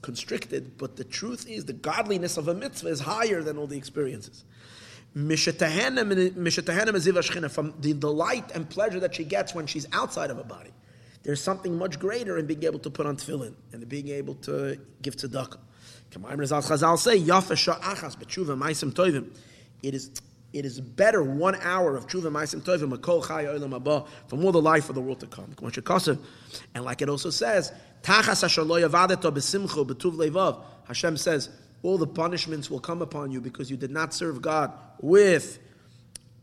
constricted, 0.00 0.78
but 0.78 0.96
the 0.96 1.04
truth 1.04 1.46
is 1.46 1.66
the 1.66 1.74
godliness 1.74 2.38
of 2.38 2.48
a 2.48 2.54
mitzvah 2.54 2.88
is 2.88 3.00
higher 3.00 3.42
than 3.42 3.58
all 3.58 3.66
the 3.66 3.76
experiences. 3.76 4.44
From 5.12 5.28
the 5.28 5.36
delight 7.98 8.52
and 8.54 8.70
pleasure 8.70 9.00
that 9.00 9.14
she 9.14 9.24
gets 9.24 9.54
when 9.54 9.66
she's 9.66 9.86
outside 9.92 10.30
of 10.30 10.38
a 10.38 10.44
body. 10.44 10.70
There's 11.24 11.42
something 11.42 11.76
much 11.76 11.98
greater 11.98 12.38
in 12.38 12.46
being 12.46 12.64
able 12.64 12.78
to 12.78 12.88
put 12.88 13.04
on 13.04 13.18
tefillin 13.18 13.52
and 13.72 13.86
being 13.86 14.08
able 14.08 14.36
to 14.36 14.80
give 15.02 15.16
tzedakah. 15.16 15.58
Chazal 16.10 16.98
say, 16.98 17.18
It 19.82 19.94
is 19.94 20.10
it 20.52 20.64
is 20.64 20.80
better 20.80 21.22
one 21.22 21.54
hour 21.56 21.96
of 21.96 22.08
tshuva 22.08 22.30
ma'asim 22.30 22.60
tovim 22.62 22.98
olam 22.98 24.08
from 24.26 24.44
all 24.44 24.50
the 24.50 24.60
life 24.60 24.88
of 24.88 24.96
the 24.96 25.00
world 25.00 25.20
to 25.20 25.26
come. 25.26 25.54
And 26.74 26.84
like 26.84 27.02
it 27.02 27.08
also 27.08 27.30
says, 27.30 27.72
tachas. 28.02 28.42
Hashem 30.86 31.16
says, 31.16 31.48
all 31.82 31.98
the 31.98 32.06
punishments 32.06 32.70
will 32.70 32.80
come 32.80 33.00
upon 33.00 33.30
you 33.30 33.40
because 33.40 33.70
you 33.70 33.76
did 33.76 33.90
not 33.90 34.12
serve 34.12 34.42
God 34.42 34.72
with 35.00 35.58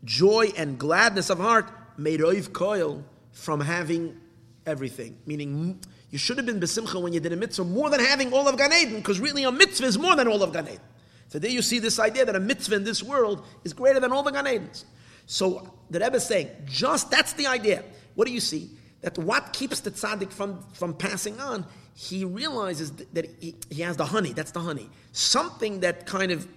joy 0.04 0.52
and 0.56 0.78
gladness 0.78 1.30
of 1.30 1.38
heart, 1.38 1.70
made 1.96 2.20
oiv 2.20 2.48
koil 2.48 3.02
from 3.32 3.60
having 3.60 4.18
everything. 4.66 5.18
Meaning, 5.26 5.80
you 6.10 6.18
should 6.18 6.38
have 6.38 6.46
been 6.46 6.60
besimcha 6.60 7.00
when 7.00 7.12
you 7.12 7.20
did 7.20 7.32
a 7.32 7.36
mitzvah 7.36 7.64
more 7.64 7.90
than 7.90 8.00
having 8.00 8.32
all 8.32 8.48
of 8.48 8.56
Gan 8.56 8.72
Eden, 8.72 8.96
because 8.96 9.20
really 9.20 9.44
a 9.44 9.52
mitzvah 9.52 9.86
is 9.86 9.98
more 9.98 10.16
than 10.16 10.26
all 10.26 10.42
of 10.42 10.52
Gan 10.52 10.66
Eden. 10.66 10.80
So 11.28 11.38
there 11.38 11.50
you 11.50 11.60
see 11.60 11.78
this 11.78 11.98
idea 11.98 12.24
that 12.24 12.34
a 12.34 12.40
mitzvah 12.40 12.76
in 12.76 12.84
this 12.84 13.02
world 13.02 13.44
is 13.64 13.74
greater 13.74 14.00
than 14.00 14.12
all 14.12 14.22
the 14.22 14.30
Gan 14.30 14.46
Edens. 14.46 14.86
So 15.26 15.74
the 15.90 16.00
Rebbe 16.00 16.16
is 16.16 16.26
saying, 16.26 16.48
just 16.64 17.10
that's 17.10 17.34
the 17.34 17.46
idea. 17.46 17.84
What 18.14 18.26
do 18.26 18.32
you 18.32 18.40
see? 18.40 18.70
That 19.02 19.18
what 19.18 19.52
keeps 19.52 19.80
the 19.80 19.90
tzaddik 19.90 20.32
from, 20.32 20.64
from 20.72 20.94
passing 20.94 21.38
on, 21.38 21.66
he 21.94 22.24
realizes 22.24 22.90
that 23.12 23.28
he, 23.40 23.54
he 23.68 23.82
has 23.82 23.96
the 23.96 24.06
honey, 24.06 24.32
that's 24.32 24.52
the 24.52 24.60
honey. 24.60 24.88
Something 25.12 25.80
that 25.80 26.06
kind 26.06 26.32
of 26.32 26.48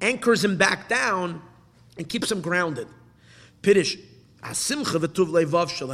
anchors 0.00 0.44
him 0.44 0.56
back 0.56 0.88
down 0.88 1.40
and 1.96 2.08
keeps 2.08 2.30
him 2.32 2.40
grounded. 2.40 2.88
Piddish, 3.62 3.96
asimcha 4.42 4.98
v'tuv 4.98 5.28
levav 5.28 5.70
shel 5.70 5.88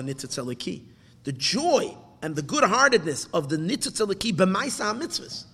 The 1.24 1.32
joy 1.32 1.96
and 2.22 2.36
the 2.36 2.42
good-heartedness 2.42 3.28
of 3.34 3.48
the 3.48 3.56
nitzitzaliki 3.56 4.32
b'maisa 4.32 4.98
mitzvahs. 4.98 5.44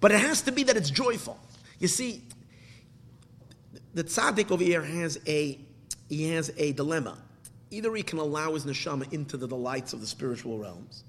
But 0.00 0.12
it 0.12 0.20
has 0.20 0.42
to 0.42 0.52
be 0.52 0.62
that 0.64 0.76
it's 0.76 0.90
joyful. 0.90 1.38
You 1.78 1.88
see, 1.88 2.22
the 3.94 4.04
tzaddik 4.04 4.50
over 4.50 4.62
here 4.62 4.82
has 4.82 5.18
a 5.26 5.58
he 6.08 6.30
has 6.30 6.52
a 6.56 6.72
dilemma. 6.72 7.18
Either 7.70 7.94
he 7.94 8.02
can 8.02 8.18
allow 8.18 8.54
his 8.54 8.64
neshama 8.64 9.12
into 9.12 9.36
the 9.36 9.48
delights 9.48 9.92
of 9.92 10.00
the 10.00 10.06
spiritual 10.06 10.58
realms, 10.58 11.04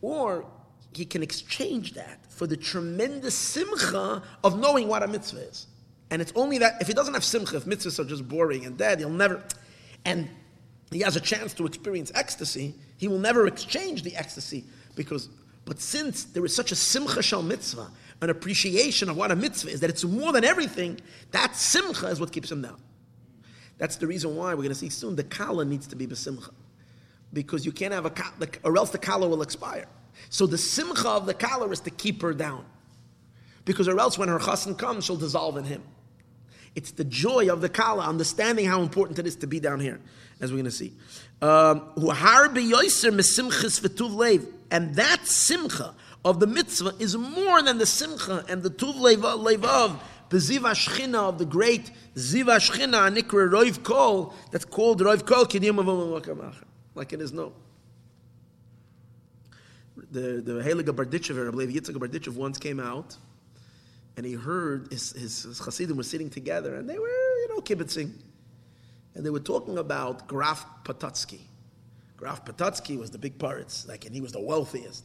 or 0.00 0.46
he 0.92 1.04
can 1.04 1.22
exchange 1.22 1.94
that 1.94 2.24
for 2.30 2.46
the 2.46 2.56
tremendous 2.56 3.34
simcha 3.34 4.22
of 4.44 4.58
knowing 4.58 4.86
what 4.86 5.02
a 5.02 5.08
mitzvah 5.08 5.48
is. 5.48 5.66
And 6.10 6.22
it's 6.22 6.32
only 6.36 6.58
that 6.58 6.80
if 6.80 6.86
he 6.86 6.92
doesn't 6.92 7.14
have 7.14 7.24
simcha, 7.24 7.56
if 7.56 7.64
mitzvahs 7.64 7.98
are 7.98 8.04
just 8.04 8.28
boring 8.28 8.64
and 8.66 8.76
dead, 8.76 9.00
he'll 9.00 9.10
never. 9.10 9.42
And 10.04 10.28
he 10.92 11.00
has 11.00 11.16
a 11.16 11.20
chance 11.20 11.54
to 11.54 11.66
experience 11.66 12.12
ecstasy. 12.14 12.74
He 13.04 13.08
will 13.08 13.18
never 13.18 13.46
exchange 13.46 14.02
the 14.02 14.16
ecstasy 14.16 14.64
because. 14.96 15.28
But 15.66 15.78
since 15.78 16.24
there 16.24 16.42
is 16.46 16.56
such 16.56 16.72
a 16.72 16.74
simcha 16.74 17.22
shal 17.22 17.42
mitzvah, 17.42 17.90
an 18.22 18.30
appreciation 18.30 19.10
of 19.10 19.18
what 19.18 19.30
a 19.30 19.36
mitzvah 19.36 19.72
is, 19.72 19.80
that 19.80 19.90
it's 19.90 20.04
more 20.04 20.32
than 20.32 20.42
everything, 20.42 20.98
that 21.32 21.54
simcha 21.54 22.06
is 22.06 22.18
what 22.18 22.32
keeps 22.32 22.50
him 22.50 22.62
down. 22.62 22.80
That's 23.76 23.96
the 23.96 24.06
reason 24.06 24.36
why 24.36 24.54
we're 24.54 24.62
going 24.62 24.70
to 24.70 24.74
see 24.74 24.88
soon 24.88 25.16
the 25.16 25.22
kala 25.22 25.66
needs 25.66 25.86
to 25.88 25.96
be 25.96 26.06
besimcha. 26.06 26.48
Because 27.34 27.66
you 27.66 27.72
can't 27.72 27.92
have 27.92 28.06
a 28.06 28.10
kala, 28.10 28.48
or 28.62 28.78
else 28.78 28.88
the 28.88 28.96
kala 28.96 29.28
will 29.28 29.42
expire. 29.42 29.84
So 30.30 30.46
the 30.46 30.56
simcha 30.56 31.10
of 31.10 31.26
the 31.26 31.34
kala 31.34 31.68
is 31.68 31.80
to 31.80 31.90
keep 31.90 32.22
her 32.22 32.32
down. 32.32 32.64
Because 33.66 33.86
or 33.86 34.00
else 34.00 34.16
when 34.16 34.30
her 34.30 34.38
chassan 34.38 34.78
comes, 34.78 35.04
she'll 35.04 35.16
dissolve 35.16 35.58
in 35.58 35.64
him. 35.64 35.82
It's 36.74 36.92
the 36.92 37.04
joy 37.04 37.52
of 37.52 37.60
the 37.60 37.68
kala, 37.68 38.06
understanding 38.06 38.64
how 38.64 38.80
important 38.80 39.18
it 39.18 39.26
is 39.26 39.36
to 39.36 39.46
be 39.46 39.60
down 39.60 39.78
here, 39.78 40.00
as 40.40 40.50
we're 40.50 40.58
going 40.58 40.64
to 40.64 40.70
see. 40.70 40.92
Um, 41.42 41.92
and 44.70 44.94
that 44.94 45.26
simcha 45.26 45.94
of 46.24 46.40
the 46.40 46.46
mitzvah 46.46 46.94
is 46.98 47.16
more 47.16 47.62
than 47.62 47.78
the 47.78 47.86
simcha 47.86 48.44
and 48.48 48.62
the 48.62 48.70
tuv 48.70 48.94
levav, 48.94 49.98
the 50.30 50.38
ziva 50.38 50.72
shchina 50.72 51.28
of 51.28 51.38
the 51.38 51.44
great 51.44 51.90
ziva 52.14 52.56
shchina 52.56 53.14
nikra 53.14 53.50
roiv 53.50 53.82
kol 53.82 54.34
that's 54.50 54.64
called 54.64 55.00
roiv 55.00 55.26
kol 55.26 55.44
kidim 55.44 55.78
of 55.78 56.64
like 56.94 57.12
it 57.12 57.20
is 57.20 57.32
no. 57.32 57.52
The 60.10 60.42
the 60.42 60.62
Heilige 60.62 60.90
Barditchever, 60.94 61.48
I 61.48 61.50
believe 61.50 61.68
Yitzchak 61.68 61.96
Barditchev 61.96 62.34
once 62.34 62.58
came 62.58 62.80
out, 62.80 63.16
and 64.16 64.24
he 64.24 64.32
heard 64.32 64.90
his, 64.90 65.12
his, 65.12 65.42
his 65.42 65.58
Hasidim 65.58 65.96
were 65.96 66.02
sitting 66.02 66.30
together, 66.30 66.74
and 66.76 66.88
they 66.88 66.98
were 66.98 67.08
you 67.08 67.48
know 67.50 67.60
kibitzing, 67.60 68.12
and 69.14 69.24
they 69.24 69.30
were 69.30 69.40
talking 69.40 69.78
about 69.78 70.26
Graf 70.26 70.66
Patutsky. 70.84 71.40
Graf 72.16 72.44
Patutsky 72.44 72.98
was 72.98 73.10
the 73.10 73.18
big 73.18 73.38
pirates, 73.38 73.86
like, 73.88 74.06
and 74.06 74.14
he 74.14 74.20
was 74.20 74.32
the 74.32 74.40
wealthiest 74.40 75.04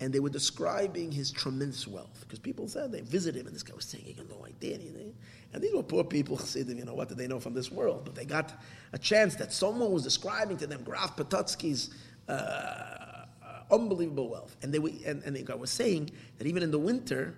and 0.00 0.12
they 0.12 0.20
were 0.20 0.30
describing 0.30 1.12
his 1.12 1.30
tremendous 1.30 1.86
wealth 1.86 2.20
because 2.20 2.38
people 2.38 2.66
said 2.66 2.90
they 2.90 3.00
visited 3.00 3.40
him 3.40 3.46
and 3.46 3.54
this 3.54 3.62
guy 3.62 3.74
was 3.74 3.84
saying 3.84 4.04
he 4.04 4.12
had 4.12 4.28
no 4.28 4.44
idea 4.44 4.74
anything. 4.74 5.14
And 5.52 5.62
these 5.62 5.72
were 5.72 5.84
poor 5.84 6.02
people, 6.02 6.36
Chassidim, 6.36 6.78
you 6.78 6.84
know, 6.84 6.94
what 6.94 7.08
did 7.08 7.16
they 7.16 7.28
know 7.28 7.38
from 7.38 7.54
this 7.54 7.70
world? 7.70 8.02
But 8.04 8.16
they 8.16 8.24
got 8.24 8.52
a 8.92 8.98
chance 8.98 9.36
that 9.36 9.52
someone 9.52 9.92
was 9.92 10.02
describing 10.02 10.56
to 10.58 10.66
them 10.66 10.82
Graf 10.82 11.16
Patutsky's 11.16 11.90
uh, 12.28 12.32
uh, 12.32 13.26
unbelievable 13.70 14.28
wealth. 14.28 14.56
And 14.62 14.74
they 14.74 14.80
were, 14.80 14.90
and, 15.06 15.22
and 15.22 15.36
the 15.36 15.42
guy 15.42 15.54
was 15.54 15.70
saying 15.70 16.10
that 16.38 16.46
even 16.46 16.62
in 16.64 16.72
the 16.72 16.78
winter, 16.78 17.36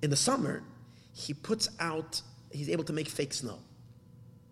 in 0.00 0.08
the 0.08 0.16
summer, 0.16 0.62
he 1.12 1.34
puts 1.34 1.68
out, 1.78 2.22
he's 2.50 2.70
able 2.70 2.84
to 2.84 2.92
make 2.94 3.08
fake 3.08 3.34
snow 3.34 3.58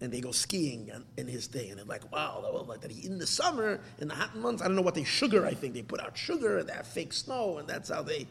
and 0.00 0.12
they 0.12 0.20
go 0.20 0.32
skiing 0.32 0.90
in 1.18 1.26
his 1.26 1.46
day, 1.46 1.68
and 1.68 1.78
they're 1.78 1.84
like, 1.84 2.10
wow, 2.10 2.64
like 2.66 2.80
that. 2.80 2.90
In 2.90 3.18
the 3.18 3.26
summer, 3.26 3.80
in 3.98 4.08
the 4.08 4.14
hot 4.14 4.34
months, 4.36 4.62
I 4.62 4.66
don't 4.66 4.76
know 4.76 4.82
what 4.82 4.94
they 4.94 5.04
sugar. 5.04 5.44
I 5.46 5.54
think 5.54 5.74
they 5.74 5.82
put 5.82 6.00
out 6.00 6.16
sugar 6.16 6.58
and 6.58 6.70
have 6.70 6.86
fake 6.86 7.12
snow, 7.12 7.58
and 7.58 7.68
that's 7.68 7.88
how 7.88 8.02
they 8.02 8.26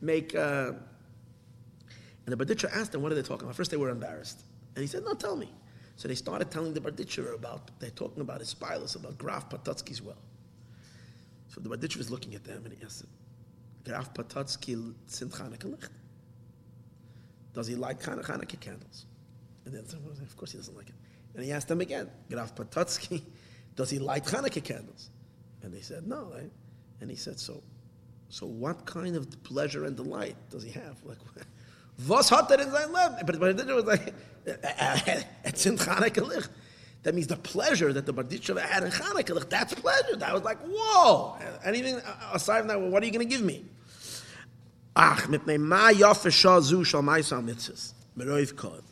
make. 0.00 0.34
Uh... 0.34 0.72
And 2.26 2.38
the 2.38 2.42
Barditcher 2.42 2.74
asked 2.74 2.92
them, 2.92 3.02
what 3.02 3.12
are 3.12 3.14
they 3.14 3.22
talking 3.22 3.42
about? 3.42 3.54
First, 3.54 3.70
they 3.70 3.76
were 3.76 3.90
embarrassed, 3.90 4.44
and 4.74 4.82
he 4.82 4.86
said, 4.86 5.04
no, 5.04 5.12
tell 5.12 5.36
me. 5.36 5.50
So 5.96 6.08
they 6.08 6.14
started 6.14 6.50
telling 6.50 6.72
the 6.72 6.80
Barditcher 6.80 7.34
about 7.34 7.70
they're 7.80 7.90
talking 7.90 8.22
about 8.22 8.40
his 8.40 8.54
pilus, 8.54 8.94
about 8.94 9.18
Graf 9.18 9.50
Patutsky's 9.50 10.00
well. 10.02 10.22
So 11.48 11.60
the 11.60 11.68
Barditcher 11.68 11.98
was 11.98 12.10
looking 12.10 12.34
at 12.34 12.42
them, 12.42 12.64
and 12.64 12.74
he 12.74 12.84
asked, 12.84 13.04
Graf 13.84 14.12
Patutsky 14.14 14.94
sind 15.06 15.32
Chanukah? 15.32 15.88
Does 17.52 17.66
he 17.66 17.74
like 17.74 18.02
Chanukah 18.02 18.58
candles? 18.58 19.06
And 19.66 19.74
then, 19.74 19.86
someone 19.86 20.14
said, 20.14 20.26
of 20.26 20.36
course, 20.36 20.52
he 20.52 20.58
doesn't 20.58 20.76
like 20.76 20.88
it. 20.88 20.94
And 21.34 21.44
he 21.44 21.52
asked 21.52 21.68
them 21.68 21.80
again, 21.80 22.10
Graf 22.30 22.54
Patutsky, 22.54 23.22
does 23.74 23.90
he 23.90 23.98
light 23.98 24.24
Hanukkah 24.24 24.62
candles? 24.62 25.10
And 25.62 25.72
they 25.72 25.80
said, 25.80 26.06
no. 26.06 26.30
Right? 26.32 26.50
And 27.00 27.10
he 27.10 27.16
said, 27.16 27.40
so, 27.40 27.62
so 28.28 28.46
what 28.46 28.86
kind 28.86 29.16
of 29.16 29.42
pleasure 29.42 29.84
and 29.84 29.96
delight 29.96 30.36
does 30.50 30.62
he 30.62 30.70
have? 30.70 30.96
Like, 31.04 31.18
was 32.08 32.28
hat 32.28 32.50
er 32.50 32.60
in 32.60 32.70
sein 32.70 32.92
Leben? 32.92 33.26
But 33.26 33.74
was 33.74 33.84
like, 33.84 34.14
it's 35.44 35.66
in 35.66 35.76
Hanukkah 35.76 36.26
licht. 36.26 36.50
That 37.02 37.14
means 37.14 37.26
the 37.26 37.36
pleasure 37.36 37.92
that 37.92 38.06
the 38.06 38.14
Barditcher 38.14 38.58
had 38.58 38.82
in 38.82 38.90
Hanukkah, 38.90 39.48
that's 39.48 39.74
pleasure. 39.74 40.16
That 40.16 40.32
was 40.32 40.42
like, 40.42 40.58
whoa. 40.66 41.36
Anything 41.62 42.00
aside 42.32 42.60
from 42.60 42.68
that, 42.68 42.80
what 42.80 43.02
are 43.02 43.06
you 43.06 43.12
going 43.12 43.28
to 43.28 43.30
give 43.30 43.44
me? 43.44 43.64
Ach, 44.96 45.28
mit 45.28 45.46
ma 45.46 45.90
yofe 45.90 46.30
shah 46.32 46.60
zu 46.60 46.84
shal 46.84 47.02
maisa 47.02 47.44
mitzvahs. 47.44 47.92
Meroiv 48.16 48.56
kod. 48.56 48.82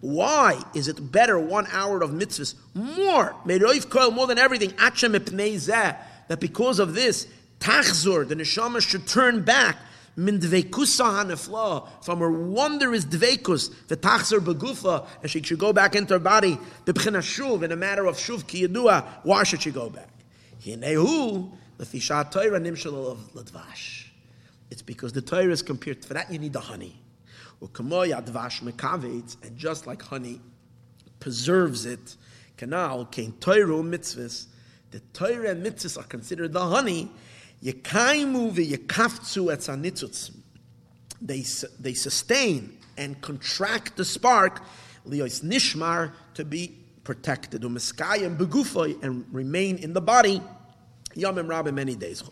Why 0.00 0.62
is 0.74 0.88
it 0.88 1.10
better 1.10 1.38
one 1.38 1.66
hour 1.72 2.02
of 2.02 2.10
mitzvahs 2.10 2.54
more, 2.74 3.34
more 3.44 4.26
than 4.26 4.38
everything, 4.38 4.72
that 4.78 6.40
because 6.40 6.78
of 6.78 6.94
this, 6.94 7.26
tachzor, 7.58 8.28
the 8.28 8.36
neshama 8.36 8.80
should 8.80 9.06
turn 9.06 9.42
back 9.42 9.76
from 10.14 10.26
her 12.18 12.30
wondrous 12.30 13.04
dveikus, 13.04 13.72
the 13.86 13.96
tachzor 13.96 14.40
begufa, 14.40 15.06
and 15.22 15.30
she 15.30 15.40
should 15.42 15.60
go 15.60 15.72
back 15.72 15.94
into 15.94 16.14
her 16.14 16.18
body, 16.18 16.58
b'bchina 16.84 17.18
shuv, 17.18 17.62
in 17.62 17.70
a 17.70 17.76
matter 17.76 18.04
of 18.04 18.16
shuv 18.16 18.44
ki 18.46 18.66
yedua. 18.66 19.04
why 19.22 19.44
should 19.44 19.62
she 19.62 19.70
go 19.70 19.88
back? 19.88 20.08
It's 24.70 24.82
because 24.82 25.12
the 25.12 25.22
Torah 25.22 25.52
is 25.52 25.62
compared, 25.62 26.04
for 26.04 26.14
that 26.14 26.32
you 26.32 26.40
need 26.40 26.52
the 26.52 26.60
honey. 26.60 27.00
And 27.60 29.56
just 29.56 29.86
like 29.86 30.02
honey 30.02 30.40
preserves 31.18 31.86
it, 31.86 32.16
canal, 32.56 33.04
kain 33.06 33.32
Torah 33.40 33.66
mitzvahs, 33.66 34.46
the 34.90 35.00
Torah 35.12 35.50
and 35.50 35.64
mitzvahs 35.64 35.98
are 35.98 36.04
considered 36.04 36.52
the 36.52 36.64
honey, 36.64 37.10
yekaimu 37.62 38.52
v'yekafzu 38.52 39.52
etzanitzutz. 39.52 40.30
They, 41.20 41.44
they 41.80 41.94
sustain 41.94 42.78
and 42.96 43.20
contract 43.20 43.96
the 43.96 44.04
spark, 44.04 44.62
lios 45.06 45.42
nishmar, 45.42 46.12
to 46.34 46.44
be 46.44 46.78
protected, 47.02 47.62
umiskayim 47.62 48.36
begufoy, 48.36 49.02
and 49.02 49.24
remain 49.32 49.78
in 49.78 49.94
the 49.94 50.00
body, 50.00 50.40
yamim 51.16 51.46
rabim 51.46 51.74
many 51.74 51.96
days. 51.96 52.22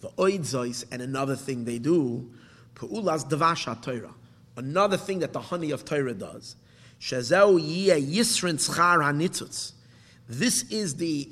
The 0.00 0.08
oidzois, 0.10 0.84
and 0.92 1.00
another 1.00 1.36
thing 1.36 1.64
they 1.64 1.78
do, 1.78 2.30
Pu'ulas 2.76 3.28
devasha 3.28 3.80
Torah. 3.82 4.14
Another 4.56 4.96
thing 4.96 5.18
that 5.18 5.32
the 5.32 5.40
honey 5.40 5.70
of 5.70 5.84
Torah 5.84 6.14
does. 6.14 6.56
Shazau 7.00 7.58
yisrin 7.60 8.56
hanitzutz. 8.56 9.72
This 10.28 10.62
is 10.70 10.96
the 10.96 11.30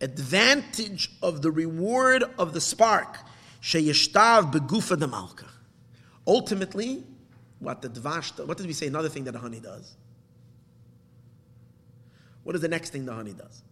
advantage 0.00 1.10
of 1.22 1.42
the 1.42 1.50
reward 1.50 2.24
of 2.38 2.52
the 2.52 2.60
spark. 2.60 3.18
Sheyishtav 3.62 4.52
begufa 4.52 4.98
de 4.98 5.06
malka. 5.06 5.46
Ultimately, 6.26 7.04
what 7.60 7.82
the 7.82 7.88
dvash, 7.88 8.44
what 8.46 8.56
did 8.58 8.66
we 8.66 8.72
say? 8.72 8.88
Another 8.88 9.08
thing 9.08 9.24
that 9.24 9.32
the 9.32 9.38
honey 9.38 9.60
does. 9.60 9.96
What 12.42 12.56
is 12.56 12.62
the 12.62 12.68
next 12.68 12.90
thing 12.90 13.06
the 13.06 13.14
honey 13.14 13.32
does? 13.32 13.62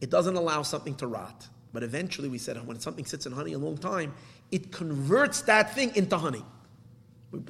It 0.00 0.10
doesn't 0.10 0.36
allow 0.36 0.62
something 0.62 0.94
to 0.96 1.06
rot. 1.06 1.48
But 1.72 1.82
eventually, 1.82 2.28
we 2.28 2.38
said 2.38 2.64
when 2.66 2.80
something 2.80 3.04
sits 3.04 3.26
in 3.26 3.32
honey 3.32 3.52
a 3.52 3.58
long 3.58 3.76
time, 3.76 4.14
it 4.50 4.72
converts 4.72 5.42
that 5.42 5.74
thing 5.74 5.94
into 5.96 6.16
honey. 6.16 6.44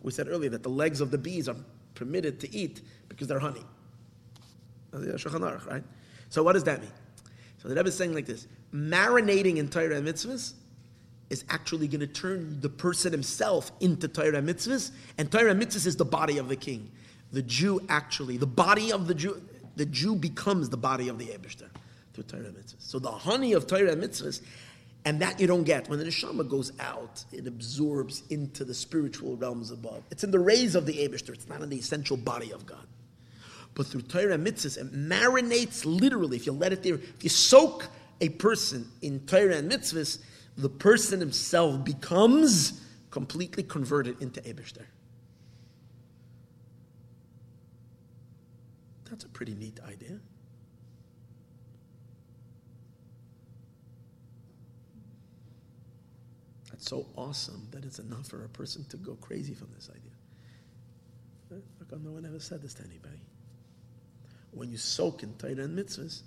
We, 0.03 0.11
said 0.11 0.29
earlier 0.29 0.51
that 0.51 0.63
the 0.63 0.71
legs 0.71 1.01
of 1.01 1.11
the 1.11 1.19
bees 1.19 1.49
are 1.49 1.57
permitted 1.95 2.41
to 2.41 2.55
eat 2.55 2.83
because 3.09 3.29
they're 3.29 3.39
honey. 3.39 3.63
Right? 4.93 5.85
So 6.31 6.43
what 6.43 6.55
does 6.55 6.65
that 6.65 6.81
mean? 6.81 6.91
So 7.59 7.69
the 7.69 7.75
Rebbe 7.75 7.89
is 7.89 7.97
saying 7.97 8.15
like 8.15 8.27
this: 8.27 8.47
marinating 8.73 9.57
in 9.57 9.69
Torah 9.69 10.01
mitzvahs 10.01 10.55
is 11.31 11.45
actually 11.51 11.89
going 11.89 12.01
to 12.01 12.07
turn 12.07 12.61
the 12.61 12.69
person 12.69 13.13
himself 13.13 13.73
into 13.81 14.09
Torah 14.09 14.41
mitzvahs, 14.41 14.93
and 15.19 15.31
Torah 15.31 15.55
mitzvahs 15.55 15.87
is 15.87 15.97
the 15.97 16.05
body 16.05 16.39
of 16.39 16.49
the 16.49 16.57
king. 16.57 16.91
The 17.33 17.43
Jew 17.43 17.81
actually, 17.89 18.37
the 18.37 18.47
body 18.47 18.93
of 18.93 19.09
the 19.09 19.15
Jew, 19.15 19.43
the 19.75 19.87
Jew 19.87 20.15
becomes 20.15 20.69
the 20.69 20.77
body 20.77 21.09
of 21.09 21.19
the 21.19 21.27
Eberster 21.27 21.69
through 22.15 22.25
Torah 22.25 22.45
mitzvahs. 22.45 22.77
So 22.79 22.99
the 22.99 23.11
honey 23.11 23.53
of 23.53 23.67
Torah 23.67 23.97
mitzvahs 23.97 24.41
and 25.07 25.21
that 25.21 25.39
you 25.39 25.47
don't 25.47 25.63
get. 25.63 25.89
When 25.89 26.01
the 26.01 26.05
neshama 26.05 26.47
goes 26.47 26.73
out, 26.81 27.25
it 27.33 27.47
absorbs 27.47 28.25
into 28.29 28.65
the 28.65 28.75
spiritual 28.75 29.37
realms 29.37 29.71
above. 29.71 30.03
It's 30.11 30.25
in 30.25 30.33
the 30.33 30.41
rays 30.41 30.75
of 30.75 30.85
the 30.85 30.95
Abishter. 30.95 31.31
It's 31.31 31.49
not 31.49 31.63
in 31.63 31.71
the 31.71 31.79
essential 31.79 32.17
body 32.17 32.53
of 32.53 32.67
God. 32.67 32.85
But 33.75 33.87
through 33.87 34.03
Torah 34.03 34.35
and 34.35 34.45
mitzvahs, 34.45 34.77
it 34.77 34.93
marinates 34.93 35.85
literally. 35.85 36.37
If 36.37 36.45
you 36.45 36.53
let 36.53 36.73
it 36.73 36.83
there, 36.83 36.97
if 36.97 37.23
you 37.23 37.31
soak 37.31 37.87
a 38.21 38.31
person 38.31 38.91
in 39.01 39.21
Torah 39.21 39.59
and 39.59 39.71
mitzvahs, 39.71 40.19
the 40.59 40.69
person 40.69 41.21
himself 41.21 41.85
becomes 41.85 42.81
completely 43.13 43.63
converted 43.63 44.21
into 44.21 44.41
Abishter. 44.41 44.87
That's 49.09 49.23
a 49.23 49.29
pretty 49.29 49.55
neat 49.55 49.79
idea. 49.87 50.19
That's 56.77 56.91
so 56.91 57.07
awesome 57.17 57.67
that 57.71 57.87
it's 57.87 57.99
enough 57.99 58.29
for 58.29 58.45
a 58.45 58.49
person 58.51 58.85
to 58.91 58.99
go 58.99 59.15
crazy 59.15 59.55
from 59.55 59.69
this 59.75 59.89
idea. 59.89 61.63
Come 61.89 62.05
no 62.05 62.11
one 62.11 62.27
ever 62.27 62.39
said 62.39 62.61
this 62.61 62.75
to 62.75 62.83
anybody? 62.83 63.21
When 64.51 64.71
you 64.71 64.77
soak 64.77 65.23
in 65.23 65.33
Torah 65.35 65.53
and 65.53 65.79
mitzvahs, 65.79 66.21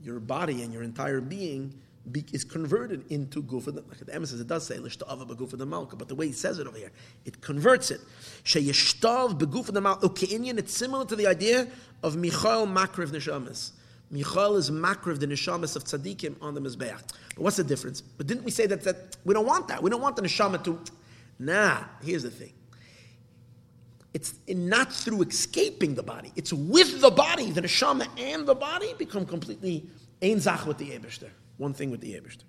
your 0.00 0.20
body 0.20 0.62
and 0.62 0.72
your 0.72 0.84
entire 0.84 1.20
being 1.20 1.74
be, 2.12 2.24
is 2.32 2.44
converted 2.44 3.10
into 3.10 3.42
gufa. 3.42 3.74
Like 3.74 3.98
the 3.98 4.14
emissaries, 4.14 4.40
it 4.40 4.46
does 4.46 4.66
say 4.66 4.76
lishta'ava 4.76 5.28
begufa 5.28 5.58
the 5.58 5.66
malka, 5.66 5.96
but 5.96 6.06
the 6.06 6.14
way 6.14 6.28
he 6.28 6.32
says 6.32 6.60
it 6.60 6.68
over 6.68 6.78
here, 6.78 6.92
it 7.24 7.40
converts 7.40 7.90
it. 7.90 8.00
Sheyishtav 8.44 9.36
begufa 9.36 9.72
the 9.72 9.80
malka. 9.80 10.08
It's 10.12 10.74
similar 10.74 11.06
to 11.06 11.16
the 11.16 11.26
idea 11.26 11.66
of 12.04 12.16
Michael 12.16 12.68
Makriv 12.68 13.08
Neshamas. 13.08 13.72
Michael 14.10 14.56
is 14.56 14.70
makriv 14.70 15.18
the 15.18 15.26
neshamas 15.26 15.76
of 15.76 15.84
tzaddikim 15.84 16.36
on 16.40 16.54
the 16.54 16.60
mizbeach. 16.60 17.02
But 17.34 17.44
what's 17.44 17.56
the 17.56 17.64
difference? 17.64 18.00
But 18.00 18.26
didn't 18.26 18.44
we 18.44 18.50
say 18.50 18.66
that, 18.66 18.82
that 18.84 19.16
we 19.24 19.34
don't 19.34 19.46
want 19.46 19.68
that? 19.68 19.82
We 19.82 19.90
don't 19.90 20.00
want 20.00 20.16
the 20.16 20.22
neshama 20.22 20.64
to. 20.64 20.80
Nah, 21.38 21.84
here's 22.02 22.22
the 22.22 22.30
thing. 22.30 22.52
It's 24.14 24.34
not 24.48 24.92
through 24.92 25.22
escaping 25.22 25.94
the 25.94 26.02
body. 26.02 26.32
It's 26.34 26.52
with 26.52 27.00
the 27.00 27.10
body. 27.10 27.50
The 27.50 27.60
neshama 27.62 28.08
and 28.18 28.46
the 28.46 28.54
body 28.54 28.94
become 28.98 29.26
completely 29.26 29.86
ein 30.22 30.40
zach 30.40 30.66
with 30.66 30.78
the 30.78 30.90
Eberster. 30.90 31.28
One 31.58 31.74
thing 31.74 31.90
with 31.90 32.00
the 32.00 32.14
Eberster. 32.14 32.44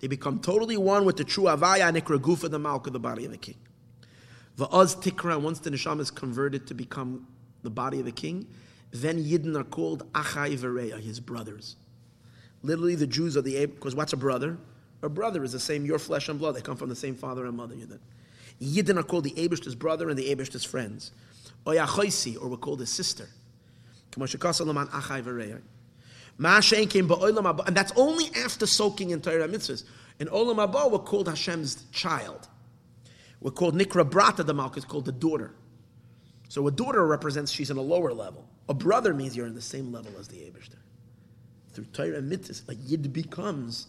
They 0.00 0.06
become 0.08 0.40
totally 0.40 0.76
one 0.76 1.04
with 1.04 1.16
the 1.16 1.24
true 1.24 1.44
avaya 1.44 1.94
nikra 1.96 2.18
gufa, 2.18 2.50
the 2.50 2.58
of 2.58 2.92
the 2.92 2.98
body 2.98 3.24
of 3.24 3.30
the 3.30 3.38
king. 3.38 3.56
Va'az 4.58 4.96
tikra, 4.96 5.40
once 5.40 5.60
the 5.60 5.70
neshama 5.70 6.00
is 6.00 6.10
converted 6.10 6.66
to 6.66 6.74
become 6.74 7.28
the 7.62 7.70
body 7.70 7.98
of 7.98 8.04
the 8.04 8.12
king, 8.12 8.46
then 8.92 9.22
Yidden 9.22 9.56
are 9.56 9.64
called 9.64 10.10
Achai 10.12 10.56
Vereya, 10.58 11.00
his 11.00 11.20
brothers. 11.20 11.76
Literally, 12.62 12.94
the 12.94 13.06
Jews 13.06 13.36
are 13.36 13.42
the 13.42 13.66
because 13.66 13.94
what's 13.94 14.12
a 14.12 14.16
brother? 14.16 14.58
A 15.02 15.08
brother 15.08 15.42
is 15.44 15.52
the 15.52 15.60
same, 15.60 15.86
your 15.86 15.98
flesh 15.98 16.28
and 16.28 16.38
blood. 16.38 16.56
They 16.56 16.60
come 16.60 16.76
from 16.76 16.90
the 16.90 16.96
same 16.96 17.14
father 17.14 17.46
and 17.46 17.56
mother. 17.56 17.74
Yidden, 17.74 17.98
Yidden 18.60 18.98
are 18.98 19.02
called 19.02 19.24
the 19.24 19.34
Abish's 19.38 19.74
brother 19.74 20.10
and 20.10 20.18
the 20.18 20.30
Abish's 20.30 20.64
friends. 20.64 21.12
Oyachoisi, 21.66 22.40
or 22.40 22.48
we're 22.48 22.56
called 22.56 22.80
his 22.80 22.90
sister. 22.90 23.28
And 24.16 24.26
that's 27.76 27.92
only 27.96 28.30
after 28.36 28.66
soaking 28.66 29.10
in 29.10 29.20
Torah 29.20 29.48
mitzvahs. 29.48 29.84
In 30.18 30.28
Olam 30.28 30.56
Haba, 30.56 30.90
we're 30.90 30.98
called 30.98 31.28
Hashem's 31.28 31.84
child. 31.92 32.48
We're 33.40 33.52
called 33.52 33.74
Nikra 33.74 34.08
Brata, 34.08 34.44
the 34.44 34.52
Malka 34.52 34.78
is 34.78 34.84
called 34.84 35.04
the 35.06 35.12
daughter. 35.12 35.52
So 36.50 36.66
a 36.66 36.70
daughter 36.72 37.06
represents 37.06 37.52
she's 37.52 37.70
in 37.70 37.76
a 37.76 37.80
lower 37.80 38.12
level. 38.12 38.44
A 38.68 38.74
brother 38.74 39.14
means 39.14 39.36
you're 39.36 39.46
in 39.46 39.54
the 39.54 39.62
same 39.62 39.92
level 39.92 40.10
as 40.18 40.26
the 40.26 40.38
Abishter. 40.38 40.80
Through 41.72 41.84
Torah 41.92 42.18
and 42.18 42.30
mitzvahs, 42.30 42.68
a 42.68 42.74
yid 42.74 43.12
becomes 43.12 43.86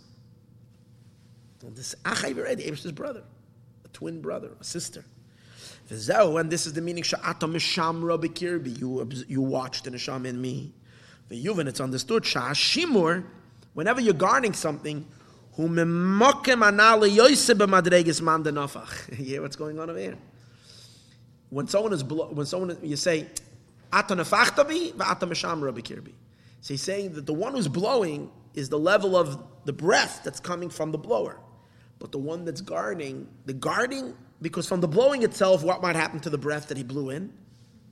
this 1.74 1.96
Achai 2.06 2.36
the 2.36 2.64
Abishter's 2.64 2.92
brother, 2.92 3.24
a 3.84 3.88
twin 3.88 4.22
brother, 4.22 4.52
a 4.60 4.64
sister. 4.64 5.04
And 5.90 6.52
this 6.52 6.68
is 6.68 6.74
the 6.74 6.82
meaning 6.82 7.04
Sha'ata 7.04 7.52
Mishamra. 7.52 8.80
You 8.80 9.10
you 9.28 9.42
watched 9.42 9.86
the 9.86 9.90
Neshama 9.90 10.28
in 10.28 10.40
me. 10.40 10.72
The 11.30 11.44
Yuvin, 11.44 11.68
it's 11.68 11.82
understood. 11.82 12.22
Sha'ashimur, 12.24 13.24
whenever 13.74 14.02
you're 14.02 14.14
guarding 14.14 14.54
something, 14.54 15.08
You 15.58 15.68
hear 19.26 19.42
what's 19.42 19.56
going 19.56 19.80
on 19.80 19.90
over 19.90 19.98
here? 19.98 20.20
When 21.52 21.68
someone 21.68 21.94
is 21.94 22.04
when 22.04 22.46
someone 22.48 22.76
you 22.82 22.96
say 22.96 23.28
ata 23.94 24.16
nefachtabi 24.16 24.94
v'ata 24.94 25.30
meshamra 25.30 25.72
b'kirbi. 25.72 26.14
So 26.62 26.74
he's 26.74 26.82
saying 26.82 27.14
that 27.14 27.28
the 27.28 27.34
one 27.34 27.54
who's 27.54 27.68
blowing 27.68 28.32
is 28.56 28.70
the 28.70 28.80
level 28.80 29.16
of 29.16 29.44
the 29.66 29.74
breath 29.74 30.22
that's 30.24 30.40
coming 30.40 30.70
from 30.70 30.92
the 30.92 30.98
blower, 30.98 31.40
but 32.00 32.12
the 32.12 32.18
one 32.18 32.46
that's 32.46 32.62
guarding, 32.62 33.28
the 33.46 33.54
guarding, 33.54 34.16
because 34.42 34.68
from 34.68 34.82
the 34.82 34.88
blowing 34.88 35.24
itself, 35.24 35.64
what 35.64 35.82
might 35.82 35.96
happen 35.96 36.20
to 36.22 36.30
the 36.30 36.38
breath 36.38 36.68
that 36.70 36.78
he 36.78 36.84
blew 36.84 37.10
in? 37.10 37.32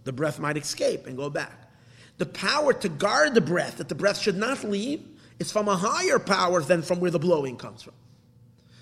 The 0.04 0.14
breath 0.14 0.40
might 0.40 0.58
escape 0.58 1.06
and 1.06 1.16
go 1.18 1.30
back. 1.30 1.72
The 2.18 2.26
power 2.26 2.74
to 2.74 2.90
guard 2.90 3.34
the 3.34 3.42
breath, 3.42 3.78
that 3.78 3.90
the 3.90 3.96
breath 3.96 4.20
should 4.20 4.38
not 4.38 4.64
leave, 4.64 5.04
is 5.40 5.52
from 5.52 5.68
a 5.68 5.76
higher 5.76 6.20
power 6.20 6.62
than 6.62 6.82
from 6.82 7.00
where 7.00 7.12
the 7.12 7.20
blowing 7.20 7.58
comes 7.58 7.82
from. 7.82 7.94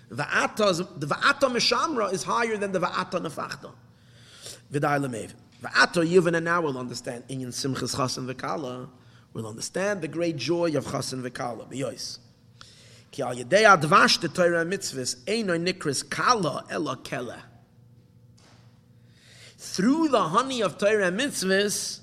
The 0.10 0.24
va'ata 0.24 1.50
meshamra 1.50 2.14
is 2.14 2.24
higher 2.24 2.58
than 2.58 2.72
the 2.72 2.80
va'ata 2.80 3.22
nefachta. 3.22 3.72
V'dai 4.72 5.00
lemev. 5.06 5.34
V'ato 5.62 6.06
yivin, 6.08 6.36
and 6.36 6.46
now 6.46 6.62
we'll 6.62 6.78
understand 6.78 7.24
inyan 7.28 7.48
simchas 7.48 7.96
chasen 7.96 8.32
v'kala. 8.32 8.90
We'll 9.34 9.48
understand 9.48 10.02
the 10.02 10.08
great 10.08 10.38
joy 10.38 10.76
of 10.76 10.86
chasen 10.86 11.22
v'kala. 11.22 11.72
B'yois. 11.72 12.20
Ki 13.12 13.24
al 13.24 13.36
yedei 13.36 13.64
advash 13.64 14.20
the 14.20 14.28
Torah 14.28 14.66
mitzvahs 14.66 15.16
eino 15.26 15.58
nikris 15.58 16.08
kala 16.10 16.66
ela. 16.70 16.98
Through 19.58 20.10
the 20.10 20.22
honey 20.22 20.62
of 20.62 20.78
Torah 20.78 21.12
mitzvahs, 21.12 22.02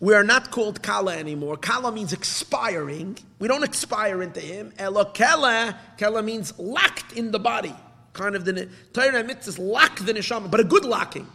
we 0.00 0.12
are 0.14 0.24
not 0.24 0.50
called 0.50 0.82
kala 0.82 1.16
anymore. 1.16 1.56
Kala 1.56 1.92
means 1.92 2.12
expiring. 2.12 3.16
We 3.38 3.48
don't 3.48 3.64
expire 3.64 4.20
into 4.22 4.40
him. 4.40 4.72
Kela, 4.76 5.78
kela 5.96 6.24
means 6.24 6.58
locked 6.58 7.12
in 7.12 7.30
the 7.30 7.38
body. 7.38 7.74
Kind 8.12 8.34
of 8.34 8.44
the 8.44 8.68
Torah 8.92 9.24
mitzvahs 9.24 9.58
lock 9.58 10.00
the 10.00 10.12
neshama, 10.12 10.50
but 10.50 10.60
a 10.60 10.64
good 10.64 10.84
locking. 10.84 11.26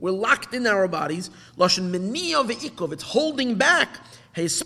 We're 0.00 0.10
locked 0.10 0.54
in 0.54 0.66
our 0.66 0.88
bodies. 0.88 1.30
Lashon 1.56 1.90
meniya 1.90 2.48
ve'ikov. 2.48 2.92
It's 2.92 3.02
holding 3.02 3.54
back. 3.54 3.98
It's 4.34 4.62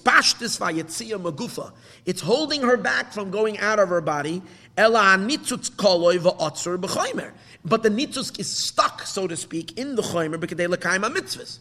holding 2.20 2.60
her 2.62 2.76
back 2.76 3.12
from 3.12 3.30
going 3.30 3.58
out 3.58 3.78
of 3.78 3.88
her 3.88 4.02
body. 4.02 4.42
But 4.76 4.92
the 7.82 7.88
nitzutz 7.88 8.38
is 8.38 8.50
stuck, 8.50 9.02
so 9.02 9.26
to 9.26 9.36
speak, 9.36 9.78
in 9.78 9.94
the 9.94 10.02
chaymer 10.02 10.38
because 10.38 10.58
they 10.58 10.66
lekaima 10.66 11.10
mitzvahs. 11.14 11.60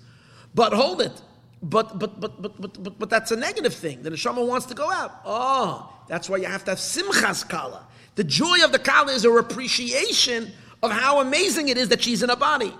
But 0.53 0.73
hold 0.73 1.01
it. 1.01 1.21
But 1.61 1.97
but, 1.97 2.19
but 2.19 2.41
but 2.41 2.61
but 2.61 2.83
but 2.83 2.99
but 2.99 3.09
that's 3.09 3.31
a 3.31 3.37
negative 3.37 3.73
thing. 3.73 4.03
The 4.03 4.09
neshama 4.09 4.45
wants 4.45 4.65
to 4.65 4.73
go 4.73 4.91
out. 4.91 5.21
Oh, 5.23 5.89
that's 6.09 6.29
why 6.29 6.37
you 6.37 6.45
have 6.47 6.65
to 6.65 6.71
have 6.71 6.79
simchas 6.79 7.47
kala. 7.47 7.87
The 8.15 8.25
joy 8.25 8.57
of 8.65 8.73
the 8.73 8.79
kala 8.79 9.13
is 9.13 9.23
a 9.23 9.31
appreciation 9.31 10.51
of 10.83 10.91
how 10.91 11.21
amazing 11.21 11.69
it 11.69 11.77
is 11.77 11.87
that 11.87 12.03
she's 12.03 12.21
in 12.21 12.29
a 12.29 12.35
body. 12.35 12.73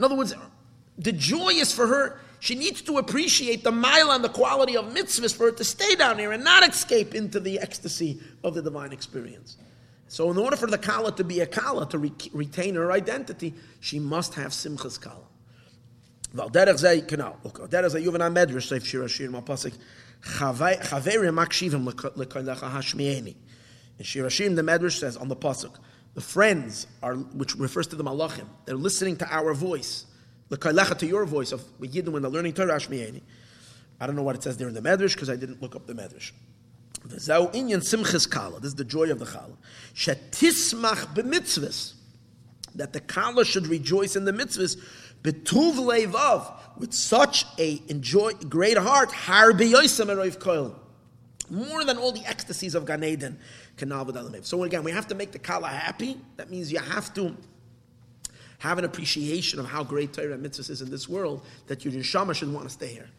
In 0.00 0.04
other 0.04 0.16
words, 0.16 0.34
the 0.98 1.12
joy 1.12 1.50
is 1.50 1.72
for 1.72 1.86
her. 1.86 2.20
She 2.40 2.54
needs 2.54 2.82
to 2.82 2.98
appreciate 2.98 3.64
the 3.64 3.72
mile 3.72 4.12
and 4.12 4.22
the 4.22 4.28
quality 4.28 4.76
of 4.76 4.86
mitzvahs 4.86 5.34
for 5.34 5.46
her 5.46 5.52
to 5.52 5.64
stay 5.64 5.94
down 5.94 6.18
here 6.18 6.32
and 6.32 6.44
not 6.44 6.68
escape 6.68 7.14
into 7.14 7.40
the 7.40 7.58
ecstasy 7.58 8.20
of 8.44 8.54
the 8.54 8.62
divine 8.62 8.92
experience. 8.92 9.56
So, 10.08 10.30
in 10.30 10.38
order 10.38 10.56
for 10.56 10.68
the 10.68 10.78
kala 10.78 11.12
to 11.16 11.24
be 11.24 11.40
a 11.40 11.46
kala, 11.46 11.88
to 11.88 11.98
re- 11.98 12.12
retain 12.32 12.76
her 12.76 12.92
identity, 12.92 13.54
she 13.80 13.98
must 13.98 14.34
have 14.34 14.52
simchas 14.52 15.00
kala. 15.00 15.26
ועל 16.34 16.48
דרך 16.50 16.76
זה, 16.76 17.00
כן, 17.08 17.16
דרך 17.68 17.88
זה 17.88 17.98
יובן 18.00 18.22
המדרש, 18.22 18.68
סעיף 18.68 18.84
שיר 18.84 19.04
השיר 19.04 19.30
מהפסק, 19.30 19.70
חברים 20.22 21.36
מקשיבים 21.36 21.88
לקולך 22.16 22.62
השמיעני. 22.62 23.34
In 23.98 24.04
Shir 24.04 24.26
Hashim, 24.26 24.56
the 24.56 24.62
Medrash 24.62 24.98
says 24.98 25.16
on 25.16 25.28
the 25.28 25.36
pasuk, 25.36 25.78
the 26.13 26.21
friends 26.21 26.87
are, 27.01 27.15
which 27.15 27.55
refers 27.55 27.87
to 27.87 27.95
the 27.95 28.03
malachim, 28.03 28.47
they're 28.65 28.75
listening 28.75 29.17
to 29.17 29.33
our 29.33 29.53
voice, 29.53 30.05
the 30.49 30.57
lekalecha 30.57 30.97
to 30.99 31.07
your 31.07 31.25
voice 31.25 31.51
of 31.51 31.61
Yidden 31.79 32.09
when 32.09 32.21
they're 32.21 32.31
learning 32.31 32.53
Torah 32.53 32.75
Shmieni. 32.75 33.21
I 33.99 34.07
don't 34.07 34.15
know 34.15 34.23
what 34.23 34.35
it 34.35 34.43
says 34.43 34.57
there 34.57 34.67
in 34.67 34.73
the 34.73 34.81
Medrash 34.81 35.13
because 35.13 35.29
I 35.29 35.35
didn't 35.35 35.61
look 35.61 35.75
up 35.75 35.87
the 35.87 35.93
Medrash. 35.93 36.31
This 37.03 37.27
is 37.29 38.75
the 38.75 38.85
joy 38.85 39.09
of 39.11 39.19
the 39.19 39.25
kala. 39.25 39.57
Shetismach 39.95 41.15
b'mitzvahs. 41.15 41.93
That 42.75 42.93
the 42.93 42.99
kala 42.99 43.43
should 43.45 43.67
rejoice 43.67 44.15
in 44.15 44.25
the 44.25 44.31
mitzvahs 44.31 44.77
betuv 45.23 45.73
leivav 45.75 46.53
with 46.77 46.93
such 46.93 47.45
a 47.59 47.81
enjoy 47.89 48.31
great 48.33 48.77
heart 48.77 49.11
har 49.11 49.51
more 51.49 51.83
than 51.83 51.97
all 51.97 52.11
the 52.13 52.25
ecstasies 52.25 52.75
of 52.75 52.85
Gan 52.85 53.03
Eden. 53.03 53.37
So 54.43 54.63
again, 54.63 54.83
we 54.83 54.91
have 54.91 55.07
to 55.07 55.15
make 55.15 55.31
the 55.31 55.39
kala 55.39 55.67
happy. 55.67 56.17
That 56.37 56.49
means 56.49 56.71
you 56.71 56.79
have 56.79 57.13
to 57.15 57.35
have 58.59 58.77
an 58.77 58.85
appreciation 58.85 59.59
of 59.59 59.65
how 59.65 59.83
great 59.83 60.13
Torah 60.13 60.33
and 60.33 60.45
mitzvahs 60.45 60.69
is 60.69 60.81
in 60.81 60.91
this 60.91 61.09
world 61.09 61.43
that 61.67 61.83
your 61.83 61.93
neshama 61.93 62.35
should 62.35 62.53
want 62.53 62.67
to 62.67 62.69
stay 62.69 62.93
here 62.93 63.09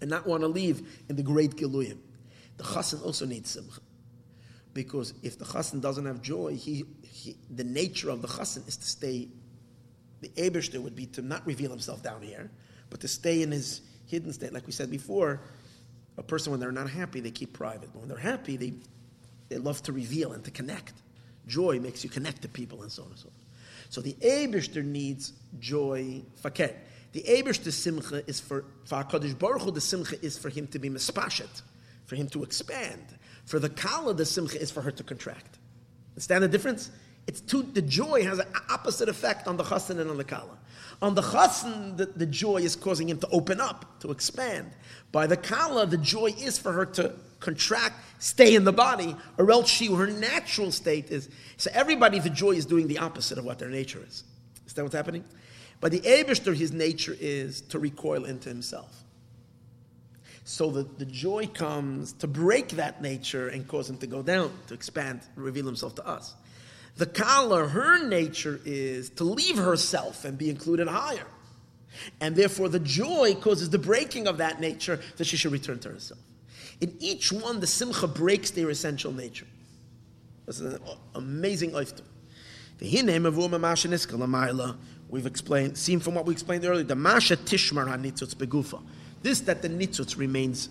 and 0.00 0.08
not 0.08 0.26
want 0.26 0.42
to 0.42 0.46
leave 0.46 1.04
in 1.08 1.16
the 1.16 1.22
great 1.22 1.56
giluyim. 1.56 1.98
The 2.56 2.64
chassan 2.64 3.04
also 3.04 3.26
needs 3.26 3.50
simcha 3.50 3.80
because 4.74 5.14
if 5.22 5.38
the 5.38 5.44
chassan 5.44 5.80
doesn't 5.80 6.06
have 6.06 6.22
joy, 6.22 6.54
he, 6.54 6.84
he 7.02 7.36
the 7.50 7.64
nature 7.64 8.10
of 8.10 8.22
the 8.22 8.28
chassan 8.28 8.66
is 8.68 8.76
to 8.76 8.86
stay 8.86 9.28
the 10.20 10.28
Ebershter 10.30 10.80
would 10.80 10.96
be 10.96 11.06
to 11.06 11.22
not 11.22 11.46
reveal 11.46 11.70
himself 11.70 12.02
down 12.02 12.22
here, 12.22 12.50
but 12.90 13.00
to 13.00 13.08
stay 13.08 13.42
in 13.42 13.50
his 13.50 13.82
hidden 14.06 14.32
state. 14.32 14.52
Like 14.52 14.66
we 14.66 14.72
said 14.72 14.90
before, 14.90 15.40
a 16.16 16.22
person, 16.22 16.50
when 16.50 16.60
they're 16.60 16.72
not 16.72 16.90
happy, 16.90 17.20
they 17.20 17.30
keep 17.30 17.52
private. 17.52 17.90
But 17.92 18.00
when 18.00 18.08
they're 18.08 18.18
happy, 18.18 18.56
they, 18.56 18.74
they 19.48 19.58
love 19.58 19.82
to 19.84 19.92
reveal 19.92 20.32
and 20.32 20.44
to 20.44 20.50
connect. 20.50 20.94
Joy 21.46 21.80
makes 21.80 22.04
you 22.04 22.10
connect 22.10 22.42
to 22.42 22.48
people 22.48 22.82
and 22.82 22.92
so 22.92 23.02
on 23.04 23.10
and 23.10 23.18
so 23.18 23.28
on. 23.28 23.34
So 23.90 24.00
the 24.00 24.14
Ebershter 24.20 24.84
needs 24.84 25.32
joy, 25.58 26.22
fakir. 26.36 26.74
The 27.12 27.22
Ebershter 27.22 27.72
simcha 27.72 28.22
is 28.28 28.38
for, 28.38 28.64
for 28.84 29.02
HaKadosh 29.02 29.38
Baruch 29.38 29.62
Hu, 29.62 29.70
the 29.70 29.80
simcha 29.80 30.22
is 30.22 30.36
for 30.36 30.50
him 30.50 30.66
to 30.68 30.78
be 30.78 30.90
mispashet, 30.90 31.62
for 32.04 32.16
him 32.16 32.28
to 32.28 32.42
expand. 32.42 33.02
For 33.46 33.58
the 33.58 33.70
Kala, 33.70 34.12
the 34.12 34.26
simcha 34.26 34.60
is 34.60 34.70
for 34.70 34.82
her 34.82 34.90
to 34.90 35.02
contract. 35.02 35.58
Understand 36.12 36.44
the 36.44 36.48
difference? 36.48 36.90
It's 37.26 37.40
too, 37.40 37.62
the 37.62 37.82
joy 37.82 38.24
has 38.24 38.38
an 38.38 38.48
opposite 38.70 39.08
effect 39.08 39.46
on 39.46 39.56
the 39.56 39.62
chassan 39.62 40.00
and 40.00 40.10
on 40.10 40.16
the 40.16 40.24
kala. 40.24 40.58
On 41.00 41.14
the 41.14 41.20
chassan, 41.22 41.96
the, 41.96 42.06
the 42.06 42.26
joy 42.26 42.56
is 42.56 42.74
causing 42.74 43.08
him 43.08 43.18
to 43.18 43.28
open 43.28 43.60
up, 43.60 44.00
to 44.00 44.10
expand. 44.10 44.72
By 45.12 45.26
the 45.26 45.36
kala, 45.36 45.86
the 45.86 45.98
joy 45.98 46.34
is 46.38 46.58
for 46.58 46.72
her 46.72 46.86
to 46.86 47.14
contract, 47.40 47.96
stay 48.18 48.54
in 48.54 48.64
the 48.64 48.72
body, 48.72 49.16
or 49.36 49.50
else 49.50 49.68
she, 49.68 49.86
her 49.94 50.06
natural 50.06 50.72
state 50.72 51.10
is. 51.10 51.28
So 51.56 51.70
everybody, 51.72 52.18
the 52.18 52.30
joy 52.30 52.52
is 52.52 52.66
doing 52.66 52.88
the 52.88 52.98
opposite 52.98 53.38
of 53.38 53.44
what 53.44 53.58
their 53.58 53.70
nature 53.70 54.02
is. 54.06 54.24
Is 54.66 54.72
that 54.74 54.82
what's 54.82 54.94
happening? 54.94 55.24
But 55.80 55.92
the 55.92 56.00
Abishter, 56.00 56.54
his 56.54 56.72
nature 56.72 57.16
is 57.18 57.60
to 57.62 57.78
recoil 57.78 58.24
into 58.24 58.48
himself. 58.48 59.04
So 60.44 60.70
the, 60.70 60.82
the 60.82 61.04
joy 61.04 61.46
comes 61.46 62.14
to 62.14 62.26
break 62.26 62.70
that 62.70 63.02
nature 63.02 63.48
and 63.48 63.68
cause 63.68 63.88
him 63.88 63.98
to 63.98 64.06
go 64.06 64.22
down, 64.22 64.50
to 64.68 64.74
expand, 64.74 65.20
reveal 65.36 65.66
himself 65.66 65.94
to 65.96 66.06
us. 66.06 66.34
The 66.96 67.06
Kala, 67.06 67.68
her 67.68 68.08
nature 68.08 68.60
is 68.64 69.10
to 69.10 69.24
leave 69.24 69.56
herself 69.56 70.24
and 70.24 70.36
be 70.36 70.50
included 70.50 70.88
higher. 70.88 71.26
And 72.20 72.34
therefore, 72.34 72.68
the 72.68 72.80
joy 72.80 73.36
causes 73.40 73.70
the 73.70 73.78
breaking 73.78 74.26
of 74.26 74.38
that 74.38 74.60
nature 74.60 75.00
that 75.16 75.26
she 75.26 75.36
should 75.36 75.52
return 75.52 75.78
to 75.80 75.90
herself. 75.90 76.20
In 76.80 76.94
each 77.00 77.32
one, 77.32 77.60
the 77.60 77.66
Simcha 77.66 78.06
breaks 78.06 78.50
their 78.50 78.70
essential 78.70 79.12
nature. 79.12 79.46
This 80.46 80.60
is 80.60 80.74
an 80.74 80.80
amazing 81.14 81.72
oiftum. 81.72 82.04
We've 85.10 85.26
explained, 85.26 85.76
seen 85.76 86.00
from 86.00 86.14
what 86.14 86.26
we 86.26 86.32
explained 86.32 86.64
earlier, 86.64 86.84
the 86.84 86.94
Masha 86.94 87.36
Tishmar 87.36 87.88
HaNitzutz 87.88 88.34
Begufa. 88.36 88.80
This 89.22 89.40
that 89.40 89.62
the 89.62 89.68
Nitzutz 89.68 90.16
remains 90.16 90.68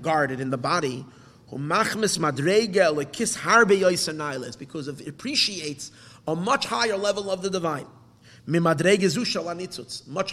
guarded 0.00 0.40
in 0.40 0.50
the 0.50 0.58
body 0.58 1.04
because 4.58 4.88
it 4.88 5.08
appreciates 5.08 5.90
a 6.26 6.34
much 6.34 6.66
higher 6.66 6.96
level 6.96 7.30
of 7.30 7.42
the 7.42 7.50
divine. 7.50 7.86
Much 8.46 8.72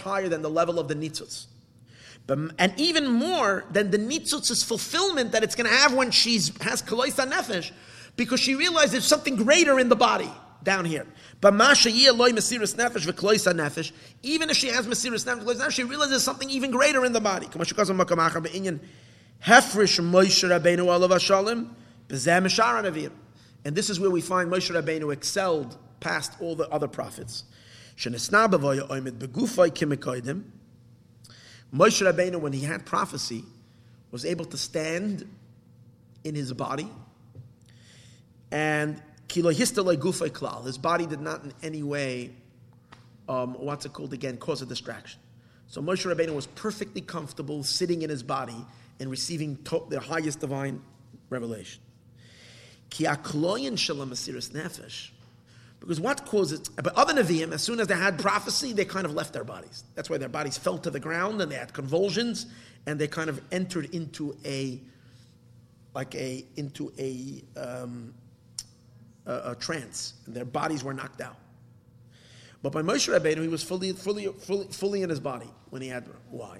higher 0.00 0.28
than 0.28 0.42
the 0.42 0.50
level 0.50 0.78
of 0.78 0.88
the 0.88 0.94
nitzutz. 0.94 1.46
Um, 2.30 2.52
and 2.58 2.72
even 2.76 3.08
more 3.08 3.64
than 3.72 3.90
the 3.90 3.98
nitzutz's 3.98 4.62
fulfillment 4.62 5.32
that 5.32 5.42
it's 5.42 5.56
going 5.56 5.68
to 5.68 5.76
have 5.76 5.92
when 5.92 6.10
she 6.10 6.34
has 6.34 6.80
kaloisa 6.82 7.28
nefesh, 7.30 7.72
because 8.16 8.38
she 8.40 8.54
realizes 8.54 8.92
there's 8.92 9.06
something 9.06 9.36
greater 9.36 9.80
in 9.80 9.88
the 9.88 9.96
body 9.96 10.30
down 10.62 10.84
here. 10.84 11.06
Even 11.42 11.60
if 11.60 11.76
she 14.56 14.68
has 14.68 14.86
mesiris 14.86 15.24
nefesh, 15.24 15.70
she 15.70 15.84
realizes 15.84 16.22
something 16.22 16.50
even 16.50 16.70
greater 16.70 17.04
in 17.04 17.12
the 17.12 17.20
body. 17.20 17.48
And 23.64 23.76
this 23.76 23.90
is 23.90 24.00
where 24.00 24.10
we 24.10 24.20
find 24.20 24.50
Moshe 24.50 24.70
Rabbeinu 24.82 25.12
excelled 25.12 25.76
past 26.00 26.32
all 26.40 26.54
the 26.54 26.68
other 26.68 26.88
prophets. 26.88 27.44
Moshe 31.74 32.04
Rabbeinu, 32.04 32.40
when 32.40 32.52
he 32.52 32.60
had 32.60 32.84
prophecy, 32.84 33.44
was 34.10 34.24
able 34.24 34.44
to 34.46 34.56
stand 34.56 35.28
in 36.24 36.34
his 36.34 36.52
body 36.52 36.88
and 38.50 39.00
klal. 39.28 40.66
His 40.66 40.78
body 40.78 41.06
did 41.06 41.20
not 41.20 41.44
in 41.44 41.52
any 41.62 41.82
way, 41.82 42.34
um, 43.28 43.54
what's 43.54 43.86
it 43.86 43.92
called 43.92 44.12
again, 44.12 44.36
cause 44.36 44.60
a 44.62 44.66
distraction. 44.66 45.20
So 45.68 45.80
Moshe 45.80 46.12
Rabbeinu 46.12 46.34
was 46.34 46.46
perfectly 46.46 47.00
comfortable 47.00 47.62
sitting 47.62 48.02
in 48.02 48.10
his 48.10 48.24
body 48.24 48.66
and 48.98 49.08
receiving 49.08 49.56
to- 49.64 49.86
the 49.88 50.00
highest 50.00 50.40
divine 50.40 50.82
revelation. 51.28 51.80
Ki 52.90 53.04
nefesh. 54.50 55.10
Because 55.80 55.98
what 55.98 56.26
causes, 56.26 56.68
but 56.68 56.94
other 56.94 57.14
Nevi'im, 57.14 57.52
as 57.52 57.62
soon 57.62 57.80
as 57.80 57.86
they 57.86 57.94
had 57.94 58.18
prophecy, 58.18 58.72
they 58.74 58.84
kind 58.84 59.06
of 59.06 59.14
left 59.14 59.32
their 59.32 59.44
bodies. 59.44 59.84
That's 59.94 60.10
why 60.10 60.18
their 60.18 60.28
bodies 60.28 60.58
fell 60.58 60.78
to 60.78 60.90
the 60.90 61.00
ground 61.00 61.40
and 61.40 61.50
they 61.50 61.56
had 61.56 61.72
convulsions 61.72 62.46
and 62.86 62.98
they 62.98 63.08
kind 63.08 63.30
of 63.30 63.40
entered 63.50 63.94
into 63.94 64.36
a, 64.44 64.80
like 65.94 66.14
a, 66.14 66.44
into 66.56 66.92
a, 66.98 67.42
um, 67.58 68.12
a, 69.24 69.52
a 69.52 69.56
trance. 69.58 70.14
And 70.26 70.36
their 70.36 70.44
bodies 70.44 70.84
were 70.84 70.92
knocked 70.92 71.22
out. 71.22 71.36
But 72.62 72.72
by 72.72 72.82
Moshe 72.82 73.08
Rabbeinu, 73.08 73.40
he 73.40 73.48
was 73.48 73.62
fully, 73.62 73.92
fully, 73.94 74.26
fully, 74.26 74.66
fully 74.66 75.02
in 75.02 75.08
his 75.08 75.20
body 75.20 75.48
when 75.70 75.80
he 75.80 75.88
had, 75.88 76.04
why? 76.30 76.58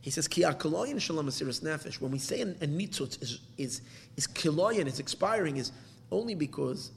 He 0.00 0.10
says, 0.10 0.26
Ki 0.26 0.42
akaloyin 0.42 0.98
shalom 0.98 1.26
asiris 1.26 1.60
nefesh. 1.62 2.00
When 2.00 2.10
we 2.10 2.18
say 2.18 2.40
a, 2.40 2.46
nitzutz 2.46 3.22
is, 3.22 3.40
is, 3.58 3.82
is 4.16 4.26
kiloyin, 4.26 4.86
it's 4.86 5.00
expiring, 5.00 5.58
is 5.58 5.72
only 6.10 6.34
because 6.34 6.92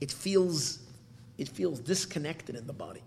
it 0.00 0.12
feels, 0.12 0.80
it 1.36 1.48
feels 1.48 1.80
disconnected 1.80 2.56
in 2.56 2.66
the 2.66 2.72
body. 2.72 3.02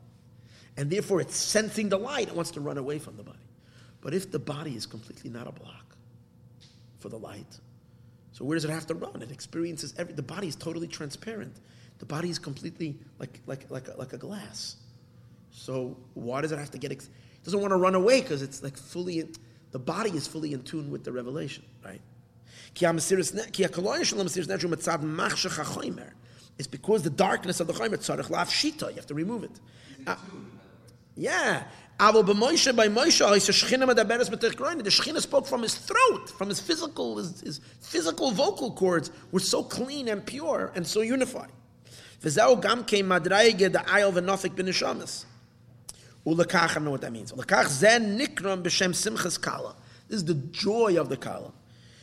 And 0.77 0.89
therefore 0.89 1.21
it's 1.21 1.35
sensing 1.35 1.89
the 1.89 1.97
light, 1.97 2.27
it 2.27 2.35
wants 2.35 2.51
to 2.51 2.61
run 2.61 2.77
away 2.77 2.99
from 2.99 3.17
the 3.17 3.23
body. 3.23 3.37
But 4.01 4.13
if 4.13 4.31
the 4.31 4.39
body 4.39 4.75
is 4.75 4.85
completely 4.85 5.29
not 5.29 5.47
a 5.47 5.51
block 5.51 5.95
for 6.99 7.09
the 7.09 7.19
light, 7.19 7.59
so 8.31 8.45
where 8.45 8.55
does 8.55 8.65
it 8.65 8.71
have 8.71 8.87
to 8.87 8.95
run? 8.95 9.21
It 9.21 9.31
experiences 9.31 9.93
every, 9.97 10.13
the 10.13 10.23
body 10.23 10.47
is 10.47 10.55
totally 10.55 10.87
transparent. 10.87 11.57
The 11.99 12.05
body 12.05 12.29
is 12.29 12.39
completely 12.39 12.97
like, 13.19 13.39
like, 13.45 13.69
like, 13.69 13.87
a, 13.87 13.97
like 13.97 14.13
a 14.13 14.17
glass. 14.17 14.77
So 15.51 15.97
why 16.13 16.41
does 16.41 16.51
it 16.51 16.57
have 16.57 16.71
to 16.71 16.77
get? 16.77 16.91
Ex- 16.91 17.05
it 17.05 17.43
doesn't 17.43 17.59
want 17.59 17.71
to 17.71 17.77
run 17.77 17.93
away 17.93 18.21
because 18.21 18.41
it's 18.41 18.63
like 18.63 18.77
fully. 18.77 19.19
In, 19.19 19.33
the 19.71 19.79
body 19.79 20.09
is 20.11 20.27
fully 20.27 20.53
in 20.53 20.63
tune 20.63 20.89
with 20.89 21.03
the 21.03 21.11
revelation, 21.11 21.63
right? 21.83 22.01
It's 26.57 26.67
because 26.67 27.03
the 27.03 27.09
darkness 27.09 27.59
of 27.59 27.67
the 27.67 27.73
chaymer 27.73 27.97
tzarich 27.97 28.29
laf 28.29 28.49
shita. 28.49 28.89
You 28.89 28.95
have 28.95 29.07
to 29.07 29.13
remove 29.13 29.43
it. 29.43 29.59
Uh, 30.05 30.15
yeah. 31.15 31.63
Aber 31.99 32.23
bei 32.23 32.33
Moshe, 32.33 32.75
bei 32.75 32.87
Moshe. 32.87 33.19
The 33.19 34.89
Shechina 34.89 35.21
spoke 35.21 35.45
from 35.45 35.61
his 35.61 35.75
throat, 35.75 36.29
from 36.29 36.49
his 36.49 36.59
physical, 36.59 37.17
his, 37.17 37.41
his 37.41 37.61
physical 37.79 38.31
vocal 38.31 38.71
cords 38.71 39.11
were 39.31 39.39
so 39.39 39.61
clean 39.61 40.07
and 40.07 40.25
pure 40.25 40.71
and 40.73 40.85
so 40.85 41.01
unified. 41.01 41.51
V'zeu 42.23 42.59
gam 42.61 42.83
kein 42.85 43.05
madraige 43.05 43.71
the 43.71 43.79
ayel 43.79 44.11
v'nofik 44.13 44.55
b'nishamas. 44.55 45.25
Ulekach, 46.25 46.77
I 46.77 46.79
know 46.79 46.91
what 46.91 47.01
that 47.01 47.11
means. 47.11 47.31
Ulekach 47.33 47.67
zen 47.67 48.17
nikram 48.17 48.63
b'shem 48.63 48.93
simchas 48.93 49.39
kala. 49.39 49.75
This 50.07 50.17
is 50.17 50.25
the 50.25 50.33
joy 50.33 50.99
of 50.99 51.09
the 51.09 51.17
kala. 51.17 51.51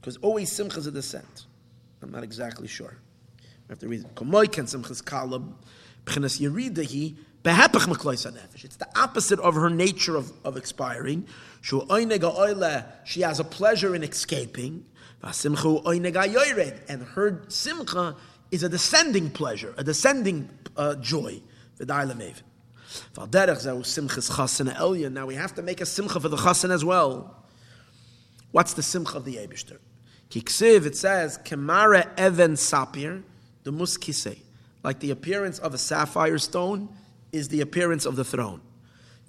Because 0.00 0.16
always 0.18 0.50
simcha 0.50 0.78
is 0.78 0.86
a 0.86 0.90
descent. 0.90 1.46
I'm 2.02 2.10
not 2.10 2.22
exactly 2.22 2.68
sure. 2.68 2.96
I 3.40 3.72
have 3.72 3.78
to 3.80 3.88
read 3.88 4.00
it. 4.00 4.16
Ken 4.16 4.64
simchas 4.64 5.04
kala 5.04 5.40
b'chinas 6.06 6.40
yerida 6.40 6.84
hi 6.84 7.14
it's 7.42 8.76
the 8.76 8.88
opposite 8.96 9.40
of 9.40 9.54
her 9.54 9.70
nature 9.70 10.16
of, 10.16 10.30
of 10.44 10.58
expiring. 10.58 11.26
She 11.62 13.20
has 13.22 13.40
a 13.40 13.44
pleasure 13.44 13.94
in 13.94 14.02
escaping. 14.02 14.84
And 15.22 17.02
her 17.02 17.42
simcha 17.48 18.16
is 18.50 18.62
a 18.62 18.68
descending 18.68 19.30
pleasure, 19.30 19.74
a 19.78 19.84
descending 19.84 20.50
uh, 20.76 20.96
joy. 20.96 21.40
Now 21.78 22.06
we 25.26 25.34
have 25.34 25.54
to 25.54 25.62
make 25.62 25.80
a 25.80 25.86
simcha 25.86 26.20
for 26.20 26.28
the 26.28 26.36
chasen 26.36 26.70
as 26.70 26.84
well. 26.84 27.36
What's 28.50 28.74
the 28.74 28.82
simcha 28.82 29.16
of 29.16 29.24
the 29.24 29.36
Ebishter? 29.36 29.78
Kiksiv, 30.30 30.86
it 30.86 30.96
says, 30.96 31.38
Kemara 31.38 32.08
even 32.18 32.52
sapir, 32.52 33.22
the 33.64 33.72
muskise, 33.72 34.38
like 34.82 35.00
the 35.00 35.10
appearance 35.10 35.58
of 35.58 35.74
a 35.74 35.78
sapphire 35.78 36.38
stone 36.38 36.88
is 37.32 37.48
the 37.48 37.60
appearance 37.60 38.06
of 38.06 38.16
the 38.16 38.24
throne. 38.24 38.60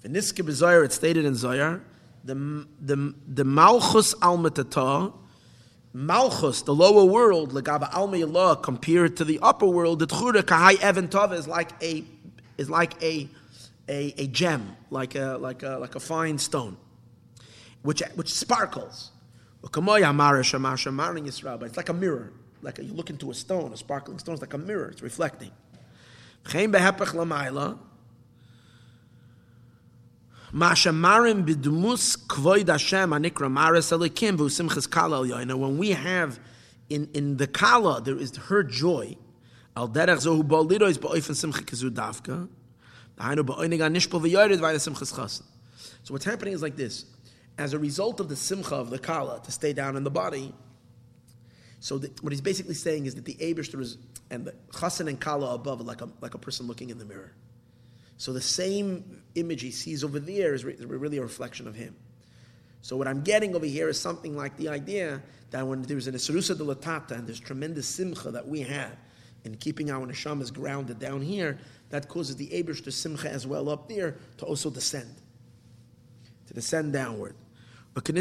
V'niske 0.04 0.44
b'Zohar, 0.44 0.84
it's 0.84 0.94
stated 0.94 1.24
in 1.24 1.34
Zohar, 1.34 1.80
the, 2.24 2.66
the, 2.80 3.14
the 3.26 3.44
Malchus 3.44 4.14
al 4.22 4.38
Malchus, 5.94 6.62
the 6.62 6.74
lower 6.74 7.04
world, 7.04 7.52
legaba 7.52 7.92
alma 7.92 8.56
compared 8.56 9.16
to 9.18 9.24
the 9.24 9.38
upper 9.42 9.66
world, 9.66 9.98
the 9.98 10.06
tchura 10.06 10.42
kahai 10.42 10.82
even 10.88 11.08
tova 11.08 11.32
is 11.32 11.46
like 11.46 11.70
a 11.82 12.02
is 12.56 12.70
like 12.70 13.02
a, 13.02 13.28
a, 13.88 14.14
a 14.16 14.26
gem, 14.28 14.74
like 14.90 15.14
a 15.14 15.36
like 15.38 15.62
a 15.62 15.76
like 15.78 15.94
a 15.94 16.00
fine 16.00 16.38
stone, 16.38 16.78
which 17.82 18.02
which 18.14 18.32
sparkles. 18.32 19.11
But 21.58 21.68
it's 21.68 21.76
like 21.76 21.88
a 21.88 21.94
mirror, 21.94 22.32
like 22.62 22.78
a, 22.78 22.84
you 22.84 22.92
look 22.92 23.10
into 23.10 23.30
a 23.30 23.34
stone, 23.34 23.72
a 23.72 23.76
sparkling 23.76 24.18
stone. 24.18 24.34
It's 24.34 24.42
like 24.42 24.54
a 24.54 24.58
mirror. 24.58 24.88
It's 24.88 25.02
reflecting. 25.02 25.50
When 35.56 35.78
we 35.78 35.90
have 35.90 36.38
in, 36.90 37.08
in 37.14 37.36
the 37.36 37.46
kala, 37.46 38.02
there 38.02 38.18
is 38.18 38.36
her 38.36 38.62
joy. 38.62 39.16
So 46.02 46.12
what's 46.12 46.24
happening 46.24 46.54
is 46.54 46.62
like 46.62 46.76
this. 46.76 47.06
As 47.58 47.74
a 47.74 47.78
result 47.78 48.20
of 48.20 48.28
the 48.28 48.36
simcha 48.36 48.74
of 48.74 48.90
the 48.90 48.98
kala 48.98 49.40
to 49.44 49.52
stay 49.52 49.72
down 49.72 49.96
in 49.96 50.04
the 50.04 50.10
body, 50.10 50.54
so 51.80 51.98
the, 51.98 52.10
what 52.20 52.32
he's 52.32 52.40
basically 52.40 52.74
saying 52.74 53.06
is 53.06 53.16
that 53.16 53.24
the 53.24 53.34
Abishter 53.34 53.80
is, 53.80 53.98
and 54.30 54.44
the 54.44 54.54
chasen 54.70 55.08
and 55.08 55.20
kala 55.20 55.54
above 55.54 55.80
like 55.80 56.00
a, 56.00 56.08
like 56.20 56.34
a 56.34 56.38
person 56.38 56.66
looking 56.66 56.90
in 56.90 56.98
the 56.98 57.04
mirror. 57.04 57.32
So 58.18 58.32
the 58.32 58.40
same 58.40 59.22
image 59.34 59.62
he 59.62 59.72
sees 59.72 60.04
over 60.04 60.20
there 60.20 60.54
is 60.54 60.64
really 60.64 61.18
a 61.18 61.22
reflection 61.22 61.66
of 61.66 61.74
him. 61.74 61.96
So 62.82 62.96
what 62.96 63.08
I'm 63.08 63.22
getting 63.22 63.54
over 63.56 63.66
here 63.66 63.88
is 63.88 63.98
something 63.98 64.36
like 64.36 64.56
the 64.56 64.68
idea 64.68 65.22
that 65.50 65.66
when 65.66 65.82
there's 65.82 66.06
an 66.06 66.14
Esarusa 66.14 66.56
de 66.56 66.64
Latata 66.64 67.12
and 67.12 67.26
there's 67.26 67.40
tremendous 67.40 67.86
simcha 67.86 68.30
that 68.30 68.46
we 68.46 68.60
have 68.60 68.96
in 69.44 69.56
keeping 69.56 69.90
our 69.90 70.06
neshamas 70.06 70.52
grounded 70.52 71.00
down 71.00 71.20
here, 71.20 71.58
that 71.90 72.08
causes 72.08 72.36
the 72.36 72.46
Abish 72.48 72.82
to 72.84 72.92
simcha 72.92 73.28
as 73.28 73.44
well 73.44 73.68
up 73.68 73.88
there 73.88 74.16
to 74.38 74.44
also 74.44 74.70
descend, 74.70 75.14
to 76.46 76.54
descend 76.54 76.92
downward. 76.92 77.34
When 77.94 78.14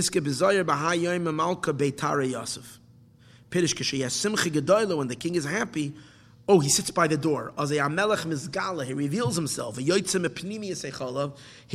the 5.07 5.17
king 5.19 5.35
is 5.35 5.45
happy, 5.45 5.93
Oh, 6.47 6.59
he 6.59 6.69
sits 6.69 6.91
by 6.91 7.07
the 7.07 7.17
door. 7.17 7.53
He 7.57 8.93
reveals 8.93 9.35
himself. 9.35 9.77
He 9.77 9.85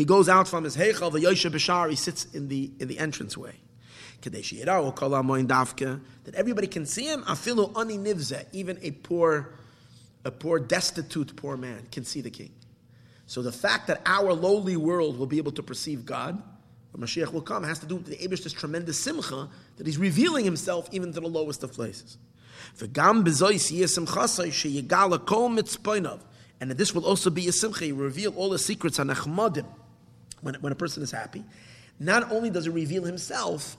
goes 0.05 0.29
out 0.29 0.49
from 0.49 0.65
his 0.65 0.77
heichal. 0.77 1.91
He 1.91 1.97
sits 1.97 2.25
in 2.35 2.49
the 2.49 2.71
in 2.79 2.89
the 2.89 2.99
entranceway. 2.99 3.55
That 4.23 6.35
everybody 6.35 6.67
can 6.67 6.85
see 6.85 7.05
him. 7.05 7.23
Afilu 7.23 7.79
ani 7.79 7.97
nivze, 7.97 8.45
Even 8.53 8.79
a 8.83 8.91
poor, 8.91 9.55
a 10.25 10.31
poor, 10.31 10.59
destitute 10.59 11.37
poor 11.37 11.57
man 11.57 11.87
can 11.93 12.05
see 12.05 12.21
the 12.21 12.31
king. 12.31 12.53
So 13.27 13.43
the 13.43 13.53
fact 13.53 13.87
that 13.87 14.03
our 14.05 14.33
lowly 14.33 14.77
world 14.77 15.19
will 15.19 15.27
be 15.27 15.39
able 15.39 15.53
to 15.53 15.63
perceive 15.63 16.05
God, 16.05 16.43
when 16.97 17.07
Mashiach 17.07 17.31
will 17.33 17.43
come, 17.43 17.63
has 17.63 17.79
to 17.81 17.87
do 17.87 17.97
with 17.97 18.07
the 18.07 18.17
Abish, 18.17 18.43
this 18.43 18.55
tremendous 18.55 18.99
simcha 18.99 19.51
that 19.77 19.87
he's 19.87 19.99
revealing 19.99 20.47
himself 20.47 20.89
even 20.93 21.13
to 21.13 21.21
the 21.21 21.29
lowest 21.29 21.63
of 21.63 21.73
places. 21.73 22.17
And 26.59 26.71
this 26.71 26.95
will 26.95 27.05
also 27.05 27.29
be 27.29 27.49
a 27.49 27.53
simcha, 27.53 27.85
He 27.85 27.93
reveal 27.93 28.35
all 28.35 28.49
the 28.49 28.59
secrets 28.59 28.99
on 28.99 29.09
Achmadim 29.09 29.67
when, 30.41 30.55
when 30.55 30.73
a 30.73 30.77
person 30.77 31.03
is 31.03 31.11
happy. 31.11 31.45
Not 32.01 32.33
only 32.33 32.49
does 32.49 32.65
he 32.65 32.71
reveal 32.71 33.05
himself, 33.05 33.77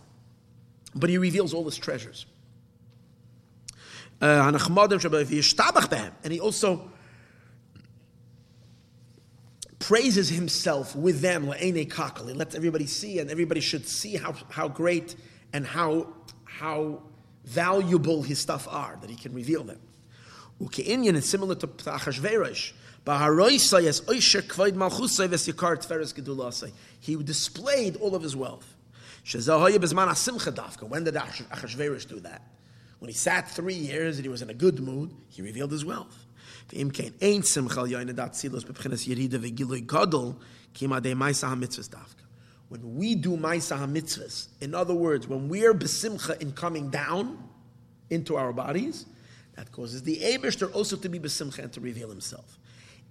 but 0.93 1.09
he 1.09 1.17
reveals 1.17 1.55
all 1.55 1.65
his 1.65 1.77
treasures. 1.77 2.27
Uh, 4.21 4.51
and 6.23 6.33
he 6.33 6.39
also 6.39 6.91
praises 9.88 10.27
himself 10.27 10.93
with 10.98 11.22
them. 11.22 11.49
He 11.53 11.82
lets 12.33 12.56
everybody 12.56 12.85
see, 12.85 13.19
and 13.19 13.32
everybody 13.32 13.61
should 13.61 13.88
see 13.88 14.17
how, 14.17 14.33
how 14.49 14.67
great 14.67 15.16
and 15.53 15.66
how, 15.66 16.14
how 16.43 17.03
valuable 17.45 18.22
his 18.22 18.38
stuff 18.38 18.67
are, 18.69 18.98
that 18.99 19.09
he 19.09 19.16
can 19.16 19.33
reveal 19.33 19.64
them. 19.64 19.80
Uke'inyan 20.61 21.16
is 21.16 21.30
similar 21.30 21.56
to 21.56 21.67
Achashverosh. 21.67 22.74
He 26.99 27.16
displayed 27.16 27.95
all 27.95 28.14
of 28.14 28.24
his 28.24 28.35
wealth. 28.35 28.75
When 29.24 31.03
did 31.06 31.14
Achashverosh 31.14 32.09
do 32.09 32.19
that? 32.19 32.41
When 32.99 33.07
he 33.07 33.14
sat 33.16 33.49
three 33.49 33.74
years 33.74 34.17
and 34.17 34.25
he 34.25 34.30
was 34.30 34.41
in 34.41 34.49
a 34.49 34.53
good 34.53 34.82
mood, 34.82 35.14
he 35.30 35.41
revealed 35.41 35.72
his 35.72 35.85
wealth. 35.85 36.26
When 36.69 36.91
when 42.69 42.95
we 42.95 43.15
do 43.15 43.37
Maisa 43.37 43.77
HaMitzvahs, 43.77 44.47
in 44.59 44.75
other 44.75 44.93
words, 44.93 45.27
when 45.27 45.47
we 45.47 45.65
are 45.65 45.73
besimcha 45.73 46.41
in 46.41 46.51
coming 46.51 46.89
down 46.89 47.37
into 48.09 48.35
our 48.35 48.51
bodies, 48.51 49.05
that 49.55 49.71
causes 49.71 50.03
the 50.03 50.17
Abishter 50.17 50.73
also 50.75 50.97
to 50.97 51.09
be 51.09 51.19
besimcha 51.19 51.59
and 51.59 51.71
to 51.73 51.79
reveal 51.79 52.09
himself. 52.09 52.57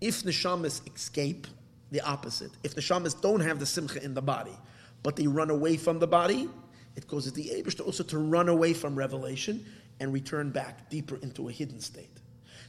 If 0.00 0.22
neshamas 0.22 0.82
escape, 0.94 1.46
the 1.90 2.00
opposite. 2.00 2.50
If 2.62 2.74
the 2.74 2.80
neshamas 2.80 3.20
don't 3.20 3.40
have 3.40 3.58
the 3.58 3.66
simcha 3.66 4.02
in 4.02 4.14
the 4.14 4.22
body, 4.22 4.56
but 5.02 5.16
they 5.16 5.26
run 5.26 5.50
away 5.50 5.76
from 5.76 5.98
the 5.98 6.06
body, 6.06 6.48
it 6.96 7.06
causes 7.06 7.32
the 7.32 7.50
Abishter 7.54 7.84
also 7.84 8.02
to 8.04 8.18
run 8.18 8.48
away 8.48 8.72
from 8.72 8.94
revelation 8.94 9.64
and 10.00 10.12
return 10.12 10.50
back 10.50 10.90
deeper 10.90 11.16
into 11.16 11.48
a 11.48 11.52
hidden 11.52 11.80
state. 11.80 12.10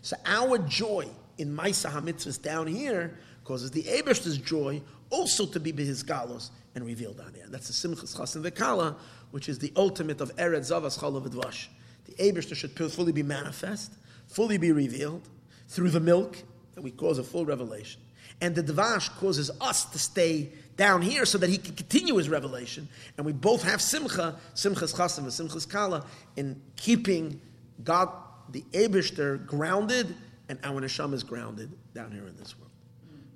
So 0.08 0.16
our 0.26 0.58
joy 0.58 1.06
in 1.38 1.54
Maisa 1.54 1.92
HaMitzvahs 1.92 2.42
down 2.42 2.66
here 2.66 3.18
causes 3.44 3.72
the 3.72 3.84
Ebershter's 3.84 4.38
joy 4.38 4.82
also 5.10 5.46
to 5.48 5.60
be 5.60 5.74
his 5.74 6.02
galos 6.02 6.50
and 6.76 6.86
revealed 6.86 7.20
on 7.20 7.34
here. 7.34 7.44
That's 7.50 7.68
the 7.68 7.90
Simchas 7.90 8.16
Chasen 8.16 8.42
Vekala, 8.42 8.96
which 9.32 9.50
is 9.50 9.60
the 9.60 9.74
ultimate 9.76 10.22
of 10.22 10.34
Eretz 10.38 10.72
Zavas 10.72 10.98
Chalav 10.98 11.28
Dvash. 11.28 11.68
The 12.06 12.14
Ebershter 12.24 12.56
should 12.56 12.72
fully 12.90 13.12
be 13.12 13.22
manifest, 13.22 13.96
fully 14.28 14.58
be 14.58 14.72
revealed 14.72 15.28
through 15.68 15.90
the 15.90 16.00
milk 16.00 16.38
that 16.76 16.82
we 16.82 16.92
cause 16.92 17.18
a 17.18 17.24
full 17.24 17.46
revelation. 17.46 18.00
And 18.40 18.56
the 18.56 18.64
Dvash 18.64 19.10
causes 19.18 19.52
us 19.60 19.84
to 19.88 20.00
stay 20.00 20.54
down 20.78 21.02
here 21.02 21.26
so 21.26 21.38
that 21.38 21.50
he 21.50 21.58
can 21.58 21.76
continue 21.76 22.16
his 22.16 22.30
revelation. 22.30 22.88
And 23.18 23.26
we 23.26 23.34
both 23.34 23.62
have 23.64 23.82
Simcha, 23.82 24.38
Simchas 24.56 24.96
Chasen 24.96 25.18
and 25.18 25.28
Simchas 25.28 25.70
Kala, 25.70 26.06
in 26.38 26.62
keeping 26.78 27.42
God, 27.84 28.08
the 28.52 28.64
Ebershter, 28.72 29.46
grounded 29.46 30.16
and 30.50 30.60
our 30.64 30.82
neshama 30.82 31.14
is 31.14 31.24
grounded 31.24 31.72
down 31.94 32.12
here 32.12 32.28
in 32.28 32.36
this 32.38 32.58
world. 32.58 32.72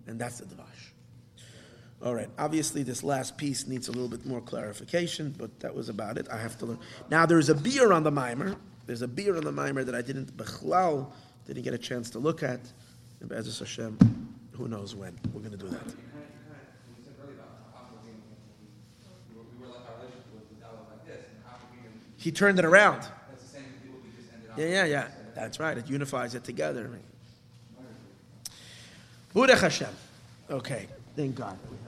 And 0.08 0.20
that's 0.20 0.40
the 0.40 0.46
Dvash. 0.46 0.66
All 2.04 2.16
right, 2.16 2.30
obviously 2.40 2.82
this 2.84 3.04
last 3.04 3.38
piece 3.38 3.68
needs 3.68 3.88
a 3.88 3.92
little 3.92 4.08
bit 4.08 4.26
more 4.26 4.42
clarification, 4.42 5.36
but 5.38 5.60
that 5.60 5.76
was 5.76 5.90
about 5.90 6.18
it. 6.18 6.28
I 6.32 6.38
have 6.38 6.58
to 6.60 6.66
learn. 6.66 6.80
Now 7.10 7.26
there's 7.26 7.50
a 7.50 7.54
biur 7.54 7.94
on 7.94 8.04
the 8.04 8.12
mimer. 8.12 8.56
There's 8.88 9.04
a 9.04 9.08
biur 9.08 9.38
on 9.38 9.44
the 9.44 9.52
mimer 9.52 9.84
that 9.84 9.94
I 9.94 10.02
didn't, 10.02 10.36
Bechlal, 10.36 11.12
didn't 11.46 11.64
get 11.64 11.74
a 11.74 11.78
chance 11.78 12.10
to 12.12 12.20
look 12.20 12.42
at. 12.42 12.60
And 13.20 13.30
Be'ezus 13.30 13.60
Hashem, 13.60 14.00
who 14.54 14.68
knows 14.68 14.96
when. 14.96 15.18
We're 15.32 15.42
going 15.42 15.52
to 15.52 15.58
do 15.58 15.68
that. 15.68 15.96
He 22.18 22.32
turned 22.32 22.60
it 22.60 22.66
around. 22.66 23.04
Yeah, 24.58 24.66
yeah, 24.66 24.86
yeah. 24.86 25.08
That's 25.36 25.60
right. 25.60 25.78
It 25.78 25.88
unifies 25.88 26.36
it 26.36 26.44
together. 26.44 26.90
Burech 29.34 29.62
Hashem. 29.62 29.88
Okay. 30.50 30.88
Thank 31.16 31.36
God 31.36 31.58
we 31.70 31.78
have 31.78 31.80
such 31.80 31.81